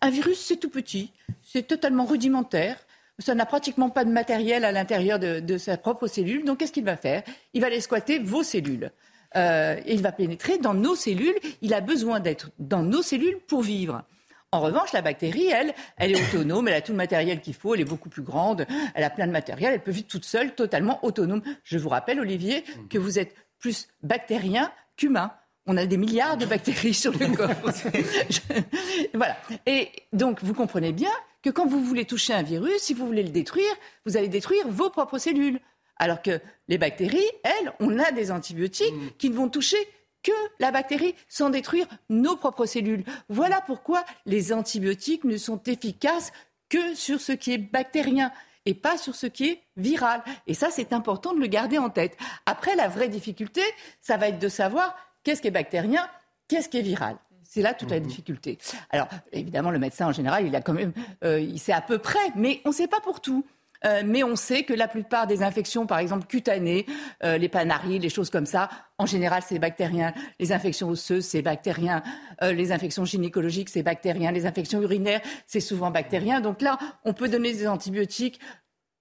Un 0.00 0.10
virus, 0.10 0.40
c'est 0.40 0.56
tout 0.56 0.70
petit, 0.70 1.12
c'est 1.42 1.66
totalement 1.66 2.04
rudimentaire. 2.04 2.78
Ça 3.18 3.34
n'a 3.34 3.46
pratiquement 3.46 3.88
pas 3.88 4.04
de 4.04 4.10
matériel 4.10 4.64
à 4.64 4.72
l'intérieur 4.72 5.18
de, 5.18 5.58
sa 5.58 5.78
propre 5.78 6.06
cellule. 6.06 6.44
Donc, 6.44 6.58
qu'est-ce 6.58 6.72
qu'il 6.72 6.84
va 6.84 6.96
faire? 6.96 7.22
Il 7.54 7.62
va 7.62 7.68
aller 7.68 7.80
squatter 7.80 8.18
vos 8.18 8.42
cellules. 8.42 8.90
il 9.34 10.02
va 10.02 10.12
pénétrer 10.12 10.58
dans 10.58 10.74
nos 10.74 10.94
cellules. 10.94 11.34
Il 11.62 11.72
a 11.72 11.80
besoin 11.80 12.20
d'être 12.20 12.50
dans 12.58 12.82
nos 12.82 13.00
cellules 13.00 13.38
pour 13.48 13.62
vivre. 13.62 14.04
En 14.52 14.60
revanche, 14.60 14.92
la 14.92 15.02
bactérie, 15.02 15.46
elle, 15.46 15.74
elle 15.96 16.12
est 16.12 16.28
autonome, 16.28 16.68
elle 16.68 16.74
a 16.74 16.80
tout 16.80 16.92
le 16.92 16.96
matériel 16.96 17.40
qu'il 17.40 17.54
faut, 17.54 17.74
elle 17.74 17.80
est 17.80 17.84
beaucoup 17.84 18.08
plus 18.08 18.22
grande, 18.22 18.66
elle 18.94 19.04
a 19.04 19.10
plein 19.10 19.26
de 19.26 19.32
matériel, 19.32 19.74
elle 19.74 19.82
peut 19.82 19.90
vivre 19.90 20.06
toute 20.06 20.24
seule, 20.24 20.54
totalement 20.54 21.04
autonome. 21.04 21.42
Je 21.64 21.78
vous 21.78 21.88
rappelle, 21.88 22.20
Olivier, 22.20 22.64
que 22.88 22.98
vous 22.98 23.18
êtes 23.18 23.34
plus 23.58 23.88
bactérien 24.02 24.70
qu'humain. 24.96 25.32
On 25.66 25.76
a 25.76 25.84
des 25.84 25.96
milliards 25.96 26.36
de 26.36 26.46
bactéries 26.46 26.94
sur 26.94 27.12
le 27.12 27.34
corps. 27.34 27.50
Voilà. 29.14 29.36
Et 29.66 29.90
donc, 30.12 30.42
vous 30.42 30.54
comprenez 30.54 30.92
bien 30.92 31.10
que 31.42 31.50
quand 31.50 31.66
vous 31.66 31.82
voulez 31.82 32.04
toucher 32.04 32.32
un 32.32 32.42
virus, 32.42 32.78
si 32.82 32.94
vous 32.94 33.04
voulez 33.04 33.24
le 33.24 33.30
détruire, 33.30 33.72
vous 34.04 34.16
allez 34.16 34.28
détruire 34.28 34.68
vos 34.68 34.90
propres 34.90 35.18
cellules. 35.18 35.60
Alors 35.96 36.22
que 36.22 36.40
les 36.68 36.78
bactéries, 36.78 37.26
elles, 37.42 37.72
on 37.80 37.98
a 37.98 38.12
des 38.12 38.30
antibiotiques 38.30 38.94
mm. 38.94 39.10
qui 39.18 39.30
ne 39.30 39.34
vont 39.34 39.48
toucher 39.48 39.78
que 40.26 40.32
la 40.58 40.72
bactérie 40.72 41.14
sans 41.28 41.50
détruire 41.50 41.86
nos 42.08 42.34
propres 42.34 42.66
cellules. 42.66 43.04
Voilà 43.28 43.60
pourquoi 43.60 44.04
les 44.26 44.52
antibiotiques 44.52 45.22
ne 45.22 45.36
sont 45.36 45.62
efficaces 45.62 46.32
que 46.68 46.96
sur 46.96 47.20
ce 47.20 47.30
qui 47.30 47.52
est 47.52 47.58
bactérien 47.58 48.32
et 48.64 48.74
pas 48.74 48.98
sur 48.98 49.14
ce 49.14 49.28
qui 49.28 49.50
est 49.50 49.62
viral. 49.76 50.24
Et 50.48 50.54
ça, 50.54 50.70
c'est 50.72 50.92
important 50.92 51.32
de 51.32 51.38
le 51.38 51.46
garder 51.46 51.78
en 51.78 51.90
tête. 51.90 52.16
Après, 52.44 52.74
la 52.74 52.88
vraie 52.88 53.08
difficulté, 53.08 53.62
ça 54.00 54.16
va 54.16 54.26
être 54.28 54.40
de 54.40 54.48
savoir 54.48 54.96
qu'est-ce 55.22 55.40
qui 55.40 55.46
est 55.46 55.52
bactérien, 55.52 56.08
qu'est-ce 56.48 56.68
qui 56.68 56.78
est 56.78 56.82
viral. 56.82 57.16
C'est 57.44 57.62
là 57.62 57.72
toute 57.72 57.90
la 57.90 58.00
mhm. 58.00 58.06
difficulté. 58.06 58.58
Alors, 58.90 59.06
évidemment, 59.32 59.70
le 59.70 59.78
médecin, 59.78 60.08
en 60.08 60.12
général, 60.12 60.44
il 60.44 60.56
a 60.56 60.60
quand 60.60 60.72
même, 60.72 60.92
euh, 61.22 61.38
il 61.38 61.60
sait 61.60 61.72
à 61.72 61.80
peu 61.80 61.98
près, 61.98 62.32
mais 62.34 62.60
on 62.64 62.70
ne 62.70 62.74
sait 62.74 62.88
pas 62.88 63.00
pour 63.00 63.20
tout. 63.20 63.46
Euh, 63.86 64.02
mais 64.04 64.24
on 64.24 64.36
sait 64.36 64.64
que 64.64 64.74
la 64.74 64.88
plupart 64.88 65.26
des 65.26 65.42
infections, 65.42 65.86
par 65.86 65.98
exemple 65.98 66.26
cutanées, 66.26 66.86
euh, 67.24 67.38
les 67.38 67.48
panaries, 67.48 67.98
les 67.98 68.08
choses 68.08 68.30
comme 68.30 68.46
ça, 68.46 68.68
en 68.98 69.06
général, 69.06 69.42
c'est 69.46 69.58
bactérien. 69.58 70.12
Les 70.40 70.52
infections 70.52 70.88
osseuses, 70.88 71.24
c'est 71.24 71.42
bactérien. 71.42 72.02
Euh, 72.42 72.52
les 72.52 72.72
infections 72.72 73.04
gynécologiques, 73.04 73.68
c'est 73.68 73.82
bactérien. 73.82 74.32
Les 74.32 74.46
infections 74.46 74.82
urinaires, 74.82 75.20
c'est 75.46 75.60
souvent 75.60 75.90
bactérien. 75.90 76.40
Donc 76.40 76.62
là, 76.62 76.78
on 77.04 77.12
peut 77.12 77.28
donner 77.28 77.52
des 77.52 77.68
antibiotiques 77.68 78.40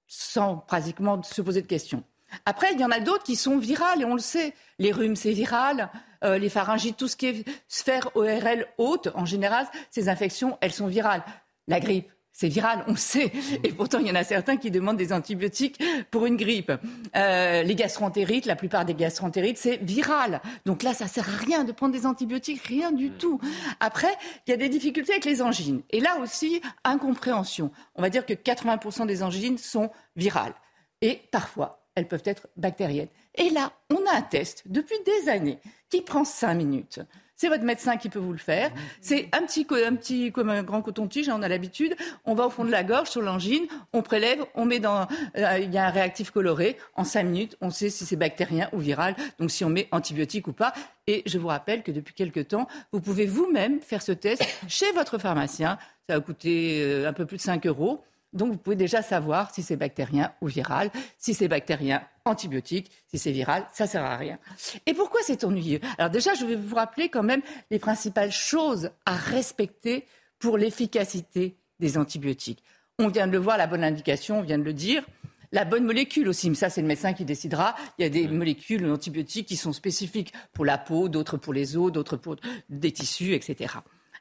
sans 0.07 0.57
pratiquement 0.57 1.21
se 1.23 1.41
poser 1.41 1.61
de 1.61 1.67
questions. 1.67 2.03
Après, 2.45 2.73
il 2.73 2.79
y 2.79 2.85
en 2.85 2.91
a 2.91 2.99
d'autres 2.99 3.23
qui 3.23 3.35
sont 3.35 3.57
virales 3.57 4.01
et 4.01 4.05
on 4.05 4.13
le 4.13 4.19
sait. 4.19 4.53
Les 4.77 4.91
rhumes, 4.91 5.15
c'est 5.15 5.31
viral. 5.31 5.89
les 6.21 6.49
pharyngites, 6.49 6.97
tout 6.97 7.07
ce 7.07 7.15
qui 7.15 7.27
est 7.27 7.45
sphère 7.67 8.09
ORL 8.15 8.67
haute, 8.77 9.09
en 9.13 9.25
général, 9.25 9.67
ces 9.89 10.09
infections, 10.09 10.57
elles 10.59 10.73
sont 10.73 10.87
virales. 10.87 11.23
La 11.67 11.79
grippe, 11.79 12.11
c'est 12.37 12.49
viral, 12.49 12.83
on 12.89 12.97
sait. 12.97 13.31
Et 13.63 13.71
pourtant, 13.71 13.99
il 13.99 14.07
y 14.07 14.11
en 14.11 14.15
a 14.15 14.25
certains 14.25 14.57
qui 14.57 14.69
demandent 14.69 14.97
des 14.97 15.13
antibiotiques 15.13 15.81
pour 16.11 16.25
une 16.25 16.35
grippe. 16.35 16.69
Euh, 17.15 17.63
les 17.63 17.75
gastroentérites, 17.75 18.45
la 18.45 18.57
plupart 18.57 18.83
des 18.83 18.93
gastroentérites, 18.93 19.57
c'est 19.57 19.77
viral. 19.77 20.41
Donc 20.65 20.83
là, 20.83 20.93
ça 20.93 21.07
sert 21.07 21.29
à 21.29 21.37
rien 21.37 21.63
de 21.63 21.71
prendre 21.71 21.93
des 21.93 22.05
antibiotiques, 22.05 22.61
rien 22.63 22.91
du 22.91 23.11
tout. 23.11 23.39
Après, 23.79 24.13
il 24.45 24.51
y 24.51 24.53
a 24.53 24.57
des 24.57 24.67
difficultés 24.67 25.13
avec 25.13 25.23
les 25.23 25.41
angines. 25.41 25.81
Et 25.91 26.01
là 26.01 26.17
aussi, 26.21 26.61
incompréhension. 26.83 27.71
On 27.95 28.01
va 28.01 28.09
dire 28.09 28.25
que 28.25 28.33
80% 28.33 29.07
des 29.07 29.23
angines 29.23 29.57
sont 29.57 29.89
virales. 30.17 30.55
Et 31.01 31.21
parfois, 31.31 31.87
elles 31.95 32.09
peuvent 32.09 32.23
être 32.25 32.49
bactériennes. 32.57 33.07
Et 33.35 33.49
là, 33.49 33.71
on 33.89 34.05
a 34.11 34.17
un 34.17 34.21
test 34.21 34.63
depuis 34.65 34.97
des 35.05 35.29
années 35.29 35.59
qui 35.89 36.01
prend 36.01 36.25
5 36.25 36.53
minutes. 36.53 36.99
C'est 37.35 37.49
votre 37.49 37.63
médecin 37.63 37.97
qui 37.97 38.09
peut 38.09 38.19
vous 38.19 38.31
le 38.31 38.37
faire. 38.37 38.71
C'est 39.01 39.27
un 39.33 39.41
petit, 39.41 39.67
un 39.85 39.95
petit 39.95 40.31
comme 40.31 40.49
un 40.49 40.63
grand 40.63 40.81
coton-tige, 40.81 41.27
hein, 41.27 41.35
on 41.37 41.41
a 41.41 41.49
l'habitude. 41.49 41.95
On 42.23 42.33
va 42.33 42.47
au 42.47 42.49
fond 42.49 42.63
de 42.63 42.71
la 42.71 42.83
gorge, 42.83 43.09
sur 43.09 43.21
l'angine, 43.21 43.65
on 43.91 44.01
prélève, 44.01 44.39
on 44.55 44.65
met 44.65 44.79
dans. 44.79 45.07
Euh, 45.37 45.59
il 45.59 45.73
y 45.73 45.77
a 45.77 45.87
un 45.87 45.89
réactif 45.89 46.31
coloré. 46.31 46.77
En 46.95 47.03
cinq 47.03 47.23
minutes, 47.23 47.57
on 47.61 47.69
sait 47.69 47.89
si 47.89 48.05
c'est 48.05 48.15
bactérien 48.15 48.69
ou 48.71 48.79
viral. 48.79 49.15
Donc 49.39 49.51
si 49.51 49.65
on 49.65 49.69
met 49.69 49.87
antibiotique 49.91 50.47
ou 50.47 50.53
pas. 50.53 50.73
Et 51.07 51.23
je 51.25 51.37
vous 51.37 51.47
rappelle 51.47 51.83
que 51.83 51.91
depuis 51.91 52.13
quelque 52.13 52.39
temps, 52.39 52.67
vous 52.91 53.01
pouvez 53.01 53.25
vous-même 53.25 53.81
faire 53.81 54.01
ce 54.01 54.11
test 54.13 54.43
chez 54.67 54.91
votre 54.93 55.17
pharmacien. 55.17 55.77
Ça 56.07 56.15
va 56.15 56.21
coûter 56.21 56.81
euh, 56.81 57.09
un 57.09 57.13
peu 57.13 57.25
plus 57.25 57.37
de 57.37 57.41
5 57.41 57.67
euros. 57.67 58.03
Donc 58.35 58.51
vous 58.51 58.57
pouvez 58.57 58.75
déjà 58.75 59.01
savoir 59.01 59.51
si 59.53 59.63
c'est 59.63 59.77
bactérien 59.77 60.33
ou 60.41 60.47
viral. 60.47 60.91
Si 61.17 61.33
c'est 61.33 61.47
bactérien, 61.47 62.03
antibiotique. 62.25 62.91
Si 63.07 63.17
c'est 63.17 63.31
viral, 63.31 63.65
ça 63.73 63.87
sert 63.87 64.03
à 64.03 64.17
rien. 64.17 64.37
Et 64.85 64.93
pourquoi 64.93 65.21
c'est 65.23 65.43
ennuyeux? 65.43 65.79
Alors 65.97 66.11
déjà, 66.11 66.33
je 66.33 66.45
vais 66.45 66.55
vous 66.55 66.75
rappeler 66.75 67.09
quand 67.09 67.23
même 67.23 67.41
les 67.71 67.79
principales 67.79 68.31
choses 68.31 68.91
à 69.05 69.15
respecter 69.15 70.05
pour 70.37 70.57
l'efficacité 70.57 71.57
des 71.79 71.97
antibiotiques. 71.97 72.61
On 72.99 73.07
vient 73.07 73.27
de 73.27 73.31
le 73.31 73.37
voir, 73.37 73.57
la 73.57 73.67
bonne 73.67 73.83
indication, 73.83 74.39
on 74.39 74.41
vient 74.41 74.59
de 74.59 74.63
le 74.63 74.73
dire. 74.73 75.03
La 75.51 75.63
bonne 75.63 75.85
molécule 75.85 76.27
aussi, 76.27 76.49
mais 76.49 76.55
ça 76.55 76.69
c'est 76.69 76.81
le 76.81 76.87
médecin 76.87 77.13
qui 77.13 77.23
décidera. 77.23 77.75
Il 77.97 78.01
y 78.01 78.05
a 78.05 78.09
des 78.09 78.27
molécules 78.27 78.85
antibiotiques 78.91 79.47
qui 79.47 79.55
sont 79.55 79.71
spécifiques 79.71 80.33
pour 80.51 80.65
la 80.65 80.77
peau, 80.77 81.07
d'autres 81.07 81.37
pour 81.37 81.53
les 81.53 81.77
os, 81.77 81.91
d'autres 81.91 82.17
pour 82.17 82.35
des 82.67 82.91
tissus, 82.91 83.33
etc. 83.33 83.75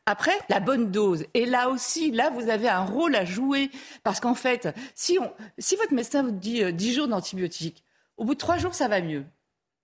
Après, 0.06 0.38
la 0.48 0.60
bonne 0.60 0.90
dose. 0.90 1.24
Et 1.32 1.46
là 1.46 1.70
aussi, 1.70 2.10
là, 2.10 2.30
vous 2.30 2.48
avez 2.50 2.68
un 2.68 2.84
rôle 2.84 3.16
à 3.16 3.24
jouer. 3.24 3.70
Parce 4.02 4.20
qu'en 4.20 4.34
fait, 4.34 4.74
si, 4.94 5.18
on, 5.18 5.32
si 5.58 5.76
votre 5.76 5.94
médecin 5.94 6.22
vous 6.22 6.30
dit 6.30 6.72
10 6.72 6.90
euh, 6.90 6.94
jours 6.94 7.08
d'antibiotiques, 7.08 7.84
au 8.16 8.24
bout 8.24 8.34
de 8.34 8.38
3 8.38 8.58
jours, 8.58 8.74
ça 8.74 8.88
va 8.88 9.00
mieux. 9.00 9.24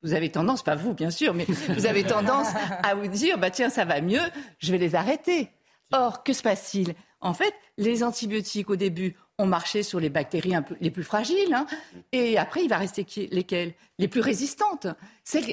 Vous 0.03 0.15
avez 0.15 0.31
tendance, 0.31 0.63
pas 0.63 0.77
vous 0.77 0.95
bien 0.95 1.11
sûr, 1.11 1.35
mais 1.35 1.45
vous 1.69 1.87
avez 1.87 2.05
tendance 2.05 2.49
à 2.83 2.95
vous 2.95 3.07
dire, 3.07 3.39
bah 3.39 3.51
tiens, 3.51 3.71
ça 3.71 3.85
va 3.85 4.01
mieux, 4.01 4.21
je 4.59 4.73
vais 4.73 4.79
les 4.79 4.95
arrêter. 4.95 5.51
Or, 5.93 6.23
que 6.23 6.33
se 6.33 6.43
passe-t-il? 6.43 6.95
En 7.21 7.35
fait, 7.35 7.55
les 7.77 8.03
antibiotiques 8.03 8.71
au 8.71 8.77
début, 8.77 9.17
ont 9.41 9.47
marché 9.47 9.83
sur 9.83 9.99
les 10.01 10.11
bactéries 10.11 10.55
un 10.55 10.63
peu, 10.63 10.77
les 10.81 10.91
plus 10.91 11.03
fragiles. 11.03 11.55
Hein. 11.55 11.67
et 12.13 12.39
après, 12.39 12.63
il 12.63 12.69
va 12.69 12.77
rester 12.77 13.05
qui, 13.05 13.27
lesquelles? 13.29 13.75
Les 13.99 14.09
plus 14.09 14.21
résistantes. 14.21 14.87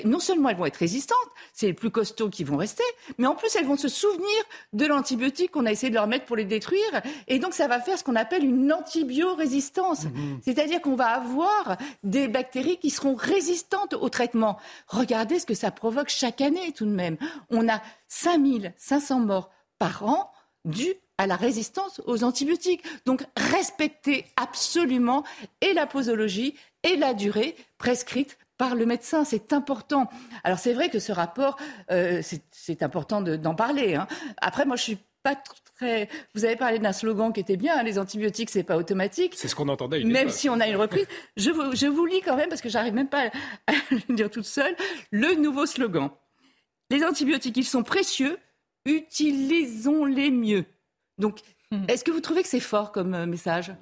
Non 0.06 0.20
seulement 0.20 0.50
elles 0.50 0.58
vont 0.58 0.66
être 0.66 0.78
résistantes, 0.78 1.18
c'est 1.54 1.68
les 1.68 1.74
plus 1.74 1.92
costauds 1.92 2.30
qui 2.30 2.44
vont 2.44 2.58
rester, 2.58 2.84
mais 3.18 3.28
en 3.28 3.36
plus 3.36 3.56
elles 3.56 3.66
vont 3.66 3.78
se 3.78 3.90
souvenir 3.90 4.28
de 4.74 4.86
l'antibiotique 4.86 5.52
qu'on 5.52 5.66
a 5.66 5.72
essayé 5.72 5.90
de 5.90 5.96
leur 5.96 6.08
mettre 6.08 6.26
pour 6.26 6.36
les 6.36 6.46
détruire. 6.46 7.02
Et 7.28 7.40
donc 7.40 7.54
ça 7.54 7.68
va 7.68 7.80
faire 7.80 7.98
ce 7.98 8.04
qu'on 8.04 8.16
appelle 8.16 8.44
une 8.44 8.72
antibiorésistance. 8.72 10.06
Mmh. 10.06 10.40
C'est-à-dire 10.44 10.82
qu'on 10.82 10.96
va 10.96 11.08
avoir 11.08 11.78
des 12.04 12.28
bactéries 12.28 12.78
qui 12.78 12.90
seront 12.90 13.16
résistantes 13.16 13.94
au 13.94 14.10
traitement. 14.10 14.58
Regardez 14.88 15.40
ce 15.40 15.46
que 15.46 15.54
ça 15.54 15.72
provoque 15.72 16.10
chaque 16.10 16.42
année 16.42 16.72
tout 16.72 16.86
de 16.86 16.92
même. 16.92 17.18
On 17.50 17.68
a 17.70 17.82
5500 18.08 19.20
morts 19.20 19.52
par 19.78 20.06
an 20.06 20.32
dus 20.66 20.96
à 21.18 21.28
la 21.28 21.36
résistance 21.36 22.02
aux 22.06 22.24
antibiotiques. 22.24 22.84
Donc 23.06 23.24
respectez 23.36 24.26
absolument 24.36 25.24
et 25.62 25.74
la 25.74 25.88
posologie 25.88 26.56
et 26.84 26.96
la 26.96 27.14
durée 27.14 27.56
prescrite 27.78 28.38
par 28.58 28.76
le 28.76 28.86
médecin. 28.86 29.24
C'est 29.24 29.54
important. 29.54 30.10
Alors 30.44 30.60
c'est 30.60 30.74
vrai 30.74 30.90
que 30.90 31.00
ce 31.00 31.12
rapport, 31.12 31.58
euh, 31.92 32.22
c'est 32.52 32.84
important 32.84 33.22
d'en 33.22 33.56
parler. 33.56 33.96
Hein. 33.96 34.08
Après, 34.38 34.66
moi, 34.66 34.76
je 34.76 34.84
suis 34.84 34.98
pas 35.24 35.36
très. 35.36 36.10
Vous 36.34 36.46
avez 36.46 36.56
parlé 36.56 36.80
d'un 36.80 36.94
slogan 36.94 37.34
qui 37.34 37.40
était 37.40 37.58
bien. 37.58 37.78
Hein, 37.78 37.84
les 37.84 38.00
antibiotiques, 38.00 38.50
c'est 38.50 38.64
pas 38.64 38.78
automatique. 38.78 39.34
C'est 39.36 39.48
ce 39.48 39.56
qu'on 39.56 39.70
entendait. 39.70 40.04
même 40.04 40.30
si 40.30 40.50
on 40.50 40.60
a 40.60 40.68
une 40.68 40.76
reprise, 40.76 41.08
je 41.36 41.52
vous, 41.52 41.76
je 41.76 41.88
vous 41.88 42.06
lis 42.06 42.22
quand 42.22 42.36
même 42.36 42.50
parce 42.50 42.62
que 42.62 42.70
j'arrive 42.70 42.94
même 42.94 43.10
pas 43.10 43.32
à 43.68 43.72
le 43.92 44.16
dire 44.16 44.30
toute 44.30 44.46
seule. 44.46 44.76
Le 45.12 45.36
nouveau 45.36 45.66
slogan. 45.66 46.10
Les 46.90 47.04
antibiotiques, 47.04 47.58
ils 47.58 47.66
sont 47.66 47.84
précieux. 47.84 48.38
Utilisons-les 48.86 50.32
mieux. 50.32 50.66
Donc, 51.18 51.40
hmm. 51.72 51.86
est-ce 51.88 52.04
que 52.04 52.12
vous 52.12 52.22
trouvez 52.22 52.44
que 52.44 52.50
c'est 52.50 52.60
fort 52.60 52.92
comme 52.92 53.14
euh, 53.14 53.26
message? 53.26 53.74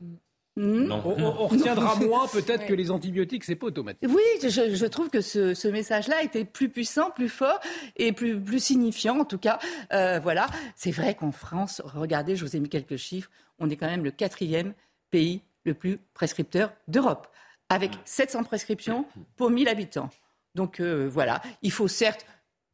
Hmm? 0.00 0.84
Non. 0.84 1.02
On, 1.04 1.46
retiendra 1.46 1.96
moins 2.06 2.26
peut-être 2.28 2.66
que 2.66 2.74
les 2.74 2.90
antibiotiques, 2.90 3.44
c'est 3.44 3.56
pas 3.56 3.68
automatique. 3.68 4.06
Oui, 4.06 4.22
je, 4.42 4.86
trouve 4.86 5.08
que 5.08 5.22
ce, 5.22 5.68
message-là 5.68 6.22
était 6.22 6.44
plus 6.44 6.68
puissant, 6.68 7.10
plus 7.10 7.30
fort 7.30 7.58
et 7.96 8.12
plus, 8.12 8.38
plus 8.38 8.62
signifiant 8.62 9.20
en 9.20 9.24
tout 9.24 9.38
cas. 9.38 9.58
Euh, 9.92 10.20
voilà, 10.20 10.46
c'est 10.76 10.90
vrai 10.90 11.14
qu'en 11.14 11.32
France, 11.32 11.80
regardez, 11.84 12.36
je 12.36 12.44
vous 12.44 12.54
ai 12.54 12.60
mis 12.60 12.68
quelques 12.68 12.96
chiffres, 12.96 13.30
on 13.58 13.70
est 13.70 13.76
quand 13.76 13.88
même 13.88 14.04
le 14.04 14.10
quatrième 14.10 14.74
pays 15.10 15.40
le 15.64 15.74
plus 15.74 15.98
prescripteur 16.12 16.72
d'Europe, 16.86 17.28
avec 17.70 17.92
700 18.04 18.44
prescriptions 18.44 19.06
pour 19.36 19.50
1000 19.50 19.68
habitants. 19.68 20.10
Donc 20.54 20.80
euh, 20.80 21.08
voilà, 21.10 21.40
il 21.62 21.72
faut 21.72 21.88
certes 21.88 22.26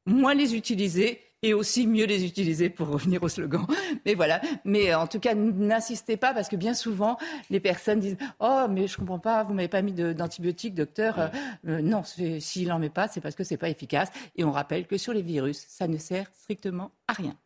moins 0.05 0.35
les 0.35 0.57
utiliser 0.57 1.20
et 1.42 1.55
aussi 1.55 1.86
mieux 1.86 2.05
les 2.05 2.25
utiliser 2.25 2.68
pour 2.68 2.89
revenir 2.89 3.23
au 3.23 3.28
slogan. 3.28 3.67
Mais 4.05 4.15
voilà. 4.15 4.41
Mais 4.65 4.94
en 4.94 5.07
tout 5.07 5.20
cas, 5.20 5.34
n'insistez 5.34 6.17
pas 6.17 6.34
parce 6.34 6.49
que 6.49 6.57
bien 6.57 6.75
souvent, 6.75 7.17
les 7.50 7.60
personnes 7.60 8.00
disent 8.00 8.17
Oh, 8.41 8.67
mais 8.68 8.86
je 8.86 8.97
comprends 8.97 9.18
pas, 9.18 9.44
vous 9.44 9.55
m'avez 9.55 9.68
pas 9.68 9.83
mis 9.83 9.92
d'antibiotiques, 9.92 10.75
docteur. 10.75 11.18
Euh, 11.18 11.28
euh, 11.67 11.81
non, 11.81 12.02
s'il 12.05 12.68
n'en 12.68 12.78
met 12.78 12.91
pas, 12.91 13.08
c'est 13.08 13.20
parce 13.20 13.34
que 13.34 13.44
c'est 13.44 13.57
pas 13.57 13.68
efficace. 13.68 14.10
Et 14.36 14.44
on 14.44 14.50
rappelle 14.50 14.86
que 14.86 14.99
sur 14.99 15.12
les 15.12 15.23
virus, 15.23 15.65
ça 15.68 15.86
ne 15.86 15.99
sert 15.99 16.28
strictement 16.34 16.91
à 17.07 17.12
rien. 17.12 17.36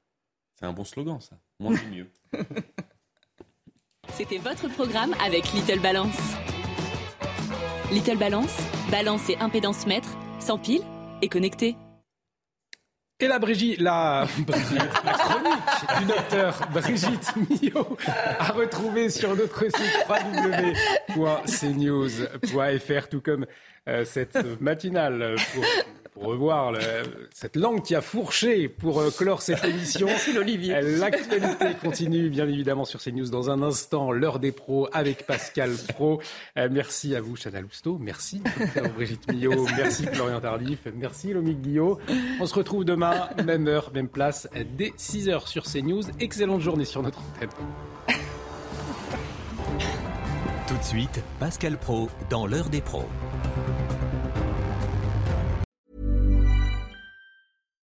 C'est 0.59 0.67
un 0.67 0.73
bon 0.73 0.85
slogan, 0.85 1.21
ça. 1.21 1.39
Moins 1.59 1.77
c'est 1.77 1.91
mieux. 1.91 2.11
C'était 4.15 4.39
votre 4.39 4.69
programme 4.69 5.15
avec 5.25 5.53
Little 5.53 5.81
Balance. 5.81 6.19
Little 7.91 8.19
Balance, 8.19 8.57
balance 8.91 9.29
et 9.29 9.37
impédance 9.37 9.87
mètre, 9.87 10.17
sans 10.41 10.59
pile 10.59 10.83
et 11.21 11.29
connecté. 11.29 11.77
Et 13.23 13.29
la, 13.29 13.39
Brigitte, 13.41 13.79
la, 13.81 14.27
chronique 14.47 16.01
du 16.01 16.05
docteur 16.07 16.69
Brigitte 16.73 17.33
Millot 17.37 17.97
a 18.41 18.51
retrouvé 18.51 19.11
sur 19.11 19.37
notre 19.37 19.63
site 19.67 20.07
www.cnews.fr, 21.15 23.09
tout 23.09 23.21
comme 23.21 23.47
euh, 23.89 24.05
cette 24.05 24.61
matinale 24.61 25.37
pour 25.55 25.65
pour 26.13 26.25
revoir 26.25 26.75
cette 27.33 27.57
langue 27.57 27.83
qui 27.83 27.95
a 27.95 28.01
fourché 28.01 28.69
pour 28.69 29.01
euh, 29.01 29.11
clore 29.11 29.41
cette 29.41 29.65
émission. 29.65 30.07
Merci 30.07 30.33
l'Olivier. 30.33 30.81
L'actualité 30.81 31.75
continue 31.81 32.29
bien 32.29 32.47
évidemment 32.47 32.85
sur 32.85 33.01
CNews 33.01 33.31
dans 33.31 33.51
un 33.51 33.63
instant. 33.63 34.13
L'heure 34.13 34.39
des 34.39 34.53
pros 34.53 34.89
avec 34.93 35.27
Pascal 35.27 35.71
Pro. 35.95 36.21
Euh, 36.59 36.69
merci 36.71 37.17
à 37.17 37.21
vous, 37.21 37.37
Chana 37.37 37.61
Lousteau. 37.61 37.99
Merci, 37.99 38.43
Brigitte 38.95 39.31
Millot. 39.33 39.67
Merci, 39.77 40.07
Florian 40.07 40.41
Tardif. 40.41 40.81
Merci, 40.95 41.33
Lomique 41.33 41.63
Guillot. 41.63 41.99
On 42.41 42.47
se 42.47 42.55
retrouve 42.55 42.85
demain, 42.85 43.29
même 43.45 43.67
heure, 43.67 43.91
même 43.95 44.09
place, 44.09 44.49
dès 44.77 44.91
6h 44.91 45.49
sur 45.49 45.65
CNews. 45.65 46.03
Excellente 46.21 46.61
journée 46.61 46.85
sur 46.85 47.03
notre 47.03 47.21
antenne. 47.21 47.49
Tout 50.69 50.77
de 50.77 50.85
suite, 50.85 51.23
Pascal 51.39 51.79
Pro 51.79 52.09
dans 52.31 52.47
l'heure 52.47 52.69
des 52.69 52.81
pros. 52.81 53.09